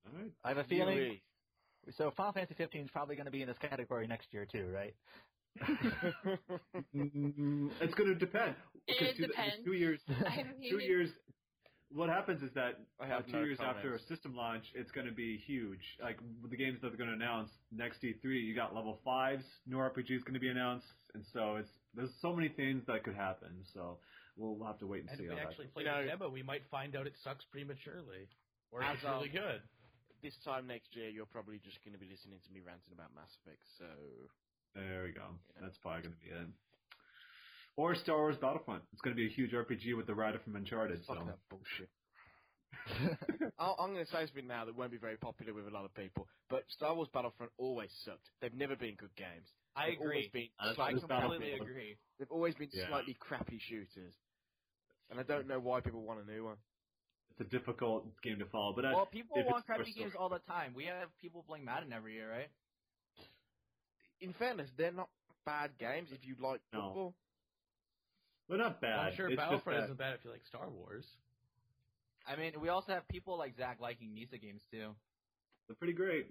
All 0.07 0.21
right. 0.21 0.31
I 0.45 0.47
have 0.47 0.57
a 0.59 0.63
feeling 0.63 0.97
Really? 0.97 1.23
so 1.97 2.09
Final 2.15 2.31
Fantasy 2.31 2.53
15 2.55 2.83
is 2.85 2.89
probably 2.91 3.15
going 3.17 3.25
to 3.25 3.31
be 3.31 3.41
in 3.41 3.49
this 3.49 3.57
category 3.57 4.07
next 4.07 4.33
year 4.33 4.45
too, 4.49 4.67
right? 4.73 4.95
Mm, 6.95 7.69
it's 7.81 7.93
going 7.95 8.09
to 8.09 8.15
depend. 8.15 8.55
It 8.87 9.15
two, 9.17 9.27
depends. 9.27 9.55
Two 9.65 9.73
years. 9.73 9.99
I 10.09 10.45
Two 10.69 10.79
years. 10.79 11.09
What 11.93 12.09
happens 12.09 12.41
is 12.41 12.51
that 12.55 12.80
I 12.99 13.11
uh, 13.11 13.22
two 13.22 13.34
no 13.34 13.43
years 13.43 13.59
after 13.59 13.95
a 13.95 13.99
system 14.07 14.35
launch, 14.35 14.63
it's 14.73 14.91
going 14.91 15.07
to 15.07 15.13
be 15.13 15.38
huge. 15.38 15.81
Like 16.01 16.19
the 16.49 16.55
games 16.55 16.80
that 16.81 16.89
they're 16.89 16.97
going 16.97 17.09
to 17.09 17.15
announce 17.15 17.49
next 17.72 18.01
E3, 18.01 18.23
you 18.23 18.55
got 18.55 18.73
Level-5's, 18.73 19.43
new 19.68 19.76
RPG 19.76 20.11
is 20.11 20.23
going 20.23 20.35
to 20.35 20.39
be 20.39 20.47
announced, 20.49 20.88
and 21.13 21.23
so 21.34 21.57
it's 21.57 21.69
there's 21.93 22.13
so 22.22 22.34
many 22.34 22.47
things 22.47 22.84
that 22.88 23.03
could 23.03 23.15
happen. 23.15 23.49
So 23.73 23.97
we'll 24.38 24.65
have 24.65 24.80
to 24.80 24.88
wait 24.88 25.01
and, 25.01 25.09
And 25.09 25.19
see 25.19 25.26
if 25.26 25.31
we 25.31 25.39
actually 25.39 25.65
that. 25.65 25.73
play 25.73 25.84
You 25.84 25.89
know- 25.91 26.03
the 26.03 26.09
demo, 26.09 26.30
we 26.30 26.43
might 26.43 26.63
find 26.72 26.95
out 26.95 27.07
it 27.07 27.15
sucks 27.23 27.43
prematurely, 27.51 28.30
or 28.72 28.81
it's 28.84 29.03
really 29.03 29.27
of- 29.27 29.35
good. 29.35 29.61
this 30.23 30.38
time 30.45 30.68
next 30.68 30.95
year, 30.95 31.09
you're 31.09 31.26
probably 31.26 31.59
just 31.59 31.84
going 31.84 31.93
to 31.93 31.99
be 31.99 32.07
listening 32.07 32.39
to 32.39 32.49
me 32.53 32.61
ranting 32.61 32.93
about 32.93 33.13
Mass 33.13 33.35
Effect. 33.43 33.59
So 33.77 33.85
There 34.76 35.03
we 35.03 35.11
go. 35.11 35.27
Yeah. 35.55 35.68
That's 35.68 35.77
probably 35.80 36.03
going 36.03 36.15
to 36.15 36.22
be 36.23 36.31
it. 36.31 36.47
Or 37.81 37.95
Star 37.95 38.17
Wars 38.17 38.37
Battlefront. 38.39 38.83
It's 38.93 39.01
going 39.01 39.15
to 39.15 39.19
be 39.19 39.25
a 39.25 39.29
huge 39.33 39.53
RPG 39.53 39.97
with 39.97 40.05
the 40.05 40.13
rider 40.13 40.37
from 40.43 40.55
Uncharted. 40.55 41.01
So 41.07 41.15
fuck 41.15 41.25
that 41.25 41.39
bullshit. 41.49 41.89
I'll, 43.57 43.75
I'm 43.79 43.93
going 43.93 44.05
to 44.05 44.11
say 44.11 44.27
something 44.27 44.45
now 44.45 44.65
that 44.65 44.77
won't 44.77 44.91
be 44.91 44.99
very 44.99 45.17
popular 45.17 45.51
with 45.51 45.65
a 45.65 45.71
lot 45.71 45.85
of 45.85 45.93
people, 45.95 46.27
but 46.47 46.61
Star 46.69 46.93
Wars 46.93 47.09
Battlefront 47.11 47.51
always 47.57 47.89
sucked. 48.05 48.29
They've 48.39 48.53
never 48.53 48.75
been 48.75 48.93
good 48.93 49.15
games. 49.15 49.49
I 49.75 49.87
They've 49.87 49.97
agree. 49.99 50.29
been 50.31 50.49
I 50.59 50.67
This 50.67 50.75
slightly, 50.75 51.01
Battlefield. 51.01 51.31
completely 51.31 51.53
agree. 51.57 51.97
they've 52.19 52.29
always 52.31 52.53
been 52.53 52.69
Yeah. 52.71 52.87
slightly 52.87 53.15
crappy 53.19 53.57
shooters, 53.67 54.13
and 55.09 55.19
I 55.19 55.23
don't 55.23 55.47
know 55.47 55.59
why 55.59 55.81
people 55.81 56.03
want 56.03 56.19
a 56.21 56.31
new 56.31 56.45
one. 56.45 56.57
it's 57.31 57.41
a 57.41 57.45
difficult 57.45 58.05
game 58.21 58.37
to 58.37 58.45
follow. 58.45 58.73
But 58.75 58.85
I, 58.85 58.93
Well, 58.93 59.07
people 59.07 59.37
want 59.37 59.57
it's 59.57 59.65
for 59.65 59.73
crappy 59.73 59.93
games 59.93 60.13
all 60.19 60.29
the 60.29 60.39
time. 60.45 60.75
We 60.75 60.85
have 60.85 61.09
people 61.19 61.43
playing 61.47 61.65
Madden 61.65 61.93
every 61.93 62.13
year, 62.13 62.29
right? 62.29 62.49
In 64.19 64.33
fairness, 64.33 64.69
they're 64.77 64.91
not 64.91 65.09
bad 65.45 65.71
games 65.79 66.09
if 66.11 66.23
you 66.27 66.35
like 66.39 66.61
No. 66.73 66.81
football. 66.81 67.15
They're 68.51 68.59
not 68.59 68.81
bad. 68.81 68.99
I'm 68.99 69.15
sure 69.15 69.27
it's 69.27 69.37
Battlefront 69.37 69.83
isn't 69.85 69.97
bad 69.97 70.13
if 70.13 70.23
you 70.23 70.29
like 70.31 70.45
Star 70.45 70.69
Wars. 70.69 71.05
I 72.27 72.35
mean, 72.35 72.53
we 72.61 72.69
also 72.69 72.91
have 72.93 73.07
people 73.07 73.37
like 73.37 73.55
Zach 73.57 73.77
liking 73.81 74.13
Nisa 74.13 74.37
games 74.37 74.61
too. 74.71 74.91
They're 75.67 75.75
pretty 75.75 75.93
great. 75.93 76.27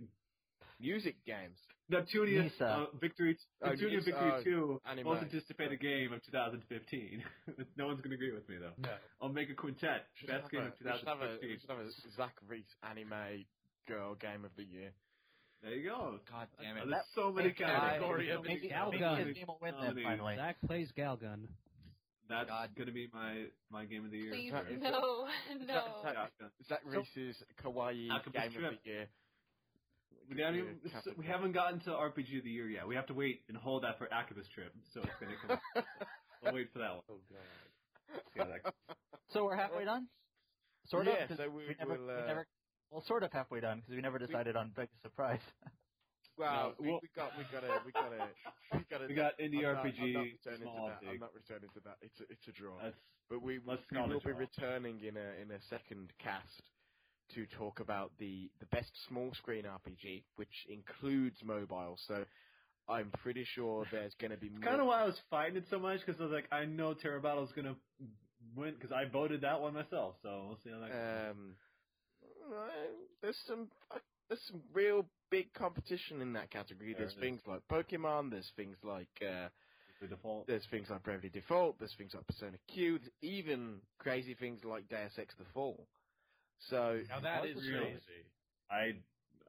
Music 0.81 1.17
games. 1.27 1.59
Neptunia 1.91 2.45
Nisa. 2.45 2.65
uh, 2.65 2.87
Victory, 3.01 3.37
Oh, 3.63 3.71
Neptunia 3.71 3.99
Nisa, 3.99 4.05
Victory 4.05 4.33
oh, 4.39 4.43
2, 4.45 4.81
anime. 4.89 5.05
most 5.05 5.23
anticipated 5.23 5.81
game 5.81 6.13
of 6.13 6.25
2015. 6.25 7.25
no 7.77 7.87
one's 7.87 8.01
gonna 8.01 8.15
agree 8.15 8.33
with 8.33 8.49
me 8.49 8.57
though. 8.61 8.71
No. 8.79 8.95
Omega 9.27 9.55
Quintet, 9.55 10.07
Should 10.15 10.29
best 10.29 10.51
game 10.51 10.61
a- 10.63 10.67
of 10.67 10.73
we 10.79 10.87
should 10.99 11.09
have 11.09 11.21
a, 11.21 11.37
we 11.43 11.57
2015. 11.57 11.59
should 11.61 11.71
have 11.71 11.81
a 11.81 11.91
Zach 12.17 12.35
Reese 12.47 12.65
anime 12.89 13.45
girl 13.89 14.15
game 14.15 14.45
of 14.45 14.53
the 14.57 14.63
year. 14.65 14.91
There 15.63 15.75
you 15.75 15.91
go. 15.91 16.21
God 16.31 16.47
damn 16.63 16.77
Uh, 16.77 16.81
it. 16.83 16.89
There's 16.89 17.03
so 17.15 17.33
many 17.33 17.51
categories. 17.53 18.31
of 18.35 18.45
Maybe, 18.45 18.69
Gal 18.69 18.87
maybe 18.93 19.01
Gun. 19.01 19.27
his 19.27 19.37
game 19.37 19.45
will 19.49 19.59
win 19.61 19.75
then 19.83 19.99
finally. 20.03 20.37
Zach 20.37 20.57
plays 20.65 20.89
Galgun. 20.97 21.49
That's 22.31 22.49
God. 22.49 22.71
gonna 22.79 22.93
be 22.93 23.09
my 23.13 23.45
my 23.71 23.85
game 23.85 24.05
of 24.05 24.11
the 24.13 24.19
year. 24.19 24.31
Please, 24.33 24.47
Is 24.47 24.53
that- 24.53 24.71
is 24.73 24.81
no, 24.81 25.27
no. 25.67 26.03
that- 26.05 26.15
Shotgun. 26.15 26.51
Zach 26.69 26.81
Reese's 26.87 27.43
kawaii 27.63 28.09
Alchemist 28.11 28.55
game 28.55 28.65
of 28.65 28.73
the 28.83 28.91
year. 28.91 29.09
We, 30.31 30.41
haven't 30.41 30.61
even, 30.61 30.81
Yeah, 30.85 31.01
we 31.19 31.27
haven't 31.27 31.53
gotten 31.53 31.81
to 31.81 31.91
RPG 31.91 32.39
of 32.39 32.45
the 32.45 32.51
year 32.51 32.69
yet. 32.69 32.87
We 32.87 32.95
have 32.95 33.07
to 33.07 33.15
wait 33.15 33.43
and 33.49 33.57
hold 33.57 33.83
that 33.83 33.99
for 33.99 34.07
Akiba's 34.13 34.47
Trip. 34.55 34.73
So 34.95 35.01
it's 35.03 35.11
gonna 35.19 35.35
come. 35.75 35.85
we'll 36.43 36.55
wait 36.55 36.73
for 36.73 36.79
that 36.79 36.93
one. 36.95 37.03
Oh 37.11 37.19
god. 37.29 38.23
See 38.33 38.39
how 38.39 38.45
that 38.47 38.63
goes. 38.63 38.73
So 39.33 39.45
we're 39.45 39.57
halfway 39.57 39.85
done. 39.85 40.07
Sort 40.87 41.09
of. 41.09 41.15
Yeah, 41.15 41.27
'cause 41.27 41.37
so 41.39 41.49
we 41.51 41.75
never, 41.79 41.99
will, 41.99 42.07
we 42.07 42.13
uh, 42.23 42.27
never. 42.27 42.47
Well, 42.91 43.03
sort 43.07 43.23
of 43.25 43.33
halfway 43.33 43.61
done 43.61 43.79
because 43.81 43.95
we 43.97 44.03
never 44.03 44.19
decided 44.19 44.55
on 44.57 44.71
biggest 44.75 45.03
surprise. 45.03 45.41
Well, 46.41 46.73
No, 46.73 46.75
we, 46.81 46.89
well- 46.89 47.01
we 47.03 47.09
got 47.15 47.31
we 47.37 47.45
got 47.53 47.65
a 47.65 47.81
we 47.85 47.93
got 47.93 48.13
a 48.17 48.29
we 48.73 48.85
got 48.89 49.03
a 49.03 49.07
We 49.09 49.15
got 49.15 49.39
indie 49.39 49.59
I'm 49.61 49.77
not- 49.77 49.85
I'm 49.85 49.93
RPG, 49.93 50.15
not 50.17 50.25
to 50.45 50.65
that. 50.89 51.09
I'm 51.11 51.19
not 51.21 51.35
returning 51.35 51.69
to 51.75 51.81
that. 51.85 51.97
It's 52.01 52.19
a 52.21 52.25
it's 52.33 52.49
a 52.49 52.53
draw. 52.53 52.77
That's 52.83 52.97
But 53.29 53.43
we, 53.43 53.59
we 53.59 53.77
will 54.09 54.21
be 54.25 54.33
returning 54.33 55.01
in 55.05 55.17
a 55.17 55.29
in 55.43 55.51
a 55.51 55.61
second 55.69 56.13
cast 56.19 56.63
to 57.35 57.47
talk 57.59 57.81
about 57.81 58.13
the 58.19 58.51
the 58.59 58.67
best 58.67 58.91
small 59.09 59.31
screen 59.35 59.65
RPG, 59.65 60.25
which 60.37 60.67
includes 60.69 61.37
mobile. 61.45 61.99
So 62.09 62.25
I'm 62.89 63.11
pretty 63.23 63.45
sure 63.55 63.85
there's 63.93 64.15
going 64.19 64.33
to 64.33 64.37
be 64.39 64.49
more. 64.49 64.61
kind 64.61 64.81
of 64.81 64.87
why 64.87 65.03
I 65.03 65.05
was 65.05 65.21
fighting 65.31 65.57
it 65.59 65.65
so 65.71 65.79
much 65.79 66.01
because 66.05 66.21
I 66.21 66.25
was 66.25 66.33
like, 66.33 66.49
I 66.51 66.65
know 66.65 66.95
Terra 66.95 67.21
Battle's 67.21 67.53
gonna 67.55 67.77
win 68.57 68.75
because 68.75 68.93
I 68.93 69.05
voted 69.05 69.43
that 69.43 69.61
one 69.61 69.75
myself. 69.75 70.17
So 70.23 70.45
we'll 70.49 70.59
see 70.65 70.71
how 70.71 70.81
that 70.81 70.89
goes. 70.91 71.31
Um, 71.37 71.55
uh, 72.51 72.67
there's 73.23 73.39
some 73.47 73.69
uh, 73.95 73.99
there's 74.31 74.41
some 74.49 74.63
real 74.73 75.05
big 75.31 75.53
competition 75.53 76.23
in 76.23 76.33
that 76.33 76.51
category. 76.51 76.95
There 76.95 77.05
There's 77.07 77.19
things 77.21 77.41
like 77.47 77.61
Pokemon. 77.71 78.31
There's 78.31 78.51
things 78.57 78.77
like 78.83 79.09
uh, 79.21 79.49
the 80.01 80.07
default. 80.07 80.47
there's 80.47 80.65
things 80.71 80.89
like 80.89 81.03
Bravely 81.03 81.29
Default. 81.29 81.79
There's 81.79 81.95
things 81.99 82.13
like 82.15 82.27
Persona 82.27 82.57
Q. 82.73 82.99
There's 82.99 83.11
even 83.21 83.81
crazy 83.99 84.35
things 84.35 84.61
like 84.65 84.89
Deus 84.89 85.13
Ex: 85.19 85.35
The 85.39 85.45
Fall. 85.53 85.87
So 86.71 87.01
Now 87.11 87.21
that 87.21 87.45
is 87.45 87.57
Real. 87.57 87.83
crazy. 87.83 88.25
I 88.71 88.95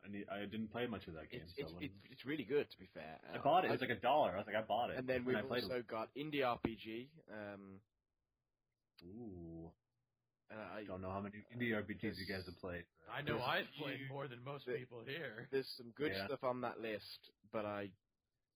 I, 0.03 0.09
need, 0.09 0.25
I 0.33 0.39
didn't 0.49 0.71
play 0.71 0.87
much 0.87 1.05
of 1.07 1.13
that 1.13 1.29
game. 1.29 1.41
it's 1.45 1.53
so 1.55 1.61
it's, 1.79 1.93
it's 1.93 2.11
it's 2.13 2.25
really 2.25 2.43
good 2.43 2.67
to 2.71 2.77
be 2.79 2.89
fair. 2.91 3.19
I 3.31 3.37
Uh, 3.37 3.41
bought 3.43 3.65
it. 3.65 3.67
It 3.67 3.71
was 3.71 3.81
like 3.81 3.91
a 3.91 4.01
dollar. 4.01 4.31
I 4.33 4.37
was 4.37 4.47
like, 4.47 4.55
I 4.55 4.63
bought 4.63 4.89
it. 4.89 4.97
and 4.97 5.07
then 5.07 5.23
we've 5.25 5.37
I 5.37 5.41
also 5.41 5.83
got 5.87 6.09
indie 6.17 6.41
RPG. 6.41 7.07
Um. 7.31 7.79
Ooh, 9.05 9.71
uh, 10.51 10.75
I, 10.75 10.79
I 10.79 10.83
don't 10.83 11.01
know 11.01 11.09
how 11.11 11.21
many 11.21 11.37
indie 11.55 11.71
RPGs 11.71 12.17
you 12.17 12.27
guys 12.27 12.45
have 12.45 12.59
played. 12.59 12.83
I 13.11 13.21
know 13.21 13.35
There's 13.37 13.41
a 13.47 13.49
I've 13.49 13.65
played 13.81 13.99
more 14.09 14.27
than 14.27 14.43
most 14.43 14.65
there- 14.65 14.77
people 14.77 15.01
here. 15.05 15.47
there's 15.51 15.67
some 15.77 15.91
good 15.95 16.11
Yeah. 16.15 16.25
stuff 16.27 16.43
on 16.43 16.61
that 16.61 16.79
list, 16.79 17.31
but 17.51 17.65
I 17.65 17.89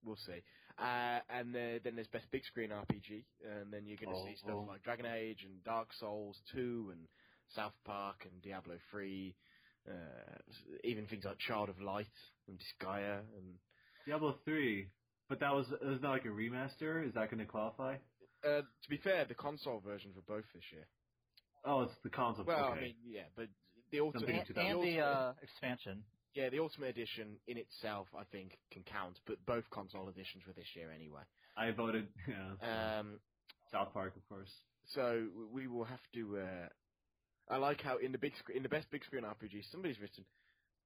we'll 0.03 0.17
see. 0.17 0.43
Uh, 0.77 1.19
and 1.30 1.55
then 1.55 1.80
then 1.84 1.95
there's 1.95 2.07
best 2.07 2.30
big 2.31 2.43
screen 2.45 2.69
RPG, 2.72 3.23
and 3.43 3.72
then 3.72 3.85
you're 3.88 3.97
going 3.97 4.13
to 4.13 4.22
Oh, 4.22 4.26
see 4.27 4.35
stuff 4.35 4.51
oh. 4.55 4.65
like 4.67 4.84
Dragon 4.84 5.05
Age 5.05 5.43
and 5.45 5.63
Dark 5.63 5.93
Souls 5.93 6.38
2 6.53 6.89
and 6.91 7.07
South 7.55 7.73
Park 7.85 8.26
and 8.30 8.41
Diablo 8.41 8.77
3, 8.91 9.35
uh, 9.89 9.93
even 10.84 11.05
things 11.07 11.23
like 11.26 11.38
Child 11.39 11.69
of 11.69 11.80
Light 11.80 12.11
and 12.47 12.59
Disgaea 12.59 13.19
and 13.38 13.57
Diablo 14.05 14.34
three, 14.45 14.89
but 15.30 15.39
that 15.39 15.51
was 15.53 15.65
it 15.72 15.84
was 15.85 16.01
not 16.01 16.11
like 16.11 16.26
a 16.26 16.30
remaster. 16.30 17.07
Is 17.07 17.13
that 17.15 17.30
going 17.31 17.39
to 17.39 17.45
qualify? 17.45 17.95
uh, 18.43 18.61
to 18.61 18.89
be 18.89 18.97
fair, 18.97 19.26
the 19.26 19.34
console 19.34 19.80
versions 19.80 20.15
were 20.15 20.22
both 20.27 20.45
this 20.53 20.63
year. 20.72 20.85
Oh, 21.65 21.81
it's 21.81 21.93
the 22.03 22.09
console. 22.09 22.45
Well, 22.45 22.65
okay. 22.71 22.79
I 22.79 22.81
mean, 22.81 22.95
yeah, 23.07 23.23
but 23.35 23.47
the 23.91 23.99
ultimate, 23.99 24.21
Something 24.21 24.39
and, 24.47 24.55
the 24.55 24.61
and 24.61 24.75
ultimate, 24.77 24.95
the 24.97 25.01
uh, 25.01 25.33
expansion. 25.41 26.03
yeah, 26.35 26.49
the 26.49 26.59
ultimate 26.59 26.89
edition 26.89 27.37
in 27.47 27.57
itself, 27.57 28.07
I 28.17 28.23
think, 28.31 28.57
can 28.71 28.83
count. 28.83 29.17
But 29.25 29.43
both 29.45 29.63
console 29.71 30.07
editions 30.09 30.43
were 30.45 30.53
this 30.53 30.67
year 30.75 30.91
anyway. 30.91 31.21
I 31.57 31.71
voted. 31.71 32.07
Yeah, 32.27 32.99
Um, 32.99 33.19
South 33.71 33.93
Park, 33.93 34.15
of 34.15 34.27
course. 34.29 34.51
So 34.93 35.27
we 35.51 35.67
will 35.67 35.85
have 35.85 35.99
to. 36.13 36.37
Uh, 36.37 36.67
I 37.49 37.57
like 37.57 37.81
how 37.81 37.97
in 37.97 38.11
the 38.11 38.17
big 38.17 38.33
sc- 38.37 38.55
in 38.55 38.61
the 38.63 38.69
best 38.69 38.89
big 38.91 39.03
screen 39.05 39.23
RPG, 39.23 39.63
somebody's 39.71 39.99
written. 39.99 40.23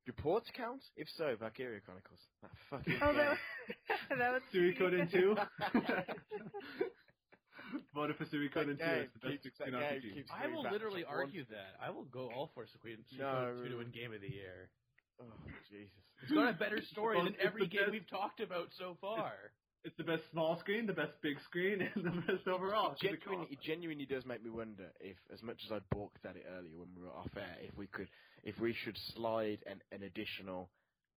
Do 0.05 0.13
ports 0.13 0.49
count? 0.55 0.81
If 0.95 1.07
so, 1.17 1.35
Valkyria 1.39 1.81
Chronicles. 1.81 2.19
That 2.41 2.51
fucking 2.69 2.99
Oh, 3.01 3.11
game. 3.11 3.15
that 3.89 3.99
was, 4.09 4.19
that 4.19 4.31
was 4.33 4.41
Suikoden 4.53 5.11
two. 5.11 5.35
voted 7.93 8.15
for 8.17 8.25
That 8.25 8.33
Suikoden 8.33 8.77
two. 8.77 8.85
game 8.85 9.07
It's 9.07 9.13
the 9.13 9.29
best 9.29 9.43
keeps- 9.43 9.55
screen 9.55 9.73
that 9.73 9.89
game 10.01 10.01
RPG. 10.01 10.13
keeps 10.15 10.31
I 10.31 10.47
will 10.47 10.63
literally 10.63 11.03
to 11.03 11.09
argue 11.09 11.45
that. 11.49 11.75
I 11.81 11.89
will 11.89 12.05
go 12.05 12.29
all 12.35 12.51
for 12.53 12.65
Suikoden 12.65 13.03
No. 13.17 13.55
2 13.63 13.69
to 13.69 13.75
win 13.77 13.91
Game 13.91 14.13
of 14.13 14.21
the 14.21 14.31
Year. 14.31 14.69
Oh 15.21 15.25
Jesus! 15.69 15.91
It's 16.23 16.31
got 16.31 16.49
a 16.49 16.53
better 16.57 16.81
story 16.91 17.17
Well, 17.17 17.25
than 17.25 17.35
every 17.43 17.67
game 17.67 17.81
best- 17.81 17.91
we've 17.91 18.09
talked 18.09 18.39
about 18.39 18.67
so 18.77 18.95
far. 19.01 19.33
It's 19.85 19.95
the 19.95 20.03
best 20.03 20.23
small 20.31 20.59
screen, 20.59 20.85
the 20.87 20.93
best 20.93 21.13
big 21.21 21.39
screen, 21.41 21.79
and 21.95 22.03
the 22.03 22.11
best 22.27 22.47
overall. 22.47 22.91
It 22.91 22.99
genuinely, 22.99 23.47
it 23.51 23.61
genuinely 23.61 24.05
does 24.05 24.25
make 24.25 24.43
me 24.43 24.49
wonder 24.49 24.91
if, 24.99 25.15
as 25.31 25.41
much 25.41 25.61
as 25.65 25.71
I 25.71 25.79
balked 25.91 26.25
at 26.25 26.35
it 26.35 26.45
earlier 26.57 26.75
when 26.77 26.89
we 26.95 27.03
were 27.03 27.11
off 27.15 27.29
air, 27.37 27.55
if 27.61 27.75
we 27.77 27.87
could, 27.87 28.09
if 28.43 28.59
we 28.59 28.73
should 28.73 28.97
slide 29.15 29.59
an, 29.67 29.81
an 29.93 30.03
additional 30.03 30.69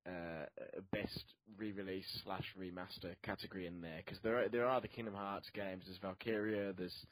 uh, 0.06 0.46
best 0.92 1.24
re-release 1.56 2.06
slash 2.24 2.44
remaster 2.58 3.14
category 3.22 3.66
in 3.66 3.80
there 3.80 4.00
because 4.04 4.18
there 4.22 4.38
are 4.44 4.48
there 4.48 4.66
are 4.66 4.80
the 4.80 4.88
Kingdom 4.88 5.14
Hearts 5.14 5.48
games. 5.54 5.84
There's 5.86 5.98
Valkyria. 5.98 6.72
There's 6.76 7.06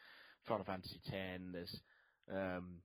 Final 0.47 0.65
Fantasy 0.65 1.01
X. 1.07 1.43
There's 1.53 1.81
um, 2.33 2.79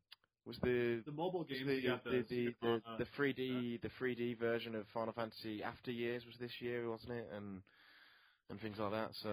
was 0.45 0.57
the 0.61 1.01
the 1.05 1.11
mobile 1.11 1.39
was 1.39 1.47
games 1.49 1.83
the 1.83 1.99
the, 2.09 2.25
the, 2.29 2.55
the, 2.61 2.73
uh, 2.73 2.97
the 2.97 3.05
3D 3.17 3.81
the 3.81 3.89
3D 3.99 4.37
version 4.39 4.75
of 4.75 4.85
Final 4.93 5.13
Fantasy 5.13 5.63
After 5.63 5.91
Years 5.91 6.23
was 6.25 6.35
this 6.39 6.51
year, 6.61 6.89
wasn't 6.89 7.13
it? 7.13 7.27
And 7.35 7.61
and 8.49 8.61
things 8.61 8.77
like 8.77 8.91
that. 8.91 9.09
So 9.23 9.29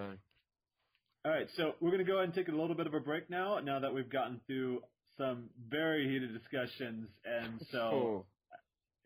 All 1.24 1.32
right, 1.32 1.48
so 1.56 1.74
we're 1.80 1.90
going 1.90 2.04
to 2.04 2.10
go 2.10 2.16
ahead 2.16 2.26
and 2.26 2.34
take 2.34 2.48
a 2.48 2.56
little 2.56 2.74
bit 2.74 2.86
of 2.86 2.94
a 2.94 3.00
break 3.00 3.28
now. 3.28 3.58
Now 3.60 3.78
that 3.80 3.92
we've 3.92 4.10
gotten 4.10 4.40
through 4.46 4.80
some 5.18 5.50
very 5.68 6.08
heated 6.08 6.32
discussions, 6.32 7.08
and 7.26 7.60
so 7.70 7.78
Oh, 7.78 8.26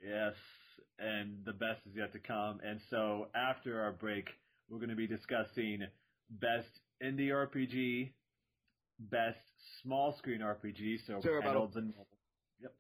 yes, 0.01 0.35
and 0.99 1.45
the 1.45 1.53
best 1.53 1.81
is 1.89 1.97
yet 1.97 2.13
to 2.13 2.19
come. 2.19 2.61
And 2.65 2.81
so 2.91 3.29
after 3.35 3.81
our 3.83 3.93
break, 3.93 4.29
we're 4.69 4.79
going 4.79 4.91
to 4.91 4.97
be 4.97 5.07
discussing 5.07 5.83
best 6.31 6.69
indie 7.03 7.29
RPG, 7.29 8.11
best 8.99 9.39
small 9.83 10.17
screen 10.19 10.41
RPG, 10.41 11.07
so 11.07 11.15
handhelds 11.15 11.77
and. 11.77 11.93
Yep. 12.61 12.73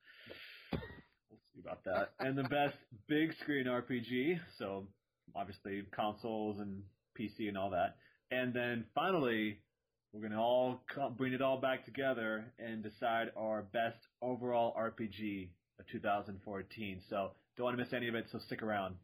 We'll 0.73 1.41
see 1.55 1.61
about 1.61 1.85
that. 1.85 2.12
and 2.20 2.36
the 2.36 2.45
best 2.45 2.77
big 3.09 3.35
screen 3.41 3.67
RPG, 3.67 4.41
so 4.59 4.86
obviously 5.35 5.83
consoles 5.95 6.59
and 6.61 6.83
PC 7.19 7.49
and 7.49 7.59
all 7.59 7.70
that. 7.70 7.97
And 8.31 8.53
then 8.53 8.85
finally, 8.95 9.59
we're 10.12 10.20
going 10.20 10.33
to 10.33 10.39
all 10.39 10.81
bring 11.17 11.33
it 11.33 11.43
all 11.43 11.61
back 11.61 11.85
together 11.85 12.53
and 12.59 12.83
decide 12.83 13.28
our 13.36 13.62
best 13.73 13.99
overall 14.23 14.75
RPG 14.75 15.51
of 15.78 15.86
2014. 15.89 17.03
So 17.09 17.33
don't 17.57 17.65
want 17.65 17.76
to 17.76 17.83
miss 17.83 17.93
any 17.93 18.09
of 18.09 18.15
it, 18.15 18.28
so 18.31 18.39
stick 18.39 18.62
around. 18.62 18.97